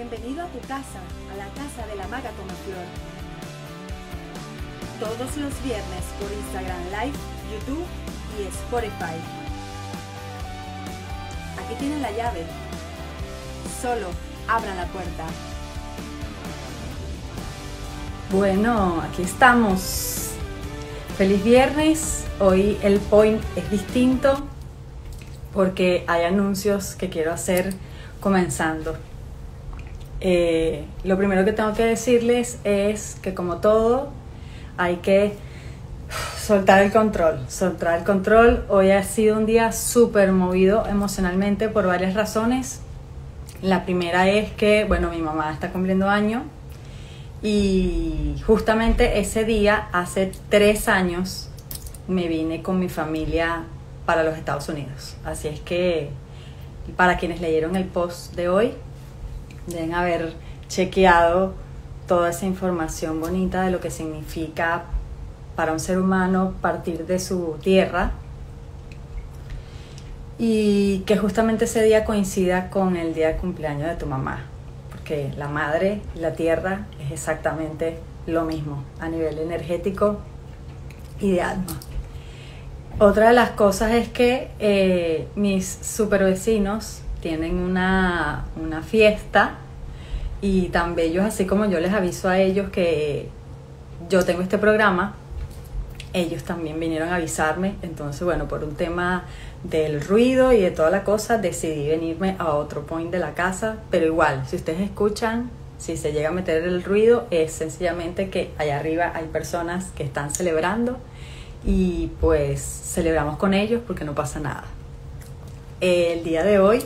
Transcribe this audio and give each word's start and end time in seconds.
Bienvenido 0.00 0.42
a 0.42 0.46
tu 0.46 0.60
casa, 0.60 0.98
a 1.30 1.36
la 1.36 1.46
casa 1.48 1.86
de 1.86 1.94
la 1.94 2.08
maga 2.08 2.30
Flor. 2.64 2.86
Todos 4.98 5.36
los 5.36 5.62
viernes 5.62 6.04
por 6.18 6.32
Instagram 6.32 6.84
Live, 6.84 7.18
YouTube 7.52 7.84
y 8.38 8.46
Spotify. 8.46 9.20
Aquí 11.62 11.74
tienen 11.78 12.00
la 12.00 12.10
llave. 12.12 12.46
Solo 13.82 14.06
abran 14.48 14.78
la 14.78 14.86
puerta. 14.86 15.26
Bueno, 18.32 19.02
aquí 19.02 19.20
estamos. 19.20 20.30
Feliz 21.18 21.44
viernes. 21.44 22.24
Hoy 22.38 22.78
el 22.82 23.00
point 23.00 23.42
es 23.54 23.70
distinto 23.70 24.46
porque 25.52 26.04
hay 26.06 26.24
anuncios 26.24 26.94
que 26.94 27.10
quiero 27.10 27.34
hacer 27.34 27.74
comenzando. 28.20 28.96
Eh, 30.20 30.84
lo 31.04 31.16
primero 31.16 31.44
que 31.44 31.52
tengo 31.52 31.72
que 31.72 31.84
decirles 31.84 32.58
es 32.64 33.16
que 33.22 33.32
como 33.34 33.56
todo 33.56 34.10
hay 34.76 34.96
que 34.96 35.32
soltar 36.38 36.82
el 36.82 36.92
control, 36.92 37.40
soltar 37.48 37.98
el 37.98 38.04
control. 38.04 38.64
Hoy 38.68 38.90
ha 38.90 39.02
sido 39.02 39.36
un 39.38 39.46
día 39.46 39.72
súper 39.72 40.32
movido 40.32 40.86
emocionalmente 40.86 41.68
por 41.68 41.86
varias 41.86 42.14
razones. 42.14 42.80
La 43.62 43.84
primera 43.84 44.28
es 44.28 44.50
que, 44.52 44.84
bueno, 44.84 45.10
mi 45.10 45.18
mamá 45.18 45.52
está 45.52 45.70
cumpliendo 45.70 46.08
año 46.08 46.44
y 47.42 48.36
justamente 48.46 49.20
ese 49.20 49.44
día, 49.44 49.88
hace 49.92 50.32
tres 50.48 50.88
años, 50.88 51.48
me 52.08 52.26
vine 52.26 52.62
con 52.62 52.78
mi 52.78 52.88
familia 52.88 53.64
para 54.04 54.24
los 54.24 54.36
Estados 54.36 54.68
Unidos. 54.68 55.16
Así 55.24 55.48
es 55.48 55.60
que 55.60 56.10
para 56.96 57.16
quienes 57.16 57.40
leyeron 57.40 57.76
el 57.76 57.84
post 57.84 58.34
de 58.34 58.48
hoy, 58.48 58.74
deben 59.66 59.94
haber 59.94 60.34
chequeado 60.68 61.54
toda 62.06 62.30
esa 62.30 62.46
información 62.46 63.20
bonita 63.20 63.62
de 63.62 63.70
lo 63.70 63.80
que 63.80 63.90
significa 63.90 64.84
para 65.56 65.72
un 65.72 65.80
ser 65.80 65.98
humano 65.98 66.54
partir 66.60 67.06
de 67.06 67.18
su 67.18 67.56
tierra 67.62 68.12
y 70.38 71.00
que 71.00 71.18
justamente 71.18 71.66
ese 71.66 71.82
día 71.82 72.04
coincida 72.04 72.70
con 72.70 72.96
el 72.96 73.14
día 73.14 73.28
de 73.28 73.36
cumpleaños 73.36 73.88
de 73.88 73.96
tu 73.96 74.06
mamá, 74.06 74.46
porque 74.90 75.32
la 75.36 75.48
madre 75.48 76.00
y 76.16 76.20
la 76.20 76.32
tierra 76.32 76.86
es 77.04 77.12
exactamente 77.12 77.98
lo 78.26 78.44
mismo 78.44 78.82
a 79.00 79.08
nivel 79.08 79.38
energético 79.38 80.18
y 81.20 81.32
de 81.32 81.42
alma. 81.42 81.78
Otra 82.98 83.28
de 83.28 83.34
las 83.34 83.50
cosas 83.50 83.92
es 83.92 84.08
que 84.08 84.50
eh, 84.58 85.28
mis 85.34 85.66
super 85.66 86.24
vecinos 86.24 87.02
tienen 87.20 87.56
una, 87.56 88.46
una 88.56 88.82
fiesta 88.82 89.58
y 90.40 90.68
tan 90.68 90.94
bellos 90.94 91.24
así 91.24 91.46
como 91.46 91.66
yo 91.66 91.80
les 91.80 91.92
aviso 91.92 92.28
a 92.28 92.38
ellos 92.38 92.70
que 92.70 93.28
yo 94.08 94.24
tengo 94.24 94.42
este 94.42 94.58
programa, 94.58 95.14
ellos 96.12 96.42
también 96.42 96.80
vinieron 96.80 97.10
a 97.10 97.16
avisarme, 97.16 97.74
entonces 97.82 98.22
bueno, 98.22 98.48
por 98.48 98.64
un 98.64 98.74
tema 98.74 99.24
del 99.62 100.00
ruido 100.00 100.52
y 100.52 100.60
de 100.60 100.70
toda 100.70 100.90
la 100.90 101.04
cosa, 101.04 101.38
decidí 101.38 101.88
venirme 101.88 102.34
a 102.38 102.54
otro 102.54 102.86
point 102.86 103.10
de 103.10 103.18
la 103.18 103.34
casa, 103.34 103.76
pero 103.90 104.06
igual, 104.06 104.44
si 104.48 104.56
ustedes 104.56 104.80
escuchan, 104.80 105.50
si 105.78 105.96
se 105.96 106.12
llega 106.12 106.30
a 106.30 106.32
meter 106.32 106.64
el 106.64 106.82
ruido, 106.82 107.26
es 107.30 107.52
sencillamente 107.52 108.30
que 108.30 108.50
allá 108.58 108.78
arriba 108.78 109.12
hay 109.14 109.26
personas 109.26 109.90
que 109.94 110.02
están 110.02 110.34
celebrando 110.34 110.98
y 111.64 112.10
pues 112.20 112.60
celebramos 112.60 113.36
con 113.36 113.54
ellos 113.54 113.82
porque 113.86 114.04
no 114.04 114.14
pasa 114.14 114.40
nada. 114.40 114.64
El 115.80 116.24
día 116.24 116.42
de 116.44 116.58
hoy 116.58 116.82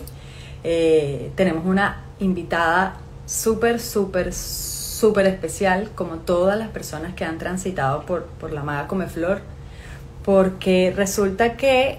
eh, 0.64 1.30
tenemos 1.36 1.66
una 1.66 2.04
invitada 2.18 2.96
súper, 3.26 3.80
súper, 3.80 4.32
súper 4.32 5.26
especial, 5.26 5.90
como 5.94 6.16
todas 6.16 6.58
las 6.58 6.68
personas 6.68 7.14
que 7.14 7.24
han 7.24 7.38
transitado 7.38 8.06
por, 8.06 8.24
por 8.24 8.52
la 8.52 8.62
Maga 8.62 8.88
Comeflor, 8.88 9.42
porque 10.24 10.92
resulta 10.96 11.56
que 11.56 11.98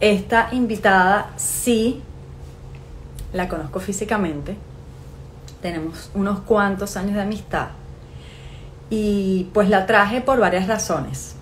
esta 0.00 0.48
invitada 0.52 1.30
sí 1.36 2.02
la 3.32 3.48
conozco 3.48 3.78
físicamente, 3.78 4.56
tenemos 5.60 6.10
unos 6.14 6.40
cuantos 6.40 6.96
años 6.96 7.14
de 7.14 7.20
amistad 7.20 7.68
y 8.88 9.48
pues 9.52 9.68
la 9.68 9.86
traje 9.86 10.20
por 10.20 10.40
varias 10.40 10.66
razones. 10.66 11.36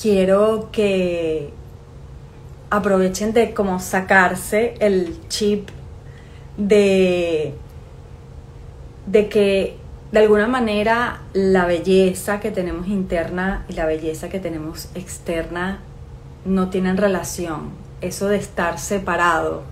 Quiero 0.00 0.70
que 0.72 1.52
aprovechen 2.72 3.34
de 3.34 3.52
como 3.52 3.80
sacarse 3.80 4.76
el 4.80 5.28
chip 5.28 5.68
de, 6.56 7.52
de 9.06 9.28
que 9.28 9.76
de 10.10 10.18
alguna 10.20 10.46
manera 10.46 11.20
la 11.34 11.66
belleza 11.66 12.40
que 12.40 12.50
tenemos 12.50 12.88
interna 12.88 13.66
y 13.68 13.74
la 13.74 13.84
belleza 13.84 14.30
que 14.30 14.40
tenemos 14.40 14.88
externa 14.94 15.80
no 16.46 16.70
tienen 16.70 16.96
relación. 16.96 17.72
Eso 18.00 18.28
de 18.28 18.38
estar 18.38 18.78
separado, 18.78 19.64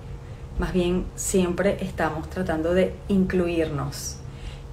más 0.59 0.75
bien 0.75 1.07
siempre 1.17 1.79
estamos 1.81 2.29
tratando 2.29 2.75
de 2.75 2.93
incluirnos. 3.09 4.19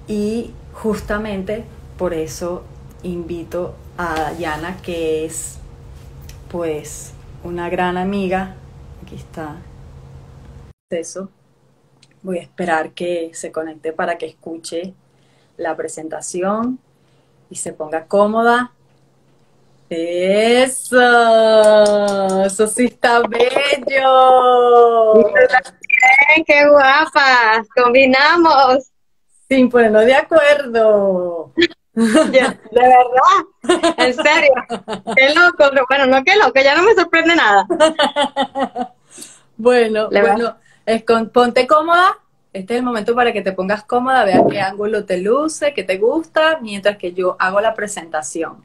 Y 0.06 0.50
justamente 0.74 1.64
por 1.96 2.12
eso 2.12 2.62
invito 3.02 3.74
a 3.96 4.14
Dayana, 4.14 4.76
que 4.82 5.24
es 5.24 5.56
pues 6.50 7.14
una 7.44 7.68
gran 7.68 7.96
amiga. 7.96 8.56
Aquí 9.02 9.16
está. 9.16 9.56
Eso. 10.90 11.30
Voy 12.22 12.38
a 12.38 12.42
esperar 12.42 12.90
que 12.92 13.30
se 13.34 13.52
conecte 13.52 13.92
para 13.92 14.18
que 14.18 14.26
escuche 14.26 14.94
la 15.56 15.76
presentación 15.76 16.78
y 17.50 17.56
se 17.56 17.72
ponga 17.72 18.06
cómoda. 18.06 18.72
Eso, 19.90 21.00
eso 22.44 22.66
sí 22.66 22.84
está 22.86 23.22
bello. 23.22 23.54
qué 26.46 26.68
guapas, 26.68 27.66
combinamos. 27.74 28.90
Sin 29.48 29.70
ponernos 29.70 30.04
de 30.04 30.14
acuerdo. 30.14 31.54
de 32.30 32.54
verdad, 32.70 33.96
en 33.96 34.14
serio. 34.14 34.52
Qué 35.16 35.34
loco, 35.34 35.64
bueno, 35.88 36.06
no 36.06 36.22
qué 36.22 36.36
loco, 36.36 36.52
ya 36.62 36.76
no 36.76 36.84
me 36.84 36.94
sorprende 36.94 37.34
nada. 37.34 37.66
bueno, 39.56 40.08
bueno, 40.08 40.56
es 40.86 41.04
con, 41.04 41.30
ponte 41.30 41.66
cómoda. 41.66 42.16
Este 42.52 42.74
es 42.74 42.78
el 42.78 42.84
momento 42.84 43.16
para 43.16 43.32
que 43.32 43.42
te 43.42 43.52
pongas 43.52 43.82
cómoda, 43.82 44.24
vea 44.24 44.44
qué 44.48 44.60
ángulo 44.60 45.04
te 45.04 45.18
luce, 45.18 45.74
qué 45.74 45.82
te 45.82 45.98
gusta, 45.98 46.60
mientras 46.62 46.98
que 46.98 47.12
yo 47.12 47.36
hago 47.38 47.60
la 47.60 47.74
presentación. 47.74 48.64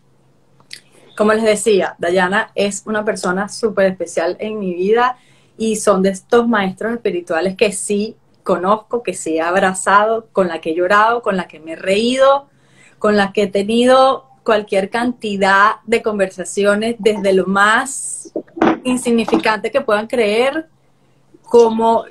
Como 1.17 1.33
les 1.33 1.43
decía, 1.43 1.95
Dayana 1.97 2.51
es 2.53 2.83
una 2.85 3.03
persona 3.03 3.49
súper 3.49 3.87
especial 3.87 4.37
en 4.39 4.59
mi 4.59 4.75
vida 4.75 5.17
y 5.57 5.77
son 5.77 6.03
de 6.03 6.09
estos 6.09 6.47
maestros 6.47 6.93
espirituales 6.93 7.57
que 7.57 7.71
sí 7.71 8.15
conozco, 8.43 9.01
que 9.01 9.13
sí 9.13 9.37
he 9.37 9.41
abrazado, 9.41 10.27
con 10.31 10.47
la 10.47 10.61
que 10.61 10.71
he 10.71 10.75
llorado, 10.75 11.23
con 11.23 11.35
la 11.35 11.47
que 11.47 11.59
me 11.59 11.73
he 11.73 11.75
reído, 11.75 12.47
con 13.03 13.17
la 13.17 13.33
que 13.33 13.43
he 13.43 13.47
tenido 13.47 14.29
cualquier 14.43 14.89
cantidad 14.89 15.81
de 15.85 16.01
conversaciones, 16.01 16.95
desde 16.99 17.33
lo 17.33 17.47
más 17.47 18.31
insignificante 18.85 19.71
que 19.71 19.81
puedan 19.81 20.07
creer, 20.07 20.69
como 21.41 22.05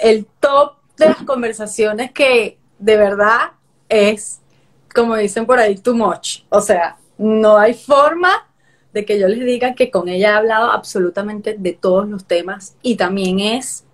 el 0.00 0.24
top 0.40 0.76
de 0.96 1.04
las 1.10 1.22
conversaciones 1.24 2.12
que 2.12 2.56
de 2.78 2.96
verdad 2.96 3.50
es, 3.90 4.40
como 4.94 5.16
dicen 5.16 5.44
por 5.44 5.58
ahí, 5.58 5.76
too 5.76 5.94
much. 5.94 6.44
O 6.48 6.62
sea, 6.62 6.96
no 7.18 7.58
hay 7.58 7.74
forma 7.74 8.48
de 8.94 9.04
que 9.04 9.18
yo 9.18 9.28
les 9.28 9.44
diga 9.44 9.74
que 9.74 9.90
con 9.90 10.08
ella 10.08 10.30
he 10.30 10.34
hablado 10.36 10.72
absolutamente 10.72 11.56
de 11.58 11.74
todos 11.74 12.08
los 12.08 12.24
temas 12.24 12.74
y 12.80 12.96
también 12.96 13.38
es 13.38 13.84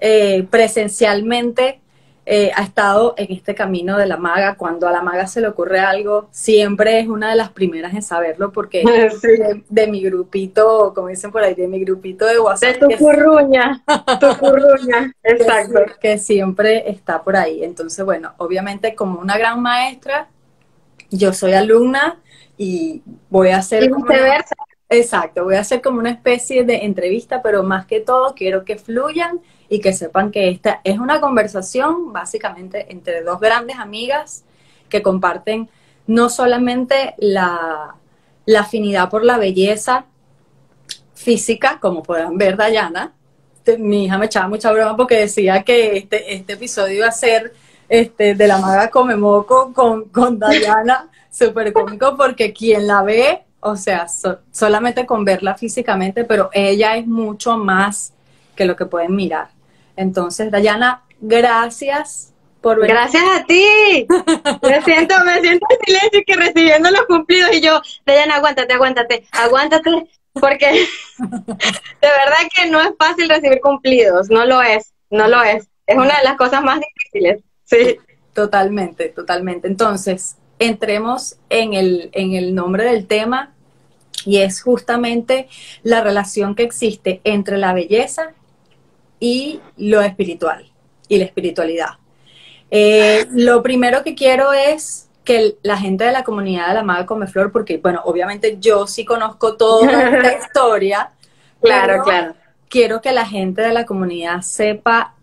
eh, 0.00 0.48
presencialmente 0.50 1.80
eh, 2.28 2.50
ha 2.56 2.64
estado 2.64 3.14
en 3.16 3.32
este 3.32 3.54
camino 3.54 3.96
de 3.96 4.06
la 4.06 4.16
maga. 4.16 4.56
Cuando 4.56 4.88
a 4.88 4.90
la 4.90 5.00
maga 5.00 5.28
se 5.28 5.40
le 5.40 5.46
ocurre 5.46 5.78
algo, 5.78 6.28
siempre 6.32 6.98
es 6.98 7.06
una 7.06 7.30
de 7.30 7.36
las 7.36 7.50
primeras 7.50 7.94
en 7.94 8.02
saberlo 8.02 8.50
porque 8.50 8.82
de, 9.68 9.86
mi 9.86 10.02
grupito, 10.02 10.92
como 10.92 11.06
dicen 11.06 11.30
por 11.30 11.44
ahí, 11.44 11.54
de 11.54 11.68
mi 11.68 11.78
grupito 11.78 12.26
de 12.26 12.40
WhatsApp. 12.40 12.80
De 12.80 12.96
tu 12.96 13.04
curruña, 13.04 13.84
tu 14.18 14.26
curruña, 14.40 15.14
exacto. 15.22 15.80
Que, 16.00 16.18
siempre 16.18 16.90
está 16.90 17.22
por 17.22 17.36
ahí. 17.36 17.62
Entonces, 17.62 18.04
bueno, 18.04 18.34
obviamente 18.38 18.96
como 18.96 19.20
una 19.20 19.38
gran 19.38 19.62
maestra, 19.62 20.28
yo 21.10 21.32
soy 21.32 21.52
alumna 21.52 22.20
y 22.58 23.02
voy 23.30 23.50
a 23.50 23.58
hacer... 23.58 23.88
como 23.88 24.06
exacto, 24.88 25.44
voy 25.44 25.54
a 25.54 25.60
hacer 25.60 25.80
como 25.80 26.00
una 26.00 26.10
especie 26.10 26.64
de 26.64 26.84
entrevista, 26.84 27.40
pero 27.42 27.62
más 27.62 27.86
que 27.86 28.00
todo 28.00 28.34
quiero 28.34 28.64
que 28.64 28.76
fluyan 28.76 29.40
y 29.68 29.80
que 29.80 29.92
sepan 29.92 30.30
que 30.30 30.48
esta 30.48 30.80
es 30.84 30.98
una 30.98 31.20
conversación 31.20 32.12
básicamente 32.12 32.86
entre 32.90 33.22
dos 33.22 33.40
grandes 33.40 33.78
amigas 33.78 34.44
que 34.88 35.02
comparten 35.02 35.68
no 36.06 36.28
solamente 36.28 37.14
la, 37.18 37.96
afinidad 38.58 39.10
por 39.10 39.24
la 39.24 39.38
belleza 39.38 40.06
física, 41.14 41.78
como 41.80 42.02
puedan 42.02 42.38
ver 42.38 42.56
Dayana, 42.56 43.12
mi 43.78 44.04
hija 44.04 44.16
me 44.16 44.26
echaba 44.26 44.48
mucha 44.48 44.70
broma 44.70 44.96
porque 44.96 45.18
decía 45.18 45.64
que 45.64 45.96
este, 45.96 46.34
este 46.34 46.52
episodio 46.52 46.98
iba 46.98 47.08
a 47.08 47.12
ser 47.12 47.52
este, 47.88 48.36
de 48.36 48.46
la 48.46 48.58
maga 48.58 48.90
come 48.90 49.16
moco 49.16 49.72
con, 49.72 50.04
con 50.10 50.38
Dayana, 50.38 51.10
súper 51.30 51.72
cómico 51.72 52.16
porque 52.16 52.52
quien 52.52 52.86
la 52.86 53.02
ve, 53.02 53.44
o 53.60 53.74
sea, 53.74 54.06
solamente 54.52 55.04
con 55.04 55.24
verla 55.24 55.56
físicamente, 55.56 56.22
pero 56.22 56.50
ella 56.52 56.96
es 56.96 57.06
mucho 57.06 57.56
más 57.56 58.12
que 58.54 58.64
lo 58.64 58.76
que 58.76 58.86
pueden 58.86 59.14
mirar. 59.16 59.55
Entonces, 59.96 60.50
Dayana, 60.50 61.04
gracias 61.20 62.32
por 62.60 62.78
venir. 62.78 62.94
Gracias 62.94 63.22
a 63.24 63.44
ti. 63.44 64.06
me 64.62 64.82
siento, 64.82 65.14
me 65.24 65.40
siento 65.40 65.66
en 65.70 65.86
silencio 65.86 66.20
que 66.26 66.36
recibiendo 66.36 66.90
los 66.90 67.02
cumplidos 67.06 67.52
y 67.52 67.60
yo, 67.60 67.80
Dayana, 68.04 68.36
aguántate, 68.36 68.72
aguántate, 68.74 69.26
aguántate, 69.32 69.90
porque 70.32 70.66
de 71.18 71.28
verdad 72.00 72.48
que 72.54 72.70
no 72.70 72.80
es 72.80 72.90
fácil 72.98 73.28
recibir 73.28 73.60
cumplidos, 73.60 74.30
no 74.30 74.44
lo 74.44 74.62
es, 74.62 74.92
no 75.10 75.28
lo 75.28 75.42
es. 75.42 75.68
Es 75.86 75.96
una 75.96 76.18
de 76.18 76.24
las 76.24 76.36
cosas 76.36 76.62
más 76.62 76.80
difíciles. 76.80 77.42
Sí. 77.64 77.98
Totalmente, 78.32 79.08
totalmente. 79.08 79.66
Entonces, 79.66 80.36
entremos 80.58 81.36
en 81.48 81.72
el, 81.72 82.10
en 82.12 82.34
el 82.34 82.54
nombre 82.54 82.84
del 82.84 83.06
tema 83.06 83.54
y 84.26 84.38
es 84.38 84.60
justamente 84.60 85.48
la 85.82 86.02
relación 86.02 86.54
que 86.54 86.62
existe 86.62 87.20
entre 87.24 87.56
la 87.56 87.72
belleza 87.72 88.34
y 89.20 89.60
lo 89.76 90.00
espiritual 90.00 90.70
y 91.08 91.18
la 91.18 91.24
espiritualidad. 91.24 91.98
Eh, 92.70 93.26
lo 93.30 93.62
primero 93.62 94.02
que 94.02 94.14
quiero 94.14 94.52
es 94.52 95.08
que 95.24 95.56
la 95.62 95.76
gente 95.76 96.04
de 96.04 96.12
la 96.12 96.24
comunidad 96.24 96.68
de 96.68 96.74
la 96.74 96.82
Maga 96.82 97.06
Comeflor, 97.06 97.52
porque, 97.52 97.78
bueno, 97.78 98.00
obviamente 98.04 98.58
yo 98.60 98.86
sí 98.86 99.04
conozco 99.04 99.56
toda 99.56 100.10
esta 100.16 100.44
historia. 100.44 101.12
claro, 101.60 102.02
claro. 102.02 102.34
Quiero 102.68 103.00
que 103.00 103.12
la 103.12 103.24
gente 103.24 103.62
de 103.62 103.72
la 103.72 103.86
comunidad 103.86 104.40
sepa 104.42 105.14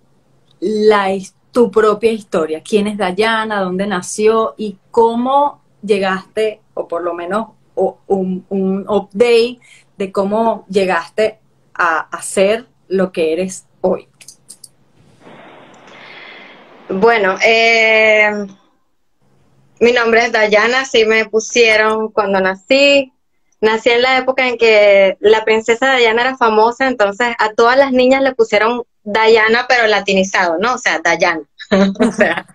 la 0.60 1.10
tu 1.54 1.69
propia 1.69 2.12
historia. 2.12 2.62
¿Quién 2.62 2.88
es 2.88 2.98
Dayana? 2.98 3.62
¿Dónde 3.62 3.86
nació? 3.86 4.56
¿Y 4.57 4.78
cómo 4.92 5.62
llegaste, 5.81 6.62
o 6.74 6.88
por 6.88 7.04
lo 7.04 7.13
menos 7.13 7.50
un, 7.75 8.86
update 8.88 9.60
de 9.98 10.12
cómo 10.12 10.66
llegaste 10.68 11.39
a, 11.74 12.07
ser 12.22 12.66
lo 12.88 13.12
que 13.12 13.34
eres 13.34 13.68
hoy? 13.83 14.07
Bueno, 16.89 17.38
eh, 17.45 18.31
mi 19.80 19.91
nombre 19.91 20.25
es 20.25 20.31
Dayana, 20.31 20.85
sí 20.85 21.06
me 21.06 21.25
pusieron 21.25 22.09
cuando 22.12 22.39
nací. 22.39 23.12
Nací 23.62 23.89
en 23.89 24.01
la 24.01 24.18
época 24.18 24.47
en 24.47 24.57
que 24.57 25.18
la 25.21 25.45
princesa 25.45 25.88
Dayana 25.88 26.21
era 26.21 26.38
famosa, 26.38 26.88
entonces 26.88 27.35
a 27.39 27.53
todas 27.53 27.77
las 27.77 27.91
niñas 27.91 28.21
le 28.21 28.33
pusieron 28.33 28.83
Dayana, 29.03 29.65
pero 29.68 29.88
latinizado, 29.88 30.57
¿no? 30.59 30.75
O 30.75 30.77
sea, 30.77 31.00
Dayana. 31.00 31.44
o 32.00 32.12
sea, 32.12 32.45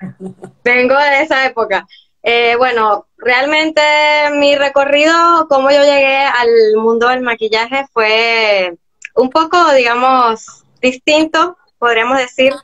vengo 0.65 0.97
de 0.97 1.23
esa 1.23 1.47
época. 1.47 1.87
Eh, 2.23 2.57
bueno, 2.57 3.07
realmente 3.17 3.81
mi 4.33 4.55
recorrido, 4.57 5.47
cómo 5.49 5.71
yo 5.71 5.83
llegué 5.83 6.19
al 6.19 6.49
mundo 6.77 7.09
del 7.09 7.23
maquillaje 7.23 7.87
fue 7.93 8.77
un 9.15 9.31
poco, 9.31 9.73
digamos, 9.73 10.65
distinto, 10.81 11.57
podríamos 11.79 12.19
decir, 12.19 12.55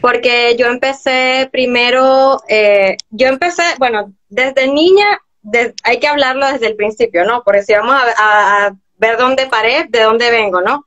porque 0.00 0.56
yo 0.58 0.66
empecé 0.66 1.48
primero, 1.52 2.40
eh, 2.48 2.96
yo 3.10 3.28
empecé, 3.28 3.62
bueno, 3.78 4.12
desde 4.28 4.66
niña, 4.66 5.20
hay 5.84 6.00
que 6.00 6.08
hablarlo 6.08 6.46
desde 6.46 6.66
el 6.66 6.76
principio, 6.76 7.24
¿no? 7.24 7.42
Porque 7.44 7.62
si 7.62 7.72
vamos 7.72 7.94
a, 7.94 8.66
a 8.66 8.74
ver 8.96 9.16
dónde 9.16 9.46
paré, 9.46 9.86
de 9.88 10.02
dónde 10.02 10.30
vengo, 10.30 10.60
¿no? 10.60 10.84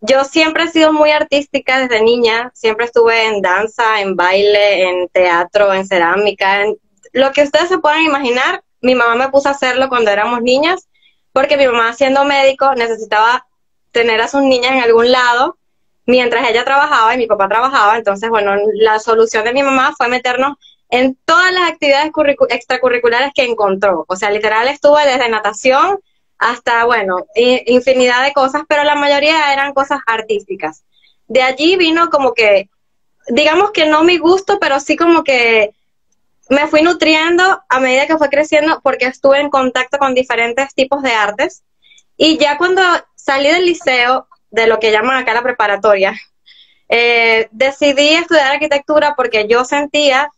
Yo 0.00 0.24
siempre 0.24 0.64
he 0.64 0.68
sido 0.68 0.92
muy 0.92 1.12
artística 1.12 1.78
desde 1.78 2.02
niña, 2.02 2.50
siempre 2.54 2.86
estuve 2.86 3.26
en 3.26 3.40
danza, 3.40 4.00
en 4.00 4.16
baile, 4.16 4.82
en 4.82 5.08
teatro, 5.08 5.72
en 5.72 5.86
cerámica, 5.86 6.62
en 6.62 6.76
lo 7.12 7.30
que 7.32 7.44
ustedes 7.44 7.68
se 7.68 7.78
puedan 7.78 8.02
imaginar. 8.02 8.64
Mi 8.80 8.94
mamá 8.96 9.14
me 9.14 9.30
puso 9.30 9.48
a 9.48 9.52
hacerlo 9.52 9.88
cuando 9.88 10.10
éramos 10.10 10.42
niñas, 10.42 10.88
porque 11.32 11.56
mi 11.56 11.66
mamá 11.66 11.92
siendo 11.92 12.24
médico 12.24 12.74
necesitaba 12.74 13.46
tener 13.92 14.20
a 14.20 14.28
sus 14.28 14.42
niñas 14.42 14.72
en 14.72 14.80
algún 14.80 15.12
lado 15.12 15.56
mientras 16.12 16.46
ella 16.46 16.62
trabajaba 16.62 17.14
y 17.14 17.18
mi 17.18 17.26
papá 17.26 17.48
trabajaba. 17.48 17.96
Entonces, 17.96 18.28
bueno, 18.28 18.54
la 18.74 18.98
solución 18.98 19.44
de 19.44 19.54
mi 19.54 19.62
mamá 19.62 19.94
fue 19.96 20.08
meternos 20.08 20.58
en 20.90 21.16
todas 21.24 21.50
las 21.52 21.70
actividades 21.70 22.12
extracurriculares 22.50 23.32
que 23.34 23.44
encontró. 23.44 24.04
O 24.06 24.14
sea, 24.14 24.30
literal 24.30 24.68
estuve 24.68 25.06
desde 25.06 25.30
natación 25.30 25.98
hasta, 26.36 26.84
bueno, 26.84 27.24
infinidad 27.34 28.24
de 28.24 28.34
cosas, 28.34 28.64
pero 28.68 28.84
la 28.84 28.94
mayoría 28.94 29.54
eran 29.54 29.72
cosas 29.72 30.00
artísticas. 30.06 30.84
De 31.28 31.40
allí 31.40 31.76
vino 31.76 32.10
como 32.10 32.34
que, 32.34 32.68
digamos 33.28 33.70
que 33.70 33.86
no 33.86 34.04
mi 34.04 34.18
gusto, 34.18 34.58
pero 34.60 34.80
sí 34.80 34.96
como 34.96 35.24
que 35.24 35.70
me 36.50 36.66
fui 36.66 36.82
nutriendo 36.82 37.62
a 37.70 37.80
medida 37.80 38.06
que 38.06 38.18
fue 38.18 38.28
creciendo 38.28 38.80
porque 38.82 39.06
estuve 39.06 39.40
en 39.40 39.48
contacto 39.48 39.96
con 39.96 40.12
diferentes 40.12 40.74
tipos 40.74 41.02
de 41.02 41.12
artes. 41.12 41.62
Y 42.18 42.36
ya 42.36 42.58
cuando 42.58 42.82
salí 43.16 43.48
del 43.48 43.64
liceo, 43.64 44.26
de 44.52 44.68
lo 44.68 44.78
que 44.78 44.92
llaman 44.92 45.16
acá 45.16 45.34
la 45.34 45.42
preparatoria, 45.42 46.14
eh, 46.88 47.48
decidí 47.50 48.10
estudiar 48.10 48.52
arquitectura 48.52 49.14
porque 49.16 49.48
yo 49.48 49.64
sentía 49.64 50.30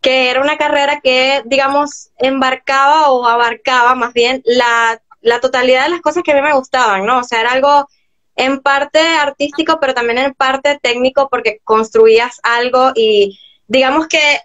que 0.00 0.30
era 0.30 0.40
una 0.40 0.56
carrera 0.56 1.00
que, 1.00 1.42
digamos, 1.44 2.10
embarcaba 2.18 3.10
o 3.10 3.26
abarcaba 3.26 3.94
más 3.94 4.12
bien 4.12 4.42
la 4.44 5.00
la 5.20 5.40
totalidad 5.40 5.84
de 5.84 5.90
las 5.90 6.00
cosas 6.00 6.22
que 6.22 6.32
a 6.32 6.34
mí 6.34 6.42
me 6.42 6.54
gustaban, 6.54 7.04
¿no? 7.04 7.18
O 7.18 7.24
sea, 7.24 7.40
era 7.40 7.52
algo 7.52 7.88
en 8.36 8.60
parte 8.60 9.00
artístico, 9.00 9.78
pero 9.80 9.94
también 9.94 10.18
en 10.18 10.34
parte 10.34 10.78
técnico 10.80 11.28
porque 11.28 11.60
construías 11.64 12.40
algo 12.42 12.92
y 12.94 13.38
digamos 13.66 14.06
que 14.06 14.38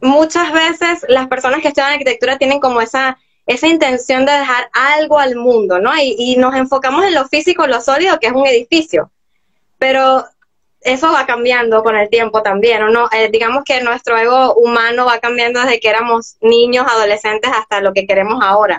muchas 0.00 0.52
veces 0.52 1.04
las 1.08 1.28
personas 1.28 1.60
que 1.60 1.68
estudian 1.68 1.92
arquitectura 1.92 2.38
tienen 2.38 2.60
como 2.60 2.80
esa, 2.80 3.18
esa 3.46 3.66
intención 3.66 4.24
de 4.24 4.32
dejar 4.32 4.70
algo 4.72 5.18
al 5.18 5.36
mundo, 5.36 5.78
¿no? 5.80 5.92
Y, 6.00 6.36
nos 6.36 6.54
enfocamos 6.54 7.04
en 7.04 7.14
lo 7.14 7.26
físico, 7.28 7.66
lo 7.66 7.80
sólido, 7.80 8.18
que 8.20 8.28
es 8.28 8.32
un 8.32 8.46
edificio. 8.46 9.10
Pero 9.78 10.24
eso 10.80 11.12
va 11.12 11.26
cambiando 11.26 11.82
con 11.82 11.96
el 11.96 12.08
tiempo 12.08 12.42
también, 12.42 12.86
¿no? 12.92 13.08
Eh, 13.12 13.30
digamos 13.30 13.64
que 13.64 13.82
nuestro 13.82 14.16
ego 14.16 14.54
humano 14.54 15.06
va 15.06 15.18
cambiando 15.18 15.60
desde 15.60 15.80
que 15.80 15.88
éramos 15.88 16.36
niños, 16.40 16.86
adolescentes, 16.88 17.50
hasta 17.52 17.80
lo 17.80 17.92
que 17.92 18.06
queremos 18.06 18.42
ahora 18.42 18.78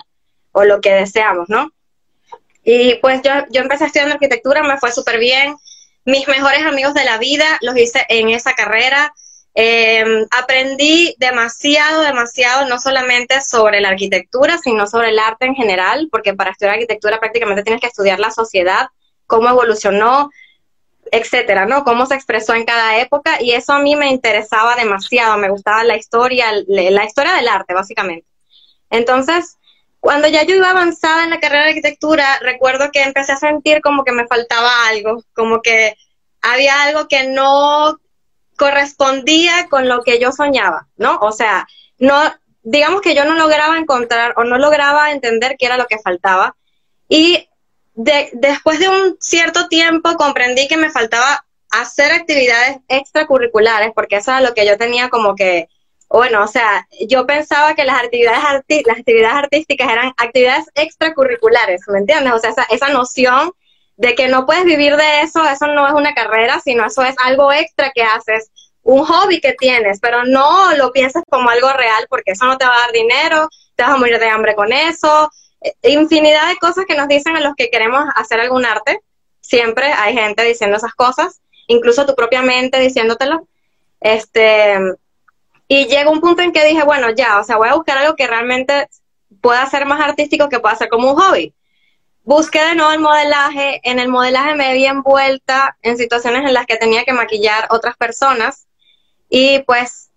o 0.52 0.64
lo 0.64 0.82
que 0.82 0.94
deseamos, 0.94 1.50
¿no? 1.50 1.72
Y 2.64 2.96
pues 2.96 3.22
yo, 3.22 3.32
yo 3.50 3.62
empecé 3.62 3.86
estudiando 3.86 4.14
arquitectura, 4.14 4.64
me 4.64 4.78
fue 4.78 4.92
súper 4.92 5.20
bien. 5.20 5.56
Mis 6.06 6.28
mejores 6.28 6.66
amigos 6.66 6.94
de 6.94 7.04
la 7.04 7.18
vida 7.18 7.46
los 7.62 7.78
hice 7.78 8.06
en 8.10 8.30
esa 8.30 8.54
carrera. 8.54 9.14
Em, 9.56 10.26
aprendí 10.32 11.16
demasiado, 11.20 12.02
demasiado, 12.02 12.68
no 12.68 12.80
solamente 12.80 13.40
sobre 13.42 13.82
la 13.82 13.90
arquitectura, 13.90 14.58
sino 14.58 14.88
sobre 14.88 15.10
el 15.10 15.20
arte 15.20 15.46
en 15.46 15.54
general, 15.54 16.10
porque 16.12 16.34
para 16.34 16.52
estudiar 16.52 16.74
arquitectura 16.74 17.20
prácticamente 17.20 17.62
tienes 17.62 17.80
que 17.80 17.88
estudiar 17.88 18.20
la 18.20 18.32
sociedad, 18.32 18.88
cómo 19.28 19.50
evolucionó, 19.50 20.32
etcétera, 21.12 21.68
¿no? 21.68 21.84
Cómo 21.84 22.08
se 22.08 22.16
expresó 22.16 22.56
en 22.56 22.66
cada 22.66 22.98
época, 22.98 23.42
y 23.42 23.52
eso 23.52 23.74
a 23.74 23.80
mí 23.80 23.96
me 23.96 24.10
interesaba 24.10 24.76
demasiado, 24.76 25.38
me 25.38 25.50
gustaba 25.50 25.84
la 25.84 25.98
historia, 25.98 26.48
la 26.68 27.06
historia 27.06 27.34
del 27.34 27.48
arte, 27.48 27.76
básicamente. 27.76 28.26
Entonces, 28.90 29.58
cuando 30.00 30.28
ya 30.28 30.44
yo 30.44 30.56
iba 30.56 30.72
avanzada 30.72 31.24
en 31.24 31.30
la 31.30 31.40
carrera 31.40 31.66
de 31.66 31.70
arquitectura, 31.70 32.40
recuerdo 32.42 32.90
que 32.92 33.04
empecé 33.04 33.34
a 33.34 33.38
sentir 33.38 33.82
como 33.82 34.04
que 34.04 34.12
me 34.12 34.26
faltaba 34.28 34.88
algo, 34.88 35.24
como 35.34 35.62
que 35.62 35.96
había 36.42 36.84
algo 36.84 37.08
que 37.08 37.28
no 37.28 38.00
correspondía 38.58 39.68
con 39.70 39.88
lo 39.88 40.04
que 40.04 40.20
yo 40.20 40.32
soñaba, 40.32 40.88
¿no? 40.98 41.18
O 41.22 41.32
sea, 41.32 41.68
no, 41.98 42.16
digamos 42.62 43.02
que 43.02 43.16
yo 43.16 43.26
no 43.26 43.36
lograba 43.36 43.78
encontrar 43.78 44.34
o 44.38 44.44
no 44.44 44.58
lograba 44.58 45.12
entender 45.12 45.56
qué 45.58 45.66
era 45.68 45.78
lo 45.78 45.86
que 45.86 46.00
faltaba. 46.00 46.56
Y 47.08 47.50
después 47.94 48.80
de 48.80 48.90
un 48.90 49.18
cierto 49.20 49.68
tiempo 49.68 50.16
comprendí 50.16 50.68
que 50.68 50.78
me 50.78 50.90
faltaba 50.90 51.46
hacer 51.70 52.12
actividades 52.12 52.78
extracurriculares, 52.88 53.92
porque 53.96 54.18
eso 54.18 54.32
era 54.32 54.42
lo 54.42 54.54
que 54.54 54.66
yo 54.66 54.78
tenía 54.78 55.10
como 55.10 55.36
que 55.36 55.68
bueno, 56.14 56.44
o 56.44 56.48
sea, 56.48 56.88
yo 57.08 57.26
pensaba 57.26 57.74
que 57.74 57.86
las 57.86 58.04
actividades, 58.04 58.44
las 58.86 59.00
actividades 59.00 59.36
artísticas 59.36 59.92
eran 59.92 60.14
actividades 60.18 60.66
extracurriculares, 60.76 61.82
¿me 61.88 61.98
entiendes? 61.98 62.34
O 62.34 62.38
sea, 62.38 62.52
esa, 62.52 62.64
esa 62.70 62.90
noción 62.90 63.52
de 63.98 64.16
que 64.16 64.28
no 64.28 64.46
puedes 64.46 64.66
vivir 64.66 64.96
de 64.96 65.22
eso, 65.22 65.44
eso 65.48 65.68
no 65.68 65.88
es 65.88 65.94
una 65.94 66.14
carrera, 66.14 66.60
sino 66.60 66.86
eso 66.86 67.04
es 67.04 67.16
algo 67.24 67.52
extra 67.52 67.92
que 67.92 68.04
haces, 68.04 68.52
un 68.82 69.06
hobby 69.06 69.40
que 69.40 69.54
tienes, 69.54 70.00
pero 70.00 70.26
no 70.26 70.76
lo 70.76 70.92
pienses 70.92 71.24
como 71.30 71.50
algo 71.50 71.72
real 71.74 72.06
porque 72.10 72.32
eso 72.32 72.46
no 72.46 72.58
te 72.58 72.66
va 72.66 72.76
a 72.76 72.80
dar 72.82 72.92
dinero, 72.92 73.48
te 73.76 73.84
vas 73.84 73.94
a 73.94 73.98
morir 73.98 74.20
de 74.20 74.28
hambre 74.28 74.56
con 74.56 74.74
eso, 74.74 75.30
eh, 75.62 75.74
infinidad 75.84 76.50
de 76.50 76.58
cosas 76.58 76.86
que 76.86 76.96
nos 76.96 77.08
dicen 77.08 77.36
a 77.36 77.40
los 77.40 77.54
que 77.56 77.70
queremos 77.70 78.04
hacer 78.16 78.40
algún 78.40 78.66
arte, 78.66 79.00
siempre 79.42 79.92
hay 79.94 80.14
gente 80.14 80.44
diciendo 80.44 80.78
esas 80.78 80.94
cosas, 80.94 81.42
incluso 81.68 82.06
tu 82.06 82.16
propia 82.16 82.42
mente 82.42 82.80
diciéndotelo. 82.80 83.48
Este, 84.00 84.76
y 85.68 85.86
llegó 85.86 86.12
un 86.12 86.22
punto 86.22 86.42
en 86.42 86.52
que 86.52 86.66
dije, 86.66 86.84
bueno, 86.84 87.10
ya, 87.12 87.40
o 87.40 87.44
sea, 87.44 87.58
voy 87.58 87.70
a 87.70 87.76
buscar 87.76 87.98
algo 87.98 88.16
que 88.16 88.28
realmente 88.28 88.90
pueda 89.42 89.66
ser 89.68 89.86
más 89.86 90.02
artístico, 90.02 90.50
que 90.50 90.60
pueda 90.60 90.76
ser 90.76 90.90
como 90.90 91.12
un 91.12 91.20
hobby. 91.20 91.54
Busqué 92.24 92.64
de 92.64 92.76
nuevo 92.76 92.92
el 92.92 93.00
modelaje. 93.00 93.82
En 93.84 94.00
el 94.00 94.08
modelaje 94.08 94.56
me 94.56 94.74
vi 94.74 94.86
envuelta 94.86 95.78
en 95.82 95.98
situaciones 95.98 96.46
en 96.46 96.54
las 96.54 96.66
que 96.66 96.78
tenía 96.78 97.04
que 97.04 97.14
maquillar 97.14 97.68
otras 97.70 97.96
personas. 97.98 98.68
Y 99.30 99.60
pues, 99.60 100.10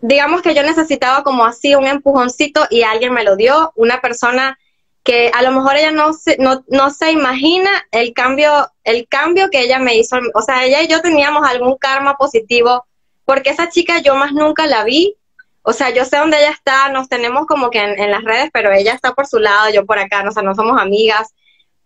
digamos 0.00 0.42
que 0.42 0.54
yo 0.54 0.62
necesitaba 0.62 1.22
como 1.24 1.44
así 1.44 1.74
un 1.74 1.86
empujoncito 1.86 2.66
y 2.70 2.82
alguien 2.82 3.12
me 3.12 3.24
lo 3.24 3.36
dio, 3.36 3.72
una 3.76 4.00
persona 4.00 4.58
que 5.04 5.30
a 5.34 5.42
lo 5.42 5.52
mejor 5.52 5.76
ella 5.76 5.90
no 5.90 6.12
se, 6.12 6.36
no, 6.38 6.64
no 6.68 6.90
se 6.90 7.12
imagina 7.12 7.70
el 7.92 8.12
cambio, 8.12 8.70
el 8.84 9.08
cambio 9.08 9.48
que 9.48 9.62
ella 9.62 9.78
me 9.78 9.96
hizo. 9.96 10.18
O 10.34 10.42
sea, 10.42 10.64
ella 10.64 10.82
y 10.82 10.88
yo 10.88 11.00
teníamos 11.00 11.48
algún 11.48 11.78
karma 11.78 12.16
positivo, 12.16 12.84
porque 13.24 13.50
esa 13.50 13.70
chica 13.70 14.00
yo 14.00 14.16
más 14.16 14.32
nunca 14.32 14.66
la 14.66 14.84
vi. 14.84 15.14
O 15.62 15.72
sea, 15.72 15.90
yo 15.90 16.04
sé 16.04 16.16
dónde 16.18 16.38
ella 16.38 16.50
está, 16.50 16.88
nos 16.90 17.08
tenemos 17.08 17.46
como 17.46 17.70
que 17.70 17.78
en, 17.78 17.98
en 17.98 18.10
las 18.10 18.22
redes, 18.24 18.50
pero 18.52 18.72
ella 18.72 18.92
está 18.92 19.12
por 19.12 19.26
su 19.26 19.38
lado, 19.38 19.70
yo 19.70 19.84
por 19.84 19.98
acá, 19.98 20.24
o 20.26 20.32
sea, 20.32 20.42
no 20.42 20.54
somos 20.54 20.80
amigas 20.80 21.34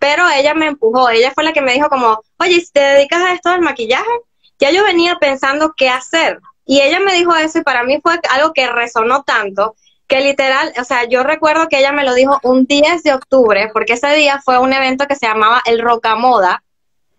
pero 0.03 0.29
ella 0.29 0.53
me 0.55 0.67
empujó, 0.67 1.11
ella 1.11 1.31
fue 1.33 1.45
la 1.45 1.53
que 1.53 1.61
me 1.61 1.75
dijo 1.75 1.89
como, 1.89 2.21
oye, 2.41 2.61
si 2.61 2.73
te 2.73 2.81
dedicas 2.81 3.23
a 3.23 3.35
esto 3.35 3.51
del 3.51 3.61
maquillaje, 3.61 4.11
ya 4.59 4.73
yo 4.73 4.83
venía 4.83 5.15
pensando 5.21 5.75
qué 5.77 5.89
hacer. 5.89 6.41
Y 6.67 6.81
ella 6.81 6.99
me 6.99 7.15
dijo 7.15 7.37
eso 7.37 7.61
y 7.61 7.63
para 7.63 7.85
mí 7.85 8.01
fue 8.03 8.19
algo 8.31 8.53
que 8.53 8.69
resonó 8.69 9.23
tanto 9.23 9.77
que 10.09 10.21
literal, 10.21 10.73
o 10.81 10.83
sea, 10.83 11.05
yo 11.05 11.23
recuerdo 11.23 11.69
que 11.69 11.79
ella 11.79 11.93
me 11.93 12.03
lo 12.03 12.15
dijo 12.15 12.41
un 12.43 12.67
10 12.67 13.05
de 13.05 13.15
octubre, 13.15 13.71
porque 13.73 13.93
ese 13.93 14.13
día 14.17 14.41
fue 14.45 14.59
un 14.59 14.73
evento 14.73 15.07
que 15.07 15.15
se 15.15 15.29
llamaba 15.29 15.63
el 15.67 15.81
Rocamoda, 15.81 16.65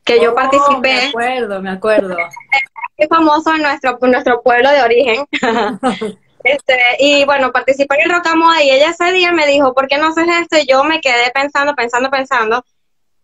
que 0.04 0.22
yo 0.22 0.34
oh, 0.34 0.36
participé. 0.36 0.94
Me 0.94 1.08
acuerdo, 1.08 1.62
me 1.62 1.70
acuerdo. 1.70 2.18
Es 2.98 3.08
famoso 3.08 3.56
en 3.56 3.62
nuestro, 3.62 3.98
nuestro 4.02 4.44
pueblo 4.44 4.70
de 4.70 4.84
origen. 4.84 5.26
Este, 6.44 6.78
y 7.00 7.26
bueno, 7.26 7.52
participé 7.52 7.96
en 7.96 8.12
el 8.12 8.18
Rocamoda 8.18 8.62
y 8.64 8.72
ella 8.72 8.90
ese 8.90 9.12
día 9.14 9.32
me 9.32 9.48
dijo, 9.48 9.74
¿por 9.74 9.88
qué 9.88 9.98
no 9.98 10.08
haces 10.08 10.28
esto? 10.42 10.58
Y 10.58 10.68
yo 10.68 10.84
me 10.84 11.00
quedé 11.00 11.32
pensando, 11.34 11.74
pensando, 11.74 12.10
pensando. 12.10 12.66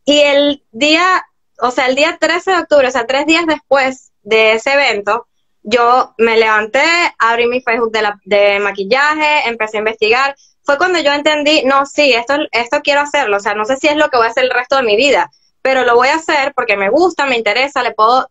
Y 0.06 0.20
el 0.22 0.64
día, 0.72 1.26
o 1.60 1.72
sea, 1.72 1.88
el 1.88 1.96
día 1.96 2.18
13 2.20 2.52
de 2.52 2.58
octubre, 2.60 2.88
o 2.88 2.92
sea, 2.92 3.06
tres 3.06 3.26
días 3.26 3.46
después 3.46 4.12
de 4.24 4.54
ese 4.54 4.74
evento, 4.74 5.28
yo 5.64 6.14
me 6.18 6.38
levanté, 6.38 6.84
abrí 7.18 7.46
mi 7.46 7.62
Facebook 7.62 7.92
de, 7.92 8.02
la, 8.02 8.20
de 8.24 8.60
maquillaje, 8.60 9.48
empecé 9.48 9.78
a 9.78 9.80
investigar. 9.80 10.36
Fue 10.64 10.78
cuando 10.78 11.00
yo 11.00 11.12
entendí, 11.12 11.64
no, 11.66 11.86
sí, 11.86 12.14
esto, 12.14 12.36
esto 12.52 12.80
quiero 12.82 13.02
hacerlo. 13.02 13.38
O 13.38 13.40
sea, 13.40 13.54
no 13.54 13.66
sé 13.66 13.78
si 13.78 13.88
es 13.88 13.98
lo 13.98 14.10
que 14.10 14.18
voy 14.18 14.28
a 14.28 14.30
hacer 14.30 14.46
el 14.46 14.52
resto 14.52 14.78
de 14.78 14.84
mi 14.84 14.96
vida, 14.96 15.30
pero 15.62 15.84
lo 15.84 15.96
voy 15.96 16.08
a 16.08 16.16
hacer 16.16 16.54
porque 16.56 16.78
me 16.78 16.90
gusta, 16.90 17.26
me 17.26 17.38
interesa, 17.38 17.84
le 17.84 17.92
puedo, 17.92 18.30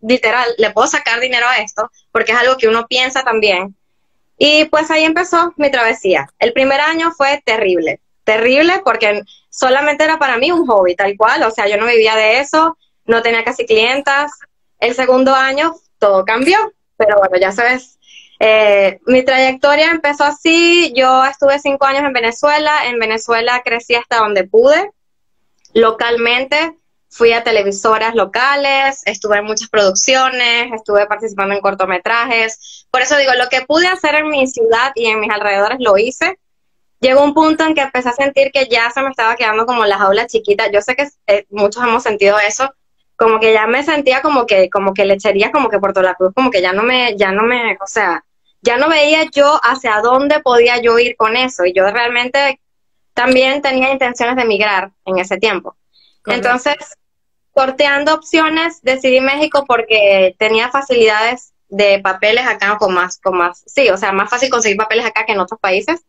literal, 0.00 0.48
le 0.58 0.70
puedo 0.70 0.86
sacar 0.86 1.20
dinero 1.20 1.46
a 1.46 1.58
esto, 1.58 1.90
porque 2.10 2.32
es 2.32 2.38
algo 2.38 2.56
que 2.56 2.68
uno 2.68 2.86
piensa 2.86 3.22
también. 3.22 3.75
Y 4.38 4.66
pues 4.66 4.90
ahí 4.90 5.04
empezó 5.04 5.54
mi 5.56 5.70
travesía. 5.70 6.28
El 6.38 6.52
primer 6.52 6.80
año 6.80 7.10
fue 7.12 7.42
terrible, 7.44 8.00
terrible 8.24 8.82
porque 8.84 9.22
solamente 9.50 10.04
era 10.04 10.18
para 10.18 10.36
mí 10.36 10.50
un 10.52 10.66
hobby, 10.66 10.94
tal 10.94 11.16
cual, 11.16 11.42
o 11.42 11.50
sea, 11.50 11.66
yo 11.68 11.78
no 11.78 11.86
vivía 11.86 12.16
de 12.16 12.40
eso, 12.40 12.76
no 13.06 13.22
tenía 13.22 13.44
casi 13.44 13.64
clientas. 13.64 14.32
El 14.78 14.94
segundo 14.94 15.34
año 15.34 15.74
todo 15.98 16.24
cambió, 16.24 16.58
pero 16.96 17.16
bueno, 17.18 17.38
ya 17.38 17.52
sabes, 17.52 17.98
eh, 18.38 19.00
mi 19.06 19.24
trayectoria 19.24 19.90
empezó 19.90 20.24
así, 20.24 20.92
yo 20.94 21.24
estuve 21.24 21.58
cinco 21.58 21.86
años 21.86 22.04
en 22.04 22.12
Venezuela, 22.12 22.86
en 22.86 22.98
Venezuela 22.98 23.62
crecí 23.64 23.94
hasta 23.94 24.18
donde 24.18 24.44
pude, 24.44 24.90
localmente, 25.72 26.74
fui 27.08 27.32
a 27.32 27.42
televisoras 27.42 28.14
locales, 28.14 29.00
estuve 29.06 29.38
en 29.38 29.46
muchas 29.46 29.70
producciones, 29.70 30.70
estuve 30.74 31.06
participando 31.06 31.54
en 31.54 31.62
cortometrajes, 31.62 32.75
por 32.96 33.02
eso 33.02 33.18
digo, 33.18 33.34
lo 33.34 33.50
que 33.50 33.60
pude 33.60 33.86
hacer 33.86 34.14
en 34.14 34.30
mi 34.30 34.46
ciudad 34.46 34.92
y 34.94 35.04
en 35.04 35.20
mis 35.20 35.30
alrededores 35.30 35.76
lo 35.80 35.98
hice, 35.98 36.38
llegó 36.98 37.22
un 37.22 37.34
punto 37.34 37.62
en 37.62 37.74
que 37.74 37.82
empecé 37.82 38.08
a 38.08 38.12
sentir 38.12 38.50
que 38.50 38.68
ya 38.70 38.90
se 38.90 39.02
me 39.02 39.10
estaba 39.10 39.36
quedando 39.36 39.66
como 39.66 39.84
las 39.84 40.00
aulas 40.00 40.28
chiquitas. 40.28 40.70
Yo 40.72 40.80
sé 40.80 40.96
que 40.96 41.06
eh, 41.26 41.44
muchos 41.50 41.84
hemos 41.84 42.02
sentido 42.02 42.38
eso, 42.38 42.72
como 43.14 43.38
que 43.38 43.52
ya 43.52 43.66
me 43.66 43.82
sentía 43.82 44.22
como 44.22 44.46
que, 44.46 44.70
como 44.70 44.94
que 44.94 45.04
lechería, 45.04 45.52
como 45.52 45.68
que 45.68 45.78
Puerto 45.78 46.00
La 46.00 46.14
Cruz, 46.14 46.32
como 46.34 46.50
que 46.50 46.62
ya 46.62 46.72
no 46.72 46.84
me, 46.84 47.14
ya 47.18 47.32
no 47.32 47.42
me, 47.42 47.76
o 47.82 47.86
sea, 47.86 48.24
ya 48.62 48.78
no 48.78 48.88
veía 48.88 49.24
yo 49.30 49.60
hacia 49.62 50.00
dónde 50.00 50.40
podía 50.40 50.80
yo 50.80 50.98
ir 50.98 51.16
con 51.16 51.36
eso. 51.36 51.66
Y 51.66 51.74
yo 51.74 51.86
realmente 51.90 52.62
también 53.12 53.60
tenía 53.60 53.92
intenciones 53.92 54.36
de 54.36 54.42
emigrar 54.42 54.90
en 55.04 55.18
ese 55.18 55.36
tiempo. 55.36 55.76
Entonces, 56.24 56.76
sorteando 57.54 58.14
opciones, 58.14 58.80
decidí 58.80 59.20
México 59.20 59.66
porque 59.68 60.34
tenía 60.38 60.70
facilidades 60.70 61.52
de 61.68 62.00
papeles 62.00 62.46
acá 62.46 62.76
con 62.78 62.94
más, 62.94 63.18
con 63.18 63.36
más, 63.36 63.62
sí, 63.66 63.88
o 63.90 63.96
sea, 63.96 64.12
más 64.12 64.30
fácil 64.30 64.50
conseguir 64.50 64.76
papeles 64.76 65.04
acá 65.04 65.24
que 65.26 65.32
en 65.32 65.40
otros 65.40 65.60
países. 65.60 66.04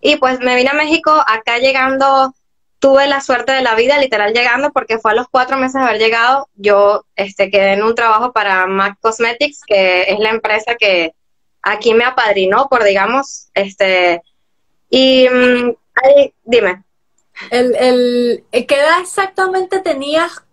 Y 0.00 0.16
pues 0.16 0.40
me 0.40 0.54
vine 0.54 0.70
a 0.70 0.74
México, 0.74 1.10
acá 1.26 1.58
llegando, 1.58 2.34
tuve 2.78 3.06
la 3.06 3.20
suerte 3.20 3.52
de 3.52 3.62
la 3.62 3.74
vida, 3.74 3.98
literal 3.98 4.34
llegando, 4.34 4.72
porque 4.72 4.98
fue 4.98 5.12
a 5.12 5.14
los 5.14 5.28
cuatro 5.28 5.56
meses 5.56 5.74
de 5.74 5.88
haber 5.88 5.98
llegado, 5.98 6.48
yo 6.54 7.06
este, 7.16 7.50
quedé 7.50 7.72
en 7.72 7.82
un 7.82 7.94
trabajo 7.94 8.32
para 8.32 8.66
MAC 8.66 8.98
Cosmetics, 9.00 9.62
que 9.66 10.02
es 10.02 10.18
la 10.18 10.30
empresa 10.30 10.74
que 10.74 11.14
aquí 11.62 11.94
me 11.94 12.04
apadrinó, 12.04 12.68
por 12.68 12.84
digamos, 12.84 13.48
este, 13.54 14.22
y 14.90 15.26
mm, 15.28 15.74
ahí, 15.94 16.34
dime. 16.44 16.84
El, 17.50 17.74
el, 17.74 18.44
¿Qué 18.52 18.78
edad 18.78 19.00
exactamente 19.00 19.80
tenías 19.80 20.44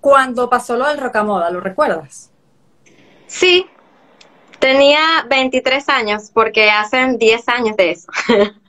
cuando 0.00 0.48
pasó 0.48 0.76
lo 0.76 0.86
del 0.86 0.98
Rocamoda? 0.98 1.50
¿Lo 1.50 1.60
recuerdas? 1.60 2.30
Sí, 3.26 3.66
tenía 4.58 5.26
23 5.28 5.88
años, 5.88 6.30
porque 6.32 6.70
hacen 6.70 7.18
10 7.18 7.48
años 7.48 7.76
de 7.76 7.90
eso. 7.92 8.10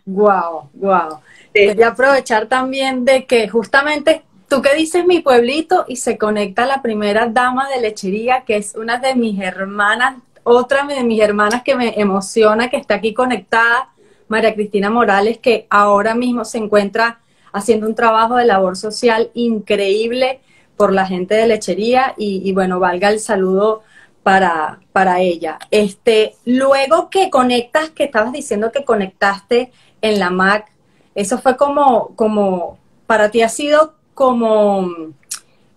Wow, 0.05 0.69
wow. 0.75 1.19
Quería 1.53 1.89
aprovechar 1.89 2.47
también 2.47 3.03
de 3.03 3.25
que 3.25 3.49
justamente 3.49 4.21
tú 4.47 4.61
que 4.61 4.73
dices 4.73 5.05
mi 5.05 5.19
pueblito 5.19 5.83
y 5.87 5.97
se 5.97 6.17
conecta 6.17 6.65
la 6.65 6.81
primera 6.81 7.27
dama 7.27 7.67
de 7.67 7.81
lechería, 7.81 8.43
que 8.45 8.55
es 8.55 8.75
una 8.75 8.99
de 8.99 9.15
mis 9.15 9.37
hermanas, 9.41 10.15
otra 10.43 10.85
de 10.85 11.03
mis 11.03 11.19
hermanas 11.19 11.61
que 11.63 11.75
me 11.75 11.99
emociona, 11.99 12.69
que 12.69 12.77
está 12.77 12.95
aquí 12.95 13.13
conectada, 13.13 13.89
María 14.29 14.53
Cristina 14.53 14.89
Morales, 14.89 15.39
que 15.39 15.67
ahora 15.69 16.15
mismo 16.15 16.45
se 16.45 16.57
encuentra 16.57 17.19
haciendo 17.51 17.87
un 17.87 17.95
trabajo 17.95 18.35
de 18.35 18.45
labor 18.45 18.77
social 18.77 19.29
increíble 19.33 20.39
por 20.77 20.93
la 20.93 21.05
gente 21.05 21.35
de 21.35 21.47
lechería 21.47 22.13
y, 22.17 22.41
y 22.47 22.53
bueno, 22.53 22.79
valga 22.79 23.09
el 23.09 23.19
saludo 23.19 23.83
para, 24.27 24.81
para 24.91 25.21
ella. 25.21 25.57
Este, 25.71 26.35
luego 26.43 27.09
que 27.09 27.29
conectas, 27.29 27.91
que 27.91 28.03
estabas 28.03 28.33
diciendo 28.33 28.73
que 28.73 28.83
conectaste 28.83 29.71
en 30.01 30.19
la 30.19 30.29
Mac, 30.29 30.69
eso 31.15 31.37
fue 31.37 31.55
como, 31.55 32.13
como, 32.17 32.77
para 33.05 33.31
ti 33.31 33.41
ha 33.41 33.47
sido 33.47 33.95
como 34.13 34.91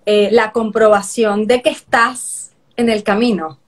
eh, 0.04 0.30
la 0.32 0.50
comprobación 0.50 1.46
de 1.46 1.62
que 1.62 1.70
estás 1.70 2.50
en 2.74 2.90
el 2.90 3.04
camino. 3.04 3.60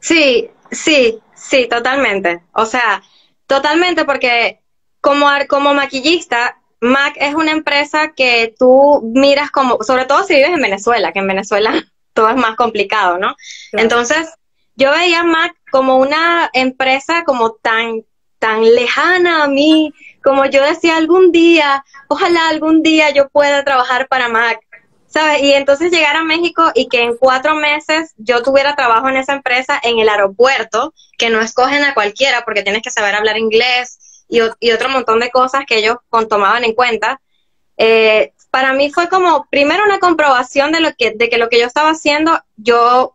Sí, 0.00 0.50
sí, 0.70 1.18
sí, 1.34 1.66
totalmente. 1.66 2.42
O 2.52 2.66
sea, 2.66 3.02
totalmente 3.46 4.04
porque 4.04 4.60
como, 5.00 5.28
como 5.48 5.72
maquillista, 5.72 6.60
Mac 6.82 7.14
es 7.16 7.34
una 7.34 7.52
empresa 7.52 8.12
que 8.14 8.54
tú 8.58 9.00
miras 9.14 9.50
como, 9.50 9.82
sobre 9.82 10.04
todo 10.04 10.24
si 10.24 10.34
vives 10.34 10.50
en 10.50 10.60
Venezuela, 10.60 11.12
que 11.12 11.20
en 11.20 11.26
Venezuela 11.26 11.72
todo 12.16 12.28
es 12.28 12.36
más 12.36 12.56
complicado, 12.56 13.18
¿no? 13.18 13.36
Entonces, 13.70 14.28
yo 14.74 14.90
veía 14.90 15.22
Mac 15.22 15.54
como 15.70 15.98
una 15.98 16.50
empresa 16.52 17.22
como 17.24 17.52
tan 17.52 18.02
tan 18.38 18.62
lejana 18.74 19.44
a 19.44 19.48
mí, 19.48 19.92
como 20.22 20.44
yo 20.46 20.62
decía 20.62 20.96
algún 20.96 21.32
día, 21.32 21.84
ojalá 22.08 22.48
algún 22.48 22.82
día 22.82 23.10
yo 23.10 23.28
pueda 23.28 23.64
trabajar 23.64 24.08
para 24.08 24.28
Mac, 24.28 24.60
¿sabes? 25.06 25.42
Y 25.42 25.52
entonces 25.52 25.90
llegar 25.90 26.16
a 26.16 26.24
México 26.24 26.70
y 26.74 26.88
que 26.88 27.02
en 27.02 27.16
cuatro 27.16 27.54
meses 27.54 28.12
yo 28.18 28.42
tuviera 28.42 28.76
trabajo 28.76 29.08
en 29.08 29.16
esa 29.16 29.32
empresa 29.32 29.80
en 29.82 29.98
el 29.98 30.08
aeropuerto, 30.08 30.92
que 31.16 31.30
no 31.30 31.40
escogen 31.40 31.82
a 31.84 31.94
cualquiera 31.94 32.42
porque 32.44 32.62
tienes 32.62 32.82
que 32.82 32.90
saber 32.90 33.14
hablar 33.14 33.38
inglés 33.38 34.24
y, 34.28 34.40
otro 34.40 34.88
montón 34.88 35.20
de 35.20 35.30
cosas 35.30 35.64
que 35.66 35.78
ellos 35.78 35.96
tomaban 36.28 36.64
en 36.64 36.74
cuenta. 36.74 37.20
Eh, 37.78 38.32
para 38.56 38.72
mí 38.72 38.90
fue 38.90 39.10
como, 39.10 39.46
primero 39.50 39.84
una 39.84 39.98
comprobación 39.98 40.72
de, 40.72 40.80
lo 40.80 40.94
que, 40.94 41.10
de 41.10 41.28
que 41.28 41.36
lo 41.36 41.50
que 41.50 41.60
yo 41.60 41.66
estaba 41.66 41.90
haciendo, 41.90 42.40
yo, 42.56 43.14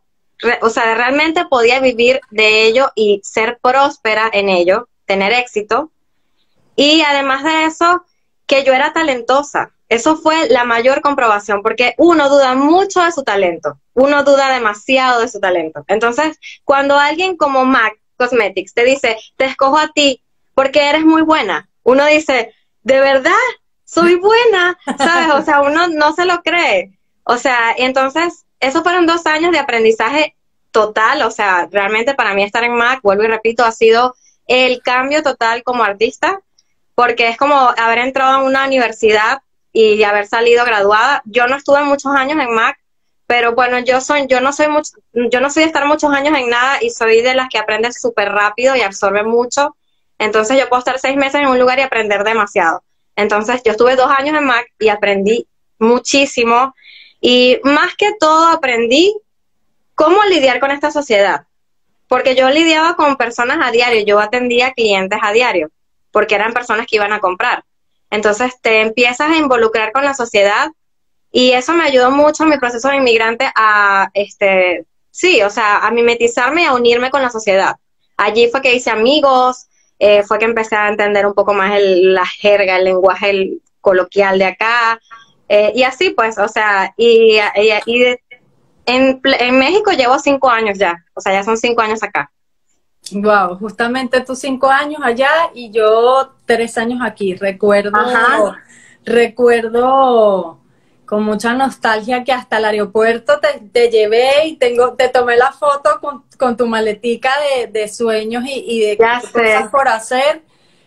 o 0.61 0.69
sea, 0.69 0.93
realmente 0.93 1.45
podía 1.45 1.79
vivir 1.79 2.21
de 2.29 2.65
ello 2.65 2.91
y 2.93 3.21
ser 3.23 3.57
próspera 3.59 4.29
en 4.33 4.49
ello 4.49 4.87
tener 5.07 5.33
éxito. 5.33 5.89
Y 6.75 7.01
además 7.01 7.43
de 7.43 7.65
eso, 7.65 8.05
que 8.45 8.63
yo 8.63 8.71
era 8.73 8.93
talentosa. 8.93 9.71
Eso 9.89 10.15
fue 10.15 10.47
la 10.47 10.63
mayor 10.63 11.01
comprobación, 11.01 11.63
porque 11.63 11.95
uno 11.97 12.29
duda 12.29 12.53
mucho 12.53 13.01
de 13.01 13.11
su 13.11 13.23
talento, 13.23 13.79
uno 13.95 14.23
duda 14.23 14.53
demasiado 14.53 15.21
de 15.21 15.27
su 15.27 15.39
talento. 15.39 15.83
Entonces, 15.87 16.37
cuando 16.65 16.99
alguien 16.99 17.35
como 17.35 17.65
Mac 17.65 17.95
Cosmetics 18.15 18.75
te 18.75 18.83
dice, 18.83 19.17
te 19.37 19.45
escojo 19.45 19.79
a 19.79 19.87
ti 19.87 20.21
porque 20.53 20.87
eres 20.87 21.03
muy 21.03 21.23
buena, 21.23 21.67
uno 21.81 22.05
dice, 22.05 22.53
de 22.83 22.99
verdad, 22.99 23.31
soy 23.91 24.15
buena, 24.19 24.77
¿sabes? 24.97 25.33
O 25.33 25.43
sea, 25.43 25.61
uno 25.61 25.87
no 25.89 26.13
se 26.13 26.25
lo 26.25 26.41
cree. 26.41 26.91
O 27.23 27.37
sea, 27.37 27.73
entonces, 27.77 28.45
esos 28.59 28.83
fueron 28.83 29.05
dos 29.05 29.25
años 29.25 29.51
de 29.51 29.59
aprendizaje 29.59 30.35
total, 30.71 31.21
o 31.23 31.31
sea, 31.31 31.67
realmente 31.71 32.13
para 32.13 32.33
mí 32.33 32.43
estar 32.43 32.63
en 32.63 32.75
Mac, 32.75 33.01
vuelvo 33.03 33.23
y 33.23 33.27
repito, 33.27 33.65
ha 33.65 33.71
sido 33.71 34.15
el 34.47 34.81
cambio 34.81 35.21
total 35.21 35.63
como 35.63 35.83
artista, 35.83 36.39
porque 36.95 37.27
es 37.27 37.37
como 37.37 37.55
haber 37.55 37.99
entrado 37.99 38.37
a 38.37 38.43
una 38.43 38.65
universidad 38.65 39.41
y 39.73 40.03
haber 40.03 40.27
salido 40.27 40.65
graduada. 40.65 41.21
Yo 41.25 41.47
no 41.47 41.57
estuve 41.57 41.83
muchos 41.83 42.13
años 42.15 42.39
en 42.39 42.53
Mac, 42.53 42.77
pero 43.27 43.53
bueno, 43.53 43.79
yo 43.79 44.01
soy, 44.01 44.27
yo 44.27 44.39
no 44.41 44.53
soy 44.53 44.67
mucho, 44.69 44.91
yo 45.13 45.39
no 45.41 45.49
soy 45.49 45.63
de 45.63 45.67
estar 45.67 45.85
muchos 45.85 46.11
años 46.13 46.37
en 46.37 46.49
nada 46.49 46.77
y 46.81 46.89
soy 46.89 47.21
de 47.21 47.33
las 47.33 47.49
que 47.49 47.59
aprende 47.59 47.91
súper 47.91 48.29
rápido 48.29 48.75
y 48.75 48.81
absorbe 48.81 49.23
mucho. 49.23 49.75
Entonces 50.17 50.57
yo 50.57 50.69
puedo 50.69 50.79
estar 50.79 50.99
seis 50.99 51.15
meses 51.15 51.41
en 51.41 51.47
un 51.47 51.59
lugar 51.59 51.79
y 51.79 51.83
aprender 51.83 52.23
demasiado. 52.23 52.83
Entonces 53.15 53.61
yo 53.63 53.71
estuve 53.71 53.95
dos 53.95 54.11
años 54.11 54.37
en 54.37 54.45
Mac 54.45 54.65
y 54.79 54.89
aprendí 54.89 55.47
muchísimo 55.79 56.73
y 57.19 57.59
más 57.63 57.95
que 57.95 58.13
todo 58.19 58.47
aprendí 58.47 59.15
cómo 59.95 60.23
lidiar 60.23 60.59
con 60.59 60.71
esta 60.71 60.91
sociedad. 60.91 61.45
Porque 62.07 62.35
yo 62.35 62.49
lidiaba 62.49 62.95
con 62.95 63.15
personas 63.15 63.59
a 63.61 63.71
diario, 63.71 64.03
yo 64.03 64.19
atendía 64.19 64.73
clientes 64.73 65.19
a 65.21 65.31
diario, 65.31 65.71
porque 66.11 66.35
eran 66.35 66.53
personas 66.53 66.87
que 66.87 66.97
iban 66.97 67.13
a 67.13 67.19
comprar. 67.19 67.63
Entonces 68.09 68.59
te 68.61 68.81
empiezas 68.81 69.29
a 69.29 69.37
involucrar 69.37 69.91
con 69.91 70.03
la 70.03 70.13
sociedad 70.13 70.69
y 71.31 71.51
eso 71.51 71.73
me 71.73 71.85
ayudó 71.85 72.11
mucho 72.11 72.43
en 72.43 72.49
mi 72.49 72.57
proceso 72.57 72.89
de 72.89 72.97
inmigrante 72.97 73.49
a, 73.55 74.09
este, 74.13 74.85
sí, 75.11 75.41
o 75.41 75.49
sea, 75.49 75.77
a 75.77 75.91
mimetizarme 75.91 76.63
y 76.63 76.65
a 76.65 76.73
unirme 76.73 77.09
con 77.09 77.21
la 77.21 77.29
sociedad. 77.29 77.75
Allí 78.17 78.49
fue 78.49 78.61
que 78.61 78.75
hice 78.75 78.89
amigos, 78.89 79.67
eh, 80.03 80.23
fue 80.23 80.39
que 80.39 80.45
empecé 80.45 80.75
a 80.75 80.89
entender 80.89 81.27
un 81.27 81.35
poco 81.35 81.53
más 81.53 81.77
el, 81.77 82.15
la 82.15 82.25
jerga, 82.25 82.77
el 82.77 82.85
lenguaje 82.85 83.59
coloquial 83.81 84.39
de 84.39 84.45
acá, 84.45 84.99
eh, 85.47 85.71
y 85.75 85.83
así 85.83 86.09
pues, 86.09 86.39
o 86.39 86.47
sea, 86.47 86.91
y, 86.97 87.37
y, 87.85 88.17
en, 88.87 89.21
en 89.23 89.59
México 89.59 89.91
llevo 89.91 90.17
cinco 90.17 90.49
años 90.49 90.79
ya, 90.79 91.05
o 91.13 91.21
sea, 91.21 91.33
ya 91.33 91.43
son 91.43 91.55
cinco 91.55 91.83
años 91.83 92.01
acá. 92.01 92.31
Wow, 93.11 93.59
justamente 93.59 94.21
tus 94.21 94.39
cinco 94.39 94.69
años 94.71 95.01
allá 95.03 95.51
y 95.53 95.69
yo 95.69 96.33
tres 96.45 96.79
años 96.79 96.99
aquí. 97.03 97.35
Recuerdo, 97.35 97.99
recuerdo 99.05 100.60
con 101.11 101.25
mucha 101.25 101.53
nostalgia 101.53 102.23
que 102.23 102.31
hasta 102.31 102.59
el 102.59 102.63
aeropuerto 102.63 103.41
te, 103.73 103.89
llevé 103.89 104.47
y 104.47 104.55
tengo, 104.55 104.93
te 104.93 105.09
tomé 105.09 105.35
la 105.35 105.51
foto 105.51 105.99
con, 105.99 106.55
tu 106.55 106.67
maletica 106.67 107.33
de, 107.69 107.87
sueños 107.89 108.45
y, 108.47 108.79
de 108.79 108.97
cosas 108.97 109.67
por 109.69 109.89
hacer 109.89 110.41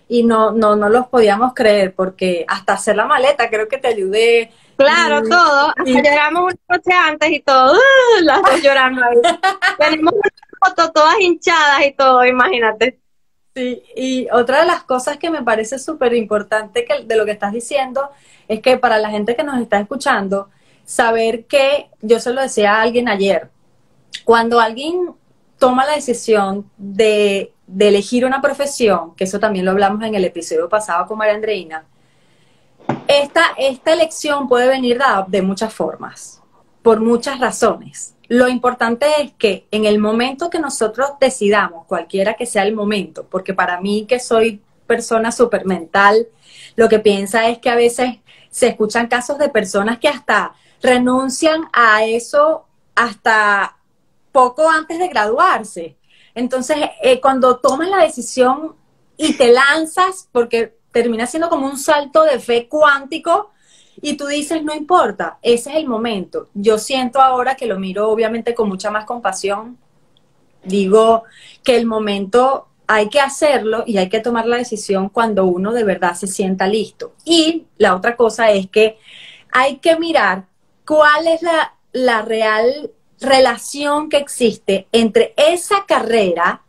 y 0.08 0.24
no, 0.24 0.50
no, 0.50 0.76
no 0.76 0.88
los 0.88 1.08
podíamos 1.08 1.52
creer 1.52 1.94
porque 1.94 2.46
hasta 2.48 2.72
hacer 2.72 2.96
la 2.96 3.04
maleta 3.04 3.50
creo 3.50 3.68
que 3.68 3.76
te 3.76 3.88
ayudé. 3.88 4.50
Claro, 4.78 5.20
todo. 5.28 5.74
Hasta 5.76 5.84
lloramos 5.84 6.44
una 6.44 6.76
noche 6.78 6.92
antes 6.94 7.30
y 7.30 7.40
todo. 7.40 7.78
las 8.22 8.40
dos 8.40 8.62
llorando 8.62 9.04
ahí. 9.04 9.18
Tenemos 9.78 10.14
todas 10.94 11.20
hinchadas 11.20 11.84
y 11.84 11.92
todo, 11.92 12.24
imagínate. 12.24 12.98
Sí, 13.54 13.82
y 13.94 14.28
otra 14.32 14.60
de 14.60 14.66
las 14.66 14.82
cosas 14.82 15.16
que 15.16 15.30
me 15.30 15.42
parece 15.42 15.78
súper 15.78 16.12
importante 16.14 16.84
de 17.04 17.16
lo 17.16 17.24
que 17.24 17.30
estás 17.30 17.52
diciendo 17.52 18.10
es 18.48 18.60
que 18.60 18.78
para 18.78 18.98
la 18.98 19.10
gente 19.10 19.36
que 19.36 19.44
nos 19.44 19.60
está 19.60 19.78
escuchando, 19.78 20.50
saber 20.84 21.44
que, 21.44 21.88
yo 22.02 22.18
se 22.18 22.32
lo 22.32 22.40
decía 22.42 22.74
a 22.74 22.82
alguien 22.82 23.08
ayer, 23.08 23.50
cuando 24.24 24.58
alguien 24.58 25.14
toma 25.58 25.86
la 25.86 25.94
decisión 25.94 26.68
de, 26.76 27.52
de 27.68 27.88
elegir 27.88 28.26
una 28.26 28.42
profesión, 28.42 29.14
que 29.14 29.24
eso 29.24 29.38
también 29.38 29.64
lo 29.64 29.70
hablamos 29.70 30.02
en 30.02 30.14
el 30.16 30.24
episodio 30.24 30.68
pasado 30.68 31.06
con 31.06 31.18
María 31.18 31.34
Andreina, 31.34 31.84
esta, 33.06 33.54
esta 33.56 33.92
elección 33.92 34.48
puede 34.48 34.68
venir 34.68 35.00
de 35.28 35.42
muchas 35.42 35.72
formas, 35.72 36.42
por 36.82 37.00
muchas 37.00 37.38
razones. 37.38 38.13
Lo 38.28 38.48
importante 38.48 39.06
es 39.20 39.32
que 39.32 39.66
en 39.70 39.84
el 39.84 39.98
momento 39.98 40.50
que 40.50 40.58
nosotros 40.58 41.10
decidamos, 41.20 41.86
cualquiera 41.86 42.34
que 42.34 42.46
sea 42.46 42.62
el 42.62 42.74
momento, 42.74 43.26
porque 43.28 43.54
para 43.54 43.80
mí 43.80 44.06
que 44.08 44.18
soy 44.18 44.62
persona 44.86 45.32
súper 45.32 45.66
mental, 45.66 46.28
lo 46.76 46.88
que 46.88 46.98
piensa 46.98 47.48
es 47.48 47.58
que 47.58 47.70
a 47.70 47.74
veces 47.74 48.18
se 48.50 48.68
escuchan 48.68 49.08
casos 49.08 49.38
de 49.38 49.48
personas 49.48 49.98
que 49.98 50.08
hasta 50.08 50.54
renuncian 50.82 51.68
a 51.72 52.04
eso 52.04 52.66
hasta 52.94 53.78
poco 54.32 54.68
antes 54.68 54.98
de 54.98 55.08
graduarse. 55.08 55.96
Entonces, 56.34 56.76
eh, 57.02 57.20
cuando 57.20 57.58
tomas 57.58 57.88
la 57.88 57.98
decisión 57.98 58.76
y 59.16 59.34
te 59.34 59.52
lanzas, 59.52 60.28
porque 60.32 60.76
termina 60.92 61.26
siendo 61.26 61.48
como 61.48 61.66
un 61.66 61.78
salto 61.78 62.22
de 62.22 62.38
fe 62.38 62.68
cuántico, 62.68 63.50
y 64.06 64.18
tú 64.18 64.26
dices, 64.26 64.62
no 64.62 64.74
importa, 64.74 65.38
ese 65.40 65.70
es 65.70 65.76
el 65.76 65.86
momento. 65.86 66.50
Yo 66.52 66.76
siento 66.76 67.22
ahora 67.22 67.54
que 67.54 67.64
lo 67.64 67.78
miro 67.78 68.10
obviamente 68.10 68.54
con 68.54 68.68
mucha 68.68 68.90
más 68.90 69.06
compasión. 69.06 69.78
Digo 70.62 71.22
que 71.62 71.74
el 71.74 71.86
momento 71.86 72.68
hay 72.86 73.08
que 73.08 73.20
hacerlo 73.20 73.82
y 73.86 73.96
hay 73.96 74.10
que 74.10 74.20
tomar 74.20 74.44
la 74.44 74.58
decisión 74.58 75.08
cuando 75.08 75.46
uno 75.46 75.72
de 75.72 75.84
verdad 75.84 76.12
se 76.16 76.26
sienta 76.26 76.66
listo. 76.66 77.14
Y 77.24 77.64
la 77.78 77.96
otra 77.96 78.14
cosa 78.14 78.50
es 78.50 78.68
que 78.68 78.98
hay 79.50 79.78
que 79.78 79.98
mirar 79.98 80.48
cuál 80.86 81.26
es 81.26 81.40
la, 81.40 81.74
la 81.92 82.20
real 82.20 82.90
relación 83.22 84.10
que 84.10 84.18
existe 84.18 84.86
entre 84.92 85.32
esa 85.38 85.86
carrera 85.86 86.60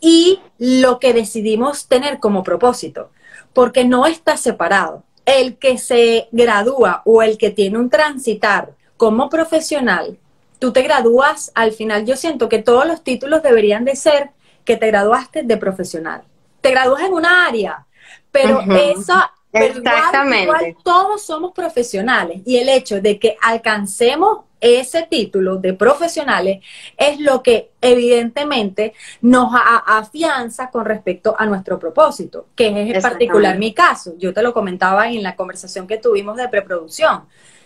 y 0.00 0.40
lo 0.56 1.00
que 1.00 1.12
decidimos 1.12 1.86
tener 1.86 2.18
como 2.18 2.42
propósito, 2.42 3.10
porque 3.52 3.84
no 3.84 4.06
está 4.06 4.38
separado 4.38 5.04
el 5.38 5.56
que 5.56 5.78
se 5.78 6.28
gradúa 6.32 7.02
o 7.04 7.22
el 7.22 7.38
que 7.38 7.50
tiene 7.50 7.78
un 7.78 7.90
transitar 7.90 8.72
como 8.96 9.28
profesional, 9.28 10.18
tú 10.58 10.72
te 10.72 10.82
gradúas, 10.82 11.52
al 11.54 11.72
final 11.72 12.04
yo 12.04 12.16
siento 12.16 12.48
que 12.48 12.58
todos 12.58 12.86
los 12.86 13.02
títulos 13.02 13.42
deberían 13.42 13.84
de 13.84 13.96
ser 13.96 14.30
que 14.64 14.76
te 14.76 14.86
graduaste 14.88 15.42
de 15.42 15.56
profesional. 15.56 16.22
Te 16.60 16.70
gradúas 16.70 17.02
en 17.02 17.14
una 17.14 17.46
área, 17.46 17.86
pero 18.30 18.60
eso 18.60 19.14
Exactamente. 19.52 20.76
todos 20.84 21.22
somos 21.22 21.52
profesionales 21.52 22.42
y 22.44 22.58
el 22.58 22.68
hecho 22.68 23.00
de 23.00 23.18
que 23.18 23.36
alcancemos 23.42 24.40
ese 24.60 25.06
título 25.10 25.56
de 25.56 25.74
profesionales 25.74 26.64
es 26.96 27.20
lo 27.20 27.42
que 27.42 27.70
evidentemente 27.80 28.94
nos 29.22 29.52
afianza 29.54 30.70
con 30.70 30.84
respecto 30.84 31.34
a 31.38 31.46
nuestro 31.46 31.78
propósito, 31.78 32.48
que 32.54 32.68
es 32.68 32.96
en 32.96 33.02
particular 33.02 33.58
mi 33.58 33.72
caso. 33.72 34.14
Yo 34.18 34.34
te 34.34 34.42
lo 34.42 34.52
comentaba 34.52 35.08
en 35.08 35.22
la 35.22 35.36
conversación 35.36 35.86
que 35.86 35.98
tuvimos 35.98 36.36
de 36.36 36.48
preproducción. 36.48 37.24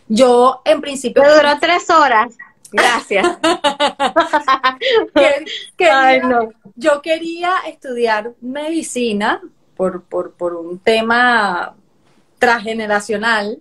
Yo 0.08 0.60
en 0.64 0.80
principio... 0.80 1.22
Me 1.22 1.30
duró 1.30 1.50
tres 1.60 1.88
horas. 1.90 2.36
Gracias. 2.70 3.26
Yo 6.76 7.02
quería 7.02 7.52
estudiar 7.68 8.32
medicina 8.40 9.40
por, 9.76 10.02
por, 10.02 10.32
por 10.32 10.54
un 10.54 10.78
tema 10.78 11.74
transgeneracional 12.38 13.58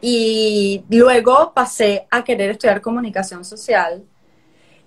y 0.00 0.84
luego 0.88 1.52
pasé 1.54 2.06
a 2.10 2.22
querer 2.22 2.50
estudiar 2.50 2.80
comunicación 2.80 3.44
social 3.44 4.04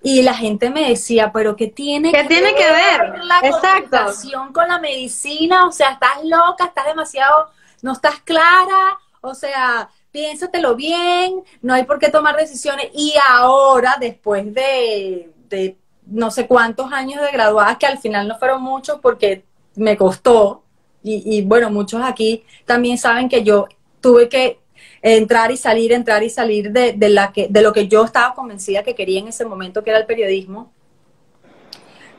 y 0.02 0.22
la 0.22 0.34
gente 0.34 0.70
me 0.70 0.88
decía, 0.88 1.30
pero 1.32 1.56
¿qué 1.56 1.66
tiene, 1.66 2.10
que, 2.10 2.24
tiene 2.24 2.54
ver 2.54 2.54
que 2.54 2.72
ver 2.72 3.24
la 3.24 3.40
comunicación 3.40 4.52
con 4.52 4.68
la 4.68 4.78
medicina? 4.78 5.66
O 5.66 5.72
sea, 5.72 5.92
estás 5.92 6.24
loca, 6.24 6.66
estás 6.66 6.86
demasiado, 6.86 7.50
no 7.82 7.92
estás 7.92 8.20
clara, 8.20 8.98
o 9.20 9.34
sea, 9.34 9.90
piénsatelo 10.10 10.74
bien, 10.74 11.42
no 11.60 11.74
hay 11.74 11.84
por 11.84 11.98
qué 11.98 12.08
tomar 12.08 12.36
decisiones. 12.36 12.88
Y 12.94 13.14
ahora, 13.28 13.98
después 14.00 14.54
de, 14.54 15.30
de 15.50 15.76
no 16.06 16.30
sé 16.30 16.46
cuántos 16.46 16.90
años 16.92 17.20
de 17.20 17.30
graduada, 17.30 17.76
que 17.76 17.86
al 17.86 17.98
final 17.98 18.26
no 18.26 18.38
fueron 18.38 18.62
muchos 18.62 19.00
porque 19.00 19.44
me 19.76 19.98
costó, 19.98 20.64
y, 21.02 21.36
y 21.36 21.42
bueno, 21.42 21.70
muchos 21.70 22.02
aquí 22.02 22.42
también 22.64 22.96
saben 22.96 23.28
que 23.28 23.42
yo 23.42 23.68
tuve 24.00 24.30
que 24.30 24.59
entrar 25.02 25.50
y 25.50 25.56
salir, 25.56 25.92
entrar 25.92 26.22
y 26.22 26.30
salir 26.30 26.70
de, 26.72 26.96
la 27.08 27.32
que, 27.32 27.48
de 27.48 27.62
lo 27.62 27.72
que 27.72 27.88
yo 27.88 28.04
estaba 28.04 28.34
convencida 28.34 28.82
que 28.82 28.94
quería 28.94 29.20
en 29.20 29.28
ese 29.28 29.44
momento, 29.44 29.82
que 29.82 29.90
era 29.90 29.98
el 29.98 30.06
periodismo, 30.06 30.72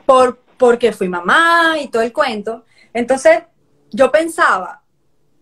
por, 0.04 0.40
porque 0.56 0.92
fui 0.92 1.08
mamá 1.08 1.76
y 1.80 1.88
todo 1.88 2.02
el 2.02 2.12
cuento. 2.12 2.64
Entonces, 2.92 3.42
yo 3.90 4.10
pensaba, 4.10 4.82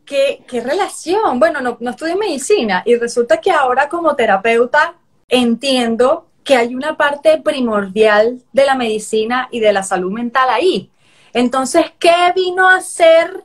¿qué, 0.05 0.45
qué 0.47 0.61
relación? 0.61 1.39
Bueno, 1.39 1.61
no, 1.61 1.79
no 1.81 1.91
estudié 1.91 2.17
medicina 2.17 2.83
y 2.85 2.97
resulta 2.97 3.41
que 3.41 3.51
ahora 3.51 3.89
como 3.89 4.15
terapeuta 4.15 4.95
entiendo 5.29 6.27
que 6.45 6.57
hay 6.57 6.75
una 6.75 6.97
parte 6.97 7.41
primordial 7.41 8.43
de 8.53 8.67
la 8.67 8.75
medicina 8.75 9.49
y 9.51 9.61
de 9.61 9.73
la 9.73 9.83
salud 9.83 10.11
mental 10.11 10.49
ahí. 10.51 10.91
Entonces, 11.33 11.87
¿qué 11.99 12.33
vino 12.35 12.69
a 12.69 12.81
ser 12.81 13.45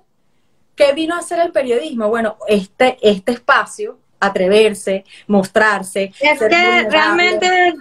¿Qué 0.75 0.93
vino 0.93 1.15
a 1.15 1.19
hacer 1.19 1.39
el 1.39 1.51
periodismo? 1.51 2.09
Bueno, 2.09 2.37
este, 2.47 2.97
este 3.01 3.31
espacio, 3.31 3.99
atreverse, 4.19 5.05
mostrarse. 5.27 6.11
Es 6.19 6.39
que 6.39 6.87
realmente, 6.89 7.75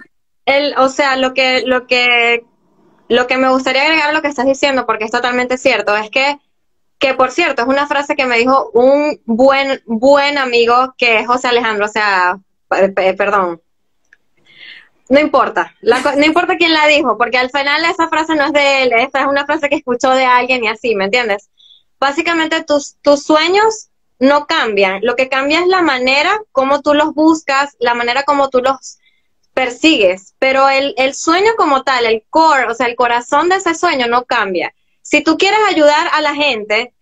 el, 0.45 0.77
o 0.77 0.89
sea, 0.89 1.15
lo 1.17 1.33
que, 1.33 1.63
lo 1.65 1.87
que, 1.87 2.45
lo 3.09 3.27
que 3.27 3.37
me 3.37 3.49
gustaría 3.49 3.83
agregar 3.83 4.09
a 4.09 4.13
lo 4.13 4.21
que 4.21 4.29
estás 4.29 4.45
diciendo, 4.45 4.85
porque 4.85 5.05
es 5.05 5.11
totalmente 5.11 5.57
cierto, 5.57 5.95
es 5.95 6.09
que, 6.09 6.39
que 6.99 7.13
por 7.13 7.31
cierto, 7.31 7.63
es 7.63 7.67
una 7.67 7.87
frase 7.87 8.15
que 8.15 8.25
me 8.25 8.37
dijo 8.37 8.71
un 8.73 9.19
buen, 9.25 9.81
buen 9.85 10.37
amigo 10.37 10.93
que 10.97 11.19
es 11.19 11.27
José 11.27 11.49
Alejandro, 11.49 11.85
o 11.85 11.89
sea, 11.89 12.39
perdón, 12.69 13.61
no 15.07 15.19
importa, 15.19 15.75
no 15.81 16.25
importa 16.25 16.57
quién 16.57 16.73
la 16.73 16.87
dijo, 16.87 17.17
porque 17.17 17.37
al 17.37 17.51
final 17.51 17.83
esa 17.85 18.07
frase 18.07 18.35
no 18.35 18.45
es 18.45 18.53
de 18.53 18.83
él, 18.83 18.93
esa 18.93 19.21
es 19.21 19.27
una 19.27 19.45
frase 19.45 19.69
que 19.69 19.75
escuchó 19.75 20.11
de 20.11 20.25
alguien 20.25 20.63
y 20.63 20.67
así, 20.67 20.95
¿me 20.95 21.05
entiendes? 21.05 21.49
Básicamente 21.99 22.63
tus, 22.63 22.95
tus 23.01 23.23
sueños 23.23 23.89
no 24.19 24.45
cambian. 24.47 24.99
Lo 25.03 25.15
que 25.15 25.29
cambia 25.29 25.59
es 25.61 25.67
la 25.67 25.81
manera 25.81 26.41
como 26.51 26.81
tú 26.81 26.93
los 26.93 27.13
buscas, 27.13 27.75
la 27.79 27.93
manera 27.93 28.23
como 28.23 28.49
tú 28.49 28.61
los 28.61 28.99
persigues. 29.53 30.33
Pero 30.39 30.69
el, 30.69 30.93
el 30.97 31.15
sueño 31.15 31.51
como 31.57 31.83
tal, 31.83 32.05
el 32.05 32.23
core, 32.29 32.67
o 32.67 32.73
sea, 32.73 32.87
el 32.87 32.95
corazón 32.95 33.49
de 33.49 33.57
ese 33.57 33.75
sueño 33.75 34.07
no 34.07 34.25
cambia. 34.25 34.73
Si 35.01 35.23
tú 35.23 35.37
quieres 35.37 35.59
ayudar 35.69 36.09
a 36.13 36.21
la 36.21 36.33
gente, 36.33 36.93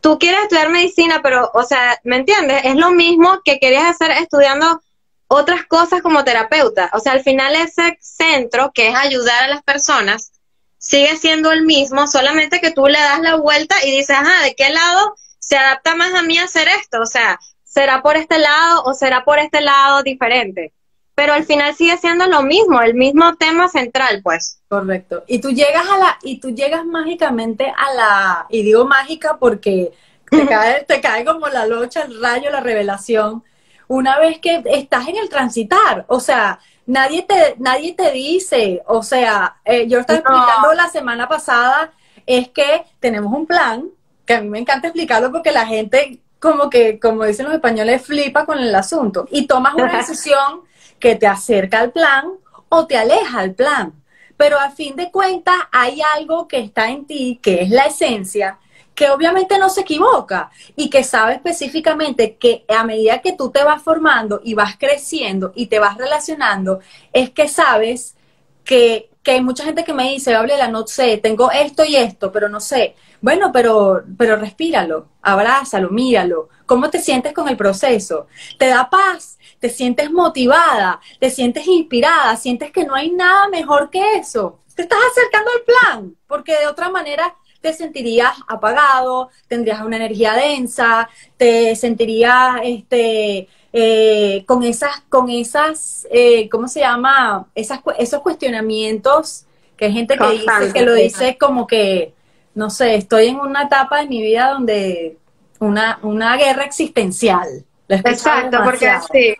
tú 0.00 0.18
quieres 0.18 0.42
estudiar 0.42 0.70
medicina, 0.70 1.20
pero, 1.22 1.50
o 1.54 1.62
sea, 1.62 1.98
¿me 2.04 2.16
entiendes? 2.16 2.62
Es 2.64 2.76
lo 2.76 2.90
mismo 2.90 3.40
que 3.44 3.58
querías 3.58 3.84
hacer 3.84 4.10
estudiando 4.12 4.80
otras 5.28 5.64
cosas 5.66 6.02
como 6.02 6.24
terapeuta. 6.24 6.90
O 6.92 6.98
sea, 6.98 7.12
al 7.12 7.22
final 7.22 7.54
ese 7.54 7.98
centro, 8.00 8.72
que 8.74 8.88
es 8.88 8.94
ayudar 8.96 9.44
a 9.44 9.48
las 9.48 9.62
personas, 9.62 10.32
sigue 10.80 11.14
siendo 11.16 11.52
el 11.52 11.62
mismo, 11.66 12.06
solamente 12.06 12.58
que 12.58 12.70
tú 12.70 12.86
le 12.86 12.98
das 12.98 13.20
la 13.20 13.36
vuelta 13.36 13.76
y 13.84 13.90
dices, 13.90 14.16
ajá, 14.16 14.42
¿de 14.42 14.54
qué 14.54 14.70
lado 14.70 15.14
se 15.38 15.58
adapta 15.58 15.94
más 15.94 16.14
a 16.14 16.22
mí 16.22 16.38
hacer 16.38 16.68
esto? 16.80 17.02
O 17.02 17.06
sea, 17.06 17.38
¿será 17.62 18.00
por 18.00 18.16
este 18.16 18.38
lado 18.38 18.82
o 18.84 18.94
será 18.94 19.22
por 19.22 19.38
este 19.38 19.60
lado 19.60 20.02
diferente? 20.02 20.72
Pero 21.14 21.34
al 21.34 21.44
final 21.44 21.74
sigue 21.74 21.98
siendo 21.98 22.26
lo 22.26 22.42
mismo, 22.42 22.80
el 22.80 22.94
mismo 22.94 23.36
tema 23.36 23.68
central, 23.68 24.22
pues. 24.22 24.62
Correcto. 24.68 25.22
Y 25.26 25.40
tú 25.40 25.50
llegas 25.50 25.86
a 25.86 25.98
la, 25.98 26.18
y 26.22 26.40
tú 26.40 26.50
llegas 26.50 26.86
mágicamente 26.86 27.70
a 27.76 27.94
la, 27.94 28.46
y 28.48 28.62
digo 28.62 28.86
mágica 28.86 29.36
porque 29.38 29.92
te 30.30 30.46
cae, 30.46 30.84
te 30.84 31.02
cae 31.02 31.26
como 31.26 31.46
la 31.48 31.66
locha, 31.66 32.02
el 32.02 32.22
rayo, 32.22 32.50
la 32.50 32.60
revelación 32.60 33.44
una 33.86 34.18
vez 34.20 34.38
que 34.38 34.62
estás 34.66 35.08
en 35.08 35.16
el 35.16 35.28
transitar, 35.28 36.04
o 36.06 36.20
sea, 36.20 36.60
nadie 36.90 37.22
te, 37.22 37.54
nadie 37.58 37.94
te 37.94 38.10
dice, 38.10 38.82
o 38.86 39.02
sea, 39.02 39.60
eh, 39.64 39.86
yo 39.86 40.00
estaba 40.00 40.18
explicando 40.18 40.72
la 40.74 40.88
semana 40.88 41.28
pasada, 41.28 41.92
es 42.26 42.48
que 42.48 42.84
tenemos 42.98 43.32
un 43.32 43.46
plan, 43.46 43.88
que 44.26 44.34
a 44.34 44.40
mí 44.40 44.48
me 44.48 44.58
encanta 44.58 44.88
explicarlo 44.88 45.30
porque 45.30 45.52
la 45.52 45.66
gente 45.66 46.20
como 46.40 46.68
que, 46.68 46.98
como 46.98 47.24
dicen 47.24 47.46
los 47.46 47.54
españoles, 47.54 48.02
flipa 48.02 48.44
con 48.44 48.58
el 48.58 48.74
asunto 48.74 49.28
y 49.30 49.46
tomas 49.46 49.74
una 49.74 49.96
decisión 49.98 50.62
que 50.98 51.14
te 51.14 51.28
acerca 51.28 51.78
al 51.78 51.92
plan 51.92 52.24
o 52.68 52.86
te 52.86 52.96
aleja 52.96 53.38
al 53.38 53.54
plan. 53.54 53.92
Pero 54.36 54.58
a 54.58 54.70
fin 54.70 54.96
de 54.96 55.12
cuentas 55.12 55.54
hay 55.70 56.00
algo 56.16 56.48
que 56.48 56.58
está 56.58 56.90
en 56.90 57.06
ti, 57.06 57.38
que 57.40 57.62
es 57.62 57.70
la 57.70 57.86
esencia, 57.86 58.58
que 59.00 59.08
obviamente 59.08 59.58
no 59.58 59.70
se 59.70 59.80
equivoca 59.80 60.50
y 60.76 60.90
que 60.90 61.04
sabe 61.04 61.32
específicamente 61.32 62.36
que 62.36 62.66
a 62.68 62.84
medida 62.84 63.22
que 63.22 63.32
tú 63.32 63.50
te 63.50 63.64
vas 63.64 63.82
formando 63.82 64.42
y 64.44 64.52
vas 64.52 64.76
creciendo 64.78 65.52
y 65.54 65.68
te 65.68 65.78
vas 65.78 65.96
relacionando, 65.96 66.80
es 67.10 67.30
que 67.30 67.48
sabes 67.48 68.14
que, 68.62 69.08
hay 69.24 69.40
mucha 69.40 69.64
gente 69.64 69.84
que 69.84 69.94
me 69.94 70.10
dice, 70.10 70.32
Gabriela, 70.32 70.68
no 70.68 70.86
sé, 70.86 71.16
tengo 71.16 71.50
esto 71.50 71.82
y 71.82 71.96
esto, 71.96 72.30
pero 72.30 72.50
no 72.50 72.60
sé. 72.60 72.94
Bueno, 73.22 73.50
pero, 73.52 74.02
pero 74.18 74.36
respíralo, 74.36 75.08
abrázalo, 75.22 75.88
míralo. 75.88 76.50
¿Cómo 76.66 76.90
te 76.90 76.98
sientes 76.98 77.32
con 77.32 77.48
el 77.48 77.56
proceso? 77.56 78.26
¿Te 78.58 78.66
da 78.66 78.90
paz? 78.90 79.38
¿Te 79.60 79.70
sientes 79.70 80.10
motivada? 80.10 81.00
¿Te 81.18 81.30
sientes 81.30 81.66
inspirada? 81.66 82.36
¿Sientes 82.36 82.70
que 82.70 82.84
no 82.84 82.94
hay 82.94 83.12
nada 83.12 83.48
mejor 83.48 83.88
que 83.88 84.16
eso? 84.16 84.58
Te 84.74 84.82
estás 84.82 84.98
acercando 85.10 85.50
al 85.52 85.62
plan, 85.62 86.16
porque 86.26 86.58
de 86.58 86.66
otra 86.66 86.90
manera 86.90 87.34
te 87.60 87.72
sentirías 87.72 88.32
apagado, 88.48 89.30
tendrías 89.48 89.82
una 89.82 89.96
energía 89.96 90.34
densa, 90.34 91.08
te 91.36 91.76
sentirías 91.76 92.60
este, 92.62 93.48
eh, 93.72 94.44
con 94.46 94.62
esas, 94.62 95.02
con 95.08 95.30
esas, 95.30 96.06
eh, 96.10 96.48
¿cómo 96.48 96.68
se 96.68 96.80
llama? 96.80 97.46
Esas, 97.54 97.80
esos 97.98 98.20
cuestionamientos 98.20 99.44
que 99.76 99.86
hay 99.86 99.92
gente 99.92 100.16
que 100.16 100.30
dice, 100.30 100.72
que 100.72 100.82
lo 100.82 100.94
dice 100.94 101.38
como 101.38 101.66
que, 101.66 102.14
no 102.54 102.68
sé, 102.70 102.96
estoy 102.96 103.28
en 103.28 103.40
una 103.40 103.62
etapa 103.62 104.00
de 104.00 104.08
mi 104.08 104.20
vida 104.20 104.50
donde 104.50 105.16
una, 105.58 105.98
una 106.02 106.36
guerra 106.36 106.64
existencial. 106.64 107.64
Exacto, 107.88 108.58
porque 108.64 108.92
sí, 109.12 109.34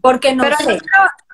porque 0.00 0.34
no 0.34 0.44
Pero 0.44 0.56
sé. 0.58 0.78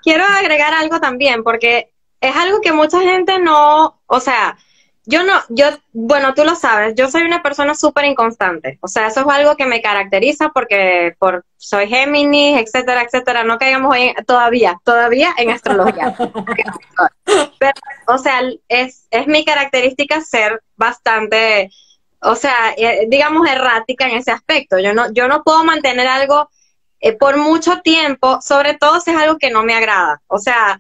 quiero 0.02 0.24
agregar 0.24 0.72
algo 0.72 0.98
también, 0.98 1.42
porque 1.42 1.92
es 2.20 2.36
algo 2.36 2.60
que 2.60 2.72
mucha 2.72 3.00
gente 3.00 3.38
no, 3.38 4.00
o 4.06 4.20
sea, 4.20 4.56
yo 5.04 5.24
no, 5.24 5.32
yo, 5.48 5.66
bueno, 5.92 6.32
tú 6.32 6.44
lo 6.44 6.54
sabes, 6.54 6.94
yo 6.94 7.08
soy 7.08 7.22
una 7.22 7.42
persona 7.42 7.74
súper 7.74 8.04
inconstante. 8.04 8.78
O 8.80 8.88
sea, 8.88 9.08
eso 9.08 9.20
es 9.20 9.26
algo 9.26 9.56
que 9.56 9.66
me 9.66 9.82
caracteriza 9.82 10.50
porque 10.50 11.16
por, 11.18 11.44
soy 11.56 11.88
Géminis, 11.88 12.60
etcétera, 12.60 13.02
etcétera. 13.02 13.42
No 13.42 13.58
caigamos 13.58 13.92
hoy 13.92 14.14
todavía, 14.26 14.80
todavía 14.84 15.34
en 15.36 15.50
astrología. 15.50 16.14
Pero, 17.58 17.72
o 18.06 18.18
sea, 18.18 18.42
es, 18.68 19.08
es 19.10 19.26
mi 19.26 19.44
característica 19.44 20.20
ser 20.20 20.62
bastante, 20.76 21.70
o 22.20 22.36
sea, 22.36 22.72
eh, 22.76 23.06
digamos 23.08 23.48
errática 23.48 24.08
en 24.08 24.18
ese 24.18 24.30
aspecto. 24.30 24.78
Yo 24.78 24.94
no, 24.94 25.12
yo 25.12 25.26
no 25.26 25.42
puedo 25.42 25.64
mantener 25.64 26.06
algo 26.06 26.48
eh, 27.00 27.12
por 27.14 27.36
mucho 27.38 27.80
tiempo, 27.80 28.40
sobre 28.40 28.74
todo 28.74 29.00
si 29.00 29.10
es 29.10 29.16
algo 29.16 29.36
que 29.36 29.50
no 29.50 29.64
me 29.64 29.74
agrada. 29.74 30.22
O 30.28 30.38
sea, 30.38 30.78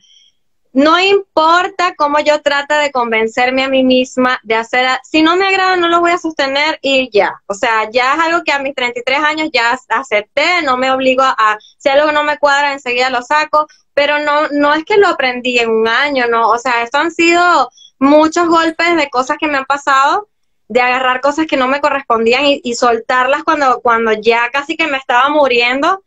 no 0.72 0.98
importa 0.98 1.94
cómo 1.96 2.18
yo 2.20 2.40
trate 2.40 2.74
de 2.74 2.90
convencerme 2.90 3.64
a 3.64 3.68
mí 3.68 3.84
misma 3.84 4.40
de 4.42 4.54
hacer, 4.54 4.86
si 5.02 5.22
no 5.22 5.36
me 5.36 5.46
agrada 5.46 5.76
no 5.76 5.88
lo 5.88 6.00
voy 6.00 6.12
a 6.12 6.18
sostener 6.18 6.78
y 6.80 7.10
ya. 7.12 7.42
O 7.46 7.54
sea, 7.54 7.90
ya 7.90 8.14
es 8.14 8.20
algo 8.20 8.42
que 8.42 8.52
a 8.52 8.58
mis 8.58 8.74
33 8.74 9.18
años 9.18 9.50
ya 9.52 9.78
acepté, 9.88 10.62
no 10.64 10.78
me 10.78 10.90
obligo 10.90 11.22
a, 11.22 11.58
si 11.78 11.90
algo 11.90 12.10
no 12.12 12.24
me 12.24 12.38
cuadra 12.38 12.72
enseguida 12.72 13.10
lo 13.10 13.22
saco, 13.22 13.66
pero 13.92 14.18
no, 14.20 14.48
no 14.48 14.72
es 14.72 14.84
que 14.84 14.96
lo 14.96 15.08
aprendí 15.08 15.58
en 15.58 15.70
un 15.70 15.88
año, 15.88 16.26
no, 16.26 16.48
o 16.48 16.58
sea, 16.58 16.82
esto 16.82 16.98
han 16.98 17.10
sido 17.10 17.70
muchos 17.98 18.48
golpes 18.48 18.96
de 18.96 19.10
cosas 19.10 19.36
que 19.38 19.48
me 19.48 19.58
han 19.58 19.66
pasado, 19.66 20.28
de 20.68 20.80
agarrar 20.80 21.20
cosas 21.20 21.46
que 21.46 21.58
no 21.58 21.68
me 21.68 21.82
correspondían 21.82 22.46
y, 22.46 22.60
y 22.64 22.74
soltarlas 22.74 23.44
cuando, 23.44 23.80
cuando 23.82 24.12
ya 24.12 24.50
casi 24.50 24.74
que 24.76 24.86
me 24.86 24.96
estaba 24.96 25.28
muriendo 25.28 26.02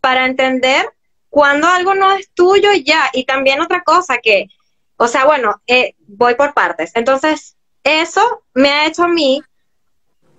para 0.00 0.26
entender 0.26 0.92
cuando 1.30 1.68
algo 1.68 1.94
no 1.94 2.12
es 2.12 2.30
tuyo 2.34 2.70
ya. 2.84 3.10
Y 3.12 3.24
también 3.24 3.60
otra 3.60 3.82
cosa 3.82 4.18
que, 4.18 4.46
o 4.96 5.08
sea, 5.08 5.24
bueno, 5.24 5.60
eh, 5.66 5.94
voy 6.06 6.34
por 6.34 6.54
partes. 6.54 6.92
Entonces, 6.94 7.56
eso 7.84 8.42
me 8.54 8.70
ha 8.70 8.86
hecho 8.86 9.04
a 9.04 9.08
mí 9.08 9.42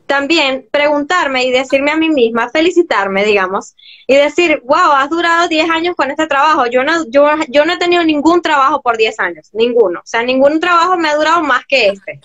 también 0.10 0.68
preguntarme 0.72 1.46
y 1.46 1.52
decirme 1.52 1.92
a 1.92 1.96
mí 1.96 2.10
misma, 2.10 2.50
felicitarme, 2.50 3.24
digamos, 3.24 3.76
y 4.08 4.16
decir, 4.16 4.60
wow, 4.66 4.92
has 4.94 5.08
durado 5.08 5.48
10 5.48 5.70
años 5.70 5.96
con 5.96 6.10
este 6.10 6.26
trabajo. 6.26 6.66
Yo 6.66 6.84
no, 6.84 7.06
yo, 7.10 7.28
yo 7.48 7.64
no 7.64 7.74
he 7.74 7.78
tenido 7.78 8.04
ningún 8.04 8.42
trabajo 8.42 8.82
por 8.82 8.98
10 8.98 9.20
años, 9.20 9.50
ninguno. 9.54 10.00
O 10.00 10.06
sea, 10.06 10.24
ningún 10.24 10.60
trabajo 10.60 10.98
me 10.98 11.10
ha 11.10 11.16
durado 11.16 11.44
más 11.44 11.64
que 11.68 11.90
este. 11.90 12.20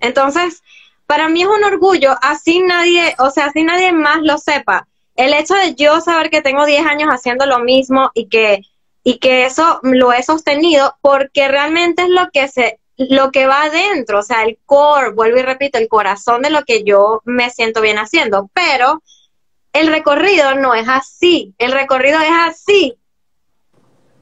Entonces, 0.00 0.62
para 1.06 1.28
mí 1.28 1.42
es 1.42 1.48
un 1.48 1.62
orgullo, 1.62 2.16
así 2.22 2.60
nadie, 2.60 3.14
o 3.18 3.30
sea, 3.30 3.46
así 3.46 3.62
nadie 3.62 3.92
más 3.92 4.22
lo 4.22 4.38
sepa, 4.38 4.88
el 5.16 5.34
hecho 5.34 5.54
de 5.54 5.74
yo 5.74 6.00
saber 6.00 6.30
que 6.30 6.42
tengo 6.42 6.64
10 6.64 6.86
años 6.86 7.08
haciendo 7.10 7.46
lo 7.46 7.58
mismo 7.60 8.10
y 8.14 8.28
que, 8.28 8.62
y 9.04 9.18
que 9.18 9.44
eso 9.44 9.80
lo 9.82 10.12
he 10.12 10.22
sostenido 10.22 10.96
porque 11.00 11.48
realmente 11.48 12.02
es 12.02 12.08
lo 12.08 12.30
que 12.30 12.48
se 12.48 12.78
lo 12.96 13.30
que 13.30 13.46
va 13.46 13.64
adentro, 13.64 14.20
o 14.20 14.22
sea, 14.22 14.44
el 14.44 14.58
core, 14.64 15.10
vuelvo 15.10 15.38
y 15.38 15.42
repito, 15.42 15.78
el 15.78 15.88
corazón 15.88 16.42
de 16.42 16.50
lo 16.50 16.62
que 16.64 16.84
yo 16.84 17.22
me 17.24 17.50
siento 17.50 17.80
bien 17.80 17.98
haciendo, 17.98 18.50
pero 18.52 19.02
el 19.72 19.88
recorrido 19.88 20.54
no 20.54 20.74
es 20.74 20.88
así, 20.88 21.54
el 21.58 21.72
recorrido 21.72 22.20
es 22.20 22.30
así. 22.30 22.98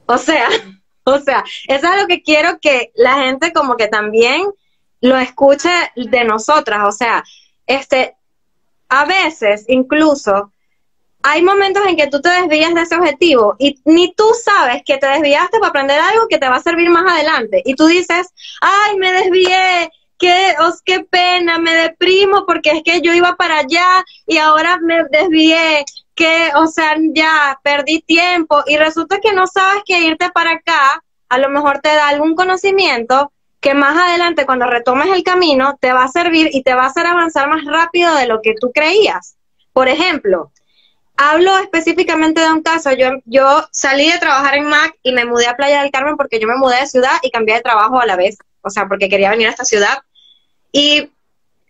O 0.05 0.17
sea, 0.17 0.47
o 1.03 1.19
sea, 1.19 1.43
eso 1.67 1.93
es 1.93 2.01
lo 2.01 2.07
que 2.07 2.23
quiero 2.23 2.59
que 2.59 2.91
la 2.95 3.15
gente 3.23 3.53
como 3.53 3.75
que 3.75 3.87
también 3.87 4.47
lo 5.01 5.17
escuche 5.17 5.71
de 5.95 6.23
nosotras, 6.23 6.83
o 6.85 6.91
sea, 6.91 7.23
este 7.65 8.15
a 8.89 9.05
veces 9.05 9.65
incluso 9.67 10.51
hay 11.23 11.41
momentos 11.41 11.83
en 11.85 11.95
que 11.95 12.07
tú 12.07 12.21
te 12.21 12.29
desvías 12.29 12.73
de 12.73 12.81
ese 12.81 12.95
objetivo 12.95 13.55
y 13.59 13.79
ni 13.85 14.13
tú 14.13 14.25
sabes 14.43 14.81
que 14.85 14.97
te 14.97 15.07
desviaste 15.07 15.59
para 15.59 15.69
aprender 15.69 15.99
algo 15.99 16.27
que 16.27 16.37
te 16.37 16.49
va 16.49 16.55
a 16.55 16.61
servir 16.61 16.89
más 16.89 17.11
adelante. 17.11 17.61
Y 17.65 17.75
tú 17.75 17.85
dices, 17.85 18.29
ay, 18.61 18.97
me 18.97 19.11
desvié, 19.11 19.89
qué, 20.17 20.55
os, 20.59 20.81
qué 20.83 21.01
pena, 21.01 21.57
me 21.57 21.73
deprimo 21.75 22.45
porque 22.45 22.71
es 22.71 22.83
que 22.83 23.01
yo 23.01 23.13
iba 23.13 23.35
para 23.35 23.59
allá 23.59 24.03
y 24.25 24.37
ahora 24.37 24.79
me 24.81 25.03
desvié, 25.05 25.83
que, 26.15 26.51
o 26.55 26.67
sea, 26.67 26.95
ya 27.13 27.59
perdí 27.63 28.01
tiempo 28.01 28.63
y 28.67 28.77
resulta 28.77 29.19
que 29.19 29.33
no 29.33 29.47
sabes 29.47 29.83
que 29.85 29.99
irte 30.01 30.29
para 30.29 30.51
acá 30.51 31.03
a 31.29 31.37
lo 31.37 31.49
mejor 31.49 31.79
te 31.79 31.89
da 31.89 32.09
algún 32.09 32.35
conocimiento 32.35 33.31
que 33.61 33.73
más 33.73 33.97
adelante 33.97 34.45
cuando 34.45 34.65
retomes 34.65 35.07
el 35.07 35.23
camino 35.23 35.77
te 35.79 35.93
va 35.93 36.03
a 36.03 36.09
servir 36.09 36.49
y 36.51 36.61
te 36.63 36.73
va 36.73 36.83
a 36.83 36.87
hacer 36.87 37.05
avanzar 37.05 37.47
más 37.47 37.63
rápido 37.63 38.13
de 38.15 38.27
lo 38.27 38.41
que 38.41 38.53
tú 38.59 38.71
creías. 38.73 39.37
Por 39.71 39.87
ejemplo, 39.87 40.51
hablo 41.21 41.55
específicamente 41.59 42.41
de 42.41 42.51
un 42.51 42.63
caso. 42.63 42.91
Yo, 42.93 43.11
yo 43.25 43.67
salí 43.71 44.11
de 44.11 44.17
trabajar 44.17 44.55
en 44.55 44.65
Mac 44.65 44.95
y 45.03 45.11
me 45.11 45.23
mudé 45.25 45.45
a 45.45 45.55
Playa 45.55 45.83
del 45.83 45.91
Carmen 45.91 46.17
porque 46.17 46.39
yo 46.39 46.47
me 46.47 46.57
mudé 46.57 46.79
de 46.79 46.87
ciudad 46.87 47.11
y 47.21 47.29
cambié 47.29 47.55
de 47.55 47.61
trabajo 47.61 47.99
a 47.99 48.07
la 48.07 48.15
vez. 48.15 48.39
O 48.61 48.71
sea, 48.71 48.87
porque 48.87 49.07
quería 49.07 49.29
venir 49.29 49.47
a 49.47 49.51
esta 49.51 49.63
ciudad. 49.63 49.99
Y 50.71 51.11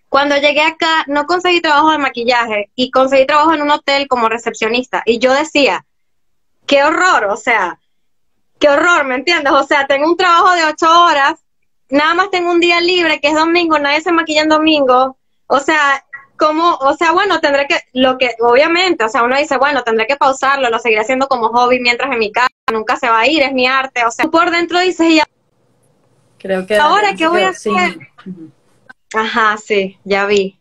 cuando 0.08 0.38
llegué 0.38 0.62
acá, 0.62 1.04
no 1.08 1.26
conseguí 1.26 1.60
trabajo 1.60 1.92
de 1.92 1.98
maquillaje 1.98 2.72
y 2.76 2.92
conseguí 2.92 3.26
trabajo 3.26 3.54
en 3.54 3.62
un 3.62 3.72
hotel 3.72 4.08
como 4.08 4.30
recepcionista. 4.30 5.04
Y 5.06 5.20
yo 5.20 5.34
decía, 5.34 5.86
qué 6.66 6.84
horror, 6.86 7.26
o 7.26 7.36
sea, 7.36 7.78
qué 8.58 8.70
horror, 8.70 9.04
¿me 9.04 9.16
entiendes? 9.16 9.52
O 9.52 9.64
sea, 9.64 9.86
tengo 9.86 10.08
un 10.08 10.16
trabajo 10.16 10.54
de 10.54 10.64
ocho 10.64 10.88
horas, 11.04 11.40
nada 11.90 12.14
más 12.14 12.30
tengo 12.30 12.52
un 12.52 12.62
día 12.62 12.80
libre, 12.80 13.20
que 13.20 13.30
es 13.30 13.36
domingo, 13.36 13.80
nadie 13.80 14.00
se 14.00 14.14
maquilla 14.14 14.44
en 14.44 14.50
domingo. 14.50 15.18
O 15.48 15.60
sea, 15.60 16.06
cómo, 16.42 16.74
o 16.82 16.96
sea, 16.96 17.12
bueno, 17.12 17.40
tendré 17.40 17.68
que, 17.68 17.80
lo 17.94 18.18
que, 18.18 18.32
obviamente, 18.40 19.06
o 19.06 19.10
sea, 19.10 19.22
uno 19.22 19.38
dice, 19.38 19.58
bueno, 19.58 19.84
tendré 19.84 20.08
que 20.08 20.16
pausarlo, 20.16 20.72
lo 20.72 20.80
seguiré 20.80 21.02
haciendo 21.02 21.28
como 21.28 21.50
hobby 21.50 21.80
mientras 21.80 22.12
en 22.12 22.18
mi 22.18 22.32
casa, 22.32 22.50
nunca 22.74 22.98
se 22.98 23.10
va 23.10 23.20
a 23.20 23.28
ir, 23.28 23.44
es 23.44 23.54
mi 23.54 23.68
arte, 23.68 24.04
o 24.06 24.12
sea, 24.12 24.26
por 24.26 24.50
dentro 24.50 24.80
dices, 24.80 25.14
ya. 25.14 25.24
Creo 26.40 26.66
que. 26.66 26.78
Ahora, 26.78 27.14
¿qué 27.16 27.28
voy 27.28 27.44
a 27.44 27.50
hacer? 27.50 28.00
Ajá, 29.14 29.56
sí, 29.58 30.00
ya 30.04 30.26
vi. 30.26 30.60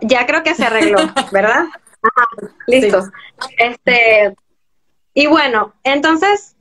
Ya 0.00 0.24
creo 0.24 0.42
que 0.42 0.54
se 0.54 0.64
arregló, 0.64 0.98
¿verdad? 1.32 1.66
Ajá, 2.02 2.28
listo. 2.66 3.10
Este, 3.58 4.34
y 5.12 5.26
bueno, 5.26 5.74
entonces 5.84 6.56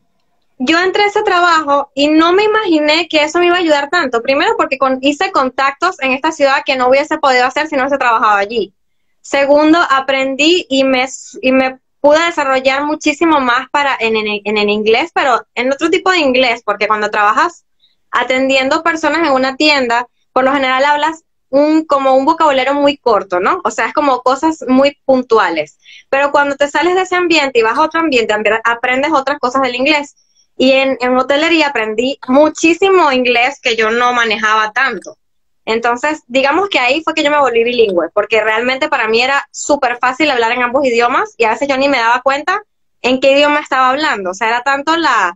yo 0.64 0.80
entré 0.80 1.04
a 1.04 1.08
ese 1.08 1.24
trabajo 1.24 1.92
y 1.96 2.08
no 2.08 2.34
me 2.34 2.44
imaginé 2.44 3.08
que 3.08 3.24
eso 3.24 3.40
me 3.40 3.48
iba 3.48 3.56
a 3.56 3.60
ayudar 3.60 3.90
tanto. 3.90 4.22
Primero 4.22 4.56
porque 4.58 4.78
hice 5.02 5.32
contactos 5.32 6.00
en 6.02 6.12
esta 6.12 6.32
ciudad 6.32 6.62
que 6.64 6.76
no 6.76 6.88
hubiese 6.88 7.18
podido 7.18 7.46
hacer 7.46 7.68
si 7.68 7.76
no 7.76 7.82
hubiese 7.82 7.98
trabajado 7.98 8.38
allí. 8.38 8.74
Segundo, 9.22 9.80
aprendí 9.90 10.68
y 10.70 10.84
me, 10.84 11.08
y 11.42 11.52
me 11.52 11.80
pude 12.00 12.24
desarrollar 12.26 12.84
muchísimo 12.86 13.40
más 13.40 13.70
para 13.72 13.96
en, 14.00 14.16
en, 14.16 14.58
el 14.58 14.70
inglés, 14.70 15.12
pero 15.14 15.46
en 15.56 15.72
otro 15.72 15.90
tipo 15.90 16.12
de 16.12 16.20
inglés, 16.20 16.62
porque 16.64 16.88
cuando 16.88 17.10
trabajas 17.10 17.66
atendiendo 18.12 18.84
personas 18.84 19.28
en 19.28 19.34
una 19.34 19.56
tienda, 19.56 20.08
por 20.32 20.44
lo 20.44 20.54
general 20.54 20.86
hablas 20.86 21.24
un, 21.50 21.86
como 21.86 22.16
un 22.16 22.26
vocabulario 22.26 22.76
muy 22.76 22.98
corto, 22.98 23.40
¿no? 23.40 23.62
O 23.64 23.72
sea, 23.72 23.88
es 23.88 23.94
como 23.94 24.22
cosas 24.22 24.64
muy 24.68 24.98
puntuales. 25.06 25.80
Pero 26.10 26.32
cuando 26.32 26.56
te 26.56 26.68
sales 26.68 26.96
de 26.96 27.02
ese 27.02 27.16
ambiente 27.16 27.60
y 27.60 27.64
vas 27.64 27.78
a 27.78 27.84
otro 27.84 28.00
ambiente, 28.00 28.34
aprendes 28.64 29.12
otras 29.12 29.40
cosas 29.40 29.64
del 29.64 29.76
inglés. 29.76 30.16
Y 30.62 30.74
en, 30.74 30.96
en 31.02 31.18
hotelería 31.18 31.70
aprendí 31.70 32.20
muchísimo 32.28 33.12
inglés 33.12 33.60
que 33.60 33.76
yo 33.76 33.90
no 33.90 34.14
manejaba 34.14 34.72
tanto. 34.72 35.18
Entonces, 35.66 36.22
digamos 36.28 36.70
que 36.70 36.78
ahí 36.78 37.02
fue 37.04 37.16
que 37.16 37.24
yo 37.24 37.32
me 37.32 37.40
volví 37.40 37.64
bilingüe, 37.64 38.10
porque 38.14 38.44
realmente 38.44 38.88
para 38.88 39.08
mí 39.08 39.24
era 39.24 39.48
súper 39.50 39.98
fácil 39.98 40.30
hablar 40.30 40.52
en 40.52 40.62
ambos 40.62 40.86
idiomas 40.86 41.34
y 41.36 41.46
a 41.46 41.50
veces 41.50 41.68
yo 41.68 41.78
ni 41.78 41.90
me 41.90 41.98
daba 41.98 42.22
cuenta 42.22 42.62
en 43.02 43.20
qué 43.20 43.32
idioma 43.32 43.60
estaba 43.60 43.90
hablando. 43.90 44.30
O 44.30 44.34
sea, 44.36 44.50
era 44.50 44.62
tanto 44.62 44.96
la... 44.98 45.36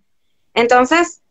Entonces, 0.54 1.24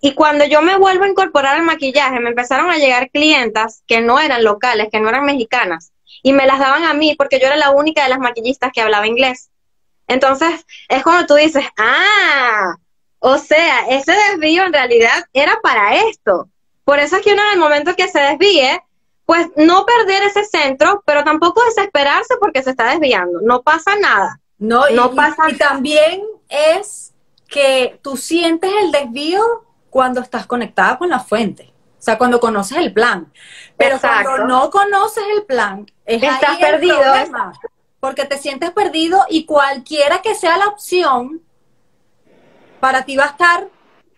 y 0.00 0.14
cuando 0.14 0.44
yo 0.44 0.62
me 0.62 0.78
vuelvo 0.78 1.02
a 1.02 1.08
incorporar 1.08 1.56
al 1.56 1.64
maquillaje, 1.64 2.20
me 2.20 2.28
empezaron 2.28 2.70
a 2.70 2.76
llegar 2.76 3.10
clientas 3.10 3.82
que 3.88 4.00
no 4.00 4.20
eran 4.20 4.44
locales, 4.44 4.90
que 4.92 5.00
no 5.00 5.08
eran 5.08 5.24
mexicanas, 5.24 5.90
y 6.22 6.32
me 6.32 6.46
las 6.46 6.60
daban 6.60 6.84
a 6.84 6.94
mí 6.94 7.16
porque 7.18 7.40
yo 7.40 7.48
era 7.48 7.56
la 7.56 7.70
única 7.70 8.04
de 8.04 8.10
las 8.10 8.20
maquillistas 8.20 8.70
que 8.72 8.80
hablaba 8.80 9.08
inglés. 9.08 9.50
Entonces, 10.06 10.64
es 10.88 11.02
cuando 11.02 11.26
tú 11.26 11.34
dices, 11.34 11.64
ah, 11.76 12.76
o 13.20 13.38
sea, 13.38 13.86
ese 13.88 14.12
desvío 14.12 14.64
en 14.64 14.72
realidad 14.72 15.24
era 15.32 15.60
para 15.62 15.94
esto. 15.96 16.48
Por 16.84 16.98
eso 16.98 17.16
es 17.16 17.22
que 17.22 17.32
uno 17.32 17.42
en 17.42 17.52
el 17.52 17.58
momento 17.58 17.94
que 17.94 18.08
se 18.08 18.18
desvíe, 18.18 18.82
pues 19.26 19.46
no 19.56 19.86
perder 19.86 20.24
ese 20.24 20.44
centro, 20.44 21.02
pero 21.06 21.22
tampoco 21.22 21.62
desesperarse 21.64 22.34
porque 22.40 22.62
se 22.62 22.70
está 22.70 22.90
desviando. 22.90 23.40
No 23.42 23.62
pasa 23.62 23.96
nada. 23.96 24.40
No, 24.58 24.88
no 24.90 25.14
pasa 25.14 25.48
y 25.50 25.56
también 25.56 26.22
es 26.48 27.14
que 27.48 28.00
tú 28.02 28.16
sientes 28.16 28.70
el 28.82 28.90
desvío 28.90 29.42
cuando 29.90 30.20
estás 30.20 30.46
conectada 30.46 30.98
con 30.98 31.10
la 31.10 31.20
fuente. 31.20 31.72
O 31.98 32.02
sea, 32.02 32.16
cuando 32.16 32.40
conoces 32.40 32.78
el 32.78 32.94
plan. 32.94 33.30
Pero 33.76 34.00
cuando 34.00 34.46
no 34.46 34.70
conoces 34.70 35.24
el 35.36 35.44
plan, 35.44 35.86
estás 36.06 36.56
perdido. 36.58 37.00
porque 38.00 38.24
te 38.24 38.38
sientes 38.38 38.70
perdido 38.70 39.26
y 39.28 39.44
cualquiera 39.44 40.22
que 40.22 40.34
sea 40.34 40.56
la 40.56 40.68
opción, 40.68 41.42
para 42.80 43.04
ti 43.04 43.16
va 43.16 43.24
a 43.24 43.28
estar 43.28 43.68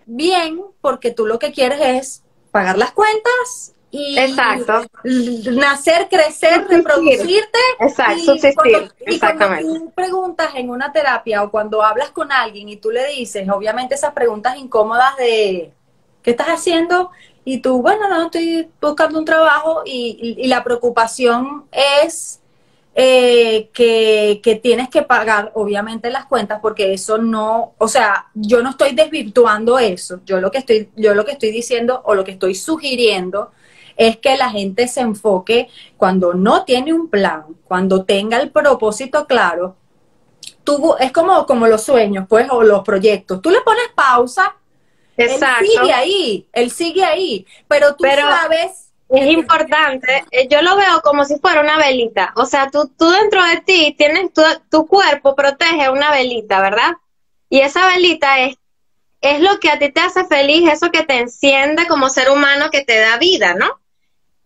bien 0.07 0.62
porque 0.81 1.11
tú 1.11 1.27
lo 1.27 1.38
que 1.38 1.53
quieres 1.53 1.81
es 1.81 2.22
pagar 2.51 2.79
las 2.79 2.92
cuentas 2.92 3.75
y 3.90 4.18
Exacto. 4.18 4.87
nacer, 5.05 6.09
crecer, 6.09 6.66
reproducirte. 6.66 7.59
Exacto, 7.79 8.35
y 8.35 8.55
cuando, 8.55 8.94
y 9.07 9.18
cuando 9.20 9.59
tú 9.61 9.92
preguntas 9.94 10.53
en 10.55 10.70
una 10.70 10.92
terapia 10.92 11.42
o 11.42 11.51
cuando 11.51 11.83
hablas 11.83 12.11
con 12.11 12.33
alguien 12.33 12.70
y 12.70 12.77
tú 12.77 12.90
le 12.90 13.07
dices, 13.09 13.46
obviamente 13.51 13.94
esas 13.94 14.14
preguntas 14.14 14.57
incómodas 14.57 15.14
de 15.18 15.75
¿qué 16.22 16.31
estás 16.31 16.48
haciendo? 16.48 17.11
Y 17.44 17.59
tú, 17.59 17.83
bueno, 17.83 18.09
no, 18.09 18.25
estoy 18.25 18.70
buscando 18.81 19.18
un 19.18 19.27
trabajo 19.27 19.83
y, 19.85 20.37
y 20.38 20.46
la 20.46 20.64
preocupación 20.64 21.66
es 21.70 22.40
eh, 22.94 23.70
que, 23.72 24.61
tienes 24.62 24.90
que 24.90 25.02
pagar, 25.02 25.50
obviamente, 25.55 26.11
las 26.11 26.26
cuentas, 26.26 26.61
porque 26.61 26.92
eso 26.92 27.16
no, 27.16 27.72
o 27.78 27.88
sea, 27.88 28.26
yo 28.35 28.62
no 28.62 28.70
estoy 28.70 28.94
desvirtuando 28.94 29.78
eso. 29.78 30.20
Yo 30.26 30.40
lo 30.40 30.50
que 30.50 30.59
estoy, 30.59 30.90
yo 30.96 31.14
lo 31.14 31.24
que 31.24 31.33
estoy 31.33 31.50
diciendo 31.50 32.02
o 32.05 32.14
lo 32.14 32.24
que 32.24 32.33
estoy 32.33 32.55
sugiriendo 32.55 33.50
es 33.96 34.18
que 34.18 34.37
la 34.37 34.50
gente 34.50 34.88
se 34.88 35.00
enfoque 35.00 35.68
cuando 35.96 36.35
no 36.35 36.64
tiene 36.64 36.92
un 36.92 37.09
plan, 37.09 37.44
cuando 37.64 38.05
tenga 38.05 38.38
el 38.38 38.50
propósito 38.50 39.26
claro. 39.26 39.76
Tú, 40.64 40.94
es 41.00 41.12
como, 41.12 41.46
como 41.46 41.66
los 41.66 41.83
sueños, 41.83 42.26
pues, 42.28 42.46
o 42.50 42.62
los 42.62 42.83
proyectos. 42.83 43.40
Tú 43.40 43.50
le 43.50 43.62
pones 43.62 43.88
pausa, 43.94 44.57
Exacto. 45.16 45.64
él 45.64 45.70
sigue 45.70 45.92
ahí, 45.92 46.48
él 46.52 46.70
sigue 46.70 47.05
ahí, 47.05 47.46
pero 47.68 47.94
tú 47.96 48.05
sabes 48.05 48.91
es 49.08 49.26
importante, 49.26 50.24
eh, 50.30 50.48
yo 50.48 50.62
lo 50.62 50.76
veo 50.76 51.00
como 51.02 51.24
si 51.24 51.38
fuera 51.38 51.60
una 51.60 51.76
velita, 51.76 52.32
o 52.36 52.46
sea, 52.46 52.70
tú, 52.70 52.90
tú 52.98 53.10
dentro 53.10 53.44
de 53.44 53.60
ti 53.60 53.94
tienes, 53.98 54.32
tu, 54.32 54.42
tu 54.70 54.86
cuerpo 54.86 55.36
protege 55.36 55.90
una 55.90 56.10
velita, 56.10 56.60
¿verdad? 56.60 56.92
Y 57.50 57.60
esa 57.60 57.86
velita 57.88 58.40
es, 58.40 58.56
es 59.20 59.40
lo 59.40 59.60
que 59.60 59.70
a 59.70 59.78
ti 59.78 59.90
te 59.90 60.00
hace 60.00 60.24
feliz, 60.24 60.68
eso 60.70 60.90
que 60.90 61.04
te 61.04 61.18
enciende 61.18 61.86
como 61.86 62.08
ser 62.08 62.30
humano, 62.30 62.70
que 62.70 62.84
te 62.84 62.98
da 62.98 63.18
vida, 63.18 63.54
¿no? 63.54 63.80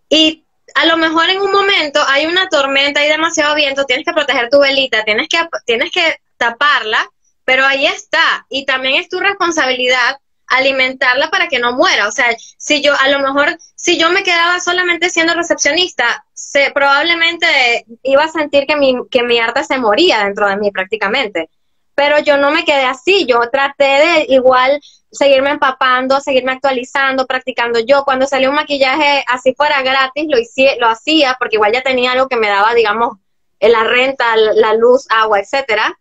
Y 0.08 0.44
a 0.74 0.84
lo 0.86 0.96
mejor 0.96 1.30
en 1.30 1.40
un 1.40 1.52
momento 1.52 2.00
hay 2.06 2.26
una 2.26 2.48
tormenta, 2.48 3.00
hay 3.00 3.08
demasiado 3.08 3.54
viento, 3.54 3.84
tienes 3.84 4.04
que 4.04 4.12
proteger 4.12 4.50
tu 4.50 4.60
velita, 4.60 5.04
tienes 5.04 5.28
que, 5.28 5.38
tienes 5.64 5.90
que 5.90 6.16
taparla, 6.36 7.08
pero 7.44 7.64
ahí 7.64 7.86
está. 7.86 8.46
Y 8.50 8.66
también 8.66 9.00
es 9.00 9.08
tu 9.08 9.20
responsabilidad 9.20 10.18
alimentarla 10.48 11.30
para 11.30 11.48
que 11.48 11.58
no 11.58 11.72
muera. 11.72 12.08
O 12.08 12.12
sea, 12.12 12.26
si 12.38 12.82
yo, 12.82 12.92
a 12.98 13.08
lo 13.08 13.20
mejor, 13.20 13.56
si 13.74 13.98
yo 13.98 14.10
me 14.10 14.22
quedaba 14.22 14.60
solamente 14.60 15.10
siendo 15.10 15.34
recepcionista, 15.34 16.24
se, 16.32 16.70
probablemente 16.72 17.86
iba 18.02 18.24
a 18.24 18.28
sentir 18.28 18.66
que 18.66 18.76
mi, 18.76 18.96
que 19.10 19.22
mi 19.22 19.38
arte 19.38 19.64
se 19.64 19.78
moría 19.78 20.24
dentro 20.24 20.48
de 20.48 20.56
mí 20.56 20.70
prácticamente. 20.70 21.50
Pero 21.94 22.18
yo 22.18 22.36
no 22.36 22.50
me 22.50 22.64
quedé 22.64 22.84
así, 22.84 23.24
yo 23.26 23.40
traté 23.50 23.84
de 23.84 24.26
igual 24.28 24.80
seguirme 25.10 25.50
empapando, 25.50 26.20
seguirme 26.20 26.52
actualizando, 26.52 27.26
practicando. 27.26 27.80
Yo 27.80 28.04
cuando 28.04 28.26
salió 28.26 28.50
un 28.50 28.56
maquillaje 28.56 29.24
así 29.28 29.54
fuera 29.54 29.82
gratis, 29.82 30.26
lo, 30.28 30.38
hice, 30.38 30.76
lo 30.78 30.88
hacía 30.88 31.36
porque 31.38 31.56
igual 31.56 31.72
ya 31.72 31.82
tenía 31.82 32.12
algo 32.12 32.28
que 32.28 32.36
me 32.36 32.48
daba, 32.48 32.74
digamos, 32.74 33.18
la 33.60 33.84
renta, 33.84 34.36
la 34.36 34.74
luz, 34.74 35.06
agua, 35.08 35.40
etcétera 35.40 35.98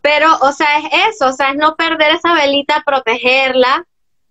pero, 0.00 0.32
o 0.40 0.52
sea, 0.52 0.78
es 0.78 1.14
eso, 1.14 1.28
o 1.28 1.32
sea, 1.32 1.50
es 1.50 1.56
no 1.56 1.76
perder 1.76 2.14
esa 2.14 2.34
velita, 2.34 2.82
protegerla, 2.84 3.86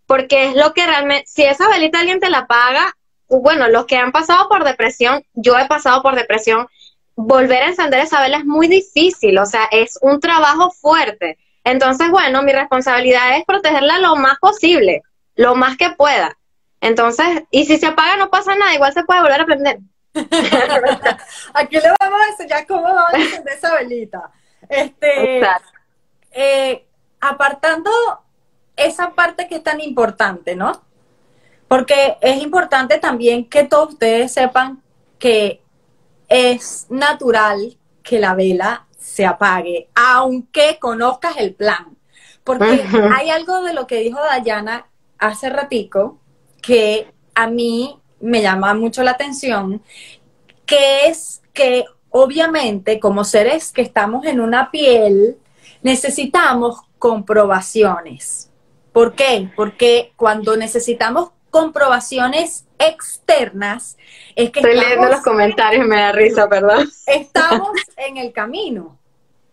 porque 0.06 0.48
es 0.48 0.56
lo 0.56 0.74
que 0.74 0.86
realmente, 0.86 1.26
si 1.28 1.44
esa 1.44 1.68
velita 1.68 2.00
alguien 2.00 2.20
te 2.20 2.30
la 2.30 2.48
paga, 2.48 2.96
bueno, 3.30 3.68
los 3.68 3.86
que 3.86 3.98
han 3.98 4.12
pasado 4.12 4.48
por 4.48 4.64
depresión, 4.64 5.24
yo 5.34 5.58
he 5.58 5.68
pasado 5.68 6.02
por 6.02 6.16
depresión, 6.16 6.68
volver 7.16 7.64
a 7.64 7.68
encender 7.68 8.00
esa 8.00 8.22
vela 8.22 8.38
es 8.38 8.46
muy 8.46 8.68
difícil, 8.68 9.38
o 9.38 9.46
sea, 9.46 9.66
es 9.72 9.98
un 10.02 10.20
trabajo 10.20 10.72
fuerte. 10.72 11.38
Entonces, 11.64 12.10
bueno, 12.10 12.44
mi 12.44 12.54
responsabilidad 12.54 13.38
es 13.38 13.44
protegerla 13.46 14.00
lo 14.00 14.16
más 14.16 14.40
posible, 14.40 15.02
lo 15.36 15.56
más 15.56 15.76
que 15.76 15.90
pueda. 15.90 16.38
Entonces, 16.80 17.44
y 17.52 17.66
si 17.66 17.78
se 17.78 17.88
apaga 17.88 18.18
no 18.18 18.30
pasa 18.30 18.56
nada, 18.56 18.74
igual 18.74 18.94
se 18.94 19.04
puede 19.04 19.22
volver 19.22 19.42
a 19.42 19.46
prender. 19.46 19.80
Aquí 21.54 21.76
le 21.76 21.92
vamos 22.00 22.22
a 22.22 22.32
enseñar 22.32 22.66
cómo 22.66 22.84
vamos 22.84 23.14
a 23.14 23.18
encender 23.18 23.54
esa 23.54 23.74
velita. 23.76 24.32
Este, 24.70 25.42
eh, 26.32 26.86
apartando 27.20 27.92
esa 28.76 29.16
parte 29.16 29.48
que 29.48 29.56
es 29.56 29.64
tan 29.64 29.82
importante, 29.82 30.56
¿no? 30.56 30.82
Porque 31.68 32.18
es 32.22 32.42
importante 32.42 33.00
también 33.00 33.50
que 33.50 33.64
todos 33.64 33.94
ustedes 33.94 34.32
sepan 34.32 34.82
que 35.20 35.62
es 36.30 36.88
natural 36.90 37.78
que 38.04 38.20
la 38.20 38.36
vela 38.36 38.86
se 38.98 39.26
apague, 39.26 39.90
aunque 39.96 40.78
conozcas 40.80 41.38
el 41.38 41.54
plan. 41.54 41.98
Porque 42.44 42.86
hay 43.16 43.30
algo 43.30 43.62
de 43.64 43.74
lo 43.74 43.88
que 43.88 44.00
dijo 44.00 44.20
Dayana 44.20 44.88
hace 45.18 45.50
ratico 45.50 46.20
que 46.62 47.12
a 47.36 47.48
mí 47.48 48.00
me 48.20 48.42
llama 48.42 48.74
mucho 48.74 49.04
la 49.04 49.12
atención, 49.12 49.82
que 50.66 51.08
es 51.08 51.42
que 51.54 51.86
obviamente 52.22 53.00
como 53.00 53.24
seres 53.24 53.72
que 53.72 53.82
estamos 53.82 54.26
en 54.26 54.40
una 54.40 54.72
piel, 54.72 55.38
necesitamos 55.82 56.82
comprobaciones. 56.98 58.50
¿Por 58.92 59.14
qué? 59.14 59.52
Porque 59.56 60.14
cuando 60.16 60.58
necesitamos 60.58 61.30
comprobaciones 61.50 62.66
externas, 62.80 63.98
es 64.36 64.52
que... 64.52 64.60
Estoy 64.60 64.76
leyendo 64.76 65.08
los 65.08 65.22
comentarios 65.22 65.86
y 65.86 65.88
me 65.88 65.98
da 65.98 66.12
risa, 66.12 66.50
perdón. 66.50 66.90
Estamos 67.06 67.72
en 67.96 68.18
el 68.18 68.34
camino, 68.34 68.98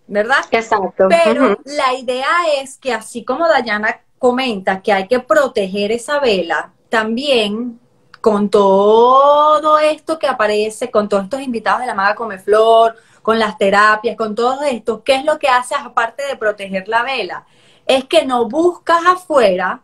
¿verdad? 0.06 0.44
Exacto. 0.50 1.08
Pero 1.08 1.58
la 1.64 1.94
idea 1.94 2.28
es 2.60 2.78
que 2.78 2.92
así 2.92 3.24
como 3.24 3.46
Dayana 3.46 4.00
comenta 4.18 4.80
que 4.80 4.92
hay 4.92 5.06
que 5.06 5.20
proteger 5.20 5.92
esa 5.92 6.18
vela, 6.18 6.72
también 6.88 7.78
con 8.24 8.48
todo 8.48 9.78
esto 9.78 10.18
que 10.18 10.26
aparece, 10.26 10.90
con 10.90 11.10
todos 11.10 11.24
estos 11.24 11.42
invitados 11.42 11.82
de 11.82 11.86
la 11.86 11.94
Maga 11.94 12.14
Comeflor, 12.14 12.96
con 13.20 13.38
las 13.38 13.58
terapias, 13.58 14.16
con 14.16 14.34
todo 14.34 14.62
esto, 14.62 15.04
¿qué 15.04 15.16
es 15.16 15.26
lo 15.26 15.38
que 15.38 15.48
haces 15.48 15.76
aparte 15.78 16.24
de 16.24 16.36
proteger 16.36 16.88
la 16.88 17.02
vela? 17.02 17.44
Es 17.84 18.06
que 18.06 18.24
no 18.24 18.48
buscas 18.48 19.04
afuera 19.04 19.82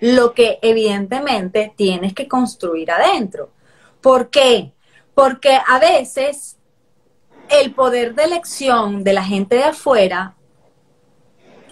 lo 0.00 0.32
que 0.32 0.58
evidentemente 0.62 1.74
tienes 1.76 2.14
que 2.14 2.26
construir 2.26 2.90
adentro. 2.90 3.50
¿Por 4.00 4.30
qué? 4.30 4.72
Porque 5.14 5.58
a 5.66 5.78
veces 5.78 6.56
el 7.50 7.74
poder 7.74 8.14
de 8.14 8.24
elección 8.24 9.04
de 9.04 9.12
la 9.12 9.22
gente 9.22 9.56
de 9.56 9.64
afuera 9.64 10.36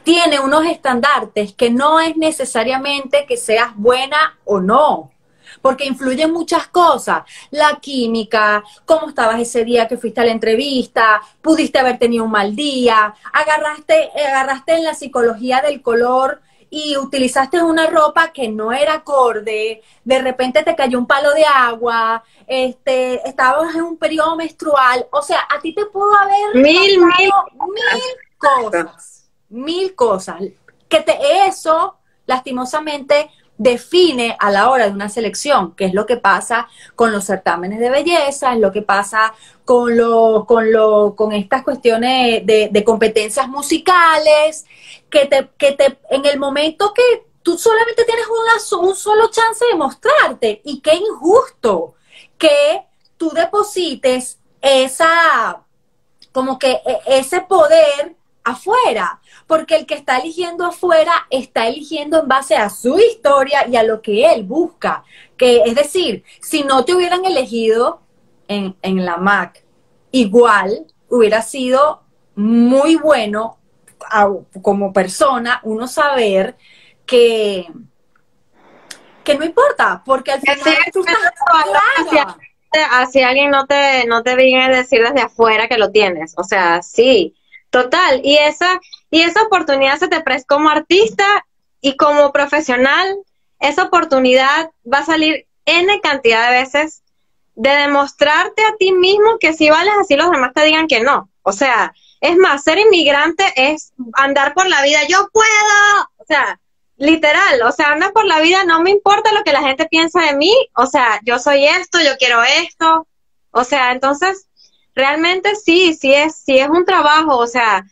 tiene 0.03 0.41
unos 0.41 0.67
estandartes 0.67 1.55
que 1.55 1.71
no 1.71 2.01
es 2.01 2.19
necesariamente 2.19 3.25
que 3.25 3.39
seas 3.39 3.75
buena 3.75 4.39
o 4.45 4.61
no, 4.61 5.14
porque 5.61 5.87
influyen 5.87 6.33
muchas 6.33 6.69
cosas, 6.69 7.23
la 7.51 7.79
química, 7.81 8.63
cómo 8.85 9.09
estabas 9.09 9.41
ese 9.41 9.65
día 9.65 9.89
que 9.89 9.97
fuiste 9.97 10.21
a 10.21 10.25
la 10.25 10.33
entrevista, 10.33 11.21
pudiste 11.41 11.79
haber 11.79 11.99
tenido 11.99 12.25
un 12.25 12.31
mal 12.31 12.55
día, 12.55 13.15
agarraste, 13.33 14.11
agarraste 14.27 14.75
en 14.75 14.85
la 14.85 14.95
psicología 14.95 15.61
del 15.61 15.83
color 15.83 16.41
y 16.71 16.97
utilizaste 16.97 17.63
una 17.63 17.87
ropa 17.87 18.33
que 18.33 18.49
no 18.49 18.73
era 18.73 18.95
acorde, 18.95 19.81
de 20.03 20.19
repente 20.19 20.65
te 20.65 20.75
cayó 20.75 20.99
un 20.99 21.07
palo 21.07 21.33
de 21.33 21.45
agua, 21.45 22.25
este, 22.49 23.27
estabas 23.29 23.75
en 23.77 23.83
un 23.83 23.97
periodo 23.97 24.35
menstrual, 24.35 25.07
o 25.13 25.23
sea, 25.23 25.47
a 25.49 25.61
ti 25.61 25.73
te 25.73 25.87
pudo 25.87 26.13
haber 26.17 26.55
mil, 26.55 26.99
mil, 26.99 27.07
mil 27.09 28.03
cosas, 28.37 29.31
mil 29.49 29.95
cosas, 29.95 30.43
que 30.89 31.01
te, 31.01 31.17
eso 31.47 31.97
lastimosamente 32.27 33.31
define 33.57 34.37
a 34.41 34.51
la 34.51 34.71
hora 34.71 34.87
de 34.87 34.93
una 34.93 35.09
selección, 35.09 35.75
que 35.75 35.85
es 35.85 35.95
lo 35.95 36.07
que 36.07 36.17
pasa 36.17 36.69
con 36.97 37.13
los 37.13 37.25
certámenes 37.25 37.79
de 37.79 37.91
belleza, 37.91 38.55
es 38.55 38.61
lo 38.61 38.73
que 38.73 38.83
pasa 38.83 39.35
con, 39.65 39.97
lo, 39.97 40.45
con, 40.47 40.73
lo, 40.73 41.15
con 41.15 41.33
estas 41.33 41.63
cuestiones 41.63 42.45
de, 42.45 42.85
competencias 42.85 43.49
musicales, 43.49 44.67
que 45.09 45.27
te, 45.27 45.49
que 45.57 45.73
te, 45.73 45.99
en 46.11 46.27
el 46.27 46.39
momento 46.39 46.93
que 46.93 47.27
tú 47.43 47.57
solamente 47.57 48.05
tienes 48.05 48.27
una, 48.27 48.83
un 48.83 48.97
solo 48.97 49.31
chance 49.31 49.65
de 49.71 49.77
mostrarte, 49.77 50.61
y 50.65 50.81
qué 50.81 50.95
injusto 50.95 51.95
que 52.37 52.83
tú 53.17 53.31
deposites 53.31 54.39
esa, 54.61 55.63
como 56.33 56.59
que 56.59 56.73
e, 56.73 57.01
ese 57.07 57.41
poder 57.43 58.17
afuera, 58.45 59.21
porque 59.47 59.75
el 59.75 59.87
que 59.87 59.95
está 59.95 60.19
eligiendo 60.19 60.67
afuera 60.67 61.27
está 61.31 61.67
eligiendo 61.67 62.21
en 62.21 62.29
base 62.29 62.57
a 62.57 62.69
su 62.69 62.99
historia 62.99 63.67
y 63.67 63.77
a 63.77 63.83
lo 63.83 64.03
que 64.03 64.27
él 64.33 64.45
busca. 64.45 65.03
Que 65.37 65.63
es 65.65 65.75
decir, 65.75 66.23
si 66.41 66.63
no 66.63 66.85
te 66.85 66.95
hubieran 66.95 67.25
elegido 67.25 68.03
en, 68.47 68.77
la 68.83 69.17
Mac, 69.17 69.65
igual 70.13 70.87
hubiera 71.09 71.43
sido 71.43 72.03
muy 72.37 72.97
bueno 72.97 73.59
como 74.61 74.93
persona 74.93 75.61
uno 75.65 75.89
saber 75.89 76.57
que 77.07 77.67
que 79.25 79.39
no 79.39 79.45
importa, 79.47 80.03
porque 80.05 80.33
al 80.33 80.41
final 80.41 80.77
tú 80.93 81.01
estás 81.01 82.37
así 82.91 83.23
alguien 83.23 83.51
no 83.51 83.67
te 83.67 84.05
no 84.07 84.23
te 84.23 84.37
viene 84.37 84.65
a 84.65 84.69
decir 84.69 85.01
desde 85.03 85.23
afuera 85.23 85.67
que 85.67 85.79
lo 85.79 85.91
tienes, 85.91 86.35
o 86.37 86.45
sea, 86.45 86.83
sí, 86.83 87.35
Total, 87.75 88.21
y 88.23 88.37
esa, 88.37 88.81
y 89.11 89.23
esa 89.23 89.43
oportunidad 89.43 89.99
se 89.99 90.07
te 90.07 90.21
presta 90.21 90.55
como 90.55 90.69
artista 90.69 91.25
y 91.81 91.97
como 91.97 92.31
profesional, 92.31 93.17
esa 93.59 93.83
oportunidad 93.83 94.71
va 94.87 94.99
a 94.99 95.05
salir 95.05 95.49
N 95.65 96.01
cantidad 96.01 96.49
de 96.49 96.61
veces 96.61 97.03
de 97.57 97.71
demostrarte 97.71 98.65
a 98.65 98.77
ti 98.77 98.93
mismo 98.93 99.39
que 99.41 99.55
si 99.55 99.71
vales 99.71 99.93
así 100.01 100.15
los 100.15 100.31
demás 100.31 100.53
te 100.55 100.63
digan 100.63 100.87
que 100.87 101.01
no. 101.01 101.29
O 101.43 101.51
sea, 101.51 101.93
es 102.21 102.37
más, 102.37 102.63
ser 102.63 102.79
inmigrante 102.79 103.45
es 103.57 103.93
andar 104.13 104.55
por 104.55 104.69
la 104.69 104.81
vida, 104.83 105.01
yo 105.09 105.29
puedo, 105.33 106.09
o 106.19 106.25
sea, 106.29 106.61
literal, 106.97 107.61
o 107.63 107.73
sea, 107.73 107.91
andar 107.91 108.13
por 108.13 108.25
la 108.25 108.39
vida, 108.39 108.63
no 108.63 108.83
me 108.83 108.91
importa 108.91 109.33
lo 109.33 109.43
que 109.43 109.53
la 109.53 109.63
gente 109.63 109.87
piensa 109.87 110.21
de 110.21 110.37
mí, 110.37 110.55
o 110.77 110.87
sea, 110.87 111.19
yo 111.25 111.41
soy 111.41 111.67
esto, 111.67 111.99
yo 112.01 112.17
quiero 112.21 112.41
esto, 112.45 113.09
o 113.51 113.65
sea, 113.65 113.91
entonces 113.91 114.47
realmente 114.95 115.55
sí, 115.57 115.95
sí 115.95 116.13
es, 116.15 116.37
sí 116.37 116.59
es 116.59 116.69
un 116.69 116.85
trabajo, 116.85 117.37
o 117.37 117.47
sea, 117.47 117.85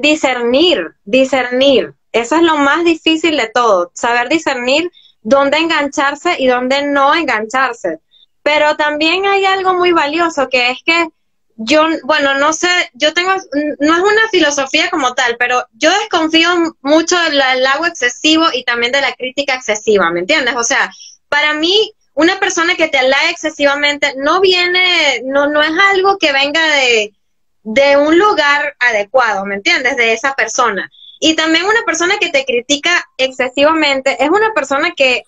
discernir, 0.00 0.96
discernir, 1.04 1.94
eso 2.12 2.36
es 2.36 2.42
lo 2.42 2.56
más 2.56 2.82
difícil 2.84 3.36
de 3.36 3.50
todo, 3.52 3.90
saber 3.94 4.28
discernir 4.28 4.90
dónde 5.20 5.58
engancharse 5.58 6.36
y 6.38 6.46
dónde 6.46 6.86
no 6.86 7.14
engancharse. 7.14 7.98
Pero 8.42 8.76
también 8.76 9.26
hay 9.26 9.44
algo 9.44 9.74
muy 9.74 9.92
valioso 9.92 10.48
que 10.48 10.70
es 10.70 10.78
que 10.82 11.08
yo, 11.56 11.86
bueno, 12.04 12.34
no 12.38 12.52
sé, 12.52 12.68
yo 12.94 13.12
tengo, 13.12 13.32
no 13.80 13.96
es 13.96 14.00
una 14.00 14.28
filosofía 14.30 14.88
como 14.88 15.14
tal, 15.14 15.36
pero 15.38 15.66
yo 15.72 15.90
desconfío 15.90 16.48
mucho 16.80 17.18
del 17.18 17.66
agua 17.66 17.88
excesivo 17.88 18.46
y 18.52 18.64
también 18.64 18.92
de 18.92 19.00
la 19.00 19.12
crítica 19.14 19.54
excesiva, 19.54 20.10
¿me 20.10 20.20
entiendes? 20.20 20.54
O 20.56 20.64
sea, 20.64 20.90
para 21.28 21.54
mí 21.54 21.92
una 22.16 22.40
persona 22.40 22.76
que 22.76 22.88
te 22.88 22.98
halaga 22.98 23.30
excesivamente 23.30 24.14
no 24.16 24.40
viene, 24.40 25.20
no, 25.24 25.48
no 25.48 25.62
es 25.62 25.72
algo 25.90 26.16
que 26.16 26.32
venga 26.32 26.66
de, 26.74 27.14
de 27.62 27.98
un 27.98 28.18
lugar 28.18 28.74
adecuado, 28.78 29.44
¿me 29.44 29.56
entiendes? 29.56 29.98
De 29.98 30.14
esa 30.14 30.34
persona. 30.34 30.90
Y 31.20 31.36
también 31.36 31.66
una 31.66 31.82
persona 31.84 32.16
que 32.18 32.30
te 32.30 32.46
critica 32.46 33.04
excesivamente 33.18 34.16
es 34.18 34.30
una 34.30 34.54
persona 34.54 34.92
que 34.96 35.24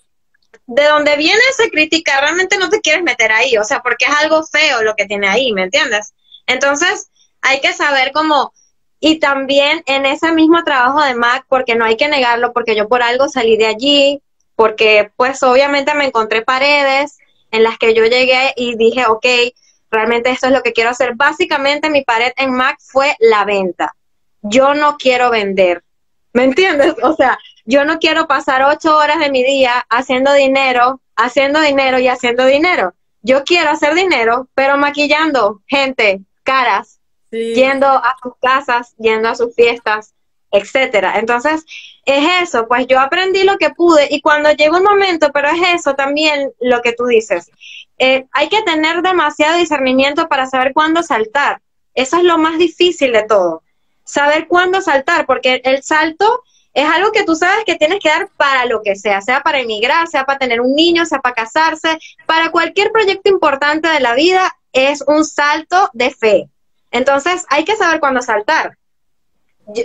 de 0.65 0.83
donde 0.85 1.15
viene 1.15 1.39
esa 1.51 1.69
crítica 1.69 2.21
realmente 2.21 2.57
no 2.57 2.71
te 2.71 2.81
quieres 2.81 3.03
meter 3.03 3.31
ahí, 3.31 3.55
o 3.57 3.63
sea, 3.63 3.81
porque 3.81 4.05
es 4.05 4.15
algo 4.23 4.43
feo 4.43 4.81
lo 4.81 4.95
que 4.95 5.05
tiene 5.05 5.27
ahí, 5.27 5.53
¿me 5.53 5.63
entiendes? 5.63 6.13
Entonces, 6.47 7.11
hay 7.41 7.61
que 7.61 7.73
saber 7.73 8.11
cómo, 8.13 8.51
y 8.99 9.19
también 9.19 9.83
en 9.85 10.07
ese 10.07 10.31
mismo 10.31 10.63
trabajo 10.63 11.03
de 11.03 11.13
Mac, 11.13 11.45
porque 11.47 11.75
no 11.75 11.85
hay 11.85 11.97
que 11.97 12.07
negarlo, 12.07 12.51
porque 12.51 12.75
yo 12.75 12.87
por 12.87 13.03
algo 13.03 13.29
salí 13.29 13.57
de 13.57 13.67
allí, 13.67 14.23
porque 14.59 15.09
pues 15.15 15.41
obviamente 15.41 15.93
me 15.93 16.03
encontré 16.03 16.41
paredes 16.41 17.17
en 17.49 17.63
las 17.63 17.77
que 17.77 17.93
yo 17.93 18.03
llegué 18.03 18.51
y 18.57 18.75
dije, 18.75 19.05
ok, 19.05 19.25
realmente 19.89 20.31
esto 20.31 20.47
es 20.47 20.51
lo 20.51 20.61
que 20.63 20.73
quiero 20.73 20.89
hacer. 20.89 21.13
Básicamente 21.15 21.89
mi 21.89 22.03
pared 22.03 22.33
en 22.35 22.51
Mac 22.51 22.75
fue 22.81 23.15
la 23.19 23.45
venta. 23.45 23.95
Yo 24.41 24.73
no 24.73 24.97
quiero 24.97 25.29
vender, 25.29 25.81
¿me 26.33 26.43
entiendes? 26.43 26.93
O 27.03 27.15
sea, 27.15 27.39
yo 27.63 27.85
no 27.85 27.99
quiero 27.99 28.27
pasar 28.27 28.63
ocho 28.63 28.97
horas 28.97 29.19
de 29.19 29.31
mi 29.31 29.45
día 29.45 29.85
haciendo 29.89 30.33
dinero, 30.33 30.99
haciendo 31.15 31.61
dinero 31.61 31.97
y 31.97 32.09
haciendo 32.09 32.45
dinero. 32.45 32.93
Yo 33.21 33.45
quiero 33.45 33.69
hacer 33.69 33.95
dinero, 33.95 34.49
pero 34.55 34.77
maquillando 34.77 35.61
gente, 35.67 36.19
caras, 36.43 36.99
yendo 37.31 37.87
a 37.87 38.17
sus 38.21 38.33
casas, 38.41 38.93
yendo 38.97 39.29
a 39.29 39.35
sus 39.35 39.55
fiestas, 39.55 40.15
etcétera. 40.51 41.19
Entonces, 41.19 41.65
es 42.05 42.25
eso, 42.43 42.67
pues 42.67 42.87
yo 42.87 42.99
aprendí 42.99 43.43
lo 43.43 43.57
que 43.57 43.69
pude 43.69 44.07
y 44.09 44.21
cuando 44.21 44.51
llegó 44.51 44.77
un 44.77 44.83
momento, 44.83 45.29
pero 45.33 45.49
es 45.49 45.79
eso 45.79 45.93
también 45.93 46.51
lo 46.59 46.81
que 46.81 46.93
tú 46.93 47.05
dices, 47.05 47.51
eh, 47.97 48.25
hay 48.31 48.49
que 48.49 48.61
tener 48.63 49.01
demasiado 49.01 49.57
discernimiento 49.57 50.27
para 50.27 50.47
saber 50.47 50.73
cuándo 50.73 51.03
saltar. 51.03 51.61
Eso 51.93 52.17
es 52.17 52.23
lo 52.23 52.37
más 52.37 52.57
difícil 52.57 53.11
de 53.11 53.23
todo, 53.23 53.61
saber 54.03 54.47
cuándo 54.47 54.81
saltar, 54.81 55.25
porque 55.25 55.61
el 55.63 55.83
salto 55.83 56.43
es 56.73 56.87
algo 56.87 57.11
que 57.11 57.23
tú 57.23 57.35
sabes 57.35 57.65
que 57.65 57.75
tienes 57.75 57.99
que 57.99 58.09
dar 58.09 58.29
para 58.37 58.65
lo 58.65 58.81
que 58.81 58.95
sea, 58.95 59.21
sea 59.21 59.41
para 59.41 59.59
emigrar, 59.59 60.07
sea 60.07 60.25
para 60.25 60.39
tener 60.39 60.61
un 60.61 60.75
niño, 60.75 61.05
sea 61.05 61.19
para 61.19 61.35
casarse, 61.35 61.99
para 62.25 62.51
cualquier 62.51 62.91
proyecto 62.91 63.29
importante 63.29 63.89
de 63.89 63.99
la 63.99 64.13
vida, 64.13 64.55
es 64.71 65.03
un 65.07 65.25
salto 65.25 65.89
de 65.93 66.11
fe. 66.11 66.49
Entonces 66.91 67.45
hay 67.49 67.65
que 67.65 67.75
saber 67.75 67.99
cuándo 67.99 68.21
saltar 68.21 68.78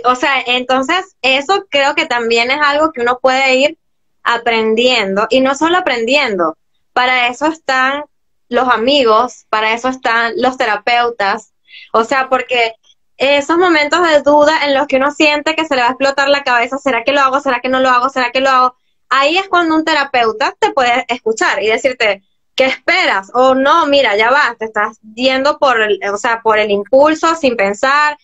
o 0.03 0.15
sea, 0.15 0.41
entonces 0.45 1.15
eso 1.21 1.65
creo 1.69 1.95
que 1.95 2.05
también 2.05 2.51
es 2.51 2.59
algo 2.61 2.91
que 2.91 3.01
uno 3.01 3.19
puede 3.21 3.55
ir 3.55 3.77
aprendiendo 4.23 5.27
y 5.29 5.41
no 5.41 5.55
solo 5.55 5.77
aprendiendo, 5.77 6.57
para 6.93 7.27
eso 7.27 7.47
están 7.47 8.03
los 8.49 8.67
amigos, 8.69 9.45
para 9.49 9.73
eso 9.73 9.89
están 9.89 10.33
los 10.37 10.57
terapeutas, 10.57 11.53
o 11.93 12.03
sea, 12.03 12.29
porque 12.29 12.73
esos 13.17 13.57
momentos 13.57 14.01
de 14.07 14.21
duda 14.21 14.65
en 14.65 14.73
los 14.73 14.87
que 14.87 14.97
uno 14.97 15.11
siente 15.11 15.55
que 15.55 15.65
se 15.65 15.75
le 15.75 15.81
va 15.81 15.87
a 15.87 15.91
explotar 15.91 16.29
la 16.29 16.43
cabeza, 16.43 16.77
¿será 16.77 17.03
que 17.03 17.11
lo 17.11 17.21
hago? 17.21 17.39
¿Será 17.39 17.59
que 17.59 17.69
no 17.69 17.79
lo 17.79 17.89
hago? 17.89 18.09
¿Será 18.09 18.31
que 18.31 18.41
lo 18.41 18.49
hago? 18.49 18.75
Ahí 19.09 19.37
es 19.37 19.47
cuando 19.47 19.75
un 19.75 19.85
terapeuta 19.85 20.53
te 20.59 20.71
puede 20.73 21.05
escuchar 21.07 21.61
y 21.63 21.67
decirte, 21.67 22.23
¿qué 22.55 22.65
esperas? 22.65 23.31
O 23.33 23.55
no, 23.55 23.85
mira, 23.85 24.17
ya 24.17 24.31
va, 24.31 24.55
te 24.57 24.65
estás 24.65 24.99
yendo 25.13 25.57
por 25.59 25.79
el, 25.79 25.99
o 26.11 26.17
sea, 26.17 26.41
por 26.41 26.59
el 26.59 26.71
impulso 26.71 27.35
sin 27.35 27.55
pensar, 27.55 28.17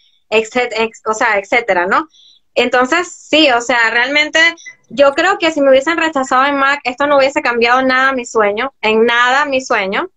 o 1.06 1.14
sea, 1.14 1.38
etcétera, 1.38 1.86
¿no? 1.88 2.08
Entonces, 2.56 3.12
sí, 3.12 3.50
o 3.52 3.62
sea, 3.62 3.90
realmente 3.92 4.40
yo 4.90 5.14
creo 5.14 5.38
que 5.38 5.52
si 5.52 5.62
me 5.62 5.70
hubiesen 5.70 5.98
rechazado 5.98 6.46
en 6.46 6.58
Mac, 6.58 6.82
esto 6.84 7.08
no 7.08 7.18
hubiese 7.18 7.42
cambiado 7.42 7.82
nada 7.82 8.12
mi 8.12 8.26
sueño, 8.26 8.74
en 8.82 9.06
nada 9.06 9.46
mi 9.46 9.62
sueño, 9.62 10.10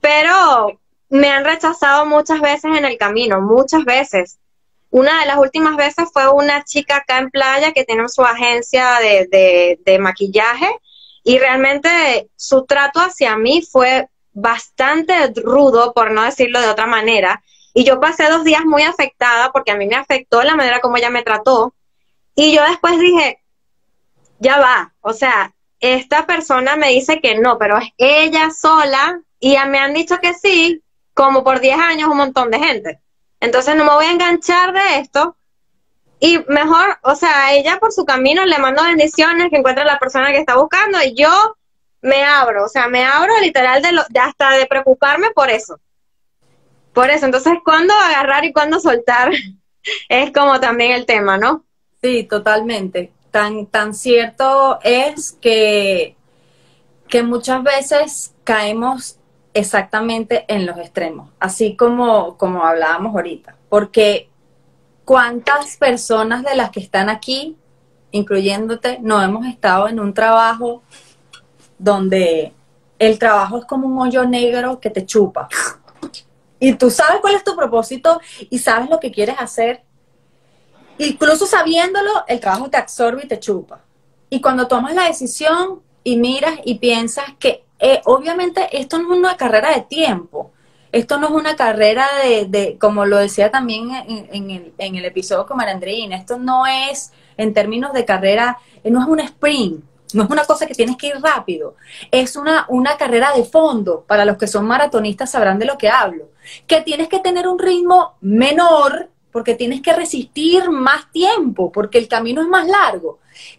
pero 0.00 0.80
me 1.08 1.28
han 1.30 1.44
rechazado 1.44 2.06
muchas 2.06 2.40
veces 2.40 2.76
en 2.76 2.84
el 2.84 2.98
camino, 2.98 3.40
muchas 3.40 3.84
veces. 3.84 4.38
Una 4.90 5.20
de 5.20 5.26
las 5.26 5.38
últimas 5.38 5.76
veces 5.76 6.08
fue 6.12 6.28
una 6.30 6.62
chica 6.64 6.98
acá 6.98 7.18
en 7.18 7.30
playa 7.30 7.72
que 7.72 7.84
tiene 7.84 8.08
su 8.08 8.22
agencia 8.22 8.98
de, 9.00 9.26
de, 9.30 9.80
de 9.84 9.98
maquillaje 9.98 10.68
y 11.24 11.38
realmente 11.38 12.30
su 12.36 12.64
trato 12.64 13.00
hacia 13.00 13.36
mí 13.36 13.62
fue 13.62 14.08
bastante 14.32 15.32
rudo, 15.34 15.92
por 15.92 16.12
no 16.12 16.22
decirlo 16.22 16.60
de 16.60 16.68
otra 16.68 16.86
manera. 16.86 17.42
Y 17.78 17.84
yo 17.84 18.00
pasé 18.00 18.30
dos 18.30 18.42
días 18.42 18.64
muy 18.64 18.84
afectada 18.84 19.52
porque 19.52 19.70
a 19.70 19.76
mí 19.76 19.86
me 19.86 19.96
afectó 19.96 20.42
la 20.42 20.56
manera 20.56 20.80
como 20.80 20.96
ella 20.96 21.10
me 21.10 21.22
trató. 21.22 21.74
Y 22.34 22.54
yo 22.54 22.62
después 22.62 22.98
dije, 22.98 23.42
ya 24.38 24.58
va, 24.58 24.94
o 25.02 25.12
sea, 25.12 25.54
esta 25.80 26.24
persona 26.24 26.76
me 26.76 26.88
dice 26.88 27.20
que 27.20 27.38
no, 27.38 27.58
pero 27.58 27.76
es 27.76 27.90
ella 27.98 28.50
sola 28.50 29.20
y 29.40 29.58
me 29.68 29.78
han 29.78 29.92
dicho 29.92 30.16
que 30.22 30.32
sí, 30.32 30.82
como 31.12 31.44
por 31.44 31.60
10 31.60 31.78
años 31.78 32.08
un 32.08 32.16
montón 32.16 32.50
de 32.50 32.60
gente. 32.60 33.00
Entonces 33.40 33.76
no 33.76 33.84
me 33.84 33.92
voy 33.92 34.06
a 34.06 34.12
enganchar 34.12 34.72
de 34.72 35.00
esto 35.00 35.36
y 36.18 36.38
mejor, 36.48 36.98
o 37.02 37.14
sea, 37.14 37.52
ella 37.52 37.76
por 37.78 37.92
su 37.92 38.06
camino 38.06 38.46
le 38.46 38.56
mando 38.56 38.84
bendiciones, 38.84 39.50
que 39.50 39.56
encuentre 39.56 39.84
la 39.84 39.98
persona 39.98 40.32
que 40.32 40.38
está 40.38 40.56
buscando 40.56 41.02
y 41.02 41.14
yo 41.14 41.58
me 42.00 42.24
abro, 42.24 42.64
o 42.64 42.68
sea, 42.68 42.88
me 42.88 43.04
abro 43.04 43.38
literal 43.42 43.82
de, 43.82 43.92
lo, 43.92 44.02
de 44.08 44.20
hasta 44.20 44.52
de 44.52 44.64
preocuparme 44.64 45.30
por 45.32 45.50
eso. 45.50 45.78
Por 46.96 47.10
eso, 47.10 47.26
entonces, 47.26 47.52
¿cuándo 47.62 47.92
agarrar 47.92 48.46
y 48.46 48.54
cuándo 48.54 48.80
soltar? 48.80 49.30
es 50.08 50.32
como 50.32 50.58
también 50.60 50.92
el 50.92 51.04
tema, 51.04 51.36
¿no? 51.36 51.62
Sí, 52.00 52.24
totalmente. 52.24 53.12
Tan, 53.30 53.66
tan 53.66 53.92
cierto 53.92 54.78
es 54.82 55.36
que, 55.42 56.16
que 57.06 57.22
muchas 57.22 57.62
veces 57.62 58.34
caemos 58.44 59.18
exactamente 59.52 60.46
en 60.48 60.64
los 60.64 60.78
extremos, 60.78 61.28
así 61.38 61.76
como, 61.76 62.38
como 62.38 62.64
hablábamos 62.64 63.14
ahorita, 63.14 63.56
porque 63.68 64.30
¿cuántas 65.04 65.76
personas 65.76 66.44
de 66.44 66.56
las 66.56 66.70
que 66.70 66.80
están 66.80 67.10
aquí, 67.10 67.58
incluyéndote, 68.10 69.00
no 69.02 69.22
hemos 69.22 69.44
estado 69.44 69.88
en 69.88 70.00
un 70.00 70.14
trabajo 70.14 70.82
donde 71.78 72.54
el 72.98 73.18
trabajo 73.18 73.58
es 73.58 73.66
como 73.66 73.86
un 73.86 73.98
hoyo 73.98 74.24
negro 74.24 74.80
que 74.80 74.88
te 74.88 75.04
chupa? 75.04 75.50
Y 76.58 76.74
tú 76.74 76.90
sabes 76.90 77.20
cuál 77.20 77.34
es 77.34 77.44
tu 77.44 77.54
propósito 77.54 78.20
y 78.50 78.58
sabes 78.58 78.88
lo 78.88 78.98
que 78.98 79.10
quieres 79.10 79.36
hacer. 79.38 79.82
Incluso 80.98 81.46
sabiéndolo, 81.46 82.24
el 82.26 82.40
trabajo 82.40 82.70
te 82.70 82.78
absorbe 82.78 83.22
y 83.24 83.28
te 83.28 83.38
chupa. 83.38 83.80
Y 84.30 84.40
cuando 84.40 84.66
tomas 84.66 84.94
la 84.94 85.04
decisión 85.04 85.82
y 86.02 86.16
miras 86.16 86.58
y 86.64 86.78
piensas 86.78 87.26
que 87.38 87.64
eh, 87.78 88.00
obviamente 88.04 88.68
esto 88.72 88.98
no 88.98 89.12
es 89.12 89.18
una 89.18 89.36
carrera 89.36 89.74
de 89.74 89.82
tiempo, 89.82 90.52
esto 90.92 91.18
no 91.18 91.26
es 91.26 91.32
una 91.32 91.56
carrera 91.56 92.08
de, 92.48 92.78
como 92.80 93.04
lo 93.04 93.18
decía 93.18 93.50
también 93.50 93.90
en, 94.08 94.50
el, 94.50 94.72
en 94.78 94.94
el, 94.94 95.04
episodio 95.04 95.44
con 95.46 95.58
Marandreina, 95.58 96.16
esto 96.16 96.38
no 96.38 96.66
es 96.66 97.12
en 97.36 97.52
términos 97.52 97.92
de 97.92 98.06
carrera, 98.06 98.56
eh, 98.82 98.90
no 98.90 99.02
es 99.02 99.06
un 99.06 99.20
sprint, 99.20 99.84
no 100.14 100.22
es 100.22 100.30
una 100.30 100.44
cosa 100.44 100.66
que 100.66 100.74
tienes 100.74 100.96
que 100.96 101.08
ir 101.08 101.20
rápido, 101.20 101.76
es 102.10 102.36
una, 102.36 102.64
una 102.68 102.96
carrera 102.96 103.32
de 103.34 103.44
fondo. 103.44 104.04
Para 104.06 104.24
los 104.24 104.38
que 104.38 104.46
son 104.46 104.64
maratonistas 104.66 105.30
sabrán 105.30 105.58
de 105.58 105.66
lo 105.66 105.76
que 105.76 105.90
hablo. 105.90 106.30
Que 106.66 106.80
tienes 106.82 107.08
que 107.08 107.20
tener 107.20 107.48
un 107.48 107.58
ritmo 107.58 108.16
menor 108.20 109.10
porque 109.36 109.54
tienes 109.54 109.82
que 109.82 109.92
resistir 109.92 110.70
más 110.70 111.12
tiempo, 111.12 111.70
porque 111.70 111.98
el 111.98 112.08
camino 112.08 112.40
es 112.40 112.48
más 112.48 112.66
largo. 112.66 113.18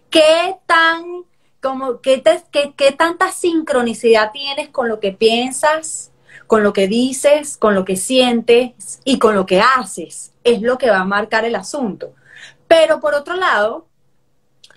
¿Qué 0.10 0.56
tan, 0.66 1.24
como, 1.62 2.02
qué, 2.02 2.24
qué, 2.52 2.74
qué 2.76 2.92
tanta 2.94 3.32
sincronicidad 3.32 4.32
tienes 4.32 4.70
con 4.70 4.90
lo 4.90 5.00
que 5.00 5.12
piensas, 5.12 6.12
con 6.48 6.64
lo 6.64 6.74
que 6.74 6.88
dices, 6.88 7.58
con 7.58 7.76
lo 7.76 7.86
que 7.86 7.96
sientes 7.96 9.02
y 9.04 9.20
con 9.20 9.36
lo 9.36 9.46
que 9.46 9.62
haces? 9.62 10.34
Es 10.44 10.64
lo 10.64 10.80
que 10.80 10.90
va 10.90 11.02
a 11.02 11.06
marcar 11.06 11.46
el 11.46 11.56
asunto. 11.56 12.16
Pero 12.68 13.00
por 13.00 13.14
otro 13.14 13.36
lado, 13.36 13.86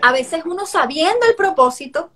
a 0.02 0.12
veces 0.12 0.42
uno 0.44 0.66
sabiendo 0.66 1.26
el 1.26 1.34
propósito, 1.34 2.10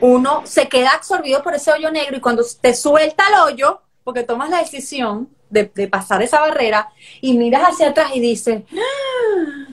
uno 0.00 0.42
se 0.46 0.68
queda 0.68 0.92
absorbido 0.92 1.42
por 1.42 1.54
ese 1.54 1.70
hoyo 1.70 1.90
negro 1.90 2.16
y 2.16 2.20
cuando 2.20 2.42
te 2.60 2.74
suelta 2.74 3.24
el 3.28 3.34
hoyo, 3.40 3.82
porque 4.10 4.24
tomas 4.24 4.50
la 4.50 4.58
decisión 4.58 5.28
de, 5.50 5.66
pasar 5.86 6.20
esa 6.20 6.40
barrera 6.40 6.88
y 7.20 7.38
miras 7.38 7.62
hacia 7.62 7.90
atrás 7.90 8.10
y 8.12 8.18
dices, 8.18 8.64
¡Ah! 8.72 9.68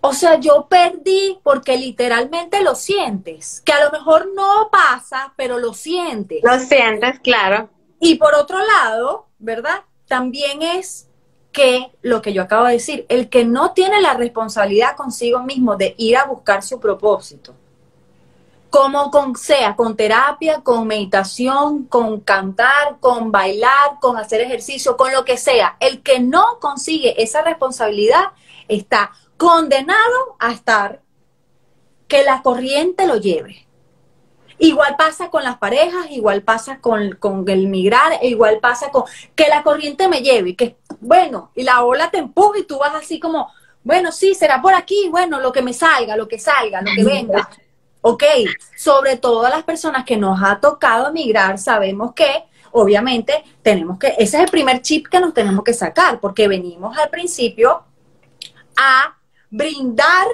o 0.00 0.14
sea, 0.14 0.40
yo 0.40 0.68
perdí 0.70 1.38
porque 1.42 1.76
literalmente 1.76 2.62
lo 2.62 2.76
sientes, 2.76 3.60
que 3.60 3.74
a 3.74 3.84
lo 3.84 3.90
mejor 3.90 4.30
no 4.34 4.70
pasa, 4.72 5.34
pero 5.36 5.58
lo 5.58 5.74
sientes. 5.74 6.40
Lo 6.42 6.58
sientes, 6.60 7.20
claro. 7.20 7.68
Y 8.00 8.14
por 8.14 8.34
otro 8.34 8.58
lado, 8.64 9.26
¿verdad? 9.38 9.82
También 10.08 10.62
es 10.62 11.10
que 11.52 11.92
lo 12.00 12.22
que 12.22 12.32
yo 12.32 12.40
acabo 12.40 12.64
de 12.64 12.72
decir, 12.72 13.04
el 13.10 13.28
que 13.28 13.44
no 13.44 13.72
tiene 13.72 14.00
la 14.00 14.14
responsabilidad 14.14 14.96
consigo 14.96 15.42
mismo 15.42 15.76
de 15.76 15.94
ir 15.98 16.16
a 16.16 16.24
buscar 16.24 16.62
su 16.62 16.80
propósito, 16.80 17.54
como 18.74 19.12
con, 19.12 19.36
sea 19.36 19.76
con 19.76 19.96
terapia, 19.96 20.62
con 20.62 20.88
meditación, 20.88 21.84
con 21.84 22.18
cantar, 22.18 22.98
con 22.98 23.30
bailar, 23.30 24.00
con 24.00 24.16
hacer 24.16 24.40
ejercicio, 24.40 24.96
con 24.96 25.12
lo 25.12 25.24
que 25.24 25.36
sea, 25.36 25.76
el 25.78 26.02
que 26.02 26.18
no 26.18 26.58
consigue 26.60 27.22
esa 27.22 27.42
responsabilidad 27.42 28.32
está 28.66 29.12
condenado 29.36 30.34
a 30.40 30.50
estar 30.50 31.02
que 32.08 32.24
la 32.24 32.42
corriente 32.42 33.06
lo 33.06 33.14
lleve. 33.14 33.64
Igual 34.58 34.96
pasa 34.98 35.30
con 35.30 35.44
las 35.44 35.58
parejas, 35.58 36.10
igual 36.10 36.42
pasa 36.42 36.80
con, 36.80 37.16
el 37.46 37.68
migrar, 37.68 38.24
igual 38.24 38.58
pasa 38.58 38.90
con 38.90 39.04
que 39.36 39.46
la 39.46 39.62
corriente 39.62 40.08
me 40.08 40.20
lleve, 40.20 40.56
que 40.56 40.78
bueno, 40.98 41.52
y 41.54 41.62
la 41.62 41.84
ola 41.84 42.10
te 42.10 42.18
empuja 42.18 42.58
y 42.58 42.64
tú 42.64 42.78
vas 42.78 42.96
así 42.96 43.20
como, 43.20 43.52
bueno, 43.84 44.10
sí, 44.10 44.34
será 44.34 44.60
por 44.60 44.74
aquí, 44.74 45.06
bueno, 45.12 45.38
lo 45.38 45.52
que 45.52 45.62
me 45.62 45.72
salga, 45.72 46.16
lo 46.16 46.26
que 46.26 46.40
salga, 46.40 46.82
lo 46.82 46.90
que 46.92 47.04
venga. 47.04 47.48
Ok, 48.06 48.22
sobre 48.76 49.16
todo 49.16 49.46
a 49.46 49.48
las 49.48 49.62
personas 49.62 50.04
que 50.04 50.18
nos 50.18 50.38
ha 50.42 50.60
tocado 50.60 51.10
migrar, 51.10 51.56
sabemos 51.56 52.12
que 52.12 52.44
obviamente 52.72 53.42
tenemos 53.62 53.98
que, 53.98 54.08
ese 54.08 54.36
es 54.36 54.42
el 54.44 54.50
primer 54.50 54.82
chip 54.82 55.06
que 55.08 55.20
nos 55.20 55.32
tenemos 55.32 55.64
que 55.64 55.72
sacar, 55.72 56.20
porque 56.20 56.46
venimos 56.46 56.98
al 56.98 57.08
principio 57.08 57.82
a 58.76 59.16
brindar, 59.48 60.26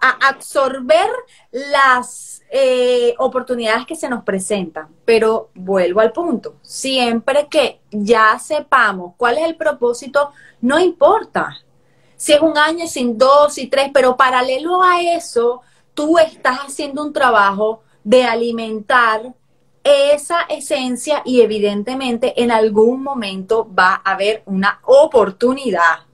a 0.00 0.28
absorber 0.28 1.10
las 1.50 2.40
eh, 2.48 3.14
oportunidades 3.18 3.84
que 3.84 3.94
se 3.94 4.08
nos 4.08 4.24
presentan, 4.24 4.88
pero 5.04 5.50
vuelvo 5.54 6.00
al 6.00 6.12
punto, 6.12 6.56
siempre 6.62 7.46
que 7.50 7.82
ya 7.90 8.38
sepamos 8.38 9.12
cuál 9.18 9.36
es 9.36 9.44
el 9.44 9.56
propósito, 9.56 10.32
no 10.62 10.80
importa. 10.80 11.58
Si 12.16 12.32
es 12.32 12.40
un 12.40 12.56
año, 12.56 12.86
sin 12.86 13.18
dos 13.18 13.58
y 13.58 13.66
tres, 13.66 13.90
pero 13.92 14.16
paralelo 14.16 14.82
a 14.82 15.02
eso, 15.02 15.60
tú 15.94 16.18
estás 16.18 16.58
haciendo 16.58 17.02
un 17.02 17.12
trabajo 17.12 17.82
de 18.02 18.24
alimentar 18.24 19.34
esa 19.82 20.42
esencia 20.42 21.22
y 21.24 21.42
evidentemente 21.42 22.42
en 22.42 22.50
algún 22.50 23.02
momento 23.02 23.68
va 23.72 24.00
a 24.04 24.12
haber 24.12 24.42
una 24.46 24.80
oportunidad 24.84 26.06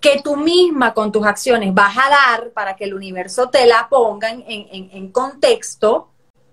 que 0.00 0.20
tú 0.22 0.36
misma 0.36 0.94
con 0.94 1.10
tus 1.10 1.26
acciones 1.26 1.74
vas 1.74 1.96
a 1.96 2.10
dar 2.10 2.50
para 2.50 2.76
que 2.76 2.84
el 2.84 2.94
universo 2.94 3.48
te 3.48 3.66
la 3.66 3.88
ponga 3.88 4.30
en, 4.30 5.10
contexto, 5.10 6.10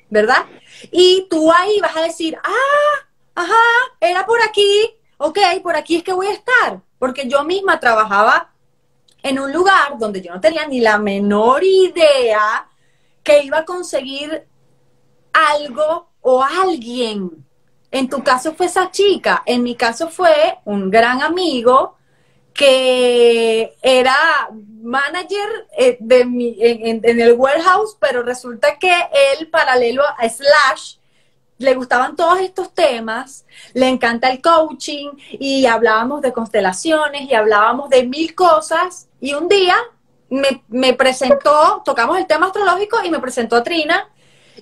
¿verdad? 0.09 0.45
Y 0.91 1.27
tú 1.29 1.51
ahí 1.51 1.79
vas 1.79 1.95
a 1.95 2.01
decir, 2.01 2.37
ah, 2.43 3.07
ajá, 3.35 3.53
era 3.99 4.25
por 4.25 4.41
aquí, 4.41 4.95
ok, 5.17 5.37
por 5.61 5.75
aquí 5.75 5.97
es 5.97 6.03
que 6.03 6.13
voy 6.13 6.27
a 6.27 6.33
estar, 6.33 6.81
porque 6.97 7.27
yo 7.27 7.43
misma 7.43 7.79
trabajaba 7.79 8.54
en 9.25 9.39
un 9.39 9.51
lugar 9.51 9.97
donde 9.97 10.21
yo 10.21 10.31
no 10.35 10.39
tenía 10.39 10.67
ni 10.67 10.79
la 10.79 10.99
menor 10.99 11.63
idea 11.63 12.69
que 13.23 13.41
iba 13.41 13.57
a 13.57 13.65
conseguir 13.65 14.47
algo 15.33 16.11
o 16.21 16.43
alguien. 16.43 17.31
En 17.89 18.07
tu 18.07 18.23
caso 18.23 18.53
fue 18.53 18.67
esa 18.67 18.91
chica, 18.91 19.41
en 19.47 19.63
mi 19.63 19.75
caso 19.75 20.09
fue 20.09 20.59
un 20.65 20.91
gran 20.91 21.23
amigo 21.23 21.97
que 22.53 23.75
era 23.81 24.15
manager 24.83 25.49
eh, 25.75 25.97
de 25.99 26.23
mi, 26.25 26.55
en, 26.59 27.01
el 27.03 27.33
warehouse, 27.33 27.97
pero 27.99 28.21
resulta 28.21 28.77
que 28.77 28.93
él, 28.93 29.49
paralelo 29.49 30.03
a 30.03 30.29
Slash, 30.29 30.97
le 31.57 31.73
gustaban 31.73 32.15
todos 32.15 32.39
estos 32.41 32.75
temas, 32.75 33.43
le 33.73 33.87
encanta 33.87 34.29
el 34.29 34.39
coaching 34.39 35.09
y 35.31 35.65
hablábamos 35.65 36.21
de 36.21 36.31
constelaciones 36.31 37.23
y 37.23 37.33
hablábamos 37.33 37.89
de 37.89 38.05
mil 38.05 38.35
cosas 38.35 39.07
y 39.25 39.33
un 39.33 39.47
día 39.49 39.75
me, 40.29 40.63
me 40.67 40.93
presentó, 40.93 41.81
tocamos 41.83 42.19
el 42.19 42.27
tema 42.27 42.45
astrológico 42.45 43.03
y 43.03 43.09
me 43.09 43.19
presentó 43.19 43.55
a 43.55 43.63
Trina 43.63 44.07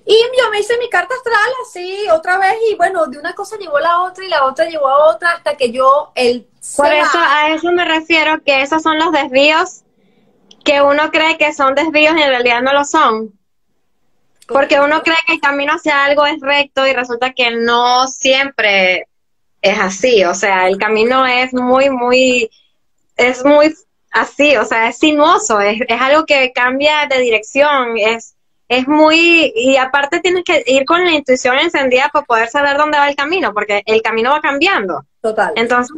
y 0.05 0.16
yo 0.39 0.49
me 0.49 0.59
hice 0.59 0.78
mi 0.78 0.89
carta 0.89 1.14
astral 1.14 1.51
así 1.68 2.07
otra 2.09 2.38
vez 2.38 2.55
y 2.72 2.76
bueno, 2.76 3.05
de 3.07 3.18
una 3.18 3.34
cosa 3.36 3.57
llegó 3.57 3.78
la 3.80 4.03
otra 4.03 4.24
y 4.24 4.30
la 4.30 4.45
otra 4.45 4.66
llegó 4.66 4.88
a 4.88 5.14
otra 5.14 5.32
hasta 5.32 5.57
que 5.57 5.72
yo 5.72 6.14
el... 6.16 6.47
Por 6.78 6.93
eso, 6.93 7.18
a 7.18 7.49
eso 7.49 7.74
me 7.74 7.84
refiero, 7.84 8.41
que 8.41 8.61
esos 8.61 8.82
son 8.82 8.97
los 8.97 9.11
desvíos 9.11 9.82
que 10.64 10.82
uno 10.82 11.11
cree 11.11 11.38
que 11.38 11.51
son 11.51 11.76
desvíos 11.76 12.16
y 12.16 12.22
en 12.22 12.30
realidad 12.30 12.61
no 12.61 12.72
lo 12.72 12.86
son. 12.86 13.38
Porque 14.47 14.80
uno 14.80 15.03
cree 15.03 15.18
que 15.28 15.34
el 15.34 15.41
camino 15.41 15.74
hacia 15.74 16.05
algo 16.05 16.26
es 16.26 16.39
recto 16.39 16.88
y 16.88 16.93
resulta 16.93 17.34
que 17.34 17.51
no 17.51 18.07
siempre 18.07 19.09
es 19.61 19.78
así. 19.78 20.24
O 20.24 20.34
sea, 20.34 20.70
el 20.70 20.78
camino 20.78 21.26
es 21.26 21.53
muy, 21.53 21.89
muy, 21.89 22.49
es 23.18 23.43
muy 23.43 23.76
así, 24.14 24.55
o 24.57 24.66
sea, 24.66 24.88
es 24.88 24.97
sinuoso, 24.97 25.59
es, 25.59 25.82
es 25.88 26.01
algo 26.01 26.26
que 26.26 26.51
cambia 26.53 27.07
de 27.09 27.20
dirección, 27.20 27.97
es 27.97 28.36
es 28.68 28.88
muy, 28.88 29.51
y 29.55 29.78
aparte 29.78 30.20
tienes 30.20 30.43
que 30.43 30.64
ir 30.66 30.86
con 30.86 31.03
la 31.03 31.11
intuición 31.11 31.59
encendida 31.59 32.09
para 32.11 32.26
poder 32.26 32.49
saber 32.49 32.78
dónde 32.78 32.97
va 32.97 33.09
el 33.09 33.16
camino, 33.16 33.53
porque 33.53 33.84
el 33.86 34.01
camino 34.01 34.32
va 34.32 34.41
cambiando. 34.41 35.05
Total. 35.22 35.51
Entonces, 35.55 35.95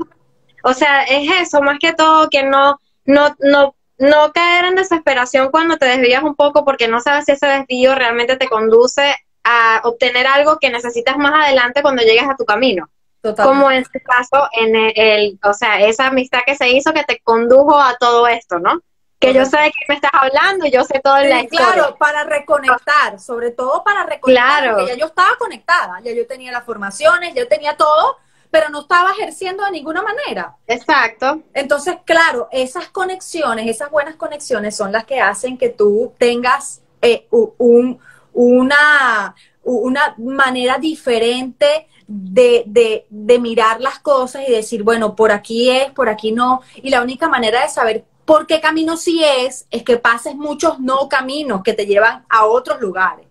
o 0.63 0.74
sea, 0.74 1.03
es 1.03 1.30
eso, 1.41 1.61
más 1.61 1.80
que 1.80 1.93
todo 1.93 2.30
que 2.30 2.43
no, 2.43 2.80
no, 3.05 3.36
no, 3.39 3.76
no 3.97 4.32
caer 4.34 4.66
en 4.66 4.76
desesperación 4.76 5.51
cuando 5.51 5.78
te 5.78 5.86
desvías 5.86 6.24
un 6.24 6.36
poco 6.36 6.66
porque 6.66 6.88
no 6.88 6.99
sabes 6.99 7.26
si 7.26 7.34
ese 7.34 7.47
desvío 7.47 7.95
realmente 7.95 8.36
te 8.36 8.49
conduce 8.49 9.16
a 9.43 9.82
obtener 9.84 10.28
algo 10.28 10.57
que 10.59 10.72
necesitas 10.72 11.18
más 11.18 11.45
adelante 11.45 11.82
cuando 11.82 12.01
llegues 12.01 12.28
a 12.28 12.36
tu 12.36 12.45
camino. 12.45 12.89
Como 13.34 13.71
en 13.71 13.82
este 13.82 14.01
caso, 14.01 14.47
en 14.51 14.76
el, 14.76 15.39
o 15.43 15.53
sea, 15.53 15.80
esa 15.80 16.07
amistad 16.07 16.39
que 16.45 16.55
se 16.55 16.69
hizo 16.69 16.93
que 16.93 17.03
te 17.03 17.19
condujo 17.19 17.80
a 17.80 17.95
todo 17.97 18.28
esto, 18.28 18.59
¿no? 18.59 18.82
Que 19.19 19.34
yo 19.34 19.45
sé 19.45 19.57
de 19.57 19.71
qué 19.71 19.86
me 19.88 19.95
estás 19.95 20.11
hablando, 20.13 20.65
yo 20.67 20.84
sé 20.84 20.99
todo 21.03 21.17
el 21.17 21.30
la 21.30 21.45
Claro, 21.45 21.95
para 21.97 22.26
reconectar, 22.26 23.19
sobre 23.19 23.51
todo 23.51 23.84
para 23.84 24.03
reconectar, 24.03 24.59
claro. 24.59 24.78
porque 24.78 24.91
ya 24.91 24.97
yo 24.97 25.05
estaba 25.07 25.36
conectada, 25.39 25.99
ya 26.03 26.11
yo 26.11 26.28
tenía 26.28 26.51
las 26.51 26.65
formaciones, 26.65 27.34
yo 27.34 27.47
tenía 27.47 27.76
todo, 27.76 28.17
pero 28.51 28.69
no 28.69 28.82
estaba 28.82 29.11
ejerciendo 29.11 29.63
de 29.65 29.71
ninguna 29.71 30.03
manera. 30.03 30.55
Exacto. 30.67 31.41
Entonces, 31.53 31.97
claro, 32.05 32.49
esas 32.51 32.89
conexiones, 32.89 33.67
esas 33.67 33.89
buenas 33.89 34.15
conexiones 34.15 34.76
son 34.76 34.91
las 34.91 35.05
que 35.05 35.19
hacen 35.19 35.57
que 35.57 35.69
tú 35.69 36.13
tengas 36.17 36.82
eh, 37.01 37.28
un, 37.32 37.99
una, 38.34 39.36
una 39.63 40.15
manera 40.17 40.78
diferente 40.78 41.88
de, 42.08 42.64
de, 42.68 43.08
de, 43.10 43.39
mirar 43.39 43.82
las 43.82 43.99
cosas 43.99 44.43
y 44.47 44.51
decir, 44.51 44.84
bueno, 44.84 45.16
por 45.16 45.32
aquí 45.32 45.70
es, 45.70 45.91
por 45.91 46.10
aquí 46.10 46.32
no. 46.32 46.62
Y 46.76 46.89
la 46.89 47.01
única 47.01 47.28
manera 47.28 47.62
de 47.62 47.70
saber 47.70 48.06
por 48.26 48.47
qué 48.47 48.60
camino 48.62 48.97
sí 48.97 49.24
es, 49.24 49.68
es 49.72 49.84
que 49.84 49.97
pases 49.97 50.36
muchos 50.36 50.80
no 50.80 51.10
caminos 51.10 51.64
que 51.64 51.74
te 51.74 51.86
llevan 51.86 52.26
a 52.30 52.45
otros 52.45 52.82
lugares. 52.82 53.28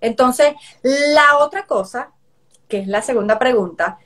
Entonces, 0.00 0.54
la 0.82 1.38
otra 1.38 1.66
cosa, 1.66 2.10
que 2.68 2.78
es 2.78 2.88
la 2.88 3.02
segunda 3.02 3.38
pregunta, 3.38 3.98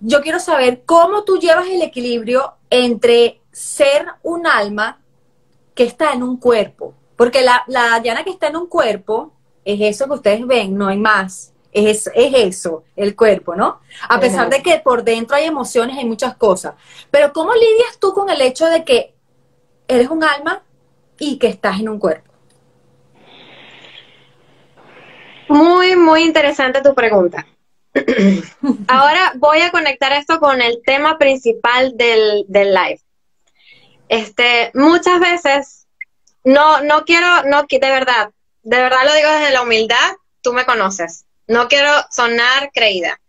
yo 0.00 0.20
quiero 0.20 0.40
saber 0.40 0.82
cómo 0.84 1.24
tú 1.24 1.38
llevas 1.38 1.68
el 1.68 1.82
equilibrio 1.82 2.54
entre 2.68 3.40
ser 3.52 4.06
un 4.22 4.46
alma 4.46 5.00
que 5.74 5.84
está 5.84 6.12
en 6.12 6.22
un 6.22 6.36
cuerpo. 6.36 6.94
Porque 7.16 7.42
la, 7.42 7.64
la 7.68 7.98
Diana 8.00 8.24
que 8.24 8.30
está 8.30 8.48
en 8.48 8.56
un 8.56 8.66
cuerpo 8.66 9.32
es 9.64 9.80
eso 9.80 10.06
que 10.06 10.14
ustedes 10.14 10.46
ven, 10.46 10.76
no 10.76 10.88
hay 10.88 10.98
más. 10.98 11.52
Es, 11.78 12.10
es 12.14 12.32
eso, 12.34 12.84
el 12.96 13.14
cuerpo, 13.14 13.54
¿no? 13.54 13.80
A 14.08 14.18
pesar 14.18 14.48
de 14.48 14.62
que 14.62 14.78
por 14.78 15.04
dentro 15.04 15.36
hay 15.36 15.44
emociones, 15.44 15.98
hay 15.98 16.06
muchas 16.06 16.34
cosas. 16.38 16.74
Pero 17.10 17.34
¿cómo 17.34 17.52
lidias 17.52 17.98
tú 18.00 18.14
con 18.14 18.30
el 18.30 18.40
hecho 18.40 18.64
de 18.64 18.82
que 18.82 19.14
eres 19.86 20.08
un 20.08 20.24
alma 20.24 20.62
y 21.18 21.38
que 21.38 21.48
estás 21.48 21.78
en 21.78 21.90
un 21.90 21.98
cuerpo? 21.98 22.32
Muy, 25.48 25.96
muy 25.96 26.22
interesante 26.22 26.80
tu 26.80 26.94
pregunta. 26.94 27.46
Ahora 28.88 29.32
voy 29.36 29.60
a 29.60 29.70
conectar 29.70 30.14
esto 30.14 30.40
con 30.40 30.62
el 30.62 30.80
tema 30.82 31.18
principal 31.18 31.94
del, 31.94 32.46
del 32.48 32.72
live. 32.72 33.00
Este, 34.08 34.70
muchas 34.72 35.20
veces, 35.20 35.86
no, 36.42 36.80
no 36.80 37.04
quiero, 37.04 37.42
no, 37.44 37.66
de 37.68 37.78
verdad, 37.80 38.30
de 38.62 38.76
verdad 38.78 39.04
lo 39.04 39.14
digo 39.14 39.30
desde 39.30 39.52
la 39.52 39.60
humildad, 39.60 40.16
tú 40.40 40.54
me 40.54 40.64
conoces. 40.64 41.25
No 41.46 41.68
quiero 41.68 41.90
sonar 42.10 42.70
creída, 42.72 43.20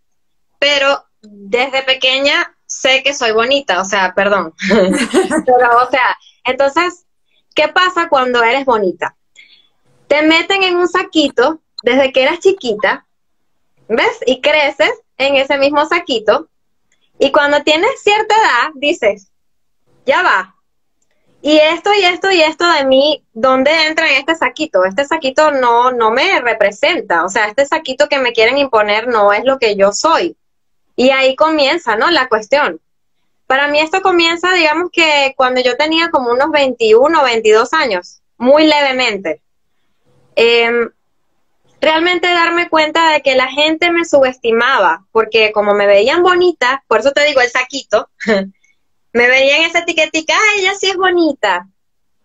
pero 0.60 1.06
desde 1.22 1.84
pequeña 1.84 2.56
sé 2.66 3.04
que 3.04 3.14
soy 3.14 3.32
bonita, 3.32 3.82
o 3.82 3.86
sea, 3.86 4.14
perdón. 4.14 4.54
pero, 4.70 5.84
o 5.84 5.90
sea, 5.90 6.18
entonces, 6.44 7.06
¿qué 7.56 7.68
pasa 7.68 8.10
cuando 8.10 8.44
eres 8.44 8.66
bonita? 8.66 9.16
Te 10.08 10.22
meten 10.24 10.64
en 10.64 10.78
un 10.78 10.88
saquito 10.88 11.62
desde 11.84 12.12
que 12.12 12.24
eras 12.24 12.40
chiquita 12.40 13.08
¿Ves? 13.88 14.20
Y 14.26 14.42
creces 14.42 14.92
en 15.18 15.36
ese 15.36 15.58
mismo 15.58 15.86
saquito. 15.86 16.50
Y 17.20 17.32
cuando 17.32 17.64
tienes 17.64 18.02
cierta 18.02 18.36
edad, 18.36 18.72
dices, 18.76 19.32
ya 20.06 20.22
va. 20.24 20.56
Y 21.42 21.58
esto 21.58 21.94
y 21.94 22.04
esto 22.04 22.32
y 22.32 22.42
esto 22.42 22.70
de 22.72 22.86
mí, 22.86 23.24
¿dónde 23.34 23.72
entra 23.88 24.10
en 24.10 24.18
este 24.18 24.36
saquito? 24.36 24.84
Este 24.86 25.06
saquito 25.06 25.52
no, 25.52 25.92
no 25.92 26.12
me 26.12 26.42
representa. 26.42 27.24
O 27.24 27.30
sea, 27.30 27.48
este 27.48 27.66
saquito 27.66 28.10
que 28.10 28.18
me 28.18 28.34
quieren 28.34 28.58
imponer 28.58 29.08
no 29.08 29.32
es 29.32 29.46
lo 29.46 29.60
que 29.60 29.76
yo 29.76 29.92
soy. 29.92 30.36
Y 30.96 31.12
ahí 31.12 31.36
comienza, 31.36 31.96
¿no? 31.96 32.10
La 32.10 32.28
cuestión. 32.28 32.82
Para 33.46 33.68
mí 33.68 33.80
esto 33.80 34.02
comienza, 34.02 34.52
digamos 34.54 34.90
que 34.92 35.34
cuando 35.38 35.62
yo 35.62 35.78
tenía 35.78 36.10
como 36.10 36.32
unos 36.32 36.52
21 36.52 37.22
o 37.22 37.24
22 37.24 37.74
años, 37.74 38.22
muy 38.38 38.68
levemente. 38.68 39.42
Eh, 40.36 40.90
realmente 41.80 42.28
darme 42.28 42.70
cuenta 42.70 43.12
de 43.12 43.22
que 43.22 43.36
la 43.36 43.48
gente 43.48 43.92
me 43.92 44.06
subestimaba, 44.06 45.06
porque 45.12 45.52
como 45.52 45.74
me 45.74 45.88
veían 45.88 46.24
bonita, 46.24 46.84
por 46.88 47.00
eso 47.00 47.12
te 47.12 47.26
digo 47.26 47.42
el 47.42 47.50
saquito, 47.50 48.10
me 49.14 49.28
veían 49.28 49.62
esa 49.62 49.80
etiquetica, 49.80 50.34
ah, 50.36 50.60
ella 50.60 50.74
sí 50.76 50.90
es 50.90 50.96
bonita. 50.96 51.68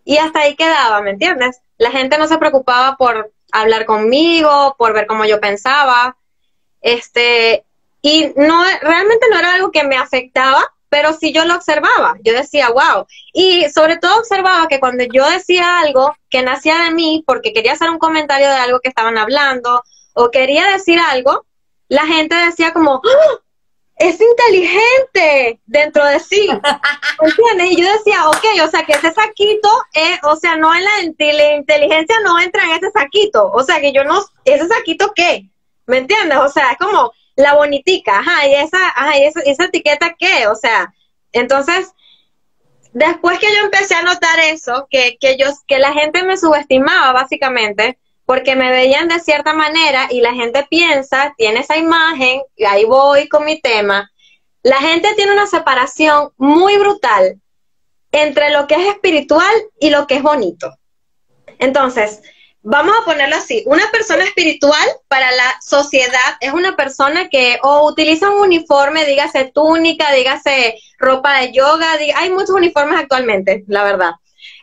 Y 0.05 0.17
hasta 0.17 0.41
ahí 0.41 0.55
quedaba, 0.55 1.01
¿me 1.01 1.11
entiendes? 1.11 1.59
La 1.77 1.91
gente 1.91 2.17
no 2.17 2.27
se 2.27 2.37
preocupaba 2.37 2.97
por 2.97 3.31
hablar 3.51 3.85
conmigo, 3.85 4.75
por 4.77 4.93
ver 4.93 5.07
cómo 5.07 5.25
yo 5.25 5.39
pensaba. 5.39 6.17
Este, 6.81 7.63
y 8.01 8.33
no, 8.35 8.63
realmente 8.81 9.27
no 9.31 9.39
era 9.39 9.53
algo 9.53 9.71
que 9.71 9.83
me 9.83 9.95
afectaba, 9.95 10.73
pero 10.89 11.13
sí 11.13 11.33
yo 11.33 11.45
lo 11.45 11.55
observaba, 11.55 12.17
yo 12.23 12.33
decía, 12.33 12.69
wow, 12.69 13.07
y 13.33 13.67
sobre 13.69 13.97
todo 13.97 14.19
observaba 14.19 14.67
que 14.67 14.79
cuando 14.79 15.03
yo 15.05 15.27
decía 15.27 15.79
algo 15.79 16.15
que 16.29 16.43
nacía 16.43 16.83
de 16.83 16.91
mí 16.91 17.23
porque 17.25 17.51
quería 17.51 17.73
hacer 17.73 17.89
un 17.89 17.97
comentario 17.97 18.47
de 18.47 18.57
algo 18.57 18.79
que 18.79 18.89
estaban 18.89 19.17
hablando 19.17 19.81
o 20.13 20.29
quería 20.29 20.67
decir 20.67 20.99
algo, 20.99 21.47
la 21.87 22.05
gente 22.05 22.35
decía 22.35 22.73
como, 22.73 23.01
¡Ah! 23.03 23.42
Es 23.95 24.19
inteligente 24.19 25.59
dentro 25.65 26.03
de 26.05 26.19
sí, 26.19 26.49
¿entiendes? 27.21 27.71
Y 27.71 27.81
yo 27.81 27.91
decía, 27.91 28.27
ok, 28.27 28.45
o 28.63 28.67
sea 28.67 28.83
que 28.85 28.93
ese 28.93 29.11
saquito, 29.13 29.69
es, 29.93 30.19
o 30.23 30.35
sea, 30.35 30.55
no 30.55 30.73
en 30.73 30.83
la, 30.83 30.91
la 31.17 31.55
inteligencia 31.55 32.15
no 32.23 32.39
entra 32.39 32.63
en 32.63 32.71
ese 32.71 32.91
saquito, 32.91 33.51
o 33.51 33.63
sea 33.63 33.79
que 33.79 33.93
yo 33.93 34.03
no, 34.03 34.23
ese 34.45 34.67
saquito 34.67 35.13
qué, 35.15 35.49
¿me 35.85 35.97
entiendes? 35.97 36.37
O 36.39 36.49
sea, 36.49 36.71
es 36.71 36.77
como, 36.77 37.11
la 37.35 37.55
bonitica, 37.55 38.19
ajá, 38.19 38.47
y 38.47 38.55
esa, 38.55 38.89
ajá, 38.89 39.17
y 39.17 39.23
esa, 39.23 39.39
esa 39.41 39.65
etiqueta 39.65 40.15
qué, 40.17 40.47
o 40.47 40.55
sea, 40.55 40.93
entonces, 41.31 41.91
después 42.93 43.39
que 43.39 43.53
yo 43.53 43.63
empecé 43.63 43.95
a 43.95 44.03
notar 44.03 44.39
eso, 44.39 44.87
que, 44.89 45.17
que 45.19 45.37
yo, 45.37 45.47
que 45.67 45.79
la 45.79 45.93
gente 45.93 46.23
me 46.23 46.37
subestimaba 46.37 47.11
básicamente, 47.11 47.97
porque 48.25 48.55
me 48.55 48.71
veían 48.71 49.07
de 49.07 49.19
cierta 49.19 49.53
manera 49.53 50.07
y 50.09 50.21
la 50.21 50.33
gente 50.33 50.65
piensa, 50.69 51.33
tiene 51.37 51.59
esa 51.59 51.77
imagen, 51.77 52.41
y 52.55 52.65
ahí 52.65 52.85
voy 52.85 53.27
con 53.27 53.45
mi 53.45 53.59
tema, 53.59 54.09
la 54.63 54.77
gente 54.77 55.13
tiene 55.15 55.33
una 55.33 55.47
separación 55.47 56.29
muy 56.37 56.77
brutal 56.77 57.39
entre 58.11 58.51
lo 58.51 58.67
que 58.67 58.75
es 58.75 58.87
espiritual 58.87 59.53
y 59.79 59.89
lo 59.89 60.07
que 60.07 60.15
es 60.15 60.23
bonito. 60.23 60.73
Entonces, 61.59 62.21
vamos 62.61 62.95
a 62.97 63.05
ponerlo 63.05 63.35
así, 63.35 63.63
una 63.67 63.89
persona 63.91 64.23
espiritual 64.23 64.87
para 65.09 65.29
la 65.31 65.59
sociedad 65.61 66.37
es 66.39 66.53
una 66.53 66.77
persona 66.77 67.27
que 67.27 67.59
o 67.61 67.87
utiliza 67.89 68.29
un 68.29 68.41
uniforme, 68.41 69.05
dígase 69.05 69.51
túnica, 69.53 70.11
dígase 70.13 70.79
ropa 70.97 71.41
de 71.41 71.51
yoga, 71.51 71.97
hay 72.15 72.29
muchos 72.29 72.51
uniformes 72.51 72.99
actualmente, 72.99 73.65
la 73.67 73.83
verdad, 73.83 74.11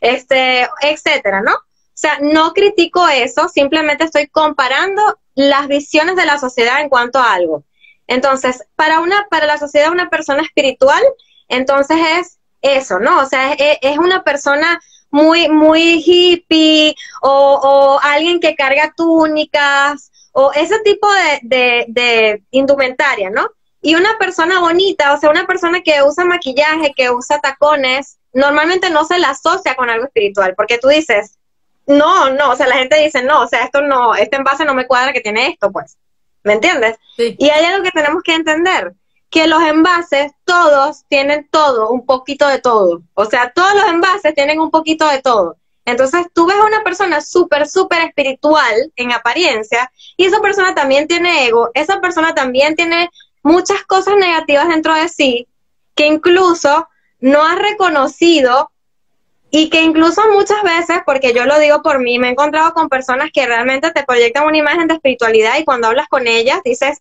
este, 0.01 0.67
etcétera, 0.81 1.43
¿no? 1.43 1.53
O 2.01 2.07
sea, 2.09 2.19
no 2.23 2.55
critico 2.55 3.07
eso, 3.09 3.51
simplemente 3.51 4.05
estoy 4.05 4.29
comparando 4.29 5.03
las 5.35 5.69
visiones 5.69 6.17
de 6.17 6.25
la 6.25 6.39
sociedad 6.39 6.81
en 6.81 6.89
cuanto 6.89 7.19
a 7.19 7.35
algo. 7.35 7.65
Entonces, 8.07 8.65
para 8.75 9.01
una, 9.01 9.27
para 9.31 9.45
la 9.45 9.59
sociedad 9.59 9.93
una 9.93 10.09
persona 10.09 10.41
espiritual, 10.41 11.03
entonces 11.49 11.99
es 12.17 12.39
eso, 12.63 13.01
¿no? 13.01 13.21
O 13.21 13.27
sea, 13.27 13.53
es, 13.53 13.77
es 13.83 13.99
una 13.99 14.25
persona 14.25 14.81
muy, 15.11 15.51
muy 15.51 16.03
hippie 16.07 16.95
o, 17.21 18.01
alguien 18.03 18.41
que 18.41 18.55
carga 18.55 18.95
túnicas 18.97 20.11
o 20.33 20.53
ese 20.53 20.79
tipo 20.79 21.07
de, 21.43 21.85
de, 21.87 22.43
indumentaria, 22.51 23.29
¿no? 23.29 23.47
Y 23.83 23.95
una 23.95 24.17
persona 24.19 24.59
bonita, 24.61 25.13
o 25.13 25.21
sea, 25.21 25.29
una 25.29 25.47
persona 25.47 25.83
que 25.83 26.03
usa 26.03 26.25
maquillaje, 26.25 26.95
que 26.97 27.11
usa 27.11 27.41
tacones, 27.41 28.17
normalmente 28.33 28.89
no 28.89 29.05
se 29.05 29.19
la 29.19 29.31
asocia 29.31 29.75
con 29.75 29.91
algo 29.91 30.07
espiritual, 30.07 30.55
porque 30.57 30.79
tú 30.79 30.89
dices, 30.89 31.37
no, 31.87 32.31
no, 32.31 32.51
o 32.51 32.57
sea, 32.57 32.67
la 32.67 32.77
gente 32.77 33.01
dice, 33.01 33.23
no, 33.23 33.43
o 33.43 33.49
sea, 33.49 33.65
esto 33.65 33.81
no, 33.83 34.15
este 34.15 34.37
envase 34.37 34.65
no 34.65 34.75
me 34.75 34.87
cuadra 34.87 35.13
que 35.13 35.21
tiene 35.21 35.49
esto, 35.49 35.71
pues, 35.73 35.97
¿me 36.45 36.55
entiendes? 36.55 36.97
Y 37.17 37.51
hay 37.51 37.65
algo 37.65 37.83
que 37.83 37.91
tenemos 37.91 38.23
que 38.23 38.35
entender, 38.35 38.95
que 39.31 39.47
los 39.47 39.63
envases, 39.63 40.33
todos 40.45 41.05
tienen 41.09 41.49
todo, 41.51 41.91
un 41.91 42.05
poquito 42.05 42.49
de 42.49 42.61
todo. 42.61 43.03
O 43.15 43.25
sea, 43.27 43.53
todos 43.53 43.75
los 43.75 43.85
envases 43.85 44.35
tienen 44.35 44.61
un 44.61 44.71
poquito 44.71 45.09
de 45.09 45.23
todo. 45.23 45.57
Entonces 45.85 46.27
tú 46.35 46.47
ves 46.47 46.57
a 46.57 46.67
una 46.67 46.83
persona 46.83 47.21
súper, 47.21 47.69
súper 47.69 48.03
espiritual 48.03 48.93
en 48.97 49.13
apariencia 49.13 49.91
y 50.17 50.27
esa 50.27 50.41
persona 50.41 50.75
también 50.75 51.09
tiene 51.09 51.47
ego, 51.47 51.71
esa 51.75 52.01
persona 52.01 52.35
también 52.35 52.77
tiene 52.77 53.11
muchas 53.43 53.83
cosas 53.85 54.15
negativas 54.17 54.69
dentro 54.69 54.95
de 54.95 55.09
sí 55.09 55.49
que 55.95 56.07
incluso 56.07 56.89
no 57.19 57.45
ha 57.45 57.57
reconocido 57.57 58.71
y 59.51 59.69
que 59.69 59.83
incluso 59.83 60.23
muchas 60.33 60.63
veces, 60.63 60.99
porque 61.05 61.33
yo 61.33 61.45
lo 61.45 61.59
digo 61.59 61.83
por 61.83 61.99
mí, 62.01 62.19
me 62.19 62.29
he 62.29 62.31
encontrado 62.31 62.73
con 62.73 62.89
personas 62.89 63.31
que 63.33 63.47
realmente 63.47 63.91
te 63.91 64.05
proyectan 64.05 64.47
una 64.47 64.59
imagen 64.59 64.87
de 64.87 64.95
espiritualidad 64.95 65.59
y 65.59 65.65
cuando 65.65 65.89
hablas 65.89 66.09
con 66.09 66.27
ellas 66.27 66.61
dices 66.65 67.01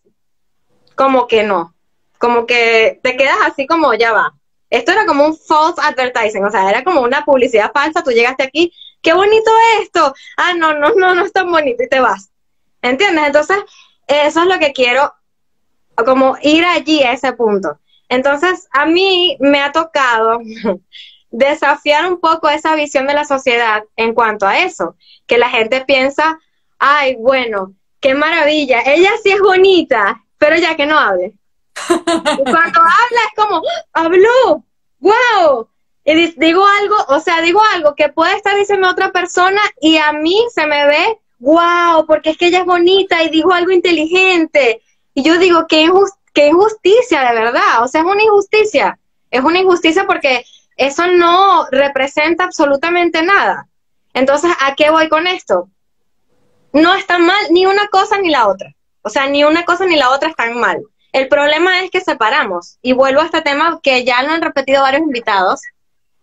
como 0.96 1.28
que 1.28 1.44
no, 1.44 1.74
como 2.18 2.46
que 2.46 3.00
te 3.02 3.16
quedas 3.16 3.38
así 3.46 3.66
como 3.66 3.94
ya 3.94 4.12
va. 4.12 4.34
Esto 4.68 4.92
era 4.92 5.06
como 5.06 5.26
un 5.26 5.36
false 5.36 5.80
advertising, 5.82 6.44
o 6.44 6.50
sea, 6.50 6.68
era 6.68 6.84
como 6.84 7.00
una 7.00 7.24
publicidad 7.24 7.72
falsa, 7.72 8.02
tú 8.02 8.10
llegaste 8.10 8.42
aquí, 8.42 8.72
qué 9.00 9.12
bonito 9.12 9.50
esto, 9.80 10.14
ah, 10.36 10.54
no, 10.54 10.74
no, 10.74 10.90
no, 10.94 11.14
no 11.14 11.24
es 11.24 11.32
tan 11.32 11.50
bonito 11.50 11.82
y 11.82 11.88
te 11.88 12.00
vas. 12.00 12.30
¿Entiendes? 12.82 13.26
Entonces, 13.26 13.58
eso 14.06 14.40
es 14.40 14.46
lo 14.46 14.58
que 14.58 14.72
quiero, 14.72 15.12
como 15.96 16.36
ir 16.42 16.64
allí 16.64 17.02
a 17.02 17.12
ese 17.12 17.32
punto. 17.32 17.78
Entonces, 18.08 18.68
a 18.72 18.86
mí 18.86 19.36
me 19.40 19.60
ha 19.60 19.72
tocado 19.72 20.40
desafiar 21.30 22.10
un 22.10 22.20
poco 22.20 22.48
esa 22.48 22.74
visión 22.74 23.06
de 23.06 23.14
la 23.14 23.24
sociedad 23.24 23.84
en 23.96 24.14
cuanto 24.14 24.46
a 24.46 24.58
eso, 24.60 24.96
que 25.26 25.38
la 25.38 25.50
gente 25.50 25.84
piensa, 25.84 26.38
ay, 26.78 27.16
bueno, 27.16 27.74
qué 28.00 28.14
maravilla, 28.14 28.82
ella 28.84 29.10
sí 29.22 29.30
es 29.30 29.40
bonita, 29.40 30.22
pero 30.38 30.56
ya 30.56 30.76
que 30.76 30.86
no 30.86 30.98
hable. 30.98 31.34
cuando 31.86 32.80
habla 32.80 33.20
es 33.28 33.34
como, 33.36 33.62
habló, 33.92 34.64
wow, 34.98 35.68
y 36.04 36.34
digo 36.38 36.64
algo, 36.66 36.96
o 37.08 37.20
sea, 37.20 37.40
digo 37.42 37.60
algo 37.74 37.94
que 37.94 38.08
puede 38.08 38.34
estar 38.36 38.56
diciendo 38.56 38.88
otra 38.88 39.12
persona 39.12 39.60
y 39.80 39.98
a 39.98 40.12
mí 40.12 40.36
se 40.52 40.66
me 40.66 40.86
ve, 40.86 41.18
wow, 41.38 42.06
porque 42.06 42.30
es 42.30 42.38
que 42.38 42.46
ella 42.46 42.60
es 42.60 42.66
bonita 42.66 43.22
y 43.22 43.30
dijo 43.30 43.52
algo 43.52 43.70
inteligente. 43.70 44.82
Y 45.14 45.22
yo 45.22 45.38
digo, 45.38 45.66
qué, 45.68 45.90
qué 46.32 46.48
injusticia, 46.48 47.22
de 47.22 47.34
verdad, 47.34 47.82
o 47.82 47.88
sea, 47.88 48.00
es 48.00 48.06
una 48.06 48.22
injusticia, 48.22 48.98
es 49.30 49.42
una 49.42 49.60
injusticia 49.60 50.06
porque 50.06 50.44
eso 50.80 51.06
no 51.08 51.66
representa 51.70 52.44
absolutamente 52.44 53.22
nada. 53.22 53.68
Entonces, 54.14 54.50
¿a 54.60 54.74
qué 54.74 54.90
voy 54.90 55.10
con 55.10 55.26
esto? 55.26 55.68
No 56.72 56.94
está 56.94 57.18
mal 57.18 57.36
ni 57.50 57.66
una 57.66 57.86
cosa 57.88 58.18
ni 58.18 58.30
la 58.30 58.48
otra. 58.48 58.74
O 59.02 59.10
sea, 59.10 59.26
ni 59.26 59.44
una 59.44 59.66
cosa 59.66 59.84
ni 59.84 59.96
la 59.96 60.08
otra 60.08 60.30
están 60.30 60.58
mal. 60.58 60.80
El 61.12 61.28
problema 61.28 61.82
es 61.82 61.90
que 61.90 62.00
separamos. 62.00 62.78
Y 62.80 62.94
vuelvo 62.94 63.20
a 63.20 63.26
este 63.26 63.42
tema 63.42 63.78
que 63.82 64.04
ya 64.04 64.22
lo 64.22 64.30
han 64.30 64.40
repetido 64.40 64.80
varios 64.80 65.02
invitados. 65.02 65.60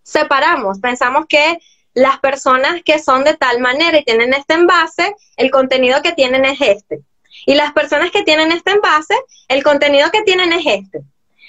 Separamos. 0.02 0.80
Pensamos 0.80 1.28
que 1.30 1.60
las 1.94 2.18
personas 2.18 2.82
que 2.84 2.98
son 2.98 3.24
de 3.24 3.38
tal 3.38 3.60
manera 3.60 4.00
y 4.00 4.06
tienen 4.06 4.34
este 4.34 4.56
envase, 4.56 5.16
el 5.36 5.52
contenido 5.52 6.02
que 6.02 6.14
tienen 6.14 6.46
es 6.46 6.60
este. 6.62 7.02
Y 7.46 7.54
las 7.54 7.74
personas 7.74 8.10
que 8.10 8.24
tienen 8.24 8.52
este 8.52 8.72
envase, 8.72 9.14
el 9.50 9.64
contenido 9.64 10.10
que 10.10 10.24
tienen 10.24 10.52
es 10.52 10.66
este. 10.66 11.04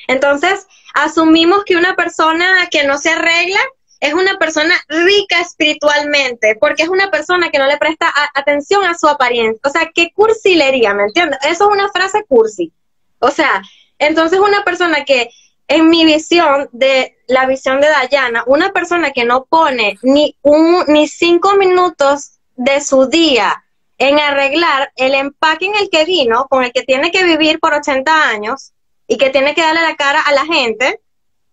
Entonces, 0.08 0.66
asumimos 0.94 1.64
que 1.64 1.76
una 1.76 1.94
persona 1.94 2.68
que 2.70 2.84
no 2.84 2.98
se 2.98 3.10
arregla 3.10 3.60
es 4.00 4.14
una 4.14 4.38
persona 4.38 4.74
rica 4.88 5.40
espiritualmente, 5.40 6.56
porque 6.60 6.84
es 6.84 6.88
una 6.88 7.10
persona 7.10 7.50
que 7.50 7.58
no 7.58 7.66
le 7.66 7.78
presta 7.78 8.12
atención 8.34 8.84
a 8.84 8.96
su 8.96 9.08
apariencia. 9.08 9.60
O 9.64 9.70
sea, 9.70 9.90
qué 9.92 10.12
cursilería, 10.12 10.94
¿me 10.94 11.04
entiendes? 11.04 11.38
Eso 11.42 11.68
es 11.68 11.76
una 11.76 11.88
frase 11.90 12.24
cursi. 12.28 12.72
O 13.18 13.30
sea, 13.30 13.62
entonces 13.98 14.38
una 14.38 14.64
persona 14.64 15.04
que, 15.04 15.30
en 15.66 15.90
mi 15.90 16.04
visión 16.04 16.68
de 16.72 17.16
la 17.26 17.46
visión 17.46 17.80
de 17.80 17.88
Dayana, 17.88 18.44
una 18.46 18.72
persona 18.72 19.10
que 19.10 19.24
no 19.24 19.44
pone 19.44 19.98
ni 20.02 20.36
un, 20.42 20.84
ni 20.86 21.08
cinco 21.08 21.56
minutos 21.56 22.38
de 22.56 22.80
su 22.80 23.06
día 23.06 23.64
en 23.98 24.18
arreglar 24.18 24.92
el 24.96 25.14
empaque 25.14 25.66
en 25.66 25.74
el 25.74 25.90
que 25.90 26.04
vino, 26.04 26.46
con 26.48 26.64
el 26.64 26.72
que 26.72 26.82
tiene 26.82 27.10
que 27.10 27.24
vivir 27.24 27.58
por 27.58 27.74
80 27.74 28.28
años, 28.30 28.72
y 29.08 29.16
que 29.16 29.30
tiene 29.30 29.54
que 29.54 29.62
darle 29.62 29.80
la 29.80 29.96
cara 29.96 30.20
a 30.20 30.32
la 30.32 30.44
gente, 30.44 31.00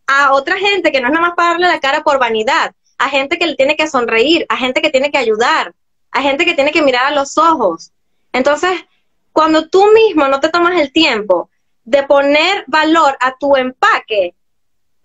a 0.05 0.33
otra 0.33 0.57
gente 0.57 0.91
que 0.91 1.01
no 1.01 1.07
es 1.07 1.13
nada 1.13 1.27
más 1.27 1.35
para 1.35 1.51
darle 1.51 1.67
la 1.67 1.79
cara 1.79 2.03
por 2.03 2.19
vanidad, 2.19 2.75
a 2.97 3.09
gente 3.09 3.39
que 3.39 3.47
le 3.47 3.55
tiene 3.55 3.75
que 3.75 3.87
sonreír, 3.87 4.45
a 4.49 4.57
gente 4.57 4.81
que 4.81 4.91
tiene 4.91 5.09
que 5.09 5.17
ayudar, 5.17 5.73
a 6.11 6.21
gente 6.21 6.45
que 6.45 6.53
tiene 6.53 6.71
que 6.71 6.81
mirar 6.81 7.05
a 7.05 7.15
los 7.15 7.37
ojos. 7.37 7.91
Entonces, 8.31 8.71
cuando 9.31 9.67
tú 9.69 9.85
mismo 9.93 10.27
no 10.27 10.39
te 10.39 10.49
tomas 10.49 10.79
el 10.79 10.91
tiempo 10.91 11.49
de 11.85 12.03
poner 12.03 12.65
valor 12.67 13.17
a 13.19 13.35
tu 13.37 13.55
empaque, 13.55 14.35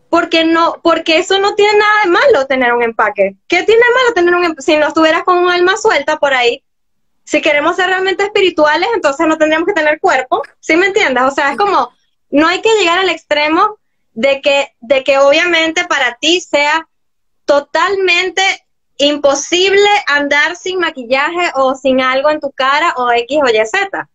porque 0.09 0.45
no, 0.45 0.81
porque 0.83 1.19
eso 1.19 1.39
no 1.39 1.55
tiene 1.55 1.79
nada 1.79 2.03
de 2.05 2.11
malo 2.11 2.47
tener 2.47 2.73
un 2.73 2.83
empaque. 2.83 3.37
¿Qué 3.47 3.63
tiene 3.63 3.81
de 3.81 3.95
malo 3.95 4.15
tener 4.15 4.35
un 4.35 4.45
empaque? 4.45 4.63
Si 4.63 4.77
no 4.77 4.89
estuvieras 4.89 5.23
con 5.23 5.39
un 5.39 5.51
alma 5.51 5.77
suelta 5.77 6.19
por 6.19 6.35
ahí, 6.35 6.65
si 7.25 7.41
queremos 7.41 7.77
ser 7.77 7.87
realmente 7.87 8.25
espirituales, 8.25 8.89
entonces 8.93 9.25
no 9.29 9.39
tendríamos 9.39 9.69
que 9.69 9.73
tener 9.73 10.01
cuerpo. 10.01 10.43
¿Sí 10.59 10.75
me 10.75 10.87
entiendes? 10.87 11.23
O 11.23 11.31
sea, 11.31 11.53
es 11.53 11.57
como 11.57 11.93
no 12.31 12.47
hay 12.47 12.61
que 12.62 12.74
llegar 12.78 12.99
al 12.99 13.09
extremo 13.09 13.78
de 14.12 14.41
que, 14.41 14.74
de 14.81 15.05
que 15.05 15.18
obviamente 15.18 15.85
para 15.85 16.16
ti 16.16 16.41
sea 16.41 16.89
totalmente 17.45 18.43
imposible 18.97 19.89
andar 20.07 20.57
sin 20.57 20.78
maquillaje 20.78 21.51
o 21.55 21.74
sin 21.74 22.01
algo 22.01 22.31
en 22.31 22.41
tu 22.41 22.53
cara 22.53 22.95
o 22.97 23.11
X 23.11 23.39
o 23.43 23.49
Y 23.49 23.66
Z. 23.66 24.09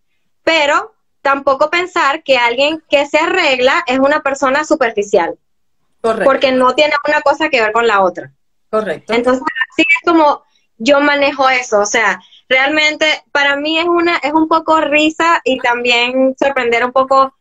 Pero 0.43 0.93
tampoco 1.21 1.69
pensar 1.69 2.23
que 2.23 2.37
alguien 2.37 2.83
que 2.89 3.07
se 3.07 3.17
arregla 3.17 3.83
es 3.87 3.99
una 3.99 4.21
persona 4.21 4.63
superficial. 4.63 5.37
Correcto. 6.01 6.25
Porque 6.25 6.51
no 6.51 6.75
tiene 6.75 6.93
una 7.07 7.21
cosa 7.21 7.49
que 7.49 7.61
ver 7.61 7.71
con 7.71 7.87
la 7.87 8.03
otra. 8.03 8.31
Correcto. 8.69 9.13
Entonces, 9.13 9.43
así 9.71 9.81
es 9.81 10.09
como 10.11 10.43
yo 10.77 10.99
manejo 10.99 11.49
eso. 11.49 11.79
O 11.79 11.85
sea, 11.85 12.21
realmente 12.47 13.07
para 13.31 13.55
mí 13.55 13.79
es 13.79 13.87
una, 13.87 14.17
es 14.17 14.33
un 14.33 14.47
poco 14.47 14.79
risa 14.81 15.41
y 15.43 15.57
también 15.59 16.35
sorprender 16.37 16.85
un 16.85 16.91
poco 16.91 17.33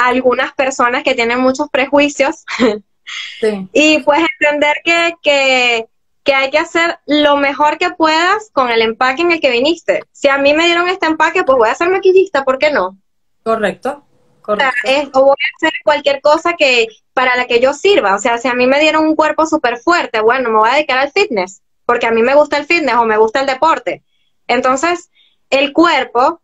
algunas 0.00 0.52
personas 0.54 1.02
que 1.02 1.14
tienen 1.14 1.40
muchos 1.40 1.68
prejuicios. 1.70 2.44
y 3.72 3.98
pues 4.02 4.20
entender 4.40 4.76
que, 4.84 5.14
que, 5.22 5.86
que, 6.24 6.34
hay 6.34 6.50
que 6.50 6.58
hacer 6.58 6.98
lo 7.06 7.36
mejor 7.36 7.78
que 7.78 7.90
puedas 7.90 8.50
con 8.52 8.70
el 8.70 8.82
empaque 8.82 9.22
en 9.22 9.32
el 9.32 9.40
que 9.40 9.50
viniste. 9.50 10.02
Si 10.12 10.28
a 10.28 10.38
mí 10.38 10.54
me 10.54 10.66
dieron 10.66 10.88
este 10.88 11.06
empaque, 11.06 11.44
pues 11.44 11.58
voy 11.58 11.68
a 11.68 11.74
ser 11.74 11.90
maquillista, 11.90 12.44
¿por 12.44 12.58
qué 12.58 12.70
no? 12.70 12.98
Correcto. 13.42 14.04
Correcto. 14.42 14.80
O, 15.12 15.24
voy 15.24 15.36
a 15.36 15.56
hacer 15.56 15.72
cualquier 15.84 16.20
cosa 16.22 16.54
que 16.54 16.88
para 17.12 17.36
la 17.36 17.46
que 17.46 17.60
yo 17.60 17.74
sirva. 17.74 18.14
O 18.14 18.18
sea, 18.18 18.38
si 18.38 18.48
a 18.48 18.54
mí 18.54 18.66
me 18.66 18.80
dieron 18.80 19.04
un 19.04 19.16
cuerpo 19.16 19.46
súper 19.46 19.78
fuerte, 19.78 20.20
bueno, 20.20 20.50
me 20.50 20.58
voy 20.58 20.68
a 20.70 20.74
dedicar 20.74 20.98
al 20.98 21.12
fitness, 21.12 21.62
porque 21.84 22.06
a 22.06 22.10
mí 22.10 22.22
me 22.22 22.34
gusta 22.34 22.56
el 22.56 22.64
fitness 22.64 22.96
o 22.96 23.04
me 23.04 23.18
gusta 23.18 23.40
el 23.40 23.46
deporte. 23.46 24.02
Entonces, 24.46 25.10
el 25.50 25.72
cuerpo 25.72 26.40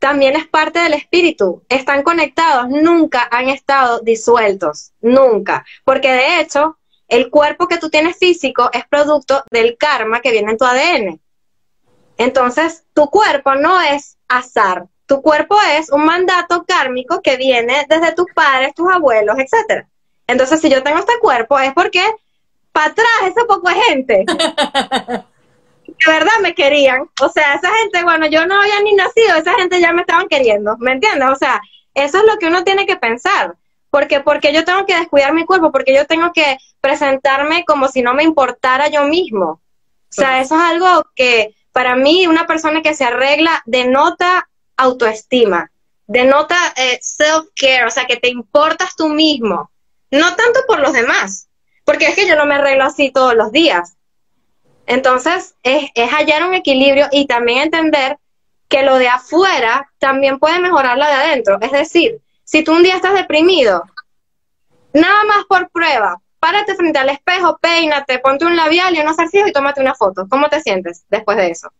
también 0.00 0.34
es 0.34 0.48
parte 0.48 0.80
del 0.80 0.94
espíritu. 0.94 1.62
Están 1.68 2.02
conectados, 2.02 2.68
nunca 2.70 3.28
han 3.30 3.48
estado 3.48 4.00
disueltos, 4.00 4.92
nunca. 5.00 5.64
Porque 5.84 6.10
de 6.10 6.40
hecho, 6.40 6.78
el 7.06 7.30
cuerpo 7.30 7.68
que 7.68 7.78
tú 7.78 7.90
tienes 7.90 8.16
físico 8.16 8.70
es 8.72 8.84
producto 8.88 9.44
del 9.50 9.76
karma 9.76 10.20
que 10.20 10.32
viene 10.32 10.52
en 10.52 10.58
tu 10.58 10.64
ADN. 10.64 11.20
Entonces, 12.16 12.84
tu 12.94 13.08
cuerpo 13.10 13.54
no 13.54 13.80
es 13.80 14.16
azar. 14.26 14.86
Tu 15.06 15.20
cuerpo 15.22 15.56
es 15.78 15.90
un 15.90 16.04
mandato 16.04 16.64
kármico 16.66 17.20
que 17.20 17.36
viene 17.36 17.86
desde 17.88 18.14
tus 18.14 18.26
padres, 18.34 18.74
tus 18.74 18.90
abuelos, 18.90 19.36
etc. 19.38 19.86
Entonces, 20.26 20.60
si 20.60 20.70
yo 20.70 20.82
tengo 20.82 20.98
este 20.98 21.18
cuerpo 21.20 21.58
es 21.58 21.74
porque 21.74 22.02
para 22.72 22.92
atrás 22.92 23.06
ese 23.26 23.44
poco 23.44 23.68
de 23.68 23.74
gente 23.74 24.24
de 26.06 26.12
verdad 26.12 26.32
me 26.42 26.54
querían. 26.54 27.08
O 27.20 27.28
sea, 27.28 27.54
esa 27.54 27.70
gente, 27.76 28.02
bueno, 28.02 28.26
yo 28.26 28.46
no 28.46 28.60
había 28.60 28.80
ni 28.80 28.94
nacido, 28.94 29.36
esa 29.36 29.54
gente 29.54 29.80
ya 29.80 29.92
me 29.92 30.02
estaban 30.02 30.28
queriendo, 30.28 30.76
¿me 30.78 30.92
entiendes? 30.92 31.28
O 31.28 31.36
sea, 31.36 31.60
eso 31.94 32.18
es 32.18 32.24
lo 32.24 32.38
que 32.38 32.46
uno 32.46 32.64
tiene 32.64 32.86
que 32.86 32.96
pensar. 32.96 33.56
Porque, 33.90 34.20
porque 34.20 34.52
yo 34.52 34.64
tengo 34.64 34.86
que 34.86 34.96
descuidar 34.96 35.32
mi 35.34 35.44
cuerpo, 35.44 35.72
porque 35.72 35.94
yo 35.94 36.06
tengo 36.06 36.32
que 36.32 36.58
presentarme 36.80 37.64
como 37.64 37.88
si 37.88 38.02
no 38.02 38.14
me 38.14 38.22
importara 38.22 38.88
yo 38.88 39.04
mismo. 39.04 39.60
O 40.10 40.12
sea, 40.12 40.40
eso 40.40 40.54
es 40.54 40.62
algo 40.62 41.04
que 41.16 41.56
para 41.72 41.96
mí 41.96 42.26
una 42.26 42.46
persona 42.46 42.82
que 42.82 42.94
se 42.94 43.04
arregla 43.04 43.62
denota 43.66 44.48
autoestima, 44.76 45.70
denota 46.06 46.56
eh, 46.76 46.98
self-care, 47.00 47.86
o 47.86 47.90
sea, 47.90 48.06
que 48.06 48.16
te 48.16 48.28
importas 48.28 48.96
tú 48.96 49.08
mismo, 49.08 49.70
no 50.10 50.34
tanto 50.36 50.60
por 50.66 50.80
los 50.80 50.92
demás, 50.92 51.48
porque 51.84 52.06
es 52.06 52.14
que 52.14 52.26
yo 52.26 52.36
no 52.36 52.46
me 52.46 52.56
arreglo 52.56 52.84
así 52.84 53.10
todos 53.12 53.34
los 53.34 53.52
días, 53.52 53.96
entonces, 54.90 55.54
es, 55.62 55.88
hallar 55.94 56.48
un 56.48 56.52
equilibrio 56.52 57.06
y 57.12 57.28
también 57.28 57.58
entender 57.58 58.18
que 58.68 58.82
lo 58.82 58.98
de 58.98 59.06
afuera 59.06 59.88
también 59.98 60.40
puede 60.40 60.58
mejorar 60.58 60.98
lo 60.98 61.04
de 61.04 61.12
adentro. 61.12 61.58
Es 61.60 61.70
decir, 61.70 62.20
si 62.42 62.64
tú 62.64 62.72
un 62.72 62.82
día 62.82 62.96
estás 62.96 63.14
deprimido, 63.14 63.84
nada 64.92 65.22
más 65.28 65.44
por 65.48 65.70
prueba, 65.70 66.20
párate 66.40 66.74
frente 66.74 66.98
al 66.98 67.08
espejo, 67.08 67.56
peínate, 67.58 68.18
ponte 68.18 68.46
un 68.46 68.56
labial 68.56 68.96
y 68.96 69.00
unos 69.00 69.14
zarcillos 69.14 69.46
y 69.46 69.52
tómate 69.52 69.80
una 69.80 69.94
foto. 69.94 70.26
¿Cómo 70.28 70.48
te 70.48 70.60
sientes 70.60 71.04
después 71.08 71.36
de 71.36 71.52
eso? 71.52 71.72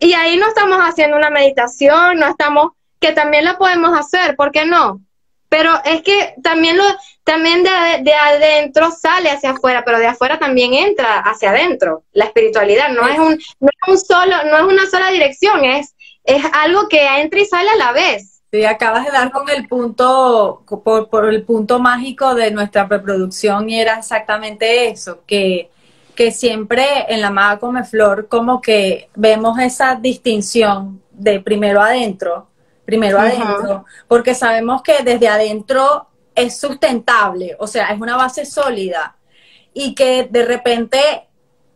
Y 0.00 0.14
ahí 0.14 0.36
no 0.36 0.48
estamos 0.48 0.78
haciendo 0.78 1.16
una 1.16 1.30
meditación, 1.30 2.18
no 2.18 2.26
estamos, 2.26 2.72
que 2.98 3.12
también 3.12 3.44
la 3.44 3.56
podemos 3.56 3.96
hacer, 3.96 4.34
¿por 4.34 4.50
qué 4.50 4.66
no? 4.66 5.00
Pero 5.48 5.70
es 5.84 6.02
que 6.02 6.34
también 6.42 6.76
lo, 6.76 6.84
también 7.26 7.64
de, 7.64 8.12
adentro 8.14 8.92
sale 8.92 9.30
hacia 9.30 9.50
afuera, 9.50 9.82
pero 9.84 9.98
de 9.98 10.06
afuera 10.06 10.38
también 10.38 10.74
entra 10.74 11.18
hacia 11.18 11.50
adentro. 11.50 12.04
La 12.12 12.26
espiritualidad 12.26 12.90
no 12.90 13.06
es 13.08 13.18
un, 13.18 13.36
no 13.58 13.68
es 13.68 13.88
un 13.88 13.98
solo, 13.98 14.44
no 14.44 14.56
es 14.58 14.62
una 14.62 14.88
sola 14.88 15.10
dirección, 15.10 15.64
es, 15.64 15.96
es 16.22 16.44
algo 16.52 16.88
que 16.88 17.04
entra 17.18 17.40
y 17.40 17.44
sale 17.44 17.68
a 17.70 17.76
la 17.76 17.90
vez. 17.90 18.42
Sí, 18.52 18.64
acabas 18.64 19.04
de 19.04 19.10
dar 19.10 19.32
con 19.32 19.50
el 19.50 19.66
punto, 19.66 20.62
por, 20.84 21.10
por 21.10 21.28
el 21.28 21.42
punto 21.42 21.80
mágico 21.80 22.36
de 22.36 22.52
nuestra 22.52 22.84
reproducción 22.84 23.68
y 23.68 23.80
era 23.80 23.98
exactamente 23.98 24.88
eso, 24.88 25.24
que 25.26 25.68
que 26.14 26.32
siempre 26.32 27.04
en 27.10 27.20
la 27.20 27.28
maga 27.28 27.58
come 27.58 27.84
flor 27.84 28.26
como 28.26 28.62
que 28.62 29.10
vemos 29.14 29.58
esa 29.58 29.96
distinción 29.96 31.02
de 31.10 31.40
primero 31.40 31.82
adentro, 31.82 32.46
primero 32.86 33.20
adentro, 33.20 33.84
porque 34.08 34.34
sabemos 34.34 34.80
que 34.80 35.02
desde 35.04 35.28
adentro 35.28 36.08
es 36.36 36.58
sustentable, 36.58 37.56
o 37.58 37.66
sea, 37.66 37.88
es 37.88 38.00
una 38.00 38.16
base 38.16 38.44
sólida 38.44 39.16
y 39.72 39.94
que 39.94 40.28
de 40.30 40.44
repente 40.44 41.00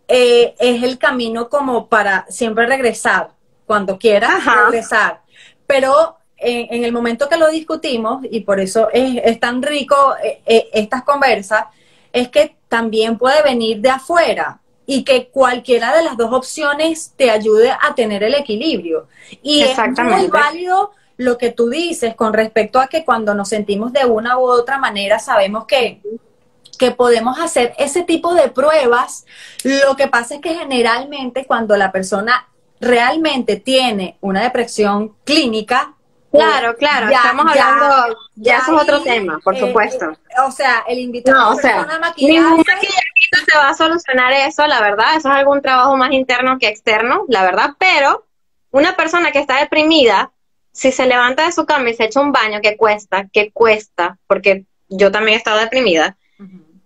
eh, 0.07 0.55
es 0.59 0.83
el 0.83 0.99
camino 0.99 1.49
como 1.49 1.89
para 1.89 2.27
siempre 2.29 2.67
regresar, 2.67 3.31
cuando 3.67 3.99
quieras 3.99 4.45
regresar. 4.45 5.23
Pero 5.67 6.17
en, 6.37 6.85
el 6.85 6.93
momento 6.93 7.29
que 7.29 7.37
lo 7.37 7.49
discutimos, 7.49 8.25
y 8.31 8.41
por 8.41 8.61
eso 8.61 8.89
es, 8.93 9.39
tan 9.41 9.63
rico 9.63 10.15
eh, 10.23 10.41
eh, 10.47 10.69
estas 10.73 11.05
conversas, 11.05 11.65
es 12.13 12.29
que 12.29 12.57
también 12.69 13.19
puede 13.19 13.43
venir 13.43 13.81
de 13.81 13.91
afuera 13.91 14.61
y 14.87 15.05
que 15.05 15.29
cualquiera 15.29 15.95
de 15.95 16.03
las 16.03 16.17
dos 16.17 16.33
opciones 16.33 17.13
te 17.17 17.31
ayude 17.31 17.71
a 17.71 17.95
tener 17.95 18.25
el 18.25 18.35
equilibrio. 18.35 19.07
Y 19.43 19.61
es 19.61 19.79
muy 19.79 20.27
válido 20.27 20.93
lo 21.21 21.37
que 21.37 21.51
tú 21.51 21.69
dices 21.69 22.15
con 22.15 22.33
respecto 22.33 22.81
a 22.81 22.87
que 22.87 23.05
cuando 23.05 23.35
nos 23.35 23.51
sentimos 23.51 23.93
de 23.93 24.07
una 24.07 24.39
u 24.39 24.43
otra 24.43 24.79
manera 24.79 25.19
sabemos 25.19 25.67
que 25.67 26.01
que 26.79 26.93
podemos 26.93 27.39
hacer 27.39 27.75
ese 27.77 28.05
tipo 28.05 28.33
de 28.33 28.49
pruebas. 28.49 29.27
Lo 29.65 29.97
que 29.97 30.09
pasa 30.09 30.37
es 30.37 30.41
que 30.41 30.55
generalmente 30.55 31.45
cuando 31.45 31.77
la 31.77 31.93
persona 31.93 32.49
realmente 32.81 33.57
tiene 33.57 34.17
una 34.23 34.43
depresión 34.43 35.15
clínica, 35.25 35.95
Claro, 36.33 36.77
claro, 36.77 37.11
estamos 37.11 37.45
hablando, 37.45 38.17
ya, 38.37 38.59
eso 38.59 38.77
es 38.77 38.83
otro 38.83 39.03
tema, 39.03 39.41
por 39.43 39.57
eh, 39.57 39.61
supuesto. 39.61 40.13
o 40.47 40.51
sea, 40.53 40.85
el 40.87 41.01
invitado 41.01 41.37
no, 41.37 41.51
o 41.51 41.57
sea, 41.57 41.85
ningún 42.17 42.59
maquillajito 42.59 43.39
te 43.51 43.59
va 43.59 43.71
a 43.71 43.75
solucionar 43.75 44.33
eso, 44.35 44.65
la 44.69 44.81
verdad, 44.81 45.17
eso 45.17 45.29
es 45.29 45.35
algún 45.35 45.61
trabajo 45.61 45.97
más 45.97 46.13
interno 46.13 46.57
que 46.61 46.69
externo, 46.69 47.25
la 47.27 47.43
verdad, 47.43 47.71
pero 47.81 48.27
una 48.71 48.95
persona 48.95 49.33
que 49.33 49.41
está 49.41 49.59
deprimida, 49.59 50.31
si 50.81 50.93
se 50.93 51.05
levanta 51.05 51.45
de 51.45 51.53
su 51.53 51.67
cama 51.67 51.91
y 51.91 51.95
se 51.95 52.05
echa 52.05 52.23
un 52.23 52.33
baño, 52.33 52.63
que 52.63 52.79
cuesta, 52.79 53.29
que 53.31 53.51
cuesta, 53.51 54.17
porque 54.27 54.65
yo 54.89 55.13
también 55.13 55.35
he 55.35 55.37
estado 55.37 55.61
deprimida, 55.61 56.17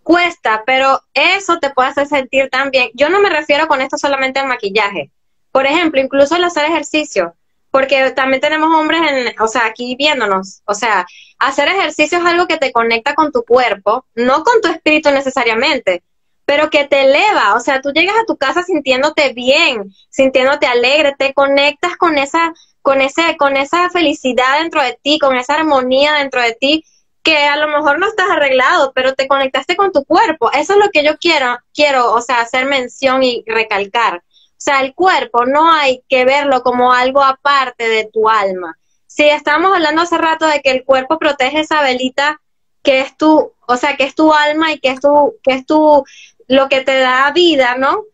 cuesta, 0.03 0.64
pero 0.66 1.01
eso 1.14 1.61
te 1.61 1.70
puede 1.70 1.90
hacer 1.90 2.09
sentir 2.09 2.51
tan 2.51 2.72
bien. 2.72 2.90
Yo 2.95 3.09
no 3.09 3.20
me 3.20 3.30
refiero 3.30 3.68
con 3.68 3.80
esto 3.80 3.97
solamente 3.97 4.40
al 4.40 4.49
maquillaje. 4.49 5.12
Por 5.53 5.66
ejemplo, 5.66 6.01
incluso 6.01 6.34
el 6.34 6.42
hacer 6.42 6.64
ejercicio, 6.64 7.36
porque 7.70 8.11
también 8.11 8.40
tenemos 8.40 8.74
hombres, 8.76 9.01
en, 9.09 9.40
o 9.40 9.47
sea, 9.47 9.66
aquí 9.66 9.95
viéndonos. 9.95 10.62
O 10.64 10.74
sea, 10.74 11.07
hacer 11.38 11.68
ejercicio 11.68 12.18
es 12.18 12.24
algo 12.24 12.49
que 12.49 12.59
te 12.59 12.72
conecta 12.72 13.14
con 13.14 13.30
tu 13.30 13.45
cuerpo, 13.45 14.07
no 14.16 14.42
con 14.42 14.61
tu 14.61 14.70
espíritu 14.70 15.12
necesariamente, 15.12 16.03
pero 16.45 16.68
que 16.68 16.84
te 16.84 17.03
eleva. 17.03 17.55
O 17.55 17.61
sea, 17.61 17.80
tú 17.80 17.92
llegas 17.92 18.16
a 18.16 18.26
tu 18.26 18.36
casa 18.36 18.64
sintiéndote 18.64 19.32
bien, 19.34 19.95
sintiéndote 20.11 20.66
alegre, 20.66 21.14
te 21.16 21.32
conectas 21.32 21.97
con 21.97 22.18
esa, 22.18 22.53
con 22.85 23.01
ese, 23.01 23.39
con 23.39 23.57
esa 23.57 23.89
felicidad 23.89 24.59
dentro 24.61 24.82
de 24.82 24.99
ti, 25.03 25.18
con 25.18 25.35
esa 25.37 25.55
armonía 25.55 26.12
dentro 26.16 26.43
de 26.43 26.53
ti 26.53 26.85
que 27.22 27.39
a 27.39 27.57
lo 27.57 27.66
mejor 27.66 27.99
no 27.99 28.07
estás 28.07 28.28
arreglado, 28.28 28.93
pero 28.95 29.14
te 29.14 29.26
conectaste 29.26 29.74
con 29.74 29.91
tu 29.91 30.05
cuerpo. 30.05 30.53
Eso 30.53 30.74
es 30.74 30.78
lo 30.78 30.91
que 30.91 31.03
yo 31.03 31.16
quiero, 31.16 31.57
quiero, 31.72 32.12
o 32.12 32.20
sea, 32.20 32.43
hacer 32.43 32.66
mención 32.66 33.22
y 33.22 33.43
recalcar. 33.47 34.18
O 34.18 34.20
sea, 34.59 34.82
el 34.82 34.95
cuerpo 34.95 35.47
no 35.47 35.72
hay 35.72 36.05
que 36.11 36.26
verlo 36.26 36.62
como 36.62 36.93
algo 36.93 37.22
aparte 37.22 37.89
de 37.89 38.11
tu 38.12 38.28
alma. 38.28 38.76
Si 39.07 39.24
estamos 39.24 39.74
hablando 39.74 40.03
hace 40.03 40.18
rato 40.18 40.47
de 40.47 40.61
que 40.61 40.70
el 40.70 40.85
cuerpo 40.85 41.18
protege 41.18 41.61
esa 41.61 41.80
velita 41.80 42.43
que 42.82 43.01
es 43.01 43.16
tu, 43.16 43.55
o 43.66 43.76
sea, 43.78 43.97
que 43.97 44.05
es 44.05 44.14
tu 44.14 44.35
alma 44.35 44.72
y 44.72 44.78
que 44.78 44.91
es 44.91 45.01
tu, 45.01 45.37
que 45.43 45.55
es 45.55 45.64
tu, 45.64 46.05
lo 46.49 46.68
que 46.68 46.82
te 46.82 46.99
da 46.99 47.32
vida, 47.32 47.76
¿no? 47.76 48.05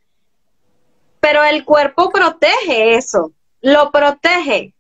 Pero 1.19 1.43
el 1.43 1.65
cuerpo 1.65 2.11
protege 2.11 2.95
eso, 2.95 3.33
lo 3.61 3.91
protege. 3.91 4.75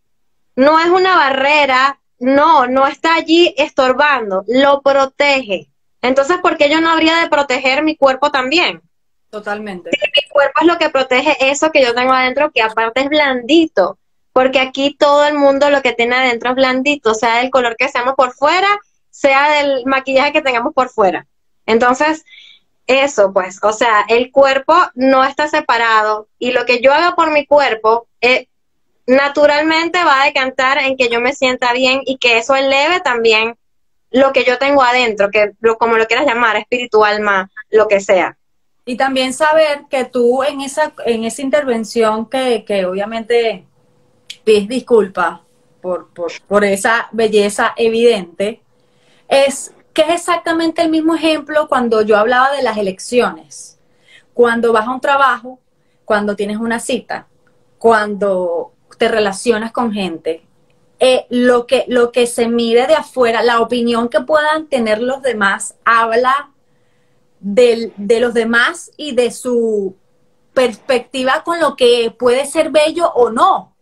No 0.57 0.79
es 0.79 0.89
una 0.89 1.17
barrera 1.17 2.01
no, 2.21 2.67
no 2.67 2.87
está 2.87 3.15
allí 3.15 3.55
estorbando, 3.57 4.45
lo 4.47 4.83
protege. 4.83 5.69
Entonces, 6.03 6.39
¿por 6.39 6.57
qué 6.57 6.71
yo 6.71 6.81
no 6.81 6.91
habría 6.91 7.17
de 7.17 7.29
proteger 7.29 7.83
mi 7.83 7.97
cuerpo 7.97 8.31
también? 8.31 8.83
Totalmente. 9.31 9.91
mi 9.91 10.29
cuerpo 10.29 10.61
es 10.61 10.67
lo 10.67 10.79
que 10.79 10.91
protege 10.91 11.37
eso 11.51 11.71
que 11.73 11.83
yo 11.83 11.95
tengo 11.95 12.13
adentro, 12.13 12.51
que 12.53 12.63
aparte 12.63 13.01
es 13.01 13.09
blandito, 13.09 13.99
porque 14.33 14.61
aquí 14.61 14.95
todo 14.99 15.27
el 15.27 15.35
mundo 15.35 15.71
lo 15.71 15.83
que 15.83 15.93
tiene 15.93 16.17
adentro 16.17 16.51
es 16.51 16.57
blandito, 16.57 17.15
sea 17.15 17.39
del 17.39 17.51
color 17.51 17.77
que 17.77 17.89
seamos 17.89 18.15
por 18.15 18.33
fuera, 18.33 18.69
sea 19.11 19.51
del 19.53 19.85
maquillaje 19.87 20.33
que 20.33 20.43
tengamos 20.43 20.75
por 20.75 20.91
fuera. 20.91 21.27
Entonces, 21.65 22.25
eso 22.87 23.33
pues, 23.33 23.61
o 23.63 23.73
sea, 23.73 24.05
el 24.09 24.31
cuerpo 24.31 24.75
no 24.95 25.25
está 25.25 25.49
separado 25.49 26.29
y 26.39 26.51
lo 26.53 26.67
que 26.67 26.81
yo 26.81 26.93
haga 26.93 27.15
por 27.15 27.31
mi 27.31 27.47
cuerpo 27.47 28.09
es, 28.21 28.49
naturalmente 29.07 30.03
va 30.05 30.23
a 30.23 30.27
decantar 30.27 30.79
en 30.79 30.97
que 30.97 31.09
yo 31.09 31.21
me 31.21 31.33
sienta 31.33 31.73
bien 31.73 32.03
y 32.05 32.19
que 32.19 32.39
eso 32.39 32.55
eleve 32.55 33.01
también 33.01 33.57
lo 34.11 34.33
que 34.33 34.45
yo 34.45 34.59
tengo 34.59 34.83
adentro, 34.83 35.31
que 35.31 35.53
lo, 35.61 35.79
como 35.79 35.97
lo 35.97 36.07
quieras 36.07 36.27
llamar, 36.27 36.57
espiritual, 36.57 37.17
alma, 37.17 37.51
lo 37.71 37.89
que 37.89 38.01
sea. 38.01 38.37
Y 38.85 38.97
también 38.97 39.33
saber 39.33 39.83
que 39.89 40.05
tú 40.05 40.43
en 40.43 40.63
esa, 40.63 40.93
en 41.07 41.25
esa 41.25 41.43
intervención 41.43 42.29
que, 42.29 42.65
que 42.65 42.85
obviamente 42.85 43.67
pides 44.43 44.69
disculpas 44.69 45.41
por, 45.81 46.13
por, 46.13 46.33
por 46.47 46.65
esa 46.65 47.09
belleza 47.13 47.73
evidente, 47.77 48.63
es 49.29 49.73
que 49.93 50.03
es 50.03 50.09
exactamente 50.11 50.83
el 50.83 50.91
mismo 50.91 51.15
ejemplo 51.15 51.69
cuando 51.69 52.03
yo 52.03 52.17
hablaba 52.17 52.51
de 52.53 52.63
las 52.63 52.77
elecciones. 52.77 53.79
Cuando 54.35 54.73
vas 54.73 54.87
a 54.87 54.93
un 54.93 55.01
trabajo, 55.01 55.61
cuando 56.05 56.35
tienes 56.35 56.57
una 56.57 56.81
cita, 56.81 57.27
cuando 57.79 58.73
te 59.01 59.09
relacionas 59.09 59.73
con 59.73 59.95
gente, 59.95 60.43
eh, 60.99 61.25
lo, 61.31 61.67
que, 61.67 61.87
lo 61.89 62.13
que 62.13 62.27
se 62.27 62.49
mide 62.49 62.87
de 62.87 62.95
afuera, 62.95 63.43
la 63.43 63.63
opinión 63.63 64.11
que 64.11 64.21
puedan 64.21 64.67
tener 64.67 65.01
los 65.01 65.23
demás, 65.23 65.75
habla 65.87 66.51
de 67.41 68.21
los 68.21 68.35
demás 68.35 68.93
y 68.99 69.15
de 69.15 69.31
su 69.31 69.97
perspectiva 70.53 71.43
con 71.45 71.61
lo 71.61 71.77
que 71.77 72.15
puede 72.19 72.45
ser 72.45 72.69
bello 72.69 73.11
o 73.15 73.31
no. 73.31 73.75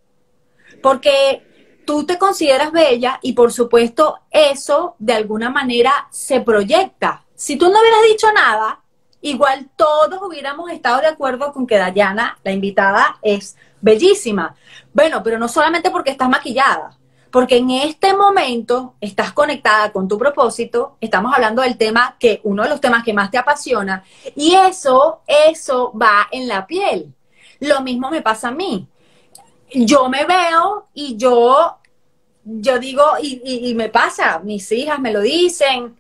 Porque 0.85 1.43
tú 1.85 2.07
te 2.07 2.17
consideras 2.17 2.71
bella 2.71 3.19
y 3.21 3.33
por 3.33 3.53
supuesto 3.53 4.21
eso 4.31 4.95
de 5.01 5.15
alguna 5.15 5.51
manera 5.51 6.07
se 6.13 6.43
proyecta. 6.43 7.25
Si 7.35 7.57
tú 7.57 7.65
no 7.65 7.81
hubieras 7.81 8.03
dicho 8.09 8.29
nada, 8.33 8.83
igual 9.21 9.69
todos 9.75 10.23
hubiéramos 10.23 10.71
estado 10.71 11.01
de 11.01 11.09
acuerdo 11.09 11.53
con 11.53 11.67
que 11.67 11.77
Dayana, 11.77 12.39
la 12.45 12.53
invitada, 12.53 13.19
es 13.21 13.57
bellísima. 13.81 14.55
Bueno, 14.99 15.23
pero 15.23 15.39
no 15.39 15.47
solamente 15.47 15.93
porque 15.93 16.11
estás 16.11 16.29
maquillada, 16.29 16.99
porque 17.31 17.59
en 17.59 17.71
este 17.71 18.17
momento 18.17 18.97
estás 19.01 19.33
conectada 19.33 19.93
con 19.93 20.09
tu 20.09 20.19
propósito, 20.19 20.97
estamos 21.01 21.33
hablando 21.33 21.63
del 21.63 21.79
tema 21.79 22.17
que 22.19 22.41
uno 22.43 22.65
de 22.65 22.69
los 22.69 22.81
temas 22.81 23.05
que 23.05 23.13
más 23.13 23.31
te 23.31 23.39
apasiona 23.39 24.03
y 24.35 24.57
eso 24.57 25.21
eso 25.29 25.93
va 25.97 26.27
en 26.33 26.49
la 26.49 26.67
piel. 26.67 27.15
Lo 27.61 27.81
mismo 27.83 28.11
me 28.11 28.23
pasa 28.23 28.49
a 28.49 28.51
mí. 28.51 28.89
Yo 29.73 30.09
me 30.09 30.25
veo 30.25 30.89
y 30.93 31.17
yo 31.17 31.77
yo 32.43 32.81
digo 32.81 33.05
y, 33.23 33.71
y 33.71 33.75
me 33.77 33.91
pasa, 33.91 34.41
mis 34.41 34.73
hijas 34.73 34.99
me 34.99 35.13
lo 35.13 35.21
dicen, 35.21 35.97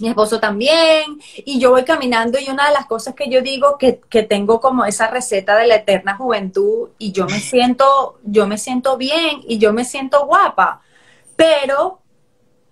mi 0.00 0.08
esposo 0.08 0.40
también, 0.40 1.20
y 1.36 1.58
yo 1.58 1.70
voy 1.70 1.84
caminando 1.84 2.38
y 2.38 2.50
una 2.50 2.68
de 2.68 2.74
las 2.74 2.86
cosas 2.86 3.14
que 3.14 3.28
yo 3.30 3.42
digo 3.42 3.78
que, 3.78 4.00
que, 4.08 4.22
tengo 4.22 4.60
como 4.60 4.84
esa 4.84 5.08
receta 5.08 5.56
de 5.56 5.66
la 5.66 5.76
eterna 5.76 6.16
juventud 6.16 6.90
y 6.98 7.12
yo 7.12 7.26
me 7.26 7.40
siento, 7.40 8.18
yo 8.24 8.46
me 8.46 8.58
siento 8.58 8.96
bien 8.96 9.40
y 9.46 9.58
yo 9.58 9.72
me 9.72 9.84
siento 9.84 10.26
guapa, 10.26 10.80
pero 11.36 12.00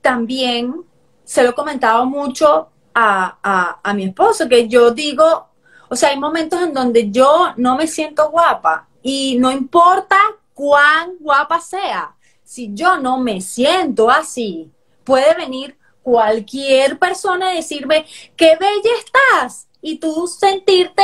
también 0.01 0.85
se 1.25 1.43
lo 1.43 1.51
he 1.51 1.55
comentado 1.55 2.07
mucho 2.07 2.69
a, 2.95 3.39
a, 3.43 3.81
a 3.83 3.95
mi 3.95 4.05
esposo, 4.05 4.49
que 4.49 4.69
yo 4.69 4.91
digo, 4.91 5.49
o 5.89 5.97
sea, 5.97 6.11
hay 6.11 6.19
momentos 6.19 6.61
en 6.63 6.73
donde 6.73 7.11
yo 7.11 7.53
no 7.57 7.77
me 7.77 7.87
siento 7.87 8.31
guapa 8.31 8.89
y 9.03 9.37
no 9.39 9.51
importa 9.51 10.19
cuán 10.55 11.15
guapa 11.21 11.61
sea, 11.61 12.15
si 12.43 12.73
yo 12.75 12.99
no 12.99 13.19
me 13.19 13.41
siento 13.41 14.11
así, 14.11 14.71
puede 15.03 15.35
venir 15.35 15.77
cualquier 16.05 16.99
persona 17.01 17.51
decirme, 17.51 18.07
qué 18.37 18.57
bella 18.61 18.91
estás, 18.99 19.67
y 19.81 19.99
tú 19.99 20.29
sentirte 20.29 21.03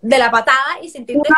de 0.00 0.18
la 0.18 0.30
patada 0.30 0.78
y 0.82 0.88
sentirte 0.88 1.28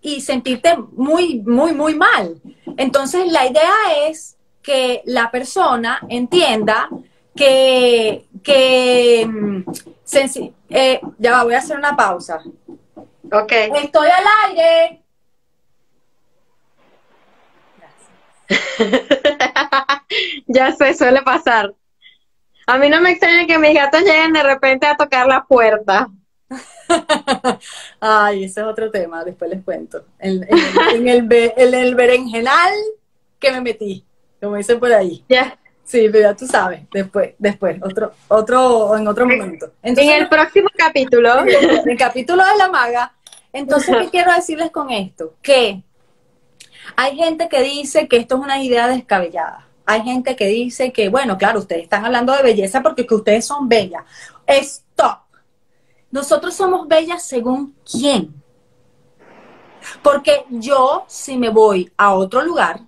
y 0.00 0.20
sentirte 0.20 0.76
muy, 0.92 1.40
muy, 1.40 1.72
muy 1.72 1.94
mal. 1.94 2.40
Entonces 2.76 3.30
la 3.30 3.46
idea 3.46 3.74
es 4.06 4.36
que 4.62 5.02
la 5.04 5.30
persona 5.30 6.00
entienda 6.08 6.88
que, 7.36 8.26
que 8.42 9.26
mm, 9.26 9.62
eh, 10.70 11.00
ya 11.18 11.44
voy 11.44 11.54
a 11.54 11.58
hacer 11.58 11.76
una 11.76 11.96
pausa. 11.96 12.42
Ok. 13.32 13.52
Estoy 13.52 14.08
al 14.08 14.24
aire. 14.48 14.99
ya 20.46 20.72
se 20.72 20.94
suele 20.94 21.22
pasar. 21.22 21.72
A 22.66 22.78
mí 22.78 22.88
no 22.88 23.00
me 23.00 23.10
extraña 23.10 23.46
que 23.46 23.58
mis 23.58 23.74
gatos 23.74 24.02
lleguen 24.02 24.32
de 24.32 24.42
repente 24.42 24.86
a 24.86 24.96
tocar 24.96 25.26
la 25.26 25.44
puerta. 25.44 26.08
Ay, 28.00 28.44
ese 28.44 28.60
es 28.60 28.66
otro 28.66 28.90
tema, 28.90 29.24
después 29.24 29.50
les 29.50 29.64
cuento. 29.64 30.04
En, 30.18 30.46
en, 30.94 31.08
el, 31.08 31.28
el, 31.56 31.94
berenjenal 31.94 32.74
que 33.38 33.52
me 33.52 33.60
metí, 33.60 34.04
como 34.40 34.56
dicen 34.56 34.78
por 34.78 34.92
ahí. 34.92 35.24
Ya. 35.28 35.56
Sí, 35.84 36.08
pero 36.12 36.30
ya 36.30 36.36
tú 36.36 36.46
sabes, 36.46 36.82
después, 36.92 37.34
después, 37.36 37.76
otro, 37.82 38.12
otro, 38.28 38.96
en 38.96 39.08
otro 39.08 39.26
momento. 39.26 39.72
en 39.82 39.98
el 39.98 40.28
próximo 40.28 40.68
capítulo. 40.76 41.44
En 41.44 41.90
el 41.90 41.98
capítulo 41.98 42.44
de 42.46 42.56
la 42.56 42.68
maga. 42.68 43.12
Entonces, 43.52 43.96
¿qué 44.02 44.08
quiero 44.10 44.32
decirles 44.32 44.70
con 44.70 44.90
esto? 44.90 45.34
Que 45.42 45.82
hay 46.96 47.16
gente 47.16 47.48
que 47.48 47.62
dice 47.62 48.08
que 48.08 48.16
esto 48.16 48.36
es 48.36 48.40
una 48.42 48.62
idea 48.62 48.88
descabellada. 48.88 49.66
Hay 49.86 50.02
gente 50.02 50.36
que 50.36 50.46
dice 50.46 50.92
que, 50.92 51.08
bueno, 51.08 51.36
claro, 51.36 51.58
ustedes 51.58 51.82
están 51.82 52.04
hablando 52.04 52.32
de 52.32 52.42
belleza 52.42 52.82
porque 52.82 53.06
que 53.06 53.14
ustedes 53.14 53.44
son 53.44 53.68
bellas. 53.68 54.04
Stop. 54.46 55.22
Nosotros 56.10 56.54
somos 56.54 56.86
bellas 56.86 57.22
según 57.22 57.74
quién. 57.90 58.34
Porque 60.02 60.44
yo, 60.50 61.04
si 61.08 61.36
me 61.36 61.48
voy 61.48 61.90
a 61.96 62.14
otro 62.14 62.42
lugar, 62.42 62.80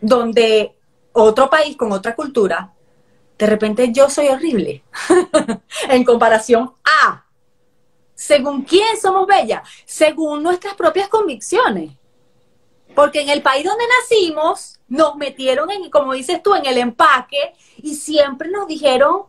donde 0.00 0.76
otro 1.12 1.50
país 1.50 1.76
con 1.76 1.92
otra 1.92 2.14
cultura, 2.14 2.72
de 3.38 3.46
repente 3.46 3.92
yo 3.92 4.08
soy 4.08 4.28
horrible 4.28 4.82
en 5.88 6.04
comparación 6.04 6.72
a, 6.84 7.24
según 8.14 8.62
quién 8.62 8.96
somos 9.00 9.26
bellas, 9.26 9.68
según 9.84 10.42
nuestras 10.42 10.74
propias 10.74 11.08
convicciones. 11.08 11.92
Porque 12.96 13.20
en 13.20 13.28
el 13.28 13.42
país 13.42 13.62
donde 13.62 13.84
nacimos, 14.00 14.80
nos 14.88 15.16
metieron 15.16 15.70
en, 15.70 15.90
como 15.90 16.14
dices 16.14 16.42
tú, 16.42 16.54
en 16.54 16.64
el 16.64 16.78
empaque 16.78 17.52
y 17.76 17.94
siempre 17.94 18.48
nos 18.48 18.66
dijeron 18.66 19.24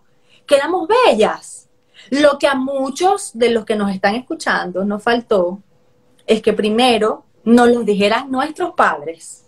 que 0.46 0.56
éramos 0.56 0.88
bellas. 0.88 1.68
Lo 2.10 2.40
que 2.40 2.48
a 2.48 2.56
muchos 2.56 3.38
de 3.38 3.50
los 3.50 3.66
que 3.66 3.76
nos 3.76 3.92
están 3.92 4.16
escuchando 4.16 4.86
nos 4.86 5.04
faltó 5.04 5.60
es 6.26 6.42
que 6.42 6.54
primero 6.54 7.26
nos 7.44 7.68
lo 7.68 7.84
dijeran 7.84 8.32
nuestros 8.32 8.74
padres. 8.74 9.46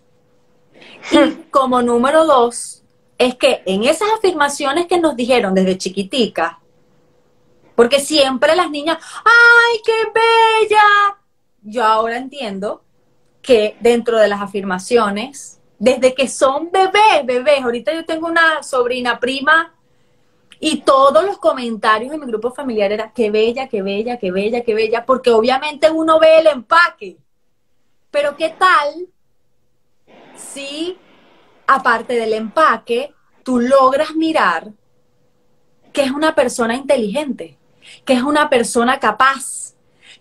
Y 1.12 1.18
hmm. 1.18 1.44
como 1.50 1.82
número 1.82 2.26
dos, 2.26 2.84
es 3.18 3.36
que 3.36 3.64
en 3.66 3.86
esas 3.86 4.10
afirmaciones 4.18 4.88
que 4.88 5.00
nos 5.00 5.16
dijeron 5.16 5.54
desde 5.54 5.78
chiquitica, 5.78 6.60
porque 7.74 8.02
siempre 8.02 8.54
las 8.58 8.70
niñas, 8.70 8.98
¡ay, 9.24 9.80
qué 9.86 10.12
bella! 10.14 11.18
Yo 11.62 11.86
ahora 11.86 12.18
entiendo 12.18 12.84
que 13.42 13.78
dentro 13.80 14.18
de 14.18 14.28
las 14.28 14.42
afirmaciones, 14.42 15.60
desde 15.78 16.14
que 16.14 16.28
son 16.28 16.72
bebés, 16.72 17.26
bebés, 17.26 17.62
ahorita 17.64 17.94
yo 17.94 18.06
tengo 18.06 18.28
una 18.28 18.64
sobrina 18.64 19.20
prima 19.20 19.74
y 20.60 20.82
todos 20.82 21.24
los 21.24 21.38
comentarios 21.38 22.14
en 22.14 22.20
mi 22.20 22.28
grupo 22.28 22.52
familiar 22.52 22.92
era 22.92 23.14
qué 23.14 23.32
bella, 23.32 23.70
qué 23.70 23.82
bella, 23.82 24.18
qué 24.18 24.32
bella, 24.32 24.62
qué 24.62 24.74
bella, 24.74 25.06
porque 25.06 25.32
obviamente 25.32 25.90
uno 25.90 26.20
ve 26.20 26.40
el 26.40 26.48
empaque. 26.48 27.18
Pero 28.12 28.36
¿qué 28.36 28.50
tal 28.50 29.08
si 30.36 30.98
aparte 31.70 32.16
del 32.16 32.34
empaque, 32.34 33.14
tú 33.44 33.60
logras 33.60 34.16
mirar 34.16 34.72
que 35.94 36.02
es 36.02 36.12
una 36.12 36.34
persona 36.34 36.76
inteligente, 36.76 37.60
que 38.06 38.14
es 38.14 38.24
una 38.24 38.50
persona 38.50 39.00
capaz, 39.00 39.76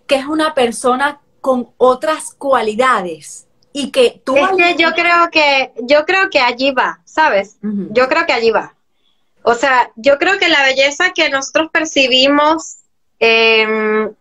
que 0.05 0.15
es 0.15 0.25
una 0.25 0.53
persona 0.53 1.21
con 1.41 1.69
otras 1.77 2.33
cualidades 2.37 3.47
y 3.71 3.91
que 3.91 4.21
tú 4.23 4.35
es 4.35 4.49
que 4.57 4.75
yo 4.81 4.91
creo 4.93 5.29
que 5.31 5.71
yo 5.81 6.05
creo 6.05 6.29
que 6.29 6.39
allí 6.39 6.71
va 6.71 6.99
sabes 7.05 7.57
yo 7.61 8.07
creo 8.07 8.25
que 8.25 8.33
allí 8.33 8.51
va. 8.51 8.75
O 9.43 9.53
sea 9.53 9.91
yo 9.95 10.17
creo 10.17 10.37
que 10.39 10.49
la 10.49 10.63
belleza 10.63 11.11
que 11.11 11.29
nosotros 11.29 11.69
percibimos 11.71 12.77
em, 13.19 14.11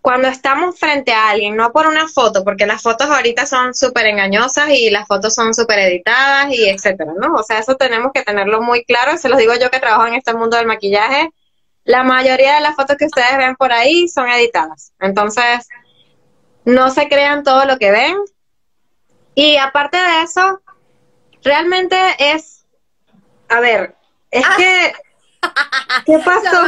cuando 0.00 0.28
estamos 0.28 0.78
frente 0.78 1.12
a 1.12 1.30
alguien 1.30 1.56
no 1.56 1.72
por 1.72 1.86
una 1.86 2.08
foto 2.08 2.44
porque 2.44 2.66
las 2.66 2.82
fotos 2.82 3.08
ahorita 3.08 3.46
son 3.46 3.74
súper 3.74 4.06
engañosas 4.06 4.70
y 4.70 4.90
las 4.90 5.06
fotos 5.06 5.34
son 5.34 5.54
súper 5.54 5.78
editadas 5.80 6.52
y 6.52 6.68
etcétera 6.68 7.12
no 7.18 7.34
o 7.34 7.42
sea 7.42 7.58
eso 7.58 7.76
tenemos 7.76 8.12
que 8.12 8.22
tenerlo 8.22 8.62
muy 8.62 8.84
claro. 8.84 9.16
Se 9.18 9.28
los 9.28 9.38
digo 9.38 9.54
yo 9.54 9.70
que 9.70 9.80
trabajo 9.80 10.06
en 10.06 10.14
este 10.14 10.34
mundo 10.34 10.56
del 10.56 10.66
maquillaje. 10.66 11.30
La 11.84 12.02
mayoría 12.02 12.54
de 12.54 12.62
las 12.62 12.76
fotos 12.76 12.96
que 12.96 13.04
ustedes 13.04 13.36
ven 13.36 13.56
por 13.56 13.70
ahí 13.70 14.08
son 14.08 14.28
editadas. 14.30 14.92
Entonces 15.00 15.68
no 16.64 16.90
se 16.90 17.08
crean 17.08 17.42
todo 17.42 17.64
lo 17.64 17.78
que 17.78 17.90
ven. 17.90 18.16
Y 19.34 19.56
aparte 19.56 19.96
de 19.96 20.22
eso, 20.22 20.60
realmente 21.42 21.96
es, 22.18 22.64
a 23.48 23.60
ver, 23.60 23.94
es 24.30 24.44
ah. 24.46 24.54
que, 24.56 24.94
¿qué 26.06 26.18
pasó? 26.18 26.62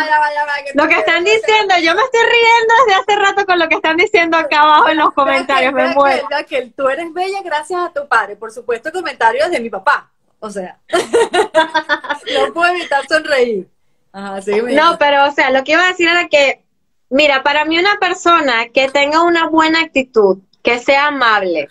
lo 0.75 0.89
que 0.89 0.95
están 0.95 1.25
diciendo, 1.25 1.75
yo 1.83 1.95
me 1.95 2.03
estoy 2.03 2.21
riendo 2.21 2.75
desde 2.87 3.01
hace 3.01 3.17
rato 3.17 3.47
con 3.47 3.59
lo 3.59 3.69
que 3.69 3.77
están 3.77 3.97
diciendo 3.97 4.37
acá 4.37 4.63
abajo 4.63 4.89
en 4.89 4.99
los 4.99 5.13
comentarios, 5.15 5.73
me 5.73 5.95
muero. 5.95 6.27
Que 6.49 6.73
tú 6.77 6.89
eres 6.89 7.13
bella 7.13 7.41
gracias 7.43 7.81
a 7.81 7.93
tu 7.93 8.07
padre, 8.07 8.37
por 8.37 8.53
supuesto 8.53 8.93
comentarios 8.93 9.51
de 9.51 9.61
mi 9.61 9.71
papá, 9.71 10.11
o 10.41 10.51
sea, 10.51 10.79
no 10.91 12.53
puedo 12.53 12.73
evitar 12.75 13.07
sonreír. 13.09 13.69
no, 14.13 14.99
pero 14.99 15.27
o 15.27 15.33
sea, 15.33 15.51
lo 15.51 15.65
que 15.65 15.73
iba 15.73 15.85
a 15.85 15.89
decir 15.89 16.09
era 16.09 16.29
que 16.29 16.66
Mira, 17.09 17.43
para 17.43 17.65
mí 17.65 17.79
una 17.79 17.99
persona 17.99 18.69
que 18.69 18.89
tenga 18.89 19.23
una 19.23 19.49
buena 19.49 19.81
actitud, 19.81 20.39
que 20.63 20.79
sea 20.79 21.07
amable, 21.07 21.69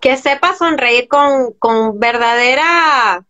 que 0.00 0.16
sepa 0.16 0.54
sonreír 0.54 1.08
con, 1.08 1.52
con 1.54 1.98
verdadera 1.98 3.24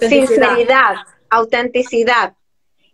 sinceridad, 0.00 0.96
autenticidad, 1.28 2.34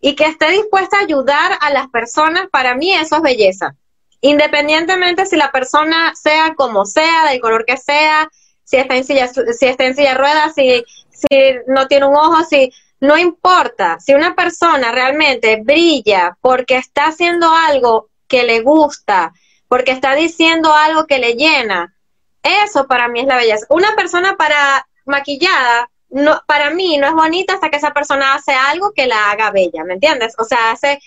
y 0.00 0.14
que 0.14 0.24
esté 0.24 0.50
dispuesta 0.50 0.98
a 0.98 1.02
ayudar 1.02 1.52
a 1.60 1.70
las 1.70 1.88
personas, 1.88 2.48
para 2.50 2.74
mí 2.74 2.92
eso 2.92 3.16
es 3.16 3.22
belleza. 3.22 3.76
Independientemente 4.20 5.26
si 5.26 5.36
la 5.36 5.52
persona 5.52 6.14
sea 6.16 6.54
como 6.56 6.84
sea, 6.84 7.28
del 7.30 7.40
color 7.40 7.64
que 7.64 7.76
sea, 7.76 8.28
si 8.64 8.76
está 8.76 8.96
en 8.96 9.04
silla, 9.04 9.28
si 9.28 9.66
está 9.66 9.84
en 9.84 9.94
silla 9.94 10.10
de 10.10 10.18
ruedas, 10.18 10.54
si, 10.54 10.84
si 11.10 11.28
no 11.68 11.86
tiene 11.86 12.06
un 12.06 12.16
ojo, 12.16 12.42
si 12.44 12.72
no 13.00 13.18
importa, 13.18 13.98
si 14.00 14.14
una 14.14 14.34
persona 14.34 14.92
realmente 14.92 15.60
brilla 15.62 16.36
porque 16.40 16.76
está 16.76 17.06
haciendo 17.06 17.50
algo 17.52 18.08
que 18.28 18.44
le 18.44 18.60
gusta, 18.60 19.32
porque 19.68 19.92
está 19.92 20.14
diciendo 20.14 20.72
algo 20.72 21.06
que 21.06 21.18
le 21.18 21.34
llena, 21.34 21.94
eso 22.42 22.86
para 22.86 23.08
mí 23.08 23.20
es 23.20 23.26
la 23.26 23.36
belleza. 23.36 23.66
Una 23.70 23.94
persona 23.96 24.36
para 24.36 24.86
maquillada, 25.04 25.90
no, 26.10 26.40
para 26.46 26.70
mí 26.70 26.96
no 26.98 27.06
es 27.06 27.12
bonita 27.12 27.54
hasta 27.54 27.70
que 27.70 27.76
esa 27.76 27.92
persona 27.92 28.34
hace 28.34 28.52
algo 28.52 28.92
que 28.92 29.06
la 29.06 29.30
haga 29.30 29.50
bella, 29.50 29.84
¿me 29.84 29.94
entiendes? 29.94 30.34
O 30.38 30.44
sea, 30.44 30.70
hace, 30.70 30.98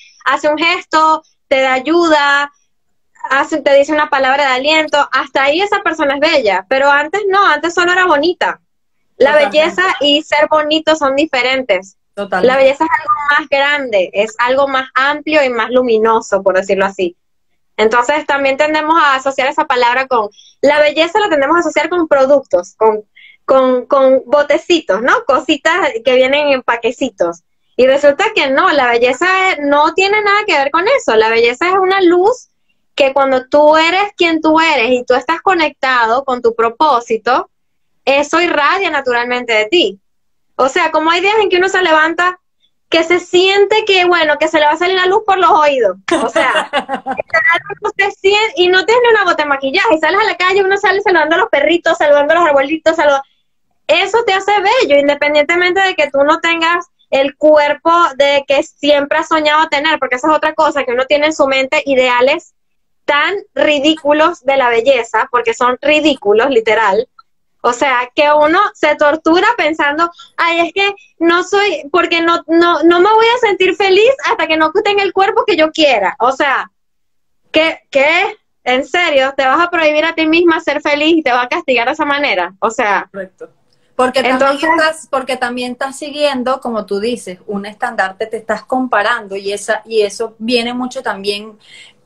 un 0.50 0.58
gesto, 0.58 1.24
te 1.48 1.62
da 1.62 1.74
ayuda, 1.74 2.52
hace, 3.30 3.62
te 3.62 3.76
dice 3.76 3.94
una 3.94 4.10
palabra 4.10 4.44
de 4.46 4.54
aliento, 4.54 5.10
hasta 5.12 5.44
ahí 5.44 5.62
esa 5.62 5.82
persona 5.82 6.16
es 6.16 6.20
bella, 6.20 6.66
pero 6.70 6.92
antes 6.92 7.22
no, 7.30 7.46
antes 7.46 7.74
solo 7.74 7.92
era 7.94 8.06
bonita. 8.06 8.62
La 9.20 9.36
belleza 9.36 9.84
y 9.99 10.24
ser 10.24 10.47
bonito 10.49 10.95
son 10.95 11.15
diferentes. 11.15 11.97
La 12.15 12.57
belleza 12.57 12.86
es 12.86 12.89
algo 12.99 13.13
más 13.30 13.49
grande, 13.49 14.09
es 14.13 14.36
algo 14.39 14.67
más 14.67 14.89
amplio 14.93 15.43
y 15.43 15.49
más 15.49 15.70
luminoso, 15.70 16.41
por 16.41 16.55
decirlo 16.55 16.86
así. 16.86 17.15
Entonces 17.78 18.26
también 18.26 18.57
tendemos 18.57 18.95
a 19.01 19.15
asociar 19.15 19.47
esa 19.47 19.65
palabra 19.65 20.07
con, 20.07 20.30
la 20.61 20.82
belleza 20.82 21.20
la 21.20 21.30
tendemos 21.30 21.55
a 21.55 21.59
asociar 21.59 21.89
con 21.89 22.07
productos, 22.07 22.76
con, 22.76 23.03
con, 23.45 23.86
con 23.86 24.24
botecitos, 24.26 25.01
¿no? 25.01 25.13
Cositas 25.26 25.91
que 26.03 26.15
vienen 26.15 26.49
en 26.49 26.61
paquecitos. 26.61 27.43
Y 27.78 27.88
resulta 27.88 28.26
que 28.36 28.49
no, 28.49 28.70
la 28.72 28.88
belleza 28.88 29.28
no 29.61 29.93
tiene 29.93 30.22
nada 30.22 30.39
que 30.45 30.57
ver 30.57 30.72
con 30.72 30.86
eso. 30.89 31.15
La 31.15 31.30
belleza 31.30 31.70
es 31.70 31.76
una 31.76 32.01
luz 32.01 32.49
que 32.95 33.13
cuando 33.13 33.47
tú 33.47 33.78
eres 33.78 34.11
quien 34.17 34.41
tú 34.41 34.59
eres 34.59 34.91
y 34.91 35.05
tú 35.05 35.13
estás 35.13 35.41
conectado 35.41 36.26
con 36.26 36.41
tu 36.41 36.53
propósito, 36.53 37.49
eso 38.18 38.41
irradia 38.41 38.89
naturalmente 38.89 39.53
de 39.53 39.66
ti. 39.66 39.99
O 40.55 40.68
sea, 40.68 40.91
como 40.91 41.12
hay 41.12 41.22
días 41.22 41.36
en 41.39 41.49
que 41.49 41.57
uno 41.57 41.70
se 41.70 41.82
levanta 41.82 42.39
que 42.89 43.03
se 43.03 43.20
siente 43.20 43.86
que, 43.86 44.05
bueno, 44.05 44.38
que 44.39 44.47
se 44.47 44.60
le 44.60 44.66
va 44.66 44.72
a 44.72 44.78
salir 44.78 44.95
la 44.95 45.05
luz 45.05 45.22
por 45.26 45.38
los 45.38 45.51
oídos. 45.51 45.97
O 46.24 46.30
sea, 46.30 46.70
y 48.55 48.68
no 48.68 48.86
tienes 48.86 49.03
ni 49.03 49.10
una 49.10 49.24
gota 49.26 49.43
de 49.43 49.49
maquillaje, 49.49 49.95
y 49.95 49.99
sales 49.99 50.20
a 50.20 50.24
la 50.24 50.38
calle, 50.38 50.64
uno 50.64 50.76
sale 50.78 51.01
saludando 51.01 51.36
a 51.36 51.39
los 51.39 51.49
perritos, 51.49 51.97
saludando 51.97 52.34
a 52.34 52.38
los 52.38 52.47
arbolitos, 52.47 52.95
saludando... 52.95 53.24
Eso 53.88 54.24
te 54.24 54.34
hace 54.34 54.51
bello, 54.60 54.99
independientemente 54.99 55.82
de 55.82 55.95
que 55.95 56.10
tú 56.12 56.24
no 56.24 56.39
tengas 56.39 56.88
el 57.10 57.36
cuerpo 57.38 57.91
de 58.18 58.43
que 58.47 58.62
siempre 58.64 59.20
has 59.20 59.28
soñado 59.28 59.68
tener, 59.70 59.97
porque 59.99 60.16
esa 60.16 60.28
es 60.28 60.34
otra 60.34 60.53
cosa, 60.53 60.84
que 60.84 60.91
uno 60.91 61.05
tiene 61.05 61.28
en 61.28 61.34
su 61.34 61.47
mente 61.47 61.82
ideales 61.86 62.53
tan 63.05 63.36
ridículos 63.55 64.43
de 64.45 64.57
la 64.57 64.70
belleza, 64.70 65.28
porque 65.32 65.55
son 65.55 65.78
ridículos, 65.82 66.49
literal, 66.51 67.07
o 67.62 67.74
sea, 67.74 68.10
que 68.16 68.32
uno 68.32 68.60
se 68.74 68.95
tortura 68.95 69.47
pensando, 69.57 70.10
ay, 70.38 70.68
es 70.68 70.74
que 70.74 70.95
no 71.20 71.43
soy, 71.43 71.89
porque 71.91 72.22
no, 72.22 72.43
no, 72.47 72.84
no 72.84 72.99
me 73.01 73.12
voy 73.12 73.26
a 73.36 73.47
sentir 73.47 73.76
feliz 73.76 74.12
hasta 74.30 74.47
que 74.47 74.57
no 74.57 74.72
tenga 74.72 75.03
el 75.03 75.14
cuerpo 75.14 75.43
que 75.45 75.57
yo 75.57 75.72
quiera. 75.72 76.16
O 76.20 76.32
sea, 76.32 76.72
¿qué? 77.51 77.82
¿Qué? 77.89 78.38
¿En 78.64 78.86
serio? 78.86 79.34
¿Te 79.36 79.45
vas 79.45 79.60
a 79.60 79.70
prohibir 79.70 80.05
a 80.05 80.16
ti 80.16 80.28
misma 80.28 80.60
ser 80.60 80.82
feliz 80.82 81.18
y 81.18 81.24
te 81.24 81.32
va 81.32 81.43
a 81.43 81.49
castigar 81.49 81.88
de 81.88 81.93
esa 81.93 82.05
manera? 82.05 82.53
O 82.60 82.70
sea. 82.70 83.10
Correcto. 83.12 83.49
Porque 83.95 84.24
también, 84.24 84.72
estás, 84.72 85.07
porque 85.12 85.36
también 85.36 85.74
estás 85.74 85.99
siguiendo, 85.99 86.62
como 86.62 86.86
tú 86.86 87.01
dices, 87.01 87.39
un 87.47 87.66
estandarte, 87.66 88.28
te 88.28 88.38
estás 88.38 88.64
comparando 88.64 89.36
y, 89.36 89.51
esa, 89.51 89.82
y 89.86 90.03
eso 90.03 90.36
viene 90.39 90.74
mucho 90.74 91.03
también 91.03 91.60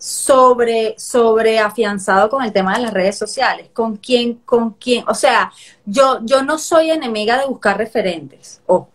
sobre, 0.04 0.96
sobre 1.00 1.60
afianzado 1.60 2.30
con 2.30 2.44
el 2.44 2.52
tema 2.52 2.76
de 2.76 2.82
las 2.82 2.92
redes 2.92 3.18
sociales. 3.18 3.70
¿Con 3.72 3.96
quién, 3.96 4.34
con 4.40 4.72
quién? 4.72 5.06
O 5.08 5.16
sea, 5.16 5.54
yo, 5.86 6.20
yo 6.24 6.44
no 6.44 6.58
soy 6.58 6.92
enemiga 6.92 7.40
de 7.40 7.46
buscar 7.46 7.78
referentes, 7.78 8.62
o 8.66 8.90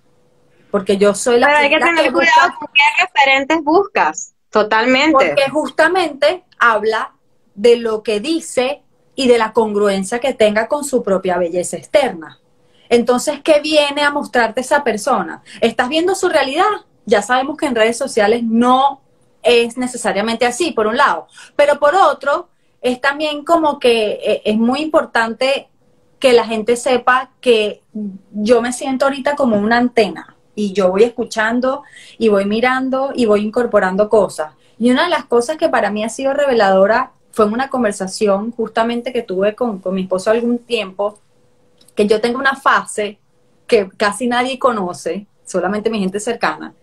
porque 0.71 0.99
yo 0.99 1.15
soy 1.15 1.39
la 1.39 1.47
Pero 1.47 1.59
hay 1.61 1.71
que 1.71 1.79
tener 1.79 2.13
cuidado 2.13 2.53
con 2.59 2.69
qué 2.75 3.07
referentes 3.07 3.65
buscas, 3.65 4.35
totalmente. 4.51 5.13
Porque 5.13 5.49
justamente 5.51 6.45
habla 6.59 7.15
de 7.55 7.77
lo 7.77 8.03
que 8.03 8.21
dice 8.21 8.83
y 9.15 9.29
de 9.29 9.39
la 9.39 9.55
congruencia 9.55 10.19
que 10.19 10.35
tenga 10.35 10.69
con 10.69 10.85
su 10.85 11.03
propia 11.03 11.39
belleza 11.39 11.79
externa. 11.79 12.39
Entonces, 12.91 13.41
¿qué 13.43 13.61
viene 13.61 14.03
a 14.03 14.11
mostrarte 14.11 14.61
esa 14.61 14.85
persona? 14.85 15.43
¿Estás 15.63 15.89
viendo 15.89 16.15
su 16.15 16.29
realidad? 16.29 16.69
Ya 17.07 17.23
sabemos 17.23 17.57
que 17.57 17.65
en 17.65 17.75
redes 17.75 17.97
sociales 17.97 18.43
no 18.45 19.08
es 19.43 19.77
necesariamente 19.77 20.47
así, 20.47 20.73
por 20.73 20.87
un 20.87 20.97
lado. 20.97 21.29
Pero 21.57 21.79
por 21.79 21.95
otro, 21.95 22.49
es 22.81 23.01
también 23.01 23.45
como 23.45 23.79
que 23.79 24.21
eh, 24.23 24.43
es 24.45 24.57
muy 24.57 24.81
importante 24.81 25.69
que 26.19 26.33
la 26.33 26.45
gente 26.45 26.77
sepa 26.77 27.31
que 27.41 27.83
yo 28.33 28.61
me 28.61 28.73
siento 28.73 29.05
ahorita 29.05 29.37
como 29.37 29.57
una 29.57 29.77
antena 29.77 30.37
y 30.55 30.73
yo 30.73 30.91
voy 30.91 31.05
escuchando 31.05 31.85
y 32.19 32.29
voy 32.29 32.45
mirando 32.45 33.13
y 33.15 33.27
voy 33.27 33.43
incorporando 33.43 34.09
cosas. 34.09 34.53
Y 34.79 34.91
una 34.91 35.05
de 35.05 35.11
las 35.11 35.25
cosas 35.25 35.57
que 35.57 35.69
para 35.69 35.91
mí 35.91 36.05
ha 36.05 36.09
sido 36.09 36.35
reveladora 36.35 37.13
fue 37.31 37.47
una 37.47 37.71
conversación 37.71 38.51
justamente 38.53 39.13
que 39.13 39.23
tuve 39.23 39.55
con, 39.55 39.79
con 39.79 39.95
mi 39.95 40.03
esposo 40.03 40.31
algún 40.31 40.59
tiempo, 40.59 41.19
que 41.95 42.07
yo 42.07 42.21
tengo 42.21 42.39
una 42.39 42.57
fase 42.57 43.19
que 43.67 43.89
casi 43.97 44.27
nadie 44.27 44.59
conoce, 44.59 45.27
solamente 45.45 45.91
mi 45.91 46.01
gente 46.01 46.19
cercana, 46.19 46.75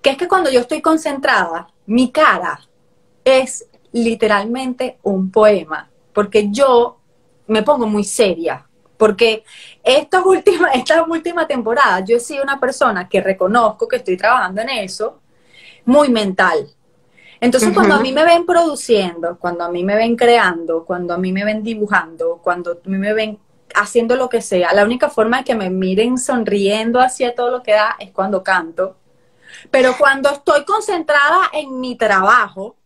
que 0.00 0.10
es 0.10 0.16
que 0.16 0.28
cuando 0.28 0.50
yo 0.50 0.60
estoy 0.60 0.80
concentrada, 0.80 1.68
mi 1.90 2.12
cara 2.12 2.60
es 3.24 3.66
literalmente 3.90 4.98
un 5.02 5.28
poema, 5.32 5.90
porque 6.12 6.48
yo 6.52 6.98
me 7.48 7.64
pongo 7.64 7.88
muy 7.88 8.04
seria, 8.04 8.64
porque 8.96 9.42
esta 9.82 10.22
última, 10.22 10.68
esta 10.72 11.02
última 11.02 11.48
temporada 11.48 11.98
yo 12.04 12.16
he 12.16 12.20
sido 12.20 12.44
una 12.44 12.60
persona 12.60 13.08
que 13.08 13.20
reconozco 13.20 13.88
que 13.88 13.96
estoy 13.96 14.16
trabajando 14.16 14.60
en 14.62 14.68
eso, 14.68 15.18
muy 15.84 16.10
mental. 16.10 16.68
Entonces, 17.40 17.72
cuando 17.74 17.94
a 17.94 18.00
mí 18.00 18.12
me 18.12 18.24
ven 18.24 18.46
produciendo, 18.46 19.36
cuando 19.40 19.64
a 19.64 19.68
mí 19.68 19.82
me 19.82 19.96
ven 19.96 20.14
creando, 20.14 20.84
cuando 20.84 21.14
a 21.14 21.18
mí 21.18 21.32
me 21.32 21.44
ven 21.44 21.64
dibujando, 21.64 22.38
cuando 22.40 22.72
a 22.72 22.88
mí 22.88 22.98
me 22.98 23.14
ven 23.14 23.38
haciendo 23.74 24.14
lo 24.14 24.28
que 24.28 24.42
sea. 24.42 24.72
La 24.74 24.84
única 24.84 25.08
forma 25.08 25.38
de 25.38 25.44
que 25.44 25.54
me 25.56 25.70
miren 25.70 26.18
sonriendo 26.18 27.00
hacia 27.00 27.34
todo 27.34 27.50
lo 27.50 27.62
que 27.64 27.72
da 27.72 27.96
es 27.98 28.12
cuando 28.12 28.44
canto. 28.44 28.99
Pero 29.70 29.96
cuando 29.98 30.30
estoy 30.30 30.64
concentrada 30.64 31.50
en 31.52 31.80
mi 31.80 31.96
trabajo, 31.96 32.76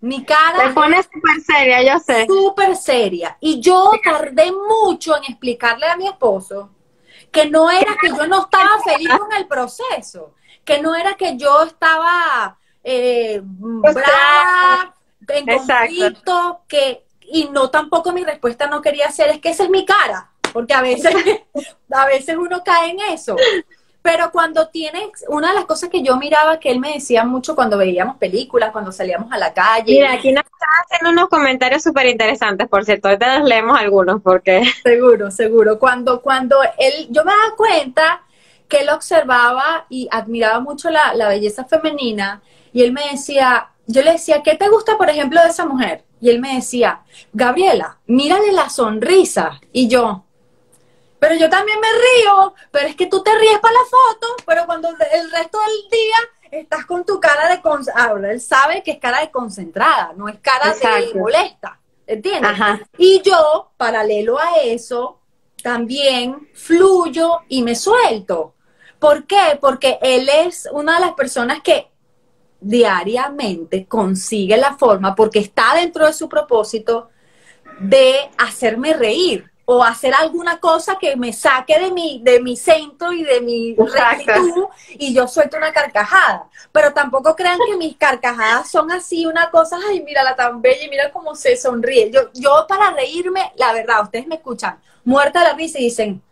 mi 0.00 0.24
cara... 0.24 0.68
Te 0.68 0.70
pones 0.70 1.08
súper 1.12 1.40
seria, 1.40 1.82
yo 1.82 1.98
sé. 1.98 2.26
Súper 2.26 2.76
seria. 2.76 3.36
Y 3.40 3.60
yo 3.60 3.90
tardé 4.02 4.52
mucho 4.52 5.16
en 5.16 5.24
explicarle 5.24 5.86
a 5.86 5.96
mi 5.96 6.06
esposo 6.06 6.70
que 7.30 7.50
no 7.50 7.70
era 7.70 7.96
que 8.00 8.08
yo 8.08 8.26
no 8.26 8.42
estaba 8.42 8.80
feliz 8.82 9.10
con 9.18 9.32
el 9.32 9.46
proceso, 9.46 10.34
que 10.64 10.80
no 10.80 10.94
era 10.94 11.14
que 11.14 11.36
yo 11.36 11.64
estaba 11.64 12.56
eh, 12.82 13.42
brava, 13.42 14.94
en 15.28 15.46
conflicto, 15.46 16.62
que 16.66 17.04
y 17.28 17.48
no 17.50 17.68
tampoco 17.70 18.12
mi 18.12 18.24
respuesta 18.24 18.68
no 18.68 18.80
quería 18.80 19.10
ser, 19.10 19.30
es 19.30 19.40
que 19.40 19.50
esa 19.50 19.64
es 19.64 19.70
mi 19.70 19.84
cara, 19.84 20.30
porque 20.52 20.72
a 20.72 20.80
veces, 20.80 21.14
a 21.90 22.06
veces 22.06 22.36
uno 22.36 22.62
cae 22.64 22.90
en 22.90 23.00
eso. 23.00 23.36
Pero 24.06 24.30
cuando 24.30 24.68
tienes, 24.68 25.24
una 25.26 25.48
de 25.48 25.56
las 25.56 25.64
cosas 25.64 25.88
que 25.88 26.00
yo 26.00 26.16
miraba 26.16 26.60
que 26.60 26.70
él 26.70 26.78
me 26.78 26.92
decía 26.92 27.24
mucho 27.24 27.56
cuando 27.56 27.76
veíamos 27.76 28.18
películas, 28.18 28.70
cuando 28.70 28.92
salíamos 28.92 29.32
a 29.32 29.36
la 29.36 29.52
calle. 29.52 29.94
Mira, 29.94 30.12
aquí 30.12 30.30
nos 30.30 30.44
están 30.44 30.68
haciendo 30.84 31.10
unos 31.10 31.28
comentarios 31.28 31.82
súper 31.82 32.06
interesantes, 32.06 32.68
por 32.68 32.84
cierto, 32.84 33.08
ahorita 33.08 33.40
los 33.40 33.48
leemos 33.48 33.76
algunos 33.76 34.22
porque... 34.22 34.62
Seguro, 34.84 35.32
seguro. 35.32 35.80
Cuando, 35.80 36.22
cuando 36.22 36.62
él, 36.78 37.08
yo 37.10 37.24
me 37.24 37.32
daba 37.32 37.56
cuenta 37.56 38.22
que 38.68 38.82
él 38.82 38.90
observaba 38.90 39.86
y 39.88 40.06
admiraba 40.12 40.60
mucho 40.60 40.88
la, 40.88 41.12
la 41.14 41.26
belleza 41.26 41.64
femenina 41.64 42.42
y 42.72 42.84
él 42.84 42.92
me 42.92 43.10
decía, 43.10 43.70
yo 43.88 44.02
le 44.02 44.12
decía, 44.12 44.44
¿qué 44.44 44.54
te 44.54 44.68
gusta, 44.68 44.96
por 44.96 45.10
ejemplo, 45.10 45.42
de 45.42 45.48
esa 45.48 45.66
mujer? 45.66 46.04
Y 46.20 46.30
él 46.30 46.40
me 46.40 46.54
decía, 46.54 47.00
Gabriela, 47.32 47.98
mírale 48.06 48.52
la 48.52 48.70
sonrisa. 48.70 49.60
Y 49.72 49.88
yo, 49.88 50.25
pero 51.18 51.34
yo 51.34 51.48
también 51.48 51.78
me 51.80 51.88
río, 51.88 52.54
pero 52.70 52.88
es 52.88 52.96
que 52.96 53.06
tú 53.06 53.22
te 53.22 53.36
ríes 53.38 53.58
para 53.58 53.74
la 53.74 53.84
foto, 53.84 54.26
pero 54.46 54.66
cuando 54.66 54.88
el 54.88 55.30
resto 55.30 55.58
del 55.58 55.90
día 55.90 56.60
estás 56.60 56.84
con 56.86 57.04
tu 57.04 57.20
cara 57.20 57.48
de... 57.48 57.60
Ahora, 57.94 58.32
él 58.32 58.40
sabe 58.40 58.82
que 58.82 58.92
es 58.92 58.98
cara 58.98 59.20
de 59.20 59.30
concentrada, 59.30 60.12
no 60.16 60.28
es 60.28 60.38
cara 60.40 60.74
de 60.74 61.14
molesta, 61.18 61.80
¿entiendes? 62.06 62.52
Y 62.98 63.22
yo, 63.22 63.72
paralelo 63.76 64.38
a 64.38 64.58
eso, 64.62 65.20
también 65.62 66.48
fluyo 66.54 67.40
y 67.48 67.62
me 67.62 67.74
suelto. 67.74 68.54
¿Por 68.98 69.26
qué? 69.26 69.58
Porque 69.60 69.98
él 70.02 70.28
es 70.28 70.68
una 70.72 70.94
de 70.94 71.06
las 71.06 71.14
personas 71.14 71.60
que 71.62 71.90
diariamente 72.60 73.86
consigue 73.86 74.56
la 74.56 74.76
forma, 74.76 75.14
porque 75.14 75.38
está 75.38 75.74
dentro 75.74 76.06
de 76.06 76.12
su 76.12 76.28
propósito, 76.28 77.10
de 77.80 78.30
hacerme 78.38 78.94
reír 78.94 79.50
o 79.68 79.82
hacer 79.82 80.14
alguna 80.14 80.58
cosa 80.58 80.96
que 80.96 81.16
me 81.16 81.32
saque 81.32 81.78
de 81.78 81.90
mi, 81.90 82.20
de 82.22 82.40
mi 82.40 82.56
centro 82.56 83.12
y 83.12 83.24
de 83.24 83.40
mi 83.40 83.74
rectitud 83.74 84.66
y 84.90 85.12
yo 85.12 85.26
suelto 85.26 85.56
una 85.56 85.72
carcajada. 85.72 86.48
Pero 86.70 86.94
tampoco 86.94 87.34
crean 87.34 87.58
que 87.66 87.76
mis 87.76 87.96
carcajadas 87.96 88.70
son 88.70 88.92
así, 88.92 89.26
una 89.26 89.50
cosa, 89.50 89.76
ay, 89.88 90.02
mira 90.02 90.22
la 90.22 90.36
tan 90.36 90.62
bella 90.62 90.84
y 90.84 90.88
mira 90.88 91.10
cómo 91.10 91.34
se 91.34 91.56
sonríe. 91.56 92.12
Yo, 92.12 92.30
yo 92.32 92.64
para 92.68 92.92
reírme, 92.92 93.52
la 93.56 93.72
verdad, 93.72 94.04
ustedes 94.04 94.28
me 94.28 94.36
escuchan, 94.36 94.78
muerta 95.04 95.42
la 95.42 95.54
risa 95.54 95.80
y 95.80 95.84
dicen, 95.84 96.22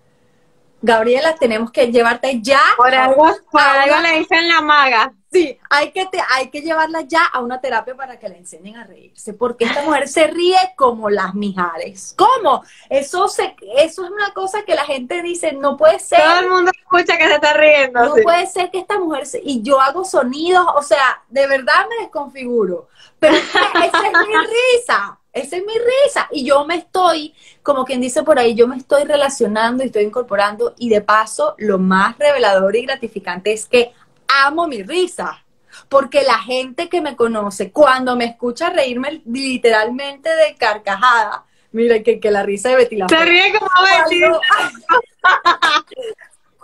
Gabriela, 0.80 1.34
tenemos 1.34 1.72
que 1.72 1.90
llevarte 1.90 2.40
ya. 2.40 2.60
Por 2.76 2.94
algo, 2.94 3.26
por 3.50 3.60
algo 3.60 3.96
le 4.00 4.18
dicen 4.18 4.46
la 4.46 4.60
maga. 4.60 5.12
Sí, 5.34 5.58
hay 5.68 5.90
que, 5.90 6.06
te, 6.06 6.22
hay 6.30 6.48
que 6.48 6.60
llevarla 6.60 7.00
ya 7.00 7.24
a 7.24 7.40
una 7.40 7.60
terapia 7.60 7.96
para 7.96 8.20
que 8.20 8.28
le 8.28 8.38
enseñen 8.38 8.76
a 8.76 8.84
reírse, 8.84 9.32
porque 9.32 9.64
esta 9.64 9.82
mujer 9.82 10.06
se 10.06 10.28
ríe 10.28 10.56
como 10.76 11.10
las 11.10 11.34
mijares. 11.34 12.14
¿Cómo? 12.16 12.62
Eso, 12.88 13.26
se, 13.26 13.56
eso 13.78 14.04
es 14.04 14.10
una 14.12 14.32
cosa 14.32 14.62
que 14.64 14.76
la 14.76 14.84
gente 14.84 15.22
dice, 15.22 15.52
no 15.52 15.76
puede 15.76 15.98
ser. 15.98 16.22
Todo 16.22 16.38
el 16.38 16.50
mundo 16.50 16.70
escucha 16.70 17.18
que 17.18 17.26
se 17.26 17.34
está 17.34 17.52
riendo. 17.52 18.04
No 18.04 18.14
puede 18.22 18.46
ser 18.46 18.70
que 18.70 18.78
esta 18.78 18.96
mujer, 18.96 19.26
se, 19.26 19.40
y 19.44 19.60
yo 19.60 19.80
hago 19.80 20.04
sonidos, 20.04 20.64
o 20.76 20.82
sea, 20.82 21.24
de 21.28 21.48
verdad 21.48 21.84
me 21.88 22.04
desconfiguro, 22.04 22.86
pero 23.18 23.34
esa 23.34 23.58
es 23.82 24.12
mi 24.28 24.36
risa. 24.36 25.18
Esa 25.32 25.56
es 25.56 25.64
mi 25.66 25.74
risa. 25.74 26.28
Y 26.30 26.44
yo 26.44 26.64
me 26.64 26.76
estoy, 26.76 27.34
como 27.64 27.84
quien 27.84 28.00
dice 28.00 28.22
por 28.22 28.38
ahí, 28.38 28.54
yo 28.54 28.68
me 28.68 28.76
estoy 28.76 29.02
relacionando 29.02 29.82
y 29.82 29.86
estoy 29.86 30.04
incorporando. 30.04 30.74
Y 30.78 30.90
de 30.90 31.00
paso, 31.00 31.56
lo 31.58 31.80
más 31.80 32.16
revelador 32.18 32.76
y 32.76 32.82
gratificante 32.82 33.52
es 33.52 33.66
que 33.66 33.92
amo 34.28 34.66
mi 34.66 34.82
risa. 34.82 35.44
Porque 35.88 36.22
la 36.22 36.38
gente 36.38 36.88
que 36.88 37.00
me 37.00 37.16
conoce, 37.16 37.72
cuando 37.72 38.16
me 38.16 38.26
escucha 38.26 38.70
reírme 38.70 39.22
literalmente 39.26 40.28
de 40.30 40.54
carcajada, 40.54 41.44
mire 41.72 42.02
que, 42.02 42.20
que 42.20 42.30
la 42.30 42.44
risa 42.44 42.70
de 42.70 42.76
Betty 42.76 42.96
la 42.96 43.08
Se 43.08 43.24
ríe 43.24 43.52
como 43.58 43.70
Betty. 43.82 44.20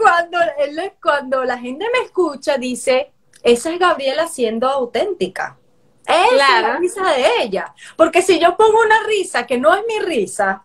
Cuando, 0.00 0.38
cuando, 1.02 1.44
la 1.44 1.58
gente 1.58 1.84
me 1.92 2.06
escucha, 2.06 2.56
dice, 2.56 3.12
esa 3.42 3.70
es 3.70 3.78
Gabriela 3.78 4.28
siendo 4.28 4.66
auténtica. 4.66 5.58
Esa 6.06 6.24
es 6.24 6.62
la 6.62 6.76
risa 6.78 7.10
de 7.12 7.26
ella. 7.42 7.74
Porque 7.96 8.22
si 8.22 8.38
yo 8.40 8.56
pongo 8.56 8.80
una 8.80 9.02
risa 9.02 9.46
que 9.46 9.58
no 9.58 9.74
es 9.74 9.82
mi 9.86 9.98
risa, 9.98 10.64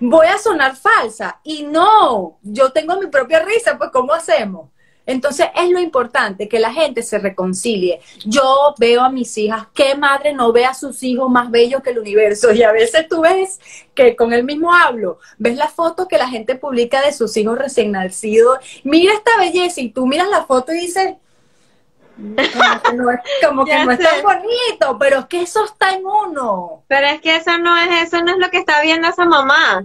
voy 0.00 0.26
a 0.26 0.38
sonar 0.38 0.74
falsa. 0.74 1.40
Y 1.44 1.64
no, 1.64 2.38
yo 2.42 2.72
tengo 2.72 2.98
mi 2.98 3.08
propia 3.08 3.40
risa, 3.40 3.76
pues 3.76 3.90
¿cómo 3.90 4.14
hacemos? 4.14 4.70
Entonces 5.10 5.48
es 5.56 5.68
lo 5.70 5.80
importante 5.80 6.48
que 6.48 6.60
la 6.60 6.72
gente 6.72 7.02
se 7.02 7.18
reconcilie. 7.18 8.00
Yo 8.24 8.74
veo 8.78 9.02
a 9.02 9.10
mis 9.10 9.36
hijas, 9.38 9.66
¿qué 9.74 9.96
madre 9.96 10.32
no 10.32 10.52
ve 10.52 10.64
a 10.64 10.72
sus 10.72 11.02
hijos 11.02 11.28
más 11.28 11.50
bellos 11.50 11.82
que 11.82 11.90
el 11.90 11.98
universo? 11.98 12.52
Y 12.52 12.62
a 12.62 12.70
veces 12.70 13.08
tú 13.08 13.22
ves 13.22 13.58
que 13.92 14.14
con 14.14 14.32
el 14.32 14.44
mismo 14.44 14.72
hablo, 14.72 15.18
ves 15.36 15.56
la 15.56 15.66
foto 15.66 16.06
que 16.06 16.16
la 16.16 16.28
gente 16.28 16.54
publica 16.54 17.02
de 17.02 17.12
sus 17.12 17.36
hijos 17.36 17.58
recién 17.58 17.90
nacidos, 17.90 18.58
mira 18.84 19.12
esta 19.12 19.36
belleza 19.36 19.80
y 19.80 19.90
tú 19.90 20.06
miras 20.06 20.28
la 20.28 20.44
foto 20.44 20.72
y 20.72 20.82
dices, 20.82 21.14
como 22.16 22.82
que 22.82 22.92
no 22.92 23.10
es, 23.10 23.20
como 23.44 23.64
que 23.64 23.84
no 23.84 23.90
es 23.90 23.98
tan 23.98 24.22
bonito, 24.22 24.96
pero 24.96 25.18
es 25.18 25.24
que 25.26 25.42
eso 25.42 25.64
está 25.64 25.92
en 25.94 26.06
uno. 26.06 26.84
Pero 26.86 27.08
es 27.08 27.20
que 27.20 27.34
eso 27.34 27.58
no 27.58 27.76
es, 27.76 28.06
eso 28.06 28.22
no 28.22 28.30
es 28.30 28.38
lo 28.38 28.48
que 28.50 28.58
está 28.58 28.80
viendo 28.80 29.08
esa 29.08 29.24
mamá. 29.24 29.84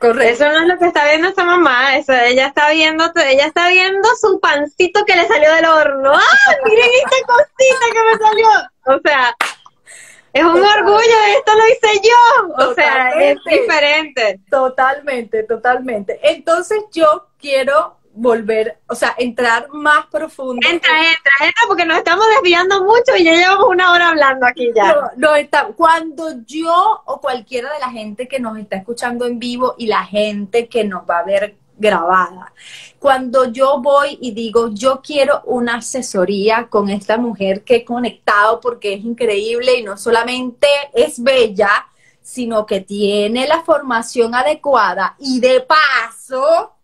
Eso 0.00 0.44
no 0.48 0.60
es 0.60 0.66
lo 0.66 0.78
que 0.78 0.86
está 0.86 1.04
viendo 1.04 1.28
esta 1.28 1.44
mamá, 1.44 1.96
eso 1.96 2.14
ella 2.14 2.46
está 2.46 2.70
viendo, 2.70 3.12
ella 3.16 3.46
está 3.46 3.68
viendo 3.68 4.08
su 4.18 4.40
pancito 4.40 5.04
que 5.04 5.14
le 5.14 5.28
salió 5.28 5.54
del 5.54 5.66
horno. 5.66 6.12
¡Ah! 6.14 6.56
Miren 6.64 6.88
esta 7.04 7.26
cosita 7.26 7.86
que 7.92 8.02
me 8.02 8.18
salió. 8.18 8.48
O 8.86 9.00
sea, 9.04 9.36
es 10.32 10.42
un 10.42 10.64
orgullo, 10.64 11.16
esto 11.36 11.52
lo 11.54 11.68
hice 11.68 12.00
yo. 12.02 12.66
O 12.70 12.74
sea, 12.74 13.10
es 13.10 13.36
diferente. 13.44 14.40
Totalmente, 14.50 15.42
totalmente. 15.42 16.18
Entonces 16.22 16.82
yo 16.92 17.26
quiero 17.38 17.99
volver, 18.12 18.78
o 18.88 18.94
sea, 18.94 19.14
entrar 19.18 19.68
más 19.72 20.06
profundo. 20.06 20.66
Entra, 20.68 20.90
entra, 20.98 21.32
entra, 21.46 21.62
porque 21.68 21.84
nos 21.84 21.98
estamos 21.98 22.24
desviando 22.34 22.84
mucho 22.84 23.16
y 23.16 23.24
ya 23.24 23.32
llevamos 23.32 23.68
una 23.68 23.92
hora 23.92 24.08
hablando 24.10 24.46
aquí 24.46 24.70
ya. 24.74 24.92
No, 24.92 25.00
no 25.16 25.34
está. 25.36 25.68
Cuando 25.76 26.42
yo 26.44 27.02
o 27.04 27.20
cualquiera 27.20 27.72
de 27.72 27.80
la 27.80 27.90
gente 27.90 28.28
que 28.28 28.40
nos 28.40 28.58
está 28.58 28.76
escuchando 28.76 29.26
en 29.26 29.38
vivo 29.38 29.74
y 29.78 29.86
la 29.86 30.04
gente 30.04 30.68
que 30.68 30.84
nos 30.84 31.08
va 31.08 31.20
a 31.20 31.24
ver 31.24 31.56
grabada. 31.80 32.52
Cuando 32.98 33.50
yo 33.50 33.80
voy 33.80 34.18
y 34.20 34.32
digo, 34.32 34.70
yo 34.72 35.00
quiero 35.02 35.40
una 35.46 35.76
asesoría 35.76 36.68
con 36.68 36.90
esta 36.90 37.16
mujer 37.16 37.64
que 37.64 37.76
he 37.76 37.84
conectado 37.84 38.60
porque 38.60 38.94
es 38.94 39.04
increíble 39.04 39.78
y 39.78 39.82
no 39.82 39.96
solamente 39.96 40.68
es 40.92 41.22
bella, 41.22 41.86
sino 42.20 42.66
que 42.66 42.80
tiene 42.80 43.48
la 43.48 43.62
formación 43.62 44.34
adecuada 44.34 45.16
y 45.18 45.40
de 45.40 45.62
paso 45.62 46.74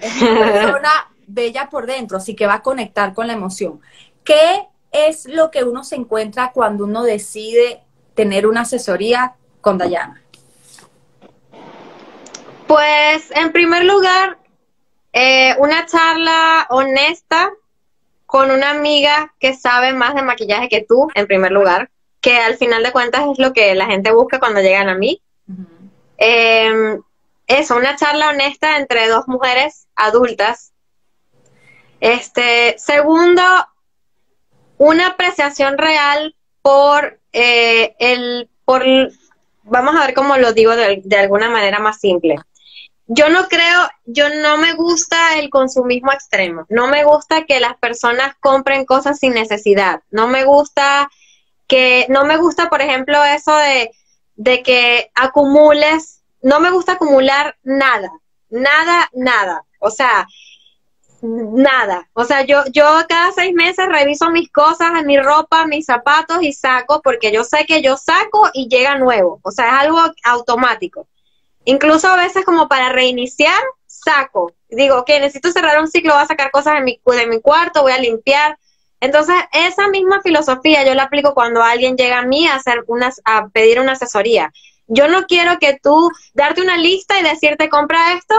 es 0.00 0.22
una 0.22 0.52
persona 0.52 0.90
bella 1.26 1.68
por 1.70 1.86
dentro, 1.86 2.18
así 2.18 2.34
que 2.34 2.46
va 2.46 2.54
a 2.54 2.62
conectar 2.62 3.14
con 3.14 3.26
la 3.26 3.32
emoción. 3.32 3.80
¿Qué 4.24 4.66
es 4.90 5.26
lo 5.26 5.50
que 5.50 5.64
uno 5.64 5.84
se 5.84 5.96
encuentra 5.96 6.52
cuando 6.52 6.84
uno 6.84 7.02
decide 7.02 7.82
tener 8.14 8.46
una 8.46 8.62
asesoría 8.62 9.34
con 9.60 9.78
Dayana? 9.78 10.22
Pues 12.66 13.30
en 13.34 13.52
primer 13.52 13.84
lugar, 13.84 14.38
eh, 15.12 15.54
una 15.58 15.86
charla 15.86 16.66
honesta 16.70 17.50
con 18.26 18.50
una 18.50 18.70
amiga 18.70 19.34
que 19.38 19.54
sabe 19.54 19.92
más 19.92 20.14
de 20.14 20.22
maquillaje 20.22 20.68
que 20.68 20.86
tú, 20.88 21.08
en 21.14 21.26
primer 21.26 21.52
lugar, 21.52 21.90
que 22.22 22.38
al 22.38 22.56
final 22.56 22.82
de 22.82 22.92
cuentas 22.92 23.24
es 23.30 23.38
lo 23.38 23.52
que 23.52 23.74
la 23.74 23.86
gente 23.86 24.12
busca 24.12 24.38
cuando 24.38 24.62
llegan 24.62 24.88
a 24.88 24.94
mí. 24.94 25.20
Eso, 27.58 27.76
una 27.76 27.96
charla 27.96 28.30
honesta 28.30 28.76
entre 28.76 29.08
dos 29.08 29.28
mujeres 29.28 29.86
adultas. 29.96 30.72
Este, 32.00 32.76
segundo, 32.78 33.42
una 34.78 35.08
apreciación 35.08 35.78
real 35.78 36.34
por 36.62 37.20
eh, 37.32 37.94
el, 37.98 38.50
por, 38.64 38.84
vamos 39.62 39.96
a 39.96 40.06
ver 40.06 40.14
cómo 40.14 40.36
lo 40.36 40.52
digo 40.52 40.74
de 40.74 41.16
alguna 41.16 41.48
manera 41.48 41.78
más 41.78 42.00
simple 42.00 42.36
yo 43.14 43.28
no 43.28 43.46
creo, 43.48 43.88
yo 44.06 44.28
no 44.30 44.56
me 44.56 44.72
gusta 44.74 45.38
el 45.38 45.50
consumismo 45.50 46.12
extremo. 46.12 46.64
No 46.68 46.86
me 46.86 47.04
gusta 47.04 47.44
que 47.44 47.60
las 47.60 47.76
personas 47.76 48.34
compren 48.40 48.86
cosas 48.86 49.18
sin 49.18 49.34
necesidad. 49.34 50.02
No 50.10 50.28
me 50.28 50.44
gusta 50.44 51.10
que, 51.66 52.06
no 52.08 52.24
me 52.24 52.38
gusta, 52.38 52.68
por 52.70 52.80
ejemplo, 52.80 53.22
eso 53.24 53.54
de, 53.54 53.90
de 54.36 54.62
que 54.62 55.10
acumules, 55.14 56.21
no 56.42 56.60
me 56.60 56.70
gusta 56.70 56.92
acumular 56.92 57.56
nada, 57.62 58.10
nada, 58.50 59.08
nada. 59.12 59.64
O 59.78 59.90
sea, 59.90 60.26
nada. 61.22 62.08
O 62.14 62.24
sea, 62.24 62.42
yo, 62.42 62.64
yo 62.72 62.84
cada 63.08 63.32
seis 63.32 63.54
meses 63.54 63.86
reviso 63.88 64.30
mis 64.30 64.50
cosas, 64.50 65.04
mi 65.04 65.18
ropa, 65.18 65.66
mis 65.66 65.86
zapatos 65.86 66.42
y 66.42 66.52
saco, 66.52 67.00
porque 67.02 67.32
yo 67.32 67.44
sé 67.44 67.64
que 67.66 67.82
yo 67.82 67.96
saco 67.96 68.50
y 68.52 68.68
llega 68.68 68.98
nuevo. 68.98 69.40
O 69.42 69.50
sea, 69.50 69.66
es 69.66 69.72
algo 69.72 70.00
automático. 70.24 71.08
Incluso 71.64 72.08
a 72.08 72.16
veces 72.16 72.44
como 72.44 72.68
para 72.68 72.90
reiniciar, 72.90 73.62
saco. 73.86 74.52
Digo, 74.68 75.04
que 75.04 75.20
necesito 75.20 75.52
cerrar 75.52 75.80
un 75.80 75.88
ciclo, 75.88 76.14
voy 76.14 76.22
a 76.22 76.26
sacar 76.26 76.50
cosas 76.50 76.74
de 76.74 76.80
mi, 76.80 77.00
de 77.04 77.26
mi 77.26 77.40
cuarto, 77.40 77.82
voy 77.82 77.92
a 77.92 77.98
limpiar. 77.98 78.58
Entonces, 79.00 79.36
esa 79.52 79.88
misma 79.88 80.20
filosofía 80.22 80.84
yo 80.84 80.94
la 80.94 81.04
aplico 81.04 81.34
cuando 81.34 81.62
alguien 81.62 81.96
llega 81.96 82.18
a 82.18 82.26
mí 82.26 82.46
a, 82.46 82.56
hacer 82.56 82.84
unas, 82.86 83.20
a 83.24 83.48
pedir 83.48 83.80
una 83.80 83.92
asesoría. 83.92 84.52
Yo 84.86 85.08
no 85.08 85.24
quiero 85.26 85.58
que 85.58 85.78
tú 85.82 86.10
darte 86.34 86.62
una 86.62 86.76
lista 86.76 87.18
y 87.18 87.22
decirte 87.22 87.68
compra 87.68 88.14
esto 88.14 88.34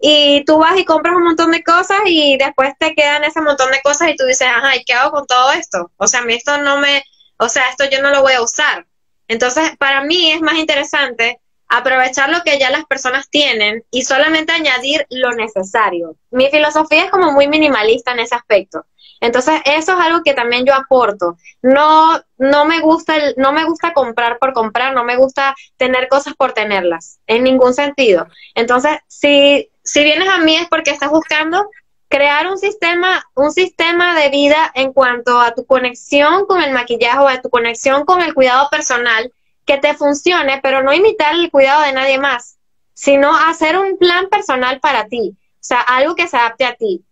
y 0.00 0.44
tú 0.44 0.58
vas 0.58 0.78
y 0.78 0.84
compras 0.84 1.16
un 1.16 1.24
montón 1.24 1.50
de 1.50 1.62
cosas 1.62 1.98
y 2.06 2.36
después 2.36 2.72
te 2.78 2.94
quedan 2.94 3.24
ese 3.24 3.40
montón 3.40 3.70
de 3.70 3.80
cosas 3.82 4.10
y 4.10 4.16
tú 4.16 4.24
dices, 4.24 4.48
ajá, 4.48 4.76
¿y 4.76 4.84
qué 4.84 4.94
hago 4.94 5.10
con 5.10 5.26
todo 5.26 5.52
esto? 5.52 5.90
O 5.96 6.06
sea, 6.06 6.20
a 6.20 6.24
mí 6.24 6.34
esto 6.34 6.58
no 6.58 6.78
me, 6.78 7.02
o 7.38 7.48
sea, 7.48 7.68
esto 7.70 7.84
yo 7.90 8.00
no 8.00 8.10
lo 8.10 8.22
voy 8.22 8.34
a 8.34 8.42
usar. 8.42 8.86
Entonces, 9.26 9.76
para 9.78 10.02
mí 10.02 10.30
es 10.30 10.40
más 10.40 10.54
interesante 10.54 11.40
aprovechar 11.68 12.30
lo 12.30 12.42
que 12.42 12.58
ya 12.58 12.70
las 12.70 12.86
personas 12.86 13.28
tienen 13.28 13.84
y 13.90 14.02
solamente 14.02 14.52
añadir 14.52 15.06
lo 15.10 15.32
necesario. 15.32 16.16
Mi 16.30 16.48
filosofía 16.48 17.04
es 17.04 17.10
como 17.10 17.32
muy 17.32 17.46
minimalista 17.46 18.12
en 18.12 18.20
ese 18.20 18.34
aspecto. 18.34 18.86
Entonces, 19.20 19.60
eso 19.64 19.92
es 19.92 19.98
algo 19.98 20.22
que 20.22 20.34
también 20.34 20.64
yo 20.64 20.74
aporto. 20.74 21.36
No, 21.62 22.20
no 22.36 22.64
me 22.64 22.80
gusta 22.80 23.16
el, 23.16 23.34
no 23.36 23.52
me 23.52 23.64
gusta 23.64 23.92
comprar 23.92 24.38
por 24.38 24.52
comprar, 24.52 24.94
no 24.94 25.04
me 25.04 25.16
gusta 25.16 25.54
tener 25.76 26.08
cosas 26.08 26.34
por 26.34 26.52
tenerlas, 26.52 27.20
en 27.26 27.44
ningún 27.44 27.74
sentido. 27.74 28.26
Entonces, 28.54 28.98
si, 29.06 29.70
si 29.82 30.04
vienes 30.04 30.28
a 30.28 30.38
mí 30.38 30.56
es 30.56 30.68
porque 30.68 30.90
estás 30.90 31.10
buscando 31.10 31.68
crear 32.08 32.46
un 32.46 32.58
sistema, 32.58 33.24
un 33.34 33.52
sistema 33.52 34.18
de 34.18 34.30
vida 34.30 34.70
en 34.74 34.92
cuanto 34.92 35.38
a 35.40 35.54
tu 35.54 35.66
conexión 35.66 36.46
con 36.46 36.62
el 36.62 36.72
maquillaje 36.72 37.18
o 37.18 37.28
a 37.28 37.40
tu 37.40 37.50
conexión 37.50 38.04
con 38.04 38.22
el 38.22 38.34
cuidado 38.34 38.68
personal 38.70 39.32
que 39.66 39.76
te 39.76 39.94
funcione, 39.94 40.60
pero 40.62 40.82
no 40.82 40.94
imitar 40.94 41.34
el 41.34 41.50
cuidado 41.50 41.82
de 41.82 41.92
nadie 41.92 42.18
más, 42.18 42.58
sino 42.94 43.36
hacer 43.36 43.78
un 43.78 43.98
plan 43.98 44.28
personal 44.28 44.80
para 44.80 45.06
ti, 45.06 45.36
o 45.36 45.58
sea, 45.60 45.80
algo 45.80 46.14
que 46.14 46.26
se 46.26 46.38
adapte 46.38 46.64
a 46.64 46.74
ti. 46.74 47.04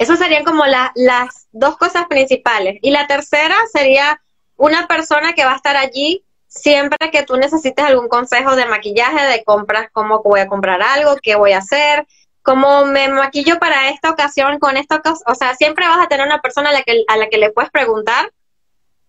Esas 0.00 0.18
serían 0.18 0.44
como 0.44 0.64
las 0.64 1.46
dos 1.52 1.76
cosas 1.76 2.06
principales. 2.06 2.78
Y 2.80 2.90
la 2.90 3.06
tercera 3.06 3.54
sería 3.70 4.18
una 4.56 4.86
persona 4.86 5.34
que 5.34 5.44
va 5.44 5.52
a 5.52 5.56
estar 5.56 5.76
allí 5.76 6.24
siempre 6.46 7.10
que 7.10 7.22
tú 7.22 7.36
necesites 7.36 7.84
algún 7.84 8.08
consejo 8.08 8.56
de 8.56 8.64
maquillaje, 8.64 9.26
de 9.26 9.44
compras, 9.44 9.88
cómo 9.92 10.22
voy 10.22 10.40
a 10.40 10.48
comprar 10.48 10.80
algo, 10.80 11.16
qué 11.22 11.34
voy 11.34 11.52
a 11.52 11.58
hacer, 11.58 12.06
cómo 12.40 12.86
me 12.86 13.08
maquillo 13.08 13.58
para 13.58 13.90
esta 13.90 14.10
ocasión 14.10 14.58
con 14.58 14.78
esta 14.78 15.00
cosa. 15.00 15.22
O 15.26 15.34
sea, 15.34 15.54
siempre 15.54 15.86
vas 15.86 16.02
a 16.02 16.08
tener 16.08 16.26
una 16.26 16.40
persona 16.40 16.70
a 16.70 16.72
la 16.72 16.82
que, 16.82 17.04
a 17.06 17.18
la 17.18 17.28
que 17.28 17.36
le 17.36 17.50
puedes 17.50 17.70
preguntar 17.70 18.32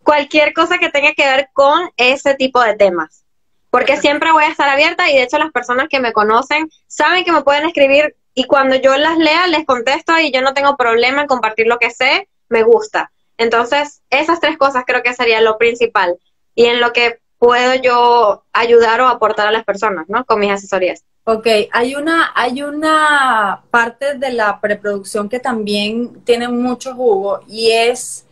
cualquier 0.04 0.52
cosa 0.52 0.78
que 0.78 0.90
tenga 0.90 1.14
que 1.14 1.26
ver 1.26 1.52
con 1.54 1.90
ese 1.96 2.36
tipo 2.36 2.62
de 2.62 2.76
temas. 2.76 3.24
Porque 3.70 3.96
siempre 3.96 4.34
voy 4.34 4.44
a 4.44 4.50
estar 4.50 4.68
abierta 4.68 5.10
y 5.10 5.16
de 5.16 5.24
hecho 5.24 5.38
las 5.38 5.54
personas 5.54 5.88
que 5.90 6.02
me 6.02 6.12
conocen 6.12 6.70
saben 6.88 7.24
que 7.24 7.32
me 7.32 7.44
pueden 7.44 7.66
escribir 7.66 8.18
y 8.34 8.46
cuando 8.46 8.76
yo 8.76 8.98
las 8.98 9.18
lea 9.18 9.48
les 9.48 9.66
contesto 9.66 10.18
y 10.20 10.32
yo 10.32 10.42
no 10.42 10.54
tengo 10.54 10.78
problema 10.78 11.22
en 11.22 11.28
compartir 11.28 11.68
lo 11.68 11.80
que 11.80 11.92
sé, 11.92 12.30
me 12.50 12.64
gusta. 12.64 13.12
Entonces, 13.38 14.02
esas 14.10 14.40
tres 14.40 14.58
cosas 14.58 14.84
creo 14.86 15.04
que 15.04 15.14
sería 15.14 15.42
lo 15.42 15.58
principal 15.58 16.18
y 16.56 16.66
en 16.66 16.80
lo 16.80 16.94
que 16.94 17.20
puedo 17.38 17.74
yo 17.76 18.44
ayudar 18.54 19.02
o 19.02 19.08
aportar 19.08 19.48
a 19.48 19.52
las 19.52 19.64
personas, 19.64 20.08
¿no? 20.08 20.26
Con 20.26 20.40
mis 20.40 20.52
asesorías. 20.52 21.04
Ok, 21.24 21.48
hay 21.72 21.96
una, 21.96 22.32
hay 22.36 22.62
una 22.64 23.64
parte 23.72 24.16
de 24.16 24.32
la 24.32 24.60
preproducción 24.62 25.30
que 25.30 25.40
también 25.40 26.24
tiene 26.24 26.48
mucho 26.48 26.94
jugo 26.94 27.42
y 27.48 27.72
es 27.72 28.26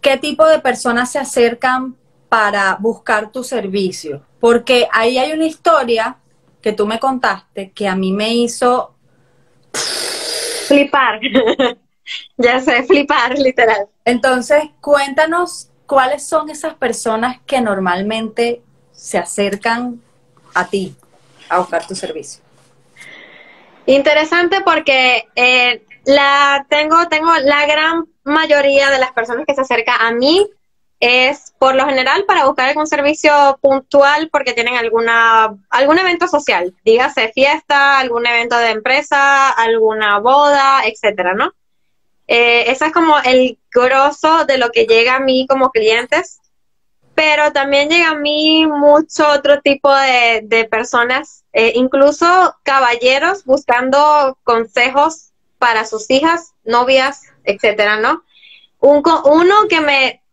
qué 0.00 0.16
tipo 0.16 0.46
de 0.46 0.58
personas 0.58 1.10
se 1.10 1.18
acercan 1.18 1.96
para 2.28 2.76
buscar 2.80 3.30
tu 3.30 3.44
servicio. 3.44 4.22
Porque 4.40 4.88
ahí 4.92 5.18
hay 5.18 5.32
una 5.32 5.46
historia 5.46 6.16
que 6.60 6.72
tú 6.72 6.86
me 6.86 6.98
contaste 6.98 7.70
que 7.72 7.88
a 7.88 7.96
mí 7.96 8.12
me 8.12 8.34
hizo 8.34 8.93
flipar. 10.68 11.20
ya 12.36 12.60
sé, 12.60 12.82
flipar, 12.84 13.38
literal. 13.38 13.88
Entonces, 14.04 14.64
cuéntanos 14.80 15.70
cuáles 15.86 16.26
son 16.26 16.50
esas 16.50 16.74
personas 16.74 17.38
que 17.46 17.60
normalmente 17.60 18.62
se 18.92 19.18
acercan 19.18 20.00
a 20.54 20.68
ti 20.68 20.94
a 21.48 21.58
buscar 21.58 21.86
tu 21.86 21.94
servicio. 21.94 22.42
Interesante 23.86 24.62
porque 24.62 25.28
eh, 25.34 25.84
la 26.06 26.66
tengo, 26.68 27.06
tengo 27.08 27.30
la 27.44 27.66
gran 27.66 28.06
mayoría 28.24 28.90
de 28.90 28.98
las 28.98 29.12
personas 29.12 29.44
que 29.46 29.54
se 29.54 29.60
acerca 29.60 29.96
a 29.96 30.12
mí 30.12 30.48
es 31.00 31.54
por 31.58 31.74
lo 31.74 31.86
general 31.86 32.24
para 32.24 32.46
buscar 32.46 32.68
algún 32.68 32.86
servicio 32.86 33.58
puntual 33.60 34.28
porque 34.30 34.52
tienen 34.52 34.76
alguna 34.76 35.54
algún 35.70 35.98
evento 35.98 36.28
social, 36.28 36.74
dígase 36.84 37.32
fiesta, 37.32 37.98
algún 37.98 38.26
evento 38.26 38.56
de 38.56 38.70
empresa, 38.70 39.50
alguna 39.50 40.18
boda, 40.18 40.82
etcétera, 40.86 41.34
¿no? 41.34 41.52
Eh, 42.26 42.70
eso 42.70 42.86
es 42.86 42.92
como 42.92 43.18
el 43.24 43.58
grosso 43.70 44.46
de 44.46 44.58
lo 44.58 44.70
que 44.70 44.86
llega 44.86 45.16
a 45.16 45.20
mí 45.20 45.46
como 45.48 45.70
clientes, 45.70 46.40
pero 47.14 47.52
también 47.52 47.90
llega 47.90 48.10
a 48.10 48.14
mí 48.14 48.66
mucho 48.66 49.28
otro 49.28 49.60
tipo 49.60 49.94
de, 49.94 50.40
de 50.44 50.64
personas, 50.64 51.44
eh, 51.52 51.72
incluso 51.74 52.56
caballeros 52.62 53.44
buscando 53.44 54.38
consejos 54.42 55.32
para 55.58 55.84
sus 55.84 56.10
hijas, 56.10 56.54
novias, 56.64 57.22
etcétera, 57.44 57.98
¿no? 57.98 58.22
Un, 58.80 59.02
uno 59.24 59.68
que 59.68 59.80
me, 59.80 60.23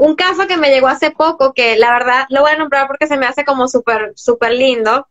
un 0.00 0.16
caso 0.16 0.46
que 0.46 0.56
me 0.56 0.70
llegó 0.70 0.88
hace 0.88 1.10
poco, 1.10 1.52
que 1.52 1.76
la 1.76 1.92
verdad 1.92 2.26
lo 2.30 2.40
voy 2.40 2.52
a 2.52 2.56
nombrar 2.56 2.86
porque 2.86 3.06
se 3.06 3.18
me 3.18 3.26
hace 3.26 3.44
como 3.44 3.68
súper, 3.68 4.14
súper 4.16 4.52
lindo. 4.52 5.06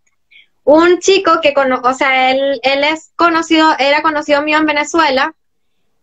Un 0.64 0.98
chico 1.00 1.42
que, 1.42 1.54
o 1.56 1.94
sea, 1.94 2.32
él, 2.32 2.60
él 2.64 2.84
es 2.84 3.12
conocido, 3.16 3.76
era 3.78 4.02
conocido 4.02 4.42
mío 4.42 4.58
en 4.58 4.66
Venezuela 4.66 5.36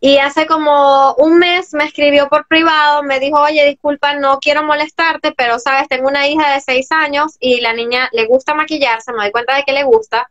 Y 0.01 0.19
hace 0.19 0.47
como 0.47 1.15
un 1.15 1.39
mes 1.39 1.75
me 1.75 1.85
escribió 1.85 2.29
por 2.29 2.47
privado, 2.47 3.03
me 3.03 3.19
dijo, 3.19 3.41
oye, 3.41 3.67
disculpa, 3.67 4.15
no 4.15 4.39
quiero 4.39 4.63
molestarte, 4.63 5.33
pero 5.33 5.59
sabes, 5.59 5.89
tengo 5.89 6.09
una 6.09 6.29
hija 6.29 6.53
de 6.55 6.61
seis 6.61 6.93
años 6.93 7.37
y 7.41 7.61
la 7.61 7.73
niña 7.73 8.09
le 8.13 8.27
gusta 8.27 8.55
maquillarse, 8.55 9.13
me 9.13 9.25
doy 9.25 9.33
cuenta 9.33 9.57
de 9.57 9.65
que 9.65 9.73
le 9.73 9.83
gusta 9.85 10.31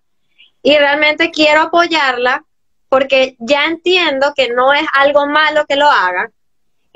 y 0.63 0.77
realmente 0.77 1.31
quiero 1.31 1.61
apoyarla 1.63 2.45
porque 2.89 3.35
ya 3.39 3.65
entiendo 3.65 4.33
que 4.35 4.49
no 4.49 4.73
es 4.73 4.87
algo 4.93 5.27
malo 5.27 5.65
que 5.67 5.75
lo 5.75 5.87
haga 5.89 6.31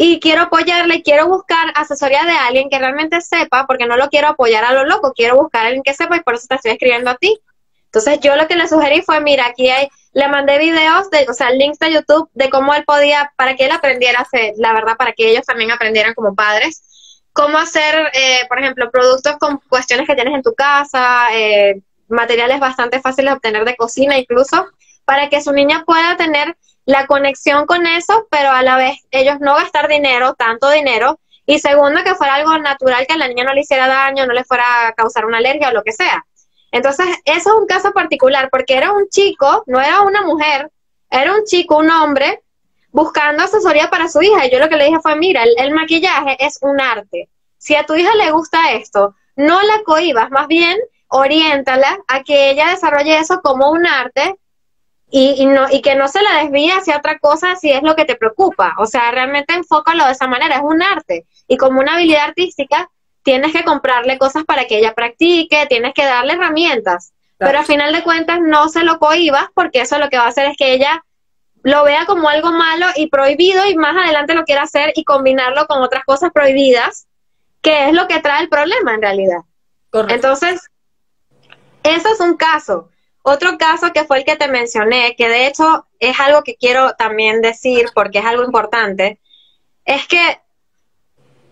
y 0.02 0.22
quiero 0.22 0.44
apoyarla 0.44 0.96
y 0.96 1.04
quiero 1.04 1.28
buscar 1.28 1.74
asesoría 1.76 2.24
de 2.24 2.32
alguien 2.32 2.70
que 2.70 2.80
realmente 2.80 3.20
sepa, 3.20 3.68
porque 3.68 3.86
no 3.86 3.98
lo 3.98 4.08
quiero 4.08 4.30
apoyar 4.30 4.64
a 4.64 4.72
lo 4.72 4.86
loco, 4.86 5.12
quiero 5.14 5.36
buscar 5.36 5.64
a 5.64 5.68
alguien 5.68 5.84
que 5.84 5.94
sepa 5.94 6.16
y 6.16 6.22
por 6.22 6.36
eso 6.36 6.46
te 6.48 6.56
estoy 6.56 6.72
escribiendo 6.72 7.10
a 7.10 7.18
ti. 7.18 7.38
Entonces 7.84 8.22
yo 8.22 8.38
lo 8.38 8.48
que 8.48 8.56
le 8.56 8.70
sugerí 8.70 9.02
fue, 9.02 9.20
mira, 9.20 9.48
aquí 9.48 9.70
hay 9.70 9.90
le 10.14 10.30
mandé 10.30 10.58
videos, 10.58 11.10
de, 11.10 11.26
o 11.30 11.34
sea, 11.34 11.52
links 11.52 11.80
de 11.80 11.92
YouTube 11.92 12.30
de 12.34 12.50
cómo 12.50 12.74
él 12.74 12.86
podía, 12.86 13.34
para 13.36 13.58
que 13.58 13.66
él 13.66 13.72
aprendiera 13.74 14.20
a 14.20 14.22
hacer, 14.22 14.54
la 14.56 14.72
verdad, 14.72 14.96
para 14.96 15.12
que 15.12 15.32
ellos 15.32 15.46
también 15.46 15.70
aprendieran 15.70 16.14
como 16.14 16.34
padres, 16.34 17.22
cómo 17.34 17.58
hacer, 17.58 18.10
eh, 18.14 18.48
por 18.48 18.58
ejemplo, 18.58 18.90
productos 18.92 19.36
con 19.38 19.60
cuestiones 19.68 20.08
que 20.08 20.16
tienes 20.16 20.34
en 20.34 20.44
tu 20.44 20.54
casa, 20.54 21.28
eh, 21.34 21.82
materiales 22.08 22.62
bastante 22.62 23.02
fáciles 23.02 23.32
de 23.32 23.36
obtener 23.36 23.66
de 23.66 23.76
cocina 23.76 24.18
incluso, 24.18 24.66
para 25.04 25.28
que 25.28 25.42
su 25.42 25.52
niña 25.52 25.84
pueda 25.86 26.16
tener 26.16 26.56
la 26.90 27.06
conexión 27.06 27.68
con 27.68 27.86
eso, 27.86 28.28
pero 28.32 28.50
a 28.50 28.64
la 28.64 28.76
vez 28.76 28.98
ellos 29.12 29.36
no 29.40 29.54
gastar 29.54 29.88
dinero, 29.88 30.34
tanto 30.34 30.72
dinero, 30.72 31.20
y 31.46 31.60
segundo, 31.60 32.04
que 32.04 32.16
fuera 32.16 32.34
algo 32.34 32.58
natural, 32.58 33.06
que 33.06 33.14
a 33.14 33.18
la 33.18 33.28
niña 33.28 33.44
no 33.44 33.54
le 33.54 33.62
hiciera 33.62 33.88
daño, 33.88 34.26
no 34.26 34.34
le 34.34 34.44
fuera 34.44 34.88
a 34.88 34.94
causar 34.94 35.28
una 35.28 35.38
alergia 35.38 35.70
o 35.70 35.72
lo 35.72 35.84
que 35.84 35.92
sea. 35.92 36.26
Entonces, 36.72 37.06
eso 37.26 37.50
es 37.50 37.62
un 37.62 37.68
caso 37.68 37.92
particular, 37.92 38.50
porque 38.50 38.76
era 38.76 38.92
un 38.92 39.08
chico, 39.08 39.64
no 39.68 39.80
era 39.80 40.02
una 40.02 40.24
mujer, 40.24 40.72
era 41.12 41.36
un 41.36 41.44
chico, 41.46 41.78
un 41.78 41.92
hombre, 41.92 42.42
buscando 42.92 43.44
asesoría 43.44 43.92
para 43.92 44.10
su 44.10 44.24
hija. 44.24 44.48
Y 44.48 44.52
yo 44.52 44.58
lo 44.58 44.68
que 44.68 44.78
le 44.78 44.86
dije 44.86 45.00
fue, 45.00 45.16
mira, 45.16 45.44
el, 45.44 45.72
maquillaje 45.72 46.44
es 46.44 46.58
un 46.64 46.82
arte. 46.82 47.30
Si 47.60 47.76
a 47.76 47.86
tu 47.86 47.94
hija 47.94 48.16
le 48.16 48.32
gusta 48.32 48.72
esto, 48.72 49.14
no 49.36 49.62
la 49.62 49.84
cohibas, 49.84 50.32
más 50.32 50.48
bien 50.48 50.76
oriéntala 51.08 52.00
a 52.08 52.24
que 52.24 52.50
ella 52.50 52.70
desarrolle 52.70 53.20
eso 53.20 53.42
como 53.44 53.70
un 53.70 53.86
arte 53.86 54.40
y, 55.12 55.46
no, 55.48 55.68
y 55.72 55.82
que 55.82 55.96
no 55.96 56.08
se 56.08 56.22
la 56.22 56.44
desvíe 56.44 56.72
hacia 56.72 56.98
otra 56.98 57.18
cosa 57.18 57.56
si 57.56 57.72
es 57.72 57.82
lo 57.82 57.96
que 57.96 58.06
te 58.06 58.16
preocupa. 58.16 58.76
O 58.78 58.86
sea, 58.86 59.12
realmente 59.12 59.54
enfócalo 59.54 60.06
de 60.06 60.12
esa 60.12 60.28
manera, 60.28 60.58
es 60.58 60.62
un 60.64 60.84
arte. 60.84 61.26
Y 61.48 61.58
como 61.58 61.80
una 61.80 61.96
habilidad 61.96 62.26
artística, 62.26 62.90
tienes 63.24 63.52
que 63.52 63.64
comprarle 63.64 64.18
cosas 64.18 64.44
para 64.44 64.66
que 64.66 64.78
ella 64.78 64.94
practique, 64.94 65.66
tienes 65.68 65.94
que 65.94 66.06
darle 66.06 66.34
herramientas, 66.34 67.14
pero 67.38 67.60
al 67.60 67.66
final 67.66 67.94
de 67.94 68.04
cuentas 68.04 68.40
no 68.42 68.70
se 68.70 68.84
lo 68.84 69.00
cohibas 69.00 69.46
porque 69.54 69.82
eso 69.82 69.98
lo 69.98 70.10
que 70.10 70.18
va 70.18 70.26
a 70.26 70.30
hacer 70.30 70.50
es 70.50 70.58
que 70.58 70.74
ella 70.74 71.04
lo 71.64 71.84
vea 71.84 72.06
como 72.06 72.30
algo 72.30 72.52
malo 72.52 72.86
y 72.96 73.08
prohibido 73.08 73.66
y 73.66 73.76
más 73.76 73.96
adelante 73.96 74.34
lo 74.34 74.46
quiera 74.46 74.64
hacer 74.64 74.94
y 74.96 75.04
combinarlo 75.04 75.66
con 75.68 75.82
otras 75.82 76.04
cosas 76.06 76.32
prohibidas, 76.32 77.08
que 77.62 77.88
es 77.88 77.94
lo 77.94 78.08
que 78.08 78.20
trae 78.20 78.42
el 78.42 78.50
problema 78.50 78.94
en 78.94 79.02
realidad. 79.02 79.40
Entonces, 80.10 80.70
eso 81.84 82.10
es 82.14 82.20
un 82.20 82.38
caso. 82.38 82.90
Otro 83.30 83.60
caso 83.60 83.94
que 83.94 84.06
fue 84.06 84.18
el 84.18 84.26
que 84.26 84.38
te 84.38 84.48
mencioné, 84.48 85.16
que 85.16 85.30
de 85.30 85.46
hecho 85.46 85.86
es 86.00 86.20
algo 86.20 86.42
que 86.42 86.56
quiero 86.56 86.94
también 86.94 87.44
decir 87.44 87.86
porque 87.94 88.18
es 88.18 88.26
algo 88.26 88.44
importante, 88.44 89.20
es 89.86 90.08
que 90.08 90.40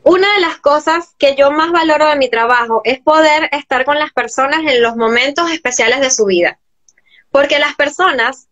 una 0.01 0.33
de 0.33 0.39
las 0.39 0.57
cosas 0.57 1.13
que 1.19 1.35
yo 1.35 1.51
más 1.51 1.71
valoro 1.71 2.07
de 2.07 2.15
mi 2.15 2.31
trabajo 2.31 2.81
es 2.83 2.99
poder 2.99 3.47
estar 3.51 3.85
con 3.85 3.99
las 3.99 4.11
personas 4.11 4.61
en 4.61 4.81
los 4.81 4.95
momentos 4.95 5.51
especiales 5.51 5.99
de 5.99 6.09
su 6.09 6.25
vida. 6.25 6.57
Porque 7.29 7.59
las 7.59 7.75
personas 7.75 8.47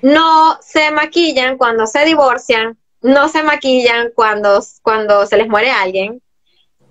no 0.00 0.58
se 0.62 0.90
maquillan 0.90 1.58
cuando 1.58 1.86
se 1.86 2.04
divorcian, 2.04 2.76
no 3.02 3.28
se 3.28 3.44
maquillan 3.44 4.10
cuando, 4.16 4.60
cuando 4.82 5.26
se 5.26 5.36
les 5.36 5.46
muere 5.46 5.70
alguien, 5.70 6.20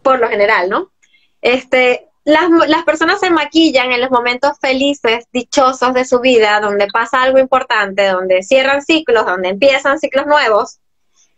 por 0.01 0.17
lo 0.19 0.29
general, 0.29 0.69
¿no? 0.69 0.93
Este, 1.41 2.07
las, 2.23 2.49
las 2.67 2.83
personas 2.83 3.19
se 3.19 3.29
maquillan 3.29 3.91
en 3.91 4.01
los 4.01 4.11
momentos 4.11 4.53
felices, 4.59 5.25
dichosos 5.33 5.93
de 5.93 6.05
su 6.05 6.19
vida, 6.19 6.59
donde 6.59 6.87
pasa 6.87 7.23
algo 7.23 7.39
importante, 7.39 8.07
donde 8.07 8.43
cierran 8.43 8.81
ciclos, 8.81 9.25
donde 9.25 9.49
empiezan 9.49 9.99
ciclos 9.99 10.27
nuevos. 10.27 10.79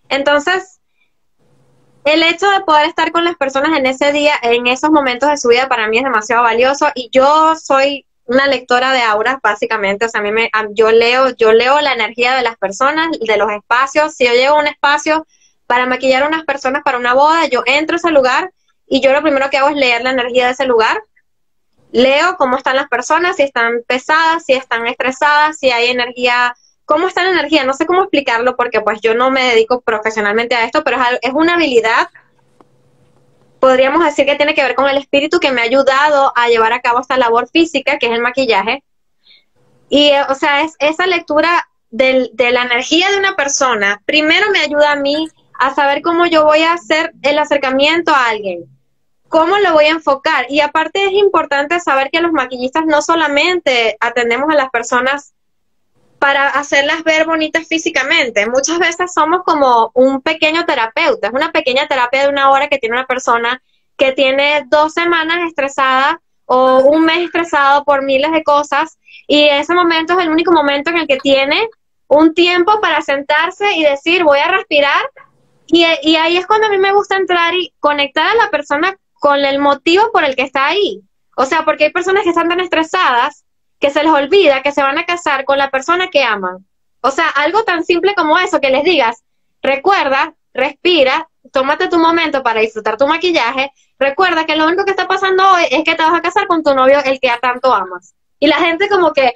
Entonces, 0.09 0.79
el 2.03 2.21
hecho 2.23 2.49
de 2.49 2.61
poder 2.61 2.87
estar 2.87 3.11
con 3.11 3.23
las 3.23 3.35
personas 3.37 3.77
en 3.77 3.85
ese 3.85 4.11
día, 4.11 4.33
en 4.41 4.67
esos 4.67 4.91
momentos 4.91 5.29
de 5.29 5.37
su 5.37 5.47
vida, 5.47 5.69
para 5.69 5.87
mí 5.87 5.97
es 5.97 6.03
demasiado 6.03 6.43
valioso 6.43 6.87
y 6.95 7.09
yo 7.11 7.55
soy 7.55 8.05
una 8.25 8.47
lectora 8.47 8.91
de 8.91 9.01
auras, 9.01 9.37
básicamente, 9.41 10.05
o 10.05 10.09
sea, 10.09 10.21
a 10.21 10.23
mí 10.23 10.31
me, 10.31 10.49
yo 10.71 10.91
leo, 10.91 11.29
yo 11.35 11.53
leo 11.53 11.79
la 11.81 11.93
energía 11.93 12.35
de 12.35 12.41
las 12.41 12.57
personas, 12.57 13.09
de 13.19 13.37
los 13.37 13.51
espacios, 13.51 14.15
si 14.15 14.25
yo 14.25 14.31
llego 14.31 14.55
a 14.55 14.59
un 14.59 14.67
espacio 14.67 15.25
para 15.67 15.85
maquillar 15.85 16.23
a 16.23 16.27
unas 16.27 16.45
personas 16.45 16.83
para 16.83 16.97
una 16.97 17.13
boda, 17.13 17.47
yo 17.47 17.63
entro 17.65 17.95
a 17.95 17.97
ese 17.97 18.11
lugar 18.11 18.52
y 18.87 19.01
yo 19.01 19.13
lo 19.13 19.21
primero 19.21 19.49
que 19.49 19.57
hago 19.57 19.69
es 19.69 19.75
leer 19.75 20.03
la 20.03 20.11
energía 20.11 20.45
de 20.45 20.53
ese 20.53 20.65
lugar, 20.65 21.01
leo 21.91 22.35
cómo 22.37 22.57
están 22.57 22.75
las 22.75 22.87
personas, 22.87 23.35
si 23.35 23.43
están 23.43 23.83
pesadas, 23.87 24.45
si 24.45 24.53
están 24.53 24.87
estresadas, 24.87 25.57
si 25.59 25.71
hay 25.71 25.89
energía 25.89 26.55
¿Cómo 26.85 27.07
está 27.07 27.23
la 27.23 27.31
energía? 27.31 27.63
No 27.63 27.73
sé 27.73 27.85
cómo 27.85 28.01
explicarlo 28.01 28.55
porque 28.57 28.81
pues 28.81 28.99
yo 29.01 29.15
no 29.15 29.31
me 29.31 29.43
dedico 29.45 29.81
profesionalmente 29.81 30.55
a 30.55 30.65
esto, 30.65 30.83
pero 30.83 30.97
es, 31.21 31.33
una 31.33 31.55
habilidad, 31.55 32.09
podríamos 33.59 34.03
decir 34.03 34.25
que 34.25 34.35
tiene 34.35 34.53
que 34.53 34.63
ver 34.63 34.75
con 34.75 34.89
el 34.89 34.97
espíritu 34.97 35.39
que 35.39 35.51
me 35.51 35.61
ha 35.61 35.65
ayudado 35.65 36.33
a 36.35 36.49
llevar 36.49 36.73
a 36.73 36.81
cabo 36.81 36.99
esta 36.99 37.17
labor 37.17 37.47
física, 37.49 37.97
que 37.99 38.07
es 38.07 38.11
el 38.11 38.21
maquillaje. 38.21 38.83
Y, 39.87 40.09
eh, 40.09 40.23
o 40.27 40.35
sea, 40.35 40.63
es 40.63 40.75
esa 40.79 41.07
lectura 41.07 41.67
de 41.89 42.31
la 42.51 42.63
energía 42.63 43.09
de 43.11 43.17
una 43.17 43.35
persona, 43.35 44.01
primero 44.05 44.49
me 44.49 44.59
ayuda 44.59 44.93
a 44.93 44.95
mí 44.95 45.27
a 45.59 45.75
saber 45.75 46.01
cómo 46.01 46.25
yo 46.25 46.43
voy 46.43 46.63
a 46.63 46.73
hacer 46.73 47.13
el 47.21 47.37
acercamiento 47.37 48.11
a 48.11 48.29
alguien, 48.29 48.65
cómo 49.33 49.57
lo 49.57 49.73
voy 49.73 49.85
a 49.85 49.89
enfocar. 49.89 50.45
Y 50.47 50.59
aparte 50.61 51.05
es 51.05 51.13
importante 51.13 51.79
saber 51.79 52.11
que 52.11 52.21
los 52.21 52.31
maquillistas 52.31 52.85
no 52.85 53.01
solamente 53.01 53.97
atendemos 53.99 54.47
a 54.51 54.55
las 54.55 54.69
personas 54.69 55.33
para 56.19 56.49
hacerlas 56.49 57.03
ver 57.03 57.25
bonitas 57.25 57.67
físicamente. 57.67 58.47
Muchas 58.47 58.77
veces 58.77 59.11
somos 59.11 59.41
como 59.43 59.89
un 59.95 60.21
pequeño 60.21 60.67
terapeuta, 60.67 61.29
es 61.29 61.33
una 61.33 61.51
pequeña 61.51 61.87
terapia 61.87 62.21
de 62.21 62.29
una 62.29 62.51
hora 62.51 62.67
que 62.67 62.77
tiene 62.77 62.95
una 62.95 63.07
persona 63.07 63.59
que 63.97 64.11
tiene 64.11 64.65
dos 64.67 64.93
semanas 64.93 65.39
estresada 65.47 66.21
o 66.45 66.81
un 66.81 67.03
mes 67.03 67.25
estresado 67.25 67.83
por 67.85 68.03
miles 68.03 68.31
de 68.31 68.43
cosas 68.43 68.99
y 69.27 69.45
ese 69.45 69.73
momento 69.73 70.13
es 70.13 70.25
el 70.25 70.29
único 70.29 70.51
momento 70.51 70.91
en 70.91 70.97
el 70.97 71.07
que 71.07 71.17
tiene 71.17 71.69
un 72.07 72.35
tiempo 72.35 72.79
para 72.81 73.01
sentarse 73.01 73.73
y 73.73 73.83
decir 73.83 74.23
voy 74.23 74.39
a 74.39 74.51
respirar 74.51 75.09
y, 75.65 75.87
y 76.03 76.17
ahí 76.17 76.37
es 76.37 76.45
cuando 76.45 76.67
a 76.67 76.69
mí 76.69 76.77
me 76.77 76.93
gusta 76.93 77.17
entrar 77.17 77.55
y 77.55 77.73
conectar 77.79 78.27
a 78.27 78.35
la 78.35 78.51
persona 78.51 78.95
con 79.23 79.45
el 79.45 79.57
motivo 79.57 80.11
por 80.11 80.25
el 80.25 80.35
que 80.35 80.41
está 80.41 80.67
ahí. 80.67 81.01
O 81.37 81.45
sea, 81.45 81.63
porque 81.63 81.85
hay 81.85 81.91
personas 81.93 82.23
que 82.23 82.31
están 82.31 82.49
tan 82.49 82.59
estresadas 82.59 83.45
que 83.79 83.89
se 83.89 84.03
les 84.03 84.11
olvida 84.11 84.61
que 84.61 84.73
se 84.73 84.83
van 84.83 84.97
a 84.97 85.05
casar 85.05 85.45
con 85.45 85.57
la 85.57 85.71
persona 85.71 86.09
que 86.09 86.25
aman. 86.25 86.67
O 86.99 87.09
sea, 87.09 87.29
algo 87.29 87.63
tan 87.63 87.85
simple 87.85 88.15
como 88.15 88.37
eso, 88.37 88.59
que 88.59 88.69
les 88.69 88.83
digas, 88.83 89.23
recuerda, 89.61 90.33
respira, 90.53 91.29
tómate 91.53 91.87
tu 91.87 91.99
momento 91.99 92.43
para 92.43 92.59
disfrutar 92.59 92.97
tu 92.97 93.07
maquillaje, 93.07 93.71
recuerda 93.97 94.45
que 94.45 94.57
lo 94.57 94.65
único 94.65 94.83
que 94.83 94.91
está 94.91 95.07
pasando 95.07 95.41
hoy 95.53 95.67
es 95.71 95.85
que 95.85 95.95
te 95.95 96.03
vas 96.03 96.15
a 96.15 96.21
casar 96.21 96.45
con 96.47 96.61
tu 96.61 96.75
novio, 96.75 96.99
el 97.05 97.21
que 97.21 97.31
tanto 97.41 97.73
amas. 97.73 98.15
Y 98.39 98.47
la 98.47 98.57
gente 98.57 98.89
como 98.89 99.13
que, 99.13 99.31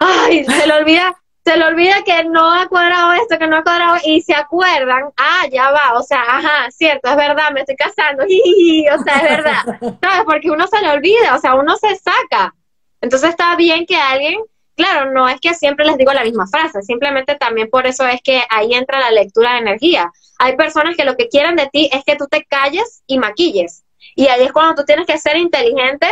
ay, 0.00 0.44
se 0.44 0.66
le 0.66 0.74
olvida, 0.74 1.14
se 1.44 1.56
le 1.58 1.64
olvida 1.66 2.02
que 2.04 2.24
no 2.24 2.52
ha 2.52 2.66
cuadrado 2.68 3.12
esto, 3.12 3.38
que 3.38 3.46
no 3.46 3.58
ha 3.58 3.62
cuadrado, 3.62 3.96
y 4.04 4.22
se 4.22 4.34
acuerdan, 4.34 5.10
ah, 5.18 5.46
ya 5.52 5.70
va, 5.70 5.98
o 5.98 6.02
sea, 6.02 6.22
ajá, 6.22 6.70
cierto, 6.70 7.10
es 7.10 7.16
verdad, 7.16 7.50
me 7.52 7.60
estoy 7.60 7.76
casando, 7.76 8.24
o 8.24 9.02
sea, 9.02 9.16
es 9.16 9.22
verdad, 9.22 9.62
¿sabes? 10.00 10.24
Porque 10.24 10.50
uno 10.50 10.66
se 10.66 10.80
le 10.80 10.90
olvida, 10.90 11.34
o 11.34 11.38
sea, 11.38 11.54
uno 11.54 11.76
se 11.76 11.96
saca. 11.96 12.54
Entonces 13.02 13.30
está 13.30 13.54
bien 13.56 13.84
que 13.84 13.96
alguien, 13.96 14.40
claro, 14.74 15.12
no 15.12 15.28
es 15.28 15.38
que 15.38 15.52
siempre 15.52 15.84
les 15.84 15.98
digo 15.98 16.14
la 16.14 16.24
misma 16.24 16.46
frase, 16.46 16.80
simplemente 16.80 17.34
también 17.34 17.68
por 17.68 17.86
eso 17.86 18.06
es 18.06 18.22
que 18.22 18.42
ahí 18.48 18.72
entra 18.72 18.98
la 18.98 19.10
lectura 19.10 19.52
de 19.52 19.58
energía. 19.58 20.10
Hay 20.38 20.56
personas 20.56 20.96
que 20.96 21.04
lo 21.04 21.14
que 21.14 21.28
quieren 21.28 21.56
de 21.56 21.68
ti 21.70 21.90
es 21.92 22.04
que 22.04 22.16
tú 22.16 22.26
te 22.26 22.44
calles 22.44 23.02
y 23.06 23.18
maquilles. 23.18 23.84
Y 24.16 24.28
ahí 24.28 24.44
es 24.44 24.52
cuando 24.52 24.76
tú 24.76 24.84
tienes 24.86 25.06
que 25.06 25.18
ser 25.18 25.36
inteligente, 25.36 26.08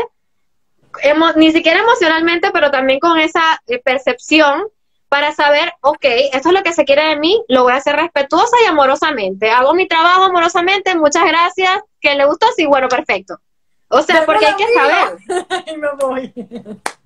ni 1.36 1.52
siquiera 1.52 1.80
emocionalmente, 1.80 2.50
pero 2.52 2.70
también 2.70 3.00
con 3.00 3.18
esa 3.18 3.62
eh, 3.66 3.78
percepción 3.78 4.64
para 5.12 5.34
saber, 5.34 5.74
ok, 5.82 6.06
esto 6.32 6.48
es 6.48 6.54
lo 6.54 6.62
que 6.62 6.72
se 6.72 6.86
quiere 6.86 7.06
de 7.08 7.16
mí, 7.16 7.44
lo 7.48 7.64
voy 7.64 7.74
a 7.74 7.76
hacer 7.76 7.94
respetuosa 7.94 8.56
y 8.64 8.66
amorosamente. 8.66 9.50
Hago 9.50 9.74
mi 9.74 9.86
trabajo 9.86 10.22
amorosamente, 10.22 10.94
muchas 10.94 11.26
gracias, 11.26 11.82
que 12.00 12.14
le 12.14 12.24
gustó, 12.24 12.46
sí, 12.56 12.64
bueno, 12.64 12.88
perfecto. 12.88 13.38
O 13.88 14.00
sea, 14.00 14.24
porque 14.24 14.46
hay 14.46 14.54
que 14.56 14.72
saber. 14.72 15.98
voy. 16.00 16.32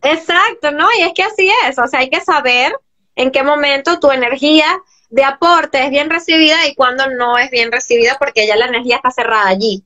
Exacto, 0.02 0.70
¿no? 0.70 0.86
Y 0.96 1.02
es 1.02 1.14
que 1.14 1.24
así 1.24 1.50
es. 1.66 1.80
O 1.80 1.88
sea, 1.88 1.98
hay 1.98 2.08
que 2.08 2.20
saber 2.20 2.76
en 3.16 3.32
qué 3.32 3.42
momento 3.42 3.98
tu 3.98 4.12
energía 4.12 4.66
de 5.10 5.24
aporte 5.24 5.82
es 5.82 5.90
bien 5.90 6.08
recibida 6.08 6.64
y 6.68 6.76
cuando 6.76 7.10
no 7.10 7.38
es 7.38 7.50
bien 7.50 7.72
recibida 7.72 8.18
porque 8.20 8.46
ya 8.46 8.54
la 8.54 8.66
energía 8.66 8.96
está 8.96 9.10
cerrada 9.10 9.48
allí. 9.48 9.82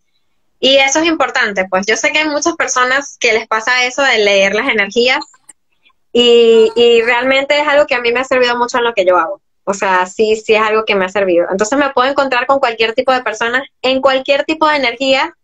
Y 0.63 0.77
eso 0.77 0.99
es 0.99 1.07
importante, 1.07 1.65
pues 1.71 1.87
yo 1.87 1.97
sé 1.97 2.13
que 2.13 2.19
hay 2.19 2.29
muchas 2.29 2.55
personas 2.57 3.17
que 3.19 3.33
les 3.33 3.49
pasa 3.49 3.87
eso 3.87 4.03
de 4.03 4.19
leer 4.19 4.55
las 4.55 4.69
energías 4.69 5.25
y, 6.13 6.71
y 6.75 7.03
realmente 7.03 7.59
es 7.59 7.67
algo 7.67 7.87
que 7.87 7.95
a 7.95 8.01
mí 8.01 8.13
me 8.13 8.21
ha 8.21 8.25
servido 8.25 8.57
mucho 8.57 8.79
en 8.79 8.85
lo 8.85 8.95
que 8.95 9.05
yo 9.05 9.17
hago. 9.17 9.41
O 9.65 9.75
sea, 9.75 10.07
sí, 10.07 10.37
sí 10.37 10.55
es 10.55 10.63
algo 10.63 10.85
que 10.85 10.95
me 10.95 11.05
ha 11.05 11.09
servido. 11.09 11.47
Entonces 11.51 11.79
me 11.79 11.91
puedo 11.91 12.11
encontrar 12.11 12.47
con 12.47 12.59
cualquier 12.59 12.95
tipo 12.95 13.13
de 13.13 13.23
personas, 13.23 13.63
en 13.83 14.01
cualquier 14.01 14.45
tipo 14.45 14.67
de 14.67 14.77
energía. 14.77 15.37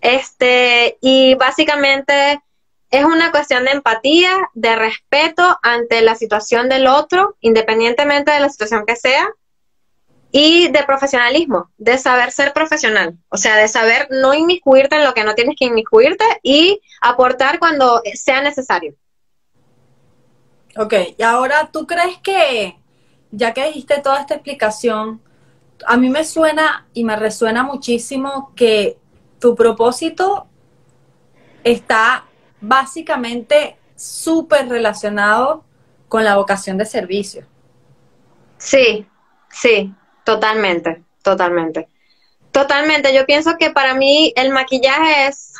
Este, 0.00 0.96
y 1.00 1.34
básicamente 1.34 2.40
es 2.90 3.04
una 3.04 3.30
cuestión 3.30 3.64
de 3.64 3.72
empatía, 3.72 4.30
de 4.54 4.76
respeto 4.76 5.58
ante 5.62 6.00
la 6.02 6.14
situación 6.14 6.68
del 6.68 6.86
otro, 6.86 7.36
independientemente 7.40 8.30
de 8.30 8.40
la 8.40 8.48
situación 8.48 8.86
que 8.86 8.96
sea, 8.96 9.28
y 10.30 10.68
de 10.68 10.84
profesionalismo, 10.84 11.70
de 11.78 11.98
saber 11.98 12.30
ser 12.30 12.52
profesional, 12.52 13.16
o 13.28 13.36
sea, 13.36 13.56
de 13.56 13.68
saber 13.68 14.08
no 14.10 14.34
inmiscuirte 14.34 14.96
en 14.96 15.04
lo 15.04 15.14
que 15.14 15.24
no 15.24 15.34
tienes 15.34 15.56
que 15.58 15.66
inmiscuirte 15.66 16.24
y 16.42 16.80
aportar 17.00 17.58
cuando 17.58 18.02
sea 18.14 18.42
necesario. 18.42 18.94
Ok, 20.76 20.94
y 21.16 21.22
ahora 21.22 21.70
tú 21.72 21.86
crees 21.86 22.18
que, 22.18 22.76
ya 23.30 23.54
que 23.54 23.66
dijiste 23.66 24.00
toda 24.00 24.20
esta 24.20 24.34
explicación, 24.34 25.22
a 25.86 25.96
mí 25.96 26.10
me 26.10 26.24
suena 26.24 26.86
y 26.92 27.04
me 27.04 27.16
resuena 27.16 27.62
muchísimo 27.62 28.52
que 28.54 28.98
tu 29.38 29.54
propósito 29.54 30.46
está 31.64 32.24
básicamente 32.60 33.76
súper 33.96 34.68
relacionado 34.68 35.64
con 36.08 36.24
la 36.24 36.36
vocación 36.36 36.78
de 36.78 36.84
servicio. 36.84 37.46
Sí, 38.58 39.06
sí, 39.50 39.94
totalmente, 40.24 41.02
totalmente. 41.22 41.88
Totalmente, 42.52 43.14
yo 43.14 43.26
pienso 43.26 43.56
que 43.58 43.70
para 43.70 43.94
mí 43.94 44.32
el 44.36 44.50
maquillaje 44.50 45.28
es, 45.28 45.54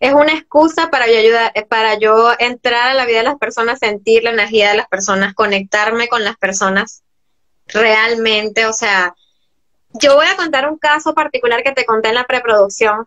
es 0.00 0.12
una 0.12 0.32
excusa 0.32 0.90
para 0.90 1.06
yo 1.06 1.18
ayudar, 1.18 1.52
para 1.68 1.98
yo 1.98 2.32
entrar 2.38 2.88
a 2.88 2.94
la 2.94 3.06
vida 3.06 3.18
de 3.18 3.24
las 3.24 3.38
personas, 3.38 3.78
sentir 3.78 4.24
la 4.24 4.30
energía 4.30 4.70
de 4.70 4.76
las 4.76 4.88
personas, 4.88 5.34
conectarme 5.34 6.08
con 6.08 6.24
las 6.24 6.36
personas 6.36 7.02
realmente, 7.66 8.66
o 8.66 8.72
sea, 8.72 9.14
yo 10.00 10.14
voy 10.14 10.26
a 10.26 10.36
contar 10.36 10.68
un 10.70 10.78
caso 10.78 11.14
particular 11.14 11.62
que 11.62 11.72
te 11.72 11.84
conté 11.84 12.08
en 12.08 12.14
la 12.14 12.24
preproducción. 12.24 13.06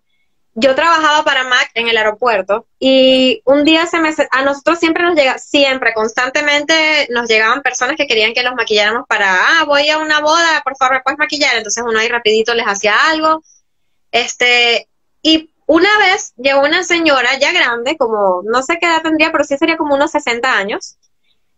Yo 0.56 0.76
trabajaba 0.76 1.24
para 1.24 1.44
Mac 1.44 1.70
en 1.76 1.88
el 1.88 1.96
aeropuerto 1.96 2.66
y 2.80 3.42
un 3.46 3.64
día 3.64 3.86
se 3.86 4.00
me 4.00 4.10
a 4.32 4.42
nosotros 4.44 4.80
siempre 4.80 5.04
nos 5.04 5.16
llega 5.16 5.38
siempre 5.38 5.94
constantemente 5.94 7.08
nos 7.12 7.30
llegaban 7.30 7.62
personas 7.62 7.96
que 7.96 8.08
querían 8.08 8.34
que 8.34 8.42
los 8.42 8.56
maquilláramos 8.56 9.06
para 9.08 9.32
ah 9.32 9.66
voy 9.66 9.90
a 9.90 10.00
una 10.00 10.20
boda 10.20 10.62
por 10.64 10.76
favor 10.76 11.02
puedes 11.04 11.20
maquillar 11.20 11.56
entonces 11.56 11.84
uno 11.88 12.00
ahí 12.00 12.10
rapidito 12.10 12.54
les 12.56 12.66
hacía 12.66 12.96
algo. 13.10 13.44
Este 14.12 14.90
y 15.22 15.54
una 15.70 15.98
vez 16.00 16.34
llegó 16.38 16.62
una 16.62 16.84
señora 16.84 17.38
ya 17.40 17.52
grande 17.52 17.96
como 17.98 18.42
no 18.44 18.64
sé 18.64 18.78
qué 18.80 18.88
edad 18.88 19.04
tendría 19.04 19.32
pero 19.32 19.44
sí 19.44 19.58
sería 19.58 19.78
como 19.78 19.96
unos 19.96 20.12
60 20.12 20.52
años 20.52 20.98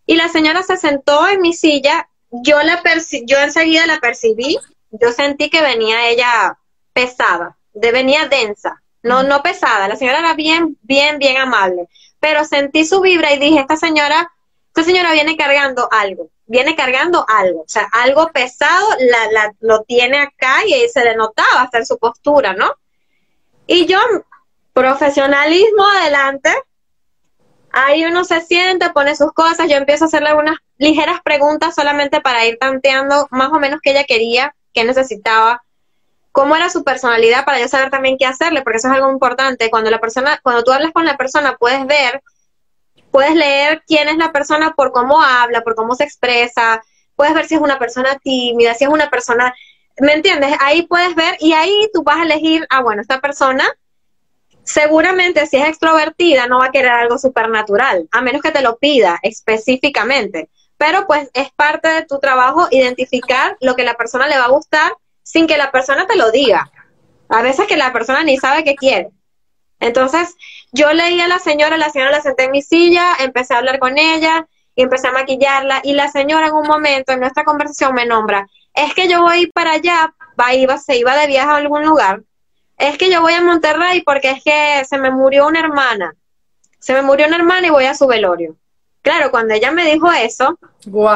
y 0.05 0.15
la 0.15 0.27
señora 0.27 0.63
se 0.63 0.77
sentó 0.77 1.27
en 1.27 1.41
mi 1.41 1.53
silla 1.53 2.09
yo 2.29 2.61
la 2.61 2.81
yo 3.25 3.37
enseguida 3.39 3.85
la 3.85 3.99
percibí 3.99 4.57
yo 4.91 5.11
sentí 5.11 5.49
que 5.49 5.61
venía 5.61 6.09
ella 6.09 6.57
pesada 6.93 7.57
de 7.73 7.91
venía 7.91 8.27
densa 8.27 8.81
no, 9.03 9.23
no 9.23 9.41
pesada, 9.41 9.87
la 9.87 9.95
señora 9.95 10.19
era 10.19 10.33
bien, 10.35 10.77
bien, 10.81 11.17
bien 11.17 11.37
amable, 11.37 11.87
pero 12.19 12.45
sentí 12.45 12.85
su 12.85 13.01
vibra 13.01 13.33
y 13.33 13.39
dije, 13.39 13.59
esta 13.59 13.75
señora, 13.75 14.31
esta 14.67 14.83
señora 14.83 15.11
viene 15.11 15.35
cargando 15.37 15.87
algo, 15.91 16.29
viene 16.45 16.75
cargando 16.75 17.25
algo, 17.27 17.61
o 17.61 17.67
sea, 17.67 17.87
algo 17.91 18.31
pesado 18.31 18.87
la, 18.99 19.31
la, 19.31 19.53
lo 19.59 19.83
tiene 19.83 20.19
acá 20.19 20.65
y 20.65 20.87
se 20.89 21.03
le 21.03 21.15
notaba 21.15 21.63
hasta 21.63 21.79
en 21.79 21.85
su 21.85 21.97
postura, 21.97 22.53
¿no? 22.53 22.71
Y 23.67 23.85
yo, 23.85 23.99
profesionalismo 24.73 25.85
adelante, 25.85 26.53
ahí 27.71 28.03
uno 28.05 28.23
se 28.23 28.41
siente, 28.41 28.89
pone 28.89 29.15
sus 29.15 29.31
cosas, 29.33 29.69
yo 29.69 29.77
empiezo 29.77 30.05
a 30.05 30.07
hacerle 30.07 30.33
unas 30.33 30.57
ligeras 30.77 31.21
preguntas 31.23 31.75
solamente 31.75 32.21
para 32.21 32.45
ir 32.45 32.57
tanteando 32.59 33.27
más 33.31 33.49
o 33.49 33.59
menos 33.59 33.79
qué 33.81 33.91
ella 33.91 34.03
quería, 34.03 34.55
qué 34.73 34.83
necesitaba, 34.83 35.63
cómo 36.31 36.55
era 36.55 36.69
su 36.69 36.83
personalidad 36.83 37.45
para 37.45 37.59
yo 37.59 37.67
saber 37.67 37.89
también 37.89 38.17
qué 38.17 38.25
hacerle, 38.25 38.61
porque 38.61 38.77
eso 38.77 38.87
es 38.87 38.93
algo 38.95 39.11
importante. 39.11 39.69
Cuando 39.69 39.91
la 39.91 39.99
persona, 39.99 40.39
cuando 40.41 40.63
tú 40.63 40.71
hablas 40.71 40.91
con 40.91 41.05
la 41.05 41.17
persona, 41.17 41.57
puedes 41.57 41.85
ver, 41.85 42.21
puedes 43.11 43.35
leer 43.35 43.83
quién 43.85 44.07
es 44.07 44.17
la 44.17 44.31
persona 44.31 44.73
por 44.75 44.91
cómo 44.91 45.21
habla, 45.21 45.61
por 45.61 45.75
cómo 45.75 45.95
se 45.95 46.05
expresa, 46.05 46.81
puedes 47.15 47.33
ver 47.33 47.45
si 47.45 47.55
es 47.55 47.61
una 47.61 47.77
persona 47.77 48.17
tímida, 48.23 48.73
si 48.73 48.85
es 48.85 48.89
una 48.89 49.09
persona, 49.09 49.53
¿me 50.01 50.13
entiendes? 50.13 50.55
Ahí 50.59 50.81
puedes 50.83 51.15
ver 51.15 51.37
y 51.39 51.53
ahí 51.53 51.89
tú 51.93 52.03
vas 52.03 52.17
a 52.17 52.23
elegir, 52.23 52.65
ah, 52.69 52.81
bueno, 52.81 53.01
esta 53.01 53.21
persona 53.21 53.65
seguramente 54.63 55.45
si 55.47 55.57
es 55.57 55.67
extrovertida 55.67 56.47
no 56.47 56.59
va 56.59 56.65
a 56.65 56.71
querer 56.71 56.91
algo 56.91 57.17
supernatural, 57.17 58.07
a 58.11 58.21
menos 58.21 58.41
que 58.41 58.51
te 58.51 58.61
lo 58.61 58.77
pida 58.77 59.19
específicamente. 59.21 60.49
Pero 60.77 61.05
pues 61.05 61.29
es 61.33 61.51
parte 61.51 61.87
de 61.87 62.05
tu 62.05 62.19
trabajo 62.19 62.67
identificar 62.71 63.57
lo 63.61 63.75
que 63.75 63.83
la 63.83 63.93
persona 63.93 64.27
le 64.27 64.37
va 64.37 64.45
a 64.45 64.51
gustar 64.51 64.91
sin 65.21 65.45
que 65.45 65.57
la 65.57 65.71
persona 65.71 66.07
te 66.07 66.15
lo 66.15 66.31
diga. 66.31 66.71
A 67.29 67.43
veces 67.43 67.67
que 67.67 67.77
la 67.77 67.93
persona 67.93 68.23
ni 68.23 68.37
sabe 68.37 68.63
qué 68.63 68.75
quiere. 68.75 69.09
Entonces, 69.79 70.35
yo 70.71 70.91
leí 70.93 71.19
a 71.21 71.27
la 71.27 71.39
señora, 71.39 71.77
la 71.77 71.89
señora 71.89 72.11
la 72.11 72.21
senté 72.21 72.45
en 72.45 72.51
mi 72.51 72.61
silla, 72.61 73.15
empecé 73.19 73.53
a 73.53 73.59
hablar 73.59 73.79
con 73.79 73.97
ella 73.97 74.47
y 74.75 74.81
empecé 74.81 75.07
a 75.07 75.11
maquillarla 75.11 75.81
y 75.83 75.93
la 75.93 76.07
señora 76.09 76.47
en 76.47 76.53
un 76.53 76.67
momento 76.67 77.13
en 77.13 77.19
nuestra 77.19 77.43
conversación 77.43 77.93
me 77.93 78.05
nombra, 78.05 78.47
es 78.83 78.93
que 78.93 79.07
yo 79.07 79.21
voy 79.21 79.47
para 79.47 79.73
allá, 79.73 80.13
va, 80.39 80.53
iba, 80.53 80.77
se 80.77 80.97
iba 80.97 81.15
de 81.15 81.27
viaje 81.27 81.49
a 81.49 81.55
algún 81.55 81.85
lugar, 81.85 82.21
es 82.77 82.97
que 82.97 83.11
yo 83.11 83.21
voy 83.21 83.33
a 83.33 83.41
Monterrey 83.41 84.01
porque 84.01 84.31
es 84.31 84.43
que 84.43 84.83
se 84.85 84.97
me 84.97 85.11
murió 85.11 85.47
una 85.47 85.59
hermana, 85.59 86.15
se 86.79 86.93
me 86.93 87.01
murió 87.01 87.27
una 87.27 87.37
hermana 87.37 87.67
y 87.67 87.71
voy 87.71 87.85
a 87.85 87.95
su 87.95 88.07
velorio. 88.07 88.55
Claro, 89.01 89.31
cuando 89.31 89.53
ella 89.53 89.71
me 89.71 89.85
dijo 89.85 90.11
eso, 90.11 90.59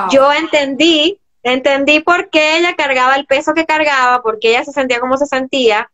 yo 0.09 0.31
entendí 0.33 1.19
Entendí 1.45 1.99
por 1.99 2.31
qué 2.31 2.57
ella 2.57 2.75
cargaba 2.75 3.15
el 3.15 3.27
peso 3.27 3.53
que 3.53 3.67
cargaba, 3.67 4.23
por 4.23 4.39
qué 4.39 4.49
ella 4.49 4.63
se 4.63 4.71
sentía 4.71 4.99
como 4.99 5.15
se 5.15 5.27
sentía. 5.27 5.91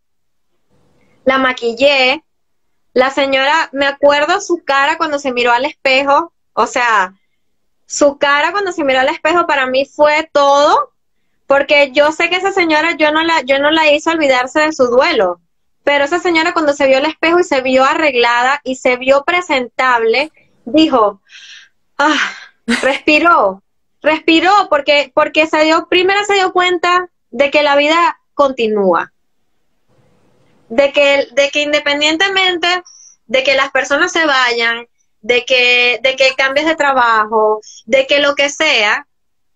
La 1.26 1.40
maquillé. 1.40 2.24
La 2.94 3.10
señora, 3.10 3.68
me 3.74 3.86
acuerdo 3.86 4.40
su 4.40 4.64
cara 4.64 4.98
cuando 4.98 5.20
se 5.20 5.34
miró 5.34 5.52
al 5.52 5.66
espejo, 5.66 6.32
o 6.54 6.68
sea, 6.68 7.16
su 7.86 8.18
cara 8.18 8.54
cuando 8.54 8.72
se 8.72 8.86
miró 8.86 9.02
al 9.02 9.10
espejo 9.10 9.46
para 9.46 9.66
mí 9.66 9.86
fue 9.86 10.30
todo, 10.32 10.94
porque 11.52 11.92
yo 11.92 12.14
sé 12.14 12.30
que 12.30 12.38
esa 12.38 12.54
señora 12.54 12.96
yo 12.96 13.12
no 13.12 13.24
la 13.24 13.42
yo 13.42 13.60
no 13.60 13.72
la 13.72 13.92
hice 13.92 14.10
olvidarse 14.10 14.62
de 14.62 14.72
su 14.72 14.86
duelo, 14.86 15.42
pero 15.84 16.06
esa 16.06 16.18
señora 16.18 16.54
cuando 16.54 16.72
se 16.72 16.88
vio 16.88 17.00
al 17.00 17.06
espejo 17.08 17.42
y 17.42 17.44
se 17.44 17.60
vio 17.60 17.84
arreglada 17.84 18.62
y 18.64 18.78
se 18.78 18.96
vio 18.96 19.26
presentable, 19.26 20.32
dijo, 20.64 21.22
ah, 21.98 22.32
respiró, 22.82 23.62
respiró 24.02 24.54
porque, 24.70 25.12
porque 25.14 25.46
se 25.46 25.66
dio, 25.66 25.90
primero 25.90 26.24
se 26.24 26.36
dio 26.36 26.54
cuenta 26.54 27.10
de 27.32 27.52
que 27.52 27.64
la 27.64 27.76
vida 27.76 28.22
continúa. 28.34 29.12
De 30.70 30.94
que, 30.94 31.28
de 31.34 31.50
que 31.50 31.64
independientemente 31.64 32.82
de 33.26 33.44
que 33.44 33.56
las 33.56 33.72
personas 33.72 34.14
se 34.14 34.26
vayan, 34.26 34.88
de 35.20 35.44
que, 35.44 36.00
de 36.02 36.16
que 36.16 36.34
cambies 36.38 36.66
de 36.66 36.78
trabajo, 36.78 37.60
de 37.86 38.08
que 38.08 38.20
lo 38.20 38.36
que 38.36 38.48
sea, 38.48 39.06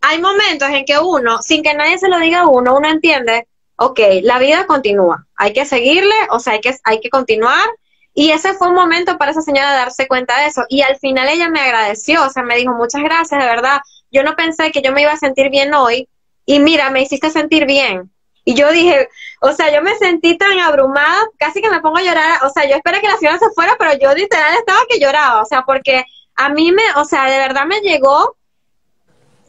hay 0.07 0.21
momentos 0.21 0.69
en 0.69 0.85
que 0.85 0.99
uno, 0.99 1.41
sin 1.41 1.63
que 1.63 1.73
nadie 1.73 1.97
se 1.97 2.09
lo 2.09 2.19
diga 2.19 2.41
a 2.41 2.47
uno, 2.47 2.77
uno 2.77 2.87
entiende, 2.87 3.47
ok, 3.75 3.99
la 4.21 4.37
vida 4.37 4.67
continúa, 4.67 5.25
hay 5.35 5.51
que 5.51 5.65
seguirle, 5.65 6.13
o 6.29 6.39
sea, 6.39 6.53
hay 6.53 6.61
que, 6.61 6.75
hay 6.83 6.99
que 6.99 7.09
continuar. 7.09 7.67
Y 8.13 8.29
ese 8.29 8.53
fue 8.53 8.67
un 8.67 8.75
momento 8.75 9.17
para 9.17 9.31
esa 9.31 9.41
señora 9.41 9.73
darse 9.73 10.07
cuenta 10.07 10.39
de 10.39 10.45
eso. 10.45 10.61
Y 10.69 10.83
al 10.83 10.97
final 10.99 11.27
ella 11.27 11.49
me 11.49 11.59
agradeció, 11.59 12.23
o 12.23 12.29
sea, 12.29 12.43
me 12.43 12.55
dijo, 12.55 12.73
muchas 12.73 13.01
gracias, 13.01 13.41
de 13.41 13.47
verdad, 13.47 13.79
yo 14.11 14.23
no 14.23 14.35
pensé 14.35 14.71
que 14.71 14.83
yo 14.83 14.91
me 14.91 15.01
iba 15.01 15.11
a 15.11 15.17
sentir 15.17 15.49
bien 15.49 15.73
hoy 15.73 16.07
y 16.45 16.59
mira, 16.59 16.91
me 16.91 17.01
hiciste 17.01 17.31
sentir 17.31 17.65
bien. 17.65 18.11
Y 18.45 18.53
yo 18.53 18.71
dije, 18.71 19.09
o 19.41 19.53
sea, 19.53 19.73
yo 19.73 19.81
me 19.81 19.97
sentí 19.97 20.37
tan 20.37 20.59
abrumada, 20.59 21.17
casi 21.39 21.63
que 21.63 21.69
me 21.71 21.81
pongo 21.81 21.97
a 21.97 22.03
llorar, 22.03 22.45
o 22.45 22.49
sea, 22.49 22.69
yo 22.69 22.75
esperé 22.75 23.01
que 23.01 23.07
la 23.07 23.17
señora 23.17 23.39
se 23.39 23.49
fuera, 23.55 23.75
pero 23.79 23.97
yo 23.99 24.13
literal 24.13 24.53
estaba 24.53 24.81
que 24.87 24.99
lloraba, 24.99 25.41
o 25.41 25.45
sea, 25.45 25.63
porque 25.63 26.05
a 26.35 26.49
mí 26.49 26.71
me, 26.71 26.83
o 26.97 27.05
sea, 27.05 27.25
de 27.25 27.39
verdad 27.39 27.65
me 27.65 27.79
llegó 27.79 28.37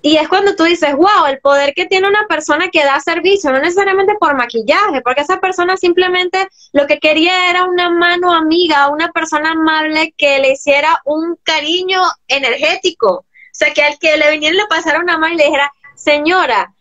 y 0.02 0.18
es 0.18 0.28
cuando 0.28 0.54
tú 0.54 0.64
dices, 0.64 0.94
wow, 0.94 1.26
el 1.28 1.40
poder 1.40 1.74
que 1.74 1.86
tiene 1.86 2.08
una 2.08 2.26
persona 2.28 2.68
que 2.68 2.84
da 2.84 3.00
servicio, 3.00 3.50
no 3.50 3.58
necesariamente 3.58 4.14
por 4.20 4.36
maquillaje, 4.36 5.00
porque 5.02 5.22
esa 5.22 5.40
persona 5.40 5.76
simplemente 5.76 6.46
lo 6.72 6.86
que 6.86 6.98
quería 6.98 7.50
era 7.50 7.64
una 7.64 7.90
mano 7.90 8.32
amiga, 8.32 8.88
una 8.88 9.10
persona 9.10 9.52
amable 9.52 10.14
que 10.16 10.38
le 10.38 10.52
hiciera 10.52 11.00
un 11.04 11.36
cariño 11.42 12.00
energético. 12.28 13.10
O 13.10 13.24
sea, 13.58 13.72
que 13.72 13.82
al 13.82 13.98
que 13.98 14.16
le 14.16 14.30
viniera 14.30 14.54
y 14.54 14.58
le 14.58 14.66
pasara 14.66 15.00
una 15.00 15.18
mano 15.18 15.34
y 15.34 15.38
le 15.38 15.44
dijera, 15.46 15.72
señora, 15.96 16.72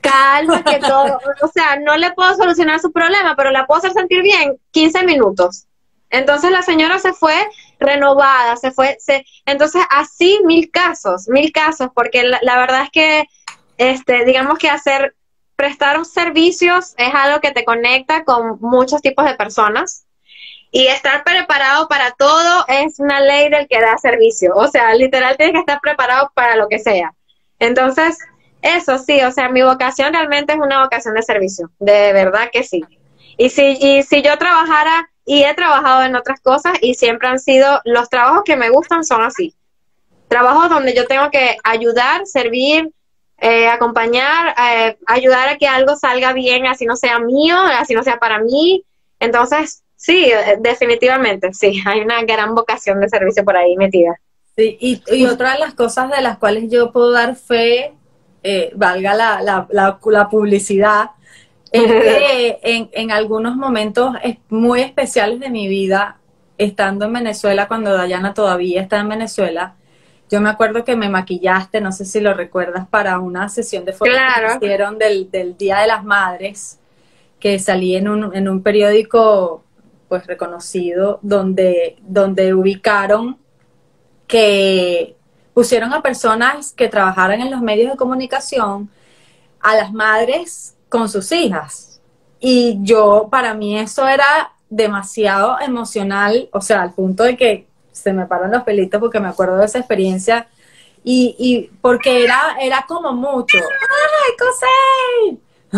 calma, 0.00 0.64
que 0.64 0.78
todo, 0.80 1.18
o 1.42 1.48
sea, 1.48 1.76
no 1.76 1.96
le 1.96 2.12
puedo 2.12 2.34
solucionar 2.34 2.80
su 2.80 2.92
problema, 2.92 3.36
pero 3.36 3.50
la 3.50 3.66
puedo 3.66 3.78
hacer 3.78 3.92
sentir 3.92 4.22
bien 4.22 4.58
15 4.72 5.04
minutos. 5.04 5.66
Entonces 6.10 6.50
la 6.50 6.62
señora 6.62 6.98
se 6.98 7.12
fue 7.12 7.34
renovada, 7.82 8.56
se 8.56 8.70
fue, 8.70 8.96
se, 8.98 9.24
entonces 9.46 9.82
así 9.90 10.40
mil 10.44 10.70
casos, 10.70 11.28
mil 11.28 11.52
casos, 11.52 11.88
porque 11.94 12.22
la, 12.24 12.56
verdad 12.58 12.84
es 12.84 12.90
que, 12.90 13.24
este, 13.78 14.24
digamos 14.24 14.58
que 14.58 14.68
hacer, 14.68 15.14
prestar 15.56 16.04
servicios 16.04 16.94
es 16.96 17.14
algo 17.14 17.40
que 17.40 17.52
te 17.52 17.64
conecta 17.64 18.24
con 18.24 18.58
muchos 18.60 19.00
tipos 19.02 19.24
de 19.24 19.34
personas 19.34 20.06
y 20.70 20.86
estar 20.86 21.22
preparado 21.22 21.86
para 21.86 22.12
todo 22.12 22.64
es 22.66 22.98
una 22.98 23.20
ley 23.20 23.50
del 23.50 23.68
que 23.68 23.80
da 23.80 23.98
servicio. 23.98 24.54
O 24.56 24.66
sea, 24.68 24.94
literal 24.94 25.36
tienes 25.36 25.52
que 25.52 25.60
estar 25.60 25.80
preparado 25.80 26.32
para 26.34 26.56
lo 26.56 26.66
que 26.68 26.78
sea. 26.78 27.12
Entonces, 27.58 28.18
eso 28.62 28.98
sí, 28.98 29.20
o 29.22 29.30
sea, 29.30 29.50
mi 29.50 29.62
vocación 29.62 30.14
realmente 30.14 30.54
es 30.54 30.58
una 30.58 30.82
vocación 30.82 31.14
de 31.14 31.22
servicio, 31.22 31.70
de 31.78 32.12
verdad 32.12 32.48
que 32.50 32.62
sí. 32.62 32.82
Y 33.36 33.50
si, 33.50 33.76
y 33.80 34.02
si 34.02 34.22
yo 34.22 34.38
trabajara, 34.38 35.10
y 35.24 35.44
he 35.44 35.54
trabajado 35.54 36.02
en 36.02 36.16
otras 36.16 36.40
cosas, 36.40 36.74
y 36.80 36.94
siempre 36.94 37.28
han 37.28 37.38
sido, 37.38 37.80
los 37.84 38.08
trabajos 38.08 38.42
que 38.44 38.56
me 38.56 38.70
gustan 38.70 39.04
son 39.04 39.22
así. 39.22 39.54
Trabajos 40.28 40.70
donde 40.70 40.94
yo 40.94 41.06
tengo 41.06 41.30
que 41.30 41.56
ayudar, 41.62 42.26
servir, 42.26 42.90
eh, 43.38 43.68
acompañar, 43.68 44.54
eh, 44.56 44.96
ayudar 45.06 45.48
a 45.48 45.58
que 45.58 45.66
algo 45.66 45.96
salga 45.96 46.32
bien, 46.32 46.66
así 46.66 46.86
no 46.86 46.96
sea 46.96 47.18
mío, 47.18 47.56
así 47.58 47.94
no 47.94 48.02
sea 48.02 48.18
para 48.18 48.38
mí. 48.38 48.84
Entonces, 49.18 49.82
sí, 49.96 50.30
definitivamente, 50.60 51.52
sí, 51.52 51.82
hay 51.86 52.00
una 52.00 52.22
gran 52.22 52.54
vocación 52.54 53.00
de 53.00 53.08
servicio 53.08 53.44
por 53.44 53.56
ahí 53.56 53.76
metida. 53.76 54.18
Sí, 54.56 54.76
y, 54.80 55.26
otra 55.26 55.54
de 55.54 55.60
las 55.60 55.74
cosas 55.74 56.10
de 56.10 56.20
las 56.20 56.38
cuales 56.38 56.64
yo 56.68 56.92
puedo 56.92 57.10
dar 57.10 57.36
fe 57.36 57.94
eh, 58.42 58.70
valga 58.74 59.14
la, 59.14 59.40
la, 59.40 59.66
la, 59.70 60.28
publicidad, 60.28 61.10
es 61.72 61.82
que 61.92 62.58
en, 62.62 62.90
en, 62.92 63.10
algunos 63.10 63.56
momentos 63.56 64.14
muy 64.48 64.80
especiales 64.80 65.40
de 65.40 65.50
mi 65.50 65.68
vida, 65.68 66.18
estando 66.58 67.06
en 67.06 67.14
Venezuela, 67.14 67.66
cuando 67.66 67.92
Dayana 67.92 68.34
todavía 68.34 68.82
está 68.82 69.00
en 69.00 69.08
Venezuela, 69.08 69.74
yo 70.30 70.40
me 70.40 70.48
acuerdo 70.48 70.84
que 70.84 70.96
me 70.96 71.10
maquillaste, 71.10 71.80
no 71.80 71.92
sé 71.92 72.06
si 72.06 72.20
lo 72.20 72.32
recuerdas, 72.32 72.86
para 72.88 73.18
una 73.18 73.48
sesión 73.50 73.84
de 73.84 73.92
fotos 73.92 74.14
que 74.14 74.66
hicieron 74.66 74.98
del, 74.98 75.30
del, 75.30 75.56
Día 75.58 75.80
de 75.80 75.86
las 75.86 76.04
Madres, 76.04 76.78
que 77.38 77.58
salí 77.58 77.96
en 77.96 78.08
un, 78.08 78.34
en 78.34 78.48
un 78.48 78.62
periódico 78.62 79.62
pues 80.08 80.26
reconocido, 80.26 81.18
donde, 81.22 81.96
donde 82.00 82.54
ubicaron 82.54 83.38
que 84.26 85.16
pusieron 85.52 85.92
a 85.92 86.00
personas 86.00 86.72
que 86.72 86.88
trabajaran 86.88 87.42
en 87.42 87.50
los 87.50 87.60
medios 87.60 87.90
de 87.90 87.98
comunicación, 87.98 88.88
a 89.60 89.76
las 89.76 89.92
madres 89.92 90.76
con 90.92 91.08
sus 91.08 91.32
hijas. 91.32 92.00
Y 92.38 92.78
yo, 92.82 93.28
para 93.30 93.54
mí 93.54 93.78
eso 93.78 94.06
era 94.06 94.52
demasiado 94.68 95.58
emocional, 95.58 96.50
o 96.52 96.60
sea, 96.60 96.82
al 96.82 96.92
punto 96.92 97.22
de 97.22 97.34
que 97.34 97.66
se 97.92 98.12
me 98.12 98.26
paran 98.26 98.52
los 98.52 98.62
pelitos 98.62 99.00
porque 99.00 99.18
me 99.18 99.28
acuerdo 99.28 99.56
de 99.56 99.64
esa 99.64 99.78
experiencia 99.78 100.48
y, 101.02 101.34
y 101.38 101.76
porque 101.80 102.22
era, 102.24 102.56
era 102.60 102.84
como 102.86 103.14
mucho. 103.14 103.56
¡Ay, 103.56 104.32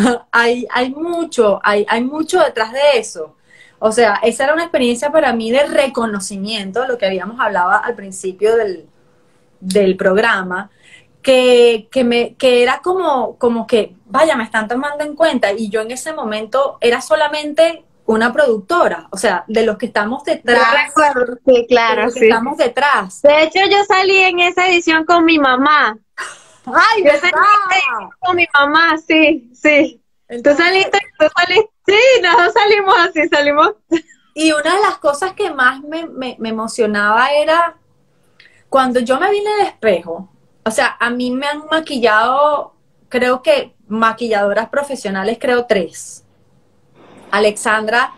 Cosé! 0.03 0.19
hay, 0.32 0.66
hay 0.73 0.91
mucho, 0.91 1.61
hay, 1.62 1.86
hay 1.89 2.03
mucho 2.03 2.41
detrás 2.41 2.73
de 2.73 2.99
eso. 2.99 3.36
O 3.78 3.93
sea, 3.93 4.19
esa 4.24 4.45
era 4.45 4.55
una 4.55 4.65
experiencia 4.65 5.12
para 5.12 5.32
mí 5.32 5.53
de 5.53 5.66
reconocimiento, 5.66 6.86
lo 6.86 6.99
que 6.99 7.07
habíamos 7.07 7.39
hablado 7.39 7.70
al 7.70 7.95
principio 7.95 8.57
del, 8.57 8.86
del 9.61 9.97
programa, 9.97 10.70
que, 11.25 11.89
que, 11.91 12.05
me, 12.05 12.35
que 12.35 12.63
era 12.63 12.81
como, 12.81 13.39
como 13.39 13.67
que, 13.67 13.97
vaya, 14.05 14.37
me 14.37 14.45
están 14.45 14.69
tomando 14.69 15.03
en 15.03 15.17
cuenta. 15.17 15.53
Y 15.53 15.71
yo 15.71 15.81
en 15.81 15.91
ese 15.91 16.13
momento 16.13 16.77
era 16.83 17.01
solamente 17.01 17.83
una 18.05 18.31
productora, 18.31 19.09
o 19.11 19.17
sea, 19.17 19.45
de 19.49 19.65
los 19.65 19.79
que 19.79 19.87
estamos 19.87 20.23
detrás. 20.23 20.93
sí, 21.47 21.67
claro, 21.67 22.11
sí. 22.11 22.25
estamos 22.25 22.59
detrás. 22.59 23.23
De 23.23 23.43
hecho, 23.43 23.61
yo 23.71 23.83
salí 23.85 24.19
en 24.19 24.41
esa 24.41 24.69
edición 24.69 25.07
con 25.07 25.25
mi 25.25 25.39
mamá. 25.39 25.99
¡Ay, 26.67 27.05
yo 27.05 27.13
salí 27.19 27.33
con 28.21 28.37
mi 28.37 28.47
mamá, 28.53 28.99
sí, 28.99 29.51
sí. 29.55 30.03
tú 30.29 30.55
saliste, 30.55 30.99
tú 31.19 31.27
saliste, 31.35 31.71
sí, 31.87 32.23
nosotros 32.23 32.53
salimos 32.53 32.95
así, 32.99 33.29
salimos. 33.29 33.73
Y 34.35 34.53
una 34.53 34.75
de 34.75 34.83
las 34.83 34.99
cosas 34.99 35.33
que 35.33 35.51
más 35.51 35.81
me, 35.81 36.07
me, 36.07 36.37
me 36.39 36.51
emocionaba 36.51 37.33
era 37.33 37.77
cuando 38.69 39.01
yo 39.01 39.19
me 39.19 39.31
vi 39.31 39.39
en 39.39 39.61
el 39.61 39.67
espejo, 39.69 40.34
o 40.65 40.70
sea, 40.70 40.97
a 40.99 41.11
mí 41.11 41.31
me 41.31 41.47
han 41.47 41.65
maquillado, 41.70 42.74
creo 43.09 43.43
que 43.43 43.74
maquilladoras 43.86 44.69
profesionales, 44.69 45.39
creo 45.41 45.66
tres. 45.66 46.24
Alexandra, 47.31 48.15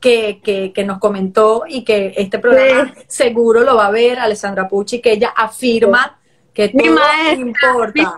que, 0.00 0.40
que, 0.42 0.84
nos 0.84 0.98
comentó 0.98 1.64
y 1.68 1.84
que 1.84 2.14
este 2.16 2.38
programa 2.38 2.94
seguro 3.06 3.60
lo 3.60 3.76
va 3.76 3.86
a 3.86 3.90
ver, 3.90 4.18
Alexandra 4.18 4.66
Pucci, 4.66 5.00
que 5.00 5.12
ella 5.12 5.32
afirma 5.36 6.18
que 6.54 6.70
todo 6.70 7.32
importa. 7.34 8.16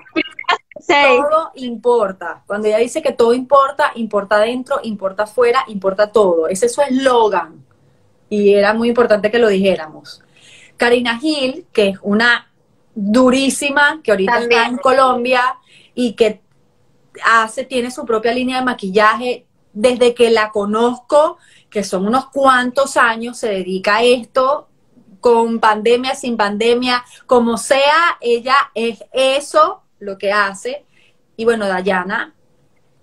Todo 0.86 1.51
importa. 1.56 2.43
Cuando 2.47 2.69
ella 2.69 2.78
dice 2.78 3.02
que 3.02 3.12
todo 3.12 3.35
importa, 3.35 3.93
importa 3.94 4.36
adentro, 4.36 4.81
importa 4.82 5.24
afuera, 5.24 5.64
importa 5.69 6.10
todo. 6.10 6.48
Ese 6.48 6.66
es 6.66 6.74
su 6.74 6.82
eslogan. 6.82 7.64
Y 8.28 8.55
era 8.55 8.74
muy 8.74 8.89
importante 8.89 9.31
que 9.31 9.39
lo 9.39 9.48
dijéramos. 9.48 10.23
Karina 10.77 11.19
Gil, 11.19 11.66
que 11.73 11.90
es 11.90 11.98
una 12.02 12.52
durísima, 12.94 14.01
que 14.02 14.10
ahorita 14.10 14.40
está 14.40 14.66
en 14.66 14.77
Colombia 14.78 15.59
y 15.94 16.12
que 16.14 16.43
hace, 17.24 17.64
tiene 17.64 17.90
su 17.90 18.05
propia 18.05 18.32
línea 18.32 18.59
de 18.59 18.64
maquillaje. 18.64 19.47
Desde 19.74 20.14
que 20.14 20.31
la 20.31 20.51
conozco, 20.51 21.39
que 21.70 21.82
son 21.82 22.06
unos 22.06 22.27
cuantos 22.27 22.98
años, 22.98 23.39
se 23.39 23.48
dedica 23.48 23.97
a 23.97 24.02
esto, 24.02 24.69
con 25.20 25.60
pandemia, 25.60 26.14
sin 26.14 26.36
pandemia, 26.36 27.05
como 27.27 27.56
sea, 27.56 28.19
ella 28.20 28.56
es 28.74 29.02
eso 29.12 29.82
lo 29.98 30.19
que 30.19 30.32
hace. 30.32 30.85
Y 31.36 31.44
bueno, 31.44 31.66
Dayana, 31.69 32.35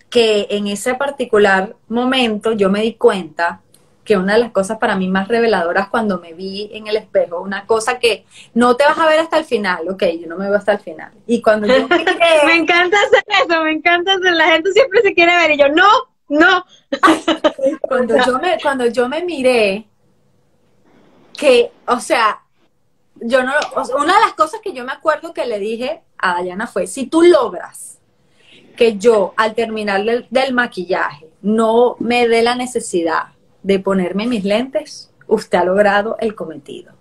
que 0.09 0.47
en 0.49 0.67
ese 0.67 0.95
particular 0.95 1.75
momento 1.87 2.51
yo 2.51 2.69
me 2.69 2.81
di 2.81 2.95
cuenta 2.95 3.61
que 4.09 4.17
una 4.17 4.33
de 4.33 4.39
las 4.39 4.51
cosas 4.51 4.79
para 4.79 4.95
mí 4.95 5.07
más 5.07 5.27
reveladoras 5.27 5.87
cuando 5.89 6.19
me 6.19 6.33
vi 6.33 6.67
en 6.73 6.87
el 6.87 6.97
espejo, 6.97 7.41
una 7.41 7.67
cosa 7.67 7.99
que 7.99 8.25
no 8.55 8.75
te 8.75 8.83
vas 8.83 8.97
a 8.97 9.05
ver 9.05 9.19
hasta 9.19 9.37
el 9.37 9.45
final, 9.45 9.87
ok, 9.87 10.03
yo 10.19 10.27
no 10.27 10.35
me 10.35 10.45
veo 10.45 10.55
hasta 10.55 10.71
el 10.71 10.79
final. 10.79 11.11
Y 11.27 11.43
cuando 11.43 11.67
yo 11.67 11.87
me 11.87 11.95
encanta 12.55 12.97
hacer 12.97 13.23
eso, 13.27 13.63
me 13.63 13.71
encanta 13.71 14.13
hacer, 14.13 14.33
la 14.33 14.47
gente 14.47 14.71
siempre 14.71 15.03
se 15.03 15.13
quiere 15.13 15.35
ver 15.35 15.51
y 15.51 15.59
yo, 15.59 15.69
no, 15.69 15.87
no. 16.27 16.65
cuando, 17.81 18.15
yo 18.25 18.39
me, 18.39 18.57
cuando 18.59 18.87
yo 18.87 19.07
me 19.07 19.23
miré, 19.23 19.87
que, 21.37 21.71
o 21.85 21.99
sea, 21.99 22.41
yo 23.13 23.43
no, 23.43 23.53
una 23.95 24.15
de 24.15 24.21
las 24.21 24.33
cosas 24.33 24.59
que 24.59 24.73
yo 24.73 24.83
me 24.85 24.91
acuerdo 24.91 25.35
que 25.35 25.45
le 25.45 25.59
dije 25.59 26.01
a 26.17 26.33
Dayana 26.33 26.65
fue, 26.65 26.87
si 26.87 27.05
tú 27.05 27.21
logras 27.21 27.99
que 28.75 28.97
yo 28.97 29.35
al 29.37 29.53
terminar 29.53 30.03
del 30.03 30.53
maquillaje 30.55 31.29
no 31.43 31.95
me 31.99 32.27
dé 32.27 32.41
la 32.41 32.55
necesidad 32.55 33.33
de 33.63 33.79
ponerme 33.79 34.27
mis 34.27 34.43
lentes, 34.43 35.11
usted 35.27 35.57
ha 35.57 35.63
logrado 35.63 36.17
el 36.19 36.35
cometido. 36.35 36.93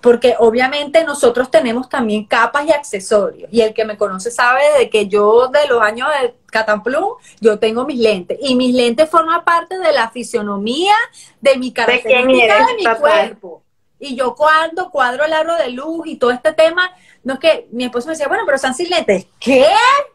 Porque 0.00 0.34
obviamente 0.38 1.04
nosotros 1.04 1.50
tenemos 1.50 1.88
también 1.88 2.24
capas 2.24 2.66
y 2.66 2.72
accesorios. 2.72 3.48
Y 3.52 3.60
el 3.60 3.74
que 3.74 3.84
me 3.84 3.96
conoce 3.96 4.30
sabe 4.30 4.62
de 4.78 4.88
que 4.88 5.08
yo 5.08 5.48
de 5.48 5.66
los 5.66 5.82
años 5.82 6.08
de 6.20 6.34
Catamplum, 6.46 7.14
yo 7.40 7.58
tengo 7.58 7.84
mis 7.86 7.98
lentes. 7.98 8.38
Y 8.40 8.54
mis 8.54 8.74
lentes 8.74 9.08
forman 9.08 9.44
parte 9.44 9.78
de 9.78 9.92
la 9.92 10.10
fisionomía, 10.10 10.94
de 11.40 11.56
mi 11.56 11.72
característica, 11.72 12.66
de, 12.66 12.74
mi 12.76 12.98
cuerpo. 12.98 13.62
Y 13.98 14.16
yo 14.16 14.34
cuando 14.34 14.90
cuadro 14.90 15.24
el 15.24 15.32
aro 15.32 15.56
de 15.56 15.70
luz 15.70 16.06
y 16.06 16.16
todo 16.16 16.30
este 16.30 16.52
tema, 16.52 16.90
no 17.22 17.34
es 17.34 17.40
que 17.40 17.68
mi 17.70 17.84
esposo 17.84 18.06
me 18.06 18.12
decía, 18.12 18.28
bueno, 18.28 18.44
pero 18.46 18.56
están 18.56 18.74
sin 18.74 18.88
lentes. 18.88 19.26
¿Qué? 19.38 19.66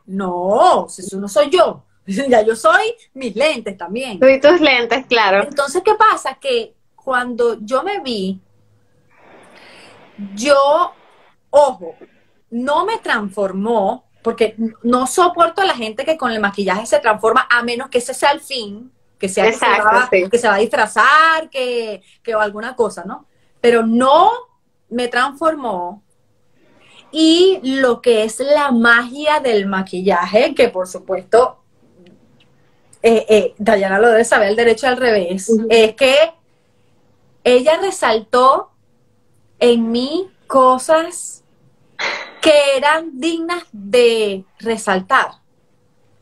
No, 0.05 0.87
eso 0.87 1.17
no 1.17 1.27
soy 1.27 1.49
yo. 1.49 1.83
ya 2.29 2.41
yo 2.41 2.55
soy 2.55 2.95
mis 3.13 3.35
lentes 3.35 3.77
también. 3.77 4.19
Soy 4.19 4.39
tus 4.39 4.61
lentes, 4.61 5.05
claro. 5.07 5.43
Entonces, 5.43 5.81
¿qué 5.83 5.93
pasa? 5.95 6.35
Que 6.35 6.75
cuando 6.95 7.57
yo 7.61 7.83
me 7.83 7.99
vi, 7.99 8.39
yo, 10.35 10.93
ojo, 11.49 11.95
no 12.49 12.85
me 12.85 12.97
transformó, 12.97 14.05
porque 14.21 14.55
no 14.83 15.05
soporto 15.07 15.61
a 15.61 15.65
la 15.65 15.75
gente 15.75 16.05
que 16.05 16.17
con 16.17 16.31
el 16.31 16.39
maquillaje 16.39 16.85
se 16.85 16.99
transforma, 16.99 17.47
a 17.49 17.63
menos 17.63 17.89
que 17.89 17.99
ese 17.99 18.13
sea 18.13 18.31
el 18.31 18.41
fin, 18.41 18.91
que 19.19 19.29
sea 19.29 19.45
que, 19.45 19.53
se 19.53 19.65
va, 19.65 20.09
que, 20.09 20.37
se 20.37 20.47
va, 20.47 20.55
a 20.55 20.59
disfrazar, 20.59 21.49
que, 21.49 22.01
que 22.23 22.33
alguna 22.33 22.75
cosa, 22.75 23.03
¿no? 23.05 23.27
Pero 23.61 23.85
no 23.85 24.31
me 24.89 25.07
transformó. 25.07 26.03
Y 27.11 27.59
lo 27.63 28.01
que 28.01 28.23
es 28.23 28.39
la 28.39 28.71
magia 28.71 29.39
del 29.39 29.67
maquillaje, 29.67 30.53
que 30.53 30.69
por 30.69 30.87
supuesto 30.87 31.64
eh, 33.07 33.25
eh, 33.29 33.53
Dayana 33.59 33.99
lo 33.99 34.09
debe 34.09 34.25
saber 34.25 34.49
el 34.49 34.55
derecho 34.55 34.87
al 34.87 34.97
revés, 34.97 35.47
es 35.69 35.93
que 35.93 36.33
ella 37.43 37.77
resaltó 37.79 38.71
en 39.59 39.91
mí 39.91 40.27
cosas 40.47 41.43
que 42.41 42.75
eran 42.75 43.19
dignas 43.19 43.63
de 43.71 44.43
resaltar. 44.57 45.33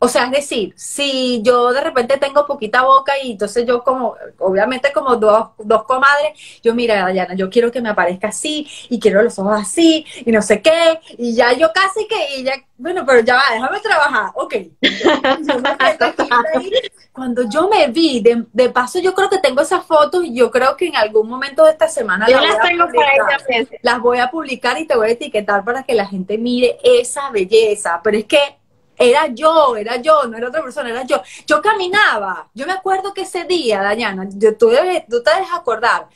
O 0.04 0.10
sea, 0.10 0.26
es 0.26 0.32
decir, 0.32 0.74
si 0.76 1.42
yo 1.44 1.72
de 1.72 1.80
repente 1.80 2.18
tengo 2.18 2.46
poquita 2.46 2.84
boca 2.84 3.14
y 3.24 3.32
entonces 3.32 3.66
yo 3.66 3.86
como, 3.86 4.16
obviamente 4.40 4.92
como 4.92 5.16
dos, 5.16 5.52
dos 5.58 5.86
comadres, 5.86 6.34
yo 6.62 6.76
mira, 6.76 6.96
Dayana, 6.96 7.36
yo 7.36 7.50
quiero 7.50 7.72
que 7.72 7.80
me 7.80 7.88
aparezca 7.88 8.28
así 8.28 8.68
y 8.90 9.00
quiero 9.00 9.24
los 9.24 9.40
ojos 9.40 9.62
así 9.62 10.06
y 10.26 10.32
no 10.34 10.42
sé 10.42 10.62
qué, 10.62 11.00
y 11.18 11.36
ya 11.36 11.54
yo 11.54 11.72
casi 11.74 12.06
que, 12.06 12.36
y 12.36 12.44
ya, 12.44 12.52
bueno, 12.78 13.06
pero 13.06 13.22
ya 13.22 13.36
va, 13.36 13.44
déjame 13.54 13.80
trabajar, 13.80 14.32
ok. 14.36 14.56
Cuando 17.14 17.50
yo 17.50 17.70
me 17.70 17.88
vi, 17.88 18.20
de, 18.20 18.44
de, 18.52 18.70
paso 18.72 19.00
yo 19.00 19.14
creo 19.14 19.30
que 19.30 19.38
tengo 19.38 19.62
esas 19.62 19.86
fotos 19.86 20.26
y 20.26 20.36
yo 20.36 20.52
creo 20.52 20.76
que 20.76 20.88
en 20.88 20.98
algún 20.98 21.30
momento 21.30 21.64
de 21.64 21.72
esta 21.72 21.88
semana 21.88 22.28
yo 22.28 22.42
las, 22.42 22.60
tengo 22.60 22.84
ahí 22.84 23.38
también. 23.38 23.70
Las 23.82 24.02
voy 24.02 24.18
a 24.18 24.30
publicar 24.30 24.78
y 24.80 24.86
te 24.86 24.98
voy 24.98 25.08
a 25.08 25.14
etiquetar 25.14 25.64
para 25.64 25.84
que 25.84 25.94
la 25.94 26.08
gente 26.08 26.38
mire 26.38 26.78
esa 26.84 27.30
belleza, 27.30 28.02
pero 28.04 28.18
es 28.18 28.26
que 28.26 28.63
era 28.98 29.28
yo, 29.28 29.76
era 29.76 29.98
yo, 29.98 30.26
no 30.28 30.38
era 30.38 30.48
otra 30.48 30.62
persona, 30.62 30.90
era 30.90 31.04
yo. 31.04 31.22
Yo 31.48 31.62
caminaba, 31.62 32.50
yo 32.54 32.66
me 32.66 32.74
acuerdo 32.74 33.14
que 33.14 33.22
ese 33.22 33.46
día, 33.46 33.82
Dayana, 33.82 34.28
yo, 34.32 34.56
tú, 34.56 34.68
debes, 34.68 35.06
tú 35.08 35.22
te 35.22 35.32
debes 35.32 35.50
acordar, 35.54 36.08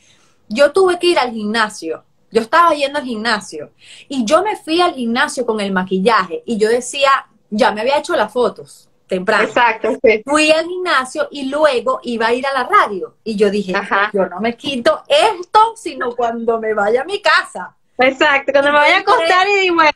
yo 0.48 0.72
tuve 0.72 0.98
que 0.98 1.08
ir 1.08 1.18
al 1.18 1.32
gimnasio, 1.32 2.04
yo 2.30 2.40
estaba 2.40 2.74
yendo 2.74 2.98
al 2.98 3.04
gimnasio 3.04 3.70
y 4.08 4.24
yo 4.24 4.42
me 4.42 4.56
fui 4.56 4.80
al 4.80 4.94
gimnasio 4.94 5.46
con 5.46 5.60
el 5.60 5.72
maquillaje 5.72 6.42
y 6.46 6.58
yo 6.58 6.68
decía, 6.68 7.26
ya 7.50 7.72
me 7.72 7.80
había 7.80 7.98
hecho 7.98 8.14
las 8.14 8.32
fotos 8.32 8.88
temprano. 9.08 9.44
Exacto, 9.44 9.98
Fui 10.24 10.52
al 10.52 10.66
gimnasio 10.66 11.28
y 11.30 11.48
luego 11.48 11.98
iba 12.04 12.28
a 12.28 12.34
ir 12.34 12.46
a 12.46 12.52
la 12.52 12.64
radio 12.64 13.16
y 13.24 13.34
yo 13.34 13.50
dije, 13.50 13.72
yo 14.12 14.26
no 14.26 14.40
me 14.40 14.56
quito 14.56 15.02
esto, 15.08 15.74
sino 15.74 16.14
cuando 16.14 16.60
me 16.60 16.74
vaya 16.74 17.02
a 17.02 17.04
mi 17.04 17.20
casa. 17.20 17.74
Exacto, 17.96 18.52
cuando 18.52 18.70
me 18.70 18.78
vaya 18.78 18.98
a 18.98 19.00
acostar 19.00 19.48
y 19.48 19.70
bueno. 19.70 19.90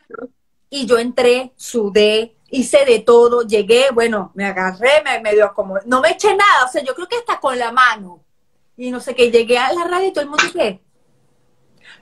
Y 0.69 0.87
yo 0.87 0.97
entré, 0.97 1.53
sudé, 1.55 2.35
hice 2.53 2.85
de 2.85 2.99
todo, 2.99 3.41
llegué, 3.41 3.87
bueno, 3.91 4.31
me 4.35 4.45
agarré, 4.45 5.01
me, 5.03 5.19
me 5.21 5.33
dio 5.33 5.51
como, 5.55 5.79
no 5.85 6.01
me 6.01 6.11
eché 6.11 6.35
nada, 6.35 6.65
o 6.65 6.71
sea, 6.71 6.83
yo 6.83 6.93
creo 6.93 7.07
que 7.07 7.17
hasta 7.17 7.39
con 7.39 7.57
la 7.57 7.71
mano. 7.71 8.23
Y 8.77 8.91
no 8.91 8.99
sé 8.99 9.15
qué, 9.15 9.31
llegué 9.31 9.57
a 9.57 9.73
la 9.73 9.85
radio 9.85 10.07
y 10.07 10.13
todo 10.13 10.23
el 10.23 10.29
mundo 10.29 10.43
dice, 10.43 10.79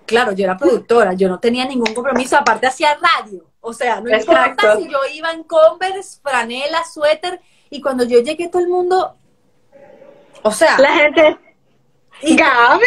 claro, 0.05 0.33
yo 0.33 0.43
era 0.43 0.57
productora, 0.57 1.13
yo 1.13 1.29
no 1.29 1.39
tenía 1.39 1.65
ningún 1.65 1.93
compromiso, 1.93 2.35
aparte 2.35 2.67
hacía 2.67 2.95
radio. 2.95 3.45
O 3.61 3.71
sea, 3.71 4.01
no 4.01 4.09
importa 4.09 4.75
si 4.75 4.89
yo 4.89 4.99
iba 5.13 5.31
en 5.31 5.43
Converse, 5.43 6.19
franela, 6.21 6.83
suéter, 6.83 7.39
y 7.69 7.79
cuando 7.79 8.03
yo 8.03 8.19
llegué 8.19 8.49
todo 8.49 8.61
el 8.61 8.67
mundo, 8.67 9.15
o 10.43 10.51
sea... 10.51 10.77
La 10.77 10.93
gente... 10.95 11.37
Y 12.23 12.35
Gaby. 12.35 12.85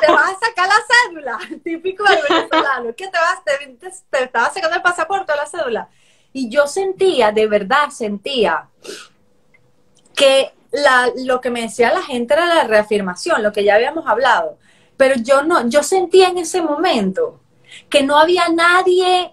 Te, 0.00 0.10
vas 0.10 0.30
a, 0.30 0.46
sacar 0.46 0.66
la 0.66 0.74
cédula, 0.88 1.38
típico 1.62 2.02
del 2.02 2.18
venezolano, 2.28 2.94
que 2.96 3.06
te 3.06 3.18
vas, 3.18 3.44
te, 3.44 3.66
te, 3.76 3.90
te 4.10 4.24
estabas 4.24 4.52
sacando 4.52 4.74
el 4.74 4.82
pasaporte 4.82 5.30
o 5.30 5.36
la 5.36 5.46
cédula. 5.46 5.88
Y 6.32 6.48
yo 6.48 6.66
sentía, 6.66 7.32
de 7.32 7.46
verdad 7.46 7.90
sentía, 7.90 8.68
que 10.14 10.52
la, 10.70 11.10
lo 11.24 11.40
que 11.40 11.50
me 11.50 11.62
decía 11.62 11.92
la 11.92 12.02
gente 12.02 12.34
era 12.34 12.46
la 12.46 12.64
reafirmación, 12.64 13.42
lo 13.42 13.52
que 13.52 13.64
ya 13.64 13.74
habíamos 13.74 14.06
hablado. 14.06 14.58
Pero 14.96 15.16
yo 15.16 15.42
no, 15.42 15.68
yo 15.68 15.82
sentía 15.82 16.28
en 16.28 16.38
ese 16.38 16.62
momento 16.62 17.40
que 17.88 18.02
no 18.02 18.18
había 18.18 18.48
nadie 18.48 19.32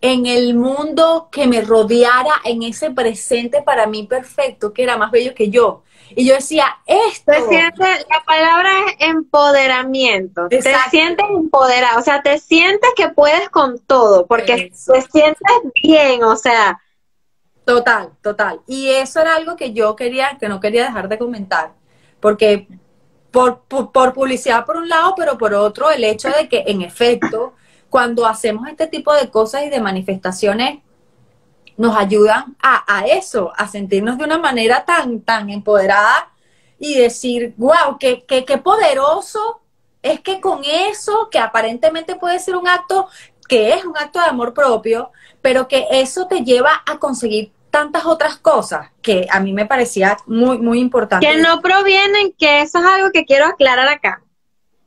en 0.00 0.26
el 0.26 0.54
mundo 0.54 1.28
que 1.30 1.46
me 1.46 1.60
rodeara 1.60 2.34
en 2.44 2.62
ese 2.62 2.90
presente 2.90 3.62
para 3.62 3.86
mí 3.86 4.06
perfecto, 4.06 4.72
que 4.72 4.82
era 4.82 4.96
más 4.96 5.10
bello 5.10 5.34
que 5.34 5.48
yo. 5.48 5.82
Y 6.16 6.26
yo 6.26 6.34
decía, 6.34 6.66
esto. 6.86 7.32
la 7.32 8.22
palabra 8.24 8.70
es 8.86 9.08
empoderamiento. 9.08 10.48
Te 10.48 10.62
sientes 10.90 11.26
empoderado, 11.30 12.00
o 12.00 12.02
sea, 12.02 12.22
te 12.22 12.38
sientes 12.38 12.90
que 12.96 13.08
puedes 13.08 13.48
con 13.50 13.78
todo, 13.78 14.26
porque 14.26 14.70
te 14.70 15.02
sientes 15.02 15.58
bien, 15.82 16.22
o 16.24 16.36
sea. 16.36 16.80
Total, 17.64 18.10
total. 18.22 18.60
Y 18.66 18.90
eso 18.90 19.20
era 19.20 19.36
algo 19.36 19.54
que 19.56 19.72
yo 19.72 19.94
quería, 19.94 20.36
que 20.38 20.48
no 20.48 20.60
quería 20.60 20.84
dejar 20.84 21.08
de 21.08 21.18
comentar, 21.18 21.72
porque 22.18 22.66
por, 23.30 23.62
por 23.62 24.12
publicidad 24.12 24.64
por 24.64 24.76
un 24.76 24.88
lado, 24.88 25.14
pero 25.16 25.38
por 25.38 25.54
otro, 25.54 25.90
el 25.90 26.04
hecho 26.04 26.28
de 26.28 26.48
que 26.48 26.64
en 26.66 26.82
efecto, 26.82 27.54
cuando 27.88 28.26
hacemos 28.26 28.68
este 28.68 28.86
tipo 28.86 29.12
de 29.14 29.30
cosas 29.30 29.64
y 29.64 29.70
de 29.70 29.80
manifestaciones, 29.80 30.80
nos 31.76 31.96
ayudan 31.96 32.56
a, 32.62 33.04
eso, 33.06 33.52
a 33.56 33.66
sentirnos 33.68 34.18
de 34.18 34.24
una 34.24 34.38
manera 34.38 34.84
tan, 34.84 35.20
tan 35.20 35.50
empoderada 35.50 36.30
y 36.78 36.94
decir, 36.94 37.54
wow, 37.56 37.98
qué, 37.98 38.24
qué 38.26 38.58
poderoso 38.58 39.62
es 40.02 40.20
que 40.20 40.40
con 40.40 40.62
eso, 40.64 41.28
que 41.30 41.38
aparentemente 41.38 42.16
puede 42.16 42.38
ser 42.38 42.56
un 42.56 42.68
acto, 42.68 43.08
que 43.48 43.72
es 43.72 43.84
un 43.84 43.96
acto 43.96 44.20
de 44.20 44.26
amor 44.26 44.52
propio, 44.52 45.10
pero 45.40 45.68
que 45.68 45.86
eso 45.90 46.26
te 46.26 46.42
lleva 46.42 46.82
a 46.86 46.98
conseguir 46.98 47.52
tantas 47.70 48.04
otras 48.04 48.36
cosas 48.36 48.90
que 49.00 49.26
a 49.30 49.40
mí 49.40 49.52
me 49.52 49.66
parecía 49.66 50.16
muy, 50.26 50.58
muy 50.58 50.78
importante. 50.78 51.26
Que 51.26 51.38
no 51.38 51.62
provienen, 51.62 52.32
que 52.38 52.60
eso 52.60 52.78
es 52.78 52.84
algo 52.84 53.10
que 53.12 53.24
quiero 53.24 53.46
aclarar 53.46 53.88
acá. 53.88 54.22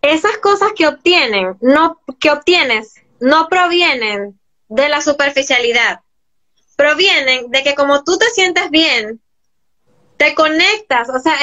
Esas 0.02 0.38
cosas 0.38 0.70
que 0.76 0.88
obtienen, 0.88 1.58
no, 1.62 2.00
que 2.20 2.30
obtienes, 2.30 2.94
no 3.20 3.48
provienen 3.48 4.40
de 4.70 4.90
la 4.90 5.02
superficialidad 5.02 6.02
provienen 6.76 7.50
de 7.52 7.64
que 7.64 7.76
como 7.76 8.04
tú 8.04 8.18
te 8.18 8.30
sientes 8.30 8.70
bien, 8.70 9.22
te 10.18 10.34
conectas, 10.36 11.10
o 11.10 11.20
sea, 11.20 11.36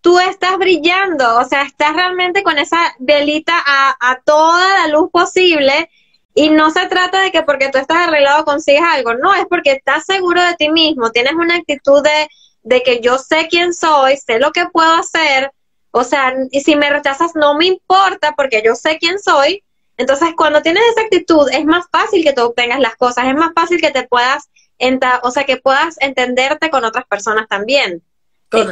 tú 0.00 0.18
estás 0.18 0.56
brillando, 0.58 1.38
o 1.38 1.44
sea, 1.44 1.62
estás 1.62 1.94
realmente 1.94 2.42
con 2.42 2.58
esa 2.58 2.94
velita 2.98 3.54
a, 3.64 3.96
a, 4.00 4.20
toda 4.22 4.78
la 4.78 4.88
luz 4.88 5.10
posible 5.10 5.90
y 6.34 6.50
no 6.50 6.70
se 6.70 6.86
trata 6.86 7.22
de 7.22 7.32
que 7.32 7.42
porque 7.42 7.68
tú 7.70 7.78
estás 7.78 8.08
arreglado 8.08 8.44
consigues 8.44 8.82
algo, 8.82 9.14
no, 9.14 9.34
es 9.34 9.44
porque 9.48 9.72
estás 9.72 10.04
seguro 10.04 10.42
de 10.42 10.54
ti 10.54 10.70
mismo, 10.70 11.10
tienes 11.10 11.34
una 11.34 11.56
actitud 11.56 12.02
de, 12.02 12.28
de 12.62 12.82
que 12.82 13.00
yo 13.00 13.18
sé 13.18 13.48
quién 13.50 13.74
soy, 13.74 14.16
sé 14.16 14.38
lo 14.38 14.52
que 14.52 14.66
puedo 14.66 14.94
hacer, 14.94 15.52
o 15.90 16.04
sea, 16.04 16.34
y 16.50 16.60
si 16.60 16.76
me 16.76 16.88
rechazas 16.88 17.32
no 17.34 17.54
me 17.54 17.66
importa 17.66 18.34
porque 18.36 18.62
yo 18.64 18.74
sé 18.74 18.98
quién 18.98 19.18
soy, 19.18 19.64
entonces 19.96 20.30
cuando 20.36 20.62
tienes 20.62 20.82
esa 20.92 21.02
actitud 21.02 21.48
es 21.52 21.64
más 21.66 21.84
fácil 21.90 22.24
que 22.24 22.32
tú 22.32 22.42
obtengas 22.42 22.80
las 22.80 22.96
cosas, 22.96 23.26
es 23.26 23.34
más 23.34 23.50
fácil 23.54 23.80
que 23.80 23.90
te 23.90 24.06
puedas 24.06 24.48
o 25.22 25.30
sea, 25.30 25.44
que 25.44 25.56
puedas 25.56 25.96
entenderte 26.00 26.70
con 26.70 26.84
otras 26.84 27.06
personas 27.06 27.48
también. 27.48 28.02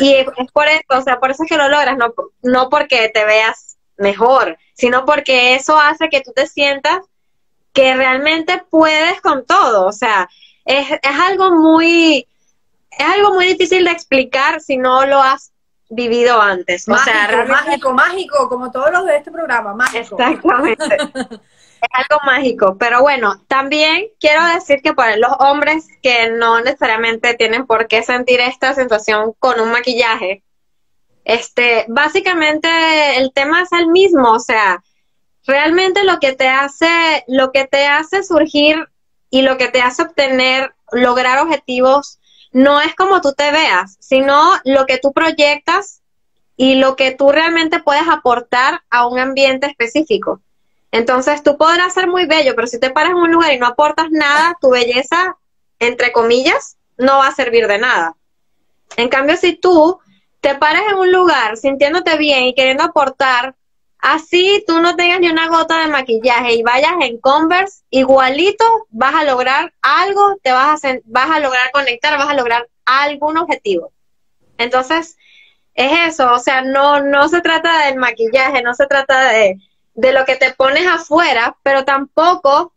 Y 0.01 0.14
es 0.14 0.26
por 0.52 0.66
eso, 0.66 0.82
o 0.89 1.02
sea, 1.02 1.20
por 1.20 1.30
eso 1.30 1.44
es 1.44 1.48
que 1.48 1.56
lo 1.56 1.68
logras, 1.68 1.97
no, 1.97 2.12
no 2.43 2.68
porque 2.68 3.10
te 3.14 3.24
veas 3.24 3.76
mejor, 3.97 4.59
sino 4.74 5.05
porque 5.05 5.55
eso 5.55 5.78
hace 5.78 6.09
que 6.09 6.20
tú 6.20 6.32
te 6.32 6.47
sientas 6.47 6.98
que 7.72 7.94
realmente 7.94 8.62
puedes 8.70 9.20
con 9.20 9.47
todo, 9.47 9.86
o 9.86 9.93
sea, 9.93 10.28
es, 10.64 10.90
es 10.90 11.20
algo 11.20 11.52
muy, 11.52 12.26
es 12.90 13.06
algo 13.06 13.35
muy 13.35 13.47
difícil 13.47 13.85
de 13.85 13.93
explicar 13.93 14.60
si 14.60 14.78
no 14.78 15.06
lo 15.06 15.22
has 15.22 15.52
vivido 15.89 16.40
antes. 16.40 16.89
Mágico, 16.89 17.10
o 17.10 17.12
sea, 17.12 17.44
mágico, 17.47 17.93
mágico, 17.93 18.48
como 18.48 18.70
todos 18.72 18.90
los 18.90 19.06
de 19.06 19.16
este 19.16 19.30
programa, 19.30 19.74
mágico. 19.74 20.16
Exactamente. 20.18 20.97
es 21.81 21.89
algo 21.93 22.23
mágico, 22.25 22.77
pero 22.79 23.01
bueno, 23.03 23.43
también 23.49 24.09
quiero 24.21 24.45
decir 24.47 24.81
que 24.83 24.95
para 24.95 25.17
los 25.17 25.33
hombres 25.39 25.87
que 26.03 26.31
no 26.31 26.61
necesariamente 26.61 27.35
tienen 27.35 27.67
por 27.67 27.87
qué 27.89 28.03
sentir 28.03 28.41
esta 28.41 28.75
sensación 28.75 29.33
con 29.39 29.61
un 29.61 29.71
maquillaje, 29.71 30.43
este, 31.25 31.85
básicamente 31.89 32.69
el 33.19 33.33
tema 33.33 33.63
es 33.63 33.73
el 33.73 33.89
mismo, 33.89 34.33
o 34.33 34.41
sea, 34.41 34.83
realmente 35.47 36.05
lo 36.05 36.19
que 36.19 36.33
te 36.33 36.49
hace, 36.49 37.25
lo 37.27 37.53
que 37.53 37.67
te 37.67 37.87
hace 37.87 38.23
surgir 38.23 38.89
y 39.31 39.43
lo 39.43 39.59
que 39.59 39.69
te 39.69 39.83
hace 39.83 40.03
obtener, 40.03 40.73
lograr 40.93 41.39
objetivos, 41.39 42.19
no 42.53 42.81
es 42.81 42.95
como 42.95 43.21
tú 43.21 43.35
te 43.35 43.51
veas, 43.51 43.97
sino 44.01 44.53
lo 44.65 44.87
que 44.87 44.99
tú 44.99 45.13
proyectas 45.13 46.03
y 46.57 46.77
lo 46.77 46.97
que 46.97 47.13
tú 47.13 47.31
realmente 47.31 47.81
puedes 47.81 48.09
aportar 48.09 48.83
a 48.91 49.07
un 49.07 49.19
ambiente 49.19 49.67
específico. 49.67 50.41
Entonces 50.90 51.43
tú 51.43 51.56
podrás 51.56 51.94
ser 51.94 52.06
muy 52.06 52.27
bello, 52.27 52.55
pero 52.55 52.66
si 52.66 52.81
te 52.81 52.90
paras 52.90 53.10
en 53.10 53.16
un 53.16 53.32
lugar 53.32 53.52
y 53.52 53.59
no 53.59 53.66
aportas 53.66 54.10
nada, 54.10 54.56
tu 54.60 54.70
belleza, 54.70 55.36
entre 55.78 56.12
comillas, 56.12 56.77
no 56.97 57.19
va 57.19 57.28
a 57.28 57.35
servir 57.35 57.66
de 57.66 57.78
nada. 57.78 58.16
En 58.97 59.09
cambio, 59.09 59.36
si 59.36 59.55
tú 59.55 60.01
te 60.40 60.55
paras 60.55 60.82
en 60.90 60.98
un 60.98 61.12
lugar 61.12 61.56
sintiéndote 61.56 62.16
bien 62.16 62.44
y 62.44 62.55
queriendo 62.55 62.85
aportar, 62.85 63.55
así 63.98 64.65
tú 64.66 64.81
no 64.81 64.97
tengas 64.97 65.20
ni 65.20 65.28
una 65.28 65.48
gota 65.48 65.81
de 65.81 65.89
maquillaje 65.89 66.55
y 66.55 66.62
vayas 66.62 66.93
en 67.02 67.19
Converse, 67.19 67.82
igualito 67.90 68.65
vas 68.90 69.15
a 69.15 69.24
lograr 69.24 69.74
algo, 69.82 70.36
te 70.43 70.52
vas 70.52 70.85
a, 70.85 70.97
vas 71.05 71.31
a 71.31 71.40
lograr 71.40 71.70
conectar, 71.73 72.16
vas 72.16 72.31
a 72.31 72.35
lograr 72.35 72.69
algún 72.86 73.36
objetivo. 73.36 73.93
Entonces, 74.56 75.16
es 75.74 76.15
eso, 76.15 76.32
o 76.32 76.39
sea, 76.39 76.62
no, 76.62 77.01
no 77.02 77.28
se 77.28 77.40
trata 77.40 77.86
del 77.86 77.97
maquillaje, 77.97 78.62
no 78.62 78.74
se 78.74 78.86
trata 78.86 79.28
de, 79.28 79.59
de 79.99 80.12
lo 80.12 80.25
que 80.25 80.37
te 80.37 80.55
pones 80.55 80.87
afuera, 80.87 81.57
pero 81.65 81.85
tampoco, 81.85 82.73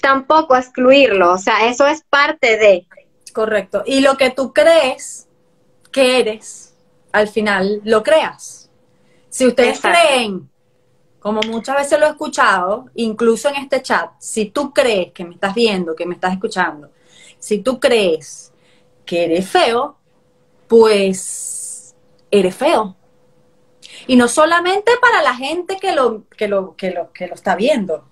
tampoco 0.00 0.56
excluirlo. 0.56 1.34
O 1.34 1.38
sea, 1.38 1.68
eso 1.68 1.86
es 1.86 2.02
parte 2.02 2.56
de. 2.56 2.88
Correcto. 3.32 3.84
Y 3.86 4.00
lo 4.00 4.16
que 4.16 4.30
tú 4.30 4.52
crees 4.52 5.28
que 5.92 6.18
eres, 6.18 6.74
al 7.12 7.28
final 7.28 7.80
lo 7.84 8.02
creas. 8.02 8.68
Si 9.28 9.46
ustedes 9.46 9.80
creen, 9.80 10.50
como 11.20 11.42
muchas 11.42 11.76
veces 11.76 12.00
lo 12.00 12.06
he 12.06 12.10
escuchado, 12.10 12.86
incluso 12.96 13.48
en 13.48 13.56
este 13.56 13.80
chat, 13.80 14.10
si 14.18 14.46
tú 14.46 14.72
crees 14.72 15.12
que 15.12 15.24
me 15.24 15.34
estás 15.34 15.54
viendo, 15.54 15.94
que 15.94 16.06
me 16.06 16.14
estás 16.14 16.32
escuchando, 16.32 16.90
si 17.38 17.58
tú 17.58 17.78
crees 17.78 18.52
que 19.04 19.26
eres 19.26 19.48
feo, 19.48 19.96
pues 20.66 21.94
eres 22.32 22.56
feo. 22.56 22.95
Y 24.06 24.16
no 24.16 24.28
solamente 24.28 24.92
para 25.00 25.22
la 25.22 25.34
gente 25.34 25.76
que 25.78 25.92
lo, 25.92 26.24
que 26.36 26.48
lo, 26.48 26.76
que 26.76 26.90
lo, 26.90 27.12
que 27.12 27.26
lo 27.26 27.34
está 27.34 27.56
viendo. 27.56 28.04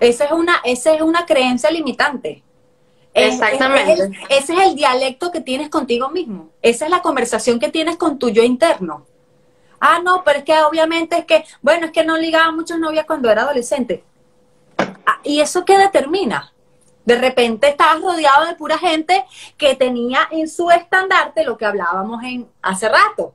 Esa 0.00 0.24
es 0.26 0.32
una, 0.32 0.60
esa 0.64 0.94
es 0.94 1.00
una 1.00 1.26
creencia 1.26 1.70
limitante. 1.70 2.42
Exactamente. 3.14 4.10
ese 4.28 4.52
es 4.52 4.60
el 4.60 4.74
dialecto 4.74 5.30
que 5.30 5.40
tienes 5.40 5.70
contigo 5.70 6.10
mismo. 6.10 6.50
Esa 6.62 6.84
es 6.84 6.90
la 6.90 7.02
conversación 7.02 7.58
que 7.58 7.70
tienes 7.70 7.96
con 7.96 8.18
tu 8.18 8.30
yo 8.30 8.42
interno. 8.42 9.06
Ah, 9.80 10.00
no, 10.02 10.22
pero 10.24 10.40
es 10.40 10.44
que 10.44 10.60
obviamente 10.62 11.18
es 11.18 11.24
que, 11.24 11.44
bueno, 11.62 11.86
es 11.86 11.92
que 11.92 12.04
no 12.04 12.16
ligaba 12.16 12.50
muchas 12.52 12.78
novias 12.78 13.06
cuando 13.06 13.30
era 13.30 13.42
adolescente. 13.42 14.04
Ah, 14.78 15.20
¿Y 15.22 15.40
eso 15.40 15.64
qué 15.64 15.78
determina? 15.78 16.52
De 17.04 17.16
repente 17.16 17.68
estabas 17.68 18.02
rodeado 18.02 18.46
de 18.46 18.54
pura 18.54 18.76
gente 18.76 19.24
que 19.56 19.74
tenía 19.76 20.28
en 20.30 20.48
su 20.48 20.70
estandarte 20.70 21.44
lo 21.44 21.56
que 21.56 21.64
hablábamos 21.64 22.22
en 22.22 22.48
hace 22.60 22.88
rato. 22.88 23.34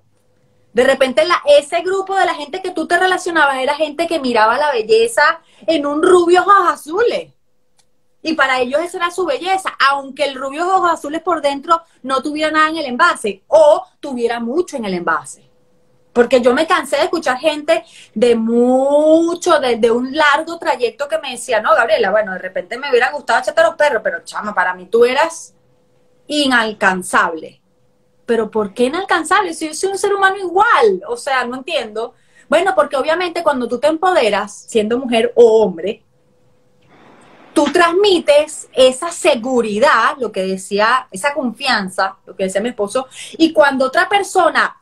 De 0.73 0.83
repente 0.83 1.23
la, 1.25 1.41
ese 1.57 1.81
grupo 1.81 2.15
de 2.15 2.25
la 2.25 2.33
gente 2.33 2.61
que 2.61 2.71
tú 2.71 2.87
te 2.87 2.97
relacionabas 2.97 3.57
era 3.57 3.75
gente 3.75 4.07
que 4.07 4.19
miraba 4.19 4.57
la 4.57 4.71
belleza 4.71 5.41
en 5.67 5.85
un 5.85 6.01
rubio 6.01 6.41
ojos 6.41 6.71
azules. 6.71 7.31
Y 8.23 8.33
para 8.33 8.59
ellos 8.59 8.81
esa 8.81 8.97
era 8.97 9.11
su 9.11 9.25
belleza, 9.25 9.75
aunque 9.91 10.25
el 10.25 10.35
rubio 10.35 10.65
ojos 10.65 10.91
azules 10.91 11.21
por 11.21 11.41
dentro 11.41 11.81
no 12.01 12.23
tuviera 12.23 12.51
nada 12.51 12.69
en 12.69 12.77
el 12.77 12.85
envase 12.85 13.43
o 13.47 13.85
tuviera 13.99 14.39
mucho 14.39 14.77
en 14.77 14.85
el 14.85 14.93
envase. 14.93 15.49
Porque 16.13 16.41
yo 16.41 16.53
me 16.53 16.67
cansé 16.67 16.97
de 16.97 17.03
escuchar 17.03 17.37
gente 17.37 17.83
de 18.13 18.35
mucho, 18.35 19.59
de, 19.59 19.91
un 19.91 20.15
largo 20.15 20.57
trayecto 20.57 21.09
que 21.09 21.17
me 21.17 21.31
decía, 21.31 21.59
no, 21.59 21.75
Gabriela, 21.75 22.11
bueno, 22.11 22.33
de 22.33 22.39
repente 22.39 22.77
me 22.77 22.89
hubiera 22.89 23.11
gustado 23.11 23.39
echarte 23.39 23.63
los 23.63 23.75
perros, 23.75 24.01
pero 24.03 24.23
chama, 24.23 24.53
para 24.53 24.73
mí 24.75 24.85
tú 24.85 25.05
eras 25.05 25.55
inalcanzable. 26.27 27.62
Pero 28.25 28.49
¿por 28.49 28.73
qué 28.73 28.85
inalcanzable? 28.85 29.53
Si 29.53 29.67
yo 29.67 29.73
soy 29.73 29.91
un 29.91 29.97
ser 29.97 30.13
humano 30.13 30.37
igual, 30.37 31.03
o 31.07 31.17
sea, 31.17 31.45
no 31.45 31.57
entiendo. 31.57 32.13
Bueno, 32.47 32.73
porque 32.75 32.95
obviamente 32.95 33.43
cuando 33.43 33.67
tú 33.67 33.79
te 33.79 33.87
empoderas, 33.87 34.65
siendo 34.67 34.97
mujer 34.97 35.33
o 35.35 35.63
hombre, 35.63 36.03
tú 37.53 37.65
transmites 37.65 38.67
esa 38.73 39.11
seguridad, 39.11 40.17
lo 40.19 40.31
que 40.31 40.43
decía, 40.43 41.07
esa 41.11 41.33
confianza, 41.33 42.17
lo 42.25 42.35
que 42.35 42.45
decía 42.45 42.61
mi 42.61 42.69
esposo, 42.69 43.07
y 43.37 43.53
cuando 43.53 43.85
otra 43.85 44.09
persona 44.09 44.75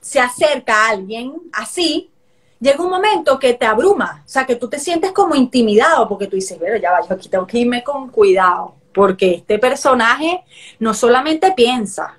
se 0.00 0.20
acerca 0.20 0.86
a 0.86 0.90
alguien 0.90 1.34
así, 1.52 2.10
llega 2.58 2.82
un 2.82 2.90
momento 2.90 3.38
que 3.38 3.54
te 3.54 3.66
abruma, 3.66 4.22
o 4.24 4.28
sea, 4.28 4.46
que 4.46 4.56
tú 4.56 4.68
te 4.68 4.78
sientes 4.78 5.12
como 5.12 5.34
intimidado, 5.34 6.08
porque 6.08 6.26
tú 6.26 6.36
dices, 6.36 6.56
pero 6.58 6.76
ya 6.76 6.92
va, 6.92 7.06
yo 7.06 7.14
aquí 7.14 7.28
tengo 7.28 7.46
que 7.46 7.58
irme 7.58 7.84
con 7.84 8.08
cuidado, 8.08 8.74
porque 8.94 9.34
este 9.34 9.58
personaje 9.58 10.42
no 10.78 10.94
solamente 10.94 11.52
piensa, 11.52 12.18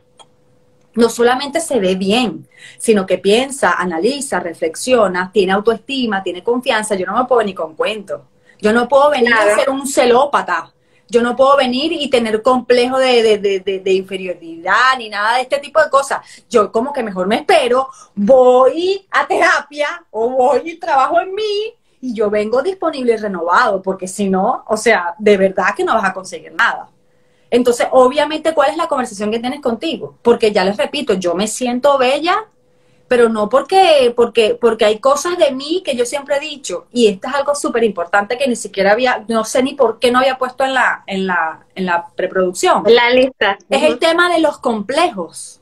no 0.97 1.09
solamente 1.09 1.59
se 1.59 1.79
ve 1.79 1.93
bien, 1.93 2.47
sino 2.79 3.05
que 3.05 3.19
piensa, 3.19 3.73
analiza, 3.73 4.39
reflexiona, 4.39 5.31
tiene 5.31 5.53
autoestima, 5.53 6.23
tiene 6.23 6.43
confianza, 6.43 6.95
yo 6.95 7.05
no 7.05 7.15
me 7.15 7.25
puedo 7.25 7.43
ni 7.43 7.53
con 7.53 7.75
cuento. 7.75 8.25
Yo 8.59 8.73
no 8.73 8.87
puedo 8.87 9.11
venir 9.11 9.31
a 9.31 9.55
ser 9.55 9.69
un 9.69 9.87
celópata, 9.87 10.73
yo 11.07 11.21
no 11.21 11.35
puedo 11.35 11.55
venir 11.55 11.91
y 11.93 12.09
tener 12.09 12.41
complejo 12.41 12.97
de, 12.97 13.81
inferioridad 13.85 14.97
ni 14.97 15.09
nada 15.09 15.35
de 15.35 15.43
este 15.43 15.59
tipo 15.59 15.79
de 15.81 15.89
cosas. 15.91 16.19
Yo 16.49 16.71
como 16.71 16.91
que 16.91 17.03
mejor 17.03 17.27
me 17.27 17.35
espero, 17.35 17.89
voy 18.15 19.07
a 19.11 19.27
terapia 19.27 20.03
o 20.09 20.29
voy 20.29 20.61
y 20.65 20.79
trabajo 20.79 21.21
en 21.21 21.35
mí 21.35 21.75
y 22.01 22.15
yo 22.15 22.31
vengo 22.31 22.63
disponible 22.63 23.13
y 23.13 23.17
renovado, 23.17 23.83
porque 23.83 24.07
si 24.07 24.29
no, 24.29 24.63
o 24.67 24.77
sea, 24.77 25.13
de 25.19 25.37
verdad 25.37 25.75
que 25.75 25.83
no 25.83 25.93
vas 25.93 26.05
a 26.05 26.13
conseguir 26.13 26.53
nada. 26.53 26.89
Entonces, 27.49 27.87
obviamente, 27.91 28.53
¿cuál 28.53 28.71
es 28.71 28.77
la 28.77 28.87
conversación 28.87 29.31
que 29.31 29.39
tienes 29.39 29.61
contigo? 29.61 30.15
Porque 30.21 30.51
ya 30.51 30.63
les 30.65 30.77
repito, 30.77 31.13
yo 31.13 31.33
me 31.35 31.47
siento 31.47 31.97
bella 31.97 32.47
pero 33.07 33.29
no 33.29 33.49
porque, 33.49 34.13
porque, 34.15 34.57
porque 34.59 34.85
hay 34.85 34.99
cosas 34.99 35.37
de 35.37 35.51
mí 35.51 35.81
que 35.83 35.95
yo 35.95 36.05
siempre 36.05 36.37
he 36.37 36.39
dicho, 36.39 36.87
y 36.91 37.07
esto 37.07 37.27
es 37.27 37.35
algo 37.35 37.55
súper 37.55 37.83
importante 37.83 38.37
que 38.37 38.47
ni 38.47 38.55
siquiera 38.55 38.91
había, 38.91 39.23
no 39.27 39.45
sé 39.45 39.63
ni 39.63 39.73
por 39.73 39.99
qué 39.99 40.11
no 40.11 40.19
había 40.19 40.37
puesto 40.37 40.63
en 40.65 40.73
la, 40.73 41.03
en 41.07 41.25
la, 41.25 41.65
en 41.75 41.85
la 41.85 42.07
preproducción. 42.15 42.83
La 42.85 43.09
lista. 43.09 43.57
Es 43.69 43.83
el 43.83 43.99
tema 43.99 44.29
de 44.29 44.39
los 44.39 44.57
complejos. 44.57 45.61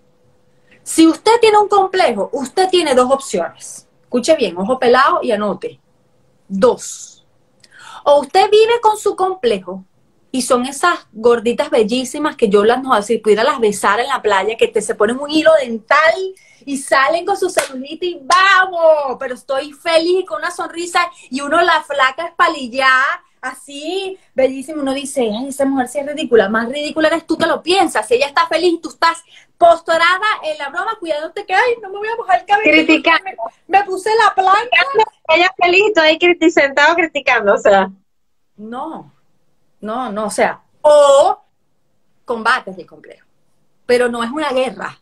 Si 0.83 1.07
usted 1.07 1.39
tiene 1.39 1.57
un 1.57 1.67
complejo, 1.67 2.29
usted 2.33 2.69
tiene 2.69 2.95
dos 2.95 3.11
opciones. 3.11 3.87
Escuche 4.03 4.35
bien, 4.35 4.57
ojo 4.57 4.79
pelado 4.79 5.19
y 5.21 5.31
anote. 5.31 5.79
Dos. 6.47 7.25
O 8.03 8.21
usted 8.21 8.49
vive 8.49 8.79
con 8.81 8.97
su 8.97 9.15
complejo 9.15 9.83
y 10.35 10.41
son 10.41 10.65
esas 10.65 11.07
gorditas 11.13 11.69
bellísimas 11.69 12.35
que 12.35 12.49
yo 12.49 12.65
las 12.65 12.83
no 12.83 13.01
si 13.01 13.19
pudiera 13.19 13.41
las 13.41 13.57
besar 13.61 14.01
en 14.01 14.09
la 14.09 14.21
playa, 14.21 14.57
que 14.57 14.67
te 14.67 14.81
se 14.81 14.93
ponen 14.93 15.17
un 15.17 15.31
hilo 15.31 15.49
dental 15.61 16.13
y 16.65 16.77
salen 16.77 17.25
con 17.25 17.37
su 17.37 17.49
celulitis, 17.49 18.17
vamos, 18.21 19.15
pero 19.17 19.35
estoy 19.35 19.71
feliz 19.71 20.19
y 20.19 20.25
con 20.25 20.39
una 20.39 20.51
sonrisa 20.51 21.09
y 21.29 21.39
uno 21.39 21.61
la 21.61 21.81
flaca 21.83 22.25
espalillada, 22.25 23.23
así, 23.39 24.17
bellísimo, 24.33 24.81
uno 24.81 24.93
dice, 24.93 25.21
ay, 25.21 25.47
esa 25.47 25.63
mujer 25.63 25.87
sí 25.87 25.99
es 25.99 26.05
ridícula, 26.05 26.49
más 26.49 26.67
ridícula 26.67 27.07
eres 27.07 27.25
tú 27.25 27.37
que 27.37 27.45
lo 27.45 27.63
piensas, 27.63 28.05
si 28.05 28.15
ella 28.15 28.27
está 28.27 28.45
feliz 28.47 28.73
y 28.73 28.81
tú 28.81 28.89
estás 28.89 29.23
posturada 29.57 30.27
en 30.43 30.57
la 30.57 30.67
broma, 30.67 30.97
cuidándote 30.99 31.45
que, 31.45 31.53
ay, 31.53 31.75
no 31.81 31.89
me 31.91 31.99
voy 31.99 32.09
a 32.09 32.15
mojar 32.17 32.41
el 32.41 32.45
cabello. 32.45 32.71
Criticando. 32.71 33.41
Me, 33.67 33.85
puse 33.85 34.09
la 34.21 34.35
planta. 34.35 34.77
Ella 35.29 35.49
feliz 35.57 35.83
y 35.87 35.93
tú 35.93 36.01
ahí 36.01 36.19
sentado 36.51 36.93
criticando, 36.95 37.53
o 37.53 37.57
sea. 37.57 37.89
No, 38.57 39.14
no, 39.85 40.11
no, 40.11 40.25
o 40.25 40.29
sea, 40.29 40.61
o 40.81 41.41
combates 42.25 42.77
el 42.77 42.85
complejo, 42.85 43.25
pero 43.85 44.09
no 44.09 44.23
es 44.23 44.31
una 44.31 44.49
guerra, 44.49 44.99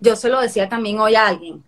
yo 0.00 0.16
se 0.16 0.28
lo 0.28 0.40
decía 0.40 0.68
también 0.68 0.98
hoy 0.98 1.14
a 1.14 1.28
alguien, 1.28 1.62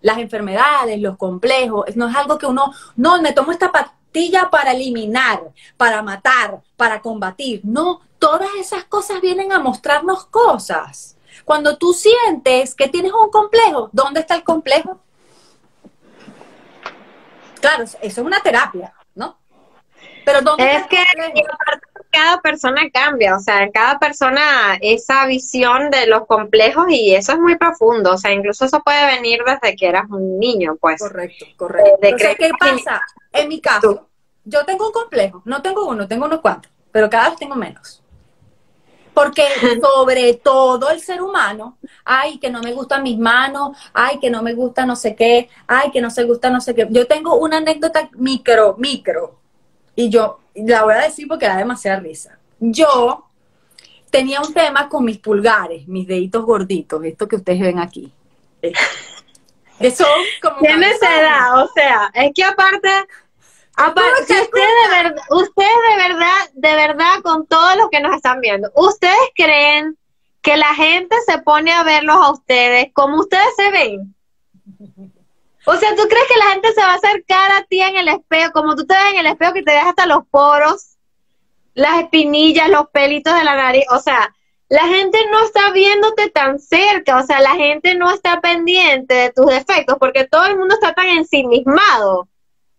las 0.00 0.18
enfermedades, 0.18 1.00
los 1.00 1.16
complejos, 1.16 1.96
no 1.96 2.08
es 2.08 2.16
algo 2.16 2.38
que 2.38 2.46
uno, 2.46 2.72
no, 2.96 3.20
me 3.20 3.32
tomo 3.32 3.52
esta 3.52 3.72
pastilla 3.72 4.48
para 4.50 4.72
eliminar, 4.72 5.50
para 5.76 6.02
matar, 6.02 6.62
para 6.76 7.00
combatir. 7.00 7.62
No, 7.64 8.00
todas 8.18 8.48
esas 8.58 8.84
cosas 8.84 9.20
vienen 9.20 9.50
a 9.52 9.58
mostrarnos 9.58 10.26
cosas. 10.26 11.16
Cuando 11.44 11.76
tú 11.78 11.92
sientes 11.92 12.74
que 12.74 12.88
tienes 12.88 13.12
un 13.12 13.30
complejo, 13.30 13.88
¿dónde 13.92 14.20
está 14.20 14.34
el 14.34 14.44
complejo? 14.44 15.00
Claro, 17.60 17.84
eso 17.84 17.98
es 18.00 18.18
una 18.18 18.40
terapia. 18.40 18.94
Pero 20.24 20.40
¿dónde 20.42 20.76
es 20.76 20.86
que 20.86 21.04
cada 22.14 22.40
persona 22.40 22.82
cambia, 22.92 23.36
o 23.36 23.40
sea, 23.40 23.68
cada 23.72 23.98
persona 23.98 24.78
esa 24.80 25.26
visión 25.26 25.90
de 25.90 26.06
los 26.06 26.26
complejos 26.26 26.86
y 26.88 27.14
eso 27.14 27.32
es 27.32 27.38
muy 27.38 27.56
profundo, 27.56 28.12
o 28.12 28.18
sea, 28.18 28.32
incluso 28.32 28.64
eso 28.64 28.80
puede 28.84 29.04
venir 29.16 29.40
desde 29.44 29.74
que 29.74 29.88
eras 29.88 30.04
un 30.08 30.38
niño, 30.38 30.76
pues. 30.80 31.00
Correcto, 31.00 31.46
correcto. 31.56 31.98
¿qué 32.38 32.50
pasa? 32.58 33.02
En 33.32 33.48
mi 33.48 33.60
caso, 33.60 34.08
yo 34.44 34.64
tengo 34.64 34.86
un 34.86 34.92
complejo, 34.92 35.42
no 35.44 35.60
tengo 35.60 35.86
uno, 35.86 36.06
tengo 36.06 36.26
unos 36.26 36.40
cuantos, 36.40 36.70
pero 36.92 37.10
cada 37.10 37.30
vez 37.30 37.38
tengo 37.38 37.56
menos. 37.56 38.00
Porque 39.12 39.44
sobre 39.82 40.34
todo 40.34 40.90
el 40.90 41.00
ser 41.00 41.20
humano, 41.20 41.78
ay, 42.04 42.38
que 42.38 42.50
no 42.50 42.60
me 42.62 42.72
gustan 42.72 43.02
mis 43.02 43.18
manos, 43.18 43.76
ay, 43.92 44.20
que 44.20 44.30
no 44.30 44.42
me 44.42 44.54
gusta 44.54 44.86
no 44.86 44.94
sé 44.94 45.16
qué, 45.16 45.48
ay, 45.66 45.90
que 45.90 46.00
no 46.00 46.10
se 46.10 46.22
gusta 46.22 46.48
no 46.48 46.60
sé 46.60 46.76
qué. 46.76 46.86
Yo 46.90 47.08
tengo 47.08 47.36
una 47.36 47.56
anécdota 47.56 48.08
micro, 48.12 48.76
micro, 48.78 49.40
y 49.94 50.10
yo 50.10 50.40
la 50.54 50.84
voy 50.84 50.94
a 50.94 51.02
decir 51.02 51.26
porque 51.28 51.46
da 51.46 51.56
demasiada 51.56 52.00
risa. 52.00 52.38
Yo 52.60 53.26
tenía 54.10 54.40
un 54.40 54.52
tema 54.54 54.88
con 54.88 55.04
mis 55.04 55.18
pulgares, 55.18 55.86
mis 55.88 56.06
deditos 56.06 56.44
gorditos, 56.44 57.04
esto 57.04 57.26
que 57.26 57.36
ustedes 57.36 57.60
ven 57.60 57.78
aquí. 57.78 58.12
Eso 59.80 60.06
como... 60.40 60.58
Tiene 60.58 60.90
esa 60.90 61.20
edad, 61.20 61.62
o 61.62 61.68
sea, 61.74 62.10
es 62.14 62.32
que 62.34 62.44
aparte... 62.44 62.88
Aparte, 63.76 64.22
ustedes 64.22 64.48
de, 64.52 65.02
verdad, 65.02 65.22
ustedes 65.30 65.68
de 65.90 65.96
verdad, 65.96 66.50
de 66.52 66.74
verdad, 66.76 67.22
con 67.24 67.44
todos 67.48 67.76
los 67.76 67.88
que 67.90 68.00
nos 68.00 68.14
están 68.14 68.40
viendo, 68.40 68.70
¿ustedes 68.76 69.18
creen 69.34 69.98
que 70.42 70.56
la 70.56 70.72
gente 70.76 71.16
se 71.26 71.38
pone 71.38 71.72
a 71.72 71.82
verlos 71.82 72.14
a 72.14 72.30
ustedes 72.30 72.92
como 72.92 73.18
ustedes 73.18 73.48
se 73.56 73.70
ven? 73.72 74.14
O 75.66 75.76
sea, 75.76 75.94
¿tú 75.96 76.02
crees 76.08 76.26
que 76.28 76.38
la 76.38 76.52
gente 76.52 76.72
se 76.72 76.80
va 76.80 76.92
a 76.92 76.96
acercar 76.96 77.52
a 77.52 77.64
ti 77.64 77.80
en 77.80 77.96
el 77.96 78.08
espejo, 78.08 78.52
como 78.52 78.76
tú 78.76 78.86
te 78.86 78.94
ves 78.94 79.12
en 79.12 79.18
el 79.20 79.26
espejo 79.26 79.52
que 79.54 79.62
te 79.62 79.72
deja 79.72 79.90
hasta 79.90 80.06
los 80.06 80.26
poros, 80.30 80.96
las 81.74 82.00
espinillas, 82.00 82.68
los 82.68 82.88
pelitos 82.90 83.34
de 83.34 83.44
la 83.44 83.56
nariz? 83.56 83.84
O 83.90 83.98
sea, 83.98 84.34
la 84.68 84.86
gente 84.88 85.18
no 85.30 85.44
está 85.44 85.70
viéndote 85.70 86.30
tan 86.30 86.58
cerca, 86.58 87.18
o 87.18 87.26
sea, 87.26 87.40
la 87.40 87.54
gente 87.54 87.94
no 87.94 88.12
está 88.12 88.40
pendiente 88.40 89.14
de 89.14 89.30
tus 89.30 89.46
defectos, 89.46 89.96
porque 89.98 90.24
todo 90.24 90.46
el 90.46 90.58
mundo 90.58 90.74
está 90.74 90.94
tan 90.94 91.06
ensimismado, 91.06 92.28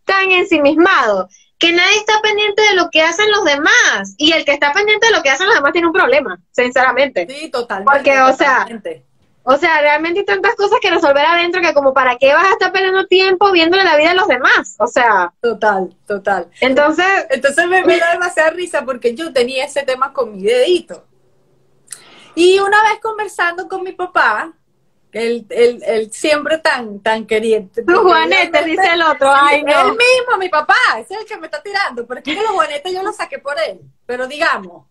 tan 0.03 0.31
ensimismado, 0.31 1.27
que 1.57 1.71
nadie 1.71 1.97
está 1.97 2.21
pendiente 2.21 2.61
de 2.61 2.75
lo 2.75 2.89
que 2.89 3.01
hacen 3.01 3.31
los 3.31 3.43
demás. 3.45 4.13
Y 4.17 4.33
el 4.33 4.45
que 4.45 4.51
está 4.51 4.73
pendiente 4.73 5.07
de 5.07 5.13
lo 5.13 5.23
que 5.23 5.29
hacen 5.29 5.47
los 5.47 5.55
demás 5.55 5.71
tiene 5.71 5.87
un 5.87 5.93
problema, 5.93 6.39
sinceramente. 6.51 7.27
Sí, 7.29 7.49
totalmente. 7.49 7.93
Porque, 7.93 8.19
o 8.19 8.35
sea, 8.35 8.67
o 9.47 9.57
sea, 9.57 9.79
realmente 9.79 10.21
hay 10.21 10.25
tantas 10.25 10.55
cosas 10.55 10.79
que 10.81 10.89
resolver 10.89 11.23
adentro 11.23 11.61
que 11.61 11.75
como 11.75 11.93
para 11.93 12.17
qué 12.17 12.33
vas 12.33 12.45
a 12.45 12.53
estar 12.53 12.71
perdiendo 12.71 13.05
tiempo 13.05 13.51
viéndole 13.51 13.83
la 13.83 13.95
vida 13.95 14.11
a 14.11 14.15
los 14.15 14.27
demás. 14.27 14.75
O 14.79 14.87
sea. 14.87 15.31
Total, 15.39 15.95
total. 16.07 16.49
Entonces. 16.61 17.05
Entonces 17.29 17.67
me, 17.67 17.83
da 17.83 18.13
demasiada 18.13 18.49
risa 18.49 18.83
porque 18.83 19.13
yo 19.13 19.31
tenía 19.31 19.63
ese 19.65 19.83
tema 19.83 20.13
con 20.13 20.35
mi 20.35 20.41
dedito. 20.41 21.05
Y 22.33 22.57
una 22.57 22.81
vez 22.89 22.99
conversando 22.99 23.67
con 23.67 23.83
mi 23.83 23.91
papá, 23.91 24.51
él, 25.11 25.45
él, 25.49 26.11
siempre 26.11 26.57
tan, 26.57 26.99
tan 27.01 27.27
queriente. 27.27 27.83
Tu 27.83 28.01
Juanete, 28.01 28.63
dice 28.63 28.87
el 28.93 29.03
otro, 29.03 29.31
ay 29.31 29.63
no. 29.63 29.79
Él 29.79 29.91
mismo, 29.91 30.39
mi 30.39 30.49
papá, 30.49 30.75
es 30.97 31.11
el 31.11 31.23
que 31.23 31.37
me 31.37 31.45
está 31.45 31.61
tirando, 31.61 32.07
porque 32.07 32.31
es 32.31 32.37
que 32.37 32.43
los 32.43 32.51
Juanetes 32.51 32.91
yo 32.91 33.03
los 33.03 33.15
saqué 33.15 33.37
por 33.37 33.55
él. 33.69 33.79
Pero 34.07 34.25
digamos, 34.25 34.87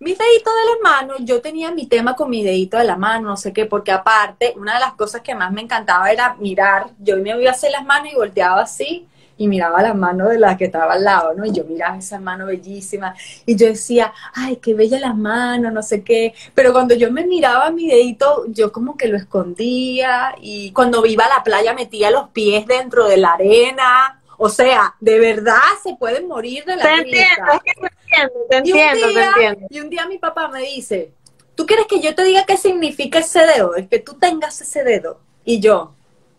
mis 0.00 0.16
deditos 0.16 0.52
de 0.54 0.70
las 0.70 0.92
manos, 0.92 1.16
yo 1.20 1.40
tenía 1.40 1.72
mi 1.72 1.86
tema 1.86 2.14
con 2.14 2.30
mi 2.30 2.44
dedito 2.44 2.76
de 2.78 2.84
la 2.84 2.96
mano, 2.96 3.30
no 3.30 3.36
sé 3.36 3.52
qué, 3.52 3.66
porque 3.66 3.90
aparte, 3.90 4.54
una 4.56 4.74
de 4.74 4.80
las 4.80 4.94
cosas 4.94 5.22
que 5.22 5.34
más 5.34 5.50
me 5.52 5.62
encantaba 5.62 6.10
era 6.10 6.34
mirar, 6.34 6.90
yo 6.98 7.16
me 7.16 7.30
iba 7.30 7.50
a 7.50 7.52
hacer 7.52 7.72
las 7.72 7.84
manos 7.84 8.12
y 8.12 8.16
volteaba 8.16 8.62
así, 8.62 9.08
y 9.36 9.46
miraba 9.46 9.82
las 9.82 9.94
manos 9.96 10.30
de 10.30 10.38
la 10.38 10.56
que 10.56 10.64
estaba 10.64 10.94
al 10.94 11.04
lado, 11.04 11.32
¿no? 11.32 11.46
Y 11.46 11.52
yo 11.52 11.64
miraba 11.64 11.96
esa 11.96 12.18
mano 12.18 12.46
bellísima, 12.46 13.14
y 13.44 13.56
yo 13.56 13.66
decía, 13.66 14.12
ay, 14.34 14.56
qué 14.56 14.74
bella 14.74 15.00
las 15.00 15.16
manos, 15.16 15.72
no 15.72 15.82
sé 15.82 16.04
qué, 16.04 16.32
pero 16.54 16.72
cuando 16.72 16.94
yo 16.94 17.10
me 17.10 17.26
miraba 17.26 17.70
mi 17.70 17.88
dedito, 17.88 18.44
yo 18.48 18.70
como 18.72 18.96
que 18.96 19.08
lo 19.08 19.16
escondía, 19.16 20.34
y 20.40 20.70
cuando 20.72 21.04
iba 21.06 21.24
a 21.24 21.38
la 21.38 21.42
playa 21.42 21.74
metía 21.74 22.10
los 22.12 22.28
pies 22.28 22.66
dentro 22.66 23.08
de 23.08 23.16
la 23.16 23.32
arena, 23.32 24.20
o 24.36 24.48
sea, 24.48 24.94
de 25.00 25.18
verdad 25.18 25.56
se 25.82 25.96
pueden 25.96 26.28
morir 26.28 26.64
de 26.64 26.76
la 26.76 26.82
te 26.82 26.94
Entiendo, 26.94 27.52
es 27.52 27.60
que 27.64 27.97
entiendo, 28.10 28.46
te 28.48 28.56
entiendo, 28.56 29.06
te 29.12 29.24
entiendo. 29.24 29.66
Y 29.70 29.80
un 29.80 29.90
día 29.90 30.06
mi 30.06 30.18
papá 30.18 30.48
me 30.48 30.60
dice, 30.62 31.12
¿tú 31.54 31.66
quieres 31.66 31.86
que 31.86 32.00
yo 32.00 32.14
te 32.14 32.24
diga 32.24 32.44
qué 32.44 32.56
significa 32.56 33.18
ese 33.18 33.40
dedo? 33.46 33.74
Es 33.76 33.88
que 33.88 33.98
tú 33.98 34.14
tengas 34.14 34.60
ese 34.60 34.84
dedo. 34.84 35.20
Y 35.44 35.60
yo, 35.60 35.92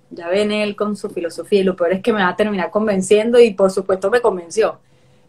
ya 0.09 0.27
ven 0.27 0.51
él 0.51 0.75
con 0.75 0.95
su 0.95 1.09
filosofía 1.09 1.61
y 1.61 1.63
lo 1.63 1.75
peor 1.75 1.93
es 1.93 2.01
que 2.01 2.13
me 2.13 2.21
va 2.21 2.29
a 2.29 2.35
terminar 2.35 2.71
convenciendo 2.71 3.39
y 3.39 3.53
por 3.53 3.71
supuesto 3.71 4.09
me 4.09 4.21
convenció. 4.21 4.79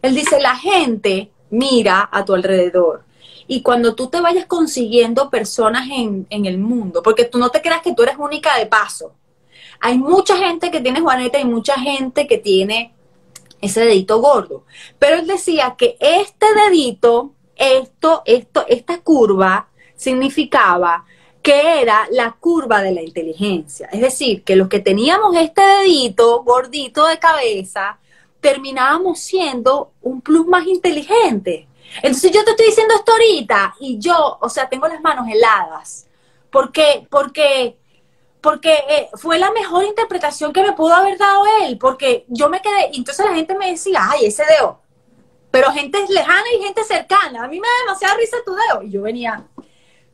Él 0.01 0.15
dice, 0.15 0.39
la 0.39 0.55
gente 0.55 1.31
mira 1.49 2.09
a 2.11 2.25
tu 2.25 2.33
alrededor. 2.33 3.03
Y 3.47 3.61
cuando 3.61 3.95
tú 3.95 4.09
te 4.09 4.21
vayas 4.21 4.45
consiguiendo 4.45 5.29
personas 5.29 5.89
en, 5.91 6.25
en 6.29 6.45
el 6.45 6.57
mundo, 6.57 7.03
porque 7.03 7.25
tú 7.25 7.37
no 7.37 7.49
te 7.49 7.61
creas 7.61 7.81
que 7.81 7.93
tú 7.93 8.03
eres 8.03 8.15
única 8.17 8.57
de 8.57 8.65
paso, 8.65 9.13
hay 9.79 9.97
mucha 9.97 10.37
gente 10.37 10.71
que 10.71 10.79
tiene 10.79 11.01
Juaneta 11.01 11.39
y 11.39 11.45
mucha 11.45 11.77
gente 11.79 12.27
que 12.27 12.37
tiene 12.37 12.93
ese 13.61 13.81
dedito 13.81 14.19
gordo. 14.19 14.65
Pero 14.99 15.17
él 15.17 15.27
decía 15.27 15.75
que 15.77 15.97
este 15.99 16.47
dedito, 16.53 17.33
esto, 17.55 18.23
esto, 18.25 18.65
esta 18.67 18.99
curva 18.99 19.69
significaba 19.95 21.05
que 21.41 21.81
era 21.81 22.07
la 22.11 22.31
curva 22.39 22.81
de 22.81 22.91
la 22.91 23.01
inteligencia. 23.01 23.87
Es 23.91 24.01
decir, 24.01 24.43
que 24.43 24.55
los 24.55 24.67
que 24.67 24.79
teníamos 24.79 25.35
este 25.35 25.61
dedito 25.61 26.43
gordito 26.43 27.07
de 27.07 27.19
cabeza, 27.19 27.99
terminábamos 28.39 29.19
siendo 29.19 29.91
un 30.01 30.21
plus 30.21 30.45
más 30.47 30.65
inteligente. 30.67 31.67
Entonces 32.01 32.31
yo 32.31 32.43
te 32.43 32.51
estoy 32.51 32.67
diciendo 32.67 32.95
esto 32.95 33.11
ahorita 33.11 33.75
y 33.79 33.99
yo, 33.99 34.37
o 34.39 34.49
sea, 34.49 34.69
tengo 34.69 34.87
las 34.87 35.01
manos 35.01 35.27
heladas. 35.29 36.07
¿Por 36.49 36.71
qué? 36.71 37.07
Porque 37.09 37.77
porque 38.41 38.73
eh, 38.89 39.09
fue 39.13 39.37
la 39.37 39.51
mejor 39.51 39.85
interpretación 39.85 40.51
que 40.51 40.63
me 40.63 40.73
pudo 40.73 40.95
haber 40.95 41.17
dado 41.17 41.43
él, 41.63 41.77
porque 41.77 42.25
yo 42.27 42.49
me 42.49 42.61
quedé, 42.61 42.89
y 42.91 42.97
entonces 42.97 43.25
la 43.25 43.35
gente 43.35 43.55
me 43.55 43.71
decía, 43.71 43.99
ay, 44.09 44.25
ese 44.25 44.43
dedo, 44.45 44.81
pero 45.51 45.71
gente 45.71 45.99
lejana 46.09 46.45
y 46.57 46.63
gente 46.63 46.83
cercana, 46.83 47.43
a 47.43 47.47
mí 47.47 47.59
me 47.59 47.67
da 47.67 47.73
demasiada 47.85 48.15
risa 48.15 48.37
tu 48.43 48.55
dedo, 48.55 48.83
y 48.83 48.91
yo 48.91 49.03
venía, 49.03 49.43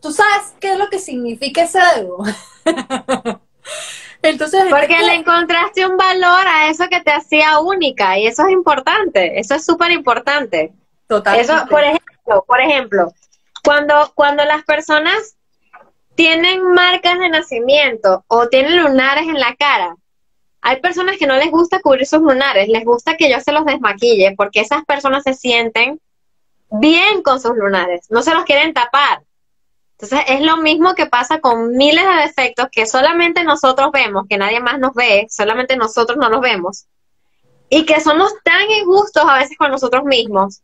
¿tú 0.01 0.11
sabes 0.11 0.53
qué 0.59 0.73
es 0.73 0.77
lo 0.77 0.89
que 0.89 0.99
significa 0.99 1.63
ese 1.63 1.79
dedo? 1.95 2.17
entonces, 4.21 4.65
porque 4.69 4.99
le 4.99 5.15
encontraste 5.15 5.85
un 5.85 5.95
valor 5.95 6.47
a 6.47 6.69
eso 6.69 6.85
que 6.89 6.99
te 6.99 7.11
hacía 7.11 7.59
única, 7.59 8.19
y 8.19 8.27
eso 8.27 8.45
es 8.45 8.51
importante, 8.51 9.39
eso 9.39 9.55
es 9.55 9.65
súper 9.65 9.91
importante. 9.91 10.73
Totalmente. 11.07 11.53
Eso, 11.53 11.65
por 11.69 11.81
ejemplo, 11.81 12.43
por 12.45 12.59
ejemplo, 12.59 13.13
cuando, 13.63 14.11
cuando 14.15 14.43
las 14.43 14.65
personas 14.65 15.36
tienen 16.17 16.63
marcas 16.73 17.19
de 17.19 17.29
nacimiento 17.29 18.25
o 18.27 18.49
tienen 18.49 18.81
lunares 18.81 19.27
en 19.27 19.39
la 19.39 19.55
cara, 19.55 19.95
hay 20.61 20.81
personas 20.81 21.17
que 21.17 21.27
no 21.27 21.35
les 21.37 21.51
gusta 21.51 21.79
cubrir 21.79 22.07
sus 22.07 22.21
lunares, 22.21 22.67
les 22.67 22.83
gusta 22.83 23.15
que 23.15 23.29
yo 23.29 23.39
se 23.39 23.51
los 23.51 23.65
desmaquille 23.65 24.33
porque 24.35 24.61
esas 24.61 24.83
personas 24.83 25.23
se 25.23 25.35
sienten 25.35 26.01
bien 26.71 27.21
con 27.21 27.39
sus 27.39 27.55
lunares, 27.55 28.07
no 28.09 28.23
se 28.23 28.33
los 28.33 28.45
quieren 28.45 28.73
tapar. 28.73 29.21
Entonces 29.91 30.21
es 30.27 30.41
lo 30.41 30.57
mismo 30.57 30.95
que 30.95 31.05
pasa 31.05 31.39
con 31.39 31.77
miles 31.77 32.03
de 32.03 32.23
defectos 32.23 32.67
que 32.71 32.87
solamente 32.87 33.43
nosotros 33.43 33.91
vemos, 33.93 34.25
que 34.27 34.39
nadie 34.39 34.59
más 34.59 34.79
nos 34.79 34.95
ve, 34.95 35.27
solamente 35.29 35.77
nosotros 35.77 36.17
no 36.17 36.29
los 36.29 36.41
vemos, 36.41 36.87
y 37.69 37.85
que 37.85 38.01
somos 38.01 38.33
tan 38.43 38.69
injustos 38.71 39.23
a 39.27 39.37
veces 39.37 39.55
con 39.55 39.69
nosotros 39.69 40.03
mismos. 40.03 40.61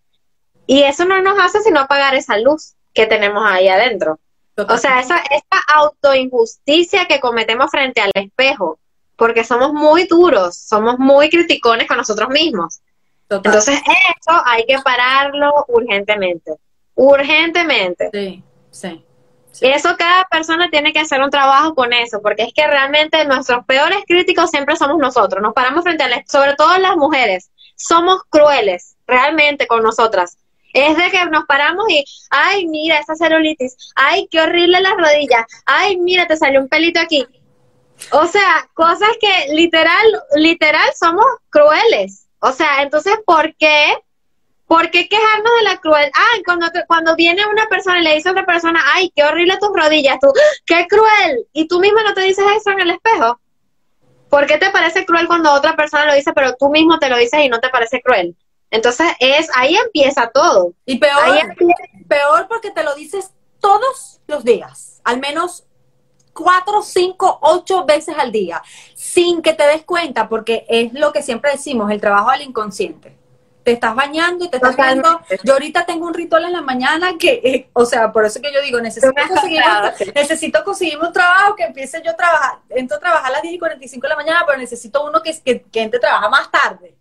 Y 0.65 0.81
eso 0.81 1.05
no 1.05 1.21
nos 1.21 1.37
hace 1.39 1.61
sino 1.61 1.79
apagar 1.79 2.15
esa 2.15 2.39
luz 2.39 2.73
que 2.91 3.05
tenemos 3.05 3.43
ahí 3.45 3.67
adentro. 3.67 4.19
O 4.55 4.77
sea, 4.77 4.99
esa, 4.99 5.17
esa 5.17 5.61
autoinjusticia 5.75 7.05
que 7.07 7.19
cometemos 7.19 7.71
frente 7.71 8.01
al 8.01 8.11
espejo, 8.13 8.79
porque 9.15 9.43
somos 9.43 9.73
muy 9.73 10.05
duros, 10.05 10.55
somos 10.55 10.99
muy 10.99 11.29
criticones 11.29 11.87
con 11.87 11.97
nosotros 11.97 12.29
mismos. 12.29 12.79
Entonces, 13.29 13.79
eso 13.79 14.41
hay 14.45 14.65
que 14.65 14.77
pararlo 14.79 15.65
urgentemente. 15.67 16.53
Urgentemente. 16.95 18.09
Sí, 18.13 18.43
sí, 18.69 19.03
sí. 19.51 19.65
Eso 19.67 19.95
cada 19.97 20.25
persona 20.25 20.69
tiene 20.69 20.93
que 20.93 20.99
hacer 20.99 21.21
un 21.21 21.31
trabajo 21.31 21.73
con 21.73 21.93
eso, 21.93 22.21
porque 22.21 22.43
es 22.43 22.53
que 22.53 22.67
realmente 22.67 23.25
nuestros 23.25 23.65
peores 23.65 23.99
críticos 24.07 24.51
siempre 24.51 24.75
somos 24.75 24.97
nosotros. 24.97 25.41
Nos 25.41 25.53
paramos 25.53 25.83
frente 25.83 26.03
al 26.03 26.11
espejo, 26.11 26.43
sobre 26.43 26.55
todo 26.55 26.77
las 26.77 26.95
mujeres. 26.95 27.49
Somos 27.75 28.21
crueles, 28.29 28.95
realmente, 29.07 29.65
con 29.65 29.81
nosotras. 29.81 30.37
Es 30.73 30.97
de 30.97 31.11
que 31.11 31.25
nos 31.25 31.45
paramos 31.45 31.85
y, 31.89 32.03
ay, 32.31 32.67
mira 32.67 32.97
esa 32.97 33.15
celulitis, 33.15 33.77
ay, 33.95 34.27
qué 34.29 34.41
horrible 34.41 34.81
las 34.81 34.93
rodillas, 34.97 35.45
ay, 35.65 35.97
mira, 35.97 36.27
te 36.27 36.35
salió 36.35 36.59
un 36.59 36.67
pelito 36.67 36.99
aquí. 36.99 37.25
O 38.11 38.25
sea, 38.25 38.67
cosas 38.73 39.09
que 39.21 39.53
literal, 39.53 40.05
literal 40.35 40.89
somos 40.99 41.25
crueles. 41.49 42.27
O 42.39 42.51
sea, 42.51 42.81
entonces, 42.81 43.13
¿por 43.25 43.55
qué? 43.55 43.93
¿Por 44.65 44.89
qué 44.89 45.07
quejarnos 45.07 45.51
de 45.59 45.63
la 45.63 45.77
cruel? 45.77 46.11
Ay, 46.13 46.43
cuando, 46.43 46.67
cuando 46.87 47.15
viene 47.15 47.45
una 47.45 47.67
persona 47.67 47.99
y 47.99 48.03
le 48.03 48.15
dice 48.15 48.29
a 48.29 48.31
otra 48.31 48.45
persona, 48.45 48.83
ay, 48.93 49.11
qué 49.15 49.23
horrible 49.23 49.57
tus 49.59 49.69
rodillas, 49.73 50.17
tú, 50.19 50.33
qué 50.65 50.87
cruel. 50.87 51.45
Y 51.53 51.67
tú 51.67 51.79
mismo 51.79 52.01
no 52.01 52.13
te 52.13 52.21
dices 52.21 52.43
eso 52.57 52.71
en 52.71 52.79
el 52.79 52.89
espejo. 52.89 53.39
¿Por 54.29 54.47
qué 54.47 54.57
te 54.57 54.71
parece 54.71 55.05
cruel 55.05 55.27
cuando 55.27 55.53
otra 55.53 55.75
persona 55.75 56.07
lo 56.07 56.15
dice, 56.15 56.33
pero 56.33 56.55
tú 56.55 56.69
mismo 56.69 56.97
te 56.97 57.09
lo 57.09 57.17
dices 57.17 57.39
y 57.41 57.49
no 57.49 57.59
te 57.59 57.69
parece 57.69 58.01
cruel? 58.01 58.35
Entonces 58.73 59.05
es 59.19 59.49
ahí 59.55 59.75
empieza 59.75 60.31
todo. 60.33 60.73
Y 60.83 60.97
peor, 60.97 61.21
peor 62.07 62.47
porque 62.47 62.71
te 62.71 62.83
lo 62.83 62.95
dices 62.95 63.31
todos 63.59 64.19
los 64.25 64.43
días, 64.43 64.99
al 65.03 65.19
menos 65.19 65.63
cuatro, 66.33 66.81
cinco, 66.81 67.37
ocho 67.43 67.85
veces 67.85 68.15
al 68.17 68.31
día, 68.31 68.63
sin 68.95 69.43
que 69.43 69.53
te 69.53 69.63
des 69.67 69.83
cuenta, 69.83 70.27
porque 70.27 70.65
es 70.67 70.91
lo 70.93 71.13
que 71.13 71.21
siempre 71.21 71.51
decimos, 71.51 71.91
el 71.91 72.01
trabajo 72.01 72.31
del 72.31 72.41
inconsciente. 72.41 73.15
Te 73.63 73.73
estás 73.73 73.93
bañando 73.95 74.43
y 74.43 74.49
te 74.49 74.57
estás 74.57 74.75
viendo. 74.75 75.21
Yo 75.43 75.53
ahorita 75.53 75.85
tengo 75.85 76.07
un 76.07 76.13
ritual 76.15 76.45
en 76.45 76.53
la 76.53 76.61
mañana 76.61 77.15
que, 77.19 77.41
eh, 77.43 77.69
o 77.73 77.85
sea, 77.85 78.11
por 78.11 78.25
eso 78.25 78.41
que 78.41 78.51
yo 78.51 78.61
digo, 78.63 78.81
necesito 78.81 79.13
conseguir, 79.13 79.61
un, 79.61 80.13
necesito 80.15 80.63
conseguir 80.63 80.97
un 80.97 81.13
trabajo 81.13 81.55
que 81.55 81.63
empiece 81.63 82.01
yo 82.03 82.09
a 82.11 82.15
trabajar. 82.15 82.57
Entro 82.71 82.97
a 82.97 82.99
trabajar 82.99 83.27
a 83.27 83.33
las 83.33 83.43
10 83.43 83.53
y 83.53 83.59
45 83.59 84.01
de 84.01 84.09
la 84.09 84.15
mañana, 84.15 84.43
pero 84.47 84.57
necesito 84.57 85.05
uno 85.05 85.21
que, 85.21 85.39
que, 85.45 85.61
que 85.61 85.81
entre 85.83 85.99
a 85.99 86.01
trabajar 86.01 86.31
más 86.31 86.49
tarde 86.49 86.95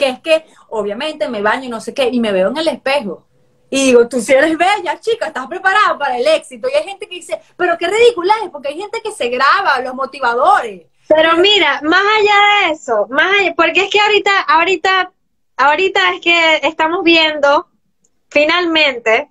que 0.00 0.08
es 0.08 0.20
que 0.20 0.46
obviamente 0.70 1.28
me 1.28 1.42
baño 1.42 1.66
y 1.66 1.68
no 1.68 1.80
sé 1.80 1.92
qué, 1.92 2.08
y 2.10 2.18
me 2.18 2.32
veo 2.32 2.48
en 2.48 2.56
el 2.56 2.68
espejo. 2.68 3.26
Y 3.68 3.84
digo, 3.86 4.08
tú 4.08 4.20
si 4.20 4.32
eres 4.32 4.56
bella, 4.56 4.98
chica, 4.98 5.26
estás 5.26 5.46
preparada 5.46 5.96
para 5.96 6.18
el 6.18 6.26
éxito. 6.26 6.68
Y 6.68 6.76
hay 6.76 6.84
gente 6.84 7.06
que 7.06 7.16
dice, 7.16 7.40
pero 7.56 7.76
qué 7.78 7.86
ridícula 7.86 8.34
es, 8.42 8.50
porque 8.50 8.68
hay 8.68 8.78
gente 8.78 9.00
que 9.02 9.12
se 9.12 9.28
graba, 9.28 9.78
los 9.80 9.94
motivadores. 9.94 10.86
Pero 11.06 11.36
mira, 11.36 11.80
más 11.82 12.02
allá 12.18 12.66
de 12.66 12.72
eso, 12.72 13.06
más 13.10 13.30
allá, 13.38 13.54
porque 13.54 13.82
es 13.82 13.90
que 13.90 14.00
ahorita, 14.00 14.40
ahorita, 14.40 15.12
ahorita 15.56 16.14
es 16.14 16.20
que 16.20 16.56
estamos 16.62 17.04
viendo 17.04 17.68
finalmente 18.28 19.30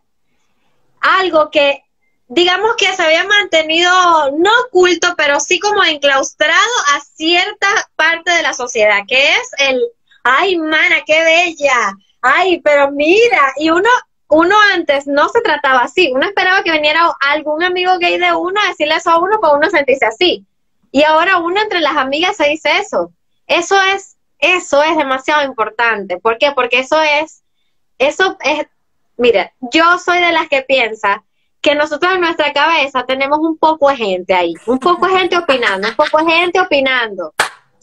algo 1.02 1.50
que 1.50 1.84
digamos 2.30 2.76
que 2.76 2.94
se 2.96 3.02
había 3.02 3.24
mantenido 3.24 3.92
no 4.38 4.52
oculto, 4.68 5.16
pero 5.18 5.40
sí 5.40 5.60
como 5.60 5.84
enclaustrado 5.84 6.72
a 6.94 7.02
cierta 7.02 7.68
parte 7.96 8.32
de 8.32 8.44
la 8.44 8.54
sociedad, 8.54 9.00
que 9.08 9.36
es 9.36 9.52
el 9.58 9.82
ay, 10.30 10.58
mana, 10.58 10.98
qué 11.06 11.24
bella, 11.24 11.94
ay, 12.22 12.62
pero 12.62 12.92
mira, 12.92 13.54
y 13.58 13.72
uno, 13.72 13.90
uno 14.28 14.56
antes 14.74 15.08
no 15.08 15.28
se 15.30 15.42
trataba 15.42 15.82
así, 15.82 16.12
uno 16.14 16.28
esperaba 16.28 16.64
que 16.64 16.72
viniera 16.72 17.12
algún 17.20 17.64
amigo 17.64 17.98
gay 18.00 18.20
de 18.20 18.34
uno 18.34 18.60
a 18.62 18.68
decirle 18.68 18.96
eso 18.96 19.10
a 19.10 19.20
uno 19.20 19.40
para 19.40 19.56
uno 19.56 19.70
sentirse 19.70 20.06
así. 20.06 20.46
Y 20.92 21.04
ahora 21.04 21.38
uno 21.38 21.62
entre 21.62 21.82
las 21.82 21.98
amigas 21.98 22.38
se 22.38 22.48
dice 22.48 22.70
eso. 22.80 23.12
Eso 23.48 23.80
es, 23.94 24.18
eso 24.40 24.84
es 24.84 24.98
demasiado 24.98 25.44
importante. 25.44 26.18
¿Por 26.18 26.38
qué? 26.38 26.52
Porque 26.54 26.80
eso 26.80 27.02
es, 27.02 27.44
eso 27.98 28.38
es, 28.42 28.68
mira, 29.18 29.52
yo 29.72 29.98
soy 29.98 30.20
de 30.20 30.32
las 30.32 30.48
que 30.48 30.62
piensa 30.62 31.24
que 31.62 31.76
nosotros 31.76 32.14
en 32.14 32.22
nuestra 32.22 32.54
cabeza 32.54 33.06
tenemos 33.06 33.40
un 33.40 33.58
poco 33.58 33.90
de 33.90 33.98
gente 33.98 34.34
ahí, 34.34 34.54
un 34.66 34.80
poco 34.80 35.08
de 35.08 35.18
gente 35.20 35.38
opinando, 35.38 35.90
un 35.90 35.96
poco 35.96 36.24
de 36.24 36.32
gente 36.32 36.60
opinando 36.60 37.34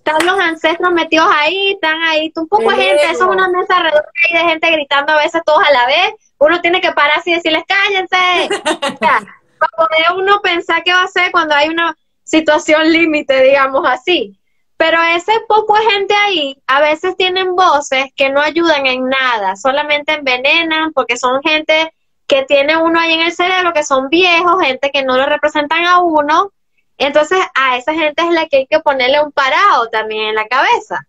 están 0.06 0.24
los 0.26 0.38
ancestros 0.38 0.92
metidos 0.92 1.28
ahí, 1.34 1.72
están 1.72 2.00
ahí, 2.02 2.32
un 2.36 2.46
poco 2.46 2.70
de 2.70 2.76
gente, 2.76 3.02
eso 3.04 3.24
es 3.24 3.30
una 3.30 3.48
mesa 3.48 3.82
redonda 3.82 4.08
de 4.32 4.38
gente 4.38 4.70
gritando 4.70 5.12
a 5.12 5.22
veces 5.22 5.42
todos 5.44 5.60
a 5.66 5.72
la 5.72 5.86
vez, 5.86 6.14
uno 6.38 6.60
tiene 6.60 6.80
que 6.80 6.92
parar 6.92 7.18
así 7.18 7.32
y 7.32 7.34
decirles, 7.34 7.64
cállense. 7.66 8.48
para 9.00 9.72
poder 9.76 10.06
uno 10.16 10.40
pensar 10.42 10.82
qué 10.84 10.92
va 10.92 11.00
a 11.00 11.04
hacer 11.04 11.32
cuando 11.32 11.54
hay 11.54 11.70
una 11.70 11.96
situación 12.22 12.92
límite, 12.92 13.42
digamos 13.42 13.84
así. 13.86 14.38
Pero 14.76 15.02
ese 15.02 15.32
poco 15.48 15.74
gente 15.74 16.14
ahí 16.14 16.62
a 16.66 16.80
veces 16.80 17.16
tienen 17.16 17.56
voces 17.56 18.06
que 18.14 18.28
no 18.30 18.40
ayudan 18.40 18.86
en 18.86 19.08
nada, 19.08 19.56
solamente 19.56 20.12
envenenan 20.12 20.92
porque 20.92 21.16
son 21.16 21.42
gente 21.42 21.92
que 22.26 22.44
tiene 22.44 22.76
uno 22.76 23.00
ahí 23.00 23.14
en 23.14 23.22
el 23.22 23.32
cerebro, 23.32 23.72
que 23.72 23.84
son 23.84 24.08
viejos, 24.10 24.60
gente 24.62 24.90
que 24.90 25.02
no 25.02 25.16
lo 25.16 25.26
representan 25.26 25.84
a 25.86 26.00
uno. 26.00 26.52
Entonces 26.98 27.38
a 27.54 27.76
esa 27.76 27.94
gente 27.94 28.22
es 28.22 28.30
la 28.30 28.46
que 28.46 28.58
hay 28.58 28.66
que 28.66 28.80
ponerle 28.80 29.22
un 29.22 29.32
parado 29.32 29.88
también 29.88 30.28
en 30.28 30.34
la 30.34 30.46
cabeza. 30.46 31.06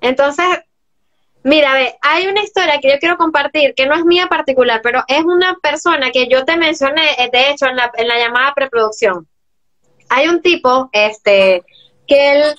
Entonces, 0.00 0.46
mira, 1.42 1.72
ve, 1.74 1.96
hay 2.02 2.26
una 2.26 2.42
historia 2.42 2.78
que 2.80 2.90
yo 2.90 2.98
quiero 2.98 3.16
compartir, 3.16 3.74
que 3.74 3.86
no 3.86 3.94
es 3.94 4.04
mía 4.04 4.26
particular, 4.26 4.80
pero 4.82 5.02
es 5.08 5.24
una 5.24 5.56
persona 5.62 6.10
que 6.10 6.28
yo 6.28 6.44
te 6.44 6.56
mencioné, 6.56 7.12
eh, 7.18 7.30
de 7.32 7.50
hecho, 7.50 7.66
en 7.66 7.76
la, 7.76 7.90
en 7.96 8.08
la 8.08 8.18
llamada 8.18 8.52
preproducción. 8.54 9.26
Hay 10.10 10.28
un 10.28 10.42
tipo, 10.42 10.90
este, 10.92 11.62
que 12.06 12.32
él 12.32 12.54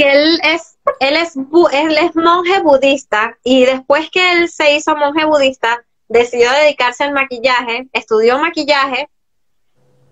que 0.00 0.10
él 0.10 0.40
es, 0.44 0.78
él 1.00 1.14
es, 1.14 1.36
él 1.36 1.98
es 1.98 2.16
monje 2.16 2.62
budista 2.62 3.36
y 3.44 3.66
después 3.66 4.08
que 4.10 4.32
él 4.32 4.48
se 4.48 4.74
hizo 4.74 4.96
monje 4.96 5.26
budista, 5.26 5.84
decidió 6.08 6.50
dedicarse 6.52 7.04
al 7.04 7.12
maquillaje, 7.12 7.86
estudió 7.92 8.38
maquillaje 8.38 9.09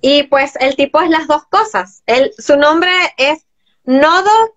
y 0.01 0.25
pues 0.25 0.55
el 0.57 0.77
tipo 0.77 1.01
es 1.01 1.11
las 1.11 1.27
dos 1.27 1.45
cosas. 1.51 2.03
Él, 2.07 2.33
su 2.39 2.57
nombre 2.57 2.91
es 3.17 3.47
Nodo 3.85 4.57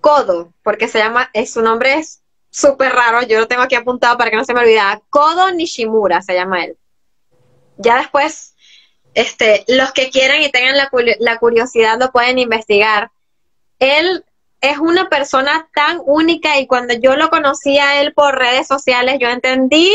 Kodo, 0.00 0.52
porque 0.62 0.88
se 0.88 0.98
llama, 0.98 1.30
es, 1.32 1.52
su 1.52 1.62
nombre 1.62 1.94
es 1.94 2.22
súper 2.50 2.92
raro, 2.92 3.22
yo 3.22 3.38
lo 3.38 3.48
tengo 3.48 3.62
aquí 3.62 3.74
apuntado 3.74 4.18
para 4.18 4.30
que 4.30 4.36
no 4.36 4.44
se 4.44 4.54
me 4.54 4.60
olvide. 4.60 4.80
Kodo 5.10 5.52
Nishimura 5.52 6.22
se 6.22 6.34
llama 6.34 6.64
él. 6.64 6.76
Ya 7.76 7.98
después, 7.98 8.54
este, 9.14 9.64
los 9.68 9.92
que 9.92 10.10
quieran 10.10 10.42
y 10.42 10.50
tengan 10.50 10.76
la, 10.76 10.90
la 11.18 11.38
curiosidad 11.38 11.98
lo 11.98 12.10
pueden 12.10 12.38
investigar 12.38 13.10
él 13.80 14.24
es 14.60 14.78
una 14.78 15.08
persona 15.08 15.68
tan 15.74 16.00
única 16.04 16.60
y 16.60 16.66
cuando 16.66 16.94
yo 16.94 17.16
lo 17.16 17.30
conocí 17.30 17.78
a 17.78 18.00
él 18.00 18.12
por 18.12 18.38
redes 18.38 18.68
sociales, 18.68 19.16
yo 19.18 19.28
entendí, 19.28 19.90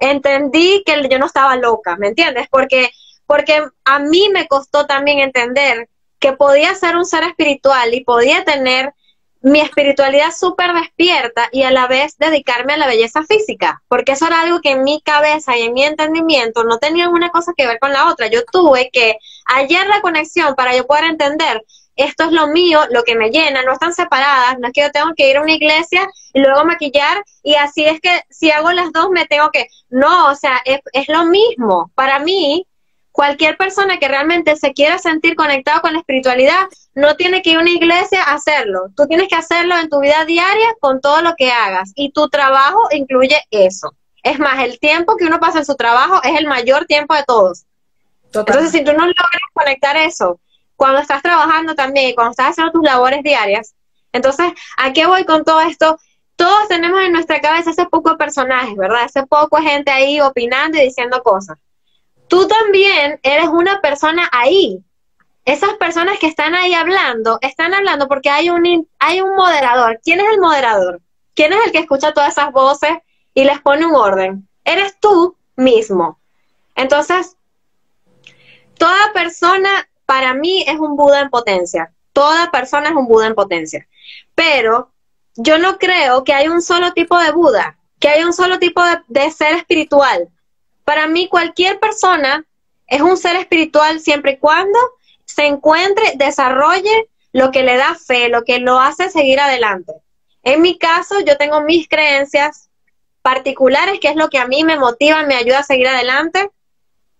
entendí 0.00 0.82
que 0.84 1.08
yo 1.08 1.18
no 1.18 1.26
estaba 1.26 1.56
loca, 1.56 1.96
¿me 1.96 2.08
entiendes? 2.08 2.48
Porque, 2.50 2.90
porque 3.30 3.62
a 3.84 4.00
mí 4.00 4.28
me 4.34 4.48
costó 4.48 4.86
también 4.86 5.20
entender 5.20 5.88
que 6.18 6.32
podía 6.32 6.74
ser 6.74 6.96
un 6.96 7.04
ser 7.04 7.22
espiritual 7.22 7.94
y 7.94 8.02
podía 8.02 8.44
tener 8.44 8.92
mi 9.40 9.60
espiritualidad 9.60 10.32
súper 10.36 10.72
despierta 10.74 11.48
y 11.52 11.62
a 11.62 11.70
la 11.70 11.86
vez 11.86 12.18
dedicarme 12.18 12.72
a 12.72 12.76
la 12.76 12.88
belleza 12.88 13.22
física, 13.22 13.84
porque 13.86 14.12
eso 14.12 14.26
era 14.26 14.40
algo 14.40 14.60
que 14.60 14.72
en 14.72 14.82
mi 14.82 15.00
cabeza 15.00 15.56
y 15.56 15.62
en 15.62 15.74
mi 15.74 15.84
entendimiento 15.84 16.64
no 16.64 16.78
tenía 16.78 17.08
una 17.08 17.30
cosa 17.30 17.52
que 17.56 17.68
ver 17.68 17.78
con 17.78 17.92
la 17.92 18.10
otra. 18.10 18.26
Yo 18.26 18.40
tuve 18.50 18.90
que 18.92 19.14
hallar 19.46 19.86
la 19.86 20.00
conexión 20.00 20.56
para 20.56 20.76
yo 20.76 20.88
poder 20.88 21.04
entender 21.04 21.62
esto 21.94 22.24
es 22.24 22.32
lo 22.32 22.48
mío, 22.48 22.80
lo 22.90 23.02
que 23.02 23.14
me 23.14 23.30
llena, 23.30 23.62
no 23.62 23.74
están 23.74 23.92
separadas, 23.92 24.58
no 24.58 24.68
es 24.68 24.72
que 24.72 24.80
yo 24.80 24.90
tengo 24.90 25.12
que 25.14 25.30
ir 25.30 25.36
a 25.36 25.42
una 25.42 25.52
iglesia 25.52 26.08
y 26.32 26.40
luego 26.40 26.64
maquillar 26.64 27.22
y 27.42 27.54
así 27.56 27.84
es 27.84 28.00
que 28.00 28.22
si 28.30 28.50
hago 28.50 28.72
las 28.72 28.90
dos 28.92 29.10
me 29.10 29.26
tengo 29.26 29.50
que, 29.50 29.66
no, 29.90 30.28
o 30.28 30.34
sea, 30.34 30.62
es, 30.64 30.80
es 30.92 31.08
lo 31.08 31.26
mismo. 31.26 31.92
Para 31.94 32.18
mí, 32.18 32.66
cualquier 33.20 33.58
persona 33.58 33.98
que 33.98 34.08
realmente 34.08 34.56
se 34.56 34.72
quiera 34.72 34.98
sentir 34.98 35.36
conectado 35.36 35.82
con 35.82 35.92
la 35.92 35.98
espiritualidad 35.98 36.68
no 36.94 37.16
tiene 37.16 37.42
que 37.42 37.50
ir 37.50 37.58
a 37.58 37.60
una 37.60 37.68
iglesia 37.68 38.22
a 38.22 38.32
hacerlo. 38.32 38.86
Tú 38.96 39.06
tienes 39.08 39.28
que 39.28 39.34
hacerlo 39.34 39.76
en 39.76 39.90
tu 39.90 40.00
vida 40.00 40.24
diaria 40.24 40.68
con 40.80 41.02
todo 41.02 41.20
lo 41.20 41.34
que 41.36 41.50
hagas 41.50 41.92
y 41.96 42.12
tu 42.12 42.30
trabajo 42.30 42.88
incluye 42.92 43.38
eso. 43.50 43.94
Es 44.22 44.38
más, 44.38 44.64
el 44.64 44.78
tiempo 44.78 45.18
que 45.18 45.26
uno 45.26 45.38
pasa 45.38 45.58
en 45.58 45.66
su 45.66 45.74
trabajo 45.74 46.22
es 46.22 46.38
el 46.38 46.46
mayor 46.46 46.86
tiempo 46.86 47.14
de 47.14 47.22
todos. 47.24 47.66
Entonces, 48.32 48.70
si 48.70 48.82
tú 48.84 48.92
no 48.94 49.04
logras 49.04 49.50
conectar 49.52 49.98
eso 49.98 50.40
cuando 50.74 51.00
estás 51.00 51.20
trabajando 51.20 51.74
también 51.74 52.14
cuando 52.14 52.30
estás 52.30 52.52
haciendo 52.52 52.72
tus 52.72 52.84
labores 52.84 53.22
diarias. 53.22 53.74
Entonces, 54.14 54.50
¿a 54.78 54.94
qué 54.94 55.04
voy 55.04 55.26
con 55.26 55.44
todo 55.44 55.60
esto? 55.60 55.98
Todos 56.36 56.68
tenemos 56.68 56.98
en 57.02 57.12
nuestra 57.12 57.38
cabeza 57.42 57.72
ese 57.72 57.84
poco 57.84 58.16
personajes, 58.16 58.74
¿verdad? 58.76 59.04
Ese 59.04 59.26
poco 59.26 59.58
gente 59.58 59.90
ahí 59.90 60.22
opinando 60.22 60.78
y 60.78 60.84
diciendo 60.84 61.22
cosas. 61.22 61.58
Tú 62.30 62.46
también 62.46 63.18
eres 63.24 63.48
una 63.48 63.80
persona 63.80 64.28
ahí. 64.30 64.78
Esas 65.44 65.74
personas 65.74 66.20
que 66.20 66.28
están 66.28 66.54
ahí 66.54 66.72
hablando, 66.72 67.38
están 67.40 67.74
hablando 67.74 68.06
porque 68.06 68.30
hay 68.30 68.50
un, 68.50 68.88
hay 69.00 69.20
un 69.20 69.34
moderador. 69.34 70.00
¿Quién 70.04 70.20
es 70.20 70.26
el 70.32 70.40
moderador? 70.40 71.00
¿Quién 71.34 71.52
es 71.52 71.58
el 71.66 71.72
que 71.72 71.78
escucha 71.78 72.14
todas 72.14 72.30
esas 72.30 72.52
voces 72.52 72.92
y 73.34 73.42
les 73.42 73.60
pone 73.60 73.84
un 73.84 73.96
orden? 73.96 74.48
Eres 74.64 75.00
tú 75.00 75.36
mismo. 75.56 76.20
Entonces, 76.76 77.36
toda 78.78 79.12
persona 79.12 79.88
para 80.06 80.32
mí 80.32 80.64
es 80.68 80.78
un 80.78 80.96
Buda 80.96 81.22
en 81.22 81.30
potencia. 81.30 81.92
Toda 82.12 82.52
persona 82.52 82.90
es 82.90 82.94
un 82.94 83.08
Buda 83.08 83.26
en 83.26 83.34
potencia. 83.34 83.88
Pero 84.36 84.92
yo 85.34 85.58
no 85.58 85.78
creo 85.78 86.22
que 86.22 86.32
hay 86.32 86.46
un 86.46 86.62
solo 86.62 86.92
tipo 86.92 87.18
de 87.18 87.32
Buda, 87.32 87.76
que 87.98 88.08
hay 88.08 88.22
un 88.22 88.32
solo 88.32 88.60
tipo 88.60 88.82
de, 89.08 89.30
ser 89.32 89.54
espiritual. 89.54 90.28
Para 90.90 91.06
mí 91.06 91.28
cualquier 91.28 91.78
persona 91.78 92.44
es 92.88 93.00
un 93.00 93.16
ser 93.16 93.36
espiritual 93.36 94.00
siempre 94.00 94.32
y 94.32 94.38
cuando 94.38 94.76
se 95.24 95.46
encuentre, 95.46 96.14
desarrolle 96.16 97.08
lo 97.32 97.52
que 97.52 97.62
le 97.62 97.76
da 97.76 97.94
fe, 97.94 98.28
lo 98.28 98.42
que 98.42 98.58
lo 98.58 98.80
hace 98.80 99.08
seguir 99.08 99.38
adelante. 99.38 99.92
En 100.42 100.62
mi 100.62 100.76
caso, 100.78 101.20
yo 101.20 101.36
tengo 101.36 101.60
mis 101.60 101.88
creencias 101.88 102.70
particulares, 103.22 104.00
que 104.00 104.08
es 104.08 104.16
lo 104.16 104.30
que 104.30 104.38
a 104.38 104.48
mí 104.48 104.64
me 104.64 104.80
motiva, 104.80 105.22
me 105.22 105.36
ayuda 105.36 105.60
a 105.60 105.62
seguir 105.62 105.86
adelante 105.86 106.50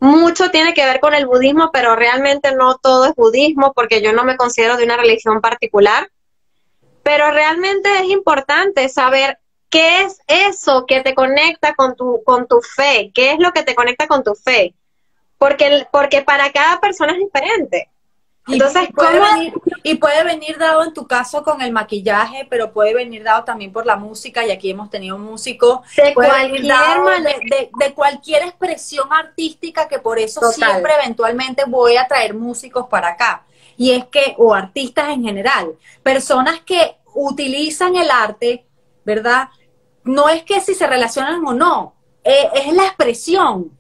mucho 0.01 0.51
tiene 0.51 0.75
que 0.75 0.85
ver 0.85 0.99
con 0.99 1.15
el 1.15 1.27
budismo, 1.27 1.71
pero 1.73 1.95
realmente 1.95 2.53
no 2.57 2.79
todo 2.79 3.05
es 3.05 3.15
budismo 3.15 3.73
porque 3.73 4.03
yo 4.03 4.13
no 4.13 4.25
me 4.25 4.37
considero 4.37 4.77
de 4.79 4.85
una 4.85 4.97
religión 4.97 5.41
particular. 5.41 6.11
Pero 7.05 7.31
realmente 7.31 7.89
es 8.01 8.07
importante 8.07 8.89
saber 8.89 9.39
qué 9.71 10.03
es 10.03 10.21
eso 10.27 10.85
que 10.87 11.01
te 11.01 11.15
conecta 11.15 11.75
con 11.75 11.97
tu, 11.97 12.23
con 12.25 12.47
tu 12.47 12.61
fe, 12.61 13.11
qué 13.15 13.33
es 13.33 13.39
lo 13.39 13.53
que 13.53 13.63
te 13.63 13.75
conecta 13.75 14.07
con 14.07 14.23
tu 14.23 14.35
fe. 14.35 14.75
Porque, 15.39 15.87
porque 15.91 16.23
para 16.23 16.53
cada 16.53 16.81
persona 16.81 17.13
es 17.13 17.19
diferente. 17.19 17.89
Entonces, 18.49 18.89
y 18.89 18.93
puede, 18.93 19.21
venir, 19.21 19.55
y 19.83 19.95
puede 19.97 20.25
venir 20.25 20.59
dado 20.59 20.83
en 20.83 20.93
tu 20.93 21.07
caso 21.07 21.43
con 21.43 21.63
el 21.63 21.73
maquillaje, 21.73 22.47
pero 22.51 22.73
puede 22.73 22.95
venir 22.95 23.23
dado 23.23 23.45
también 23.45 23.73
por 23.73 23.87
la 23.87 23.97
música, 23.97 24.45
y 24.45 24.51
aquí 24.51 24.71
hemos 24.71 24.91
tenido 24.91 25.19
músicos, 25.19 25.81
de 25.97 26.15
cualquier, 26.15 26.61
de, 27.79 27.95
cualquier 27.95 28.43
expresión 28.43 29.13
artística, 29.13 29.87
que 29.89 29.99
por 29.99 30.19
eso 30.19 30.51
siempre 30.53 30.93
eventualmente 31.01 31.65
voy 31.67 31.97
a 31.97 32.09
traer 32.09 32.35
músicos 32.35 32.87
para 32.89 33.11
acá. 33.11 33.45
Y 33.77 33.93
es 33.93 34.07
que, 34.07 34.35
o 34.37 34.53
artistas 34.53 35.11
en 35.11 35.23
general, 35.23 35.77
personas 36.03 36.61
que 36.61 36.97
utilizan 37.15 37.95
el 37.95 38.11
arte, 38.11 38.67
¿verdad? 39.05 39.49
No 40.05 40.29
es 40.29 40.43
que 40.45 40.61
si 40.61 40.75
se 40.75 40.87
relacionan 40.87 41.45
o 41.45 41.53
no, 41.53 41.95
eh, 42.25 42.49
es 42.55 42.73
la 42.73 42.85
expresión. 42.85 43.79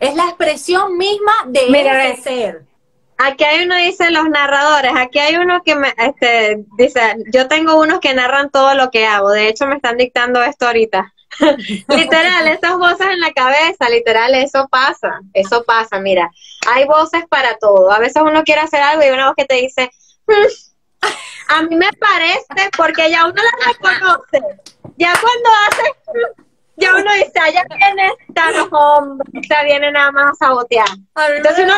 Es 0.00 0.14
la 0.14 0.24
expresión 0.24 0.96
misma 0.96 1.32
de 1.46 2.10
ese 2.10 2.22
ser. 2.22 2.66
Aquí 3.18 3.44
hay 3.44 3.64
uno 3.64 3.76
dice 3.76 4.10
los 4.10 4.28
narradores, 4.28 4.92
aquí 4.94 5.18
hay 5.18 5.36
uno 5.36 5.62
que 5.62 5.74
me 5.74 5.94
este, 5.96 6.64
dice, 6.76 7.00
yo 7.32 7.48
tengo 7.48 7.80
unos 7.80 7.98
que 8.00 8.12
narran 8.12 8.50
todo 8.50 8.74
lo 8.74 8.90
que 8.90 9.06
hago, 9.06 9.30
de 9.30 9.48
hecho 9.48 9.66
me 9.66 9.76
están 9.76 9.96
dictando 9.96 10.42
esto 10.42 10.66
ahorita. 10.66 11.14
literal, 11.88 12.46
esas 12.46 12.76
voces 12.76 13.06
en 13.08 13.20
la 13.20 13.32
cabeza, 13.32 13.88
literal, 13.88 14.34
eso 14.34 14.68
pasa, 14.70 15.20
eso 15.32 15.64
pasa, 15.64 15.98
mira, 15.98 16.30
hay 16.68 16.84
voces 16.84 17.24
para 17.28 17.56
todo, 17.56 17.90
a 17.90 17.98
veces 17.98 18.22
uno 18.22 18.44
quiere 18.44 18.60
hacer 18.60 18.82
algo 18.82 19.02
y 19.02 19.10
una 19.10 19.28
voz 19.28 19.34
que 19.36 19.46
te 19.46 19.54
dice, 19.54 19.90
hmm, 20.26 21.06
a 21.48 21.62
mí 21.62 21.74
me 21.74 21.92
parece, 21.94 22.70
porque 22.76 23.10
ya 23.10 23.24
uno 23.26 23.42
la 23.42 23.72
reconoce, 23.72 24.60
ya 24.96 25.12
cuando 25.20 25.50
hace, 25.68 25.82
hmm, 26.06 26.42
ya 26.76 26.94
uno 26.94 27.12
dice, 27.14 27.32
ah, 27.40 27.50
ya 27.50 27.64
viene, 27.74 28.12
está 28.28 28.50
los 28.50 28.68
hombres, 28.70 29.46
ya 29.48 29.62
viene 29.64 29.90
nada 29.92 30.12
más 30.12 30.30
a 30.32 30.46
sabotear. 30.46 30.88
Entonces 31.34 31.64
uno 31.64 31.74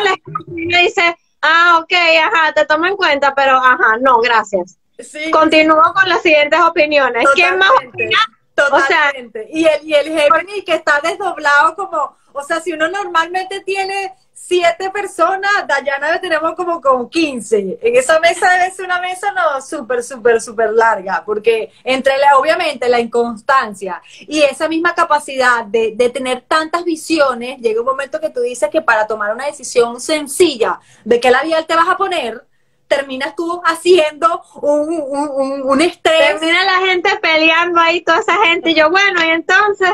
le 0.47 0.81
dice, 0.81 1.15
ah, 1.41 1.79
ok, 1.81 1.93
ajá, 2.25 2.53
te 2.53 2.65
tomo 2.65 2.85
en 2.85 2.97
cuenta, 2.97 3.33
pero 3.35 3.57
ajá, 3.57 3.97
no, 4.01 4.19
gracias. 4.19 4.77
Sí. 4.99 5.31
Continúo 5.31 5.81
con 5.93 6.09
las 6.09 6.21
siguientes 6.21 6.59
opiniones. 6.59 7.25
¿Quién 7.33 7.57
más 7.57 7.71
opina? 7.71 8.19
Totalmente. 8.53 9.47
y 9.53 9.65
el, 9.65 9.87
y 9.87 9.93
el 9.93 10.07
jefe 10.07 10.63
que 10.65 10.73
está 10.75 10.99
desdoblado 11.01 11.75
como, 11.75 12.17
o 12.33 12.43
sea, 12.43 12.59
si 12.59 12.71
uno 12.71 12.87
normalmente 12.87 13.61
tiene 13.61 14.13
siete 14.49 14.89
personas, 14.89 15.51
Dayana 15.67 16.19
tenemos 16.19 16.55
como 16.55 16.81
con 16.81 17.09
15. 17.09 17.79
En 17.81 17.95
esa 17.95 18.19
mesa 18.19 18.49
debe 18.49 18.71
ser 18.71 18.85
una 18.85 18.99
mesa 18.99 19.31
no 19.31 19.61
súper, 19.61 20.01
súper, 20.01 20.41
súper 20.41 20.71
larga, 20.71 21.23
porque 21.25 21.71
entre 21.83 22.17
la, 22.17 22.37
obviamente 22.37 22.89
la 22.89 22.99
inconstancia 22.99 24.01
y 24.21 24.41
esa 24.41 24.67
misma 24.67 24.95
capacidad 24.95 25.65
de, 25.65 25.93
de, 25.95 26.09
tener 26.09 26.41
tantas 26.47 26.83
visiones, 26.83 27.59
llega 27.59 27.81
un 27.81 27.85
momento 27.85 28.19
que 28.19 28.31
tú 28.31 28.39
dices 28.39 28.69
que 28.69 28.81
para 28.81 29.05
tomar 29.05 29.33
una 29.35 29.45
decisión 29.45 29.99
sencilla 30.01 30.79
de 31.05 31.19
qué 31.19 31.29
labial 31.29 31.67
te 31.67 31.75
vas 31.75 31.89
a 31.89 31.97
poner, 31.97 32.43
terminas 32.87 33.35
tú 33.35 33.61
haciendo 33.63 34.41
un, 34.61 34.89
un, 34.89 35.61
un, 35.61 35.81
estrés. 35.81 36.39
Termina 36.39 36.63
la 36.65 36.87
gente 36.87 37.09
peleando 37.21 37.79
ahí, 37.79 38.01
toda 38.01 38.19
esa 38.19 38.35
gente, 38.45 38.71
y 38.71 38.75
yo, 38.75 38.89
bueno, 38.89 39.23
y 39.23 39.29
entonces 39.29 39.91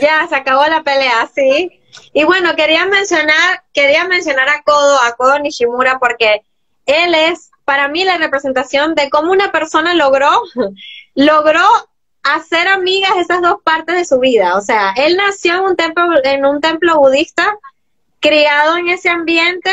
Ya, 0.00 0.26
se 0.28 0.34
acabó 0.34 0.64
la 0.66 0.82
pelea, 0.82 1.30
sí. 1.34 1.80
Y 2.12 2.24
bueno, 2.24 2.54
quería 2.56 2.86
mencionar, 2.86 3.62
quería 3.72 4.06
mencionar 4.06 4.48
a 4.48 4.62
Kodo, 4.62 5.00
a 5.02 5.12
Kodo 5.16 5.38
Nishimura, 5.38 5.98
porque 5.98 6.42
él 6.86 7.14
es 7.14 7.50
para 7.64 7.88
mí 7.88 8.04
la 8.04 8.18
representación 8.18 8.94
de 8.94 9.10
cómo 9.10 9.32
una 9.32 9.52
persona 9.52 9.94
logró, 9.94 10.30
logró 11.14 11.62
hacer 12.22 12.68
amigas 12.68 13.12
esas 13.18 13.40
dos 13.40 13.56
partes 13.62 13.96
de 13.96 14.04
su 14.04 14.18
vida. 14.18 14.56
O 14.56 14.60
sea, 14.60 14.92
él 14.96 15.16
nació 15.16 15.54
en 15.54 15.60
un 15.60 15.76
templo, 15.76 16.24
en 16.24 16.44
un 16.44 16.60
templo 16.60 16.98
budista, 16.98 17.56
criado 18.20 18.76
en 18.76 18.88
ese 18.88 19.08
ambiente, 19.08 19.70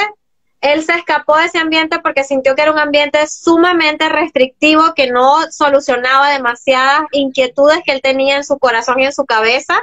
él 0.63 0.81
se 0.83 0.93
escapó 0.93 1.37
de 1.37 1.45
ese 1.45 1.57
ambiente 1.57 1.99
porque 1.99 2.23
sintió 2.23 2.55
que 2.55 2.61
era 2.61 2.71
un 2.71 2.79
ambiente 2.79 3.27
sumamente 3.27 4.07
restrictivo 4.07 4.93
que 4.95 5.11
no 5.11 5.51
solucionaba 5.51 6.29
demasiadas 6.29 7.01
inquietudes 7.11 7.81
que 7.85 7.91
él 7.91 8.01
tenía 8.01 8.37
en 8.37 8.45
su 8.45 8.57
corazón 8.57 8.99
y 8.99 9.05
en 9.05 9.11
su 9.11 9.25
cabeza. 9.25 9.77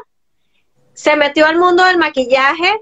Se 0.94 1.16
metió 1.16 1.46
al 1.46 1.58
mundo 1.58 1.84
del 1.84 1.98
maquillaje 1.98 2.80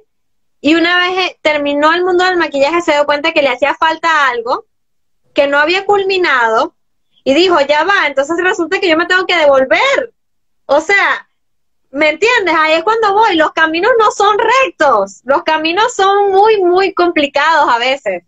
y 0.60 0.74
una 0.74 0.98
vez 0.98 1.36
terminó 1.40 1.92
el 1.92 2.04
mundo 2.04 2.24
del 2.24 2.36
maquillaje 2.36 2.82
se 2.82 2.92
dio 2.92 3.06
cuenta 3.06 3.32
que 3.32 3.42
le 3.42 3.48
hacía 3.48 3.74
falta 3.74 4.28
algo 4.28 4.66
que 5.34 5.46
no 5.46 5.58
había 5.58 5.84
culminado 5.86 6.74
y 7.22 7.34
dijo, 7.34 7.60
ya 7.60 7.84
va, 7.84 8.06
entonces 8.06 8.36
resulta 8.42 8.80
que 8.80 8.88
yo 8.88 8.96
me 8.96 9.06
tengo 9.06 9.26
que 9.26 9.36
devolver. 9.36 10.14
O 10.66 10.80
sea, 10.80 11.28
¿me 11.90 12.10
entiendes? 12.10 12.54
Ahí 12.58 12.74
es 12.74 12.82
cuando 12.82 13.12
voy, 13.12 13.36
los 13.36 13.52
caminos 13.52 13.92
no 13.98 14.10
son 14.10 14.36
rectos, 14.38 15.20
los 15.24 15.42
caminos 15.42 15.94
son 15.94 16.32
muy, 16.32 16.60
muy 16.62 16.94
complicados 16.94 17.68
a 17.68 17.78
veces. 17.78 18.24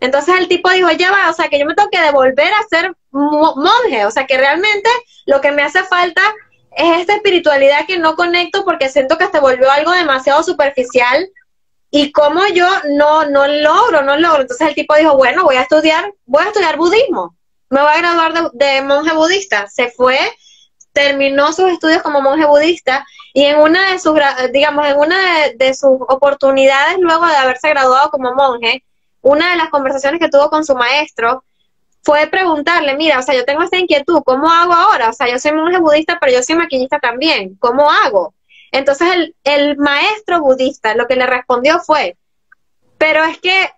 Entonces 0.00 0.34
el 0.38 0.48
tipo 0.48 0.70
dijo, 0.70 0.90
ya 0.92 1.10
va, 1.12 1.28
o 1.28 1.32
sea, 1.32 1.48
que 1.48 1.58
yo 1.58 1.66
me 1.66 1.74
tengo 1.74 1.90
que 1.90 2.00
devolver 2.00 2.52
a 2.54 2.62
ser 2.68 2.96
monje, 3.10 4.06
o 4.06 4.10
sea, 4.10 4.26
que 4.26 4.38
realmente 4.38 4.88
lo 5.26 5.40
que 5.40 5.52
me 5.52 5.62
hace 5.62 5.82
falta 5.84 6.22
es 6.76 7.00
esta 7.00 7.14
espiritualidad 7.14 7.86
que 7.86 7.98
no 7.98 8.14
conecto 8.14 8.64
porque 8.64 8.88
siento 8.88 9.18
que 9.18 9.28
se 9.28 9.40
volvió 9.40 9.70
algo 9.70 9.92
demasiado 9.92 10.42
superficial 10.42 11.28
y 11.90 12.12
como 12.12 12.46
yo 12.48 12.68
no, 12.90 13.26
no 13.26 13.48
logro, 13.48 14.02
no 14.02 14.16
logro. 14.16 14.42
Entonces 14.42 14.68
el 14.68 14.74
tipo 14.74 14.94
dijo, 14.94 15.16
bueno, 15.16 15.44
voy 15.44 15.56
a 15.56 15.62
estudiar, 15.62 16.12
voy 16.24 16.44
a 16.44 16.48
estudiar 16.48 16.76
budismo, 16.76 17.36
me 17.68 17.80
voy 17.80 17.90
a 17.90 17.98
graduar 17.98 18.50
de, 18.52 18.82
monje 18.82 19.12
budista. 19.12 19.66
Se 19.68 19.90
fue, 19.90 20.18
terminó 20.92 21.52
sus 21.52 21.70
estudios 21.70 22.02
como 22.02 22.20
monje 22.20 22.46
budista 22.46 23.04
y 23.32 23.44
en 23.44 23.58
una 23.58 23.92
de 23.92 23.98
sus, 23.98 24.18
digamos, 24.52 24.86
en 24.86 24.98
una 24.98 25.16
de, 25.54 25.74
sus 25.74 25.98
oportunidades 26.08 26.98
luego 26.98 27.26
de 27.26 27.36
haberse 27.36 27.68
graduado 27.70 28.10
como 28.10 28.34
monje, 28.34 28.84
una 29.20 29.50
de 29.50 29.56
las 29.56 29.70
conversaciones 29.70 30.20
que 30.20 30.28
tuvo 30.28 30.48
con 30.48 30.64
su 30.64 30.74
maestro 30.74 31.44
fue 32.02 32.26
preguntarle, 32.28 32.96
mira, 32.96 33.18
o 33.18 33.22
sea, 33.22 33.34
yo 33.34 33.44
tengo 33.44 33.62
esta 33.62 33.78
inquietud, 33.78 34.22
¿cómo 34.24 34.50
hago 34.50 34.72
ahora? 34.72 35.10
O 35.10 35.12
sea, 35.12 35.28
yo 35.28 35.38
soy 35.38 35.52
monje 35.52 35.78
budista, 35.78 36.18
pero 36.20 36.32
yo 36.32 36.42
soy 36.42 36.56
maquillista 36.56 36.98
también, 36.98 37.56
¿cómo 37.56 37.90
hago? 37.90 38.34
Entonces 38.72 39.08
el, 39.12 39.36
el 39.44 39.76
maestro 39.76 40.40
budista 40.40 40.94
lo 40.94 41.06
que 41.06 41.16
le 41.16 41.26
respondió 41.26 41.80
fue, 41.80 42.16
pero 42.98 43.24
es 43.24 43.38
que, 43.38 43.70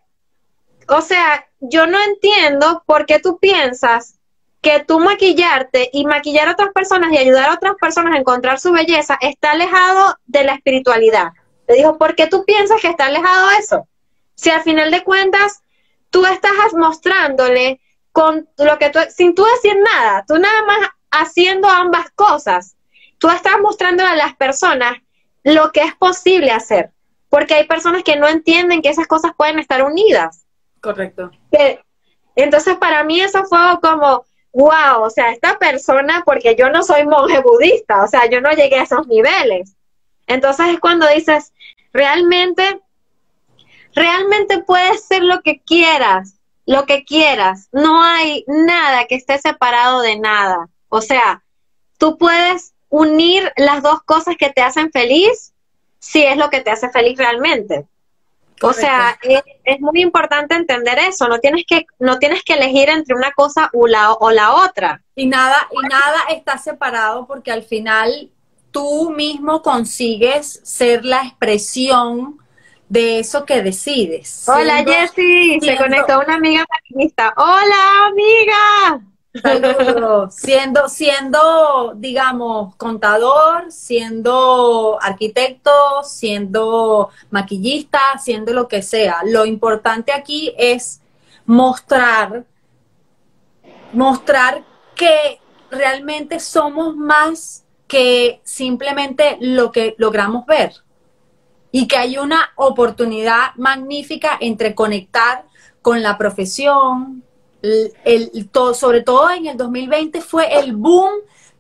o 0.89 1.01
sea, 1.01 1.47
yo 1.61 1.87
no 1.87 1.99
entiendo 2.03 2.83
por 2.87 3.07
qué 3.07 3.19
tú 3.19 3.39
piensas 3.39 4.19
que 4.61 4.81
tú 4.81 5.01
maquillarte 5.01 5.91
y 5.93 6.07
maquillar 6.07 6.49
a 6.49 6.53
otras 6.53 6.73
personas 6.73 7.13
y 7.13 7.19
ayudar 7.19 7.51
a 7.51 7.55
otras 7.55 7.75
personas 7.81 8.15
a 8.15 8.19
encontrar 8.19 8.61
su 8.61 8.73
belleza 8.73 9.19
está 9.21 9.51
alejado 9.51 10.17
de 10.27 10.45
la 10.45 10.55
espiritualidad. 10.55 11.33
Le 11.67 11.75
dijo, 11.75 11.99
¿por 11.99 12.15
qué 12.15 12.29
tú 12.29 12.45
piensas 12.45 12.81
que 12.81 12.89
está 12.89 13.07
alejado 13.07 13.51
eso? 13.59 13.89
Si 14.37 14.51
al 14.51 14.63
final 14.63 14.93
de 14.93 15.03
cuentas 15.03 15.63
tú 16.11 16.25
estás 16.27 16.53
mostrándole 16.75 17.81
con 18.13 18.49
lo 18.59 18.79
que 18.79 18.91
tú, 18.91 18.99
sin 19.09 19.35
tú 19.35 19.45
decir 19.45 19.77
nada, 19.83 20.25
tú 20.27 20.37
nada 20.39 20.65
más 20.65 20.91
haciendo 21.11 21.69
ambas 21.69 22.11
cosas, 22.15 22.77
tú 23.19 23.29
estás 23.29 23.61
mostrando 23.61 24.05
a 24.05 24.15
las 24.15 24.37
personas 24.37 24.99
lo 25.45 25.73
que 25.73 25.81
es 25.81 25.95
posible 25.97 26.51
hacer, 26.51 26.91
porque 27.29 27.55
hay 27.55 27.67
personas 27.67 28.03
que 28.05 28.17
no 28.17 28.29
entienden 28.29 28.83
que 28.83 28.91
esas 28.91 29.07
cosas 29.07 29.33
pueden 29.37 29.59
estar 29.59 29.83
unidas. 29.83 30.45
Correcto. 30.81 31.31
Entonces, 32.35 32.77
para 32.77 33.05
mí 33.05 33.21
eso 33.21 33.45
fue 33.45 33.59
como, 33.81 34.25
wow, 34.53 35.03
o 35.03 35.11
sea, 35.11 35.31
esta 35.31 35.59
persona, 35.59 36.23
porque 36.25 36.55
yo 36.57 36.71
no 36.71 36.83
soy 36.83 37.07
monje 37.07 37.41
budista, 37.41 38.05
o 38.05 38.09
sea, 38.09 38.29
yo 38.29 38.41
no 38.41 38.51
llegué 38.53 38.79
a 38.79 38.85
esos 38.85 39.07
niveles. 39.07 39.75
Entonces 40.27 40.67
es 40.69 40.81
cuando 40.81 41.09
dices, 41.09 41.53
realmente, 41.93 42.81
realmente 43.95 44.63
puedes 44.63 45.05
ser 45.05 45.23
lo 45.23 45.43
que 45.43 45.61
quieras, 45.61 46.37
lo 46.67 46.87
que 46.87 47.05
quieras. 47.05 47.69
No 47.73 48.03
hay 48.03 48.45
nada 48.47 49.07
que 49.07 49.17
esté 49.17 49.39
separado 49.39 50.01
de 50.01 50.19
nada. 50.19 50.69
O 50.89 51.01
sea, 51.01 51.43
tú 51.99 52.19
puedes 52.19 52.75
unir 52.89 53.53
las 53.57 53.83
dos 53.83 54.03
cosas 54.03 54.37
que 54.39 54.51
te 54.51 54.61
hacen 54.61 54.91
feliz 54.93 55.53
si 55.99 56.23
es 56.23 56.37
lo 56.37 56.51
que 56.51 56.61
te 56.61 56.71
hace 56.71 56.91
feliz 56.91 57.17
realmente. 57.17 57.87
O 58.63 58.73
sea, 58.73 59.19
es, 59.23 59.81
muy 59.81 60.01
importante 60.03 60.55
entender 60.55 60.99
eso, 61.01 61.27
no 61.27 61.41
tienes 61.41 61.65
que 61.67 61.85
no 61.99 62.19
tienes 62.19 62.45
que 62.45 62.55
elegir 62.55 62.89
entre 62.91 63.17
una 63.17 63.33
cosa 63.33 63.71
o 63.73 63.89
la, 63.89 64.13
o 64.13 64.31
la 64.31 64.55
otra. 64.55 65.03
Y 65.17 65.27
nada 65.27 65.69
y 65.71 65.89
nada 65.89 66.21
está 66.31 66.59
separado 66.59 67.27
porque 67.27 67.51
al 67.51 67.65
final 67.65 68.31
tú 68.71 69.11
mismo 69.11 69.63
consigues 69.63 70.61
ser 70.63 71.05
la 71.05 71.23
expresión 71.23 72.42
de 72.93 73.21
eso 73.21 73.47
que 73.47 73.63
decides. 73.63 74.47
Hola 74.47 74.85
Jessie, 74.85 75.59
se 75.63 75.79
conectó 75.79 76.21
una 76.21 76.35
amiga 76.35 76.67
maquinista. 76.69 77.33
Hola 77.39 78.09
amiga. 78.09 79.01
Saludos. 79.41 80.35
siendo, 80.37 80.91
siendo, 80.91 81.95
digamos, 81.97 82.77
contador, 82.77 83.73
siendo 83.73 84.99
arquitecto, 85.01 85.71
siendo 86.05 87.09
maquillista, 87.31 87.99
siendo 88.23 88.53
lo 88.53 88.69
que 88.69 88.83
sea. 88.83 89.23
Lo 89.25 89.47
importante 89.47 90.13
aquí 90.13 90.55
es 90.59 91.01
mostrar, 91.47 92.45
mostrar 93.95 94.65
que 94.95 95.41
realmente 95.71 96.41
somos 96.41 96.95
más 96.95 97.65
que 97.87 98.43
simplemente 98.45 99.39
lo 99.41 99.73
que 99.73 99.95
logramos 99.97 100.45
ver. 100.45 100.82
Y 101.73 101.89
que 101.89 101.97
hay 101.97 102.19
una 102.19 102.53
oportunidad 102.57 103.55
magnífica 103.57 104.37
entre 104.41 104.75
conectar 104.75 105.45
con 105.81 106.03
la 106.03 106.17
profesión, 106.17 107.25
el, 107.63 108.49
todo, 108.51 108.75
sobre 108.75 109.03
todo 109.03 109.31
en 109.31 109.47
el 109.47 109.57
2020 109.57 110.21
fue 110.21 110.59
el 110.59 110.75
boom 110.75 111.11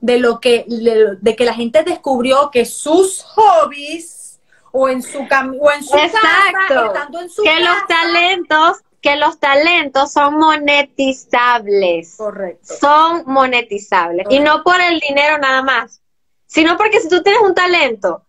de 0.01 0.19
lo 0.19 0.41
que 0.41 0.65
de 0.69 1.37
que 1.37 1.45
la 1.45 1.55
gente 1.55 1.85
descubrió 1.85 2.51
que 2.51 2.65
sus 2.65 3.23
hobbies 3.23 4.41
o 4.73 4.89
en 4.89 5.03
su 5.03 5.19
o 5.19 5.71
en 5.71 5.85
su 5.85 5.97
Exacto. 5.97 6.87
estando 6.87 7.21
en 7.21 7.31
su 7.31 7.43
que 7.43 7.61
los 7.61 7.87
talentos 7.87 8.79
que 9.01 9.17
los 9.17 9.41
talentos 9.41 10.13
son 10.13 10.39
monetizables. 10.39 12.15
Correcto. 12.17 12.75
Son 12.81 13.25
monetizables 13.27 14.27
y 14.31 14.39
no 14.39 14.63
por 14.63 14.81
el 14.81 15.01
dinero 15.01 15.39
nada 15.39 15.63
más, 15.63 16.01
sino 16.47 16.77
porque 16.77 17.01
si 17.01 17.09
tú 17.09 17.23
tienes 17.23 17.43
un 17.43 17.55
talento 17.55 18.25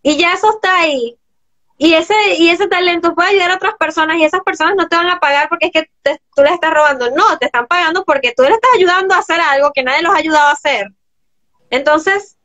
y 0.00 0.16
ya 0.16 0.34
eso 0.34 0.50
está 0.50 0.80
ahí 0.80 1.18
y 1.84 1.94
ese, 1.94 2.14
y 2.38 2.48
ese 2.48 2.68
talento 2.68 3.12
puede 3.12 3.30
ayudar 3.30 3.50
a 3.50 3.54
otras 3.56 3.74
personas 3.74 4.16
y 4.16 4.22
esas 4.22 4.42
personas 4.42 4.76
no 4.76 4.86
te 4.86 4.94
van 4.94 5.08
a 5.08 5.18
pagar 5.18 5.48
porque 5.48 5.66
es 5.66 5.72
que 5.72 5.90
tú 6.04 6.42
les 6.44 6.52
estás 6.52 6.72
robando. 6.72 7.10
No, 7.10 7.36
te 7.38 7.46
están 7.46 7.66
pagando 7.66 8.04
porque 8.04 8.32
tú 8.36 8.44
les 8.44 8.52
estás 8.52 8.70
ayudando 8.76 9.16
a 9.16 9.18
hacer 9.18 9.40
algo 9.40 9.72
que 9.74 9.82
nadie 9.82 10.00
los 10.00 10.14
ha 10.14 10.18
ayudado 10.18 10.46
a 10.46 10.52
hacer. 10.52 10.86
Entonces, 11.70 12.36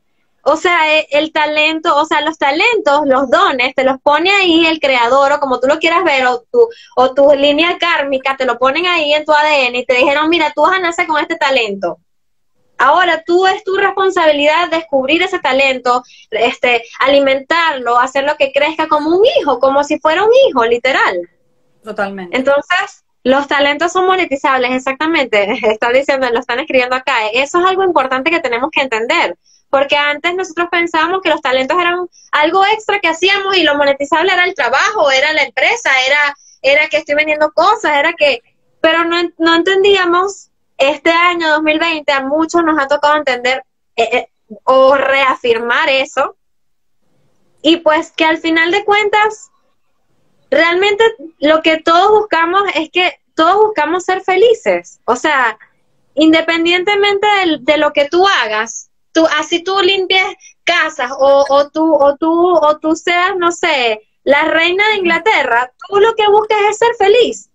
o 0.42 0.56
sea, 0.56 0.92
e, 0.92 1.06
el, 1.12 1.30
talento, 1.30 1.96
o 1.96 2.04
sea, 2.04 2.20
los 2.22 2.36
talentos, 2.36 3.02
los 3.06 3.30
dones, 3.30 3.76
te 3.76 3.84
los 3.84 4.00
pone 4.00 4.28
ahí 4.28 4.66
el 4.66 4.80
creador 4.80 5.30
o 5.30 5.38
como 5.38 5.60
tú 5.60 5.68
lo 5.68 5.78
quieras 5.78 6.02
ver, 6.02 6.26
o 6.26 6.40
tu, 6.50 6.68
o 6.96 7.14
tu 7.14 7.32
línea 7.34 7.78
kármica, 7.78 8.36
te 8.36 8.44
lo 8.44 8.58
ponen 8.58 8.86
ahí 8.86 9.12
en 9.12 9.24
tu 9.24 9.30
ADN 9.30 9.76
y 9.76 9.86
te 9.86 9.94
dijeron, 9.94 10.28
mira, 10.30 10.50
tú 10.52 10.62
vas 10.62 10.78
a 10.78 10.80
nacer 10.80 11.06
con 11.06 11.20
este 11.20 11.36
talento. 11.36 11.98
Ahora 12.78 13.22
tú 13.26 13.46
es 13.46 13.64
tu 13.64 13.76
responsabilidad 13.76 14.70
descubrir 14.70 15.22
ese 15.22 15.40
talento, 15.40 16.02
este, 16.30 16.84
alimentarlo, 17.00 17.98
hacer 17.98 18.24
lo 18.24 18.36
que 18.36 18.52
crezca 18.52 18.86
como 18.86 19.10
un 19.10 19.24
hijo, 19.40 19.58
como 19.58 19.82
si 19.82 19.98
fuera 19.98 20.22
un 20.22 20.30
hijo, 20.48 20.64
literal. 20.64 21.28
Totalmente. 21.82 22.36
Entonces, 22.36 23.04
los 23.24 23.48
talentos 23.48 23.92
son 23.92 24.06
monetizables, 24.06 24.70
exactamente. 24.70 25.52
Está 25.62 25.90
diciendo, 25.90 26.28
lo 26.30 26.40
están 26.40 26.60
escribiendo 26.60 26.96
acá. 26.96 27.28
Eso 27.32 27.58
es 27.58 27.66
algo 27.66 27.84
importante 27.84 28.30
que 28.30 28.40
tenemos 28.40 28.70
que 28.70 28.82
entender. 28.82 29.36
Porque 29.70 29.96
antes 29.96 30.34
nosotros 30.34 30.68
pensábamos 30.70 31.20
que 31.22 31.28
los 31.28 31.42
talentos 31.42 31.78
eran 31.78 32.08
algo 32.32 32.64
extra 32.64 33.00
que 33.00 33.08
hacíamos 33.08 33.56
y 33.56 33.64
lo 33.64 33.74
monetizable 33.74 34.32
era 34.32 34.44
el 34.44 34.54
trabajo, 34.54 35.10
era 35.10 35.32
la 35.34 35.42
empresa, 35.42 35.90
era, 36.06 36.36
era 36.62 36.88
que 36.88 36.96
estoy 36.96 37.16
vendiendo 37.16 37.52
cosas, 37.52 37.98
era 37.98 38.14
que, 38.14 38.42
pero 38.80 39.04
no, 39.04 39.16
no 39.36 39.56
entendíamos 39.56 40.47
este 40.78 41.10
año 41.10 41.48
2020 41.50 42.10
a 42.12 42.24
muchos 42.24 42.62
nos 42.64 42.78
ha 42.80 42.86
tocado 42.86 43.16
entender 43.16 43.64
eh, 43.96 44.08
eh, 44.12 44.28
o 44.64 44.94
reafirmar 44.94 45.88
eso. 45.88 46.36
Y 47.60 47.78
pues 47.78 48.12
que 48.12 48.24
al 48.24 48.38
final 48.38 48.70
de 48.70 48.84
cuentas, 48.84 49.50
realmente 50.50 51.04
lo 51.40 51.60
que 51.62 51.78
todos 51.78 52.10
buscamos 52.10 52.62
es 52.74 52.90
que 52.90 53.18
todos 53.34 53.56
buscamos 53.56 54.04
ser 54.04 54.22
felices. 54.22 55.00
O 55.04 55.16
sea, 55.16 55.58
independientemente 56.14 57.26
de, 57.60 57.76
lo 57.76 57.92
que 57.92 58.08
tú 58.08 58.26
hagas, 58.26 58.90
tú, 59.12 59.26
así 59.38 59.62
tú 59.62 59.78
limpies 59.80 60.26
casas 60.64 61.10
o, 61.18 61.44
o, 61.48 61.70
tú, 61.70 61.94
o, 61.94 62.16
tú, 62.16 62.56
o 62.56 62.78
tú 62.78 62.94
seas, 62.94 63.36
no 63.36 63.50
sé, 63.50 64.00
la 64.22 64.44
reina 64.44 64.86
de 64.88 64.96
Inglaterra, 64.96 65.72
tú 65.88 65.98
lo 65.98 66.14
que 66.14 66.28
buscas 66.28 66.58
es 66.70 66.78
ser 66.78 66.94
feliz. 66.98 67.47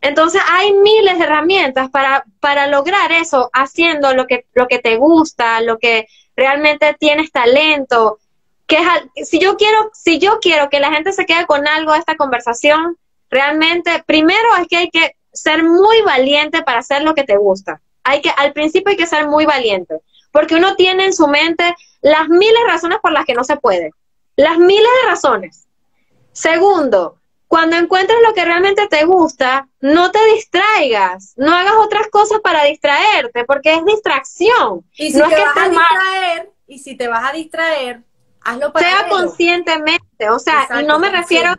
Entonces 0.00 0.40
hay 0.48 0.72
miles 0.72 1.18
de 1.18 1.24
herramientas 1.24 1.90
para, 1.90 2.24
para 2.40 2.66
lograr 2.66 3.12
eso, 3.12 3.50
haciendo 3.52 4.14
lo 4.14 4.26
que, 4.26 4.46
lo 4.54 4.66
que 4.66 4.78
te 4.78 4.96
gusta, 4.96 5.60
lo 5.60 5.78
que 5.78 6.06
realmente 6.36 6.96
tienes 6.98 7.30
talento. 7.30 8.18
Que 8.66 8.78
si 9.24 9.38
yo 9.38 9.56
quiero, 9.56 9.90
si 9.92 10.18
yo 10.18 10.38
quiero 10.40 10.70
que 10.70 10.80
la 10.80 10.92
gente 10.92 11.12
se 11.12 11.26
quede 11.26 11.46
con 11.46 11.66
algo 11.68 11.92
de 11.92 11.98
esta 11.98 12.16
conversación, 12.16 12.96
realmente, 13.28 14.02
primero 14.06 14.56
es 14.60 14.68
que 14.68 14.76
hay 14.76 14.90
que 14.90 15.16
ser 15.32 15.62
muy 15.62 16.02
valiente 16.02 16.62
para 16.62 16.78
hacer 16.78 17.02
lo 17.02 17.14
que 17.14 17.24
te 17.24 17.36
gusta. 17.36 17.80
Hay 18.02 18.22
que, 18.22 18.30
al 18.30 18.52
principio 18.52 18.90
hay 18.90 18.96
que 18.96 19.06
ser 19.06 19.28
muy 19.28 19.44
valiente, 19.44 19.96
porque 20.32 20.54
uno 20.54 20.76
tiene 20.76 21.04
en 21.04 21.12
su 21.12 21.28
mente 21.28 21.74
las 22.00 22.28
miles 22.28 22.62
de 22.64 22.72
razones 22.72 22.98
por 23.02 23.12
las 23.12 23.26
que 23.26 23.34
no 23.34 23.44
se 23.44 23.56
puede. 23.56 23.90
Las 24.36 24.58
miles 24.58 24.88
de 25.02 25.08
razones. 25.08 25.66
Segundo, 26.32 27.19
cuando 27.50 27.74
encuentres 27.74 28.16
lo 28.24 28.32
que 28.32 28.44
realmente 28.44 28.86
te 28.86 29.04
gusta, 29.04 29.66
no 29.80 30.12
te 30.12 30.24
distraigas, 30.36 31.34
no 31.36 31.52
hagas 31.52 31.74
otras 31.80 32.06
cosas 32.06 32.38
para 32.38 32.62
distraerte, 32.62 33.44
porque 33.44 33.74
es 33.74 33.84
distracción. 33.84 34.84
Y 34.96 35.10
si 35.10 35.18
no 35.18 35.26
te 35.26 35.34
es 35.34 35.40
que 35.40 35.44
vas 35.46 35.56
a 35.56 35.60
estés 35.62 35.74
mal, 35.74 35.86
distraer, 35.88 36.52
y 36.68 36.78
si 36.78 36.96
te 36.96 37.08
vas 37.08 37.28
a 37.28 37.32
distraer, 37.32 38.02
hazlo 38.42 38.72
para 38.72 38.88
sea 38.88 39.08
conscientemente, 39.08 40.30
o 40.30 40.38
sea, 40.38 40.68
y 40.80 40.84
no 40.84 41.00
me 41.00 41.10
refiero, 41.10 41.56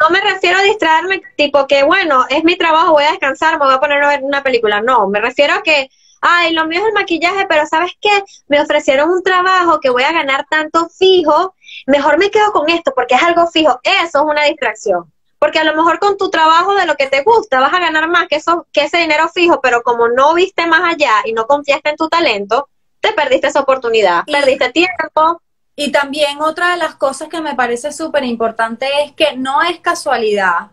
no 0.00 0.10
me 0.10 0.20
refiero 0.20 0.58
a 0.58 0.62
distraerme 0.62 1.22
tipo 1.36 1.68
que 1.68 1.84
bueno, 1.84 2.26
es 2.28 2.42
mi 2.42 2.56
trabajo, 2.56 2.94
voy 2.94 3.04
a 3.04 3.12
descansar, 3.12 3.60
me 3.60 3.66
voy 3.66 3.74
a 3.74 3.80
poner 3.80 4.02
a 4.02 4.08
ver 4.08 4.24
una 4.24 4.42
película. 4.42 4.80
No, 4.80 5.06
me 5.06 5.20
refiero 5.20 5.54
a 5.54 5.62
que, 5.62 5.88
ay, 6.20 6.52
lo 6.52 6.66
mío 6.66 6.80
es 6.80 6.86
el 6.86 6.94
maquillaje, 6.94 7.46
pero 7.48 7.64
¿sabes 7.66 7.92
qué? 8.00 8.24
Me 8.48 8.60
ofrecieron 8.60 9.08
un 9.08 9.22
trabajo 9.22 9.78
que 9.78 9.90
voy 9.90 10.02
a 10.02 10.10
ganar 10.10 10.46
tanto 10.50 10.88
fijo, 10.88 11.54
mejor 11.86 12.18
me 12.18 12.30
quedo 12.30 12.52
con 12.52 12.68
esto 12.70 12.92
porque 12.94 13.14
es 13.14 13.22
algo 13.22 13.46
fijo. 13.46 13.80
Eso 13.82 14.18
es 14.18 14.24
una 14.24 14.44
distracción. 14.44 15.12
Porque 15.38 15.58
a 15.58 15.64
lo 15.64 15.74
mejor 15.74 15.98
con 15.98 16.16
tu 16.16 16.30
trabajo 16.30 16.74
de 16.74 16.86
lo 16.86 16.94
que 16.94 17.08
te 17.08 17.22
gusta 17.22 17.58
vas 17.60 17.74
a 17.74 17.80
ganar 17.80 18.08
más 18.08 18.28
que, 18.28 18.36
eso, 18.36 18.66
que 18.72 18.84
ese 18.84 18.98
dinero 18.98 19.28
fijo, 19.28 19.60
pero 19.60 19.82
como 19.82 20.08
no 20.08 20.34
viste 20.34 20.66
más 20.66 20.82
allá 20.94 21.14
y 21.24 21.32
no 21.32 21.46
confiaste 21.46 21.90
en 21.90 21.96
tu 21.96 22.08
talento, 22.08 22.68
te 23.00 23.12
perdiste 23.12 23.48
esa 23.48 23.60
oportunidad, 23.60 24.22
Y- 24.26 24.32
perdiste 24.32 24.70
tiempo. 24.70 25.40
Y 25.74 25.90
también 25.90 26.40
otra 26.40 26.72
de 26.72 26.76
las 26.76 26.94
cosas 26.94 27.28
que 27.28 27.40
me 27.40 27.54
parece 27.54 27.92
súper 27.92 28.24
importante 28.24 28.86
es 29.04 29.12
que 29.12 29.36
no 29.36 29.62
es 29.62 29.80
casualidad, 29.80 30.70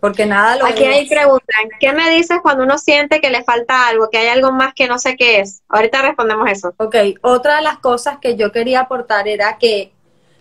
porque 0.00 0.26
nada 0.26 0.56
lo 0.56 0.66
Aquí 0.66 0.84
hay 0.84 1.08
preguntan, 1.08 1.68
¿qué 1.80 1.92
me 1.92 2.08
dices 2.10 2.38
cuando 2.42 2.62
uno 2.62 2.78
siente 2.78 3.20
que 3.20 3.30
le 3.30 3.42
falta 3.42 3.88
algo, 3.88 4.10
que 4.10 4.18
hay 4.18 4.28
algo 4.28 4.52
más 4.52 4.72
que 4.74 4.86
no 4.86 4.98
sé 4.98 5.16
qué 5.16 5.40
es? 5.40 5.62
Ahorita 5.68 6.02
respondemos 6.02 6.48
eso. 6.50 6.72
Ok, 6.78 6.94
otra 7.22 7.56
de 7.56 7.62
las 7.62 7.78
cosas 7.78 8.18
que 8.20 8.36
yo 8.36 8.52
quería 8.52 8.80
aportar 8.80 9.26
era 9.26 9.58
que 9.58 9.92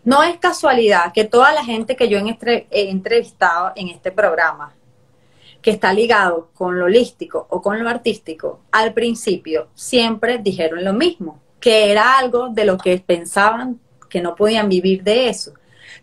no 0.07 0.23
es 0.23 0.38
casualidad 0.38 1.11
que 1.11 1.25
toda 1.25 1.51
la 1.51 1.65
gente 1.65 1.97
que 1.97 2.07
yo 2.07 2.17
he 2.17 2.89
entrevistado 2.89 3.73
en 3.75 3.89
este 3.89 4.09
programa, 4.09 4.73
que 5.61 5.71
está 5.71 5.91
ligado 5.91 6.47
con 6.53 6.79
lo 6.79 6.85
holístico 6.85 7.45
o 7.49 7.61
con 7.61 7.84
lo 7.84 7.89
artístico, 7.89 8.61
al 8.71 8.93
principio 8.93 9.67
siempre 9.75 10.38
dijeron 10.38 10.85
lo 10.85 10.93
mismo, 10.93 11.41
que 11.59 11.91
era 11.91 12.17
algo 12.17 12.47
de 12.47 12.63
lo 12.63 12.77
que 12.77 12.97
pensaban 13.05 13.81
que 14.09 14.21
no 14.21 14.34
podían 14.34 14.69
vivir 14.69 15.03
de 15.03 15.27
eso. 15.27 15.51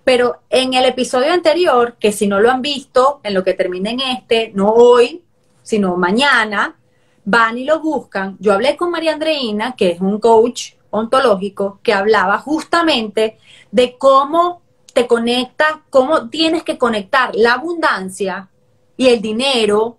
Pero 0.04 0.42
en 0.50 0.74
el 0.74 0.84
episodio 0.84 1.32
anterior, 1.32 1.96
que 1.98 2.12
si 2.12 2.26
no 2.26 2.40
lo 2.40 2.50
han 2.50 2.60
visto, 2.60 3.20
en 3.22 3.32
lo 3.32 3.42
que 3.42 3.54
termina 3.54 3.90
en 3.90 4.00
este, 4.00 4.52
no 4.54 4.68
hoy, 4.68 5.22
sino 5.62 5.96
mañana, 5.96 6.76
van 7.24 7.56
y 7.56 7.64
lo 7.64 7.80
buscan. 7.80 8.36
Yo 8.38 8.52
hablé 8.52 8.76
con 8.76 8.90
María 8.90 9.14
Andreina, 9.14 9.74
que 9.74 9.92
es 9.92 10.00
un 10.02 10.20
coach 10.20 10.72
ontológico, 10.90 11.80
que 11.82 11.94
hablaba 11.94 12.36
justamente 12.38 13.38
de 13.74 13.98
cómo 13.98 14.62
te 14.92 15.08
conectas, 15.08 15.72
cómo 15.90 16.30
tienes 16.30 16.62
que 16.62 16.78
conectar 16.78 17.34
la 17.34 17.54
abundancia 17.54 18.48
y 18.96 19.08
el 19.08 19.20
dinero 19.20 19.98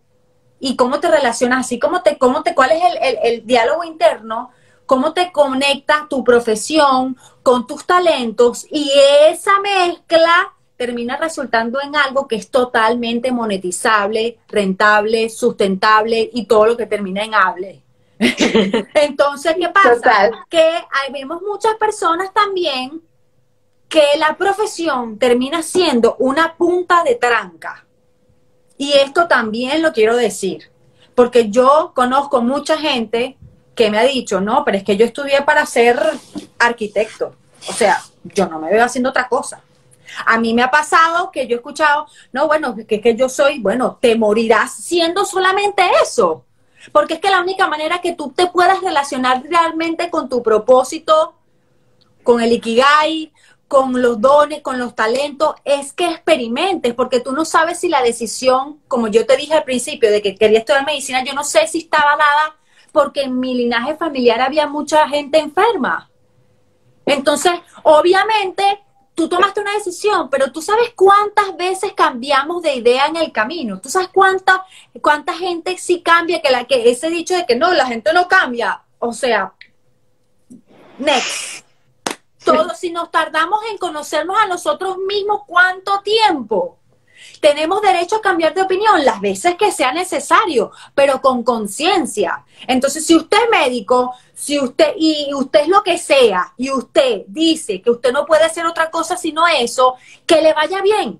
y 0.62 0.78
cómo 0.78 1.02
te 1.02 1.10
relacionas 1.12 1.66
así, 1.66 1.78
cómo 1.78 2.02
te, 2.02 2.18
cómo 2.18 2.42
te, 2.42 2.56
cuál 2.56 2.72
es 2.72 2.82
el, 2.90 2.98
el- 3.04 3.20
el 3.24 3.46
diálogo 3.46 3.84
interno, 3.84 4.52
cómo 4.86 5.12
te 5.14 5.34
conectas 5.34 6.08
tu 6.10 6.24
profesión 6.24 7.18
con 7.44 7.68
tus 7.68 7.86
talentos 7.86 8.66
y 8.72 8.90
esa 9.28 9.60
mezcla 9.60 10.54
termina 10.78 11.18
resultando 11.18 11.82
en 11.82 11.98
algo 11.98 12.30
que 12.30 12.38
es 12.38 12.50
totalmente 12.50 13.34
monetizable, 13.34 14.40
rentable, 14.48 15.30
sustentable 15.30 16.30
y 16.34 16.46
todo 16.46 16.66
lo 16.68 16.78
que 16.78 16.86
termina 16.86 17.24
en 17.26 17.34
hable. 17.34 17.82
Entonces, 18.94 19.56
¿qué 19.60 19.68
pasa? 19.70 19.96
Total. 19.96 20.32
Que 20.50 20.62
hay, 20.62 21.12
vemos 21.12 21.42
muchas 21.42 21.76
personas 21.76 22.34
también 22.34 23.02
que 23.96 24.18
la 24.18 24.36
profesión 24.36 25.18
termina 25.18 25.64
siendo 25.64 26.18
una 26.20 26.58
punta 26.58 27.02
de 27.06 27.16
tranca. 27.16 27.86
Y 28.78 28.92
esto 28.92 29.30
también 29.30 29.82
lo 29.82 29.94
quiero 29.94 30.18
decir, 30.18 30.70
porque 31.16 31.50
yo 31.50 31.94
conozco 31.96 32.42
mucha 32.42 32.78
gente 32.78 33.38
que 33.74 33.90
me 33.90 33.98
ha 33.98 34.04
dicho, 34.04 34.42
no, 34.42 34.66
pero 34.66 34.78
es 34.78 34.84
que 34.84 34.98
yo 34.98 35.06
estudié 35.06 35.44
para 35.44 35.66
ser 35.66 35.98
arquitecto. 36.60 37.38
O 37.70 37.72
sea, 37.72 38.04
yo 38.26 38.48
no 38.48 38.60
me 38.60 38.70
veo 38.70 38.84
haciendo 38.84 39.12
otra 39.12 39.30
cosa. 39.30 39.62
A 40.26 40.38
mí 40.40 40.54
me 40.54 40.64
ha 40.64 40.70
pasado 40.70 41.32
que 41.32 41.48
yo 41.48 41.56
he 41.56 41.60
escuchado, 41.60 42.06
no, 42.34 42.48
bueno, 42.48 42.76
que, 42.76 43.00
que 43.00 43.16
yo 43.16 43.30
soy, 43.30 43.60
bueno, 43.60 43.98
te 44.02 44.18
morirás 44.18 44.74
siendo 44.74 45.24
solamente 45.24 45.84
eso. 46.04 46.44
Porque 46.92 47.14
es 47.14 47.20
que 47.22 47.30
la 47.30 47.40
única 47.40 47.70
manera 47.70 48.02
que 48.02 48.14
tú 48.14 48.34
te 48.36 48.48
puedas 48.48 48.82
relacionar 48.82 49.42
realmente 49.50 50.10
con 50.10 50.28
tu 50.28 50.44
propósito, 50.44 51.36
con 52.24 52.42
el 52.42 52.52
ikigai, 52.52 53.32
con 53.68 54.02
los 54.02 54.22
dones, 54.22 54.62
con 54.62 54.78
los 54.78 54.96
talentos, 54.96 55.56
es 55.66 55.92
que 55.92 56.06
experimentes, 56.06 56.94
porque 56.94 57.20
tú 57.20 57.32
no 57.32 57.46
sabes 57.46 57.80
si 57.80 57.90
la 57.90 58.02
decisión, 58.02 58.80
como 58.88 59.08
yo 59.08 59.26
te 59.26 59.38
dije 59.38 59.54
al 59.54 59.64
principio, 59.64 60.12
de 60.12 60.22
que 60.22 60.36
quería 60.36 60.60
estudiar 60.60 60.86
medicina, 60.86 61.24
yo 61.24 61.34
no 61.34 61.44
sé 61.44 61.68
si 61.68 61.80
estaba 61.80 62.12
dada 62.12 62.56
porque 62.92 63.24
en 63.24 63.40
mi 63.40 63.54
linaje 63.54 63.96
familiar 63.96 64.40
había 64.40 64.68
mucha 64.68 65.08
gente 65.10 65.38
enferma. 65.38 66.10
Entonces, 67.06 67.52
obviamente, 67.84 68.64
tú 69.16 69.28
tomaste 69.28 69.60
una 69.60 69.74
decisión, 69.74 70.30
pero 70.30 70.52
tú 70.52 70.62
sabes 70.62 70.92
cuántas 70.96 71.58
veces 71.58 71.92
cambiamos 71.94 72.62
de 72.62 72.76
idea 72.76 73.08
en 73.08 73.18
el 73.18 73.32
camino. 73.32 73.82
Tú 73.82 73.90
sabes 73.90 74.10
cuánta, 74.14 74.66
cuánta 75.02 75.34
gente 75.34 75.78
sí 75.78 76.02
cambia, 76.02 76.42
que, 76.42 76.52
la, 76.52 76.66
que 76.66 76.90
ese 76.90 77.10
dicho 77.10 77.36
de 77.36 77.46
que 77.46 77.56
no, 77.56 77.74
la 77.74 77.86
gente 77.86 78.14
no 78.14 78.28
cambia. 78.28 78.84
O 79.00 79.12
sea, 79.12 79.54
next. 80.98 81.65
Todo, 82.46 82.76
si 82.76 82.92
nos 82.92 83.12
tardamos 83.12 83.60
en 83.72 83.78
conocernos 83.78 84.38
a 84.38 84.48
nosotros 84.48 84.98
mismos, 85.00 85.42
¿cuánto 85.48 86.02
tiempo? 86.02 86.78
Tenemos 87.42 87.82
derecho 87.82 88.18
a 88.18 88.22
cambiar 88.22 88.54
de 88.54 88.62
opinión 88.62 89.04
las 89.04 89.20
veces 89.20 89.56
que 89.56 89.72
sea 89.72 89.92
necesario, 89.92 90.72
pero 90.94 91.22
con 91.22 91.44
conciencia. 91.44 92.46
Entonces, 92.68 93.06
si 93.06 93.16
usted 93.16 93.38
es 93.44 93.50
médico, 93.50 94.14
si 94.34 94.60
usted 94.60 94.94
y 94.98 95.34
usted 95.34 95.62
es 95.62 95.68
lo 95.68 95.82
que 95.84 95.98
sea 95.98 96.54
y 96.58 96.72
usted 96.72 97.24
dice 97.28 97.82
que 97.82 97.92
usted 97.92 98.12
no 98.12 98.26
puede 98.26 98.44
hacer 98.44 98.66
otra 98.66 98.92
cosa 98.92 99.18
sino 99.18 99.48
eso, 99.48 99.96
que 100.26 100.42
le 100.42 100.54
vaya 100.54 100.82
bien. 100.82 101.18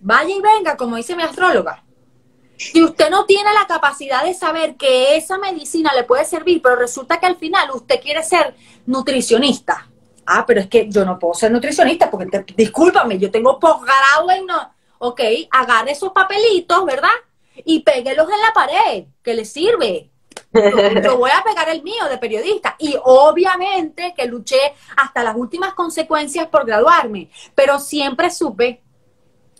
Vaya 0.00 0.34
y 0.34 0.40
venga, 0.40 0.76
como 0.76 0.96
dice 0.96 1.14
mi 1.14 1.22
astróloga. 1.22 1.84
Si 2.56 2.82
usted 2.82 3.08
no 3.08 3.24
tiene 3.24 3.52
la 3.54 3.66
capacidad 3.66 4.22
de 4.24 4.34
saber 4.34 4.76
que 4.76 5.16
esa 5.16 5.38
medicina 5.38 5.94
le 5.94 6.04
puede 6.04 6.24
servir, 6.24 6.60
pero 6.60 6.76
resulta 6.76 7.18
que 7.18 7.26
al 7.26 7.36
final 7.36 7.70
usted 7.70 8.00
quiere 8.00 8.22
ser 8.22 8.54
nutricionista. 8.86 9.89
Ah, 10.32 10.44
pero 10.46 10.60
es 10.60 10.68
que 10.68 10.88
yo 10.88 11.04
no 11.04 11.18
puedo 11.18 11.34
ser 11.34 11.50
nutricionista 11.50 12.08
porque, 12.08 12.26
te- 12.26 12.54
discúlpame, 12.54 13.18
yo 13.18 13.30
tengo 13.32 13.58
posgrado 13.58 14.30
en 14.30 14.46
no. 14.46 14.72
Ok, 14.98 15.20
agarre 15.50 15.90
esos 15.92 16.12
papelitos, 16.12 16.84
¿verdad? 16.84 17.08
Y 17.64 17.80
péguelos 17.80 18.28
en 18.30 18.40
la 18.40 18.52
pared, 18.52 19.04
que 19.22 19.34
le 19.34 19.44
sirve. 19.44 20.10
Yo, 20.52 20.62
yo 21.02 21.16
voy 21.16 21.30
a 21.32 21.42
pegar 21.42 21.68
el 21.68 21.82
mío 21.82 22.04
de 22.08 22.18
periodista. 22.18 22.76
Y 22.78 22.96
obviamente 23.02 24.14
que 24.16 24.26
luché 24.26 24.60
hasta 24.96 25.24
las 25.24 25.34
últimas 25.34 25.74
consecuencias 25.74 26.46
por 26.46 26.64
graduarme, 26.64 27.28
pero 27.56 27.80
siempre 27.80 28.30
supe 28.30 28.82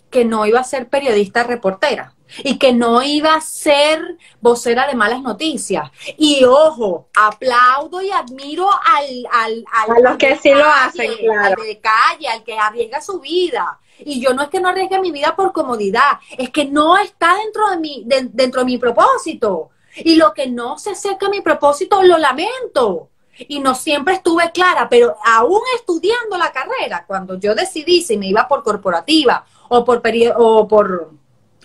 que 0.09 0.23
no 0.23 0.45
iba 0.45 0.59
a 0.59 0.63
ser 0.63 0.87
periodista 0.87 1.43
reportera 1.43 2.13
y 2.43 2.57
que 2.57 2.73
no 2.73 3.01
iba 3.03 3.35
a 3.35 3.41
ser 3.41 4.17
vocera 4.39 4.87
de 4.87 4.95
malas 4.95 5.21
noticias. 5.21 5.89
Y 6.17 6.43
ojo, 6.45 7.07
aplaudo 7.15 8.01
y 8.01 8.11
admiro 8.11 8.69
al, 8.69 9.27
al, 9.31 9.65
al- 9.73 9.91
A 9.97 9.99
los 9.99 10.11
al 10.11 10.17
que 10.17 10.37
sí 10.37 10.51
lo 10.53 10.65
hacen, 10.65 11.11
claro. 11.17 11.61
Al 11.61 11.67
de 11.67 11.79
calle, 11.79 12.27
al 12.27 12.43
que 12.43 12.57
arriesga 12.57 13.01
su 13.01 13.19
vida. 13.19 13.79
Y 13.99 14.19
yo 14.19 14.33
no 14.33 14.43
es 14.43 14.49
que 14.49 14.59
no 14.59 14.69
arriesgue 14.69 14.99
mi 14.99 15.11
vida 15.11 15.35
por 15.35 15.51
comodidad, 15.51 16.19
es 16.37 16.49
que 16.49 16.65
no 16.65 16.97
está 16.97 17.35
dentro 17.35 17.69
de 17.69 17.77
mi, 17.77 18.03
de- 18.05 18.29
dentro 18.31 18.61
de 18.61 18.65
mi 18.65 18.77
propósito. 18.77 19.69
Y 19.97 20.15
lo 20.15 20.33
que 20.33 20.47
no 20.47 20.77
se 20.79 20.91
acerca 20.91 21.25
a 21.27 21.29
mi 21.29 21.41
propósito, 21.41 22.01
lo 22.01 22.17
lamento. 22.17 23.09
Y 23.47 23.59
no 23.59 23.73
siempre 23.75 24.15
estuve 24.15 24.51
clara, 24.51 24.87
pero 24.89 25.15
aún 25.25 25.61
estudiando 25.75 26.37
la 26.37 26.51
carrera, 26.51 27.05
cuando 27.07 27.39
yo 27.39 27.55
decidí 27.55 28.01
si 28.01 28.15
me 28.17 28.27
iba 28.27 28.47
por 28.47 28.61
corporativa 28.63 29.45
o 29.69 29.83
por, 29.83 30.01
o 30.37 30.67
por, 30.67 31.11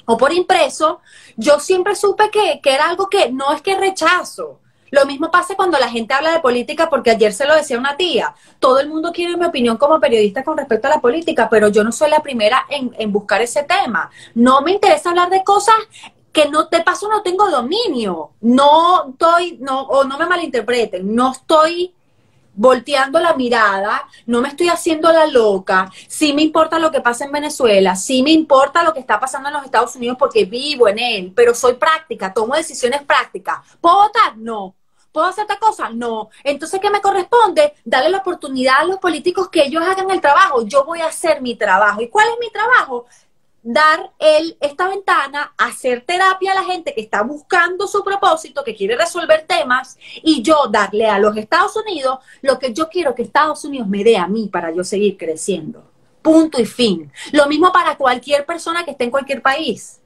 o 0.06 0.16
por 0.16 0.32
impreso, 0.32 1.00
yo 1.36 1.60
siempre 1.60 1.94
supe 1.94 2.30
que, 2.30 2.60
que 2.62 2.72
era 2.72 2.88
algo 2.88 3.08
que 3.08 3.30
no 3.30 3.52
es 3.52 3.60
que 3.60 3.76
rechazo, 3.76 4.60
Lo 4.90 5.04
mismo 5.04 5.30
pasa 5.30 5.56
cuando 5.56 5.78
la 5.78 5.88
gente 5.88 6.14
habla 6.14 6.32
de 6.32 6.40
política, 6.40 6.88
porque 6.88 7.10
ayer 7.10 7.32
se 7.32 7.44
lo 7.44 7.54
decía 7.54 7.78
una 7.78 7.96
tía. 7.96 8.34
Todo 8.60 8.78
el 8.78 8.88
mundo 8.88 9.10
quiere 9.12 9.36
mi 9.36 9.44
opinión 9.44 9.76
como 9.76 9.98
periodista 10.00 10.44
con 10.44 10.56
respecto 10.56 10.86
a 10.86 10.90
la 10.90 11.00
política, 11.00 11.48
pero 11.50 11.68
yo 11.68 11.82
no 11.82 11.90
soy 11.90 12.08
la 12.08 12.22
primera 12.22 12.64
en, 12.70 12.94
en 12.96 13.12
buscar 13.12 13.42
ese 13.42 13.64
tema. 13.64 14.10
No 14.34 14.60
me 14.62 14.72
interesa 14.72 15.10
hablar 15.10 15.28
de 15.28 15.42
cosas 15.42 15.74
que 16.32 16.48
no 16.48 16.68
te 16.68 16.82
paso, 16.82 17.08
no 17.08 17.22
tengo 17.22 17.50
dominio. 17.50 18.30
No 18.40 19.10
estoy, 19.10 19.58
no, 19.60 19.82
o 19.82 20.04
no 20.04 20.18
me 20.18 20.26
malinterpreten, 20.26 21.14
no 21.14 21.32
estoy 21.32 21.94
volteando 22.56 23.20
la 23.20 23.34
mirada, 23.34 24.08
no 24.26 24.40
me 24.40 24.48
estoy 24.48 24.68
haciendo 24.68 25.12
la 25.12 25.26
loca, 25.26 25.90
sí 26.08 26.32
me 26.32 26.42
importa 26.42 26.78
lo 26.78 26.90
que 26.90 27.00
pasa 27.00 27.24
en 27.24 27.32
Venezuela, 27.32 27.94
sí 27.94 28.22
me 28.22 28.32
importa 28.32 28.82
lo 28.82 28.92
que 28.92 29.00
está 29.00 29.20
pasando 29.20 29.48
en 29.48 29.54
los 29.54 29.64
Estados 29.64 29.94
Unidos 29.94 30.16
porque 30.18 30.44
vivo 30.44 30.88
en 30.88 30.98
él, 30.98 31.32
pero 31.36 31.54
soy 31.54 31.74
práctica, 31.74 32.32
tomo 32.32 32.54
decisiones 32.54 33.02
prácticas. 33.02 33.58
¿Puedo 33.80 33.96
votar? 33.96 34.36
No. 34.36 34.74
¿Puedo 35.12 35.28
hacer 35.28 35.46
esta 35.48 35.58
cosa? 35.58 35.88
No. 35.88 36.28
Entonces, 36.44 36.78
¿qué 36.78 36.90
me 36.90 37.00
corresponde? 37.00 37.72
Darle 37.86 38.10
la 38.10 38.18
oportunidad 38.18 38.80
a 38.80 38.84
los 38.84 38.98
políticos 38.98 39.48
que 39.48 39.64
ellos 39.64 39.82
hagan 39.82 40.10
el 40.10 40.20
trabajo. 40.20 40.66
Yo 40.66 40.84
voy 40.84 41.00
a 41.00 41.06
hacer 41.06 41.40
mi 41.40 41.54
trabajo. 41.54 42.02
¿Y 42.02 42.08
cuál 42.08 42.28
es 42.28 42.38
mi 42.38 42.50
trabajo? 42.50 43.06
Dar 43.66 44.12
el, 44.20 44.56
esta 44.60 44.88
ventana, 44.88 45.52
hacer 45.58 46.02
terapia 46.06 46.52
a 46.52 46.54
la 46.54 46.62
gente 46.62 46.94
que 46.94 47.00
está 47.00 47.22
buscando 47.22 47.88
su 47.88 48.04
propósito, 48.04 48.62
que 48.62 48.76
quiere 48.76 48.96
resolver 48.96 49.44
temas, 49.44 49.98
y 50.22 50.40
yo 50.40 50.68
darle 50.70 51.06
a 51.06 51.18
los 51.18 51.36
Estados 51.36 51.76
Unidos 51.76 52.20
lo 52.42 52.60
que 52.60 52.72
yo 52.72 52.88
quiero 52.88 53.12
que 53.12 53.22
Estados 53.22 53.64
Unidos 53.64 53.88
me 53.88 54.04
dé 54.04 54.16
a 54.16 54.28
mí 54.28 54.48
para 54.52 54.72
yo 54.72 54.84
seguir 54.84 55.16
creciendo. 55.16 55.82
Punto 56.22 56.60
y 56.60 56.64
fin. 56.64 57.10
Lo 57.32 57.46
mismo 57.46 57.72
para 57.72 57.96
cualquier 57.96 58.46
persona 58.46 58.84
que 58.84 58.92
esté 58.92 59.02
en 59.02 59.10
cualquier 59.10 59.42
país. 59.42 60.00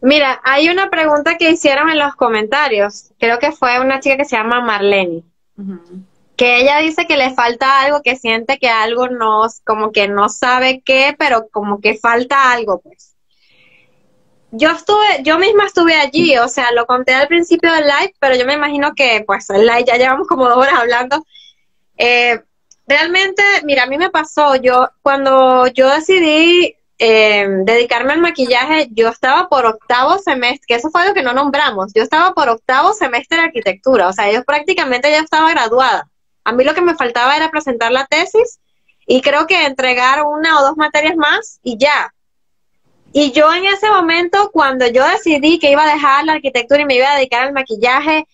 Mira, 0.00 0.40
hay 0.42 0.70
una 0.70 0.88
pregunta 0.88 1.36
que 1.36 1.50
hicieron 1.50 1.90
en 1.90 1.98
los 1.98 2.14
comentarios. 2.14 3.12
Creo 3.18 3.38
que 3.38 3.52
fue 3.52 3.80
una 3.80 4.00
chica 4.00 4.16
que 4.16 4.24
se 4.24 4.36
llama 4.36 4.62
Marlene 4.62 5.24
que 6.36 6.60
ella 6.60 6.78
dice 6.78 7.06
que 7.06 7.16
le 7.16 7.34
falta 7.34 7.80
algo, 7.80 8.02
que 8.02 8.16
siente 8.16 8.58
que 8.58 8.68
algo 8.68 9.08
no, 9.08 9.42
como 9.64 9.92
que 9.92 10.08
no 10.08 10.28
sabe 10.28 10.82
qué, 10.84 11.14
pero 11.18 11.48
como 11.50 11.80
que 11.80 11.96
falta 11.96 12.52
algo, 12.52 12.80
pues. 12.80 13.14
Yo 14.50 14.70
estuve, 14.70 15.22
yo 15.22 15.38
misma 15.38 15.66
estuve 15.66 15.94
allí, 15.94 16.36
o 16.38 16.48
sea, 16.48 16.70
lo 16.72 16.86
conté 16.86 17.12
al 17.12 17.28
principio 17.28 17.72
del 17.72 17.84
live, 17.84 18.14
pero 18.20 18.36
yo 18.36 18.46
me 18.46 18.54
imagino 18.54 18.94
que, 18.94 19.24
pues, 19.26 19.50
el 19.50 19.66
live 19.66 19.84
ya 19.86 19.96
llevamos 19.96 20.28
como 20.28 20.48
dos 20.48 20.58
horas 20.58 20.74
hablando. 20.74 21.24
Eh, 21.96 22.40
realmente, 22.86 23.42
mira, 23.64 23.84
a 23.84 23.86
mí 23.86 23.98
me 23.98 24.10
pasó, 24.10 24.56
yo, 24.56 24.90
cuando 25.02 25.66
yo 25.68 25.90
decidí 25.90 26.76
eh, 26.98 27.46
dedicarme 27.64 28.12
al 28.12 28.20
maquillaje, 28.20 28.88
yo 28.92 29.08
estaba 29.08 29.48
por 29.48 29.66
octavo 29.66 30.18
semestre, 30.18 30.66
que 30.66 30.74
eso 30.76 30.90
fue 30.90 31.02
algo 31.02 31.14
que 31.14 31.22
no 31.22 31.32
nombramos, 31.32 31.92
yo 31.94 32.02
estaba 32.02 32.32
por 32.34 32.48
octavo 32.48 32.92
semestre 32.92 33.38
de 33.38 33.44
arquitectura, 33.44 34.08
o 34.08 34.12
sea, 34.12 34.30
yo 34.30 34.44
prácticamente 34.44 35.10
ya 35.10 35.18
estaba 35.18 35.50
graduada. 35.50 36.08
A 36.44 36.52
mí 36.52 36.64
lo 36.64 36.74
que 36.74 36.82
me 36.82 36.94
faltaba 36.94 37.36
era 37.36 37.50
presentar 37.50 37.90
la 37.90 38.06
tesis 38.06 38.60
y 39.06 39.20
creo 39.22 39.46
que 39.46 39.64
entregar 39.64 40.22
una 40.24 40.58
o 40.58 40.62
dos 40.62 40.76
materias 40.76 41.16
más 41.16 41.60
y 41.62 41.78
ya. 41.78 42.14
Y 43.12 43.32
yo 43.32 43.52
en 43.54 43.64
ese 43.64 43.88
momento, 43.90 44.50
cuando 44.52 44.86
yo 44.88 45.06
decidí 45.06 45.58
que 45.58 45.70
iba 45.70 45.84
a 45.84 45.92
dejar 45.92 46.24
la 46.24 46.32
arquitectura 46.32 46.82
y 46.82 46.86
me 46.86 46.96
iba 46.96 47.10
a 47.12 47.16
dedicar 47.16 47.46
al 47.46 47.52
maquillaje, 47.52 48.26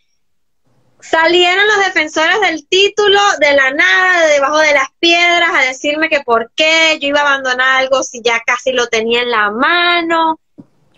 salieron 1.01 1.67
los 1.67 1.85
defensores 1.85 2.41
del 2.41 2.67
título 2.67 3.21
de 3.41 3.53
la 3.55 3.71
nada, 3.73 4.23
de 4.23 4.33
debajo 4.33 4.59
de 4.59 4.73
las 4.73 4.89
piedras, 4.99 5.51
a 5.55 5.67
decirme 5.67 6.09
que 6.09 6.21
por 6.21 6.51
qué 6.55 6.99
yo 7.01 7.09
iba 7.09 7.21
a 7.21 7.29
abandonar 7.29 7.83
algo 7.83 8.03
si 8.03 8.23
ya 8.23 8.41
casi 8.47 8.73
lo 8.73 8.87
tenía 8.89 9.23
en 9.23 9.31
la 9.31 9.51
mano, 9.51 10.41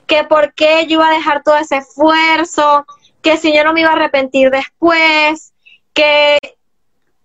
que 0.06 0.24
por 0.24 0.54
qué 0.54 0.86
yo 0.86 0.94
iba 0.94 1.08
a 1.08 1.14
dejar 1.14 1.42
todo 1.42 1.56
ese 1.56 1.78
esfuerzo, 1.78 2.86
que 3.20 3.36
si 3.36 3.54
yo 3.54 3.64
no 3.64 3.72
me 3.72 3.80
iba 3.80 3.90
a 3.90 3.94
arrepentir 3.94 4.50
después, 4.50 5.52
que 5.94 6.38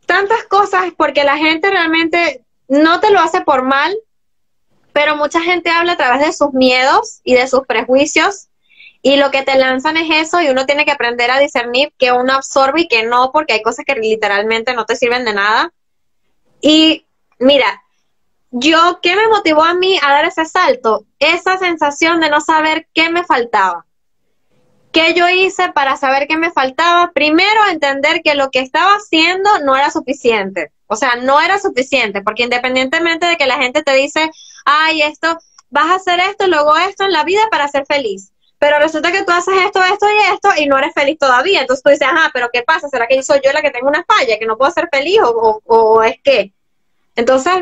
tantas 0.08 0.44
cosas 0.46 0.86
porque 0.98 1.24
la 1.24 1.38
gente 1.38 1.70
realmente 1.70 2.44
no 2.68 3.00
te 3.00 3.12
lo 3.12 3.20
hace 3.20 3.42
por 3.42 3.62
mal, 3.62 3.96
pero 4.94 5.16
mucha 5.16 5.42
gente 5.42 5.70
habla 5.70 5.92
a 5.92 5.98
través 5.98 6.26
de 6.26 6.34
sus 6.34 6.54
miedos 6.54 7.22
y 7.24 7.36
de 7.36 7.48
sus 7.48 7.68
prejuicios 7.68 8.48
y 9.02 9.16
lo 9.18 9.32
que 9.32 9.44
te 9.44 9.58
lanzan 9.58 9.96
es 9.96 10.28
eso 10.28 10.42
y 10.42 10.50
uno 10.50 10.66
tiene 10.66 10.84
que 10.84 10.92
aprender 10.92 11.32
a 11.32 11.40
discernir 11.40 11.94
que 11.98 12.12
uno 12.12 12.34
absorbe 12.34 12.82
y 12.82 12.88
que 12.88 13.04
no, 13.04 13.32
porque 13.32 13.54
hay 13.54 13.62
cosas 13.62 13.86
que 13.86 13.96
literalmente 13.96 14.74
no 14.74 14.86
te 14.86 14.96
sirven 14.96 15.24
de 15.24 15.34
nada. 15.34 15.72
Y 16.62 17.06
mira, 17.40 17.84
yo, 18.52 19.00
¿qué 19.02 19.16
me 19.16 19.28
motivó 19.28 19.64
a 19.64 19.76
mí 19.76 20.00
a 20.02 20.12
dar 20.12 20.26
ese 20.26 20.46
salto? 20.46 21.06
Esa 21.20 21.58
sensación 21.58 22.20
de 22.20 22.30
no 22.30 22.42
saber 22.42 22.88
qué 22.94 23.10
me 23.10 23.24
faltaba. 23.24 23.86
¿Qué 24.92 25.14
yo 25.14 25.28
hice 25.30 25.72
para 25.74 25.98
saber 25.98 26.28
qué 26.28 26.38
me 26.38 26.52
faltaba? 26.52 27.12
Primero, 27.12 27.62
entender 27.70 28.22
que 28.24 28.36
lo 28.36 28.50
que 28.50 28.60
estaba 28.60 28.94
haciendo 28.96 29.60
no 29.60 29.76
era 29.76 29.92
suficiente. 29.92 30.72
O 30.88 30.96
sea, 30.96 31.16
no 31.16 31.42
era 31.42 31.60
suficiente, 31.60 32.22
porque 32.22 32.44
independientemente 32.44 33.26
de 33.28 33.38
que 33.38 33.46
la 33.46 33.58
gente 33.58 33.84
te 33.84 33.94
dice, 33.94 34.30
ay, 34.66 35.02
esto, 35.02 35.38
vas 35.70 35.88
a 35.88 35.96
hacer 35.96 36.20
esto, 36.20 36.48
luego 36.48 36.76
esto 36.78 37.04
en 37.04 37.12
la 37.12 37.24
vida 37.24 37.42
para 37.52 37.68
ser 37.68 37.86
feliz. 37.86 38.32
Pero 38.60 38.80
resulta 38.80 39.12
que 39.12 39.24
tú 39.24 39.32
haces 39.32 39.54
esto, 39.66 39.84
esto 39.84 40.08
y 40.10 40.34
esto 40.34 40.50
y 40.58 40.66
no 40.66 40.78
eres 40.78 40.94
feliz 40.94 41.18
todavía. 41.20 41.62
Entonces 41.62 41.84
tú 41.84 41.90
dices, 41.90 42.08
ajá, 42.08 42.32
pero 42.34 42.50
¿qué 42.52 42.64
pasa? 42.64 42.90
¿Será 42.90 43.06
que 43.08 43.22
soy 43.22 43.40
yo 43.44 43.52
la 43.52 43.62
que 43.62 43.70
tengo 43.70 43.88
una 43.88 44.04
falla, 44.04 44.40
que 44.40 44.46
no 44.48 44.58
puedo 44.58 44.72
ser 44.72 44.90
feliz 44.92 45.20
o, 45.24 45.62
o 45.66 46.04
es 46.04 46.16
que? 46.24 46.54
Entonces, 47.16 47.54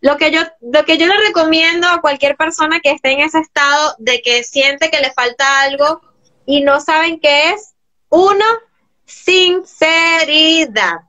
lo 0.00 0.16
que 0.16 0.32
yo, 0.32 0.40
lo 0.60 0.84
que 0.84 0.98
yo 0.98 1.06
le 1.06 1.16
recomiendo 1.16 1.86
a 1.86 2.00
cualquier 2.00 2.36
persona 2.36 2.80
que 2.80 2.90
esté 2.90 3.12
en 3.12 3.20
ese 3.20 3.38
estado 3.38 3.94
de 3.98 4.20
que 4.20 4.42
siente 4.42 4.90
que 4.90 5.00
le 5.00 5.12
falta 5.12 5.60
algo, 5.60 6.00
y 6.46 6.62
no 6.62 6.80
saben 6.80 7.20
qué 7.20 7.50
es. 7.50 7.74
Uno, 8.08 8.44
sinceridad. 9.04 11.00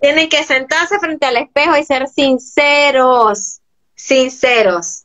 Tienen 0.00 0.28
que 0.28 0.44
sentarse 0.44 0.98
frente 0.98 1.26
al 1.26 1.36
espejo 1.36 1.76
y 1.76 1.84
ser 1.84 2.06
sinceros, 2.08 3.60
sinceros. 3.94 5.04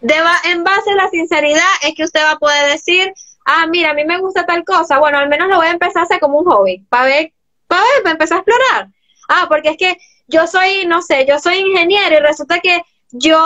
en 0.00 0.64
base 0.64 0.90
a 0.90 0.96
la 0.96 1.08
sinceridad 1.08 1.62
es 1.82 1.94
que 1.94 2.04
usted 2.04 2.22
va 2.22 2.32
a 2.32 2.38
poder 2.38 2.72
decir, 2.72 3.12
ah, 3.44 3.66
mira, 3.66 3.90
a 3.90 3.94
mí 3.94 4.04
me 4.04 4.18
gusta 4.18 4.44
tal 4.44 4.64
cosa, 4.64 4.98
bueno, 4.98 5.18
al 5.18 5.28
menos 5.28 5.48
lo 5.48 5.56
voy 5.56 5.66
a 5.66 5.72
empezar 5.72 6.02
a 6.02 6.04
hacer 6.04 6.20
como 6.20 6.38
un 6.38 6.46
hobby, 6.46 6.84
para 6.88 7.04
ver, 7.04 7.32
para 7.66 7.82
ver, 7.82 8.02
para 8.02 8.12
empezar 8.12 8.38
a 8.38 8.40
explorar. 8.40 8.88
Ah, 9.28 9.46
porque 9.48 9.70
es 9.70 9.76
que 9.76 9.96
yo 10.26 10.46
soy, 10.46 10.86
no 10.86 11.02
sé, 11.02 11.26
yo 11.26 11.38
soy 11.38 11.58
ingeniero 11.58 12.16
y 12.16 12.20
resulta 12.20 12.60
que 12.60 12.82
yo, 13.16 13.38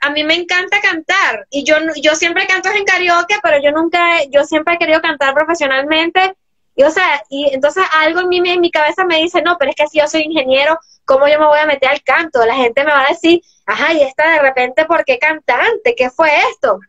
a 0.00 0.10
mí 0.10 0.24
me 0.24 0.34
encanta 0.34 0.80
cantar 0.80 1.46
y 1.48 1.62
yo, 1.62 1.76
yo 2.02 2.16
siempre 2.16 2.48
canto 2.48 2.70
en 2.70 2.84
karaoke, 2.84 3.36
pero 3.40 3.62
yo 3.62 3.70
nunca, 3.70 4.24
yo 4.30 4.42
siempre 4.44 4.74
he 4.74 4.78
querido 4.78 5.00
cantar 5.00 5.32
profesionalmente. 5.32 6.34
Y 6.74 6.82
o 6.82 6.90
sea, 6.90 7.22
y 7.30 7.48
entonces 7.54 7.84
algo 7.92 8.20
en 8.20 8.28
mí, 8.28 8.42
en 8.50 8.60
mi 8.60 8.72
cabeza 8.72 9.04
me 9.04 9.18
dice, 9.18 9.40
no, 9.40 9.56
pero 9.58 9.70
es 9.70 9.76
que 9.76 9.86
si 9.86 10.00
yo 10.00 10.08
soy 10.08 10.22
ingeniero, 10.22 10.76
¿cómo 11.04 11.28
yo 11.28 11.38
me 11.38 11.46
voy 11.46 11.60
a 11.60 11.66
meter 11.66 11.90
al 11.90 12.02
canto? 12.02 12.44
La 12.44 12.56
gente 12.56 12.82
me 12.82 12.90
va 12.90 13.04
a 13.04 13.10
decir, 13.10 13.40
ajá, 13.64 13.92
y 13.92 14.02
esta 14.02 14.28
de 14.28 14.40
repente, 14.40 14.86
¿por 14.86 15.04
qué 15.04 15.20
cantante? 15.20 15.94
¿Qué 15.96 16.10
fue 16.10 16.30
esto? 16.50 16.80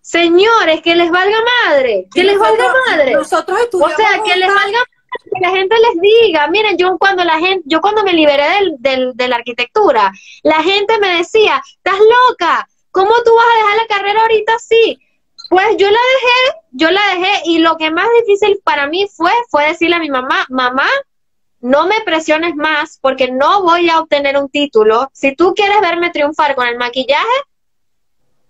Señores, 0.00 0.80
que 0.80 0.94
les 0.94 1.10
valga 1.10 1.36
madre, 1.66 2.06
que 2.14 2.24
les 2.24 2.38
valga 2.38 2.64
madre. 2.88 3.12
Nosotros 3.12 3.58
estudiamos. 3.60 3.92
O 3.92 3.96
sea, 3.96 4.22
que 4.22 4.36
les 4.36 4.48
valga 4.48 4.78
que 5.22 5.40
la 5.40 5.50
gente 5.50 5.74
les 5.76 6.00
diga, 6.00 6.48
miren, 6.48 6.76
yo 6.76 6.96
cuando 6.98 7.24
la 7.24 7.38
gente, 7.38 7.62
yo 7.66 7.80
cuando 7.80 8.02
me 8.02 8.12
liberé 8.12 8.48
del, 8.50 8.76
del, 8.78 9.12
de 9.14 9.28
la 9.28 9.36
arquitectura, 9.36 10.12
la 10.42 10.62
gente 10.62 10.98
me 10.98 11.16
decía, 11.16 11.62
estás 11.76 11.98
loca, 11.98 12.68
¿cómo 12.90 13.12
tú 13.24 13.34
vas 13.34 13.46
a 13.46 13.56
dejar 13.56 13.76
la 13.76 13.96
carrera 13.96 14.22
ahorita 14.22 14.54
así? 14.54 14.98
Pues 15.48 15.76
yo 15.76 15.90
la 15.90 15.98
dejé, 15.98 16.60
yo 16.72 16.90
la 16.90 17.00
dejé 17.14 17.42
y 17.46 17.58
lo 17.58 17.76
que 17.76 17.90
más 17.90 18.08
difícil 18.20 18.60
para 18.64 18.86
mí 18.86 19.06
fue, 19.14 19.32
fue 19.50 19.66
decirle 19.66 19.96
a 19.96 20.00
mi 20.00 20.10
mamá, 20.10 20.46
mamá, 20.48 20.88
no 21.60 21.86
me 21.86 22.00
presiones 22.02 22.54
más 22.56 22.98
porque 23.00 23.30
no 23.30 23.62
voy 23.62 23.88
a 23.88 24.00
obtener 24.00 24.36
un 24.36 24.48
título. 24.48 25.10
Si 25.14 25.34
tú 25.34 25.54
quieres 25.54 25.80
verme 25.80 26.10
triunfar 26.10 26.54
con 26.54 26.66
el 26.66 26.76
maquillaje, 26.76 27.24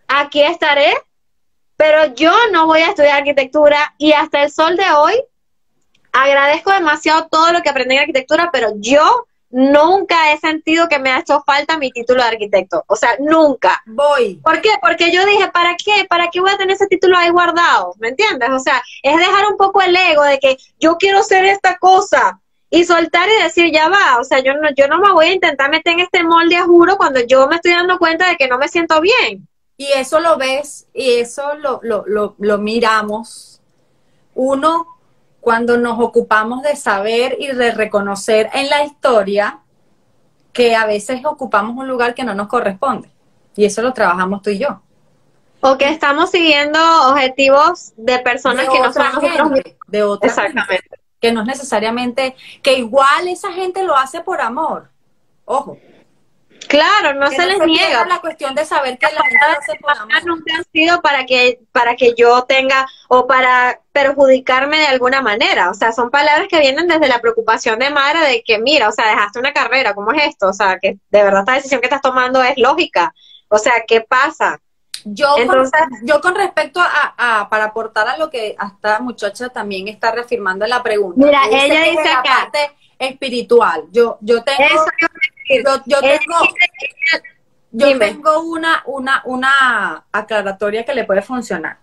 aquí 0.09 0.43
estaré, 0.43 0.93
pero 1.77 2.15
yo 2.15 2.33
no 2.53 2.67
voy 2.67 2.81
a 2.81 2.89
estudiar 2.89 3.19
arquitectura 3.19 3.95
y 3.99 4.13
hasta 4.13 4.43
el 4.43 4.51
sol 4.51 4.77
de 4.77 4.91
hoy 4.93 5.15
agradezco 6.15 6.73
demasiado 6.73 7.27
todo 7.29 7.53
lo 7.53 7.61
que 7.61 7.69
aprendí 7.69 7.97
en 7.97 8.03
arquitectura, 8.03 8.51
pero 8.53 8.73
yo 8.77 9.27
nunca 9.51 10.33
he 10.33 10.39
sentido 10.39 10.89
que 10.89 10.99
me 10.99 11.11
ha 11.11 11.21
hecho 11.21 11.43
falta 11.45 11.77
mi 11.77 11.91
título 11.91 12.23
de 12.23 12.29
arquitecto. 12.29 12.85
O 12.87 12.97
sea, 12.97 13.17
nunca. 13.19 13.83
Voy. 13.87 14.37
¿Por 14.37 14.61
qué? 14.61 14.71
Porque 14.81 15.13
yo 15.13 15.27
dije, 15.27 15.49
¿para 15.53 15.77
qué? 15.77 16.07
¿Para 16.09 16.29
qué 16.29 16.41
voy 16.41 16.51
a 16.51 16.57
tener 16.57 16.75
ese 16.75 16.87
título 16.87 17.17
ahí 17.17 17.31
guardado? 17.31 17.95
¿Me 17.99 18.09
entiendes? 18.09 18.49
O 18.51 18.59
sea, 18.59 18.83
es 19.03 19.17
dejar 19.17 19.47
un 19.51 19.57
poco 19.57 19.83
el 19.83 19.95
ego 19.95 20.23
de 20.23 20.39
que 20.39 20.57
yo 20.81 20.97
quiero 20.97 21.23
ser 21.23 21.45
esta 21.45 21.77
cosa 21.79 22.41
y 22.71 22.85
soltar 22.85 23.29
y 23.29 23.43
decir, 23.43 23.73
ya 23.73 23.89
va. 23.89 24.19
O 24.21 24.25
sea, 24.25 24.41
yo 24.41 24.55
no, 24.55 24.69
yo 24.77 24.89
no 24.89 24.99
me 24.99 25.13
voy 25.13 25.27
a 25.27 25.35
intentar 25.35 25.71
meter 25.71 25.95
en 25.95 26.01
este 26.01 26.25
molde 26.25 26.61
juro 26.63 26.97
cuando 26.97 27.21
yo 27.21 27.47
me 27.47 27.57
estoy 27.57 27.73
dando 27.73 27.99
cuenta 27.99 28.29
de 28.29 28.37
que 28.37 28.49
no 28.49 28.59
me 28.59 28.69
siento 28.69 29.01
bien. 29.01 29.49
Y 29.77 29.87
eso 29.87 30.21
lo 30.21 30.37
ves 30.37 30.87
y 30.95 31.15
eso 31.15 31.55
lo, 31.57 31.81
lo, 31.83 32.05
lo, 32.07 32.35
lo 32.39 32.59
miramos. 32.59 33.61
Uno 34.35 34.94
cuando 35.45 35.77
nos 35.77 36.01
ocupamos 36.01 36.63
de 36.63 36.75
saber 36.75 37.37
y 37.39 37.49
de 37.49 37.71
reconocer 37.73 38.49
en 38.55 38.71
la 38.71 38.83
historia 38.83 39.61
que 40.55 40.75
a 40.75 40.87
veces 40.87 41.23
ocupamos 41.27 41.77
un 41.77 41.87
lugar 41.87 42.15
que 42.15 42.25
no 42.25 42.35
nos 42.35 42.49
corresponde. 42.49 43.11
Y 43.55 43.67
eso 43.67 43.83
lo 43.83 43.93
trabajamos 43.93 44.41
tú 44.41 44.49
y 44.49 44.59
yo. 44.59 44.81
O 45.61 45.77
que 45.77 45.91
estamos 45.91 46.31
siguiendo 46.31 46.79
objetivos 47.11 47.93
de 47.99 48.21
personas 48.21 48.71
que 48.71 48.81
no 48.81 48.91
son 48.91 49.05
nosotros 49.05 49.51
mismos. 49.51 49.77
De 49.87 50.03
otra 50.03 50.31
Exactamente. 50.31 50.89
que 51.21 51.31
no 51.31 51.43
es 51.43 51.47
necesariamente, 51.47 52.35
que 52.63 52.79
igual 52.79 53.29
esa 53.29 53.53
gente 53.53 53.83
lo 53.83 53.95
hace 53.95 54.23
por 54.23 54.41
amor. 54.41 54.89
Ojo. 55.45 55.77
Claro, 56.69 57.15
no 57.15 57.31
se 57.31 57.47
les 57.47 57.59
niega. 57.61 58.05
La 58.07 58.21
cuestión 58.21 58.55
de 58.55 58.65
saber 58.65 58.99
que 58.99 59.07
la 59.13 59.23
gente 59.23 59.81
por 59.81 60.27
nunca 60.27 60.57
han 60.57 60.65
sido 60.73 61.01
para 61.01 61.25
que, 61.25 61.61
para 61.73 61.97
que 61.97 62.15
yo 62.17 62.43
tenga 62.45 62.87
o 63.09 63.27
para 63.27 63.81
perjudicarme 63.93 64.79
de 64.79 64.87
alguna 64.87 65.21
manera. 65.21 65.71
O 65.71 65.75
sea, 65.75 65.93
son 65.93 66.11
palabras 66.11 66.49
que 66.49 66.61
vienen 66.61 66.89
desde 66.89 67.09
la 67.09 67.21
preocupación 67.21 67.79
de 67.79 67.91
madre 67.91 68.27
de 68.27 68.43
que, 68.43 68.59
mira, 68.59 68.89
o 68.89 68.93
sea, 68.93 69.09
dejaste 69.09 69.39
una 69.39 69.53
carrera, 69.53 69.95
¿cómo 69.95 70.13
es 70.13 70.25
esto? 70.25 70.49
O 70.49 70.53
sea, 70.53 70.79
que 70.81 70.99
de 71.11 71.23
verdad 71.23 71.41
esta 71.41 71.55
decisión 71.55 71.81
que 71.81 71.87
estás 71.87 72.03
tomando 72.03 72.43
es 72.43 72.57
lógica. 72.57 73.15
O 73.49 73.59
sea, 73.59 73.85
¿qué 73.87 74.01
pasa? 74.01 74.59
Yo, 75.05 75.37
Entonces, 75.37 75.81
con, 75.91 76.07
yo 76.07 76.21
con 76.21 76.35
respecto 76.35 76.81
a, 76.81 77.49
para 77.51 77.65
aportar 77.65 78.09
a 78.09 78.17
lo 78.17 78.31
que 78.31 78.57
esta 78.61 79.01
muchacha 79.01 79.51
también 79.51 79.89
está 79.89 80.13
reafirmando 80.13 80.65
en 80.65 80.71
la 80.71 80.83
pregunta. 80.83 81.25
Mira, 81.25 81.43
ella 81.51 81.83
dice 81.83 82.09
acá. 82.09 82.51
Espiritual. 82.99 83.85
Yo, 83.91 84.19
yo 84.21 84.43
tengo 84.45 84.63
yo, 84.71 84.85
tengo, 85.47 85.71
yo 87.73 87.99
tengo 87.99 88.41
una, 88.43 88.83
una, 88.87 89.23
una 89.25 90.05
aclaratoria 90.13 90.85
que 90.85 90.95
le 90.95 91.05
puede 91.05 91.23
funcionar. 91.23 91.79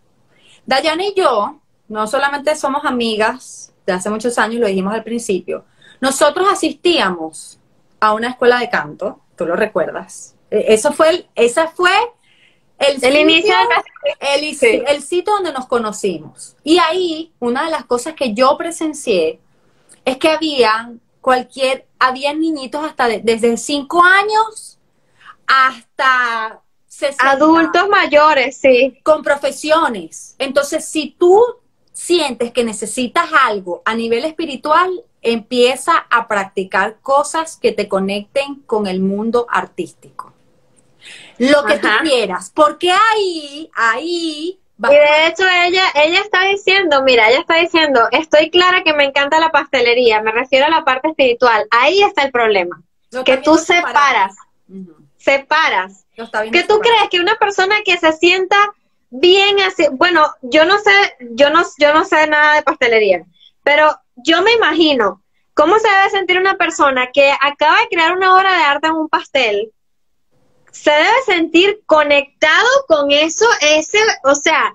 Dayana 0.65 1.05
y 1.05 1.13
yo 1.13 1.59
no 1.89 2.07
solamente 2.07 2.55
somos 2.55 2.85
amigas 2.85 3.73
de 3.85 3.93
hace 3.93 4.09
muchos 4.09 4.37
años, 4.37 4.61
lo 4.61 4.67
dijimos 4.67 4.93
al 4.93 5.03
principio, 5.03 5.65
nosotros 5.99 6.47
asistíamos 6.49 7.59
a 7.99 8.13
una 8.13 8.29
escuela 8.29 8.59
de 8.59 8.69
canto, 8.69 9.19
tú 9.35 9.45
lo 9.45 9.55
recuerdas. 9.55 10.35
E, 10.49 10.65
eso 10.69 10.93
fue 10.93 11.09
el, 11.09 11.27
esa 11.35 11.67
fue 11.67 11.91
el, 12.79 13.03
el 13.03 13.15
inicio 13.17 13.53
el, 14.19 14.85
el 14.87 15.01
sitio 15.03 15.33
donde 15.33 15.51
nos 15.51 15.67
conocimos. 15.67 16.55
Y 16.63 16.79
ahí, 16.79 17.33
una 17.39 17.65
de 17.65 17.71
las 17.71 17.85
cosas 17.85 18.13
que 18.13 18.33
yo 18.33 18.57
presencié 18.57 19.39
es 20.05 20.17
que 20.17 20.29
había 20.29 20.91
cualquier, 21.21 21.87
había 21.99 22.33
niñitos 22.33 22.83
hasta 22.83 23.07
desde 23.07 23.57
5 23.57 24.03
años 24.03 24.79
hasta 25.47 26.61
60, 26.87 27.31
adultos 27.31 27.89
mayores, 27.89 28.57
sí. 28.57 28.99
Con 29.03 29.23
profesiones. 29.23 30.35
Entonces, 30.39 30.85
si 30.85 31.15
tú 31.17 31.41
sientes 31.93 32.51
que 32.51 32.63
necesitas 32.63 33.29
algo 33.45 33.81
a 33.85 33.95
nivel 33.95 34.25
espiritual, 34.25 35.03
empieza 35.21 35.97
a 36.09 36.27
practicar 36.27 36.99
cosas 37.01 37.57
que 37.57 37.71
te 37.71 37.87
conecten 37.87 38.55
con 38.65 38.87
el 38.87 39.01
mundo 39.01 39.45
artístico. 39.49 40.33
Lo 41.37 41.65
que 41.65 41.79
tú 41.79 41.87
quieras, 42.03 42.51
porque 42.53 42.91
ahí, 42.91 43.69
ahí 43.73 44.60
y 44.89 44.93
de 44.93 45.27
hecho 45.27 45.43
ella, 45.47 45.83
ella 45.95 46.21
está 46.21 46.45
diciendo, 46.45 47.03
mira, 47.03 47.29
ella 47.29 47.39
está 47.39 47.55
diciendo, 47.57 48.07
estoy 48.11 48.49
clara 48.49 48.83
que 48.83 48.93
me 48.93 49.03
encanta 49.03 49.39
la 49.39 49.51
pastelería, 49.51 50.21
me 50.21 50.31
refiero 50.31 50.65
a 50.65 50.69
la 50.69 50.83
parte 50.83 51.09
espiritual. 51.09 51.67
Ahí 51.69 52.01
está 52.01 52.23
el 52.23 52.31
problema. 52.31 52.81
que 53.25 53.37
tú 53.37 53.57
separas, 53.57 54.35
separas. 55.17 56.05
que 56.15 56.63
tú 56.63 56.79
crees 56.79 57.09
que 57.11 57.19
una 57.19 57.35
persona 57.35 57.75
que 57.85 57.97
se 57.97 58.11
sienta 58.13 58.57
bien 59.11 59.59
así, 59.59 59.85
bueno, 59.91 60.31
yo 60.41 60.65
no 60.65 60.79
sé, 60.79 60.91
yo 61.31 61.49
no, 61.49 61.63
yo 61.77 61.93
no 61.93 62.05
sé 62.05 62.27
nada 62.27 62.55
de 62.55 62.63
pastelería, 62.63 63.23
pero 63.63 63.95
yo 64.15 64.41
me 64.41 64.53
imagino 64.53 65.21
cómo 65.53 65.77
se 65.77 65.89
debe 65.89 66.09
sentir 66.09 66.39
una 66.39 66.55
persona 66.55 67.11
que 67.13 67.31
acaba 67.39 67.79
de 67.81 67.87
crear 67.89 68.15
una 68.15 68.35
obra 68.35 68.57
de 68.57 68.63
arte 68.63 68.87
en 68.87 68.93
un 68.93 69.09
pastel 69.09 69.71
se 70.71 70.91
debe 70.91 71.21
sentir 71.25 71.81
conectado 71.85 72.67
con 72.87 73.11
eso, 73.11 73.45
ese, 73.61 73.99
o 74.23 74.35
sea, 74.35 74.73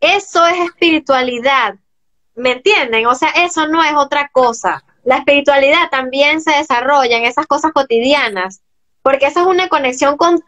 eso 0.00 0.44
es 0.46 0.58
espiritualidad, 0.60 1.76
¿me 2.34 2.52
entienden? 2.52 3.06
O 3.06 3.14
sea, 3.14 3.30
eso 3.30 3.66
no 3.68 3.82
es 3.82 3.94
otra 3.94 4.30
cosa. 4.32 4.84
La 5.04 5.18
espiritualidad 5.18 5.90
también 5.90 6.40
se 6.40 6.52
desarrolla 6.52 7.18
en 7.18 7.24
esas 7.24 7.46
cosas 7.46 7.72
cotidianas, 7.72 8.62
porque 9.02 9.26
esa 9.26 9.42
es 9.42 9.46
una 9.46 9.68
conexión 9.68 10.16
con, 10.16 10.42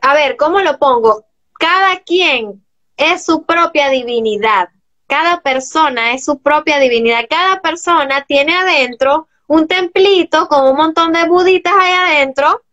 a 0.00 0.14
ver, 0.14 0.36
¿cómo 0.36 0.60
lo 0.60 0.78
pongo? 0.78 1.24
Cada 1.58 2.00
quien 2.00 2.64
es 2.96 3.24
su 3.24 3.44
propia 3.44 3.88
divinidad, 3.90 4.68
cada 5.08 5.40
persona 5.40 6.12
es 6.12 6.24
su 6.24 6.40
propia 6.40 6.78
divinidad, 6.78 7.26
cada 7.28 7.60
persona 7.60 8.24
tiene 8.26 8.56
adentro 8.56 9.28
un 9.46 9.66
templito 9.66 10.48
con 10.48 10.68
un 10.68 10.76
montón 10.76 11.12
de 11.12 11.28
buditas 11.28 11.74
ahí 11.76 11.92
adentro 11.92 12.63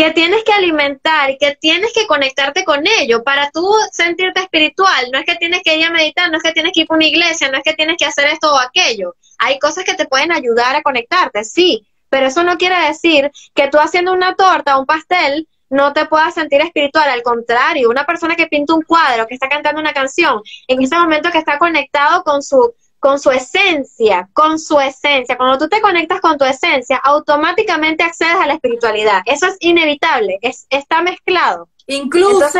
que 0.00 0.12
tienes 0.12 0.44
que 0.44 0.52
alimentar, 0.54 1.36
que 1.38 1.58
tienes 1.60 1.92
que 1.92 2.06
conectarte 2.06 2.64
con 2.64 2.86
ello 2.86 3.22
para 3.22 3.50
tú 3.50 3.70
sentirte 3.92 4.40
espiritual. 4.40 5.10
No 5.12 5.18
es 5.18 5.26
que 5.26 5.34
tienes 5.34 5.60
que 5.62 5.76
ir 5.76 5.84
a 5.84 5.90
meditar, 5.90 6.30
no 6.30 6.38
es 6.38 6.42
que 6.42 6.52
tienes 6.52 6.72
que 6.72 6.80
ir 6.80 6.86
a 6.88 6.94
una 6.94 7.04
iglesia, 7.04 7.50
no 7.50 7.58
es 7.58 7.62
que 7.62 7.74
tienes 7.74 7.98
que 7.98 8.06
hacer 8.06 8.24
esto 8.28 8.50
o 8.50 8.58
aquello. 8.58 9.14
Hay 9.36 9.58
cosas 9.58 9.84
que 9.84 9.92
te 9.92 10.06
pueden 10.06 10.32
ayudar 10.32 10.74
a 10.74 10.80
conectarte, 10.80 11.44
sí, 11.44 11.86
pero 12.08 12.28
eso 12.28 12.42
no 12.44 12.56
quiere 12.56 12.80
decir 12.86 13.30
que 13.54 13.68
tú 13.68 13.76
haciendo 13.76 14.14
una 14.14 14.34
torta 14.36 14.78
o 14.78 14.80
un 14.80 14.86
pastel 14.86 15.46
no 15.68 15.92
te 15.92 16.06
puedas 16.06 16.32
sentir 16.32 16.62
espiritual. 16.62 17.10
Al 17.10 17.22
contrario, 17.22 17.90
una 17.90 18.06
persona 18.06 18.36
que 18.36 18.46
pinta 18.46 18.72
un 18.72 18.82
cuadro, 18.82 19.26
que 19.26 19.34
está 19.34 19.50
cantando 19.50 19.82
una 19.82 19.92
canción, 19.92 20.40
en 20.66 20.82
ese 20.82 20.96
momento 20.96 21.30
que 21.30 21.38
está 21.38 21.58
conectado 21.58 22.24
con 22.24 22.42
su 22.42 22.72
con 23.00 23.18
su 23.18 23.30
esencia, 23.30 24.28
con 24.34 24.58
su 24.58 24.78
esencia. 24.78 25.36
Cuando 25.36 25.58
tú 25.58 25.68
te 25.68 25.80
conectas 25.80 26.20
con 26.20 26.36
tu 26.36 26.44
esencia, 26.44 26.98
automáticamente 26.98 28.04
accedes 28.04 28.34
a 28.34 28.46
la 28.46 28.54
espiritualidad. 28.54 29.22
Eso 29.24 29.46
es 29.46 29.56
inevitable, 29.60 30.38
es, 30.42 30.66
está 30.68 31.02
mezclado. 31.02 31.68
Incluso, 31.86 32.58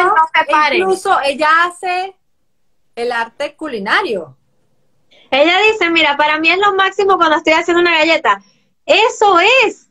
incluso 0.73 1.17
ella 1.23 1.49
hace 1.65 2.17
el 2.97 3.12
arte 3.12 3.55
culinario. 3.55 4.37
Ella 5.31 5.59
dice, 5.71 5.91
mira, 5.91 6.17
para 6.17 6.41
mí 6.41 6.51
es 6.51 6.59
lo 6.59 6.75
máximo 6.75 7.17
cuando 7.17 7.37
estoy 7.37 7.53
haciendo 7.53 7.83
una 7.83 7.99
galleta. 7.99 8.43
Eso 8.87 9.39
es. 9.39 9.89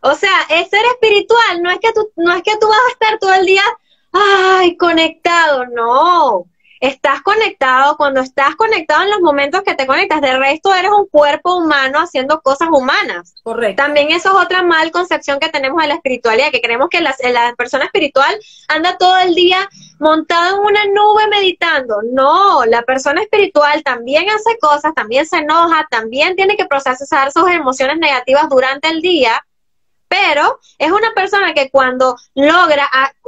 O 0.00 0.14
sea, 0.14 0.32
es 0.48 0.68
ser 0.68 0.84
espiritual, 0.86 1.62
no 1.62 1.70
es 1.70 1.78
que 1.78 1.92
tú, 1.92 2.10
no 2.16 2.32
es 2.32 2.42
que 2.42 2.56
tú 2.56 2.66
vas 2.66 2.80
a 2.88 2.92
estar 2.92 3.18
todo 3.20 3.34
el 3.34 3.46
día, 3.46 3.62
ay, 4.10 4.76
conectado, 4.76 5.66
no 5.66 6.46
estás 6.82 7.22
conectado, 7.22 7.96
cuando 7.96 8.20
estás 8.20 8.56
conectado 8.56 9.04
en 9.04 9.10
los 9.10 9.20
momentos 9.20 9.62
que 9.62 9.76
te 9.76 9.86
conectas, 9.86 10.20
de 10.20 10.36
resto 10.36 10.74
eres 10.74 10.90
un 10.90 11.06
cuerpo 11.06 11.54
humano 11.54 12.00
haciendo 12.00 12.42
cosas 12.42 12.70
humanas. 12.72 13.36
Correcto. 13.44 13.80
También 13.80 14.10
eso 14.10 14.30
es 14.30 14.44
otra 14.44 14.64
mal 14.64 14.90
concepción 14.90 15.38
que 15.38 15.48
tenemos 15.48 15.80
de 15.80 15.86
la 15.86 15.94
espiritualidad, 15.94 16.50
que 16.50 16.60
creemos 16.60 16.88
que 16.90 17.00
la, 17.00 17.14
la 17.30 17.54
persona 17.56 17.84
espiritual 17.84 18.36
anda 18.66 18.98
todo 18.98 19.16
el 19.18 19.36
día 19.36 19.68
montado 20.00 20.56
en 20.56 20.66
una 20.66 20.84
nube 20.86 21.28
meditando. 21.30 22.02
No, 22.02 22.64
la 22.64 22.82
persona 22.82 23.22
espiritual 23.22 23.84
también 23.84 24.28
hace 24.28 24.58
cosas, 24.58 24.92
también 24.92 25.24
se 25.24 25.36
enoja, 25.36 25.86
también 25.88 26.34
tiene 26.34 26.56
que 26.56 26.66
procesar 26.66 27.30
sus 27.30 27.48
emociones 27.48 27.98
negativas 27.98 28.48
durante 28.48 28.88
el 28.88 29.00
día 29.00 29.40
pero 30.08 30.60
es 30.76 30.92
una 30.92 31.14
persona 31.14 31.54
que 31.54 31.70
cuando 31.70 32.16
logra, 32.34 32.86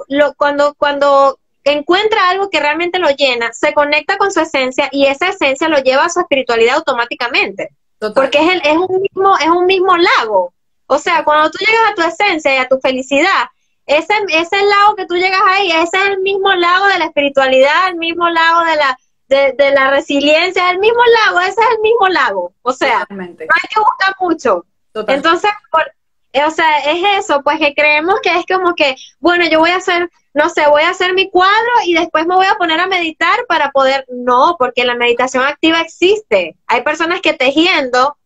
lo, 0.09 0.35
cuando, 0.35 0.75
cuando 0.75 1.39
encuentra 1.73 2.29
algo 2.29 2.51
que 2.51 2.61
realmente 2.61 2.99
lo 2.99 3.09
llena, 3.11 3.53
se 3.53 3.73
conecta 3.73 4.19
con 4.19 4.31
su 4.31 4.41
esencia 4.41 4.89
y 4.93 5.07
esa 5.07 5.29
esencia 5.29 5.69
lo 5.69 5.79
lleva 5.79 6.05
a 6.05 6.11
su 6.11 6.21
espiritualidad 6.21 6.77
automáticamente. 6.77 7.71
Porque 8.15 8.39
es, 8.39 8.53
el, 8.53 8.61
es, 8.65 8.77
un 8.77 9.01
mismo, 9.01 9.37
es 9.39 9.49
un 9.49 9.67
mismo 9.67 9.97
lago. 9.97 10.53
O 10.87 10.99
sea, 10.99 11.25
cuando 11.25 11.51
tú 11.51 11.59
llegas 11.59 11.91
a 11.91 11.95
tu 11.95 12.03
esencia 12.03 12.55
y 12.55 12.59
a 12.59 12.69
tu 12.69 12.79
felicidad, 12.81 13.49
ese, 13.87 14.15
ese 14.29 14.57
lago 14.65 14.95
que 14.97 15.07
tú 15.07 15.15
llegas 15.15 15.41
ahí, 15.47 15.71
ese 15.71 15.97
es 15.97 16.07
el 16.11 16.21
mismo 16.21 16.53
lago 16.53 16.87
de 16.87 16.99
la 16.99 17.07
espiritualidad, 17.07 17.89
el 17.89 17.97
mismo 17.97 18.29
lago 18.29 18.65
de 18.65 18.77
la, 18.77 18.99
de, 19.29 19.71
la 19.71 19.91
resiliencia, 19.91 20.71
el 20.71 20.79
mismo 20.79 21.01
lago, 21.25 21.41
ese 21.41 21.61
es 21.61 21.69
el 21.77 21.81
mismo 21.81 22.09
lago. 22.09 22.53
O 22.63 22.73
sea, 22.73 23.07
no 23.09 23.23
hay 23.23 23.35
que 23.35 23.81
buscar 23.81 24.15
mucho. 24.21 24.67
Entonces, 24.95 25.51
por, 25.71 25.85
o 26.43 26.51
sea, 26.51 26.79
es 26.79 27.25
eso, 27.25 27.43
pues 27.43 27.59
que 27.59 27.75
creemos 27.75 28.17
que 28.21 28.37
es 28.37 28.45
como 28.47 28.75
que, 28.75 28.97
bueno, 29.21 29.47
yo 29.47 29.61
voy 29.61 29.71
a 29.71 29.77
hacer, 29.77 30.11
no 30.33 30.49
sé, 30.49 30.67
voy 30.69 30.83
a 30.83 30.91
hacer 30.91 31.15
mi 31.15 31.31
cuadro 31.31 31.71
y 31.87 31.95
después 31.95 32.27
me 32.27 32.35
voy 32.35 32.47
a 32.47 32.57
poner 32.57 32.81
a 32.81 32.87
meditar 32.87 33.47
para 33.47 33.71
poder, 33.71 34.05
no, 34.09 34.57
porque 34.59 34.85
la 34.85 34.97
meditación 34.97 35.45
activa 35.45 35.81
existe. 35.81 36.57
Hay 36.67 36.83
personas 36.83 37.21
que 37.21 37.35
tejiendo, 37.35 38.17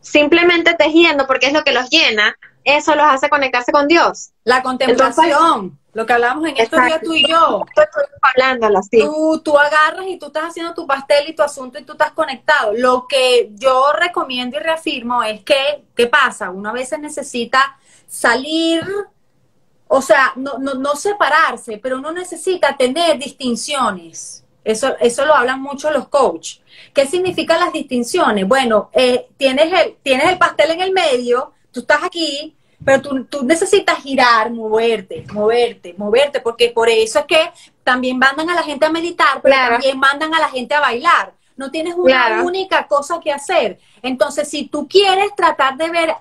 simplemente 0.00 0.74
tejiendo, 0.74 1.26
porque 1.26 1.46
es 1.46 1.52
lo 1.54 1.64
que 1.64 1.72
los 1.72 1.88
llena, 1.88 2.36
eso 2.64 2.94
los 2.94 3.06
hace 3.06 3.30
conectarse 3.30 3.72
con 3.72 3.88
Dios. 3.88 4.30
La 4.44 4.62
contemplación. 4.62 5.79
Lo 5.92 6.06
que 6.06 6.12
hablamos 6.12 6.48
en 6.48 6.56
estos 6.56 6.84
días 6.84 7.00
tú 7.02 7.14
y 7.14 7.26
yo. 7.26 7.64
Tú, 9.00 9.40
tú 9.44 9.58
agarras 9.58 10.06
y 10.06 10.18
tú 10.18 10.26
estás 10.26 10.44
haciendo 10.44 10.72
tu 10.72 10.86
pastel 10.86 11.28
y 11.28 11.34
tu 11.34 11.42
asunto 11.42 11.78
y 11.78 11.84
tú 11.84 11.92
estás 11.92 12.12
conectado. 12.12 12.72
Lo 12.74 13.06
que 13.08 13.50
yo 13.54 13.92
recomiendo 13.92 14.56
y 14.56 14.60
reafirmo 14.60 15.22
es 15.22 15.42
que, 15.42 15.84
¿qué 15.96 16.06
pasa? 16.06 16.50
Uno 16.50 16.70
a 16.70 16.72
veces 16.72 17.00
necesita 17.00 17.76
salir, 18.06 18.84
o 19.88 20.00
sea, 20.00 20.32
no, 20.36 20.58
no, 20.58 20.74
no 20.74 20.94
separarse, 20.94 21.78
pero 21.78 21.98
uno 21.98 22.12
necesita 22.12 22.76
tener 22.76 23.18
distinciones. 23.18 24.44
Eso, 24.62 24.94
eso 25.00 25.24
lo 25.24 25.34
hablan 25.34 25.60
mucho 25.60 25.90
los 25.90 26.08
coaches. 26.08 26.60
¿Qué 26.94 27.06
significan 27.06 27.58
las 27.58 27.72
distinciones? 27.72 28.46
Bueno, 28.46 28.90
eh, 28.92 29.28
tienes, 29.36 29.72
el, 29.72 29.96
tienes 30.02 30.28
el 30.28 30.38
pastel 30.38 30.72
en 30.72 30.82
el 30.82 30.92
medio, 30.92 31.52
tú 31.72 31.80
estás 31.80 32.04
aquí, 32.04 32.56
pero 32.84 33.02
tú, 33.02 33.24
tú, 33.24 33.44
necesitas 33.44 33.98
girar, 34.02 34.50
moverte, 34.50 35.24
moverte, 35.32 35.94
moverte, 35.98 36.40
porque 36.40 36.70
por 36.70 36.88
eso 36.88 37.18
es 37.20 37.24
que 37.26 37.50
también 37.84 38.18
mandan 38.18 38.48
a 38.48 38.54
la 38.54 38.62
gente 38.62 38.86
a 38.86 38.90
meditar, 38.90 39.40
pero 39.42 39.54
también 39.54 39.98
mandan 39.98 40.34
a 40.34 40.40
la 40.40 40.48
gente 40.48 40.74
a 40.74 40.80
bailar. 40.80 41.32
No 41.56 41.70
tienes 41.70 41.94
una 41.94 42.42
única 42.42 42.86
cosa 42.86 43.20
que 43.20 43.30
hacer. 43.30 43.78
Entonces, 44.00 44.48
si 44.48 44.68
tú 44.68 44.88
quieres 44.88 45.34
tratar 45.36 45.76
de 45.76 45.90
ver 45.90 46.14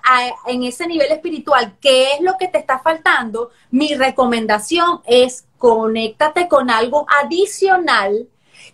en 0.47 0.63
ese 0.63 0.85
nivel 0.85 1.09
espiritual 1.13 1.77
qué 1.79 2.13
es 2.13 2.21
lo 2.21 2.35
que 2.37 2.49
te 2.49 2.57
está 2.57 2.79
faltando, 2.79 3.51
mi 3.71 3.95
recomendación 3.95 5.01
es 5.05 5.45
conéctate 5.57 6.49
con 6.49 6.69
algo 6.69 7.05
adicional 7.23 8.27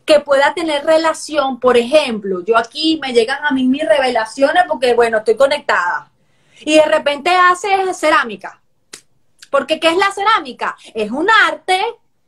que 0.05 0.19
pueda 0.19 0.55
tener 0.55 0.85
relación, 0.85 1.59
por 1.59 1.77
ejemplo, 1.77 2.43
yo 2.43 2.57
aquí 2.57 2.99
me 3.01 3.13
llegan 3.13 3.43
a 3.43 3.51
mí 3.51 3.67
mis 3.67 3.87
revelaciones 3.87 4.63
porque, 4.67 4.93
bueno, 4.93 5.19
estoy 5.19 5.35
conectada. 5.35 6.11
Y 6.61 6.75
de 6.75 6.85
repente 6.85 7.29
haces 7.29 7.97
cerámica. 7.97 8.61
Porque 9.49 9.79
¿qué 9.79 9.89
es 9.89 9.97
la 9.97 10.11
cerámica? 10.11 10.75
Es 10.93 11.11
un 11.11 11.27
arte, 11.47 11.81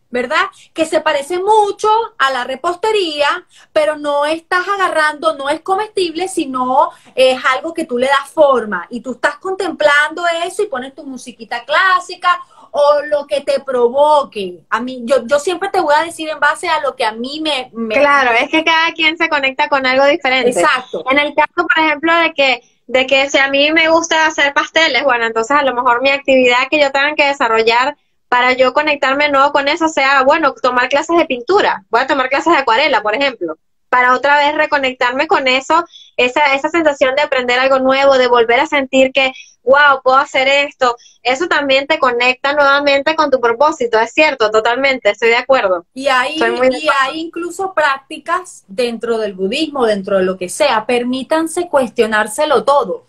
¿verdad? 0.10 0.46
Que 0.74 0.86
se 0.86 1.02
parece 1.02 1.40
mucho 1.40 1.90
a 2.18 2.32
la 2.32 2.44
repostería, 2.44 3.46
pero 3.74 3.98
no 3.98 4.26
estás 4.26 4.66
agarrando, 4.68 5.36
no 5.36 5.50
es 5.50 5.62
comestible, 5.62 6.28
sino 6.28 6.92
es 7.16 7.44
algo 7.46 7.74
que 7.74 7.86
tú 7.86 7.98
le 7.98 8.08
das 8.08 8.30
forma. 8.34 8.88
Y 8.90 9.02
tú 9.02 9.14
estás 9.14 9.36
contemplando 9.38 10.24
eso 10.46 10.64
y 10.64 10.68
pones 10.68 10.96
tu 10.96 11.04
musiquita 11.04 11.66
clásica 11.66 12.40
o 12.72 13.02
lo 13.08 13.26
que 13.28 13.42
te 13.42 13.60
provoque. 13.60 14.64
A 14.70 14.80
mí, 14.80 15.02
yo, 15.04 15.26
yo 15.26 15.40
siempre 15.40 15.70
te 15.70 15.80
voy 15.80 15.96
a 15.98 16.04
decir 16.04 16.30
en 16.30 16.40
base 16.40 16.68
a 16.68 16.82
lo 16.82 16.96
que 16.96 17.06
a 17.06 17.12
mí 17.12 17.42
me, 17.42 17.72
Claro, 17.90 18.32
es 18.32 18.50
que 18.50 18.64
cada 18.64 18.92
quien 18.94 19.18
se 19.18 19.30
conecta 19.30 19.68
con 19.68 19.86
algo 19.86 20.06
diferente. 20.06 20.52
Exacto. 20.52 21.04
En 21.10 21.20
el 21.20 21.34
caso, 21.34 21.68
por 21.68 21.78
ejemplo, 21.78 22.14
de 22.16 22.34
que 22.34 22.77
de 22.88 23.06
que 23.06 23.30
si 23.30 23.38
a 23.38 23.50
mí 23.50 23.72
me 23.72 23.90
gusta 23.90 24.26
hacer 24.26 24.54
pasteles, 24.54 25.04
bueno, 25.04 25.26
entonces 25.26 25.56
a 25.56 25.64
lo 25.64 25.74
mejor 25.74 26.02
mi 26.02 26.10
actividad 26.10 26.68
que 26.70 26.80
yo 26.80 26.92
tenga 26.92 27.16
que 27.16 27.28
desarrollar 27.28 27.98
para 28.30 28.54
yo 28.54 28.74
conectarme 28.74 29.30
nuevo 29.30 29.52
con 29.52 29.68
eso 29.68 29.88
sea, 29.88 30.24
bueno, 30.24 30.54
tomar 30.62 30.90
clases 30.90 31.18
de 31.18 31.26
pintura. 31.26 31.84
Voy 31.90 32.02
a 32.02 32.08
tomar 32.08 32.30
clases 32.30 32.54
de 32.54 32.60
acuarela, 32.60 33.02
por 33.02 33.16
ejemplo, 33.16 33.58
para 33.90 34.14
otra 34.14 34.38
vez 34.38 34.56
reconectarme 34.56 35.28
con 35.28 35.48
eso, 35.48 35.86
esa, 36.18 36.54
esa 36.54 36.70
sensación 36.70 37.16
de 37.16 37.22
aprender 37.22 37.60
algo 37.60 37.80
nuevo, 37.80 38.18
de 38.18 38.28
volver 38.28 38.60
a 38.60 38.68
sentir 38.68 39.12
que 39.12 39.32
wow, 39.68 40.02
puedo 40.02 40.18
hacer 40.18 40.48
esto, 40.48 40.96
eso 41.22 41.48
también 41.48 41.88
te 41.88 42.00
conecta 42.00 42.54
nuevamente 42.54 43.16
con 43.16 43.30
tu 43.30 43.42
propósito, 43.42 44.00
es 44.00 44.14
cierto, 44.14 44.50
totalmente, 44.50 45.10
estoy 45.10 45.30
de 45.30 45.36
acuerdo. 45.36 45.86
Y 45.94 46.08
hay, 46.08 46.38
y 46.38 46.90
hay 47.02 47.20
incluso 47.20 47.74
prácticas 47.74 48.64
dentro 48.68 49.18
del 49.18 49.34
budismo, 49.34 49.86
dentro 49.86 50.18
de 50.18 50.24
lo 50.24 50.38
que 50.38 50.48
sea, 50.48 50.86
permítanse 50.86 51.68
cuestionárselo 51.68 52.64
todo, 52.64 53.06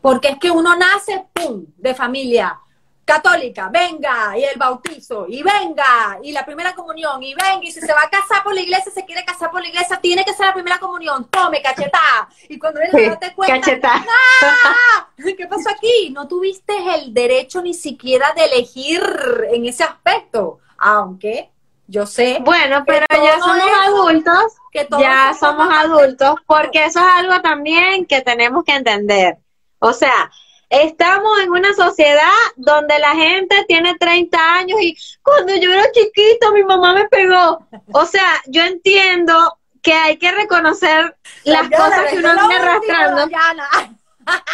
porque 0.00 0.28
es 0.28 0.38
que 0.38 0.52
uno 0.52 0.76
nace, 0.76 1.24
¡pum!, 1.32 1.66
de 1.76 1.94
familia 1.94 2.60
católica, 3.06 3.70
venga, 3.72 4.36
y 4.36 4.42
el 4.42 4.58
bautizo, 4.58 5.26
y 5.28 5.40
venga, 5.40 6.18
y 6.22 6.32
la 6.32 6.44
primera 6.44 6.74
comunión, 6.74 7.22
y 7.22 7.34
venga, 7.34 7.60
y 7.62 7.70
si 7.70 7.80
se 7.80 7.92
va 7.92 8.02
a 8.02 8.10
casar 8.10 8.42
por 8.42 8.52
la 8.52 8.60
iglesia, 8.60 8.90
se 8.92 9.04
quiere 9.04 9.24
casar 9.24 9.50
por 9.52 9.62
la 9.62 9.68
iglesia, 9.68 9.98
tiene 10.00 10.24
que 10.24 10.34
ser 10.34 10.46
la 10.46 10.52
primera 10.52 10.78
comunión, 10.78 11.28
tome, 11.30 11.62
cachetá. 11.62 12.28
Y 12.48 12.58
cuando 12.58 12.80
él 12.80 12.88
sí, 12.92 13.08
te 13.20 13.32
cuenta, 13.32 13.92
¡Ah! 13.94 15.08
¿qué 15.16 15.46
pasó 15.46 15.70
aquí? 15.70 16.10
No 16.10 16.26
tuviste 16.26 16.74
el 16.96 17.14
derecho 17.14 17.62
ni 17.62 17.74
siquiera 17.74 18.32
de 18.34 18.44
elegir 18.44 19.00
en 19.52 19.66
ese 19.66 19.84
aspecto, 19.84 20.58
aunque 20.76 21.50
yo 21.86 22.06
sé. 22.06 22.38
Bueno, 22.40 22.82
pero 22.84 23.06
ya 23.10 23.38
somos 23.38 23.70
adultos, 23.86 24.52
que 24.72 24.88
ya 24.98 25.32
somos 25.38 25.68
adultos, 25.72 26.34
porque 26.44 26.84
eso 26.84 26.98
es 26.98 27.06
algo 27.18 27.40
también 27.40 28.04
que 28.04 28.20
tenemos 28.22 28.64
que 28.64 28.74
entender. 28.74 29.38
O 29.78 29.92
sea, 29.92 30.32
Estamos 30.68 31.40
en 31.40 31.50
una 31.50 31.72
sociedad 31.74 32.30
donde 32.56 32.98
la 32.98 33.14
gente 33.14 33.64
tiene 33.68 33.96
30 33.98 34.54
años 34.54 34.80
y 34.80 34.96
cuando 35.22 35.54
yo 35.54 35.72
era 35.72 35.90
chiquito 35.92 36.52
mi 36.52 36.64
mamá 36.64 36.94
me 36.94 37.08
pegó. 37.08 37.66
O 37.92 38.04
sea, 38.04 38.42
yo 38.46 38.62
entiendo 38.64 39.58
que 39.80 39.92
hay 39.92 40.16
que 40.18 40.32
reconocer 40.32 41.16
las 41.44 41.70
cosas 41.70 42.10
que 42.10 42.18
uno 42.18 42.34
viene 42.34 42.56
arrastrando. 42.56 43.28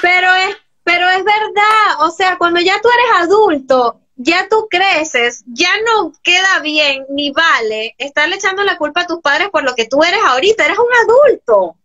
Pero 0.03 0.35
es, 0.35 0.57
pero 0.85 1.09
es 1.09 1.25
verdad, 1.25 2.01
o 2.01 2.11
sea, 2.11 2.37
cuando 2.37 2.61
ya 2.61 2.79
tú 2.83 2.89
eres 2.91 3.23
adulto, 3.23 4.01
ya 4.17 4.47
tú 4.51 4.69
creces, 4.71 5.45
ya 5.47 5.71
no 5.87 6.13
queda 6.23 6.59
bien 6.61 7.07
ni 7.09 7.31
vale 7.31 7.95
estarle 7.97 8.37
echando 8.37 8.63
la 8.65 8.77
culpa 8.77 9.03
a 9.03 9.07
tus 9.07 9.21
padres 9.21 9.49
por 9.49 9.65
lo 9.65 9.75
que 9.75 9.87
tú 9.87 10.03
eres 10.03 10.21
ahorita, 10.23 10.67
eres 10.67 10.79
un 10.79 10.93
adulto. 11.09 11.77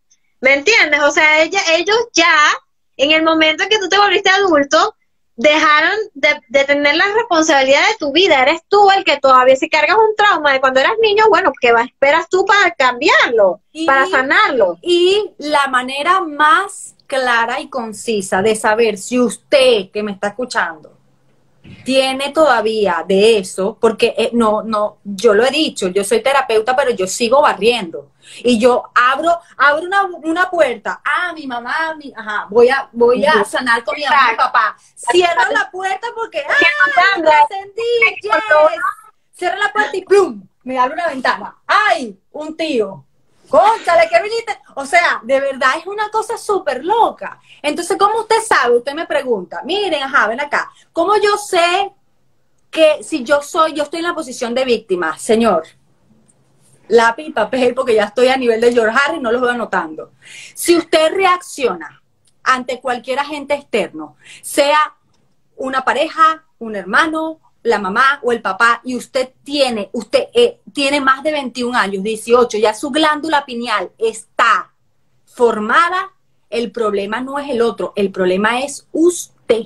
¿Me 0.42 0.54
entiendes? 0.54 1.00
O 1.02 1.12
sea, 1.12 1.42
ella, 1.42 1.62
ellos 1.78 1.98
ya 2.14 2.28
en 2.98 3.12
el 3.12 3.24
momento 3.24 3.64
en 3.64 3.70
que 3.70 3.80
tú 3.80 3.88
te 3.88 3.98
volviste 3.98 4.30
adulto, 4.30 4.96
dejaron 5.36 5.96
de, 6.16 6.64
tener 6.66 6.96
la 6.96 7.06
responsabilidad 7.14 7.88
de 7.90 7.98
tu 8.00 8.12
vida. 8.12 8.42
Eres 8.42 8.62
tú 8.68 8.90
el 8.92 9.04
que 9.04 9.18
todavía 9.18 9.56
si 9.56 9.70
cargas 9.70 9.96
un 9.98 10.16
trauma 10.16 10.52
de 10.52 10.60
cuando 10.60 10.80
eras 10.80 10.94
niño, 11.02 11.26
bueno, 11.30 11.52
¿qué 11.62 11.72
esperas 11.86 12.28
tú 12.28 12.46
para 12.46 12.72
cambiarlo, 12.72 13.62
para 13.86 14.08
sanarlo? 14.08 14.78
Y 14.82 15.32
la 15.38 15.68
manera 15.68 16.22
más 16.22 16.96
clara 17.06 17.62
y 17.62 17.70
concisa 17.70 18.42
de 18.42 18.56
saber 18.56 18.98
si 18.98 19.20
usted 19.20 19.92
que 19.92 20.04
me 20.04 20.12
está 20.12 20.30
escuchando 20.30 20.97
tiene 21.84 22.32
todavía 22.32 23.04
de 23.08 23.38
eso, 23.40 23.78
porque 23.80 24.14
eh, 24.18 24.30
no, 24.34 24.62
no, 24.64 24.98
yo 25.04 25.34
lo 25.34 25.46
he 25.46 25.52
dicho, 25.52 25.88
yo 25.88 26.04
soy 26.04 26.22
terapeuta, 26.22 26.76
pero 26.76 26.92
yo 26.92 27.08
sigo 27.08 27.42
barriendo. 27.42 28.12
Y 28.44 28.60
yo 28.60 28.84
abro, 28.94 29.40
abro 29.58 29.84
una, 29.84 30.04
una 30.04 30.50
puerta, 30.50 31.02
ah, 31.04 31.32
mi 31.34 31.48
mamá, 31.48 31.96
mi, 31.96 32.14
ajá, 32.16 32.48
voy 32.50 32.70
a, 32.70 32.90
voy 32.92 33.26
a 33.26 33.44
sanar 33.46 33.84
con 33.84 33.96
mi 33.96 34.04
mamá 34.04 34.28
y 34.28 34.32
mi 34.32 34.38
papá. 34.38 34.78
Cierro 34.96 35.52
la 35.52 35.72
puerta 35.72 36.08
porque, 36.14 36.40
ah, 36.40 36.54
yes. 38.12 38.82
Cierro 39.34 39.58
la 39.58 39.72
puerta 39.72 39.96
y 39.96 40.02
¡plum! 40.04 40.48
Me 40.64 40.78
abre 40.78 40.96
una 40.96 41.08
ventana. 41.08 41.56
¡Ay! 41.66 42.20
Un 42.32 42.58
tío. 42.58 43.07
Conchale, 43.50 44.10
que 44.10 44.22
viniste. 44.22 44.58
O 44.76 44.86
sea, 44.86 45.22
de 45.24 45.40
verdad 45.40 45.78
es 45.78 45.88
una 45.88 46.10
cosa 46.10 46.38
súper 46.38 46.84
loca. 46.84 47.40
Entonces, 47.62 47.98
¿cómo 47.98 48.22
usted 48.22 48.42
sabe? 48.46 48.78
Usted 48.78 48.94
me 48.94 49.08
pregunta, 49.08 49.62
miren, 49.64 50.04
ajá, 50.04 50.28
ven 50.28 50.42
acá. 50.42 50.72
¿Cómo 50.92 51.16
yo 51.18 51.38
sé 51.38 51.92
que 52.70 53.04
si 53.04 53.24
yo 53.24 53.42
soy, 53.42 53.74
yo 53.74 53.84
estoy 53.84 54.00
en 54.00 54.06
la 54.06 54.16
posición 54.16 54.54
de 54.54 54.66
víctima, 54.66 55.18
señor? 55.18 55.64
Lápiz 56.90 57.34
papel, 57.34 57.74
porque 57.74 57.96
ya 57.96 58.06
estoy 58.06 58.28
a 58.28 58.38
nivel 58.38 58.62
de 58.62 58.72
George 58.72 58.98
Harris, 58.98 59.22
no 59.22 59.32
lo 59.32 59.40
voy 59.40 59.50
anotando. 59.50 60.12
Si 60.54 60.78
usted 60.78 61.14
reacciona 61.14 62.02
ante 62.44 62.80
cualquier 62.80 63.20
agente 63.20 63.54
externo, 63.54 64.16
sea 64.42 64.96
una 65.58 65.84
pareja, 65.84 66.46
un 66.60 66.76
hermano, 66.76 67.40
la 67.64 67.80
mamá 67.80 68.20
o 68.24 68.32
el 68.32 68.42
papá 68.42 68.82
y 68.84 68.96
usted 68.96 69.34
tiene, 69.44 69.90
usted 69.94 70.28
eh, 70.34 70.60
tiene 70.74 71.02
más 71.02 71.24
de 71.24 71.32
21 71.32 71.78
años, 71.78 72.04
18, 72.04 72.58
ya 72.58 72.74
su 72.74 72.90
glándula 72.92 73.46
pineal 73.46 73.92
está 73.98 74.74
formada, 75.26 76.14
el 76.50 76.72
problema 76.72 77.22
no 77.22 77.40
es 77.40 77.50
el 77.50 77.62
otro, 77.62 77.94
el 77.96 78.12
problema 78.12 78.62
es 78.62 78.88
usted. 78.92 79.66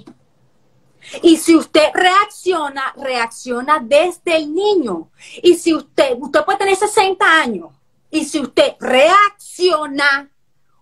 Y 1.22 1.38
si 1.38 1.55
usted 1.55 1.89
reacciona, 1.93 2.93
reacciona 2.95 3.80
desde 3.80 4.35
el 4.38 4.53
niño. 4.53 5.09
Y 5.41 5.55
si 5.55 5.73
usted, 5.73 6.15
usted 6.19 6.45
puede 6.45 6.59
tener 6.59 6.76
60 6.76 7.26
años, 7.26 7.69
y 8.11 8.26
si 8.26 8.39
usted 8.39 8.73
reacciona, 8.80 10.30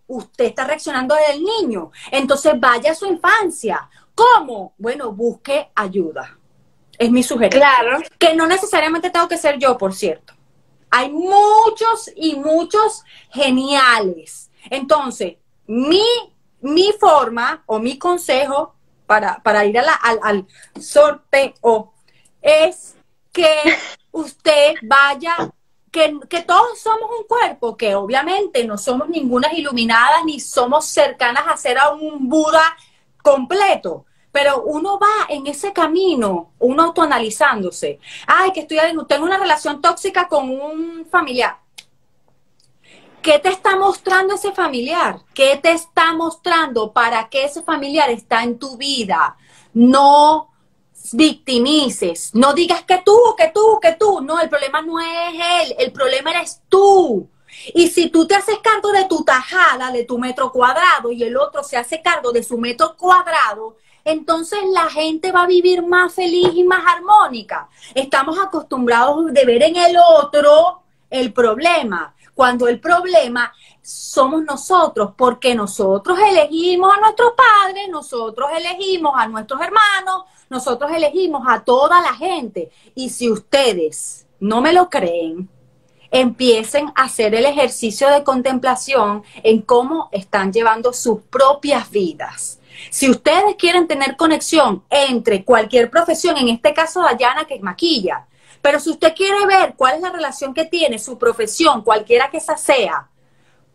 usted 0.07 0.45
está 0.45 0.65
reaccionando 0.65 1.15
desde 1.15 1.33
el 1.33 1.43
niño. 1.43 1.91
Entonces 2.11 2.59
vaya 2.59 2.91
a 2.91 2.95
su 2.95 3.05
infancia. 3.05 3.87
¿Cómo? 4.15 4.73
Bueno, 4.77 5.11
busque 5.13 5.69
ayuda. 5.75 6.38
Es 6.99 7.09
mi 7.09 7.23
sugerencia. 7.23 7.59
Claro. 7.59 7.99
Que 8.19 8.35
no 8.35 8.45
necesariamente 8.45 9.09
tengo 9.09 9.27
que 9.27 9.37
ser 9.37 9.57
yo, 9.57 9.77
por 9.77 9.95
cierto. 9.95 10.33
Hay 10.91 11.09
muchos 11.09 12.11
y 12.15 12.35
muchos 12.35 13.03
geniales. 13.31 14.51
Entonces, 14.69 15.37
mi, 15.65 16.05
mi 16.61 16.91
forma 16.99 17.63
o 17.65 17.79
mi 17.79 17.97
consejo 17.97 18.75
para, 19.05 19.41
para 19.41 19.65
ir 19.65 19.79
a 19.79 19.93
al, 19.93 20.19
al 20.21 20.47
sorteo 20.79 21.93
es 22.41 22.95
que 23.31 23.55
usted 24.11 24.75
vaya 24.83 25.51
que, 25.91 26.19
que, 26.29 26.41
todos 26.43 26.79
somos 26.79 27.09
un 27.17 27.25
cuerpo, 27.25 27.75
que 27.75 27.95
obviamente 27.95 28.63
no 28.65 28.77
somos 28.77 29.09
ninguna 29.09 29.51
iluminadas 29.53 30.23
ni 30.25 30.39
somos 30.39 30.85
cercanas 30.85 31.45
a 31.47 31.57
ser 31.57 31.79
a 31.79 31.89
un 31.89 32.29
Buda 32.29 32.77
completo, 33.23 34.05
pero 34.31 34.63
uno 34.63 34.99
va 34.99 35.25
en 35.29 35.47
ese 35.47 35.73
camino, 35.73 36.51
uno 36.59 36.83
autoanalizándose. 36.83 37.99
Ay, 38.27 38.51
que 38.51 38.61
estoy 38.61 38.77
tengo 39.07 39.25
una 39.25 39.37
relación 39.37 39.81
tóxica 39.81 40.27
con 40.27 40.49
un 40.49 41.07
familiar. 41.09 41.57
¿Qué 43.21 43.39
te 43.39 43.49
está 43.49 43.75
mostrando 43.75 44.35
ese 44.35 44.53
familiar? 44.53 45.19
¿Qué 45.33 45.59
te 45.61 45.71
está 45.71 46.13
mostrando 46.13 46.93
para 46.93 47.27
que 47.27 47.43
ese 47.43 47.63
familiar 47.63 48.09
está 48.09 48.43
en 48.43 48.57
tu 48.57 48.77
vida? 48.77 49.35
No 49.73 50.49
victimices, 51.11 52.31
no 52.33 52.53
digas 52.53 52.83
que 52.83 53.01
tú, 53.05 53.17
que 53.37 53.51
tú, 53.53 53.79
que 53.81 53.93
tú. 53.93 54.21
No, 54.21 54.39
el 54.39 54.49
problema 54.49 54.81
no 54.81 54.99
es 54.99 55.33
él, 55.33 55.75
el 55.79 55.91
problema 55.91 56.31
eres 56.31 56.61
tú. 56.69 57.29
Y 57.73 57.87
si 57.89 58.09
tú 58.09 58.27
te 58.27 58.35
haces 58.35 58.59
cargo 58.59 58.91
de 58.91 59.05
tu 59.05 59.23
tajada, 59.23 59.91
de 59.91 60.05
tu 60.05 60.17
metro 60.17 60.51
cuadrado, 60.51 61.11
y 61.11 61.23
el 61.23 61.35
otro 61.35 61.63
se 61.63 61.77
hace 61.77 62.01
cargo 62.01 62.31
de 62.31 62.43
su 62.43 62.57
metro 62.57 62.95
cuadrado, 62.95 63.77
entonces 64.11 64.59
la 64.73 64.89
gente 64.89 65.31
va 65.31 65.43
a 65.43 65.47
vivir 65.47 65.83
más 65.83 66.13
feliz 66.13 66.49
y 66.53 66.63
más 66.63 66.83
armónica. 66.85 67.69
Estamos 67.93 68.37
acostumbrados 68.39 69.33
de 69.33 69.45
ver 69.45 69.63
en 69.63 69.75
el 69.75 69.97
otro 69.97 70.81
el 71.09 71.33
problema, 71.33 72.13
cuando 72.33 72.67
el 72.67 72.79
problema 72.79 73.51
somos 73.81 74.43
nosotros, 74.43 75.11
porque 75.17 75.55
nosotros 75.55 76.17
elegimos 76.19 76.93
a 76.95 76.99
nuestros 76.99 77.33
padres, 77.33 77.89
nosotros 77.89 78.49
elegimos 78.55 79.13
a 79.15 79.27
nuestros 79.27 79.59
hermanos, 79.61 80.25
nosotros 80.49 80.91
elegimos 80.93 81.43
a 81.47 81.63
toda 81.63 81.99
la 82.01 82.13
gente. 82.13 82.71
Y 82.95 83.09
si 83.09 83.29
ustedes 83.29 84.27
no 84.39 84.61
me 84.61 84.73
lo 84.73 84.89
creen, 84.89 85.49
empiecen 86.11 86.91
a 86.95 87.03
hacer 87.03 87.35
el 87.35 87.45
ejercicio 87.45 88.09
de 88.09 88.23
contemplación 88.23 89.23
en 89.43 89.61
cómo 89.61 90.09
están 90.11 90.51
llevando 90.53 90.93
sus 90.93 91.21
propias 91.21 91.89
vidas. 91.89 92.58
Si 92.89 93.09
ustedes 93.09 93.55
quieren 93.57 93.87
tener 93.87 94.15
conexión 94.15 94.83
entre 94.89 95.43
cualquier 95.43 95.89
profesión, 95.89 96.37
en 96.37 96.49
este 96.49 96.73
caso 96.73 97.01
Dayana 97.01 97.45
que 97.45 97.55
es 97.55 97.61
maquilla, 97.61 98.25
pero 98.61 98.79
si 98.79 98.89
usted 98.89 99.13
quiere 99.15 99.45
ver 99.45 99.75
cuál 99.75 99.95
es 99.95 100.01
la 100.01 100.11
relación 100.11 100.53
que 100.53 100.65
tiene 100.65 100.99
su 100.99 101.17
profesión, 101.17 101.83
cualquiera 101.83 102.29
que 102.29 102.37
esa 102.37 102.57
sea, 102.57 103.07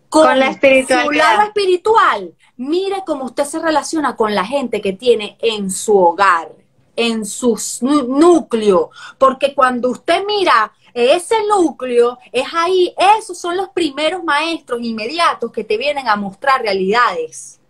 con, 0.09 0.39
la 0.39 0.51
espiritualidad. 0.51 1.05
su 1.05 1.11
lado 1.11 1.43
espiritual, 1.43 2.35
mire 2.57 3.03
cómo 3.07 3.25
usted 3.25 3.45
se 3.45 3.59
relaciona 3.59 4.15
con 4.15 4.35
la 4.35 4.45
gente 4.45 4.81
que 4.81 4.93
tiene 4.93 5.37
en 5.41 5.71
su 5.71 5.97
hogar, 5.97 6.53
en 6.97 7.25
su 7.25 7.59
núcleo, 7.83 8.91
porque 9.19 9.55
cuando 9.55 9.91
usted 9.91 10.23
mira 10.27 10.73
ese 10.93 11.35
núcleo, 11.49 12.19
es 12.31 12.47
ahí, 12.55 12.95
esos 13.19 13.37
son 13.37 13.57
los 13.57 13.71
primeros 13.71 14.23
maestros 14.23 14.81
inmediatos 14.83 15.51
que 15.51 15.65
te 15.65 15.77
vienen 15.77 16.07
a 16.07 16.15
mostrar 16.15 16.63
realidades 16.63 17.61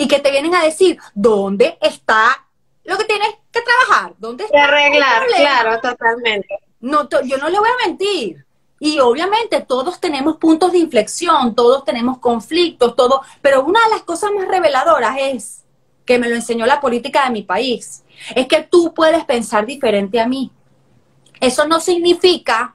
y 0.00 0.08
que 0.08 0.18
te 0.18 0.30
vienen 0.30 0.54
a 0.54 0.64
decir 0.64 0.98
dónde 1.14 1.76
está 1.78 2.46
lo 2.84 2.96
que 2.96 3.04
tienes 3.04 3.28
que 3.52 3.60
trabajar, 3.60 4.14
dónde 4.16 4.44
está. 4.44 4.64
arreglar, 4.64 5.26
claro, 5.26 5.78
totalmente. 5.82 6.58
No, 6.80 7.06
yo 7.24 7.36
no 7.36 7.50
le 7.50 7.58
voy 7.58 7.68
a 7.68 7.86
mentir. 7.86 8.46
Y 8.78 8.98
obviamente 8.98 9.60
todos 9.60 10.00
tenemos 10.00 10.38
puntos 10.38 10.72
de 10.72 10.78
inflexión, 10.78 11.54
todos 11.54 11.84
tenemos 11.84 12.16
conflictos, 12.16 12.96
todo, 12.96 13.20
pero 13.42 13.62
una 13.62 13.84
de 13.84 13.90
las 13.90 14.02
cosas 14.02 14.30
más 14.32 14.48
reveladoras 14.48 15.18
es 15.20 15.64
que 16.06 16.18
me 16.18 16.30
lo 16.30 16.34
enseñó 16.34 16.64
la 16.64 16.80
política 16.80 17.24
de 17.24 17.32
mi 17.32 17.42
país, 17.42 18.02
es 18.34 18.46
que 18.46 18.62
tú 18.62 18.94
puedes 18.94 19.22
pensar 19.26 19.66
diferente 19.66 20.18
a 20.18 20.26
mí. 20.26 20.50
Eso 21.40 21.68
no 21.68 21.78
significa 21.78 22.74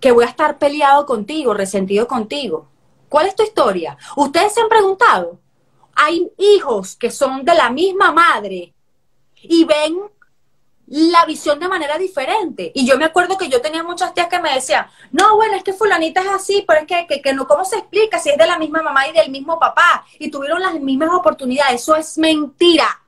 que 0.00 0.10
voy 0.10 0.24
a 0.24 0.28
estar 0.28 0.56
peleado 0.56 1.04
contigo, 1.04 1.52
resentido 1.52 2.08
contigo. 2.08 2.66
¿Cuál 3.10 3.26
es 3.26 3.36
tu 3.36 3.42
historia? 3.42 3.98
Ustedes 4.16 4.54
se 4.54 4.62
han 4.62 4.70
preguntado, 4.70 5.38
hay 5.96 6.30
hijos 6.38 6.96
que 6.96 7.10
son 7.10 7.44
de 7.44 7.54
la 7.54 7.70
misma 7.70 8.12
madre 8.12 8.72
y 9.42 9.64
ven 9.64 10.00
la 10.86 11.24
visión 11.24 11.58
de 11.58 11.68
manera 11.68 11.98
diferente. 11.98 12.70
Y 12.74 12.86
yo 12.86 12.98
me 12.98 13.04
acuerdo 13.04 13.38
que 13.38 13.48
yo 13.48 13.60
tenía 13.60 13.82
muchas 13.82 14.12
tías 14.14 14.28
que 14.28 14.38
me 14.38 14.52
decían, 14.52 14.86
no, 15.12 15.36
bueno, 15.36 15.54
es 15.56 15.64
que 15.64 15.72
fulanita 15.72 16.20
es 16.20 16.28
así, 16.28 16.64
pero 16.66 16.80
es 16.80 16.86
que, 16.86 17.22
que, 17.22 17.32
no, 17.32 17.46
¿cómo 17.46 17.64
se 17.64 17.78
explica 17.78 18.18
si 18.18 18.30
es 18.30 18.38
de 18.38 18.46
la 18.46 18.58
misma 18.58 18.82
mamá 18.82 19.08
y 19.08 19.12
del 19.12 19.30
mismo 19.30 19.58
papá? 19.58 20.04
Y 20.18 20.30
tuvieron 20.30 20.60
las 20.60 20.74
mismas 20.74 21.10
oportunidades. 21.12 21.82
Eso 21.82 21.96
es 21.96 22.18
mentira. 22.18 23.00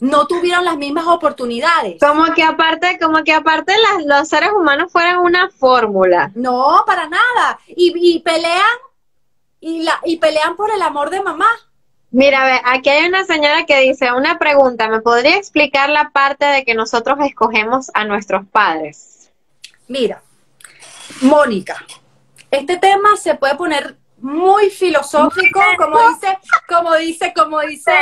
No 0.00 0.26
tuvieron 0.26 0.64
las 0.64 0.78
mismas 0.78 1.06
oportunidades. 1.06 1.98
Como 2.00 2.24
que 2.34 2.42
aparte, 2.42 2.98
como 2.98 3.22
que 3.22 3.34
aparte 3.34 3.74
los 4.06 4.28
seres 4.28 4.50
humanos 4.50 4.90
fueran 4.90 5.18
una 5.18 5.50
fórmula. 5.50 6.32
No, 6.34 6.82
para 6.86 7.06
nada. 7.06 7.60
Y, 7.68 7.92
y 7.96 8.20
pelean, 8.20 8.78
y, 9.60 9.82
la, 9.82 10.00
y 10.04 10.16
pelean 10.16 10.56
por 10.56 10.72
el 10.72 10.80
amor 10.80 11.10
de 11.10 11.22
mamá. 11.22 11.50
Mira, 12.12 12.44
ve, 12.44 12.60
aquí 12.64 12.90
hay 12.90 13.06
una 13.06 13.24
señora 13.24 13.64
que 13.66 13.80
dice, 13.80 14.12
una 14.12 14.38
pregunta, 14.38 14.88
¿me 14.88 15.00
podría 15.00 15.36
explicar 15.36 15.90
la 15.90 16.10
parte 16.10 16.44
de 16.44 16.64
que 16.64 16.74
nosotros 16.74 17.18
escogemos 17.22 17.90
a 17.94 18.04
nuestros 18.04 18.46
padres? 18.48 19.30
Mira, 19.86 20.20
Mónica, 21.20 21.84
este 22.50 22.78
tema 22.78 23.16
se 23.16 23.36
puede 23.36 23.54
poner 23.54 23.96
muy 24.18 24.70
filosófico, 24.70 25.60
como 25.78 25.98
dice, 26.08 26.38
como 26.68 26.94
dice, 26.96 27.32
como 27.34 27.60
dice 27.60 27.92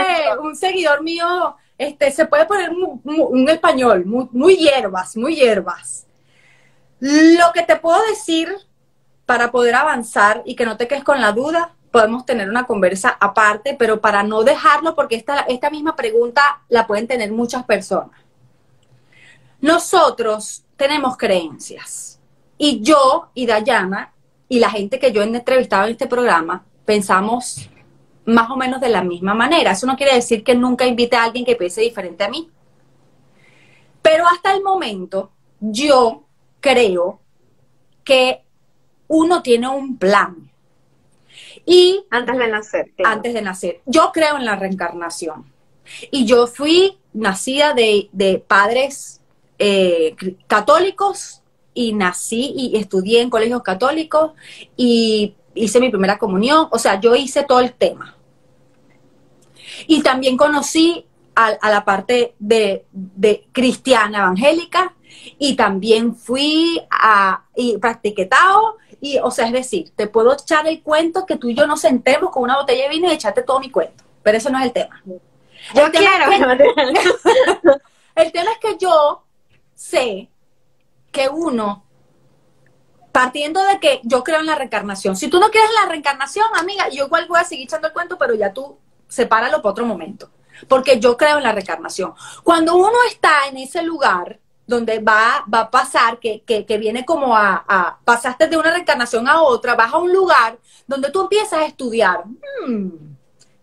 un 0.40 0.56
seguidor 0.56 1.02
mío, 1.02 1.56
este, 1.76 2.10
se 2.10 2.24
puede 2.26 2.46
poner 2.46 2.70
un 2.70 3.48
español, 3.48 4.06
muy, 4.06 4.26
muy 4.32 4.56
hierbas, 4.56 5.16
muy 5.16 5.36
hierbas. 5.36 6.06
Lo 6.98 7.52
que 7.52 7.62
te 7.62 7.76
puedo 7.76 8.02
decir 8.06 8.56
para 9.26 9.50
poder 9.50 9.74
avanzar 9.74 10.42
y 10.46 10.56
que 10.56 10.64
no 10.64 10.78
te 10.78 10.88
quedes 10.88 11.04
con 11.04 11.20
la 11.20 11.32
duda 11.32 11.74
podemos 11.90 12.26
tener 12.26 12.48
una 12.48 12.64
conversa 12.64 13.16
aparte, 13.20 13.76
pero 13.78 14.00
para 14.00 14.22
no 14.22 14.44
dejarlo, 14.44 14.94
porque 14.94 15.16
esta, 15.16 15.40
esta 15.40 15.70
misma 15.70 15.96
pregunta 15.96 16.62
la 16.68 16.86
pueden 16.86 17.06
tener 17.06 17.32
muchas 17.32 17.64
personas. 17.64 18.20
Nosotros 19.60 20.64
tenemos 20.76 21.16
creencias 21.16 22.20
y 22.56 22.80
yo 22.80 23.30
y 23.34 23.46
Dayana 23.46 24.12
y 24.48 24.60
la 24.60 24.70
gente 24.70 24.98
que 24.98 25.12
yo 25.12 25.22
he 25.22 25.24
entrevistado 25.24 25.86
en 25.86 25.92
este 25.92 26.06
programa 26.06 26.64
pensamos 26.84 27.68
más 28.24 28.50
o 28.50 28.56
menos 28.56 28.80
de 28.80 28.88
la 28.88 29.02
misma 29.02 29.34
manera. 29.34 29.72
Eso 29.72 29.86
no 29.86 29.96
quiere 29.96 30.14
decir 30.14 30.44
que 30.44 30.54
nunca 30.54 30.86
invite 30.86 31.16
a 31.16 31.24
alguien 31.24 31.44
que 31.44 31.56
piense 31.56 31.80
diferente 31.80 32.24
a 32.24 32.28
mí. 32.28 32.50
Pero 34.02 34.26
hasta 34.26 34.54
el 34.54 34.62
momento 34.62 35.32
yo 35.60 36.24
creo 36.60 37.20
que 38.04 38.44
uno 39.08 39.42
tiene 39.42 39.68
un 39.68 39.98
plan 39.98 40.47
y 41.70 42.06
antes 42.08 42.38
de 42.38 42.48
nacer. 42.48 42.92
Antes 43.04 43.34
de 43.34 43.42
nacer. 43.42 43.82
Yo 43.84 44.10
creo 44.10 44.38
en 44.38 44.46
la 44.46 44.56
reencarnación. 44.56 45.52
Y 46.10 46.24
yo 46.24 46.46
fui 46.46 46.96
nacida 47.12 47.74
de, 47.74 48.42
padres 48.46 49.20
eh, 49.58 50.16
católicos 50.46 51.42
y 51.74 51.92
nací 51.92 52.54
y 52.56 52.78
estudié 52.78 53.20
en 53.20 53.28
colegios 53.28 53.62
católicos 53.62 54.32
y 54.78 55.34
hice 55.54 55.78
mi 55.78 55.90
primera 55.90 56.16
comunión. 56.16 56.68
O 56.70 56.78
sea, 56.78 56.98
yo 57.00 57.14
hice 57.14 57.42
todo 57.42 57.60
el 57.60 57.74
tema. 57.74 58.16
Y 59.86 60.02
también 60.02 60.38
conocí 60.38 61.04
a, 61.34 61.70
la 61.70 61.84
parte 61.84 62.34
de, 62.38 62.86
de, 62.92 63.46
cristiana 63.52 64.20
evangélica 64.20 64.96
y 65.38 65.54
también 65.54 66.16
fui 66.16 66.80
a 66.90 67.44
y 67.54 67.76
practiqué 67.76 68.24
Tao 68.24 68.78
y, 69.00 69.18
o 69.18 69.30
sea, 69.30 69.46
es 69.46 69.52
decir, 69.52 69.92
te 69.94 70.08
puedo 70.08 70.32
echar 70.32 70.66
el 70.66 70.82
cuento 70.82 71.24
que 71.24 71.36
tú 71.36 71.48
y 71.48 71.54
yo 71.54 71.66
nos 71.66 71.80
sentemos 71.80 72.30
con 72.30 72.42
una 72.42 72.56
botella 72.56 72.84
de 72.84 72.88
vino 72.88 73.08
y 73.08 73.14
echarte 73.14 73.42
todo 73.42 73.60
mi 73.60 73.70
cuento. 73.70 74.04
Pero 74.22 74.38
eso 74.38 74.50
no 74.50 74.58
es 74.58 74.64
el 74.64 74.72
tema. 74.72 75.02
Yo 75.74 75.86
el 75.86 75.92
quiero. 75.92 76.30
el 78.14 78.32
tema 78.32 78.50
es 78.52 78.58
que 78.60 78.76
yo 78.78 79.24
sé 79.74 80.28
que 81.12 81.28
uno, 81.28 81.84
partiendo 83.12 83.62
de 83.64 83.78
que 83.78 84.00
yo 84.02 84.24
creo 84.24 84.40
en 84.40 84.46
la 84.46 84.56
reencarnación, 84.56 85.16
si 85.16 85.28
tú 85.28 85.38
no 85.38 85.50
crees 85.50 85.68
en 85.68 85.74
la 85.74 85.88
reencarnación, 85.88 86.46
amiga, 86.56 86.88
yo 86.88 87.06
igual 87.06 87.26
voy 87.28 87.40
a 87.40 87.44
seguir 87.44 87.66
echando 87.66 87.88
el 87.88 87.92
cuento, 87.92 88.18
pero 88.18 88.34
ya 88.34 88.52
tú 88.52 88.78
sepáralo 89.06 89.62
para 89.62 89.70
otro 89.70 89.86
momento. 89.86 90.30
Porque 90.66 90.98
yo 90.98 91.16
creo 91.16 91.38
en 91.38 91.44
la 91.44 91.52
reencarnación. 91.52 92.14
Cuando 92.42 92.74
uno 92.74 92.96
está 93.08 93.46
en 93.48 93.58
ese 93.58 93.82
lugar, 93.82 94.40
donde 94.68 94.98
va, 94.98 95.44
va 95.52 95.60
a 95.60 95.70
pasar, 95.70 96.20
que, 96.20 96.42
viene 96.78 97.04
como 97.06 97.34
a, 97.34 97.98
pasaste 98.04 98.46
de 98.46 98.56
una 98.58 98.70
reencarnación 98.70 99.26
a 99.26 99.42
otra, 99.42 99.74
vas 99.74 99.94
a 99.94 99.96
un 99.96 100.12
lugar 100.12 100.58
donde 100.86 101.10
tú 101.10 101.22
empiezas 101.22 101.60
a 101.60 101.64
estudiar. 101.64 102.24
Hmm, 102.64 102.90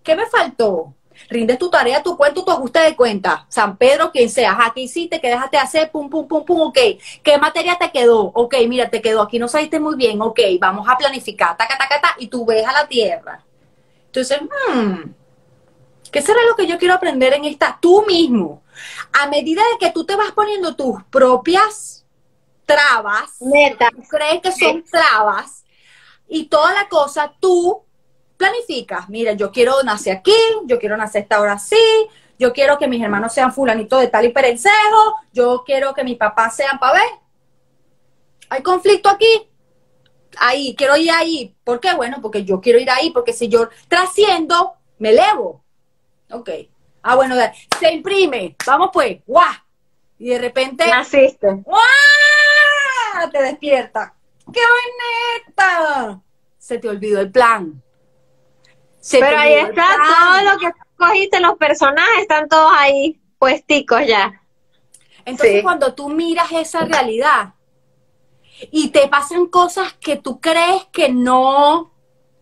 ¿Qué 0.03 0.15
me 0.15 0.25
faltó? 0.25 0.95
Rindes 1.29 1.59
tu 1.59 1.69
tarea, 1.69 2.01
tu 2.01 2.17
cuento, 2.17 2.43
tu 2.43 2.51
ajuste 2.51 2.79
de 2.79 2.95
cuenta. 2.95 3.45
San 3.49 3.77
Pedro, 3.77 4.11
quien 4.11 4.29
sea. 4.29 4.57
Aquí 4.65 4.81
hiciste? 4.81 5.21
¿Qué 5.21 5.29
dejaste 5.29 5.57
hacer? 5.57 5.91
Pum, 5.91 6.09
pum, 6.09 6.27
pum, 6.27 6.43
pum. 6.43 6.61
Ok. 6.61 6.77
¿Qué 7.23 7.37
materia 7.37 7.77
te 7.79 7.89
quedó? 7.91 8.31
Ok, 8.33 8.55
mira, 8.67 8.89
te 8.89 9.01
quedó. 9.01 9.21
Aquí 9.21 9.39
no 9.39 9.47
saliste 9.47 9.79
muy 9.79 9.95
bien. 9.95 10.21
Ok, 10.21 10.39
vamos 10.59 10.87
a 10.89 10.97
planificar. 10.97 11.55
Taca, 11.55 11.77
taca, 11.77 12.01
taca. 12.01 12.15
Y 12.19 12.27
tú 12.27 12.45
ves 12.45 12.65
a 12.65 12.73
la 12.73 12.87
tierra. 12.87 13.43
Entonces, 14.07 14.41
hmm, 14.41 15.03
¿qué 16.11 16.21
será 16.21 16.39
lo 16.47 16.55
que 16.55 16.67
yo 16.67 16.77
quiero 16.77 16.93
aprender 16.93 17.33
en 17.33 17.45
esta? 17.45 17.77
Tú 17.81 18.05
mismo 18.07 18.63
a 19.13 19.27
medida 19.27 19.61
de 19.71 19.77
que 19.79 19.91
tú 19.91 20.05
te 20.05 20.15
vas 20.15 20.31
poniendo 20.31 20.75
tus 20.75 21.03
propias 21.05 22.05
trabas, 22.65 23.37
crees 24.09 24.41
que 24.41 24.51
son 24.51 24.83
trabas, 24.83 25.63
y 26.27 26.45
toda 26.45 26.73
la 26.73 26.89
cosa, 26.89 27.33
tú 27.39 27.83
planificas, 28.37 29.07
mira, 29.09 29.33
yo 29.33 29.51
quiero 29.51 29.81
nacer 29.83 30.17
aquí, 30.17 30.35
yo 30.65 30.79
quiero 30.79 30.97
nacer 30.97 31.23
esta 31.23 31.39
hora 31.39 31.53
así, 31.53 31.77
yo 32.37 32.51
quiero 32.51 32.77
que 32.77 32.87
mis 32.87 33.01
hermanos 33.01 33.33
sean 33.33 33.53
fulanitos 33.53 34.01
de 34.01 34.07
tal 34.07 34.25
y 34.25 34.29
perencejo, 34.29 35.15
yo 35.31 35.63
quiero 35.65 35.93
que 35.93 36.03
mis 36.03 36.17
papás 36.17 36.55
sean 36.55 36.79
para 36.79 36.99
ver. 36.99 37.09
Hay 38.49 38.61
conflicto 38.61 39.09
aquí. 39.09 39.49
Ahí, 40.37 40.75
quiero 40.75 40.97
ir 40.97 41.11
ahí. 41.11 41.55
¿Por 41.63 41.79
qué? 41.79 41.93
Bueno, 41.95 42.17
porque 42.21 42.43
yo 42.43 42.59
quiero 42.59 42.77
ir 42.77 42.89
ahí, 42.89 43.11
porque 43.11 43.31
si 43.31 43.47
yo 43.47 43.69
trasciendo, 43.87 44.73
me 44.99 45.11
elevo. 45.11 45.64
Ok. 46.35 46.49
Ah, 47.01 47.15
bueno, 47.15 47.35
se 47.79 47.93
imprime. 47.93 48.55
Vamos 48.65 48.89
pues. 48.91 49.19
¡Guau! 49.25 49.53
Y 50.19 50.29
de 50.29 50.39
repente. 50.39 50.87
Naciste. 50.87 51.47
¡Guau! 51.51 53.31
Te 53.31 53.41
despierta. 53.41 54.13
¡Qué 54.51 54.59
bonita! 54.59 56.21
Se 56.57 56.77
te 56.77 56.89
olvidó 56.89 57.21
el 57.21 57.31
plan. 57.31 57.81
Pero 59.11 59.37
ahí 59.37 59.53
está 59.53 59.85
todo 59.97 60.53
lo 60.53 60.59
que 60.59 60.71
cogiste 60.97 61.39
los 61.39 61.57
personajes, 61.57 62.21
están 62.21 62.47
todos 62.49 62.71
ahí 62.75 63.19
puesticos 63.37 64.01
ya. 64.05 64.41
Entonces 65.25 65.57
Sí. 65.57 65.63
cuando 65.63 65.93
tú 65.93 66.09
miras 66.09 66.51
esa 66.51 66.85
realidad 66.85 67.53
y 68.71 68.89
te 68.89 69.07
pasan 69.07 69.47
cosas 69.47 69.93
que 69.93 70.15
tú 70.15 70.39
crees 70.39 70.85
que 70.85 71.09
no, 71.09 71.93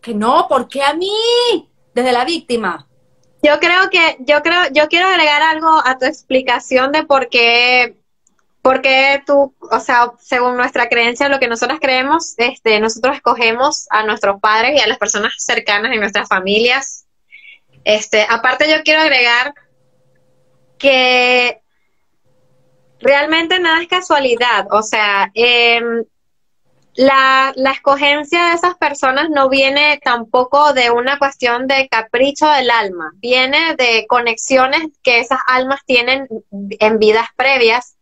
que 0.02 0.14
no, 0.14 0.48
¿por 0.48 0.68
qué 0.68 0.84
a 0.84 0.94
mí? 0.94 1.12
Desde 1.94 2.12
la 2.12 2.24
víctima. 2.24 2.88
Yo 3.44 3.60
creo 3.60 3.90
que, 3.90 4.16
yo 4.20 4.42
creo, 4.42 4.70
yo 4.72 4.88
quiero 4.88 5.08
agregar 5.08 5.42
algo 5.42 5.82
a 5.86 5.98
tu 5.98 6.06
explicación 6.06 6.94
de 6.94 7.04
por 7.04 7.28
qué, 7.28 7.98
por 8.62 8.82
qué 8.82 9.22
tú, 9.28 9.54
o 9.60 9.80
sea, 9.82 10.14
según 10.18 10.56
nuestra 10.56 10.88
creencia, 10.88 11.28
lo 11.28 11.40
que 11.40 11.50
nosotros 11.50 11.80
creemos, 11.82 12.36
este, 12.38 12.80
nosotros 12.80 13.18
escogemos 13.18 13.86
a 13.90 14.06
nuestros 14.06 14.40
padres 14.40 14.80
y 14.80 14.80
a 14.80 14.88
las 14.88 14.98
personas 14.98 15.34
cercanas 15.38 15.92
en 15.92 16.00
nuestras 16.00 16.30
familias. 16.30 17.06
Este, 17.84 18.26
aparte 18.30 18.72
yo 18.72 18.82
quiero 18.82 19.02
agregar 19.02 19.54
que 20.78 21.60
realmente 23.02 23.60
nada 23.60 23.82
es 23.82 23.90
casualidad, 23.90 24.68
o 24.72 24.82
sea, 24.82 25.30
em, 25.34 26.06
la, 26.96 27.54
la 27.56 27.72
escogencia 27.72 28.48
de 28.48 28.54
esas 28.54 28.76
personas 28.76 29.30
no 29.30 29.50
viene 29.50 30.00
tampoco 30.04 30.74
de 30.74 30.92
una 30.92 31.18
cuestión 31.18 31.68
de 31.68 31.88
capricho 31.90 32.48
del 32.48 32.70
alma, 32.70 33.12
viene 33.16 33.76
de 33.76 34.06
conexiones 34.08 34.82
que 35.02 35.20
esas 35.20 35.40
almas 35.48 35.82
tienen 35.86 36.28
en 36.52 37.00
vidas 37.00 37.28
previas, 37.36 37.98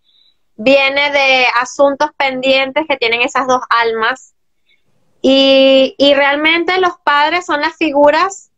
viene 0.55 1.11
de 1.11 1.45
asuntos 1.59 2.09
pendientes 2.17 2.85
que 2.87 2.97
tienen 2.97 3.21
esas 3.21 3.47
dos 3.47 3.61
almas 3.69 4.33
y, 5.21 5.95
y 5.97 6.13
realmente 6.13 6.79
los 6.79 6.93
padres 7.03 7.45
son 7.45 7.61
las 7.61 7.75
figuras 7.77 8.51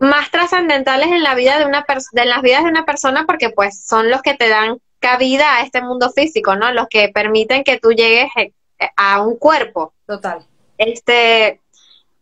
más 0.00 0.32
trascendentales 0.32 1.06
en 1.08 1.22
la 1.22 1.36
vida 1.36 1.58
de 1.58 1.64
una 1.64 1.86
de 2.12 2.24
las 2.24 2.42
vidas 2.42 2.64
de 2.64 2.70
una 2.70 2.84
persona 2.84 3.24
porque 3.24 3.50
pues 3.50 3.84
son 3.86 4.10
los 4.10 4.20
que 4.20 4.34
te 4.34 4.48
dan 4.48 4.78
cabida 4.98 5.56
a 5.56 5.62
este 5.62 5.80
mundo 5.80 6.10
físico, 6.10 6.56
¿no? 6.56 6.72
Los 6.72 6.88
que 6.88 7.08
permiten 7.08 7.62
que 7.62 7.78
tú 7.78 7.92
llegues 7.92 8.28
eh, 8.36 8.52
a 8.96 9.22
un 9.22 9.36
cuerpo. 9.36 9.94
Total. 10.06 10.46
Este, 10.78 11.60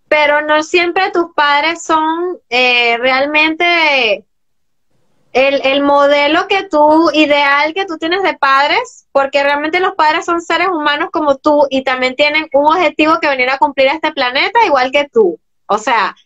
pero 0.09 0.43
no 0.43 0.63
siempre 0.63 1.11
tus 1.13 1.33
padres 1.35 1.83
son 1.83 2.39
eh, 2.49 2.99
realmente 2.99 4.25
el, 5.33 5.65
el 5.65 5.83
modelo 5.83 6.49
que 6.49 6.65
tú, 6.65 7.11
ideal 7.13 7.73
que 7.75 7.87
tú 7.87 7.97
tienes 7.99 8.23
de 8.23 8.37
padres, 8.37 9.07
porque 9.13 9.43
realmente 9.43 9.81
los 9.81 9.95
padres 9.95 10.25
son 10.25 10.41
seres 10.41 10.69
humanos 10.69 11.11
como 11.13 11.37
tú 11.37 11.67
y 11.71 11.85
también 11.85 12.17
tienen 12.17 12.49
un 12.53 12.67
objetivo 12.67 13.21
que 13.21 13.29
venir 13.29 13.49
a 13.51 13.59
cumplir 13.59 13.89
a 13.89 13.95
este 13.95 14.13
planeta 14.13 14.67
igual 14.67 14.91
que 14.91 15.09
tú. 15.09 15.39
O 15.67 15.79
sea, 15.79 16.17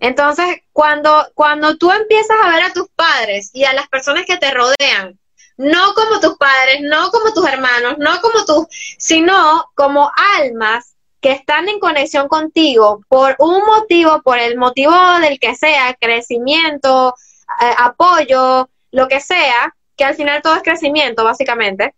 entonces 0.00 0.62
cuando, 0.72 1.26
cuando 1.34 1.76
tú 1.76 1.92
empiezas 1.92 2.36
a 2.42 2.48
ver 2.48 2.64
a 2.64 2.72
tus 2.72 2.88
padres 2.96 3.50
y 3.52 3.64
a 3.64 3.74
las 3.74 3.88
personas 3.88 4.24
que 4.24 4.38
te 4.38 4.50
rodean, 4.50 5.19
no 5.60 5.92
como 5.94 6.20
tus 6.20 6.36
padres, 6.38 6.80
no 6.80 7.10
como 7.10 7.32
tus 7.34 7.46
hermanos, 7.46 7.96
no 7.98 8.18
como 8.20 8.44
tus, 8.46 8.66
sino 8.98 9.66
como 9.74 10.10
almas 10.38 10.94
que 11.20 11.32
están 11.32 11.68
en 11.68 11.78
conexión 11.78 12.28
contigo 12.28 13.02
por 13.08 13.36
un 13.38 13.62
motivo, 13.66 14.22
por 14.22 14.38
el 14.38 14.56
motivo 14.56 14.94
del 15.20 15.38
que 15.38 15.54
sea, 15.54 15.94
crecimiento, 16.00 17.14
eh, 17.60 17.74
apoyo, 17.76 18.70
lo 18.90 19.06
que 19.06 19.20
sea, 19.20 19.74
que 19.96 20.04
al 20.04 20.14
final 20.14 20.40
todo 20.40 20.56
es 20.56 20.62
crecimiento, 20.62 21.24
básicamente. 21.24 21.94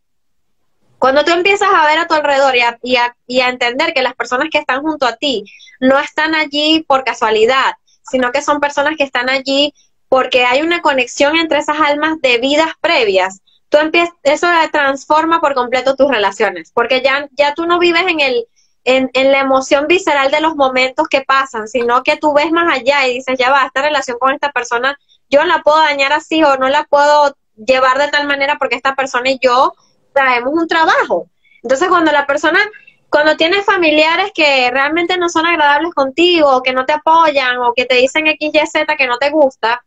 Cuando 0.99 1.25
tú 1.25 1.31
empiezas 1.33 1.69
a 1.73 1.87
ver 1.87 1.99
a 1.99 2.07
tu 2.09 2.15
alrededor 2.15 2.57
y 2.57 2.61
a, 2.63 2.79
y 2.83 2.97
a- 2.97 3.17
y 3.29 3.41
a 3.41 3.49
entender 3.49 3.93
que 3.95 4.03
las 4.03 4.15
personas 4.15 4.49
que 4.51 4.59
están 4.59 4.83
junto 4.83 5.07
a 5.07 5.17
ti 5.17 5.45
no 5.81 5.99
están 6.01 6.35
allí 6.35 6.85
por 6.89 7.05
casualidad, 7.05 7.75
sino 8.03 8.33
que 8.33 8.43
son 8.43 8.61
personas 8.61 8.97
que 8.97 9.05
están 9.05 9.29
allí 9.31 9.73
porque 10.09 10.45
hay 10.45 10.63
una 10.63 10.83
conexión 10.83 11.37
entre 11.37 11.59
esas 11.59 11.81
almas 11.81 12.21
de 12.21 12.39
vidas 12.39 12.73
previas, 12.81 13.41
tú 13.73 13.79
empiezas, 13.79 14.15
eso 14.23 14.47
transforma 14.71 15.41
por 15.41 15.55
completo 15.55 15.97
tus 15.97 16.11
relaciones, 16.11 16.71
porque 16.75 17.01
ya, 17.01 17.27
ya 17.33 17.55
tú 17.55 17.67
no 17.67 17.79
vives 17.79 18.03
en 18.07 18.21
el, 18.21 18.47
en, 18.85 19.11
en 19.15 19.33
la 19.33 19.41
emoción 19.41 19.87
visceral 19.87 20.31
de 20.31 20.43
los 20.43 20.57
momentos 20.57 21.09
que 21.09 21.23
pasan, 21.23 21.67
sino 21.67 22.03
que 22.03 22.19
tú 22.19 22.35
ves 22.35 22.53
más 22.53 22.71
allá 22.71 23.09
y 23.09 23.15
dices, 23.15 23.39
ya 23.39 23.51
va, 23.51 23.65
esta 23.65 23.81
relación 23.81 24.19
con 24.21 24.35
esta 24.35 24.53
persona, 24.53 24.99
yo 25.31 25.43
la 25.45 25.63
puedo 25.63 25.79
dañar 25.79 26.13
así 26.13 26.45
o 26.45 26.59
no 26.59 26.69
la 26.69 26.85
puedo 26.85 27.35
llevar 27.57 27.99
de 27.99 28.09
tal 28.09 28.27
manera 28.27 28.57
porque 28.59 28.77
esta 28.77 28.95
persona 28.95 29.31
y 29.31 29.39
yo 29.41 29.73
traemos 30.13 30.53
un 30.53 30.69
trabajo. 30.69 31.29
Entonces 31.63 31.89
cuando 31.89 32.13
la 32.13 32.27
persona, 32.27 32.61
cuando 33.09 33.39
tienes 33.39 33.65
familiares 33.65 34.33
que 34.35 34.71
realmente 34.71 35.17
no 35.17 35.31
son 35.31 35.47
agradables 35.47 35.95
contigo, 35.95 36.57
o 36.57 36.63
que 36.63 36.75
no 36.75 36.85
te 36.85 36.93
apoyan 36.93 37.57
o 37.57 37.73
que 37.75 37.87
te 37.87 37.95
dicen 37.95 38.27
X, 38.27 38.51
Y, 38.53 38.67
Z 38.67 38.97
que 38.97 39.07
no 39.07 39.17
te 39.17 39.31
gusta, 39.31 39.83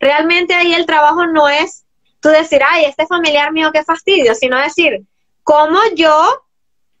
realmente 0.00 0.52
ahí 0.54 0.74
el 0.74 0.86
trabajo 0.86 1.26
no 1.26 1.48
es 1.48 1.79
tú 2.20 2.28
decir, 2.28 2.60
ay, 2.66 2.84
este 2.84 3.06
familiar 3.06 3.52
mío, 3.52 3.70
qué 3.72 3.82
fastidio, 3.82 4.34
sino 4.34 4.58
decir, 4.58 5.02
¿cómo 5.42 5.78
yo 5.94 6.44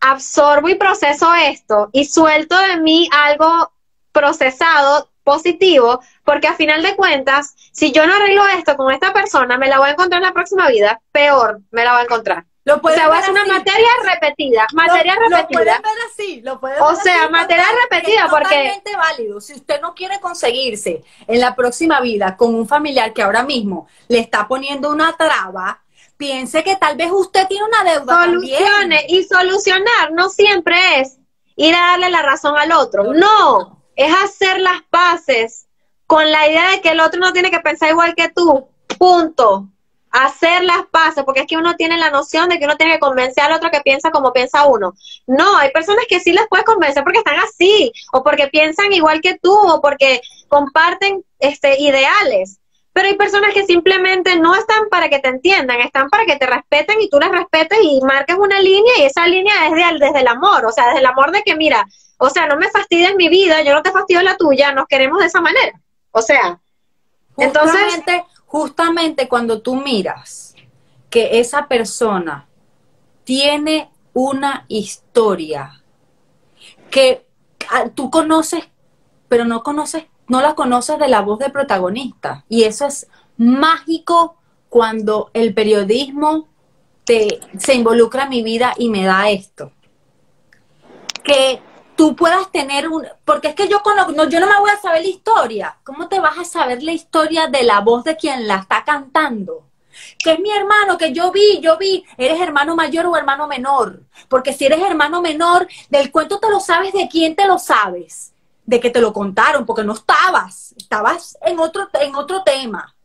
absorbo 0.00 0.68
y 0.68 0.74
proceso 0.74 1.32
esto 1.34 1.90
y 1.92 2.06
suelto 2.06 2.58
de 2.58 2.80
mí 2.80 3.08
algo 3.12 3.72
procesado, 4.12 5.10
positivo, 5.22 6.00
porque 6.24 6.48
a 6.48 6.54
final 6.54 6.82
de 6.82 6.96
cuentas, 6.96 7.54
si 7.72 7.92
yo 7.92 8.06
no 8.06 8.14
arreglo 8.14 8.46
esto 8.48 8.76
con 8.76 8.92
esta 8.92 9.12
persona, 9.12 9.58
me 9.58 9.68
la 9.68 9.78
voy 9.78 9.90
a 9.90 9.92
encontrar 9.92 10.22
en 10.22 10.28
la 10.28 10.34
próxima 10.34 10.68
vida, 10.68 11.00
peor 11.12 11.60
me 11.70 11.84
la 11.84 11.92
voy 11.92 12.00
a 12.00 12.04
encontrar. 12.04 12.44
Lo 12.64 12.76
O 12.82 12.88
sea, 12.90 13.08
va 13.08 13.14
a 13.14 13.20
ver 13.20 13.24
ser 13.24 13.32
una 13.32 13.44
materia 13.54 13.88
repetida, 14.04 14.66
materia 14.74 15.14
lo, 15.14 15.20
Lo 15.30 15.36
repetida. 15.38 15.58
pueden 15.62 15.82
ver 15.82 15.92
así, 16.12 16.40
lo 16.42 16.60
pueden 16.60 16.82
O 16.82 16.88
ver 16.88 16.96
sea, 16.96 17.22
así, 17.24 17.32
materia 17.32 17.64
repetida, 17.82 18.24
es 18.24 18.30
porque- 18.30 18.44
totalmente 18.44 18.96
válido. 18.96 19.40
Si 19.40 19.54
usted 19.54 19.80
no 19.80 19.94
quiere 19.94 20.20
conseguirse 20.20 21.02
en 21.26 21.40
la 21.40 21.54
próxima 21.56 22.00
vida 22.00 22.36
con 22.36 22.54
un 22.54 22.68
familiar 22.68 23.12
que 23.14 23.22
ahora 23.22 23.42
mismo 23.44 23.88
le 24.08 24.18
está 24.18 24.46
poniendo 24.46 24.90
una 24.90 25.16
traba, 25.16 25.82
piense 26.18 26.62
que 26.62 26.76
tal 26.76 26.96
vez 26.98 27.10
usted 27.10 27.46
tiene 27.48 27.64
una 27.64 27.82
deuda 27.82 28.24
Soluciones 28.26 29.00
también. 29.00 29.04
y 29.08 29.24
solucionar 29.24 30.12
no 30.12 30.28
siempre 30.28 31.00
es 31.00 31.16
ir 31.56 31.74
a 31.74 31.78
darle 31.92 32.10
la 32.10 32.20
razón 32.22 32.58
al 32.58 32.72
otro, 32.72 33.04
no, 33.14 33.82
es 33.96 34.14
hacer 34.22 34.60
las 34.60 34.82
paces 34.90 35.66
con 36.06 36.30
la 36.30 36.46
idea 36.46 36.70
de 36.72 36.80
que 36.82 36.90
el 36.90 37.00
otro 37.00 37.20
no 37.20 37.32
tiene 37.32 37.50
que 37.50 37.60
pensar 37.60 37.88
igual 37.88 38.14
que 38.14 38.28
tú, 38.28 38.68
punto. 38.98 39.68
Hacer 40.12 40.64
las 40.64 40.86
paces, 40.90 41.22
porque 41.24 41.40
es 41.40 41.46
que 41.46 41.56
uno 41.56 41.76
tiene 41.76 41.96
la 41.96 42.10
noción 42.10 42.48
de 42.48 42.58
que 42.58 42.64
uno 42.64 42.76
tiene 42.76 42.94
que 42.94 42.98
convencer 43.00 43.44
al 43.44 43.52
otro 43.52 43.70
que 43.70 43.80
piensa 43.80 44.10
como 44.10 44.32
piensa 44.32 44.66
uno. 44.66 44.94
No, 45.26 45.56
hay 45.58 45.70
personas 45.70 46.04
que 46.08 46.18
sí 46.20 46.32
les 46.32 46.48
puedes 46.48 46.66
convencer 46.66 47.04
porque 47.04 47.18
están 47.20 47.38
así, 47.38 47.92
o 48.12 48.22
porque 48.24 48.48
piensan 48.48 48.92
igual 48.92 49.20
que 49.20 49.38
tú, 49.38 49.52
o 49.54 49.80
porque 49.80 50.20
comparten 50.48 51.24
este 51.38 51.80
ideales. 51.80 52.58
Pero 52.92 53.06
hay 53.06 53.14
personas 53.14 53.54
que 53.54 53.64
simplemente 53.64 54.34
no 54.36 54.56
están 54.56 54.88
para 54.90 55.08
que 55.08 55.20
te 55.20 55.28
entiendan, 55.28 55.80
están 55.80 56.10
para 56.10 56.24
que 56.26 56.34
te 56.36 56.46
respeten 56.46 57.00
y 57.00 57.08
tú 57.08 57.20
les 57.20 57.30
respetes 57.30 57.78
y 57.80 58.00
marques 58.00 58.36
una 58.36 58.58
línea 58.60 58.92
y 58.98 59.02
esa 59.02 59.28
línea 59.28 59.68
es 59.68 59.72
de- 59.74 60.04
desde 60.06 60.20
el 60.20 60.26
amor, 60.26 60.66
o 60.66 60.72
sea, 60.72 60.86
desde 60.88 60.98
el 60.98 61.06
amor 61.06 61.30
de 61.30 61.42
que 61.44 61.54
mira, 61.54 61.86
o 62.18 62.28
sea, 62.30 62.46
no 62.48 62.56
me 62.56 62.68
fastidies 62.68 63.14
mi 63.14 63.28
vida, 63.28 63.62
yo 63.62 63.74
no 63.74 63.82
te 63.82 63.92
fastidio 63.92 64.22
la 64.22 64.36
tuya, 64.36 64.72
nos 64.72 64.88
queremos 64.88 65.20
de 65.20 65.26
esa 65.26 65.40
manera. 65.40 65.80
O 66.10 66.20
sea, 66.20 66.58
entonces- 67.36 67.80
Justamente, 68.50 69.28
cuando 69.28 69.62
tú 69.62 69.76
miras 69.76 70.56
que 71.08 71.38
esa 71.38 71.68
persona 71.68 72.48
tiene 73.22 73.90
una 74.12 74.64
historia 74.66 75.80
que 76.90 77.24
tú 77.94 78.10
conoces, 78.10 78.64
pero 79.28 79.44
no 79.44 79.62
conoces, 79.62 80.06
no 80.26 80.40
la 80.40 80.56
conoces 80.56 80.98
de 80.98 81.06
la 81.06 81.20
voz 81.20 81.38
del 81.38 81.52
protagonista. 81.52 82.44
Y 82.48 82.64
eso 82.64 82.86
es 82.88 83.06
mágico 83.36 84.34
cuando 84.68 85.30
el 85.32 85.54
periodismo 85.54 86.48
te, 87.04 87.38
se 87.56 87.74
involucra 87.74 88.24
en 88.24 88.30
mi 88.30 88.42
vida 88.42 88.74
y 88.76 88.88
me 88.88 89.04
da 89.04 89.30
esto. 89.30 89.70
Que 91.22 91.62
tú 92.00 92.16
puedas 92.16 92.50
tener 92.50 92.88
un... 92.88 93.06
Porque 93.26 93.48
es 93.48 93.54
que 93.54 93.68
yo, 93.68 93.82
cono- 93.82 94.08
no, 94.08 94.24
yo 94.26 94.40
no 94.40 94.46
me 94.46 94.58
voy 94.58 94.70
a 94.70 94.80
saber 94.80 95.02
la 95.02 95.08
historia. 95.08 95.76
¿Cómo 95.84 96.08
te 96.08 96.18
vas 96.18 96.38
a 96.38 96.44
saber 96.46 96.82
la 96.82 96.92
historia 96.92 97.48
de 97.48 97.62
la 97.62 97.80
voz 97.80 98.04
de 98.04 98.16
quien 98.16 98.48
la 98.48 98.54
está 98.54 98.82
cantando? 98.84 99.66
Que 100.18 100.32
es 100.32 100.40
mi 100.40 100.50
hermano, 100.50 100.96
que 100.96 101.12
yo 101.12 101.30
vi, 101.30 101.60
yo 101.60 101.76
vi, 101.76 102.02
eres 102.16 102.40
hermano 102.40 102.74
mayor 102.74 103.04
o 103.04 103.18
hermano 103.18 103.46
menor. 103.46 104.00
Porque 104.30 104.54
si 104.54 104.64
eres 104.64 104.80
hermano 104.80 105.20
menor, 105.20 105.68
del 105.90 106.10
cuento 106.10 106.38
te 106.38 106.48
lo 106.48 106.58
sabes, 106.58 106.94
¿de 106.94 107.06
quién 107.06 107.36
te 107.36 107.46
lo 107.46 107.58
sabes? 107.58 108.32
De 108.64 108.80
que 108.80 108.88
te 108.88 109.02
lo 109.02 109.12
contaron, 109.12 109.66
porque 109.66 109.84
no 109.84 109.92
estabas, 109.92 110.74
estabas 110.78 111.36
en 111.42 111.58
otro, 111.58 111.90
en 112.00 112.14
otro 112.14 112.42
tema. 112.42 112.96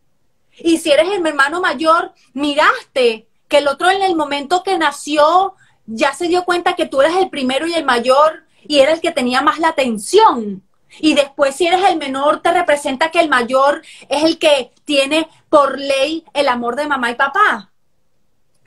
Y 0.57 0.77
si 0.77 0.89
eres 0.93 1.09
el 1.09 1.27
hermano 1.27 1.59
mayor, 1.59 2.13
miraste 2.31 3.27
que 3.49 3.57
el 3.57 3.67
otro 3.67 3.89
en 3.89 4.03
el 4.03 4.15
momento 4.15 4.63
que 4.63 4.77
nació 4.77 5.55
ya 5.85 6.13
se 6.13 6.29
dio 6.29 6.45
cuenta 6.45 6.75
que 6.75 6.85
tú 6.85 7.01
eres 7.01 7.17
el 7.17 7.29
primero 7.29 7.67
y 7.67 7.73
el 7.73 7.83
mayor 7.83 8.44
y 8.67 8.79
era 8.79 8.93
el 8.93 9.01
que 9.01 9.11
tenía 9.11 9.41
más 9.41 9.59
la 9.59 9.69
atención. 9.69 10.63
Y 10.99 11.13
después 11.13 11.55
si 11.55 11.67
eres 11.67 11.83
el 11.83 11.97
menor 11.97 12.41
te 12.41 12.51
representa 12.53 13.11
que 13.11 13.19
el 13.19 13.29
mayor 13.29 13.81
es 14.07 14.23
el 14.23 14.39
que 14.39 14.71
tiene 14.85 15.27
por 15.49 15.77
ley 15.77 16.23
el 16.33 16.47
amor 16.47 16.75
de 16.75 16.87
mamá 16.87 17.11
y 17.11 17.15
papá. 17.15 17.71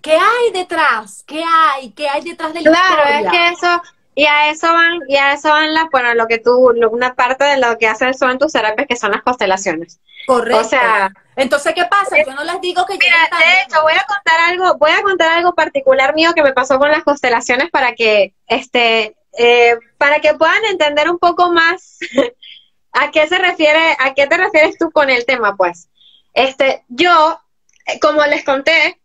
¿Qué 0.03 0.13
hay 0.13 0.53
detrás? 0.53 1.25
¿Qué 1.27 1.43
hay? 1.43 1.91
¿Qué 1.91 2.09
hay 2.09 2.23
detrás 2.23 2.53
de 2.55 2.63
la 2.63 2.71
claro, 2.71 3.03
historia? 3.03 3.21
es 3.21 3.31
que 3.31 3.49
eso, 3.49 3.83
y 4.15 4.27
a 4.27 4.51
eso 4.51 4.73
van, 4.73 4.99
y 5.09 5.17
a 5.17 5.33
eso 5.33 5.49
van 5.49 5.75
las, 5.75 5.87
bueno, 5.91 6.15
lo 6.15 6.27
que 6.27 6.39
tú, 6.39 6.73
una 6.91 7.15
parte 7.15 7.45
de 7.45 7.59
lo 7.59 7.79
que 7.79 7.87
hace 7.87 8.09
eso 8.09 8.29
en 8.29 8.39
tus 8.39 8.53
terapias, 8.53 8.89
que 8.89 8.97
son 8.97 9.13
las 9.13 9.23
constelaciones. 9.23 10.01
Correcto. 10.27 10.61
O 10.61 10.65
sea, 10.65 11.11
entonces, 11.37 11.73
¿qué 11.73 11.85
pasa? 11.85 12.17
Yo 12.27 12.35
no 12.35 12.43
les 12.43 12.61
digo 12.61 12.85
que 12.85 12.95
Mira, 12.95 13.17
de 13.39 13.63
hecho, 13.63 13.81
voy 13.81 13.93
a 13.93 14.05
contar 14.07 14.41
algo, 14.49 14.77
voy 14.77 14.91
a 14.91 15.03
contar 15.03 15.31
algo 15.31 15.55
particular 15.55 16.15
mío 16.15 16.33
que 16.35 16.43
me 16.43 16.53
pasó 16.53 16.81
con 16.81 16.91
las 16.91 17.05
constelaciones 17.05 17.71
para 17.71 17.95
que, 17.95 18.35
este, 18.49 19.15
eh, 19.37 19.77
para 19.99 20.21
que 20.21 20.35
puedan 20.35 20.65
entender 20.67 21.11
un 21.11 21.19
poco 21.19 21.53
más 21.53 21.99
a 22.93 23.11
qué 23.11 23.27
se 23.27 23.39
refiere, 23.39 23.97
a 23.99 24.15
qué 24.15 24.27
te 24.27 24.37
refieres 24.37 24.79
tú 24.79 24.91
con 24.91 25.11
el 25.11 25.27
tema, 25.27 25.57
pues. 25.57 25.89
Este, 26.35 26.85
yo, 26.89 27.41
eh, 27.87 27.99
como 28.01 28.25
les 28.27 28.45
conté, 28.45 29.01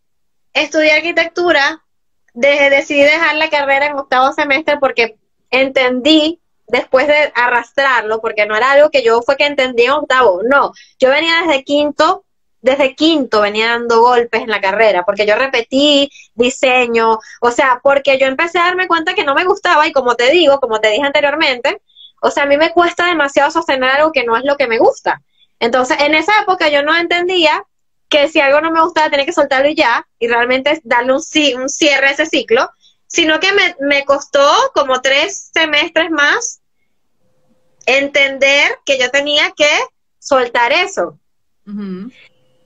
estudié 0.54 0.94
arquitectura, 0.94 1.84
decidí 2.34 3.04
dejar 3.04 3.36
la 3.36 3.50
carrera 3.50 3.88
en 3.88 3.98
octavo 3.98 4.34
semestre 4.34 4.78
porque 4.80 5.18
entendí 5.52 6.42
después 6.68 7.08
de 7.08 7.32
arrastrarlo, 7.36 8.22
porque 8.22 8.46
no 8.46 8.56
era 8.56 8.72
algo 8.72 8.90
que 8.90 9.04
yo 9.04 9.22
fue 9.22 9.38
que 9.38 9.46
entendí 9.46 9.84
en 9.84 9.92
octavo, 9.92 10.42
no, 10.44 10.72
yo 11.00 11.10
venía 11.10 11.44
desde 11.46 11.64
quinto, 11.64 12.26
desde 12.64 12.96
quinto 12.96 13.42
venía 13.42 13.72
dando 13.72 14.02
golpes 14.02 14.42
en 14.42 14.50
la 14.50 14.62
carrera, 14.62 15.04
porque 15.04 15.26
yo 15.26 15.36
repetí 15.36 16.10
diseño, 16.34 17.20
o 17.42 17.52
sea, 17.52 17.82
porque 17.84 18.18
yo 18.18 18.26
empecé 18.26 18.58
a 18.58 18.64
darme 18.64 18.88
cuenta 18.88 19.14
que 19.14 19.26
no 19.26 19.36
me 19.36 19.44
gustaba 19.44 19.86
y 19.86 19.92
como 19.92 20.16
te 20.16 20.32
digo, 20.32 20.62
como 20.62 20.80
te 20.80 20.90
dije 20.90 21.06
anteriormente, 21.06 21.82
o 22.22 22.32
sea, 22.32 22.44
a 22.44 22.46
mí 22.46 22.56
me 22.56 22.72
cuesta 22.72 23.06
demasiado 23.06 23.52
sostener 23.52 23.90
algo 23.90 24.14
que 24.14 24.24
no 24.24 24.38
es 24.38 24.46
lo 24.46 24.56
que 24.56 24.68
me 24.68 24.78
gusta. 24.78 25.22
Entonces, 25.60 25.98
en 26.00 26.16
esa 26.16 26.32
época 26.42 26.70
yo 26.70 26.84
no 26.84 26.96
entendía 26.96 27.62
que 28.08 28.30
si 28.30 28.40
algo 28.40 28.62
no 28.62 28.72
me 28.72 28.82
gustaba 28.82 29.10
tenía 29.10 29.26
que 29.26 29.34
soltarlo 29.34 29.68
y 29.68 29.76
ya, 29.76 30.08
y 30.18 30.30
realmente 30.30 30.80
darle 30.86 31.14
un, 31.14 31.22
un 31.62 31.70
cierre 31.70 32.08
a 32.08 32.12
ese 32.12 32.26
ciclo, 32.26 32.70
sino 33.08 33.42
que 33.42 33.52
me, 33.52 33.76
me 33.82 34.06
costó 34.06 34.50
como 34.74 35.02
tres 35.02 35.50
semestres 35.54 36.10
más 36.12 36.62
entender 37.86 38.80
que 38.86 38.98
yo 38.98 39.12
tenía 39.12 39.52
que 39.52 39.70
soltar 40.18 40.72
eso. 40.72 41.20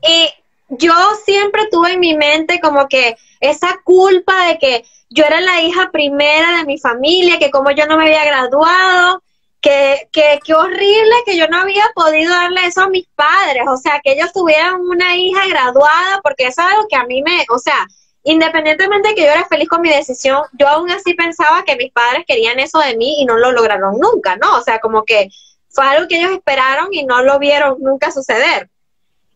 Y 0.08 0.30
yo 0.69 0.94
siempre 1.26 1.68
tuve 1.72 1.94
en 1.94 2.00
mi 2.00 2.16
mente 2.16 2.60
como 2.60 2.88
que 2.88 3.18
esa 3.40 3.80
culpa 3.84 4.48
de 4.48 4.58
que 4.58 4.86
yo 5.10 5.24
era 5.24 5.40
la 5.42 5.61
hija 5.61 5.92
primera 5.92 6.58
de 6.58 6.66
mi 6.66 6.77
familia, 6.77 7.40
que 7.40 7.52
como 7.52 7.72
yo 7.72 7.86
no 7.86 7.98
me 7.98 8.06
había 8.06 8.26
graduado, 8.26 9.24
que, 9.61 10.08
que, 10.11 10.40
que 10.44 10.53
horrible 10.53 11.16
que 11.26 11.38
yo 11.38 11.48
no 11.48 11.58
había 11.58 11.86
podido 11.95 12.32
darle 12.32 12.66
eso 12.66 12.82
a 12.82 12.90
mis 12.90 13.08
padres, 13.16 13.64
o 13.68 13.77
sea, 13.77 14.00
que 14.03 14.14
ellos 14.14 14.32
tuvieran 14.34 14.82
una 14.82 15.16
hija 15.16 15.48
graduada, 15.48 16.22
porque 16.24 16.48
eso 16.48 16.61
es 16.61 16.68
algo 16.74 16.88
que 16.88 16.95
a 16.95 17.06
mí 17.06 17.22
me, 17.22 17.45
o 17.50 17.58
sea, 17.58 17.88
independientemente 18.24 19.10
de 19.10 19.16
que 19.16 19.24
yo 19.24 19.30
era 19.30 19.45
feliz 19.45 19.69
con 19.69 19.82
mi 19.82 19.90
decisión, 19.90 20.44
yo 20.60 20.68
aún 20.68 20.92
así 20.92 21.14
pensaba 21.14 21.64
que 21.64 21.76
mis 21.76 21.92
padres 21.92 22.26
querían 22.27 22.60
eso 22.60 22.80
de 22.80 22.98
mí 22.98 23.22
y 23.22 23.26
no 23.26 23.38
lo 23.38 23.52
lograron 23.52 23.98
nunca, 24.00 24.36
¿no? 24.36 24.58
O 24.58 24.61
sea, 24.61 24.80
como 24.80 25.06
que 25.06 25.30
fue 25.69 25.86
algo 25.86 26.08
que 26.08 26.18
ellos 26.18 26.32
esperaron 26.32 26.94
y 26.94 27.06
no 27.06 27.24
lo 27.24 27.40
vieron 27.40 27.77
nunca 27.80 28.11
suceder. 28.11 28.69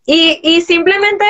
Y, 0.05 0.39
y 0.43 0.61
simplemente, 0.61 1.25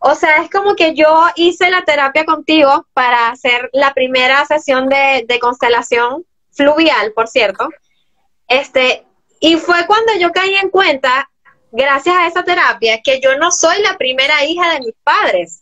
o 0.00 0.14
sea, 0.14 0.42
es 0.42 0.50
como 0.50 0.74
que 0.74 0.94
yo 0.94 1.26
hice 1.36 1.70
la 1.70 1.84
terapia 1.84 2.24
contigo 2.24 2.86
para 2.94 3.30
hacer 3.30 3.70
la 3.72 3.92
primera 3.94 4.44
sesión 4.46 4.88
de, 4.88 5.24
de 5.26 5.38
constelación 5.38 6.24
fluvial, 6.52 7.12
por 7.12 7.28
cierto. 7.28 7.68
Este, 8.48 9.04
y 9.40 9.56
fue 9.56 9.86
cuando 9.86 10.12
yo 10.18 10.32
caí 10.32 10.54
en 10.54 10.70
cuenta, 10.70 11.30
gracias 11.72 12.16
a 12.16 12.26
esa 12.26 12.44
terapia, 12.44 13.00
que 13.02 13.20
yo 13.20 13.36
no 13.36 13.50
soy 13.50 13.80
la 13.82 13.98
primera 13.98 14.44
hija 14.44 14.72
de 14.72 14.80
mis 14.80 14.94
padres, 15.02 15.60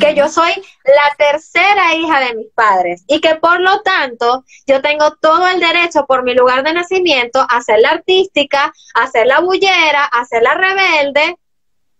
que 0.00 0.14
yo 0.14 0.30
soy 0.30 0.52
la 0.84 1.14
tercera 1.18 1.94
hija 1.94 2.20
de 2.20 2.34
mis 2.34 2.46
padres 2.54 3.04
y 3.06 3.20
que 3.20 3.34
por 3.34 3.60
lo 3.60 3.82
tanto 3.82 4.42
yo 4.66 4.80
tengo 4.80 5.16
todo 5.20 5.46
el 5.48 5.60
derecho 5.60 6.06
por 6.06 6.22
mi 6.22 6.32
lugar 6.32 6.62
de 6.62 6.72
nacimiento 6.72 7.44
a 7.46 7.60
ser 7.60 7.80
la 7.80 7.90
artística, 7.90 8.72
a 8.94 9.06
ser 9.08 9.26
la 9.26 9.40
bullera, 9.40 10.04
a 10.04 10.24
ser 10.24 10.42
la 10.42 10.54
rebelde, 10.54 11.36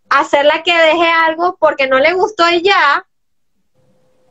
a 0.08 0.24
ser 0.24 0.44
la 0.44 0.62
que 0.62 0.72
deje 0.72 1.08
algo 1.08 1.56
porque 1.58 1.86
no 1.88 1.98
le 1.98 2.12
gustó 2.14 2.48
y 2.50 2.62
ya, 2.62 3.04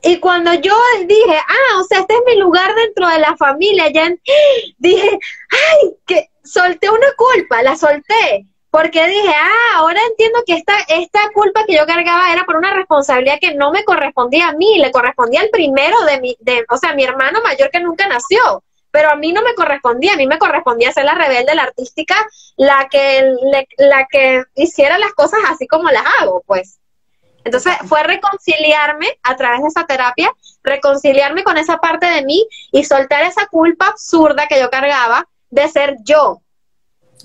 y 0.08 0.20
cuando 0.20 0.54
yo 0.54 0.76
dije, 1.08 1.36
ah, 1.36 1.80
o 1.80 1.84
sea, 1.84 2.02
este 2.02 2.14
es 2.14 2.22
mi 2.28 2.40
lugar 2.40 2.76
dentro 2.76 3.08
de 3.08 3.18
la 3.18 3.36
familia, 3.38 3.90
ya 3.90 4.14
dije, 4.78 5.20
ay, 5.50 5.96
que 6.06 6.30
solté 6.44 6.92
una 6.92 7.08
culpa, 7.18 7.64
la 7.64 7.76
solté, 7.76 8.46
porque 8.70 9.08
dije, 9.08 9.34
ah, 9.34 9.78
ahora 9.78 10.00
entiendo 10.08 10.44
que 10.46 10.54
esta, 10.54 10.78
esta 10.90 11.32
culpa 11.34 11.66
que 11.66 11.76
yo 11.76 11.88
cargaba 11.88 12.32
era 12.32 12.46
por 12.46 12.56
una 12.56 12.76
responsabilidad 12.76 13.40
que 13.42 13.56
no 13.56 13.72
me 13.72 13.84
correspondía 13.84 14.50
a 14.50 14.54
mí, 14.54 14.78
le 14.78 14.92
correspondía 14.92 15.42
al 15.42 15.50
primero 15.50 16.00
de 16.06 16.22
mi, 16.22 16.38
de, 16.40 16.64
o 16.70 16.78
sea, 16.78 16.94
mi 16.94 17.04
hermano 17.04 17.42
mayor 17.42 17.72
que 17.72 17.80
nunca 17.80 18.08
nació, 18.08 18.64
pero 18.96 19.10
a 19.10 19.16
mí 19.18 19.34
no 19.34 19.42
me 19.42 19.54
correspondía, 19.56 20.14
a 20.14 20.16
mí 20.16 20.26
me 20.26 20.38
correspondía 20.38 20.90
ser 20.94 21.04
la 21.04 21.16
rebelde, 21.16 21.54
la 21.54 21.64
artística, 21.64 22.16
la 22.56 22.88
que, 22.90 23.30
la 23.78 24.08
que 24.10 24.46
hiciera 24.56 24.98
las 24.98 25.12
cosas 25.12 25.42
así 25.50 25.68
como 25.68 25.92
las 25.92 26.06
hago, 26.22 26.42
pues. 26.48 26.80
Entonces 27.44 27.74
fue 27.90 28.04
reconciliarme 28.04 29.20
a 29.22 29.36
través 29.36 29.64
de 29.64 29.68
esa 29.68 29.86
terapia, 29.86 30.32
reconciliarme 30.64 31.44
con 31.44 31.58
esa 31.58 31.76
parte 31.80 32.06
de 32.06 32.24
mí 32.24 32.48
y 32.72 32.86
soltar 32.86 33.24
esa 33.24 33.48
culpa 33.48 33.88
absurda 33.88 34.48
que 34.48 34.62
yo 34.62 34.70
cargaba 34.70 35.28
de 35.50 35.68
ser 35.68 35.98
yo, 36.06 36.40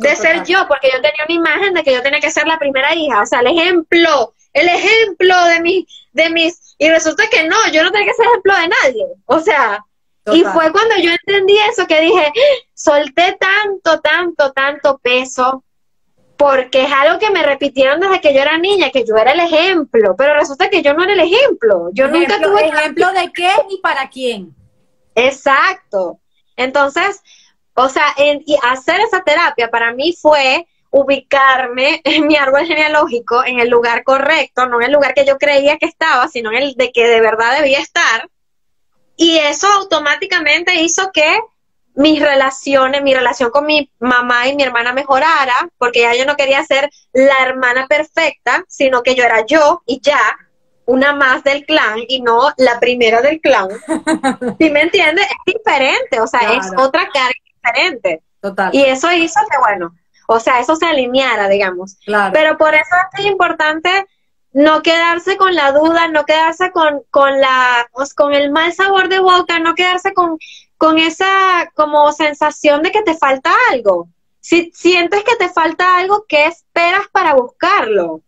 de 0.01 0.17
ser 0.17 0.43
yo, 0.43 0.67
porque 0.67 0.91
yo 0.93 1.01
tenía 1.01 1.25
una 1.25 1.35
imagen 1.53 1.75
de 1.75 1.85
que 1.85 1.93
yo 1.93 2.03
tenía 2.03 2.19
que 2.19 2.33
ser 2.33 2.49
la 2.49 2.59
primera 2.59 2.97
hija, 2.97 3.23
o 3.23 3.27
sea, 3.27 3.43
el 3.43 3.47
ejemplo, 3.47 4.35
el 4.55 4.69
ejemplo 4.69 5.45
de 5.45 5.61
mis, 5.61 5.87
de 6.15 6.31
mis, 6.31 6.75
y 6.79 6.91
resulta 6.91 7.29
que 7.31 7.45
no, 7.45 7.57
yo 7.73 7.85
no 7.85 7.93
tenía 7.93 8.09
que 8.09 8.15
ser 8.15 8.27
ejemplo 8.27 8.57
de 8.57 8.69
nadie, 8.69 9.07
o 9.27 9.39
sea, 9.39 9.85
y 10.33 10.45
fue 10.45 10.73
cuando 10.73 10.97
yo 10.97 11.11
entendí 11.11 11.57
eso 11.71 11.87
que 11.87 12.01
dije, 12.01 12.33
solté 12.75 13.39
tanto, 13.39 14.01
tanto, 14.01 14.53
tanto 14.53 14.99
peso, 14.99 15.65
porque 16.37 16.85
es 16.85 16.93
algo 16.93 17.19
que 17.19 17.31
me 17.31 17.43
repitieron 17.43 18.01
desde 18.01 18.21
que 18.21 18.33
yo 18.33 18.41
era 18.41 18.57
niña, 18.57 18.91
que 18.91 19.05
yo 19.05 19.15
era 19.17 19.33
el 19.33 19.41
ejemplo, 19.41 20.15
pero 20.17 20.35
resulta 20.35 20.71
que 20.71 20.83
yo 20.83 20.95
no 20.95 21.05
era 21.05 21.13
el 21.13 21.21
ejemplo. 21.21 21.91
Yo 21.93 22.09
nunca 22.09 22.41
tuve 22.41 22.67
ejemplo 22.67 23.13
de 23.13 23.31
qué 23.33 23.51
y 23.69 23.79
para 23.81 24.09
quién. 24.09 24.55
Exacto. 25.15 26.19
Entonces, 26.57 27.23
o 27.75 27.89
sea, 27.89 28.15
y 28.19 28.57
hacer 28.63 29.01
esa 29.01 29.23
terapia 29.23 29.69
para 29.69 29.93
mí 29.93 30.15
fue 30.19 30.67
ubicarme 30.91 32.01
en 32.05 32.27
mi 32.27 32.37
árbol 32.37 32.67
genealógico 32.67 33.45
en 33.45 33.61
el 33.61 33.69
lugar 33.69 34.05
correcto, 34.05 34.67
no 34.67 34.81
en 34.81 34.87
el 34.87 34.93
lugar 34.93 35.15
que 35.15 35.25
yo 35.25 35.39
creía 35.39 35.79
que 35.79 35.87
estaba, 35.87 36.29
sino 36.29 36.51
en 36.53 36.59
el 36.59 36.75
de 36.75 36.93
que 36.93 37.07
de 37.07 37.21
verdad 37.21 37.57
debía 37.59 37.79
estar. 37.79 38.29
Y 39.21 39.37
eso 39.37 39.67
automáticamente 39.67 40.81
hizo 40.81 41.13
que 41.13 41.39
mis 41.95 42.23
relaciones, 42.23 43.03
mi 43.03 43.13
relación 43.13 43.51
con 43.51 43.67
mi 43.67 43.93
mamá 43.99 44.49
y 44.49 44.57
mi 44.57 44.63
hermana 44.63 44.95
mejorara, 44.95 45.69
porque 45.77 46.01
ya 46.01 46.15
yo 46.15 46.25
no 46.25 46.37
quería 46.37 46.65
ser 46.65 46.89
la 47.13 47.43
hermana 47.43 47.87
perfecta, 47.87 48.65
sino 48.67 49.03
que 49.03 49.15
yo 49.15 49.23
era 49.23 49.45
yo 49.45 49.83
y 49.85 50.01
ya, 50.01 50.23
una 50.87 51.15
más 51.15 51.45
del 51.45 51.67
clan 51.67 51.99
y 52.09 52.23
no 52.23 52.55
la 52.57 52.81
primera 52.81 53.21
del 53.21 53.43
clan. 53.43 53.69
¿Sí 54.59 54.71
me 54.71 54.81
entiendes? 54.81 55.27
Es 55.27 55.55
diferente, 55.55 56.19
o 56.19 56.27
sea, 56.27 56.55
es 56.55 56.73
otra 56.79 57.07
carga 57.13 57.35
diferente. 57.45 58.23
Total. 58.41 58.75
Y 58.75 58.85
eso 58.85 59.13
hizo 59.13 59.39
que, 59.51 59.59
bueno, 59.59 59.95
o 60.29 60.41
sea, 60.41 60.61
eso 60.61 60.77
se 60.77 60.87
alineara, 60.87 61.47
digamos. 61.51 61.99
Pero 62.33 62.57
por 62.57 62.75
eso 62.75 62.97
es 63.19 63.27
importante 63.27 64.07
no 64.53 64.83
quedarse 64.83 65.37
con 65.37 65.55
la 65.55 65.73
duda, 65.73 66.09
no 66.09 66.25
quedarse 66.25 66.71
con, 66.73 67.03
con 67.11 67.41
la, 67.41 67.89
pues, 67.93 68.15
con 68.15 68.35
el 68.35 68.51
mal 68.51 68.73
sabor 68.73 69.09
de 69.09 69.21
boca, 69.21 69.59
no 69.59 69.75
quedarse 69.75 70.13
con, 70.13 70.39
con 70.77 70.99
esa 70.99 71.71
como 71.75 72.11
sensación 72.13 72.83
de 72.83 72.91
que 72.91 73.03
te 73.03 73.17
falta 73.17 73.53
algo. 73.71 74.09
Si 74.41 74.73
sientes 74.75 75.23
que 75.25 75.37
te 75.37 75.49
falta 75.51 75.99
algo, 75.99 76.25
¿qué 76.29 76.47
esperas 76.47 77.07
para 77.13 77.35
buscarlo? 77.35 78.23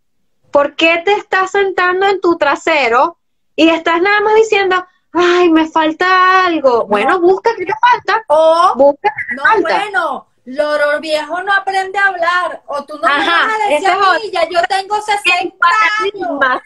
¿Por 0.51 0.77
qué 0.77 1.03
te 1.05 1.15
estás 1.15 1.51
sentando 1.51 2.07
en 2.07 2.21
tu 2.21 2.37
trasero 2.37 3.17
y 3.57 3.71
estás 3.71 4.03
nada 4.03 4.21
más 4.21 4.35
diciendo, 4.35 4.85
ay, 5.13 5.51
me 5.51 5.67
falta 5.67 6.45
algo? 6.45 6.87
Bueno, 6.87 7.19
busca 7.21 7.51
qué 7.57 7.65
te 7.65 7.73
falta. 7.81 8.23
O, 8.29 8.75
busca 8.77 9.09
qué 9.09 9.35
te 9.35 9.43
no, 9.43 9.63
bueno, 9.63 10.27
loro 10.45 11.01
viejo 11.01 11.43
no 11.43 11.53
aprende 11.53 11.99
a 11.99 12.07
hablar. 12.07 12.63
O 12.67 12.85
tú 12.85 12.95
no 12.95 13.09
me 13.09 13.27
vas 13.27 13.55
a 13.55 13.69
decir, 13.69 14.33
ya 14.33 14.49
yo 14.49 14.61
tengo 14.69 15.01
60 15.01 15.57
años 16.03 16.63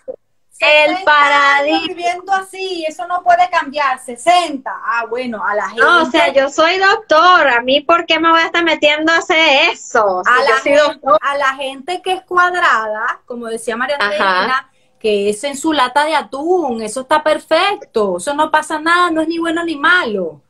el 0.61 1.05
paradigma. 1.05 1.87
Viviendo 1.87 2.33
así, 2.33 2.85
eso 2.87 3.07
no 3.07 3.23
puede 3.23 3.49
cambiar. 3.51 3.99
60. 3.99 4.71
Ah, 4.71 5.07
bueno, 5.09 5.45
a 5.45 5.55
la 5.55 5.69
gente. 5.69 5.83
No, 5.83 6.03
o 6.03 6.07
sea, 6.07 6.33
yo 6.33 6.49
soy 6.49 6.79
doctor. 6.79 7.49
A 7.49 7.61
mí, 7.61 7.81
¿por 7.81 8.07
qué 8.07 8.19
me 8.19 8.31
voy 8.31 8.41
a 8.41 8.47
estar 8.47 8.65
metiendo 8.65 9.13
a 9.13 9.19
hacer 9.19 9.71
eso? 9.73 10.23
a, 10.25 10.43
la 10.43 10.57
gente, 10.63 11.01
a, 11.21 11.37
la 11.37 11.55
gente, 11.55 12.03
que 12.03 12.13
es 12.15 12.23
cuadrada, 12.23 13.21
como 13.27 13.47
decía 13.47 13.77
María 13.77 13.97
Andreina, 13.99 14.71
que 14.99 15.31
es 15.31 15.45
en 15.45 15.57
su 15.57 15.73
lata 15.73 16.05
de 16.05 16.15
atún. 16.15 16.83
Eso 16.83 17.03
está 17.03 17.23
perfecto. 17.23 18.17
Eso 18.19 18.35
no 18.35 18.51
pasa 18.51 18.79
nada, 18.79 19.11
no 19.11 19.23
es 19.23 19.29
ni 19.29 19.39
bueno 19.39 19.65
ni 19.65 19.77
malo. 19.77 20.41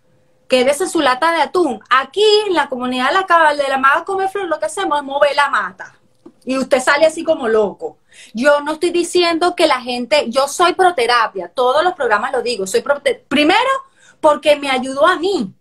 Quédese 0.48 0.88
su 0.88 1.00
lata 1.00 1.32
de 1.32 1.42
atún. 1.42 1.80
Aquí, 1.90 2.24
en 2.46 2.54
la 2.54 2.68
comunidad 2.68 3.08
de 3.08 3.14
la, 3.14 3.54
de 3.54 3.68
la 3.68 3.78
Maga 3.78 4.04
Come 4.04 4.28
Flor, 4.28 4.46
lo 4.46 4.58
que 4.58 4.66
hacemos 4.66 4.98
es 4.98 5.04
mover 5.04 5.34
la 5.34 5.48
mata. 5.50 5.98
Y 6.44 6.56
usted 6.56 6.80
sale 6.80 7.06
así 7.06 7.24
como 7.24 7.48
loco. 7.48 7.98
Yo 8.32 8.60
no 8.60 8.74
estoy 8.74 8.90
diciendo 8.90 9.56
que 9.56 9.66
la 9.66 9.80
gente, 9.80 10.26
yo 10.30 10.46
soy 10.46 10.74
proterapia, 10.74 11.48
todos 11.48 11.82
los 11.82 11.94
programas 11.94 12.32
lo 12.32 12.40
digo, 12.40 12.66
soy 12.66 12.84
primero 13.28 13.68
porque 14.20 14.56
me 14.56 14.70
ayudó 14.70 15.06
a 15.06 15.16
mí. 15.16 15.52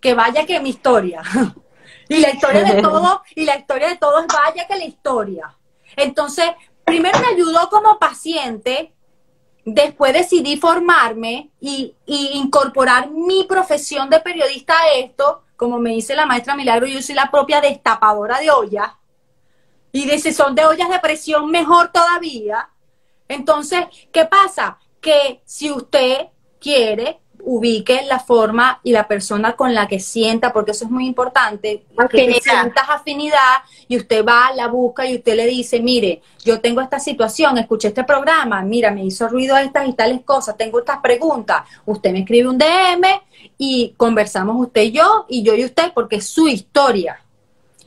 que 0.00 0.14
vaya 0.14 0.46
que 0.46 0.60
mi 0.60 0.70
historia. 0.70 1.22
y 2.08 2.18
la 2.18 2.30
historia 2.30 2.64
de 2.64 2.82
todo, 2.82 3.22
y 3.34 3.44
la 3.44 3.56
historia 3.56 3.88
de 3.88 3.96
todo 3.96 4.20
es 4.20 4.26
vaya 4.26 4.66
que 4.66 4.76
la 4.76 4.84
historia. 4.84 5.56
Entonces, 5.96 6.46
primero 6.84 7.18
me 7.20 7.28
ayudó 7.28 7.68
como 7.68 7.98
paciente, 7.98 8.92
después 9.64 10.12
decidí 10.12 10.56
formarme 10.56 11.50
y, 11.60 11.94
incorporar 12.06 13.10
mi 13.10 13.44
profesión 13.44 14.10
de 14.10 14.20
periodista 14.20 14.74
a 14.78 14.92
esto, 14.94 15.44
como 15.56 15.78
me 15.78 15.90
dice 15.90 16.14
la 16.14 16.26
maestra 16.26 16.56
Milagro, 16.56 16.86
yo 16.86 17.00
soy 17.02 17.14
la 17.14 17.30
propia 17.30 17.60
destapadora 17.60 18.38
de 18.40 18.50
ollas. 18.50 18.92
Y 19.92 20.06
de 20.06 20.18
son 20.32 20.54
de 20.54 20.64
ollas 20.64 20.88
de 20.88 20.98
presión, 20.98 21.50
mejor 21.50 21.92
todavía. 21.92 22.70
Entonces, 23.28 23.86
¿qué 24.10 24.24
pasa? 24.24 24.78
Que 25.00 25.42
si 25.44 25.70
usted 25.70 26.28
quiere 26.58 27.20
ubique 27.44 28.02
la 28.06 28.20
forma 28.20 28.80
y 28.82 28.92
la 28.92 29.08
persona 29.08 29.54
con 29.54 29.74
la 29.74 29.88
que 29.88 30.00
sienta, 30.00 30.52
porque 30.52 30.70
eso 30.70 30.84
es 30.84 30.90
muy 30.90 31.06
importante, 31.06 31.84
que 32.10 32.40
sientas 32.40 32.88
afinidad 32.88 33.62
y 33.88 33.96
usted 33.96 34.24
va, 34.24 34.52
la 34.54 34.68
busca 34.68 35.06
y 35.06 35.16
usted 35.16 35.34
le 35.34 35.46
dice, 35.46 35.80
mire, 35.80 36.22
yo 36.44 36.60
tengo 36.60 36.80
esta 36.80 36.98
situación, 36.98 37.58
escuché 37.58 37.88
este 37.88 38.04
programa, 38.04 38.62
mira, 38.62 38.90
me 38.90 39.04
hizo 39.04 39.28
ruido 39.28 39.56
estas 39.56 39.88
y 39.88 39.92
tales 39.92 40.22
cosas, 40.22 40.56
tengo 40.56 40.78
estas 40.78 40.98
preguntas, 40.98 41.62
usted 41.84 42.12
me 42.12 42.20
escribe 42.20 42.48
un 42.48 42.58
DM 42.58 43.06
y 43.58 43.94
conversamos 43.96 44.56
usted 44.58 44.82
y 44.82 44.92
yo, 44.92 45.26
y 45.28 45.42
yo 45.42 45.54
y 45.54 45.64
usted, 45.64 45.92
porque 45.94 46.16
es 46.16 46.28
su 46.28 46.48
historia. 46.48 47.22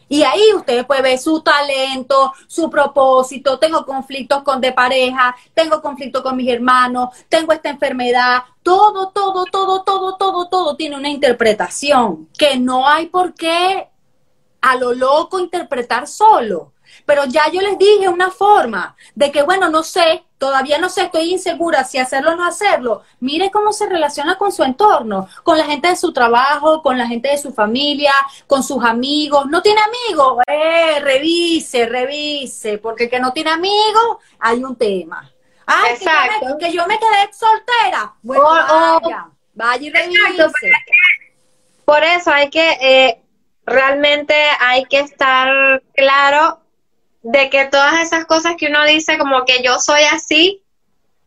Y 0.08 0.24
ahí 0.24 0.53
ustedes 0.53 0.85
pueden 0.85 1.03
ver 1.03 1.17
su 1.17 1.42
talento, 1.42 2.32
su 2.48 2.69
propósito, 2.69 3.58
tengo 3.58 3.85
conflictos 3.85 4.43
con 4.43 4.61
de 4.61 4.72
pareja, 4.72 5.35
tengo 5.53 5.82
conflictos 5.82 6.22
con 6.22 6.38
mis 6.38 6.50
hermanos, 6.50 7.09
tengo 7.27 7.51
esta 7.53 7.69
enfermedad, 7.69 8.43
todo, 8.61 9.09
todo, 9.09 9.45
todo, 9.45 9.84
todo, 9.84 10.16
todo, 10.16 10.48
todo 10.48 10.75
tiene 10.75 10.95
una 10.95 11.09
interpretación 11.09 12.30
que 12.38 12.58
no 12.58 12.88
hay 12.88 13.08
por 13.08 13.34
qué 13.34 13.88
a 14.61 14.75
lo 14.75 14.93
loco 14.93 15.40
interpretar 15.40 16.08
solo. 16.08 16.74
Pero 17.06 17.25
ya 17.25 17.49
yo 17.51 17.61
les 17.61 17.77
dije 17.77 18.09
una 18.09 18.32
forma 18.32 18.95
de 19.14 19.32
que, 19.32 19.43
bueno, 19.43 19.69
no 19.69 19.83
sé, 19.83 20.24
todavía 20.38 20.77
no 20.77 20.90
sé, 20.90 21.03
estoy 21.03 21.32
insegura 21.32 21.83
si 21.83 21.98
hacerlo 21.98 22.32
o 22.32 22.35
no 22.35 22.45
hacerlo. 22.45 23.03
Mire 23.19 23.51
cómo 23.51 23.74
se 23.74 23.88
relaciona 23.88 24.38
con 24.38 24.51
su 24.51 24.64
entorno, 24.64 25.27
con 25.43 25.57
la 25.57 25.65
gente 25.65 25.88
de 25.88 25.95
su 25.95 26.14
trabajo, 26.14 26.82
con 26.82 26.98
la 26.98 27.07
gente 27.07 27.30
de 27.30 27.38
su 27.38 27.53
familia, 27.53 28.14
con 28.48 28.64
sus 28.64 28.83
amigos. 28.83 29.48
¿No 29.48 29.61
tiene 29.61 29.82
amigos? 29.82 30.43
Eh, 30.48 30.99
revise, 30.99 31.85
revise, 31.88 32.77
porque 32.77 33.09
que 33.09 33.19
no 33.19 33.33
tiene 33.33 33.51
amigos, 33.51 34.17
hay 34.40 34.64
un 34.64 34.75
tema. 34.75 35.32
Ah, 35.67 35.83
Exacto. 35.90 36.57
Que, 36.59 36.72
yo 36.72 36.85
me, 36.85 36.99
quedé 36.99 37.33
soltera. 37.33 38.14
Bueno, 38.22 38.43
vaya, 38.43 39.30
vaya 39.53 39.83
y 39.83 39.90
revise. 39.90 40.72
por 41.85 42.03
eso 42.03 42.32
hay 42.32 42.49
que, 42.49 42.69
eh, 42.82 43.22
realmente 43.65 44.35
hay 44.59 44.85
que 44.85 44.99
estar 44.99 45.82
claro 45.95 46.64
de 47.25 47.49
que 47.49 47.65
todas 47.65 48.01
esas 48.01 48.25
cosas 48.25 48.53
que 48.55 48.67
uno 48.67 48.85
dice 48.85 49.17
como 49.17 49.45
que 49.45 49.63
yo 49.63 49.79
soy 49.79 50.03
así, 50.03 50.63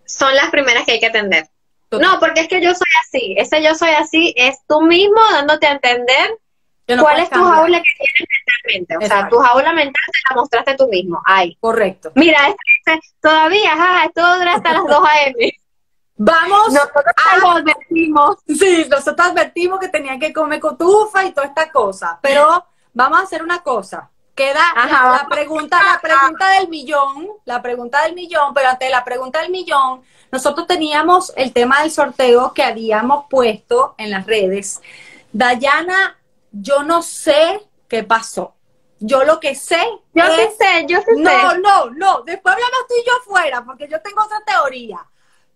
son 0.07 0.33
las 0.37 0.51
primeras 0.51 0.85
que 0.85 0.93
hay 0.93 1.01
que 1.01 1.07
atender. 1.07 1.49
No, 1.91 2.21
porque 2.21 2.43
es 2.43 2.49
que 2.49 2.63
yo 2.63 2.73
soy 2.73 2.87
así. 3.05 3.35
Ese 3.37 3.63
yo 3.63 3.75
soy 3.75 3.91
así 3.91 4.33
es 4.37 4.59
tú 4.69 4.81
mismo 4.83 5.21
dándote 5.33 5.67
a 5.67 5.73
entender 5.73 6.39
cuál 6.87 7.19
es 7.19 7.31
tu 7.31 7.43
jaula 7.43 7.83
que 7.83 7.91
tienes 7.99 8.29
mentalmente. 8.47 8.97
O 8.97 9.09
sea, 9.09 9.29
tu 9.29 9.39
jaula 9.39 9.73
mental 9.73 10.03
te 10.07 10.19
la 10.31 10.37
mostraste 10.37 10.77
tú 10.77 10.87
mismo. 10.87 11.21
Ahí. 11.25 11.57
Correcto. 11.59 12.13
Mira, 12.15 12.39
este, 12.49 13.01
todavía, 13.21 13.73
ajá, 13.73 14.05
esto 14.05 14.39
dura 14.39 14.55
hasta 14.55 14.73
las 14.75 14.85
2 14.85 15.05
a.m. 15.05 15.53
Vamos, 16.21 16.73
nosotros 16.73 17.15
advertimos. 17.45 18.37
Sí, 18.47 18.87
nosotros 18.89 19.29
advertimos 19.29 19.81
que 19.81 19.89
tenían 19.89 20.21
que 20.21 20.33
comer 20.33 20.61
cotufa 20.61 21.25
y 21.25 21.33
toda 21.33 21.49
esta 21.49 21.71
cosa. 21.73 22.19
Pero 22.23 22.65
vamos 22.93 23.19
a 23.19 23.23
hacer 23.23 23.43
una 23.43 23.63
cosa 23.63 24.11
queda 24.39 24.61
la, 24.77 25.27
pregunta, 25.29 25.83
la 25.83 26.01
pregunta 26.01 26.49
del 26.51 26.69
millón, 26.69 27.29
la 27.45 27.61
pregunta 27.61 28.05
del 28.05 28.15
millón, 28.15 28.55
pero 28.55 28.69
ante 28.69 28.89
la 28.89 29.05
pregunta 29.05 29.43
del 29.43 29.51
millón, 29.51 30.03
nosotros 30.31 30.69
teníamos 30.69 31.33
el 31.35 31.53
tema 31.53 31.83
del 31.83 31.91
sorteo 31.91 32.55
que 32.55 32.63
habíamos 32.63 33.25
puesto 33.29 33.97
en 33.99 34.13
las 34.13 34.27
redes. 34.27 34.81
Dayana, 35.33 36.17
yo 36.53 36.85
no 36.85 37.03
sé 37.03 37.69
qué 37.89 38.05
pasó. 38.05 38.55
Yo 39.01 39.25
lo 39.25 39.41
que 39.41 39.57
sé. 39.57 39.83
Yo 40.15 40.25
sé, 40.57 40.87
yo 40.87 41.01
sé. 41.01 41.17
No, 41.17 41.55
no, 41.59 41.91
no. 41.91 42.23
Después 42.23 42.55
hablamos 42.55 42.87
tú 42.89 42.95
y 42.95 43.07
yo 43.07 43.13
fuera, 43.25 43.65
porque 43.65 43.89
yo 43.89 44.01
tengo 44.01 44.23
otra 44.23 44.41
teoría. 44.47 45.05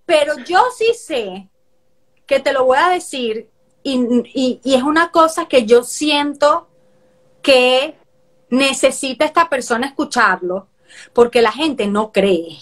Pero 0.05 0.39
yo 0.39 0.61
sí 0.77 0.93
sé 0.95 1.49
que 2.27 2.41
te 2.41 2.53
lo 2.53 2.65
voy 2.65 2.79
a 2.79 2.89
decir, 2.89 3.49
y, 3.85 4.61
y 4.65 4.75
es 4.75 4.83
una 4.83 5.13
cosa 5.13 5.47
que 5.47 5.67
yo 5.67 5.85
siento 5.85 6.67
que 7.43 8.02
necesita 8.53 9.25
esta 9.25 9.49
persona 9.49 9.87
escucharlo 9.87 10.69
porque 11.15 11.41
la 11.41 11.53
gente 11.53 11.87
no 11.87 12.13
cree, 12.13 12.59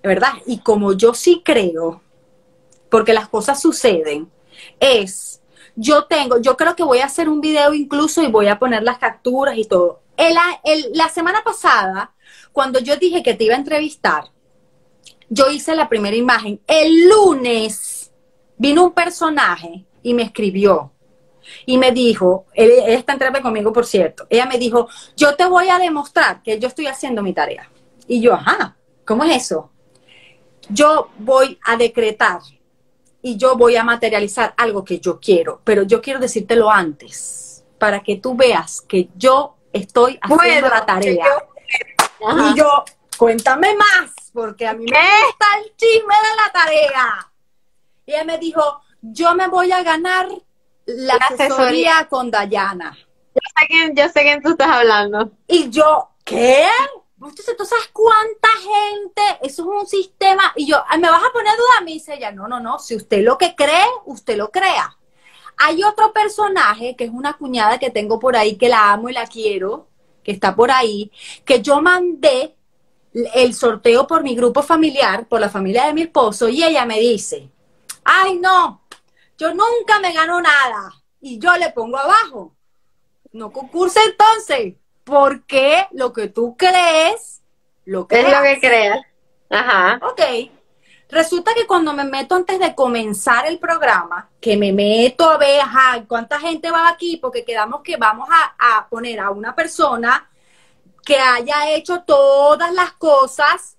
¿verdad? 0.00 0.34
Y 0.46 0.60
como 0.60 0.92
yo 0.92 1.12
sí 1.12 1.42
creo, 1.44 2.02
porque 2.88 3.12
las 3.12 3.28
cosas 3.28 3.60
suceden, 3.60 4.30
es, 4.78 5.42
yo 5.74 6.04
tengo, 6.04 6.40
yo 6.40 6.56
creo 6.56 6.76
que 6.76 6.84
voy 6.84 7.00
a 7.00 7.06
hacer 7.06 7.28
un 7.28 7.40
video 7.40 7.74
incluso 7.74 8.22
y 8.22 8.28
voy 8.28 8.46
a 8.46 8.60
poner 8.60 8.84
las 8.84 8.98
capturas 8.98 9.58
y 9.58 9.64
todo. 9.64 10.02
la 10.16 11.08
semana 11.08 11.42
pasada, 11.42 12.14
cuando 12.52 12.78
yo 12.78 12.96
dije 12.96 13.24
que 13.24 13.34
te 13.34 13.42
iba 13.42 13.54
a 13.54 13.58
entrevistar, 13.58 14.30
yo 15.28 15.50
hice 15.50 15.74
la 15.74 15.88
primera 15.88 16.16
imagen. 16.16 16.60
El 16.68 17.08
lunes 17.08 18.12
vino 18.56 18.84
un 18.84 18.92
personaje 18.92 19.84
y 20.00 20.14
me 20.14 20.22
escribió 20.22 20.92
y 21.66 21.78
me 21.78 21.92
dijo, 21.92 22.46
él, 22.54 22.72
está 22.86 23.12
en 23.12 23.42
conmigo, 23.42 23.72
por 23.72 23.86
cierto, 23.86 24.26
ella 24.30 24.46
me 24.46 24.58
dijo, 24.58 24.88
yo 25.16 25.34
te 25.36 25.46
voy 25.46 25.68
a 25.68 25.78
demostrar 25.78 26.42
que 26.42 26.58
yo 26.58 26.68
estoy 26.68 26.86
haciendo 26.86 27.22
mi 27.22 27.32
tarea. 27.32 27.68
Y 28.06 28.20
yo, 28.20 28.34
ajá, 28.34 28.76
¿cómo 29.04 29.24
es 29.24 29.44
eso? 29.44 29.70
Yo 30.68 31.10
voy 31.18 31.58
a 31.64 31.76
decretar 31.76 32.40
y 33.22 33.36
yo 33.36 33.56
voy 33.56 33.76
a 33.76 33.84
materializar 33.84 34.54
algo 34.56 34.84
que 34.84 35.00
yo 35.00 35.18
quiero, 35.20 35.60
pero 35.64 35.82
yo 35.82 36.00
quiero 36.00 36.20
decírtelo 36.20 36.70
antes, 36.70 37.64
para 37.78 38.00
que 38.02 38.16
tú 38.16 38.34
veas 38.34 38.80
que 38.80 39.08
yo 39.16 39.56
estoy 39.72 40.18
haciendo 40.20 40.68
la 40.68 40.84
tarea. 40.84 41.26
Y 42.20 42.58
yo, 42.58 42.84
cuéntame 43.16 43.74
más, 43.74 44.10
porque 44.32 44.66
a 44.66 44.72
mí 44.72 44.84
me 44.84 44.98
gusta 44.98 45.46
el 45.62 45.76
chisme 45.76 46.14
de 46.14 46.36
la 46.36 46.52
tarea. 46.52 47.32
Y 48.06 48.12
ella 48.12 48.24
me 48.24 48.38
dijo, 48.38 48.80
yo 49.00 49.34
me 49.34 49.48
voy 49.48 49.70
a 49.72 49.82
ganar 49.82 50.28
la, 50.88 51.14
asesoría, 51.14 52.06
con 52.08 52.30
Dayana. 52.30 52.96
Yo 53.34 53.40
sé, 53.58 53.66
quién, 53.68 53.94
yo 53.94 54.08
sé 54.08 54.22
quién 54.22 54.42
tú 54.42 54.50
estás 54.50 54.68
hablando. 54.68 55.30
Y 55.46 55.70
yo, 55.70 56.10
¿qué? 56.24 56.66
Entonces, 57.16 57.56
¿tú 57.56 57.64
sabes 57.64 57.90
cuánta 57.92 58.48
gente? 58.58 59.22
Eso 59.42 59.62
es 59.62 59.80
un 59.82 59.86
sistema. 59.86 60.52
Y 60.56 60.66
yo, 60.66 60.82
¿me 60.98 61.10
vas 61.10 61.22
a 61.22 61.32
poner 61.32 61.52
duda? 61.56 61.84
Me 61.84 61.92
dice 61.92 62.14
ella, 62.14 62.30
no, 62.32 62.48
no, 62.48 62.60
no. 62.60 62.78
Si 62.78 62.96
usted 62.96 63.22
lo 63.22 63.36
que 63.36 63.54
cree, 63.54 63.86
usted 64.06 64.36
lo 64.36 64.50
crea. 64.50 64.96
Hay 65.58 65.82
otro 65.82 66.12
personaje 66.12 66.96
que 66.96 67.04
es 67.04 67.10
una 67.10 67.34
cuñada 67.34 67.78
que 67.78 67.90
tengo 67.90 68.18
por 68.18 68.36
ahí 68.36 68.56
que 68.56 68.68
la 68.68 68.92
amo 68.92 69.08
y 69.08 69.12
la 69.12 69.26
quiero, 69.26 69.88
que 70.22 70.32
está 70.32 70.54
por 70.54 70.70
ahí, 70.70 71.10
que 71.44 71.60
yo 71.60 71.82
mandé 71.82 72.54
el 73.12 73.54
sorteo 73.54 74.06
por 74.06 74.22
mi 74.22 74.36
grupo 74.36 74.62
familiar, 74.62 75.26
por 75.26 75.40
la 75.40 75.48
familia 75.48 75.86
de 75.86 75.94
mi 75.94 76.02
esposo, 76.02 76.48
y 76.48 76.62
ella 76.62 76.84
me 76.84 77.00
dice, 77.00 77.50
ay 78.04 78.38
no, 78.38 78.82
yo 79.38 79.54
nunca 79.54 80.00
me 80.00 80.12
gano 80.12 80.40
nada 80.40 80.92
y 81.20 81.38
yo 81.38 81.56
le 81.56 81.70
pongo 81.70 81.96
abajo. 81.96 82.54
No 83.32 83.52
concurse 83.52 84.00
entonces, 84.04 84.74
porque 85.04 85.86
lo 85.92 86.12
que 86.12 86.28
tú 86.28 86.56
crees, 86.56 87.42
lo 87.84 88.06
que 88.06 88.20
es 88.20 88.30
lo 88.30 88.42
que 88.42 88.60
creas. 88.60 89.00
Ajá. 89.48 90.00
Ok. 90.02 90.50
Resulta 91.10 91.54
que 91.54 91.66
cuando 91.66 91.94
me 91.94 92.04
meto 92.04 92.34
antes 92.34 92.58
de 92.58 92.74
comenzar 92.74 93.46
el 93.46 93.58
programa, 93.58 94.28
que 94.40 94.56
me 94.58 94.72
meto 94.72 95.30
a 95.30 95.38
ver, 95.38 95.60
ajá, 95.60 96.04
cuánta 96.06 96.38
gente 96.38 96.70
va 96.70 96.88
aquí, 96.88 97.16
porque 97.16 97.44
quedamos 97.44 97.80
que 97.82 97.96
vamos 97.96 98.28
a, 98.58 98.86
poner 98.90 99.20
a 99.20 99.30
una 99.30 99.54
persona 99.54 100.28
que 101.04 101.16
haya 101.16 101.70
hecho 101.70 102.02
todas 102.02 102.74
las 102.74 102.92
cosas 102.92 103.78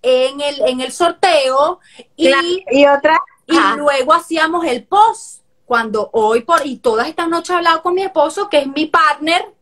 en 0.00 0.40
el, 0.40 0.62
en 0.62 0.80
el 0.80 0.92
sorteo 0.92 1.80
y, 2.16 2.32
y 2.70 2.86
otra 2.86 3.20
y 3.54 3.76
luego 3.76 4.12
hacíamos 4.12 4.64
el 4.64 4.84
post. 4.84 5.40
Cuando 5.64 6.10
hoy 6.14 6.40
por, 6.40 6.66
y 6.66 6.78
todas 6.78 7.06
estas 7.06 7.28
noches 7.28 7.50
he 7.50 7.54
hablado 7.54 7.80
con 7.80 7.94
mi 7.94 8.02
esposo, 8.02 8.48
que 8.48 8.58
es 8.58 8.66
mi 8.66 8.86
partner, 8.86 9.54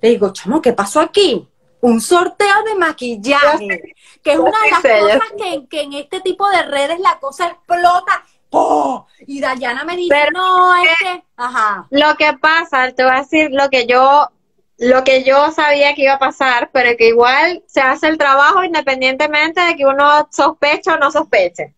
le 0.00 0.10
digo, 0.10 0.32
chamo, 0.32 0.62
¿qué 0.62 0.72
pasó 0.72 1.00
aquí? 1.00 1.46
Un 1.80 2.00
sorteo 2.00 2.62
de 2.64 2.74
maquillaje, 2.74 3.94
que 4.22 4.32
es 4.32 4.38
una 4.38 4.52
de 4.62 4.70
las 4.70 4.80
cosas 4.80 5.32
que, 5.68 5.80
en 5.80 5.92
este 5.94 6.20
tipo 6.20 6.48
de 6.50 6.62
redes 6.62 7.00
la 7.00 7.18
cosa 7.18 7.48
explota. 7.48 8.24
¡Oh! 8.50 9.06
Y 9.26 9.40
Dayana 9.40 9.84
me 9.84 9.96
dice, 9.96 10.28
no, 10.32 10.74
es 10.82 10.98
que, 10.98 11.24
ajá. 11.36 11.86
Lo 11.90 12.16
que 12.16 12.32
pasa, 12.34 12.90
te 12.92 13.02
voy 13.02 13.12
a 13.12 13.20
decir 13.20 13.50
lo 13.52 13.68
que 13.70 13.86
yo 13.86 14.28
lo 14.78 15.04
que 15.04 15.24
yo 15.24 15.50
sabía 15.52 15.94
que 15.94 16.04
iba 16.04 16.14
a 16.14 16.18
pasar, 16.18 16.70
pero 16.72 16.96
que 16.96 17.08
igual 17.08 17.62
se 17.66 17.82
hace 17.82 18.08
el 18.08 18.16
trabajo 18.16 18.64
independientemente 18.64 19.60
de 19.60 19.76
que 19.76 19.84
uno 19.84 20.26
sospeche 20.30 20.90
o 20.90 20.96
no 20.96 21.10
sospeche 21.10 21.74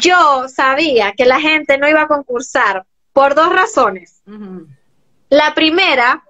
yo 0.00 0.48
sabía 0.48 1.12
que 1.12 1.24
la 1.24 1.40
gente 1.40 1.78
no 1.78 1.88
iba 1.88 2.02
a 2.02 2.08
concursar 2.08 2.84
por 3.12 3.34
dos 3.34 3.52
razones. 3.52 4.22
La 5.28 5.54
primera, 5.54 6.24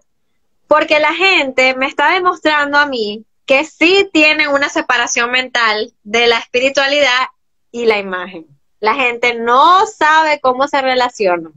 porque 0.67 1.01
la 1.01 1.15
gente 1.15 1.75
me 1.75 1.86
está 1.86 2.12
demostrando 2.12 2.78
a 2.78 2.86
mí 2.86 3.25
que 3.47 3.65
sí 3.65 4.09
tienen 4.12 4.49
una 4.49 4.68
separación 4.68 5.31
mental 5.31 5.93
de 6.02 6.26
la 6.26 6.39
espiritualidad 6.39 7.28
y 7.70 7.86
la 7.86 7.99
imagen. 7.99 8.47
La 8.81 8.94
gente 8.94 9.34
no 9.34 9.86
sabe 9.86 10.41
cómo 10.41 10.68
se 10.68 10.81
relaciona, 10.81 11.51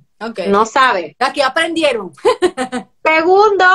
no 0.48 0.66
sabe. 0.66 1.16
Aquí 1.20 1.42
aprendieron. 1.42 2.14
Segundo, 3.04 3.66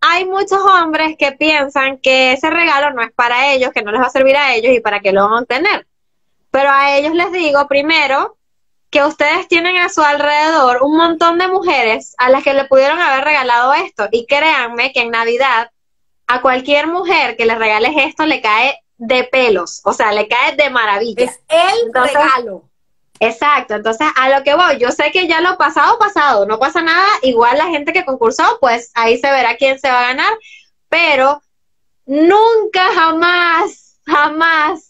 hay 0.00 0.24
muchos 0.24 0.60
hombres 0.60 1.16
que 1.18 1.32
piensan 1.32 1.98
que 1.98 2.32
ese 2.32 2.50
regalo 2.50 2.92
no 2.94 3.02
es 3.02 3.12
para 3.12 3.52
ellos, 3.52 3.70
que 3.72 3.82
no 3.82 3.92
les 3.92 4.00
va 4.00 4.06
a 4.06 4.10
servir 4.10 4.36
a 4.36 4.54
ellos 4.54 4.72
y 4.74 4.80
para 4.80 5.00
qué 5.00 5.12
lo 5.12 5.24
van 5.24 5.32
a 5.32 5.40
obtener. 5.40 5.85
Pero 6.56 6.70
a 6.70 6.96
ellos 6.96 7.12
les 7.12 7.30
digo 7.32 7.68
primero 7.68 8.38
que 8.88 9.04
ustedes 9.04 9.46
tienen 9.46 9.76
a 9.76 9.90
su 9.90 10.00
alrededor 10.00 10.78
un 10.82 10.96
montón 10.96 11.36
de 11.36 11.48
mujeres 11.48 12.14
a 12.16 12.30
las 12.30 12.42
que 12.42 12.54
le 12.54 12.64
pudieron 12.64 12.98
haber 12.98 13.24
regalado 13.24 13.74
esto. 13.74 14.08
Y 14.10 14.24
créanme 14.24 14.90
que 14.90 15.00
en 15.02 15.10
Navidad 15.10 15.70
a 16.26 16.40
cualquier 16.40 16.86
mujer 16.86 17.36
que 17.36 17.44
le 17.44 17.56
regales 17.56 17.92
esto 17.98 18.24
le 18.24 18.40
cae 18.40 18.80
de 18.96 19.24
pelos, 19.24 19.82
o 19.84 19.92
sea, 19.92 20.12
le 20.12 20.28
cae 20.28 20.56
de 20.56 20.70
maravilla. 20.70 21.24
Es 21.24 21.38
el 21.50 21.88
Entonces- 21.88 22.14
regalo. 22.16 22.62
Exacto, 23.20 23.74
entonces 23.74 24.06
a 24.16 24.30
lo 24.30 24.42
que 24.42 24.54
voy, 24.54 24.78
yo 24.78 24.90
sé 24.92 25.10
que 25.12 25.28
ya 25.28 25.42
lo 25.42 25.58
pasado, 25.58 25.98
pasado, 25.98 26.46
no 26.46 26.58
pasa 26.58 26.80
nada, 26.80 27.06
igual 27.20 27.58
la 27.58 27.66
gente 27.66 27.92
que 27.92 28.06
concursó, 28.06 28.44
pues 28.62 28.92
ahí 28.94 29.18
se 29.18 29.30
verá 29.30 29.58
quién 29.58 29.78
se 29.78 29.90
va 29.90 30.00
a 30.00 30.06
ganar, 30.08 30.32
pero 30.88 31.42
nunca, 32.06 32.86
jamás, 32.94 33.98
jamás 34.06 34.85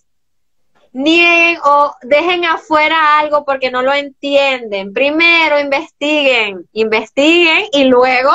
nieguen 0.97 1.59
o 1.63 1.95
dejen 2.01 2.47
afuera 2.47 3.19
algo 3.19 3.45
porque 3.45 3.71
no 3.71 3.83
lo 3.83 3.93
entienden. 3.93 4.95
Primero 4.95 5.61
investiguen, 5.61 6.67
investiguen 6.73 7.67
y 7.73 7.85
luego 7.85 8.31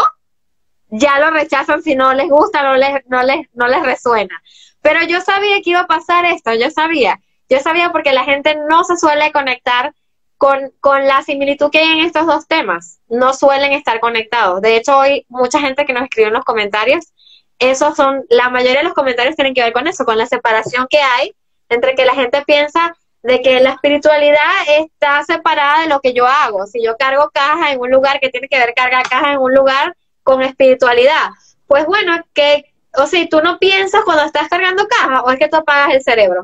ya 0.89 1.17
lo 1.19 1.31
rechazan 1.31 1.81
si 1.81 1.95
no 1.95 2.13
les 2.13 2.29
gusta, 2.29 2.61
no 2.61 2.75
les, 2.75 3.03
no 3.07 3.23
les, 3.23 3.47
no 3.53 3.67
les 3.67 3.81
resuena. 3.81 4.39
Pero 4.81 5.03
yo 5.05 5.21
sabía 5.21 5.59
que 5.63 5.71
iba 5.71 5.81
a 5.81 5.87
pasar 5.87 6.25
esto, 6.25 6.53
yo 6.53 6.69
sabía. 6.69 7.19
Yo 7.49 7.59
sabía 7.59 7.91
porque 7.91 8.13
la 8.13 8.25
gente 8.25 8.55
no 8.69 8.83
se 8.83 8.95
suele 8.95 9.31
conectar 9.31 9.93
con, 10.37 10.71
con 10.79 11.07
la 11.07 11.23
similitud 11.23 11.71
que 11.71 11.79
hay 11.79 11.99
en 11.99 12.05
estos 12.05 12.27
dos 12.27 12.47
temas. 12.47 12.99
No 13.09 13.33
suelen 13.33 13.73
estar 13.73 13.99
conectados. 13.99 14.61
De 14.61 14.75
hecho, 14.75 14.99
hoy 14.99 15.25
mucha 15.29 15.59
gente 15.59 15.85
que 15.85 15.93
nos 15.93 16.03
escribió 16.03 16.27
en 16.27 16.35
los 16.35 16.45
comentarios, 16.45 17.11
esos 17.57 17.95
son, 17.95 18.23
la 18.29 18.49
mayoría 18.49 18.79
de 18.79 18.83
los 18.83 18.93
comentarios 18.93 19.35
tienen 19.35 19.55
que 19.55 19.63
ver 19.63 19.73
con 19.73 19.87
eso, 19.87 20.05
con 20.05 20.19
la 20.19 20.27
separación 20.27 20.85
que 20.89 20.99
hay 20.99 21.33
entre 21.71 21.95
que 21.95 22.05
la 22.05 22.13
gente 22.13 22.43
piensa 22.45 22.95
de 23.23 23.41
que 23.41 23.59
la 23.59 23.71
espiritualidad 23.71 24.51
está 24.79 25.23
separada 25.23 25.81
de 25.81 25.87
lo 25.89 25.99
que 26.01 26.13
yo 26.13 26.27
hago. 26.27 26.65
Si 26.67 26.83
yo 26.83 26.97
cargo 26.97 27.29
caja 27.33 27.71
en 27.71 27.79
un 27.79 27.89
lugar 27.89 28.19
que 28.19 28.29
tiene 28.29 28.47
que 28.47 28.57
ver 28.57 28.73
cargar 28.75 29.07
caja 29.07 29.33
en 29.33 29.39
un 29.39 29.53
lugar 29.53 29.95
con 30.23 30.41
espiritualidad. 30.41 31.29
Pues 31.67 31.85
bueno, 31.85 32.19
que, 32.33 32.73
o 32.97 33.05
sea, 33.05 33.27
tú 33.29 33.41
no 33.41 33.57
piensas 33.57 34.03
cuando 34.03 34.23
estás 34.23 34.49
cargando 34.49 34.87
caja 34.87 35.21
o 35.21 35.31
es 35.31 35.39
que 35.39 35.47
tú 35.47 35.57
apagas 35.57 35.93
el 35.93 36.03
cerebro. 36.03 36.43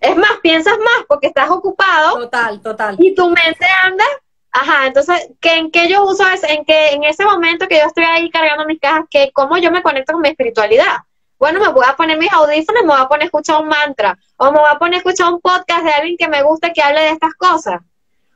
Es 0.00 0.16
más, 0.16 0.32
piensas 0.42 0.76
más 0.78 1.04
porque 1.08 1.28
estás 1.28 1.48
ocupado 1.48 2.18
Total, 2.18 2.60
total. 2.60 2.96
y 2.98 3.14
tu 3.14 3.28
mente 3.28 3.66
anda. 3.84 4.04
Ajá, 4.50 4.86
entonces, 4.86 5.30
¿qué, 5.40 5.54
¿en 5.54 5.70
qué 5.70 5.88
yo 5.88 6.04
uso 6.04 6.28
es 6.28 6.42
en 6.42 6.64
que 6.66 6.90
en 6.90 7.04
ese 7.04 7.24
momento 7.24 7.68
que 7.68 7.78
yo 7.78 7.86
estoy 7.86 8.04
ahí 8.04 8.28
cargando 8.28 8.66
mis 8.66 8.80
cajas, 8.80 9.06
que 9.08 9.30
cómo 9.32 9.56
yo 9.56 9.70
me 9.70 9.82
conecto 9.82 10.12
con 10.12 10.20
mi 10.20 10.28
espiritualidad? 10.28 10.98
Bueno, 11.42 11.58
me 11.58 11.70
voy 11.70 11.84
a 11.88 11.96
poner 11.96 12.16
mis 12.18 12.32
audífonos, 12.32 12.82
me 12.84 12.92
voy 12.92 13.00
a 13.00 13.08
poner 13.08 13.22
a 13.22 13.24
escuchar 13.24 13.62
un 13.62 13.66
mantra, 13.66 14.16
o 14.36 14.52
me 14.52 14.60
voy 14.60 14.68
a 14.70 14.78
poner 14.78 14.94
a 14.94 14.98
escuchar 14.98 15.32
un 15.32 15.40
podcast 15.40 15.82
de 15.82 15.90
alguien 15.90 16.16
que 16.16 16.28
me 16.28 16.40
guste 16.44 16.72
que 16.72 16.80
hable 16.80 17.00
de 17.00 17.08
estas 17.08 17.34
cosas. 17.34 17.80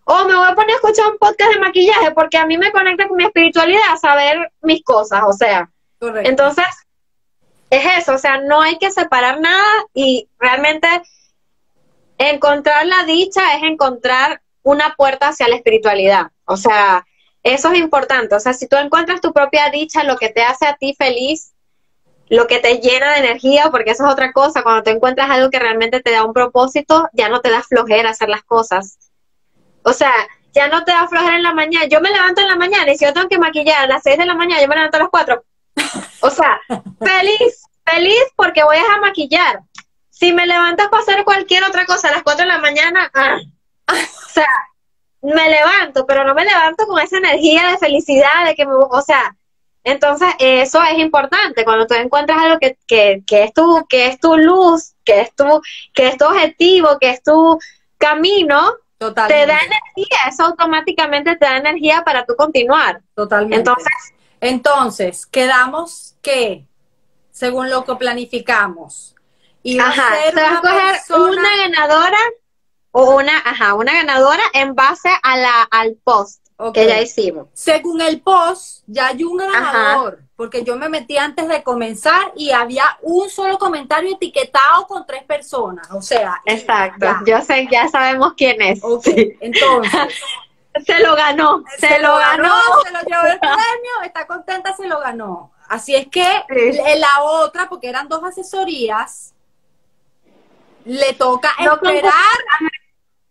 O 0.02 0.24
me 0.24 0.34
voy 0.34 0.48
a 0.48 0.56
poner 0.56 0.72
a 0.72 0.74
escuchar 0.74 1.12
un 1.12 1.18
podcast 1.18 1.52
de 1.52 1.60
maquillaje 1.60 2.10
porque 2.10 2.36
a 2.36 2.46
mí 2.46 2.58
me 2.58 2.72
conecta 2.72 3.06
con 3.06 3.16
mi 3.16 3.22
espiritualidad 3.22 3.96
saber 4.00 4.50
mis 4.60 4.82
cosas, 4.82 5.22
o 5.24 5.32
sea. 5.32 5.70
Correcto. 6.00 6.28
Entonces, 6.28 6.64
es 7.70 7.84
eso, 7.96 8.14
o 8.14 8.18
sea, 8.18 8.38
no 8.38 8.60
hay 8.60 8.76
que 8.76 8.90
separar 8.90 9.38
nada 9.38 9.84
y 9.94 10.28
realmente 10.40 10.88
encontrar 12.18 12.86
la 12.86 13.04
dicha 13.04 13.54
es 13.54 13.62
encontrar 13.62 14.42
una 14.64 14.96
puerta 14.96 15.28
hacia 15.28 15.46
la 15.46 15.54
espiritualidad. 15.54 16.32
O 16.44 16.56
sea, 16.56 17.06
eso 17.44 17.70
es 17.70 17.78
importante. 17.78 18.34
O 18.34 18.40
sea, 18.40 18.52
si 18.52 18.66
tú 18.66 18.74
encuentras 18.74 19.20
tu 19.20 19.32
propia 19.32 19.70
dicha, 19.70 20.02
lo 20.02 20.16
que 20.16 20.30
te 20.30 20.42
hace 20.42 20.66
a 20.66 20.74
ti 20.74 20.96
feliz, 20.98 21.52
lo 22.28 22.46
que 22.46 22.58
te 22.58 22.78
llena 22.78 23.12
de 23.12 23.18
energía, 23.18 23.70
porque 23.70 23.90
eso 23.90 24.04
es 24.04 24.12
otra 24.12 24.32
cosa, 24.32 24.62
cuando 24.62 24.82
te 24.82 24.90
encuentras 24.90 25.30
algo 25.30 25.50
que 25.50 25.58
realmente 25.58 26.00
te 26.00 26.10
da 26.10 26.24
un 26.24 26.32
propósito, 26.32 27.08
ya 27.12 27.28
no 27.28 27.40
te 27.40 27.50
da 27.50 27.62
flojera 27.62 28.10
hacer 28.10 28.28
las 28.28 28.42
cosas. 28.42 28.98
O 29.82 29.92
sea, 29.92 30.12
ya 30.52 30.68
no 30.68 30.84
te 30.84 30.92
da 30.92 31.06
flojera 31.06 31.36
en 31.36 31.42
la 31.42 31.54
mañana. 31.54 31.86
Yo 31.86 32.00
me 32.00 32.10
levanto 32.10 32.40
en 32.40 32.48
la 32.48 32.56
mañana 32.56 32.90
y 32.90 32.98
si 32.98 33.04
yo 33.04 33.12
tengo 33.12 33.28
que 33.28 33.38
maquillar 33.38 33.84
a 33.84 33.86
las 33.86 34.02
6 34.02 34.18
de 34.18 34.26
la 34.26 34.34
mañana, 34.34 34.60
yo 34.60 34.68
me 34.68 34.74
levanto 34.74 34.96
a 34.96 35.00
las 35.00 35.10
4. 35.10 35.44
O 36.20 36.30
sea, 36.30 36.58
feliz, 36.98 37.62
feliz 37.84 38.24
porque 38.34 38.64
voy 38.64 38.78
a 38.78 39.00
maquillar. 39.00 39.60
Si 40.10 40.32
me 40.32 40.46
levantas 40.46 40.88
para 40.88 41.02
hacer 41.02 41.24
cualquier 41.24 41.62
otra 41.62 41.84
cosa 41.84 42.08
a 42.08 42.12
las 42.12 42.22
4 42.22 42.42
de 42.42 42.48
la 42.48 42.58
mañana, 42.58 43.10
ah, 43.14 43.36
o 43.86 44.28
sea, 44.32 44.48
me 45.20 45.50
levanto, 45.50 46.06
pero 46.06 46.24
no 46.24 46.34
me 46.34 46.44
levanto 46.44 46.86
con 46.86 47.00
esa 47.00 47.18
energía 47.18 47.68
de 47.68 47.78
felicidad, 47.78 48.46
de 48.46 48.54
que 48.54 48.64
me, 48.64 48.72
o 48.72 49.02
sea, 49.02 49.35
entonces 49.86 50.28
eso 50.40 50.82
es 50.82 50.98
importante 50.98 51.64
cuando 51.64 51.86
tú 51.86 51.94
encuentras 51.94 52.38
algo 52.38 52.58
que, 52.58 52.76
que, 52.88 53.22
que 53.26 53.44
es 53.44 53.52
tu, 53.54 53.86
que 53.88 54.08
es 54.08 54.18
tu 54.18 54.36
luz, 54.36 54.94
que 55.04 55.20
es 55.20 55.34
tu, 55.34 55.62
que 55.94 56.08
es 56.08 56.16
tu 56.18 56.24
objetivo, 56.24 56.98
que 57.00 57.10
es 57.10 57.22
tu 57.22 57.58
camino, 57.96 58.72
te 58.98 59.46
da 59.46 59.58
energía, 59.60 60.18
eso 60.28 60.44
automáticamente 60.44 61.36
te 61.36 61.46
da 61.46 61.58
energía 61.58 62.02
para 62.04 62.26
tú 62.26 62.34
continuar. 62.36 63.00
Totalmente. 63.14 63.56
Entonces, 63.58 63.92
Entonces, 64.40 65.26
quedamos 65.26 66.16
que, 66.20 66.66
según 67.30 67.70
lo 67.70 67.84
que 67.84 67.94
planificamos, 67.94 69.14
iba 69.62 69.86
ajá, 69.86 70.08
a 70.14 70.30
una 70.30 70.60
persona- 70.62 71.30
una 71.30 71.56
ganadora 71.58 72.18
o 72.90 73.16
una, 73.16 73.38
ajá, 73.38 73.74
una 73.74 73.92
ganadora 73.92 74.42
en 74.52 74.74
base 74.74 75.10
a 75.22 75.36
la, 75.36 75.62
al 75.70 75.96
post 76.02 76.45
Que 76.72 76.86
ya 76.86 77.00
hicimos. 77.02 77.48
Según 77.52 78.00
el 78.00 78.20
post, 78.22 78.82
ya 78.86 79.08
hay 79.08 79.22
un 79.24 79.36
ganador, 79.36 80.20
porque 80.36 80.64
yo 80.64 80.76
me 80.76 80.88
metí 80.88 81.18
antes 81.18 81.48
de 81.48 81.62
comenzar 81.62 82.32
y 82.34 82.50
había 82.50 82.98
un 83.02 83.28
solo 83.28 83.58
comentario 83.58 84.14
etiquetado 84.14 84.86
con 84.86 85.04
tres 85.06 85.22
personas, 85.24 85.86
o 85.90 86.00
sea, 86.00 86.40
Exacto, 86.46 87.04
ya. 87.04 87.20
yo 87.26 87.40
sé, 87.42 87.68
ya 87.70 87.88
sabemos 87.88 88.32
quién 88.36 88.60
es. 88.62 88.82
Ok, 88.82 89.02
Sí. 89.04 89.36
entonces, 89.40 89.92
Se 90.86 90.98
lo 90.98 91.14
ganó, 91.16 91.64
se, 91.78 91.98
lo 92.00 92.16
ganó. 92.18 92.52
se 92.84 92.90
lo 92.92 93.00
llevó 93.00 93.26
el 93.32 93.38
premio, 93.38 94.02
está 94.04 94.26
contenta, 94.26 94.76
se 94.76 94.86
lo 94.86 95.00
ganó. 95.00 95.50
Así 95.68 95.94
es 95.94 96.06
que 96.08 96.22
Sí. 96.22 96.78
en 96.84 97.00
la 97.00 97.22
otra, 97.22 97.66
porque 97.70 97.88
eran 97.88 98.08
dos 98.08 98.22
asesorías, 98.22 99.32
le 100.84 101.14
toca 101.14 101.50
No 101.64 101.74
esperar. 101.74 102.12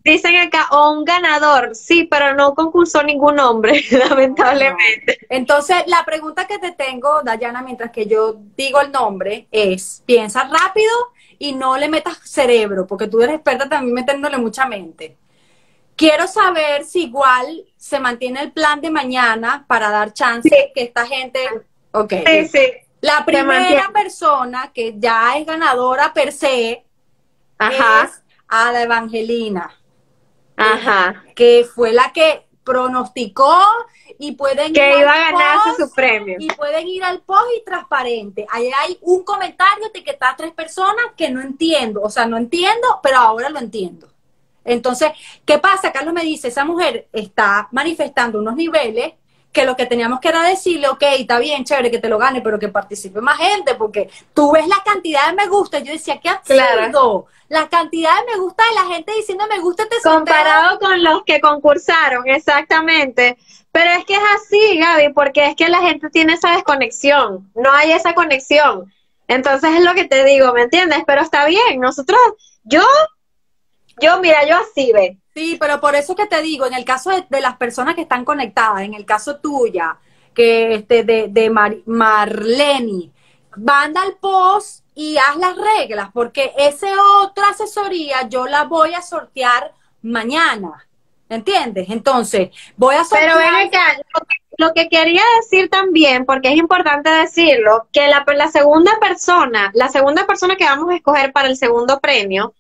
Dicen 0.06 0.36
acá, 0.36 0.68
o 0.70 0.92
un 0.92 1.04
ganador, 1.04 1.76
sí, 1.76 2.04
pero 2.04 2.36
no 2.36 2.54
concursó 2.54 3.02
ningún 3.02 3.40
hombre, 3.40 3.84
lamentablemente. 3.92 5.18
Entonces, 5.30 5.78
la 5.88 6.06
pregunta 6.06 6.46
que 6.46 6.60
te 6.60 6.72
tengo, 6.74 7.24
Dayana, 7.24 7.64
mientras 7.64 7.90
que 7.90 8.06
yo 8.06 8.36
digo 8.56 8.80
el 8.82 8.92
nombre, 8.92 9.48
es, 9.50 10.04
piensa 10.06 10.44
rápido 10.44 10.92
y 11.40 11.54
no 11.54 11.76
le 11.76 11.90
metas 11.90 12.20
cerebro, 12.24 12.86
porque 12.86 13.08
tú 13.08 13.20
eres 13.20 13.38
experta 13.38 13.68
también 13.68 13.96
metiéndole 13.96 14.38
mucha 14.38 14.68
mente. 14.68 15.18
Quiero 15.96 16.28
saber 16.28 16.86
si 16.86 17.06
igual 17.06 17.66
se 17.76 18.00
mantiene 18.00 18.42
el 18.42 18.52
plan 18.52 18.82
de 18.82 18.92
mañana 18.92 19.66
para 19.68 19.90
dar 19.90 20.14
chance 20.14 20.48
Sí. 20.48 20.72
que 20.76 20.84
esta 20.84 21.08
gente... 21.08 21.40
Ok. 21.94 22.14
Sí, 22.28 22.48
sí. 22.50 22.72
La 23.02 23.26
primera 23.26 23.90
persona 23.92 24.72
que 24.72 24.94
ya 24.98 25.36
es 25.38 25.48
ganadora 25.48 26.14
per 26.14 26.32
se 26.32 26.86
Ajá, 27.58 28.04
es 28.06 28.24
a 28.48 28.72
la 28.72 28.84
Evangelina, 28.84 29.72
ajá. 30.58 31.24
que 31.36 31.66
fue 31.74 31.94
la 31.94 32.12
que 32.14 32.46
pronosticó 32.64 33.56
y 34.18 34.32
pueden 34.34 34.68
ir 34.70 34.74
Que 34.74 34.82
al 34.94 35.00
iba 35.02 35.12
a 35.14 35.32
ganarse 35.32 35.70
post 35.70 35.80
su 35.82 35.92
premio. 35.94 36.36
y 36.40 36.48
pueden 36.48 36.88
ir 36.88 37.04
al 37.04 37.22
post 37.22 37.48
y 37.60 37.64
transparente. 37.64 38.46
Ahí 38.52 38.72
hay 38.76 38.98
un 39.02 39.24
comentario 39.24 39.86
etiquetado 39.88 40.34
a 40.34 40.36
tres 40.36 40.52
personas 40.54 41.06
que 41.16 41.30
no 41.30 41.42
entiendo, 41.42 42.02
o 42.02 42.10
sea, 42.10 42.26
no 42.26 42.38
entiendo, 42.38 43.00
pero 43.04 43.18
ahora 43.18 43.50
lo 43.50 43.60
entiendo. 43.60 44.08
Entonces, 44.64 45.12
¿qué 45.46 45.60
pasa? 45.60 45.92
Carlos 45.92 46.14
me 46.14 46.24
dice, 46.24 46.48
esa 46.48 46.66
mujer 46.66 47.08
está 47.14 47.68
manifestando 47.72 48.40
unos 48.40 48.56
niveles 48.56 49.14
que 49.56 49.66
lo 49.66 49.78
que 49.78 49.86
teníamos 49.86 50.20
que 50.20 50.28
era 50.28 50.44
decirle, 50.44 50.90
ok, 50.90 51.02
está 51.18 51.40
bien, 51.40 51.64
chévere 51.64 51.90
que 51.90 51.98
te 51.98 52.10
lo 52.10 52.18
gane, 52.18 52.42
pero 52.42 52.60
que 52.60 52.68
participe 52.68 53.22
más 53.22 53.38
gente, 53.38 53.74
porque 53.76 54.10
tú 54.34 54.52
ves 54.52 54.68
la 54.68 54.84
cantidad 54.84 55.30
de 55.30 55.34
me 55.34 55.48
gusta. 55.48 55.80
Yo 55.80 55.94
decía, 55.94 56.20
qué 56.20 56.28
absurdo. 56.28 56.58
Claro. 56.58 57.26
La 57.48 57.70
cantidad 57.70 58.12
de 58.20 58.34
me 58.34 58.38
gusta 58.42 58.64
de 58.68 58.76
la 58.76 58.94
gente 58.94 59.14
diciendo 59.14 59.46
me 59.48 59.60
gusta 59.60 59.84
este 59.84 59.96
sorteo. 60.02 60.18
Comparado 60.18 60.78
con 60.78 61.02
los 61.02 61.24
que 61.24 61.40
concursaron, 61.40 62.28
exactamente. 62.28 63.38
Pero 63.72 63.92
es 63.92 64.04
que 64.06 64.16
es 64.16 64.22
así, 64.36 64.78
Gaby, 64.78 65.14
porque 65.14 65.48
es 65.48 65.56
que 65.56 65.70
la 65.70 65.80
gente 65.80 66.10
tiene 66.10 66.34
esa 66.34 66.52
desconexión, 66.52 67.50
no 67.56 67.72
hay 67.72 67.94
esa 67.94 68.14
conexión. 68.14 68.94
Entonces 69.30 69.72
es 69.74 69.84
lo 69.84 69.94
que 69.94 70.06
te 70.06 70.26
digo, 70.26 70.52
¿me 70.54 70.64
entiendes? 70.64 71.00
Pero 71.08 71.22
está 71.22 71.46
bien, 71.46 71.80
nosotros, 71.80 72.20
yo, 72.64 72.84
yo, 74.02 74.20
mira, 74.20 74.46
yo 74.46 74.58
así 74.58 74.92
ve. 74.92 75.18
Sí, 75.36 75.58
pero 75.60 75.82
por 75.82 75.96
eso 75.96 76.16
que 76.16 76.28
te 76.28 76.42
digo, 76.42 76.66
en 76.66 76.74
el 76.74 76.86
caso 76.86 77.12
de, 77.12 77.42
las 77.42 77.58
personas 77.58 77.94
que 77.96 78.04
están 78.04 78.24
conectadas, 78.24 78.84
en 78.84 78.94
el 78.94 79.06
caso 79.06 79.36
tuya, 79.42 79.98
que 80.34 80.76
este, 80.76 81.04
de, 81.04 81.28
de 81.28 81.50
Marleni, 81.50 83.12
manda 83.58 84.02
al 84.02 84.16
post 84.16 84.86
y 84.96 85.18
haz 85.18 85.36
las 85.36 85.56
reglas, 85.58 86.10
porque 86.14 86.54
esa 86.58 86.88
otra 87.22 87.50
asesoría 87.50 88.30
yo 88.30 88.48
la 88.48 88.64
voy 88.64 88.94
a 88.94 89.02
sortear 89.02 89.74
mañana. 90.02 90.88
¿Entiendes? 91.28 91.90
Entonces, 91.90 92.52
voy 92.78 92.96
a 92.96 93.04
sortear. 93.04 93.36
Pero 93.36 93.40
ven 93.40 93.68
acá, 93.68 94.00
lo 94.58 94.74
que, 94.74 94.88
quería 94.88 95.24
decir 95.42 95.70
también, 95.70 96.24
porque 96.26 96.50
es 96.50 96.56
importante 96.56 97.10
decirlo, 97.10 97.88
que 97.92 98.08
la, 98.08 98.24
la 98.36 98.48
segunda 98.52 99.00
persona, 99.02 99.72
la 99.74 99.90
segunda 99.90 100.26
persona 100.26 100.56
que 100.56 100.64
vamos 100.64 100.92
a 100.92 100.96
escoger 100.96 101.34
para 101.34 101.50
el 101.50 101.58
segundo 101.58 102.00
premio, 102.00 102.54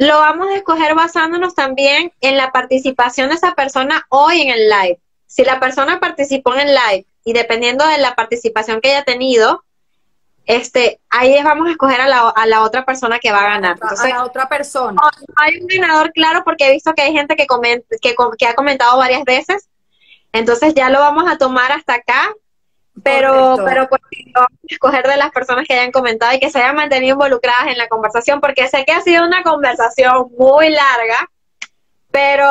lo 0.00 0.18
vamos 0.18 0.48
a 0.48 0.56
escoger 0.56 0.94
basándonos 0.94 1.54
también 1.54 2.10
en 2.22 2.38
la 2.38 2.52
participación 2.52 3.28
de 3.28 3.34
esa 3.34 3.54
persona 3.54 4.06
hoy 4.08 4.40
en 4.40 4.48
el 4.48 4.66
live. 4.66 4.98
Si 5.26 5.44
la 5.44 5.60
persona 5.60 6.00
participó 6.00 6.54
en 6.54 6.60
el 6.60 6.74
live 6.74 7.06
y 7.22 7.34
dependiendo 7.34 7.86
de 7.86 7.98
la 7.98 8.14
participación 8.14 8.80
que 8.80 8.92
haya 8.92 9.04
tenido, 9.04 9.62
este, 10.46 11.00
ahí 11.10 11.36
vamos 11.42 11.68
a 11.68 11.72
escoger 11.72 12.00
a 12.00 12.08
la, 12.08 12.30
a 12.30 12.46
la 12.46 12.62
otra 12.62 12.86
persona 12.86 13.18
que 13.18 13.30
va 13.30 13.40
a 13.40 13.50
ganar. 13.50 13.76
a 13.82 14.08
la 14.08 14.24
otra 14.24 14.48
persona. 14.48 14.94
No, 14.94 15.10
hay 15.36 15.60
un 15.60 15.66
ganador 15.66 16.12
claro 16.12 16.44
porque 16.46 16.68
he 16.68 16.72
visto 16.72 16.94
que 16.94 17.02
hay 17.02 17.12
gente 17.12 17.36
que, 17.36 17.46
que, 18.00 18.14
que 18.38 18.46
ha 18.46 18.54
comentado 18.54 18.96
varias 18.96 19.24
veces. 19.24 19.68
Entonces 20.32 20.72
ya 20.74 20.88
lo 20.88 21.00
vamos 21.00 21.30
a 21.30 21.36
tomar 21.36 21.72
hasta 21.72 21.96
acá 21.96 22.32
pero, 23.02 23.56
pero 23.64 23.88
pues 23.88 24.02
escoger 24.68 25.06
de 25.06 25.16
las 25.16 25.30
personas 25.30 25.66
que 25.66 25.74
hayan 25.74 25.92
comentado 25.92 26.34
y 26.34 26.40
que 26.40 26.50
se 26.50 26.58
hayan 26.58 26.76
mantenido 26.76 27.14
involucradas 27.14 27.68
en 27.68 27.78
la 27.78 27.88
conversación, 27.88 28.40
porque 28.40 28.68
sé 28.68 28.84
que 28.84 28.92
ha 28.92 29.00
sido 29.00 29.24
una 29.24 29.42
conversación 29.42 30.28
muy 30.38 30.70
larga, 30.70 31.30
pero 32.10 32.46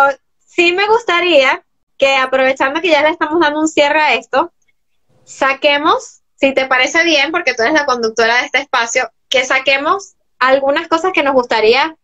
sí 0.45 0.73
me 0.73 0.87
gustaría 0.87 1.63
que 1.97 2.15
aprovechando 2.15 2.81
que 2.81 2.89
ya 2.89 3.03
le 3.03 3.09
estamos 3.09 3.39
dando 3.39 3.59
un 3.59 3.67
cierre 3.67 3.99
a 3.99 4.13
esto, 4.13 4.51
saquemos, 5.25 6.21
si 6.35 6.53
te 6.53 6.65
parece 6.65 7.03
bien, 7.03 7.31
porque 7.31 7.53
tú 7.53 7.63
eres 7.63 7.73
la 7.73 7.85
conductora 7.85 8.37
de 8.37 8.45
este 8.45 8.59
espacio, 8.59 9.11
que 9.27 9.45
saquemos 9.45 10.15
algunas 10.39 10.87
cosas 10.87 11.11
que 11.13 11.23
nos 11.23 11.33
gustaría 11.33 11.95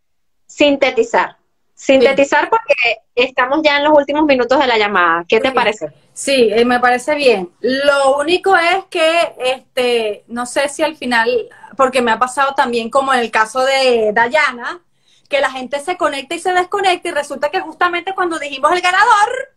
sintetizar. 0.46 1.36
Sintetizar 1.74 2.48
porque 2.48 2.98
estamos 3.14 3.60
ya 3.62 3.78
en 3.78 3.84
los 3.84 3.94
últimos 3.96 4.24
minutos 4.24 4.58
de 4.58 4.66
la 4.66 4.78
llamada. 4.78 5.24
¿Qué 5.28 5.40
te 5.40 5.52
parece? 5.52 5.92
Sí, 6.16 6.48
eh, 6.50 6.64
me 6.64 6.80
parece 6.80 7.14
bien. 7.14 7.52
Lo 7.60 8.16
único 8.16 8.56
es 8.56 8.86
que, 8.86 9.34
este, 9.38 10.24
no 10.28 10.46
sé 10.46 10.70
si 10.70 10.82
al 10.82 10.96
final, 10.96 11.28
porque 11.76 12.00
me 12.00 12.10
ha 12.10 12.18
pasado 12.18 12.54
también 12.54 12.88
como 12.88 13.12
en 13.12 13.20
el 13.20 13.30
caso 13.30 13.60
de 13.60 14.12
Dayana, 14.14 14.80
que 15.28 15.42
la 15.42 15.50
gente 15.50 15.78
se 15.78 15.98
conecta 15.98 16.34
y 16.34 16.38
se 16.38 16.54
desconecta 16.54 17.06
y 17.06 17.12
resulta 17.12 17.50
que 17.50 17.60
justamente 17.60 18.14
cuando 18.14 18.38
dijimos 18.38 18.72
el 18.72 18.80
ganador, 18.80 19.56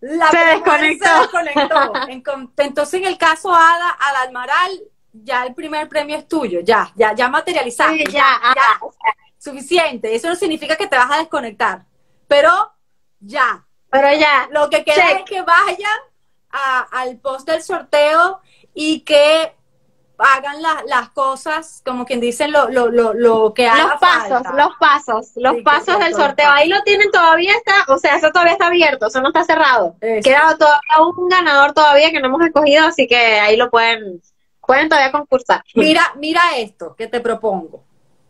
la 0.00 0.30
se 0.30 0.36
desconectó. 0.36 1.08
Entonces 2.58 3.00
en 3.00 3.06
el 3.06 3.16
caso 3.16 3.54
Ada, 3.54 3.96
Ada 3.98 4.20
Almaral, 4.20 4.78
ya 5.14 5.46
el 5.46 5.54
primer 5.54 5.88
premio 5.88 6.18
es 6.18 6.28
tuyo, 6.28 6.60
ya, 6.60 6.92
ya, 6.94 7.14
ya 7.14 7.30
materializado. 7.30 7.96
ya, 7.96 8.38
ya, 8.54 8.80
suficiente. 9.38 10.14
Eso 10.14 10.28
no 10.28 10.36
significa 10.36 10.76
que 10.76 10.88
te 10.88 10.96
vas 10.96 11.10
a 11.10 11.18
desconectar, 11.20 11.86
pero 12.28 12.50
ya, 13.18 13.65
pero 13.96 14.18
ya. 14.18 14.48
Lo 14.50 14.70
que 14.70 14.84
queda 14.84 15.12
es 15.12 15.22
que 15.24 15.42
vayan 15.42 16.00
al 16.92 17.18
post 17.18 17.48
del 17.48 17.62
sorteo 17.62 18.40
y 18.74 19.00
que 19.00 19.52
hagan 20.18 20.62
las 20.86 21.10
cosas, 21.10 21.82
como 21.84 22.06
quien 22.06 22.20
dicen, 22.20 22.50
lo, 22.50 22.68
lo, 22.68 22.90
lo, 22.90 23.12
lo 23.12 23.52
que 23.52 23.66
haga 23.66 23.90
Los 23.90 24.00
pasos, 24.00 24.42
los 24.54 24.76
pasos, 24.78 25.32
los 25.36 25.56
pasos 25.62 25.98
del 25.98 26.14
sorteo. 26.14 26.50
Ahí 26.50 26.68
lo 26.68 26.82
tienen 26.82 27.10
todavía, 27.10 27.52
está, 27.52 27.92
o 27.92 27.98
sea, 27.98 28.16
eso 28.16 28.30
todavía 28.30 28.52
está 28.52 28.68
abierto, 28.68 29.06
eso 29.06 29.20
no 29.20 29.28
está 29.28 29.44
cerrado. 29.44 29.96
Queda 30.00 30.56
todavía 30.58 30.80
un 31.16 31.28
ganador 31.28 31.72
todavía 31.74 32.10
que 32.10 32.20
no 32.20 32.28
hemos 32.28 32.42
escogido, 32.46 32.86
así 32.86 33.06
que 33.06 33.16
ahí 33.16 33.56
lo 33.56 33.70
pueden, 33.70 34.22
pueden 34.66 34.88
todavía 34.88 35.12
concursar. 35.12 35.62
Mira, 35.74 36.12
mira 36.16 36.42
esto 36.56 36.94
que 36.96 37.08
te 37.08 37.20
propongo 37.20 37.85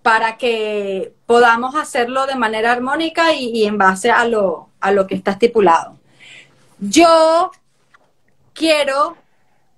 para 0.07 0.36
que 0.36 1.15
podamos 1.26 1.75
hacerlo 1.75 2.26
de 2.26 2.36
manera 2.36 2.70
armónica 2.70 3.35
y, 3.35 3.65
en 3.65 3.76
base 3.76 4.09
a 4.09 4.25
lo, 4.25 4.68
a 4.78 4.93
lo 4.93 5.09
que 5.09 5.17
está 5.17 5.33
estipulado. 5.33 5.99
Yo 6.78 7.51
quiero 8.52 9.17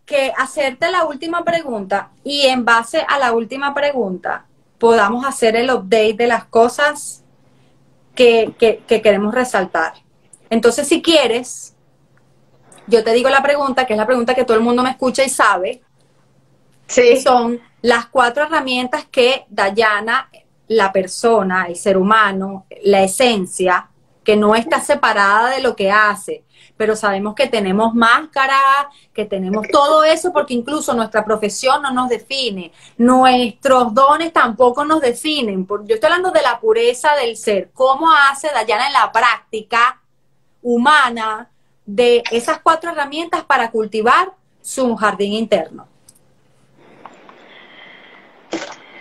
que 0.04 0.30
hacerte 0.36 0.90
la 0.90 1.06
última 1.06 1.46
pregunta 1.46 2.10
y 2.24 2.42
en 2.42 2.66
base 2.66 3.06
a 3.08 3.18
la 3.18 3.32
última 3.32 3.72
pregunta 3.72 4.44
podamos 4.76 5.24
hacer 5.24 5.56
el 5.56 5.70
update 5.70 6.16
de 6.18 6.26
las 6.26 6.44
cosas 6.44 7.24
que, 8.14 8.52
queremos 8.86 9.34
resaltar. 9.34 9.94
Entonces, 10.50 10.86
si 10.88 11.00
quieres, 11.00 11.74
yo 12.86 13.02
te 13.02 13.14
digo 13.14 13.30
la 13.30 13.42
pregunta, 13.42 13.86
que 13.86 13.94
es 13.94 13.98
la 13.98 14.04
pregunta 14.04 14.34
que 14.34 14.44
todo 14.44 14.58
el 14.58 14.62
mundo 14.62 14.82
me 14.82 14.90
escucha 14.90 15.24
y 15.24 15.30
sabe. 15.30 15.80
Sí. 16.86 17.18
Son 17.22 17.58
las 17.82 18.06
cuatro 18.06 18.44
herramientas 18.44 19.06
que 19.10 19.46
Dayana, 19.48 20.30
la 20.68 20.92
persona, 20.92 21.66
el 21.66 21.76
ser 21.76 21.96
humano, 21.96 22.66
la 22.82 23.02
esencia, 23.02 23.88
que 24.24 24.36
no 24.36 24.54
está 24.54 24.80
separada 24.80 25.48
de 25.48 25.62
lo 25.62 25.74
que 25.74 25.90
hace, 25.90 26.44
pero 26.76 26.94
sabemos 26.94 27.34
que 27.34 27.46
tenemos 27.46 27.94
máscara, 27.94 28.58
que 29.14 29.24
tenemos 29.24 29.66
todo 29.72 30.04
eso, 30.04 30.32
porque 30.32 30.54
incluso 30.54 30.92
nuestra 30.94 31.24
profesión 31.24 31.80
no 31.82 31.92
nos 31.92 32.08
define, 32.08 32.72
nuestros 32.98 33.94
dones 33.94 34.32
tampoco 34.32 34.84
nos 34.84 35.00
definen. 35.00 35.66
Yo 35.66 35.94
estoy 35.94 36.08
hablando 36.08 36.30
de 36.30 36.42
la 36.42 36.60
pureza 36.60 37.14
del 37.14 37.36
ser, 37.36 37.70
cómo 37.72 38.12
hace 38.12 38.48
Dayana 38.48 38.88
en 38.88 38.92
la 38.92 39.10
práctica 39.10 40.00
humana 40.62 41.50
de 41.86 42.22
esas 42.30 42.60
cuatro 42.60 42.90
herramientas 42.90 43.44
para 43.44 43.70
cultivar 43.70 44.32
su 44.60 44.94
jardín 44.94 45.32
interno. 45.32 45.88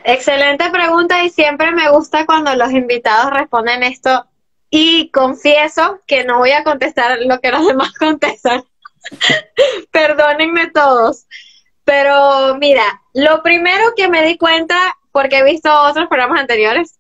Excelente 0.10 0.70
pregunta 0.70 1.22
y 1.26 1.30
siempre 1.30 1.74
me 1.74 1.90
gusta 1.92 2.26
cuando 2.26 2.56
los 2.56 2.72
invitados 2.72 3.30
responden 3.30 3.84
esto 3.84 4.26
y 4.70 5.12
confieso 5.12 6.00
que 6.08 6.24
no 6.24 6.38
voy 6.38 6.52
a 6.52 6.64
contestar 6.64 7.20
lo 7.26 7.42
que 7.42 7.52
los 7.52 7.68
demás 7.68 7.92
contestan. 8.00 8.64
Perdónenme 9.92 10.68
todos. 10.68 11.28
Pero 11.84 12.56
mira, 12.56 13.02
lo 13.14 13.44
primero 13.44 13.84
que 13.98 14.08
me 14.08 14.24
di 14.24 14.38
cuenta, 14.38 14.98
porque 15.12 15.40
he 15.40 15.44
visto 15.44 15.70
otros 15.70 16.08
programas 16.08 16.40
anteriores, 16.40 16.98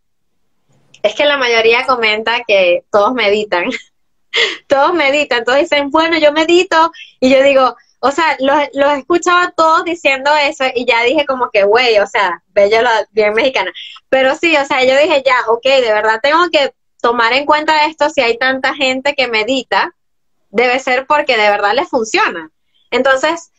es 1.01 1.15
que 1.15 1.23
la 1.23 1.37
mayoría 1.37 1.85
comenta 1.85 2.43
que 2.45 2.83
todos 2.91 3.13
meditan. 3.13 3.69
todos 4.67 4.93
meditan, 4.93 5.45
todos 5.45 5.59
dicen, 5.59 5.91
bueno, 5.91 6.17
yo 6.17 6.33
medito 6.33 6.91
y 7.21 7.29
yo 7.29 7.41
digo, 7.41 7.77
o 8.07 8.11
sea, 8.11 8.37
los, 8.39 8.57
los 8.73 8.97
escuchaba 8.99 9.51
todos 9.51 9.83
diciendo 9.83 10.31
eso 10.41 10.63
y 10.73 10.85
ya 10.85 11.03
dije 11.03 11.25
como 11.25 11.49
que, 11.51 11.63
güey, 11.63 11.99
o 11.99 12.07
sea, 12.07 12.41
bello, 12.47 12.77
bien 13.11 13.33
mexicana. 13.33 13.71
Pero 14.07 14.33
sí, 14.35 14.55
o 14.55 14.63
sea, 14.63 14.85
yo 14.85 14.97
dije 14.97 15.23
ya, 15.25 15.35
ok, 15.49 15.63
de 15.63 15.93
verdad 15.93 16.19
tengo 16.23 16.49
que 16.49 16.73
tomar 17.01 17.33
en 17.33 17.45
cuenta 17.45 17.85
esto 17.85 18.09
si 18.09 18.21
hay 18.21 18.37
tanta 18.37 18.73
gente 18.73 19.13
que 19.13 19.27
medita, 19.27 19.93
debe 20.51 20.79
ser 20.79 21.05
porque 21.05 21.35
de 21.35 21.49
verdad 21.49 21.73
les 21.73 21.89
funciona. 21.89 22.49
Entonces, 22.91 23.51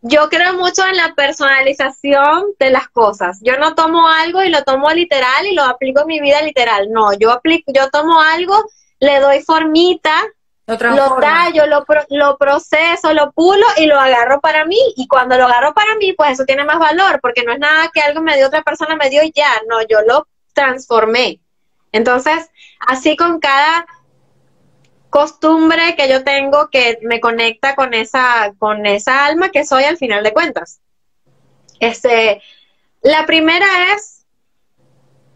yo 0.00 0.28
creo 0.28 0.54
mucho 0.54 0.84
en 0.84 0.96
la 0.96 1.14
personalización 1.14 2.46
de 2.58 2.70
las 2.70 2.88
cosas. 2.88 3.38
Yo 3.40 3.56
no 3.58 3.76
tomo 3.76 4.08
algo 4.08 4.42
y 4.42 4.48
lo 4.48 4.64
tomo 4.64 4.90
literal 4.90 5.46
y 5.46 5.54
lo 5.54 5.62
aplico 5.62 6.00
en 6.00 6.08
mi 6.08 6.20
vida 6.20 6.42
literal. 6.42 6.90
No, 6.90 7.12
yo 7.12 7.30
aplico, 7.30 7.70
yo 7.72 7.88
tomo 7.90 8.20
algo, 8.20 8.64
le 8.98 9.20
doy 9.20 9.42
formita, 9.42 10.12
lo, 10.66 11.16
tallo, 11.20 11.66
lo, 11.66 11.84
lo 12.10 12.38
proceso, 12.38 13.12
lo 13.12 13.32
pulo 13.32 13.66
y 13.76 13.86
lo 13.86 13.98
agarro 13.98 14.40
para 14.40 14.64
mí. 14.64 14.78
Y 14.96 15.08
cuando 15.08 15.36
lo 15.36 15.46
agarro 15.46 15.74
para 15.74 15.94
mí, 15.96 16.12
pues 16.12 16.32
eso 16.32 16.44
tiene 16.44 16.64
más 16.64 16.78
valor, 16.78 17.20
porque 17.20 17.42
no 17.42 17.52
es 17.52 17.58
nada 17.58 17.90
que 17.92 18.00
algo 18.00 18.22
me 18.22 18.36
dio 18.36 18.46
otra 18.46 18.62
persona, 18.62 18.96
me 18.96 19.10
dio 19.10 19.22
y 19.22 19.32
ya. 19.32 19.50
No, 19.68 19.82
yo 19.88 20.02
lo 20.06 20.26
transformé. 20.52 21.40
Entonces, 21.90 22.50
así 22.80 23.16
con 23.16 23.38
cada 23.38 23.86
costumbre 25.10 25.94
que 25.94 26.08
yo 26.08 26.24
tengo 26.24 26.70
que 26.70 26.98
me 27.02 27.20
conecta 27.20 27.74
con 27.74 27.92
esa, 27.92 28.54
con 28.58 28.86
esa 28.86 29.26
alma 29.26 29.50
que 29.50 29.66
soy 29.66 29.84
al 29.84 29.98
final 29.98 30.24
de 30.24 30.32
cuentas. 30.32 30.80
Este, 31.80 32.40
la 33.02 33.26
primera 33.26 33.66
es 33.94 34.24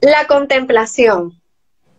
la 0.00 0.26
contemplación. 0.26 1.42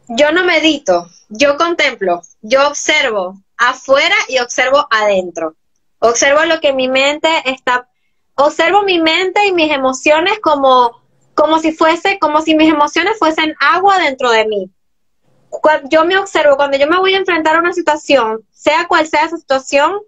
Yo 0.07 0.31
no 0.31 0.43
medito, 0.43 1.07
yo 1.29 1.57
contemplo, 1.57 2.21
yo 2.47 2.67
observo 2.67 3.41
afuera 3.57 4.15
y 4.29 4.39
observo 4.39 4.87
adentro. 4.89 5.55
Observo 5.99 6.45
lo 6.45 6.59
que 6.59 6.73
mi 6.73 6.87
mente 6.87 7.29
está, 7.45 7.89
observo 8.35 8.83
mi 8.83 8.99
mente 8.99 9.45
y 9.47 9.51
mis 9.51 9.71
emociones 9.71 10.39
como, 10.39 11.01
como 11.33 11.59
si 11.59 11.71
fuese, 11.71 12.19
como 12.19 12.41
si 12.41 12.55
mis 12.55 12.71
emociones 12.71 13.17
fuesen 13.17 13.55
agua 13.59 13.99
dentro 13.99 14.31
de 14.31 14.45
mí. 14.47 14.69
yo 15.89 16.05
me 16.05 16.17
observo, 16.17 16.55
cuando 16.55 16.77
yo 16.77 16.87
me 16.87 16.97
voy 16.97 17.15
a 17.15 17.17
enfrentar 17.17 17.55
a 17.55 17.59
una 17.59 17.73
situación, 17.73 18.45
sea 18.51 18.87
cual 18.87 19.07
sea 19.07 19.25
esa 19.25 19.37
situación, 19.37 19.99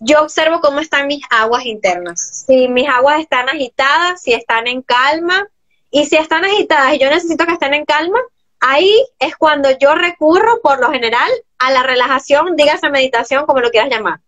yo 0.00 0.22
observo 0.22 0.60
cómo 0.60 0.80
están 0.80 1.06
mis 1.06 1.22
aguas 1.30 1.64
internas. 1.66 2.44
Si 2.46 2.68
mis 2.68 2.88
aguas 2.88 3.20
están 3.20 3.48
agitadas, 3.48 4.22
si 4.22 4.32
están 4.32 4.66
en 4.66 4.82
calma, 4.82 5.46
y 5.90 6.06
si 6.06 6.16
están 6.16 6.44
agitadas 6.44 6.94
y 6.94 6.98
yo 6.98 7.08
necesito 7.08 7.46
que 7.46 7.52
estén 7.52 7.72
en 7.72 7.84
calma, 7.84 8.18
ahí 8.58 8.92
es 9.20 9.36
cuando 9.36 9.70
yo 9.78 9.94
recurro, 9.94 10.60
por 10.60 10.80
lo 10.80 10.90
general, 10.90 11.30
a 11.66 11.70
la 11.70 11.82
relajación, 11.82 12.56
dígase 12.56 12.90
meditación, 12.90 13.46
como 13.46 13.60
lo 13.60 13.70
quieras 13.70 13.90
llamar. 13.90 14.20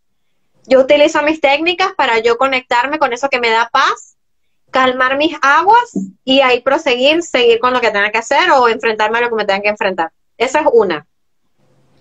Yo 0.66 0.80
utilizo 0.80 1.22
mis 1.22 1.40
técnicas 1.40 1.92
para 1.96 2.18
yo 2.18 2.38
conectarme 2.38 2.98
con 2.98 3.12
eso 3.12 3.28
que 3.28 3.40
me 3.40 3.50
da 3.50 3.68
paz, 3.70 4.16
calmar 4.70 5.16
mis 5.16 5.36
aguas 5.42 5.92
y 6.24 6.40
ahí 6.40 6.60
proseguir, 6.60 7.22
seguir 7.22 7.60
con 7.60 7.72
lo 7.72 7.80
que 7.80 7.90
tenga 7.90 8.10
que 8.10 8.18
hacer 8.18 8.50
o 8.50 8.68
enfrentarme 8.68 9.18
a 9.18 9.20
lo 9.22 9.28
que 9.28 9.36
me 9.36 9.44
tenga 9.44 9.62
que 9.62 9.68
enfrentar. 9.68 10.10
Esa 10.36 10.60
es 10.60 10.66
una. 10.72 11.06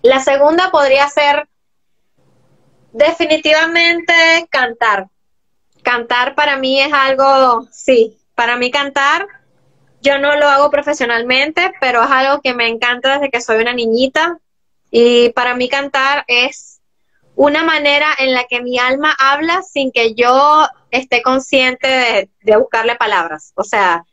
La 0.02 0.20
segunda 0.20 0.72
podría 0.72 1.08
ser 1.10 1.48
definitivamente 2.92 4.14
cantar. 4.50 5.08
Cantar 5.84 6.34
para 6.34 6.58
mí 6.58 6.80
es 6.80 6.92
algo, 6.92 7.68
sí, 7.72 8.18
para 8.34 8.58
mí 8.58 8.72
cantar, 8.72 9.28
yo 10.02 10.20
no 10.20 10.36
lo 10.36 10.48
hago 10.48 10.70
profesionalmente, 10.70 11.74
pero 11.82 12.04
es 12.04 12.12
algo 12.12 12.42
que 12.42 12.54
me 12.54 12.68
encanta 12.68 13.14
desde 13.14 13.32
que 13.32 13.42
soy 13.42 13.58
una 13.58 13.74
niñita. 13.74 14.38
Y 14.98 15.32
para 15.32 15.56
mí 15.56 15.68
cantar 15.68 16.24
es 16.26 16.80
una 17.36 17.64
manera 17.64 18.08
en 18.18 18.34
la 18.34 18.46
que 18.46 18.62
mi 18.62 18.80
alma 18.80 19.14
habla 19.20 19.62
sin 19.62 19.92
que 19.92 20.14
yo 20.14 20.66
esté 20.90 21.22
consciente 21.22 22.30
de, 22.42 22.56
buscarle 22.56 22.96
palabras. 22.96 23.52
O 23.56 23.66
sea, 23.66 24.06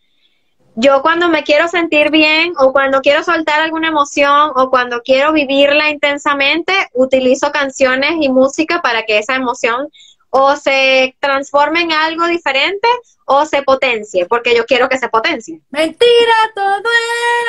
yo 0.75 1.01
cuando 1.03 1.29
me 1.29 1.45
quiero 1.45 1.69
sentir 1.69 2.11
bien 2.11 2.55
o 2.59 2.73
cuando 2.73 3.01
quiero 3.01 3.23
soltar 3.23 3.61
alguna 3.61 3.91
emoción 3.91 4.51
o 4.57 4.71
cuando 4.71 5.03
quiero 5.03 5.33
vivirla 5.33 5.89
intensamente, 5.89 6.73
utilizo 6.95 7.53
canciones 7.53 8.15
y 8.21 8.29
música 8.29 8.83
para 8.83 9.05
que 9.05 9.19
esa 9.19 9.37
emoción 9.37 9.89
o 10.35 10.57
se 10.57 11.15
transforme 11.21 11.83
en 11.83 11.93
algo 11.93 12.27
diferente 12.27 12.89
o 13.27 13.45
se 13.45 13.63
potencie, 13.63 14.25
porque 14.25 14.57
yo 14.57 14.65
quiero 14.65 14.89
que 14.89 14.97
se 14.97 15.11
potencie. 15.11 15.61
Mentira, 15.69 16.35
todo 16.55 16.89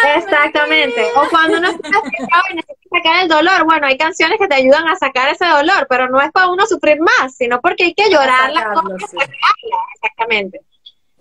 era. 0.03 0.15
Exactamente. 0.15 1.01
O 1.15 1.29
cuando 1.29 1.59
uno 1.59 1.69
está 1.69 1.89
y 2.51 2.55
necesita 2.55 2.89
sacar 2.91 3.23
el 3.23 3.29
dolor, 3.29 3.63
bueno, 3.63 3.87
hay 3.87 3.97
canciones 3.97 4.37
que 4.37 4.49
te 4.49 4.55
ayudan 4.55 4.85
a 4.89 4.97
sacar 4.97 5.29
ese 5.29 5.45
dolor, 5.45 5.87
pero 5.89 6.09
no 6.09 6.21
es 6.21 6.29
para 6.33 6.49
uno 6.49 6.65
sufrir 6.65 6.99
más, 6.99 7.33
sino 7.37 7.61
porque 7.61 7.85
hay 7.85 7.93
que 7.93 8.09
llorar 8.09 8.51
Exactamente. 10.01 10.59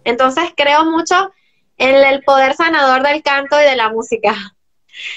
Entonces 0.02 0.52
creo 0.56 0.84
mucho 0.84 1.30
en 1.78 1.94
el 1.94 2.24
poder 2.24 2.54
sanador 2.54 3.04
del 3.04 3.22
canto 3.22 3.60
y 3.60 3.64
de 3.64 3.76
la 3.76 3.88
música. 3.88 4.34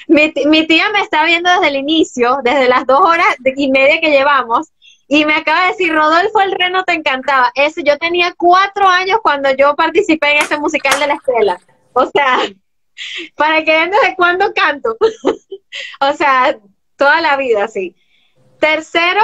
Mi, 0.08 0.32
mi 0.46 0.68
tía 0.68 0.90
me 0.92 1.02
está 1.02 1.26
viendo 1.26 1.50
desde 1.50 1.70
el 1.70 1.76
inicio, 1.78 2.38
desde 2.44 2.70
las 2.70 2.86
dos 2.86 3.02
horas 3.02 3.36
y 3.44 3.72
media 3.72 4.00
que 4.00 4.12
llevamos, 4.12 4.70
y 5.08 5.26
me 5.26 5.36
acaba 5.36 5.64
de 5.64 5.68
decir, 5.72 5.94
Rodolfo 5.94 6.42
el 6.42 6.54
Reno 6.54 6.84
te 6.84 6.94
encantaba. 6.94 7.52
Eso, 7.54 7.82
yo 7.82 7.98
tenía 7.98 8.34
cuatro 8.36 8.88
años 8.88 9.20
cuando 9.22 9.52
yo 9.56 9.76
participé 9.76 10.32
en 10.32 10.38
ese 10.38 10.58
musical 10.58 11.00
de 11.00 11.08
la 11.08 11.14
escuela. 11.14 11.60
O 11.94 12.10
sea, 12.10 12.40
para 13.36 13.64
que 13.64 13.72
vean 13.72 13.92
desde 13.92 14.16
cuándo 14.16 14.52
canto. 14.54 14.98
o 16.02 16.14
sea, 16.14 16.58
toda 16.98 17.22
la 17.22 17.38
vida, 17.38 17.68
sí. 17.68 17.96
Tercero, 18.60 19.22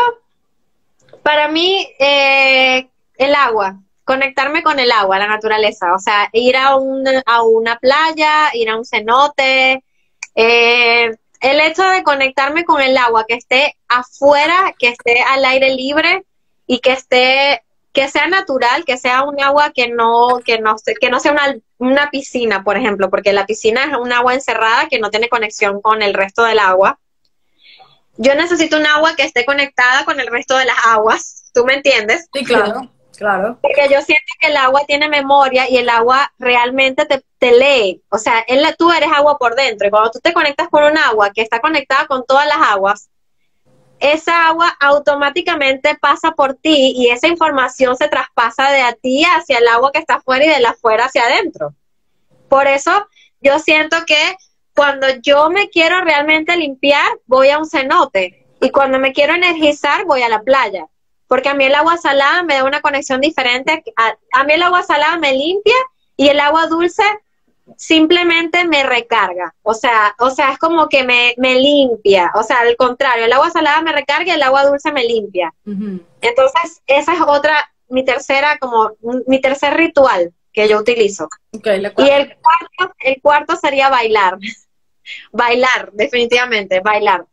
para 1.23 1.47
mí, 1.47 1.87
eh, 1.99 2.87
el 3.17 3.35
agua. 3.35 3.79
Conectarme 4.03 4.61
con 4.61 4.77
el 4.79 4.91
agua, 4.91 5.17
la 5.17 5.27
naturaleza. 5.27 5.93
O 5.95 5.99
sea, 5.99 6.29
ir 6.33 6.57
a, 6.57 6.75
un, 6.75 7.03
a 7.25 7.41
una 7.43 7.77
playa, 7.79 8.49
ir 8.53 8.69
a 8.69 8.77
un 8.77 8.85
cenote, 8.85 9.83
eh, 10.35 11.11
el 11.41 11.59
hecho 11.59 11.83
de 11.83 12.03
conectarme 12.03 12.63
con 12.65 12.81
el 12.81 12.95
agua, 12.97 13.25
que 13.27 13.35
esté 13.35 13.75
afuera, 13.87 14.73
que 14.77 14.89
esté 14.89 15.21
al 15.21 15.43
aire 15.43 15.75
libre 15.75 16.23
y 16.67 16.79
que 16.79 16.93
esté 16.93 17.63
que 17.93 18.07
sea 18.07 18.27
natural, 18.27 18.85
que 18.85 18.97
sea 18.97 19.23
un 19.23 19.41
agua 19.41 19.71
que 19.71 19.89
no 19.89 20.39
que 20.45 20.59
no 20.59 20.75
que 20.99 21.09
no 21.09 21.19
sea 21.19 21.33
una, 21.33 21.57
una 21.77 22.09
piscina, 22.09 22.63
por 22.63 22.77
ejemplo, 22.77 23.09
porque 23.09 23.33
la 23.33 23.45
piscina 23.45 23.83
es 23.83 23.97
un 23.97 24.13
agua 24.13 24.33
encerrada 24.33 24.87
que 24.87 24.99
no 24.99 25.09
tiene 25.09 25.27
conexión 25.27 25.81
con 25.81 26.01
el 26.01 26.13
resto 26.13 26.43
del 26.43 26.59
agua. 26.59 26.99
Yo 28.17 28.35
necesito 28.35 28.77
un 28.77 28.85
agua 28.85 29.15
que 29.15 29.23
esté 29.23 29.45
conectada 29.45 30.05
con 30.05 30.19
el 30.19 30.27
resto 30.27 30.55
de 30.57 30.65
las 30.65 30.77
aguas, 30.85 31.51
¿tú 31.53 31.65
me 31.65 31.73
entiendes? 31.73 32.29
Sí, 32.31 32.45
claro. 32.45 32.89
Claro. 33.21 33.59
Porque 33.61 33.83
yo 33.83 34.01
siento 34.01 34.33
que 34.39 34.47
el 34.47 34.57
agua 34.57 34.81
tiene 34.87 35.07
memoria 35.07 35.69
y 35.69 35.77
el 35.77 35.89
agua 35.89 36.33
realmente 36.39 37.05
te, 37.05 37.23
te 37.37 37.51
lee. 37.51 38.01
O 38.09 38.17
sea, 38.17 38.43
tú 38.79 38.91
eres 38.91 39.11
agua 39.13 39.37
por 39.37 39.53
dentro. 39.53 39.87
Y 39.87 39.91
cuando 39.91 40.09
tú 40.09 40.17
te 40.17 40.33
conectas 40.33 40.69
con 40.69 40.83
un 40.85 40.97
agua 40.97 41.29
que 41.29 41.43
está 41.43 41.59
conectada 41.59 42.07
con 42.07 42.25
todas 42.25 42.47
las 42.47 42.57
aguas, 42.57 43.11
esa 43.99 44.47
agua 44.47 44.75
automáticamente 44.79 45.95
pasa 46.01 46.31
por 46.31 46.55
ti 46.55 46.93
y 46.95 47.11
esa 47.11 47.27
información 47.27 47.95
se 47.95 48.07
traspasa 48.07 48.71
de 48.71 48.81
a 48.81 48.93
ti 48.93 49.23
hacia 49.23 49.59
el 49.59 49.67
agua 49.67 49.91
que 49.91 49.99
está 49.99 50.15
afuera 50.15 50.43
y 50.43 50.49
de 50.49 50.59
la 50.59 50.71
afuera 50.71 51.05
hacia 51.05 51.25
adentro. 51.25 51.75
Por 52.49 52.65
eso 52.65 53.07
yo 53.39 53.59
siento 53.59 53.97
que 54.07 54.35
cuando 54.73 55.05
yo 55.21 55.51
me 55.51 55.69
quiero 55.69 56.01
realmente 56.01 56.57
limpiar, 56.57 57.05
voy 57.27 57.49
a 57.49 57.59
un 57.59 57.69
cenote. 57.69 58.47
Y 58.59 58.71
cuando 58.71 58.97
me 58.97 59.13
quiero 59.13 59.35
energizar, 59.35 60.05
voy 60.05 60.23
a 60.23 60.29
la 60.29 60.41
playa 60.41 60.87
porque 61.31 61.47
a 61.47 61.53
mí 61.53 61.63
el 61.63 61.75
agua 61.75 61.95
salada 61.95 62.43
me 62.43 62.55
da 62.55 62.65
una 62.65 62.81
conexión 62.81 63.21
diferente. 63.21 63.85
A, 64.33 64.43
mí 64.43 64.51
el 64.51 64.63
agua 64.63 64.83
salada 64.83 65.17
me 65.17 65.31
limpia 65.31 65.77
y 66.17 66.27
el 66.27 66.41
agua 66.41 66.67
dulce 66.67 67.03
simplemente 67.77 68.65
me 68.65 68.83
recarga. 68.83 69.55
O 69.63 69.73
sea, 69.73 70.13
o 70.19 70.29
sea, 70.31 70.51
es 70.51 70.57
como 70.57 70.89
que 70.89 71.05
me, 71.05 71.33
me 71.37 71.55
limpia. 71.55 72.33
O 72.35 72.43
sea, 72.43 72.59
al 72.59 72.75
contrario, 72.75 73.23
el 73.23 73.31
agua 73.31 73.49
salada 73.49 73.81
me 73.81 73.93
recarga 73.93 74.25
y 74.25 74.31
el 74.31 74.43
agua 74.43 74.65
dulce 74.65 74.91
me 74.91 75.05
limpia. 75.05 75.53
Entonces, 75.65 76.81
esa 76.85 77.13
es 77.13 77.21
otra, 77.25 77.71
mi 77.87 78.03
tercera, 78.03 78.57
como 78.57 78.91
mi 79.25 79.39
tercer 79.39 79.75
ritual 79.75 80.33
que 80.51 80.67
yo 80.67 80.79
utilizo. 80.79 81.29
y 81.53 82.09
el 82.09 82.35
cuarto, 82.41 82.95
el 82.99 83.21
cuarto 83.21 83.55
sería 83.55 83.87
bailar. 83.87 84.37
bailar, 85.31 85.93
definitivamente, 85.93 86.81
bailar. 86.81 87.25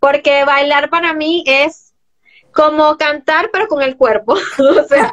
Porque 0.00 0.44
bailar 0.44 0.90
para 0.90 1.12
mí 1.12 1.44
es 1.46 1.83
como 2.54 2.96
cantar 2.96 3.50
pero 3.52 3.68
con 3.68 3.82
el 3.82 3.96
cuerpo. 3.96 4.32
o, 4.58 4.88
sea, 4.88 5.10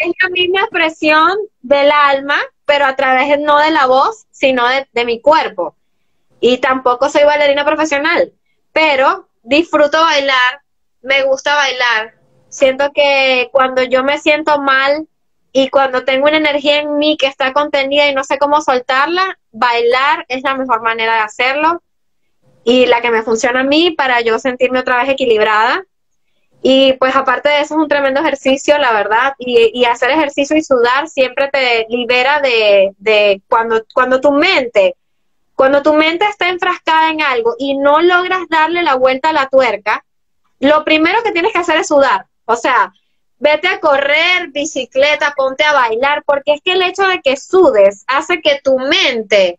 es 0.00 0.12
la 0.22 0.28
misma 0.30 0.60
expresión 0.60 1.36
del 1.60 1.90
alma, 1.90 2.38
pero 2.64 2.84
a 2.84 2.94
través 2.94 3.38
no 3.40 3.58
de 3.58 3.70
la 3.70 3.86
voz, 3.86 4.26
sino 4.30 4.68
de, 4.68 4.86
de 4.92 5.04
mi 5.04 5.20
cuerpo. 5.20 5.74
Y 6.40 6.58
tampoco 6.58 7.08
soy 7.08 7.24
bailarina 7.24 7.64
profesional, 7.64 8.32
pero 8.72 9.28
disfruto 9.42 10.00
bailar, 10.00 10.62
me 11.02 11.22
gusta 11.22 11.54
bailar. 11.54 12.14
Siento 12.48 12.92
que 12.92 13.48
cuando 13.50 13.82
yo 13.82 14.04
me 14.04 14.18
siento 14.18 14.60
mal 14.60 15.08
y 15.52 15.68
cuando 15.68 16.04
tengo 16.04 16.26
una 16.26 16.36
energía 16.36 16.80
en 16.80 16.96
mí 16.98 17.16
que 17.18 17.26
está 17.26 17.52
contenida 17.52 18.08
y 18.08 18.14
no 18.14 18.24
sé 18.24 18.38
cómo 18.38 18.60
soltarla, 18.60 19.38
bailar 19.50 20.24
es 20.28 20.42
la 20.42 20.54
mejor 20.54 20.82
manera 20.82 21.14
de 21.14 21.20
hacerlo 21.20 21.82
y 22.64 22.86
la 22.86 23.00
que 23.00 23.10
me 23.10 23.22
funciona 23.22 23.60
a 23.60 23.64
mí 23.64 23.92
para 23.92 24.20
yo 24.20 24.38
sentirme 24.38 24.80
otra 24.80 24.98
vez 24.98 25.10
equilibrada 25.10 25.84
y 26.62 26.92
pues 26.94 27.16
aparte 27.16 27.48
de 27.48 27.60
eso 27.60 27.74
es 27.74 27.80
un 27.80 27.88
tremendo 27.88 28.20
ejercicio, 28.20 28.78
la 28.78 28.92
verdad, 28.92 29.34
y, 29.38 29.84
hacer 29.84 30.10
ejercicio 30.10 30.56
y 30.56 30.62
sudar 30.62 31.08
siempre 31.08 31.48
te 31.48 31.86
libera 31.88 32.40
de, 32.40 32.94
de, 32.98 33.42
cuando, 33.48 33.84
cuando 33.92 34.20
tu 34.20 34.30
mente, 34.30 34.94
cuando 35.56 35.82
tu 35.82 35.92
mente 35.92 36.24
está 36.24 36.48
enfrascada 36.48 37.10
en 37.10 37.20
algo 37.20 37.56
y 37.58 37.76
no 37.76 38.00
logras 38.00 38.42
darle 38.48 38.82
la 38.82 38.94
vuelta 38.94 39.30
a 39.30 39.32
la 39.32 39.48
tuerca, 39.48 40.04
lo 40.60 40.84
primero 40.84 41.22
que 41.24 41.32
tienes 41.32 41.52
que 41.52 41.58
hacer 41.58 41.78
es 41.78 41.88
sudar. 41.88 42.26
O 42.44 42.54
sea, 42.54 42.92
vete 43.40 43.66
a 43.66 43.80
correr, 43.80 44.50
bicicleta, 44.52 45.34
ponte 45.36 45.64
a 45.64 45.72
bailar, 45.72 46.22
porque 46.24 46.54
es 46.54 46.60
que 46.62 46.74
el 46.74 46.82
hecho 46.82 47.02
de 47.08 47.20
que 47.20 47.36
sudes 47.36 48.04
hace 48.06 48.40
que 48.40 48.60
tu 48.62 48.78
mente 48.78 49.58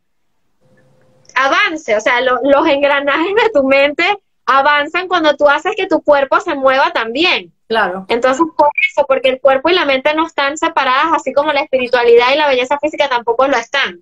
avance, 1.35 1.98
o 1.98 1.99
sea, 1.99 2.22
los 2.22 2.67
engranajes 2.67 3.35
de 3.35 3.49
tu 3.53 3.64
mente 3.65 4.06
avanzan 4.45 5.07
cuando 5.07 5.35
tú 5.35 5.47
haces 5.47 5.73
que 5.75 5.88
tu 5.88 6.01
cuerpo 6.01 6.39
se 6.39 6.55
mueva 6.55 6.91
también. 6.91 7.53
Claro. 7.67 8.05
Entonces, 8.09 8.45
por 8.57 8.69
eso, 8.89 9.05
porque 9.07 9.30
el 9.30 9.39
cuerpo 9.39 9.69
y 9.69 9.73
la 9.73 9.85
mente 9.85 10.13
no 10.13 10.27
están 10.27 10.57
separadas, 10.57 11.13
así 11.15 11.33
como 11.33 11.53
la 11.53 11.61
espiritualidad 11.61 12.33
y 12.33 12.38
la 12.38 12.47
belleza 12.47 12.77
física 12.80 13.09
tampoco 13.09 13.47
lo 13.47 13.57
están. 13.57 14.01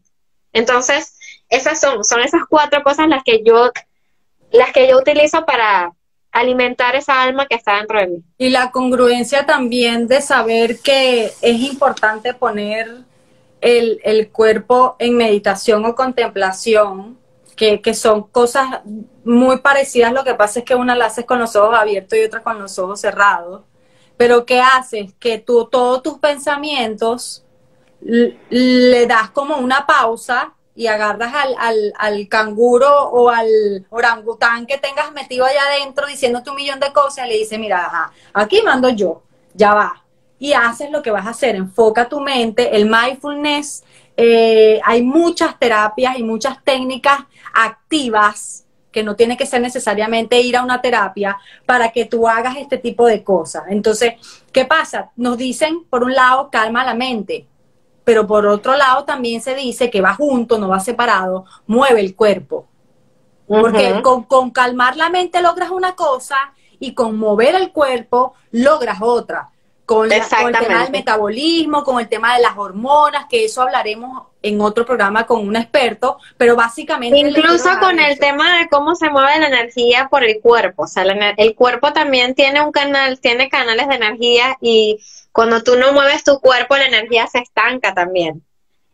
Entonces, 0.54 1.18
esas 1.50 1.80
son, 1.80 2.04
son 2.04 2.22
esas 2.22 2.42
cuatro 2.50 2.84
cosas 2.84 3.08
las 3.08 3.24
que 3.24 3.44
yo, 3.44 3.72
las 4.52 4.72
que 4.74 4.90
yo 4.90 4.98
utilizo 4.98 5.46
para 5.46 5.94
alimentar 6.32 6.96
esa 6.96 7.22
alma 7.22 7.46
que 7.46 7.56
está 7.56 7.78
dentro 7.78 8.00
de 8.00 8.08
mí. 8.08 8.24
Y 8.38 8.50
la 8.50 8.72
congruencia 8.72 9.46
también 9.46 10.08
de 10.08 10.22
saber 10.22 10.80
que 10.80 11.32
es 11.42 11.60
importante 11.60 12.34
poner 12.34 12.90
el, 13.60 14.00
el 14.04 14.30
cuerpo 14.30 14.96
en 15.00 15.18
meditación 15.18 15.86
o 15.86 15.94
contemplación 15.96 17.21
que, 17.82 17.94
son 17.94 18.24
cosas 18.24 18.82
muy 19.24 19.60
parecidas, 19.60 20.12
lo 20.12 20.24
que 20.24 20.34
pasa 20.34 20.60
es 20.60 20.66
que 20.66 20.74
una 20.74 20.96
la 20.96 21.06
haces 21.06 21.26
con 21.26 21.38
los 21.38 21.56
ojos 21.56 21.78
abiertos 21.78 22.18
y 22.18 22.24
otra 22.24 22.42
con 22.42 22.58
los 22.58 22.80
ojos 22.80 23.00
cerrados, 23.00 23.62
pero 24.18 24.46
¿qué 24.46 24.60
haces? 24.62 25.14
Que 25.20 25.38
tú 25.38 25.68
todos 25.72 26.02
tus 26.02 26.18
pensamientos 26.18 27.46
le 28.02 29.06
das 29.06 29.30
como 29.30 29.58
una 29.58 29.86
pausa 29.86 30.54
y 30.74 30.88
agarras 30.88 31.34
al, 31.36 31.94
al, 31.98 32.28
canguro 32.28 33.10
o 33.10 33.30
al 33.30 33.86
orangután 33.92 34.66
que 34.66 34.80
tengas 34.80 35.12
metido 35.12 35.46
allá 35.46 35.62
adentro 35.70 36.08
diciéndote 36.08 36.50
un 36.50 36.56
millón 36.56 36.80
de 36.80 36.92
cosas 36.92 37.28
le 37.28 37.38
dices, 37.38 37.60
mira, 37.60 38.12
aquí 38.34 38.64
mando 38.64 38.90
yo, 38.90 39.22
ya 39.54 39.76
va. 39.76 40.04
y 40.40 40.54
haces 40.54 40.90
lo 40.90 41.04
que 41.04 41.12
vas 41.12 41.28
a 41.28 41.32
hacer. 41.32 41.56
Enfoca 41.56 42.10
tu 42.10 42.20
mente, 42.22 42.76
el 42.76 42.90
mindfulness. 42.90 43.84
eh, 44.18 44.82
hay 44.84 45.04
muchas 45.04 45.60
terapias 45.60 46.18
y 46.18 46.24
muchas 46.24 46.64
técnicas 46.64 47.20
activas 47.54 48.66
que 48.92 49.04
no 49.04 49.16
tiene 49.16 49.38
que 49.38 49.46
ser 49.46 49.62
necesariamente 49.62 50.42
ir 50.42 50.58
a 50.58 50.64
una 50.64 50.82
terapia 50.82 51.38
para 51.66 51.92
que 51.92 52.06
tú 52.06 52.28
hagas 52.28 52.58
este 52.58 52.78
tipo 52.78 53.06
de 53.06 53.24
cosas. 53.24 53.64
Entonces, 53.70 54.16
¿qué 54.52 54.66
pasa? 54.66 55.12
Nos 55.16 55.38
dicen, 55.38 55.86
por 55.90 56.04
un 56.04 56.14
lado, 56.14 56.50
calma 56.52 56.84
la 56.84 56.94
mente, 56.94 57.48
pero 58.04 58.28
por 58.28 58.46
otro 58.48 58.76
lado 58.76 59.06
también 59.06 59.42
se 59.42 59.56
dice 59.56 59.90
que 59.90 60.02
va 60.02 60.16
junto, 60.16 60.58
no 60.58 60.68
va 60.68 60.80
separado, 60.82 61.46
mueve 61.68 62.02
el 62.02 62.16
cuerpo. 62.16 62.68
Porque 63.62 63.88
con, 64.02 64.24
con 64.24 64.52
calmar 64.52 64.98
la 64.98 65.10
mente 65.10 65.42
logras 65.42 65.70
una 65.72 65.94
cosa 65.96 66.54
y 66.80 66.94
con 66.94 67.18
mover 67.18 67.56
el 67.56 67.72
cuerpo 67.72 68.34
logras 68.52 68.98
otra. 69.02 69.50
Con, 69.86 70.08
la- 70.10 70.16
con 70.18 70.48
el 70.48 70.54
tema 70.68 70.74
del 70.84 70.92
metabolismo, 70.92 71.84
con 71.84 72.00
el 72.00 72.08
tema 72.10 72.36
de 72.36 72.42
las 72.42 72.58
hormonas, 72.58 73.26
que 73.30 73.46
eso 73.46 73.62
hablaremos 73.62 74.24
en 74.44 74.60
otro 74.62 74.86
programa 74.86 75.26
con 75.26 75.48
un 75.48 75.56
experto, 75.56 76.18
pero 76.38 76.56
básicamente... 76.56 77.18
Incluso 77.18 77.70
con 77.80 78.00
el 78.00 78.12
eso. 78.12 78.22
tema 78.22 78.58
de 78.58 78.70
cómo 78.70 78.96
se 78.96 79.10
mueve 79.10 79.40
la 79.40 79.48
energía 79.48 80.08
por 80.10 80.24
el 80.24 80.40
cuerpo, 80.42 80.84
o 80.84 80.88
sea, 80.88 81.06
la 81.06 81.32
el 81.38 81.56
cuerpo 81.56 81.94
también 81.94 82.34
tiene 82.34 82.62
un 82.62 82.72
canal, 82.72 83.20
tiene 83.20 83.50
canales 83.50 83.88
de 83.88 83.96
energía 83.96 84.58
y 84.60 85.00
cuando 85.32 85.62
tú 85.62 85.76
no 85.78 85.94
mueves 85.94 86.24
tu 86.24 86.40
cuerpo, 86.40 86.76
la 86.76 86.86
energía 86.86 87.28
se 87.28 87.40
estanca 87.40 87.94
también. 87.94 88.44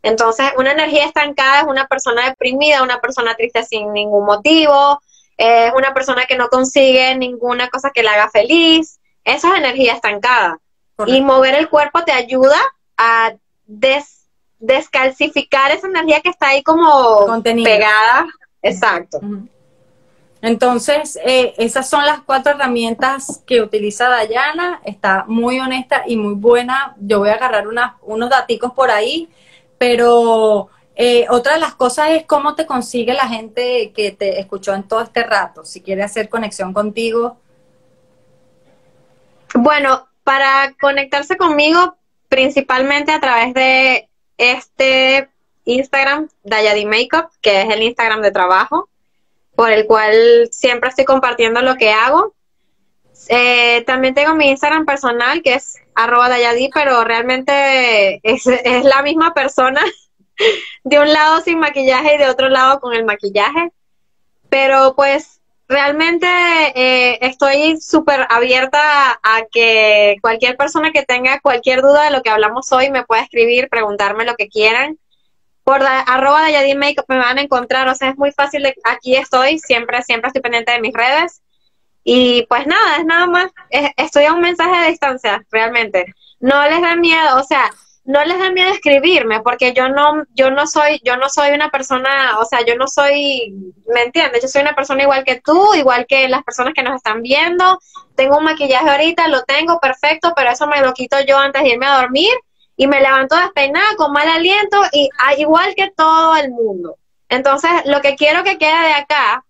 Entonces, 0.03 0.45
una 0.57 0.71
energía 0.71 1.05
estancada 1.05 1.61
es 1.61 1.67
una 1.67 1.87
persona 1.87 2.25
deprimida, 2.25 2.83
una 2.83 2.99
persona 2.99 3.35
triste 3.35 3.63
sin 3.63 3.91
ningún 3.93 4.25
motivo, 4.25 5.01
es 5.37 5.71
una 5.75 5.93
persona 5.93 6.25
que 6.25 6.37
no 6.37 6.49
consigue 6.49 7.15
ninguna 7.15 7.69
cosa 7.69 7.91
que 7.91 8.03
la 8.03 8.13
haga 8.13 8.29
feliz, 8.29 8.99
eso 9.23 9.51
es 9.51 9.59
energía 9.59 9.93
estancada. 9.93 10.59
Y 11.05 11.21
mover 11.21 11.55
el 11.55 11.69
cuerpo 11.69 12.03
te 12.03 12.11
ayuda 12.11 12.57
a 12.97 13.33
des- 13.65 14.16
descalcificar 14.59 15.71
esa 15.71 15.87
energía 15.87 16.21
que 16.21 16.29
está 16.29 16.49
ahí 16.49 16.63
como 16.63 17.25
pegada. 17.43 18.27
Exacto. 18.61 19.19
Entonces, 20.41 21.17
eh, 21.25 21.53
esas 21.57 21.89
son 21.89 22.05
las 22.05 22.21
cuatro 22.21 22.51
herramientas 22.53 23.41
que 23.45 23.61
utiliza 23.61 24.07
Dayana. 24.07 24.81
Está 24.85 25.25
muy 25.27 25.59
honesta 25.59 26.03
y 26.05 26.15
muy 26.15 26.35
buena. 26.35 26.95
Yo 26.99 27.19
voy 27.19 27.29
a 27.29 27.33
agarrar 27.33 27.67
unas- 27.67 27.93
unos 28.01 28.29
daticos 28.29 28.71
por 28.73 28.91
ahí, 28.91 29.29
pero 29.77 30.69
eh, 30.95 31.25
otra 31.29 31.53
de 31.53 31.59
las 31.59 31.75
cosas 31.75 32.09
es 32.11 32.25
cómo 32.25 32.55
te 32.55 32.65
consigue 32.65 33.13
la 33.13 33.27
gente 33.27 33.91
que 33.95 34.11
te 34.11 34.39
escuchó 34.39 34.73
en 34.73 34.83
todo 34.83 35.01
este 35.01 35.23
rato. 35.23 35.63
Si 35.65 35.81
quiere 35.81 36.03
hacer 36.03 36.29
conexión 36.29 36.73
contigo, 36.73 37.37
Bueno, 39.53 40.07
para 40.23 40.73
conectarse 40.79 41.37
conmigo, 41.37 41.95
principalmente 42.29 43.11
a 43.11 43.19
través 43.19 43.53
de 43.53 44.06
este 44.37 45.29
Instagram, 45.65 46.29
Dayadi 46.43 46.85
Makeup, 46.85 47.29
que 47.41 47.61
es 47.61 47.69
el 47.73 47.83
Instagram 47.83 48.21
de 48.21 48.31
trabajo, 48.31 48.89
por 49.55 49.71
el 49.71 49.85
cual 49.85 50.49
siempre 50.51 50.89
estoy 50.89 51.05
compartiendo 51.05 51.61
lo 51.61 51.75
que 51.75 51.91
hago. 51.91 52.33
Eh, 53.29 53.83
también 53.85 54.13
tengo 54.13 54.35
mi 54.35 54.49
Instagram 54.49 54.85
personal, 54.85 55.41
que 55.41 55.55
es 55.55 55.75
arroba 55.95 56.29
Dayadi, 56.29 56.69
pero 56.73 57.03
realmente 57.03 58.19
es, 58.23 58.45
es 58.47 58.83
la 58.83 59.01
misma 59.01 59.33
persona, 59.33 59.81
de 60.83 60.99
un 60.99 61.11
lado 61.11 61.41
sin 61.41 61.59
maquillaje 61.59 62.15
y 62.15 62.17
de 62.17 62.29
otro 62.29 62.49
lado 62.49 62.79
con 62.79 62.93
el 62.93 63.03
maquillaje. 63.03 63.71
Pero 64.49 64.93
pues 64.95 65.36
realmente 65.67 66.27
eh, 66.75 67.19
estoy 67.21 67.79
súper 67.81 68.25
abierta 68.29 69.11
a, 69.21 69.41
que 69.51 70.15
cualquier 70.21 70.55
persona 70.57 70.91
que 70.91 71.03
tenga 71.03 71.39
cualquier 71.39 71.81
duda 71.81 72.05
de 72.05 72.11
lo 72.11 72.21
que 72.21 72.29
hablamos 72.29 72.71
hoy 72.71 72.89
me 72.89 73.03
pueda 73.03 73.21
escribir, 73.23 73.69
preguntarme 73.69 74.25
lo 74.25 74.35
que 74.35 74.47
quieran. 74.47 74.97
Por 75.63 75.81
da- 75.81 75.99
arroba 76.01 76.43
de 76.45 76.53
Yadin 76.53 76.79
Makeup 76.79 77.05
me 77.09 77.17
van 77.17 77.37
a 77.37 77.41
encontrar, 77.41 77.87
o 77.89 77.95
sea, 77.95 78.09
es 78.09 78.17
muy 78.17 78.31
fácil, 78.31 78.63
de- 78.63 78.75
aquí 78.85 79.15
estoy, 79.15 79.59
siempre, 79.59 80.01
siempre 80.03 80.27
estoy 80.29 80.41
pendiente 80.41 80.71
de 80.71 80.79
mis 80.81 80.93
redes. 80.93 81.41
Y 82.03 82.45
pues 82.47 82.65
nada, 82.65 82.97
es 82.99 83.05
nada 83.05 83.27
más, 83.27 83.51
es- 83.69 83.91
estoy 83.97 84.25
a 84.25 84.33
un 84.33 84.39
mensaje 84.41 84.81
de 84.81 84.89
distancia, 84.89 85.45
realmente. 85.51 86.05
No 86.39 86.63
les 86.69 86.81
da 86.81 86.95
miedo, 86.95 87.37
o 87.37 87.43
sea, 87.43 87.69
no 88.07 88.23
les 88.23 88.39
da 88.39 88.51
miedo 88.51 88.71
escribirme, 88.71 89.41
porque 89.41 89.73
yo 89.73 89.89
no, 89.89 90.23
yo 90.33 90.49
no 90.49 90.65
soy, 90.65 91.01
yo 91.03 91.17
no 91.17 91.27
soy 91.27 91.51
una 91.51 91.69
persona, 91.69 92.39
o 92.39 92.45
sea, 92.45 92.65
yo 92.65 92.77
no 92.77 92.87
soy, 92.87 93.53
¿me 93.85 94.03
entiendes? 94.03 94.41
Yo 94.41 94.47
soy 94.47 94.61
una 94.61 94.75
persona 94.75 95.03
igual 95.03 95.25
que 95.25 95.41
tú, 95.43 95.73
igual 95.73 96.05
que 96.07 96.29
las 96.29 96.41
personas 96.43 96.73
que 96.73 96.83
nos 96.83 96.95
están 96.95 97.21
viendo. 97.21 97.79
Tengo 98.15 98.37
un 98.37 98.45
maquillaje 98.45 98.89
ahorita, 98.89 99.27
lo 99.27 99.43
tengo 99.43 99.81
perfecto, 99.81 100.31
pero 100.37 100.51
eso 100.51 100.67
me 100.67 100.81
lo 100.81 100.93
quito 100.93 101.17
yo 101.27 101.37
antes 101.37 101.61
de 101.61 101.67
irme 101.67 101.85
a 101.85 101.99
dormir 101.99 102.31
y 102.77 102.87
me 102.87 103.01
levanto 103.01 103.35
despeinada 103.35 103.97
con 103.97 104.13
mal 104.13 104.29
aliento 104.29 104.81
y 104.93 105.09
ah, 105.19 105.33
igual 105.35 105.75
que 105.75 105.91
todo 105.91 106.37
el 106.37 106.49
mundo. 106.49 106.95
Entonces, 107.27 107.71
lo 107.83 107.99
que 107.99 108.15
quiero 108.15 108.41
que 108.45 108.57
quede 108.57 108.87
de 108.87 108.93
acá 108.93 109.43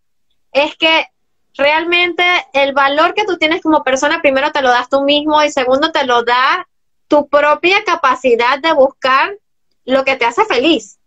es 0.51 0.75
que 0.77 1.05
realmente 1.53 2.23
el 2.53 2.73
valor 2.73 3.13
que 3.13 3.25
tú 3.25 3.37
tienes 3.37 3.61
como 3.61 3.83
persona, 3.83 4.19
primero 4.19 4.51
te 4.51 4.63
lo 4.63 4.69
das 4.69 4.89
tú 4.89 5.03
mismo 5.03 5.43
y 5.43 5.51
segundo 5.51 5.91
te 5.91 6.05
lo 6.05 6.23
da 6.23 6.67
tu 7.07 7.27
propia 7.27 7.83
capacidad 7.85 8.59
de 8.59 8.73
buscar 8.73 9.37
lo 9.85 10.03
que 10.03 10.15
te 10.15 10.25
hace 10.25 10.45
feliz. 10.45 10.99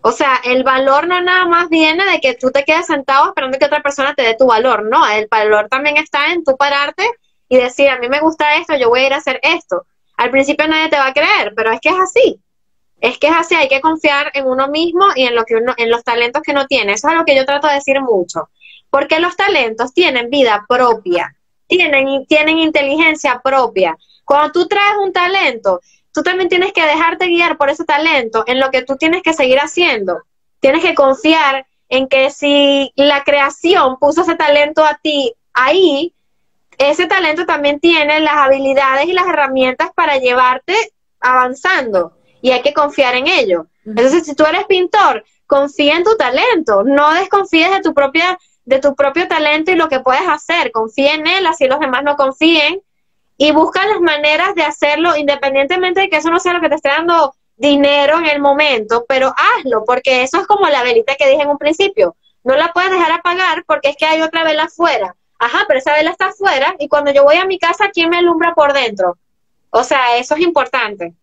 O 0.00 0.12
sea, 0.12 0.40
el 0.44 0.64
valor 0.64 1.06
no 1.06 1.20
nada 1.22 1.46
más 1.46 1.68
viene 1.68 2.04
de 2.04 2.20
que 2.20 2.34
tú 2.34 2.50
te 2.50 2.64
quedes 2.64 2.86
sentado 2.86 3.28
esperando 3.28 3.58
que 3.58 3.64
otra 3.64 3.82
persona 3.82 4.14
te 4.14 4.22
dé 4.22 4.36
tu 4.36 4.46
valor, 4.46 4.84
no, 4.84 5.08
el 5.08 5.28
valor 5.30 5.68
también 5.68 5.96
está 5.96 6.32
en 6.32 6.44
tú 6.44 6.56
pararte 6.58 7.08
y 7.48 7.56
decir, 7.56 7.88
a 7.88 7.98
mí 7.98 8.08
me 8.08 8.20
gusta 8.20 8.56
esto, 8.56 8.76
yo 8.76 8.88
voy 8.88 9.00
a 9.00 9.06
ir 9.06 9.12
a 9.14 9.18
hacer 9.18 9.40
esto. 9.42 9.86
Al 10.16 10.30
principio 10.30 10.68
nadie 10.68 10.90
te 10.90 10.96
va 10.96 11.06
a 11.06 11.12
creer, 11.14 11.54
pero 11.56 11.72
es 11.72 11.80
que 11.80 11.88
es 11.88 11.98
así. 11.98 12.40
Es 13.00 13.18
que 13.18 13.26
es 13.28 13.34
así, 13.34 13.54
hay 13.54 13.68
que 13.68 13.80
confiar 13.80 14.30
en 14.34 14.46
uno 14.46 14.68
mismo 14.68 15.06
y 15.14 15.24
en 15.24 15.34
lo 15.34 15.44
que 15.44 15.56
uno, 15.56 15.74
en 15.76 15.90
los 15.90 16.04
talentos 16.04 16.42
que 16.42 16.52
uno 16.52 16.66
tiene. 16.66 16.92
Eso 16.92 17.08
es 17.08 17.14
lo 17.14 17.24
que 17.24 17.36
yo 17.36 17.44
trato 17.44 17.66
de 17.66 17.74
decir 17.74 18.00
mucho. 18.00 18.48
Porque 18.90 19.18
los 19.20 19.36
talentos 19.36 19.92
tienen 19.92 20.30
vida 20.30 20.64
propia, 20.68 21.34
tienen, 21.66 22.26
tienen 22.26 22.58
inteligencia 22.58 23.40
propia. 23.42 23.96
Cuando 24.24 24.52
tú 24.52 24.68
traes 24.68 24.96
un 25.02 25.12
talento, 25.12 25.80
tú 26.12 26.22
también 26.22 26.48
tienes 26.48 26.72
que 26.72 26.84
dejarte 26.84 27.26
guiar 27.26 27.56
por 27.56 27.70
ese 27.70 27.84
talento 27.84 28.44
en 28.46 28.60
lo 28.60 28.70
que 28.70 28.82
tú 28.82 28.96
tienes 28.96 29.22
que 29.22 29.32
seguir 29.32 29.58
haciendo. 29.58 30.22
Tienes 30.60 30.82
que 30.82 30.94
confiar 30.94 31.66
en 31.88 32.08
que 32.08 32.30
si 32.30 32.92
la 32.96 33.24
creación 33.24 33.98
puso 33.98 34.22
ese 34.22 34.36
talento 34.36 34.84
a 34.84 34.98
ti 35.02 35.34
ahí, 35.52 36.14
ese 36.78 37.06
talento 37.06 37.46
también 37.46 37.78
tiene 37.80 38.20
las 38.20 38.36
habilidades 38.36 39.06
y 39.06 39.12
las 39.12 39.26
herramientas 39.26 39.90
para 39.94 40.18
llevarte 40.18 40.74
avanzando. 41.20 42.16
Y 42.40 42.50
hay 42.50 42.62
que 42.62 42.74
confiar 42.74 43.14
en 43.14 43.26
ello. 43.26 43.66
Entonces, 43.84 44.24
si 44.24 44.34
tú 44.34 44.44
eres 44.44 44.64
pintor, 44.64 45.24
confía 45.46 45.96
en 45.96 46.04
tu 46.04 46.16
talento, 46.16 46.82
no 46.84 47.12
desconfíes 47.14 47.70
de 47.70 47.80
tu 47.80 47.94
propia 47.94 48.38
de 48.64 48.80
tu 48.80 48.94
propio 48.94 49.28
talento 49.28 49.70
y 49.70 49.76
lo 49.76 49.88
que 49.88 50.00
puedes 50.00 50.26
hacer, 50.26 50.72
confía 50.72 51.14
en 51.14 51.26
él, 51.26 51.46
así 51.46 51.66
los 51.66 51.80
demás 51.80 52.02
no 52.02 52.16
confíen 52.16 52.80
y 53.36 53.52
busca 53.52 53.86
las 53.86 54.00
maneras 54.00 54.54
de 54.54 54.62
hacerlo 54.62 55.16
independientemente 55.16 56.00
de 56.00 56.08
que 56.08 56.16
eso 56.16 56.30
no 56.30 56.40
sea 56.40 56.52
lo 56.52 56.60
que 56.60 56.68
te 56.68 56.76
esté 56.76 56.88
dando 56.88 57.34
dinero 57.56 58.18
en 58.18 58.26
el 58.26 58.40
momento, 58.40 59.04
pero 59.08 59.34
hazlo, 59.36 59.84
porque 59.84 60.22
eso 60.22 60.40
es 60.40 60.46
como 60.46 60.68
la 60.68 60.82
velita 60.82 61.14
que 61.16 61.28
dije 61.28 61.42
en 61.42 61.50
un 61.50 61.58
principio, 61.58 62.16
no 62.42 62.56
la 62.56 62.72
puedes 62.72 62.90
dejar 62.90 63.12
apagar 63.12 63.64
porque 63.66 63.90
es 63.90 63.96
que 63.96 64.06
hay 64.06 64.22
otra 64.22 64.44
vela 64.44 64.64
afuera. 64.64 65.16
Ajá, 65.38 65.64
pero 65.66 65.78
esa 65.78 65.94
vela 65.94 66.10
está 66.10 66.26
afuera 66.26 66.74
y 66.78 66.88
cuando 66.88 67.12
yo 67.12 67.24
voy 67.24 67.36
a 67.36 67.44
mi 67.44 67.58
casa, 67.58 67.90
¿quién 67.92 68.08
me 68.08 68.18
alumbra 68.18 68.54
por 68.54 68.72
dentro? 68.72 69.18
O 69.70 69.82
sea, 69.82 70.16
eso 70.16 70.34
es 70.36 70.40
importante. 70.42 71.14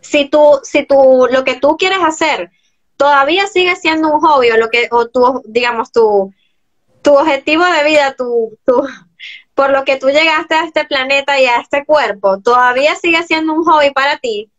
Si 0.00 0.28
tú, 0.28 0.60
si 0.62 0.84
tú, 0.84 1.26
lo 1.30 1.44
que 1.44 1.56
tú 1.56 1.76
quieres 1.76 1.98
hacer 2.02 2.50
todavía 2.96 3.46
sigue 3.48 3.74
siendo 3.74 4.08
un 4.08 4.20
hobby 4.20 4.50
o 4.50 4.56
lo 4.56 4.70
que, 4.70 4.88
o 4.92 5.08
tu, 5.08 5.42
digamos, 5.44 5.90
tu, 5.90 6.32
tu 7.02 7.14
objetivo 7.14 7.64
de 7.64 7.84
vida, 7.84 8.14
tu, 8.16 8.56
tu, 8.64 8.86
por 9.54 9.70
lo 9.70 9.84
que 9.84 9.96
tú 9.96 10.08
llegaste 10.08 10.54
a 10.54 10.64
este 10.64 10.84
planeta 10.84 11.38
y 11.38 11.46
a 11.46 11.58
este 11.58 11.84
cuerpo, 11.84 12.40
todavía 12.40 12.94
sigue 12.96 13.22
siendo 13.22 13.52
un 13.52 13.64
hobby 13.64 13.90
para 13.90 14.18
ti, 14.18 14.50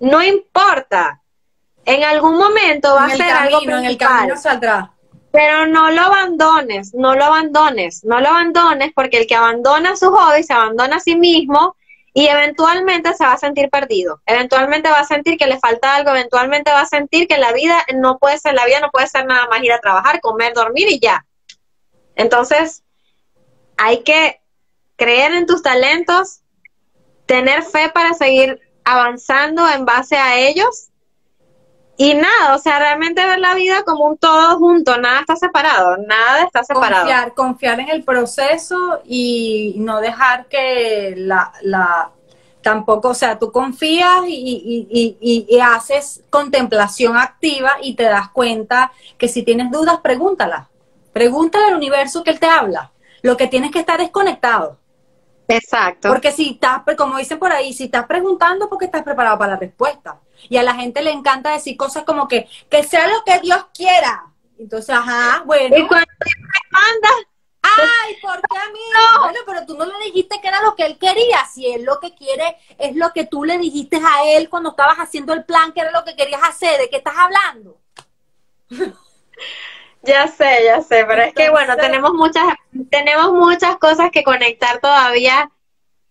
no 0.00 0.22
importa. 0.22 1.22
En 1.84 2.04
algún 2.04 2.36
momento 2.36 2.94
va 2.94 3.06
en 3.06 3.12
a 3.12 3.16
ser 3.16 3.30
algo 3.30 3.60
camino, 3.60 3.78
en 3.78 3.84
el 3.86 3.96
principal. 3.96 4.90
Pero 5.30 5.66
no 5.66 5.90
lo 5.90 6.02
abandones, 6.02 6.94
no 6.94 7.14
lo 7.14 7.24
abandones, 7.24 8.04
no 8.04 8.20
lo 8.20 8.28
abandones 8.28 8.92
porque 8.94 9.18
el 9.18 9.26
que 9.26 9.34
abandona 9.34 9.96
su 9.96 10.10
hobby 10.10 10.42
se 10.42 10.52
abandona 10.52 10.96
a 10.96 11.00
sí 11.00 11.16
mismo 11.16 11.76
y 12.14 12.26
eventualmente 12.26 13.14
se 13.14 13.24
va 13.24 13.34
a 13.34 13.38
sentir 13.38 13.70
perdido. 13.70 14.20
Eventualmente 14.26 14.90
va 14.90 15.00
a 15.00 15.04
sentir 15.04 15.36
que 15.38 15.46
le 15.46 15.58
falta 15.58 15.94
algo, 15.94 16.10
eventualmente 16.10 16.70
va 16.70 16.80
a 16.80 16.86
sentir 16.86 17.28
que 17.28 17.38
la 17.38 17.52
vida 17.52 17.84
no 17.94 18.18
puede 18.18 18.38
ser, 18.38 18.54
la 18.54 18.66
vida 18.66 18.80
no 18.80 18.90
puede 18.90 19.06
ser 19.06 19.26
nada 19.26 19.46
más 19.48 19.62
ir 19.62 19.72
a 19.72 19.80
trabajar, 19.80 20.20
comer, 20.20 20.52
dormir 20.54 20.88
y 20.90 20.98
ya. 20.98 21.24
Entonces, 22.16 22.82
hay 23.78 24.02
que 24.02 24.40
creer 24.96 25.32
en 25.32 25.46
tus 25.46 25.62
talentos, 25.62 26.40
tener 27.24 27.62
fe 27.62 27.90
para 27.94 28.12
seguir 28.12 28.60
avanzando 28.84 29.66
en 29.68 29.84
base 29.84 30.16
a 30.16 30.38
ellos 30.38 30.88
y 32.00 32.14
nada, 32.14 32.54
o 32.54 32.58
sea, 32.58 32.78
realmente 32.78 33.26
ver 33.26 33.40
la 33.40 33.54
vida 33.54 33.82
como 33.82 34.04
un 34.04 34.18
todo 34.18 34.56
junto, 34.58 34.98
nada 34.98 35.18
está 35.18 35.34
separado, 35.34 35.96
nada 35.96 36.44
está 36.44 36.62
separado. 36.62 37.02
Confiar, 37.02 37.34
confiar 37.34 37.80
en 37.80 37.88
el 37.88 38.04
proceso 38.04 39.02
y 39.04 39.74
no 39.78 40.00
dejar 40.00 40.46
que 40.46 41.14
la, 41.16 41.52
la 41.62 42.12
tampoco, 42.62 43.08
o 43.08 43.14
sea, 43.14 43.40
tú 43.40 43.50
confías 43.50 44.22
y, 44.28 45.58
haces 45.60 46.22
contemplación 46.30 47.16
activa 47.16 47.72
y 47.82 47.94
te 47.94 48.04
das 48.04 48.28
cuenta 48.28 48.92
que 49.16 49.26
si 49.26 49.42
tienes 49.42 49.72
dudas, 49.72 49.98
pregúntala. 50.00 50.68
Pregúntale 51.12 51.64
al 51.64 51.74
universo 51.74 52.22
que 52.22 52.30
él 52.30 52.38
te 52.38 52.46
habla. 52.46 52.92
Lo 53.22 53.36
que 53.36 53.46
tienes 53.46 53.70
que 53.70 53.80
estar 53.80 53.98
desconectado. 53.98 54.78
Exacto. 55.48 56.08
Porque 56.08 56.30
si 56.30 56.50
estás, 56.50 56.82
como 56.96 57.16
dicen 57.16 57.38
por 57.38 57.52
ahí, 57.52 57.72
si 57.72 57.84
estás 57.84 58.06
preguntando, 58.06 58.68
porque 58.68 58.84
estás 58.84 59.02
preparado 59.02 59.38
para 59.38 59.52
la 59.52 59.58
respuesta. 59.58 60.20
Y 60.48 60.56
a 60.58 60.62
la 60.62 60.74
gente 60.74 61.02
le 61.02 61.10
encanta 61.10 61.52
decir 61.52 61.76
cosas 61.76 62.04
como 62.04 62.28
que, 62.28 62.48
que 62.68 62.84
sea 62.84 63.08
lo 63.08 63.24
que 63.24 63.38
Dios 63.40 63.66
quiera. 63.74 64.26
Entonces, 64.58 64.94
ajá, 64.94 65.42
bueno. 65.46 65.76
Y 65.76 65.86
cuando 65.86 66.06
manda, 66.70 67.08
Ay, 67.62 68.16
¿por 68.22 68.40
qué 68.40 68.58
a 68.58 68.72
mí? 68.72 68.78
Bueno, 69.20 69.38
pero 69.46 69.66
tú 69.66 69.76
no 69.76 69.84
le 69.84 70.04
dijiste 70.06 70.40
que 70.40 70.48
era 70.48 70.62
lo 70.62 70.74
que 70.74 70.86
él 70.86 70.98
quería. 70.98 71.44
Si 71.46 71.66
él 71.66 71.84
lo 71.84 71.98
que 72.00 72.14
quiere 72.14 72.56
es 72.78 72.94
lo 72.96 73.12
que 73.12 73.26
tú 73.26 73.44
le 73.44 73.58
dijiste 73.58 73.96
a 73.96 74.24
él 74.36 74.48
cuando 74.48 74.70
estabas 74.70 74.98
haciendo 74.98 75.32
el 75.32 75.44
plan, 75.44 75.72
que 75.72 75.80
era 75.80 75.90
lo 75.90 76.04
que 76.04 76.16
querías 76.16 76.42
hacer. 76.42 76.78
¿De 76.80 76.88
qué 76.88 76.98
estás 76.98 77.16
hablando? 77.16 77.78
Ya 80.02 80.28
sé, 80.28 80.64
ya 80.64 80.80
sé, 80.80 81.04
pero 81.06 81.22
es 81.22 81.34
que 81.34 81.50
bueno, 81.50 81.76
tenemos 81.76 82.12
muchas, 82.14 82.44
tenemos 82.90 83.32
muchas 83.32 83.76
cosas 83.78 84.10
que 84.10 84.22
conectar 84.22 84.78
todavía 84.80 85.50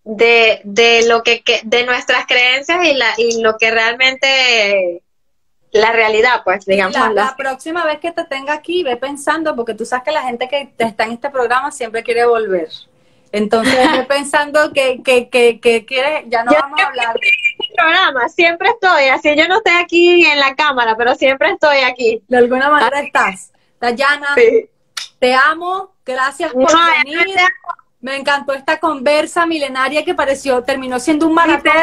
de, 0.03 0.61
de 0.63 1.05
lo 1.07 1.23
que, 1.23 1.43
de 1.63 1.85
nuestras 1.85 2.25
creencias 2.27 2.83
y 2.85 2.93
la, 2.93 3.13
y 3.17 3.41
lo 3.41 3.57
que 3.57 3.71
realmente 3.71 5.03
la 5.71 5.91
realidad, 5.91 6.41
pues, 6.43 6.65
digamos. 6.65 6.95
La, 7.13 7.35
próxima 7.37 7.85
vez 7.85 7.99
que 7.99 8.11
te 8.11 8.23
tenga 8.25 8.53
aquí, 8.53 8.83
ve 8.83 8.97
pensando, 8.97 9.55
porque 9.55 9.73
tú 9.73 9.85
sabes 9.85 10.05
que 10.05 10.11
la 10.11 10.23
gente 10.23 10.47
que 10.47 10.73
está 10.77 11.03
en 11.05 11.11
este 11.11 11.29
programa 11.29 11.71
siempre 11.71 12.03
quiere 12.03 12.25
volver. 12.25 12.69
Entonces, 13.31 13.75
ve 13.91 14.03
pensando 14.07 14.71
que, 14.71 15.01
que, 15.03 15.29
que, 15.29 15.59
que 15.59 15.85
quiere, 15.85 16.25
ya 16.27 16.43
no 16.43 16.51
vamos 16.53 16.79
a 16.79 16.87
hablar. 16.87 17.15
Este 17.21 17.73
programa, 17.75 18.29
siempre 18.29 18.69
estoy, 18.69 19.05
así 19.09 19.35
yo 19.35 19.47
no 19.47 19.57
estoy 19.57 19.73
aquí 19.73 20.25
en 20.25 20.39
la 20.39 20.55
cámara, 20.55 20.95
pero 20.97 21.15
siempre 21.15 21.51
estoy 21.51 21.79
aquí. 21.79 22.23
De 22.27 22.37
alguna 22.37 22.69
manera 22.69 23.01
estás. 23.01 23.51
Dayana, 23.79 24.35
te 25.19 25.33
amo, 25.35 25.93
gracias 26.05 26.53
por 26.53 26.67
venir. 27.05 27.27
Me 27.99 28.15
encantó 28.15 28.53
esta 28.53 28.79
conversa 28.79 29.47
milenaria 29.47 30.05
que 30.05 30.13
pareció, 30.13 30.61
terminó 30.61 30.99
siendo 30.99 31.25
un 31.25 31.33
maratón. 31.33 31.73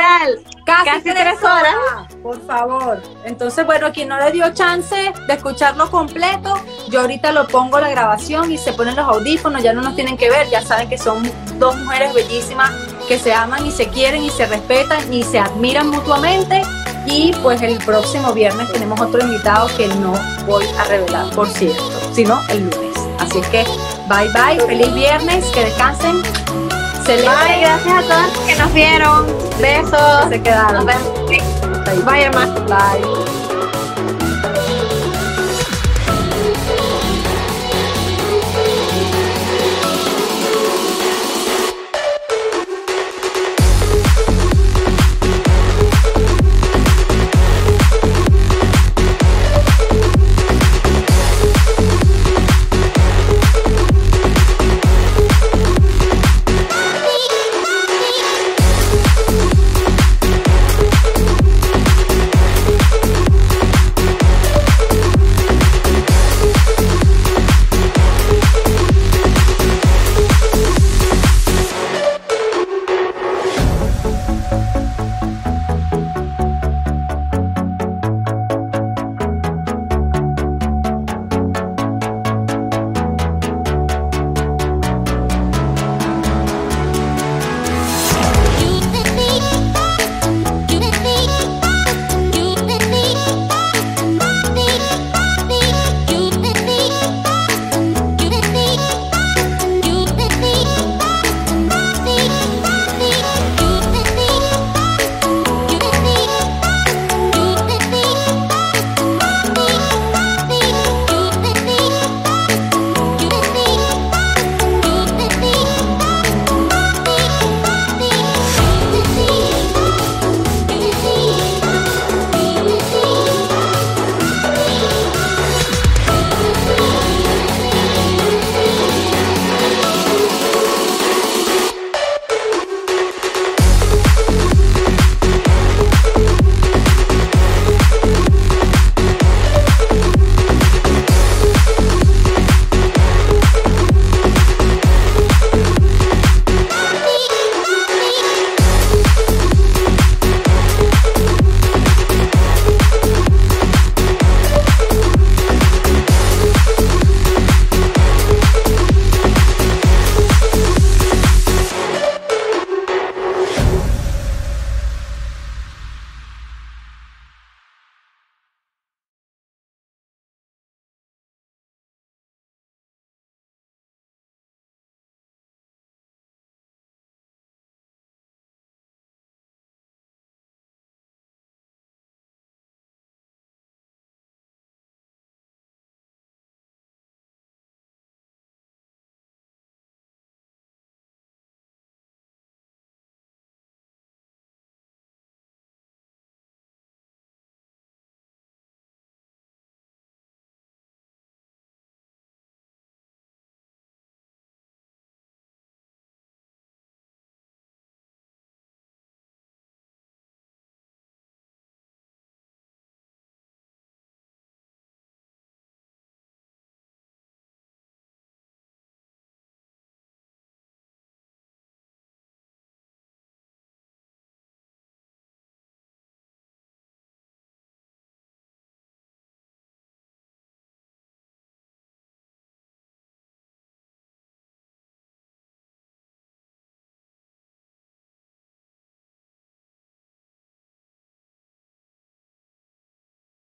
Casi, 0.65 1.03
tres, 1.03 1.43
horas. 1.43 1.75
Por 2.23 2.41
favor. 2.47 3.03
Entonces, 3.25 3.67
bueno, 3.67 3.91
quien 3.93 4.11
no 4.11 4.21
le 4.21 4.31
dio 4.31 4.55
chance 4.55 4.95
de 4.95 5.35
escucharlo 5.35 5.91
completo, 5.91 6.55
yo 6.89 7.01
ahorita 7.01 7.33
lo 7.33 7.49
pongo 7.49 7.81
la 7.81 7.91
grabación 7.91 8.53
y 8.53 8.59
se 8.59 8.73
ponen 8.75 8.95
los 8.95 9.07
audífonos, 9.07 9.61
ya 9.61 9.73
no 9.73 9.83
nos 9.83 9.97
tienen 9.97 10.17
que 10.17 10.31
ver, 10.31 10.49
ya 10.51 10.63
saben 10.63 10.89
que 10.89 10.99
son 10.99 11.29
dos 11.59 11.77
mujeres 11.79 12.15
bellísimas 12.15 12.71
que 13.09 13.19
se 13.19 13.35
aman 13.35 13.67
y 13.67 13.73
se 13.73 13.89
quieren 13.89 14.23
y 14.23 14.31
se 14.31 14.47
respetan 14.47 15.13
y 15.13 15.25
se 15.25 15.41
admiran 15.41 15.91
mutuamente. 15.91 16.63
Y 17.07 17.33
pues 17.43 17.61
el 17.61 17.77
próximo 17.79 18.33
viernes 18.33 18.71
tenemos 18.71 19.01
otro 19.01 19.21
invitado 19.21 19.67
que 19.77 19.89
no 19.89 20.13
voy 20.47 20.65
a 20.79 20.85
revelar, 20.85 21.29
por 21.35 21.49
cierto, 21.49 21.91
sino 22.13 22.41
el 22.51 22.71
lunes. 22.71 23.04
Así 23.25 23.41
que 23.51 23.65
bye 24.09 24.29
bye, 24.33 24.61
feliz 24.67 24.95
viernes, 24.95 25.45
que 25.47 25.65
descansen. 25.65 26.23
Bye, 27.07 27.61
gracias 27.61 27.87
a 27.87 28.03
todos 28.03 28.39
que 28.47 28.57
nos 28.57 28.73
vieron. 28.73 29.27
Besos. 29.61 30.29
Se 30.31 30.43
quedaron. 30.43 30.87
Bye, 32.05 32.23
hermano. 32.23 32.55
Bye. 32.67 33.44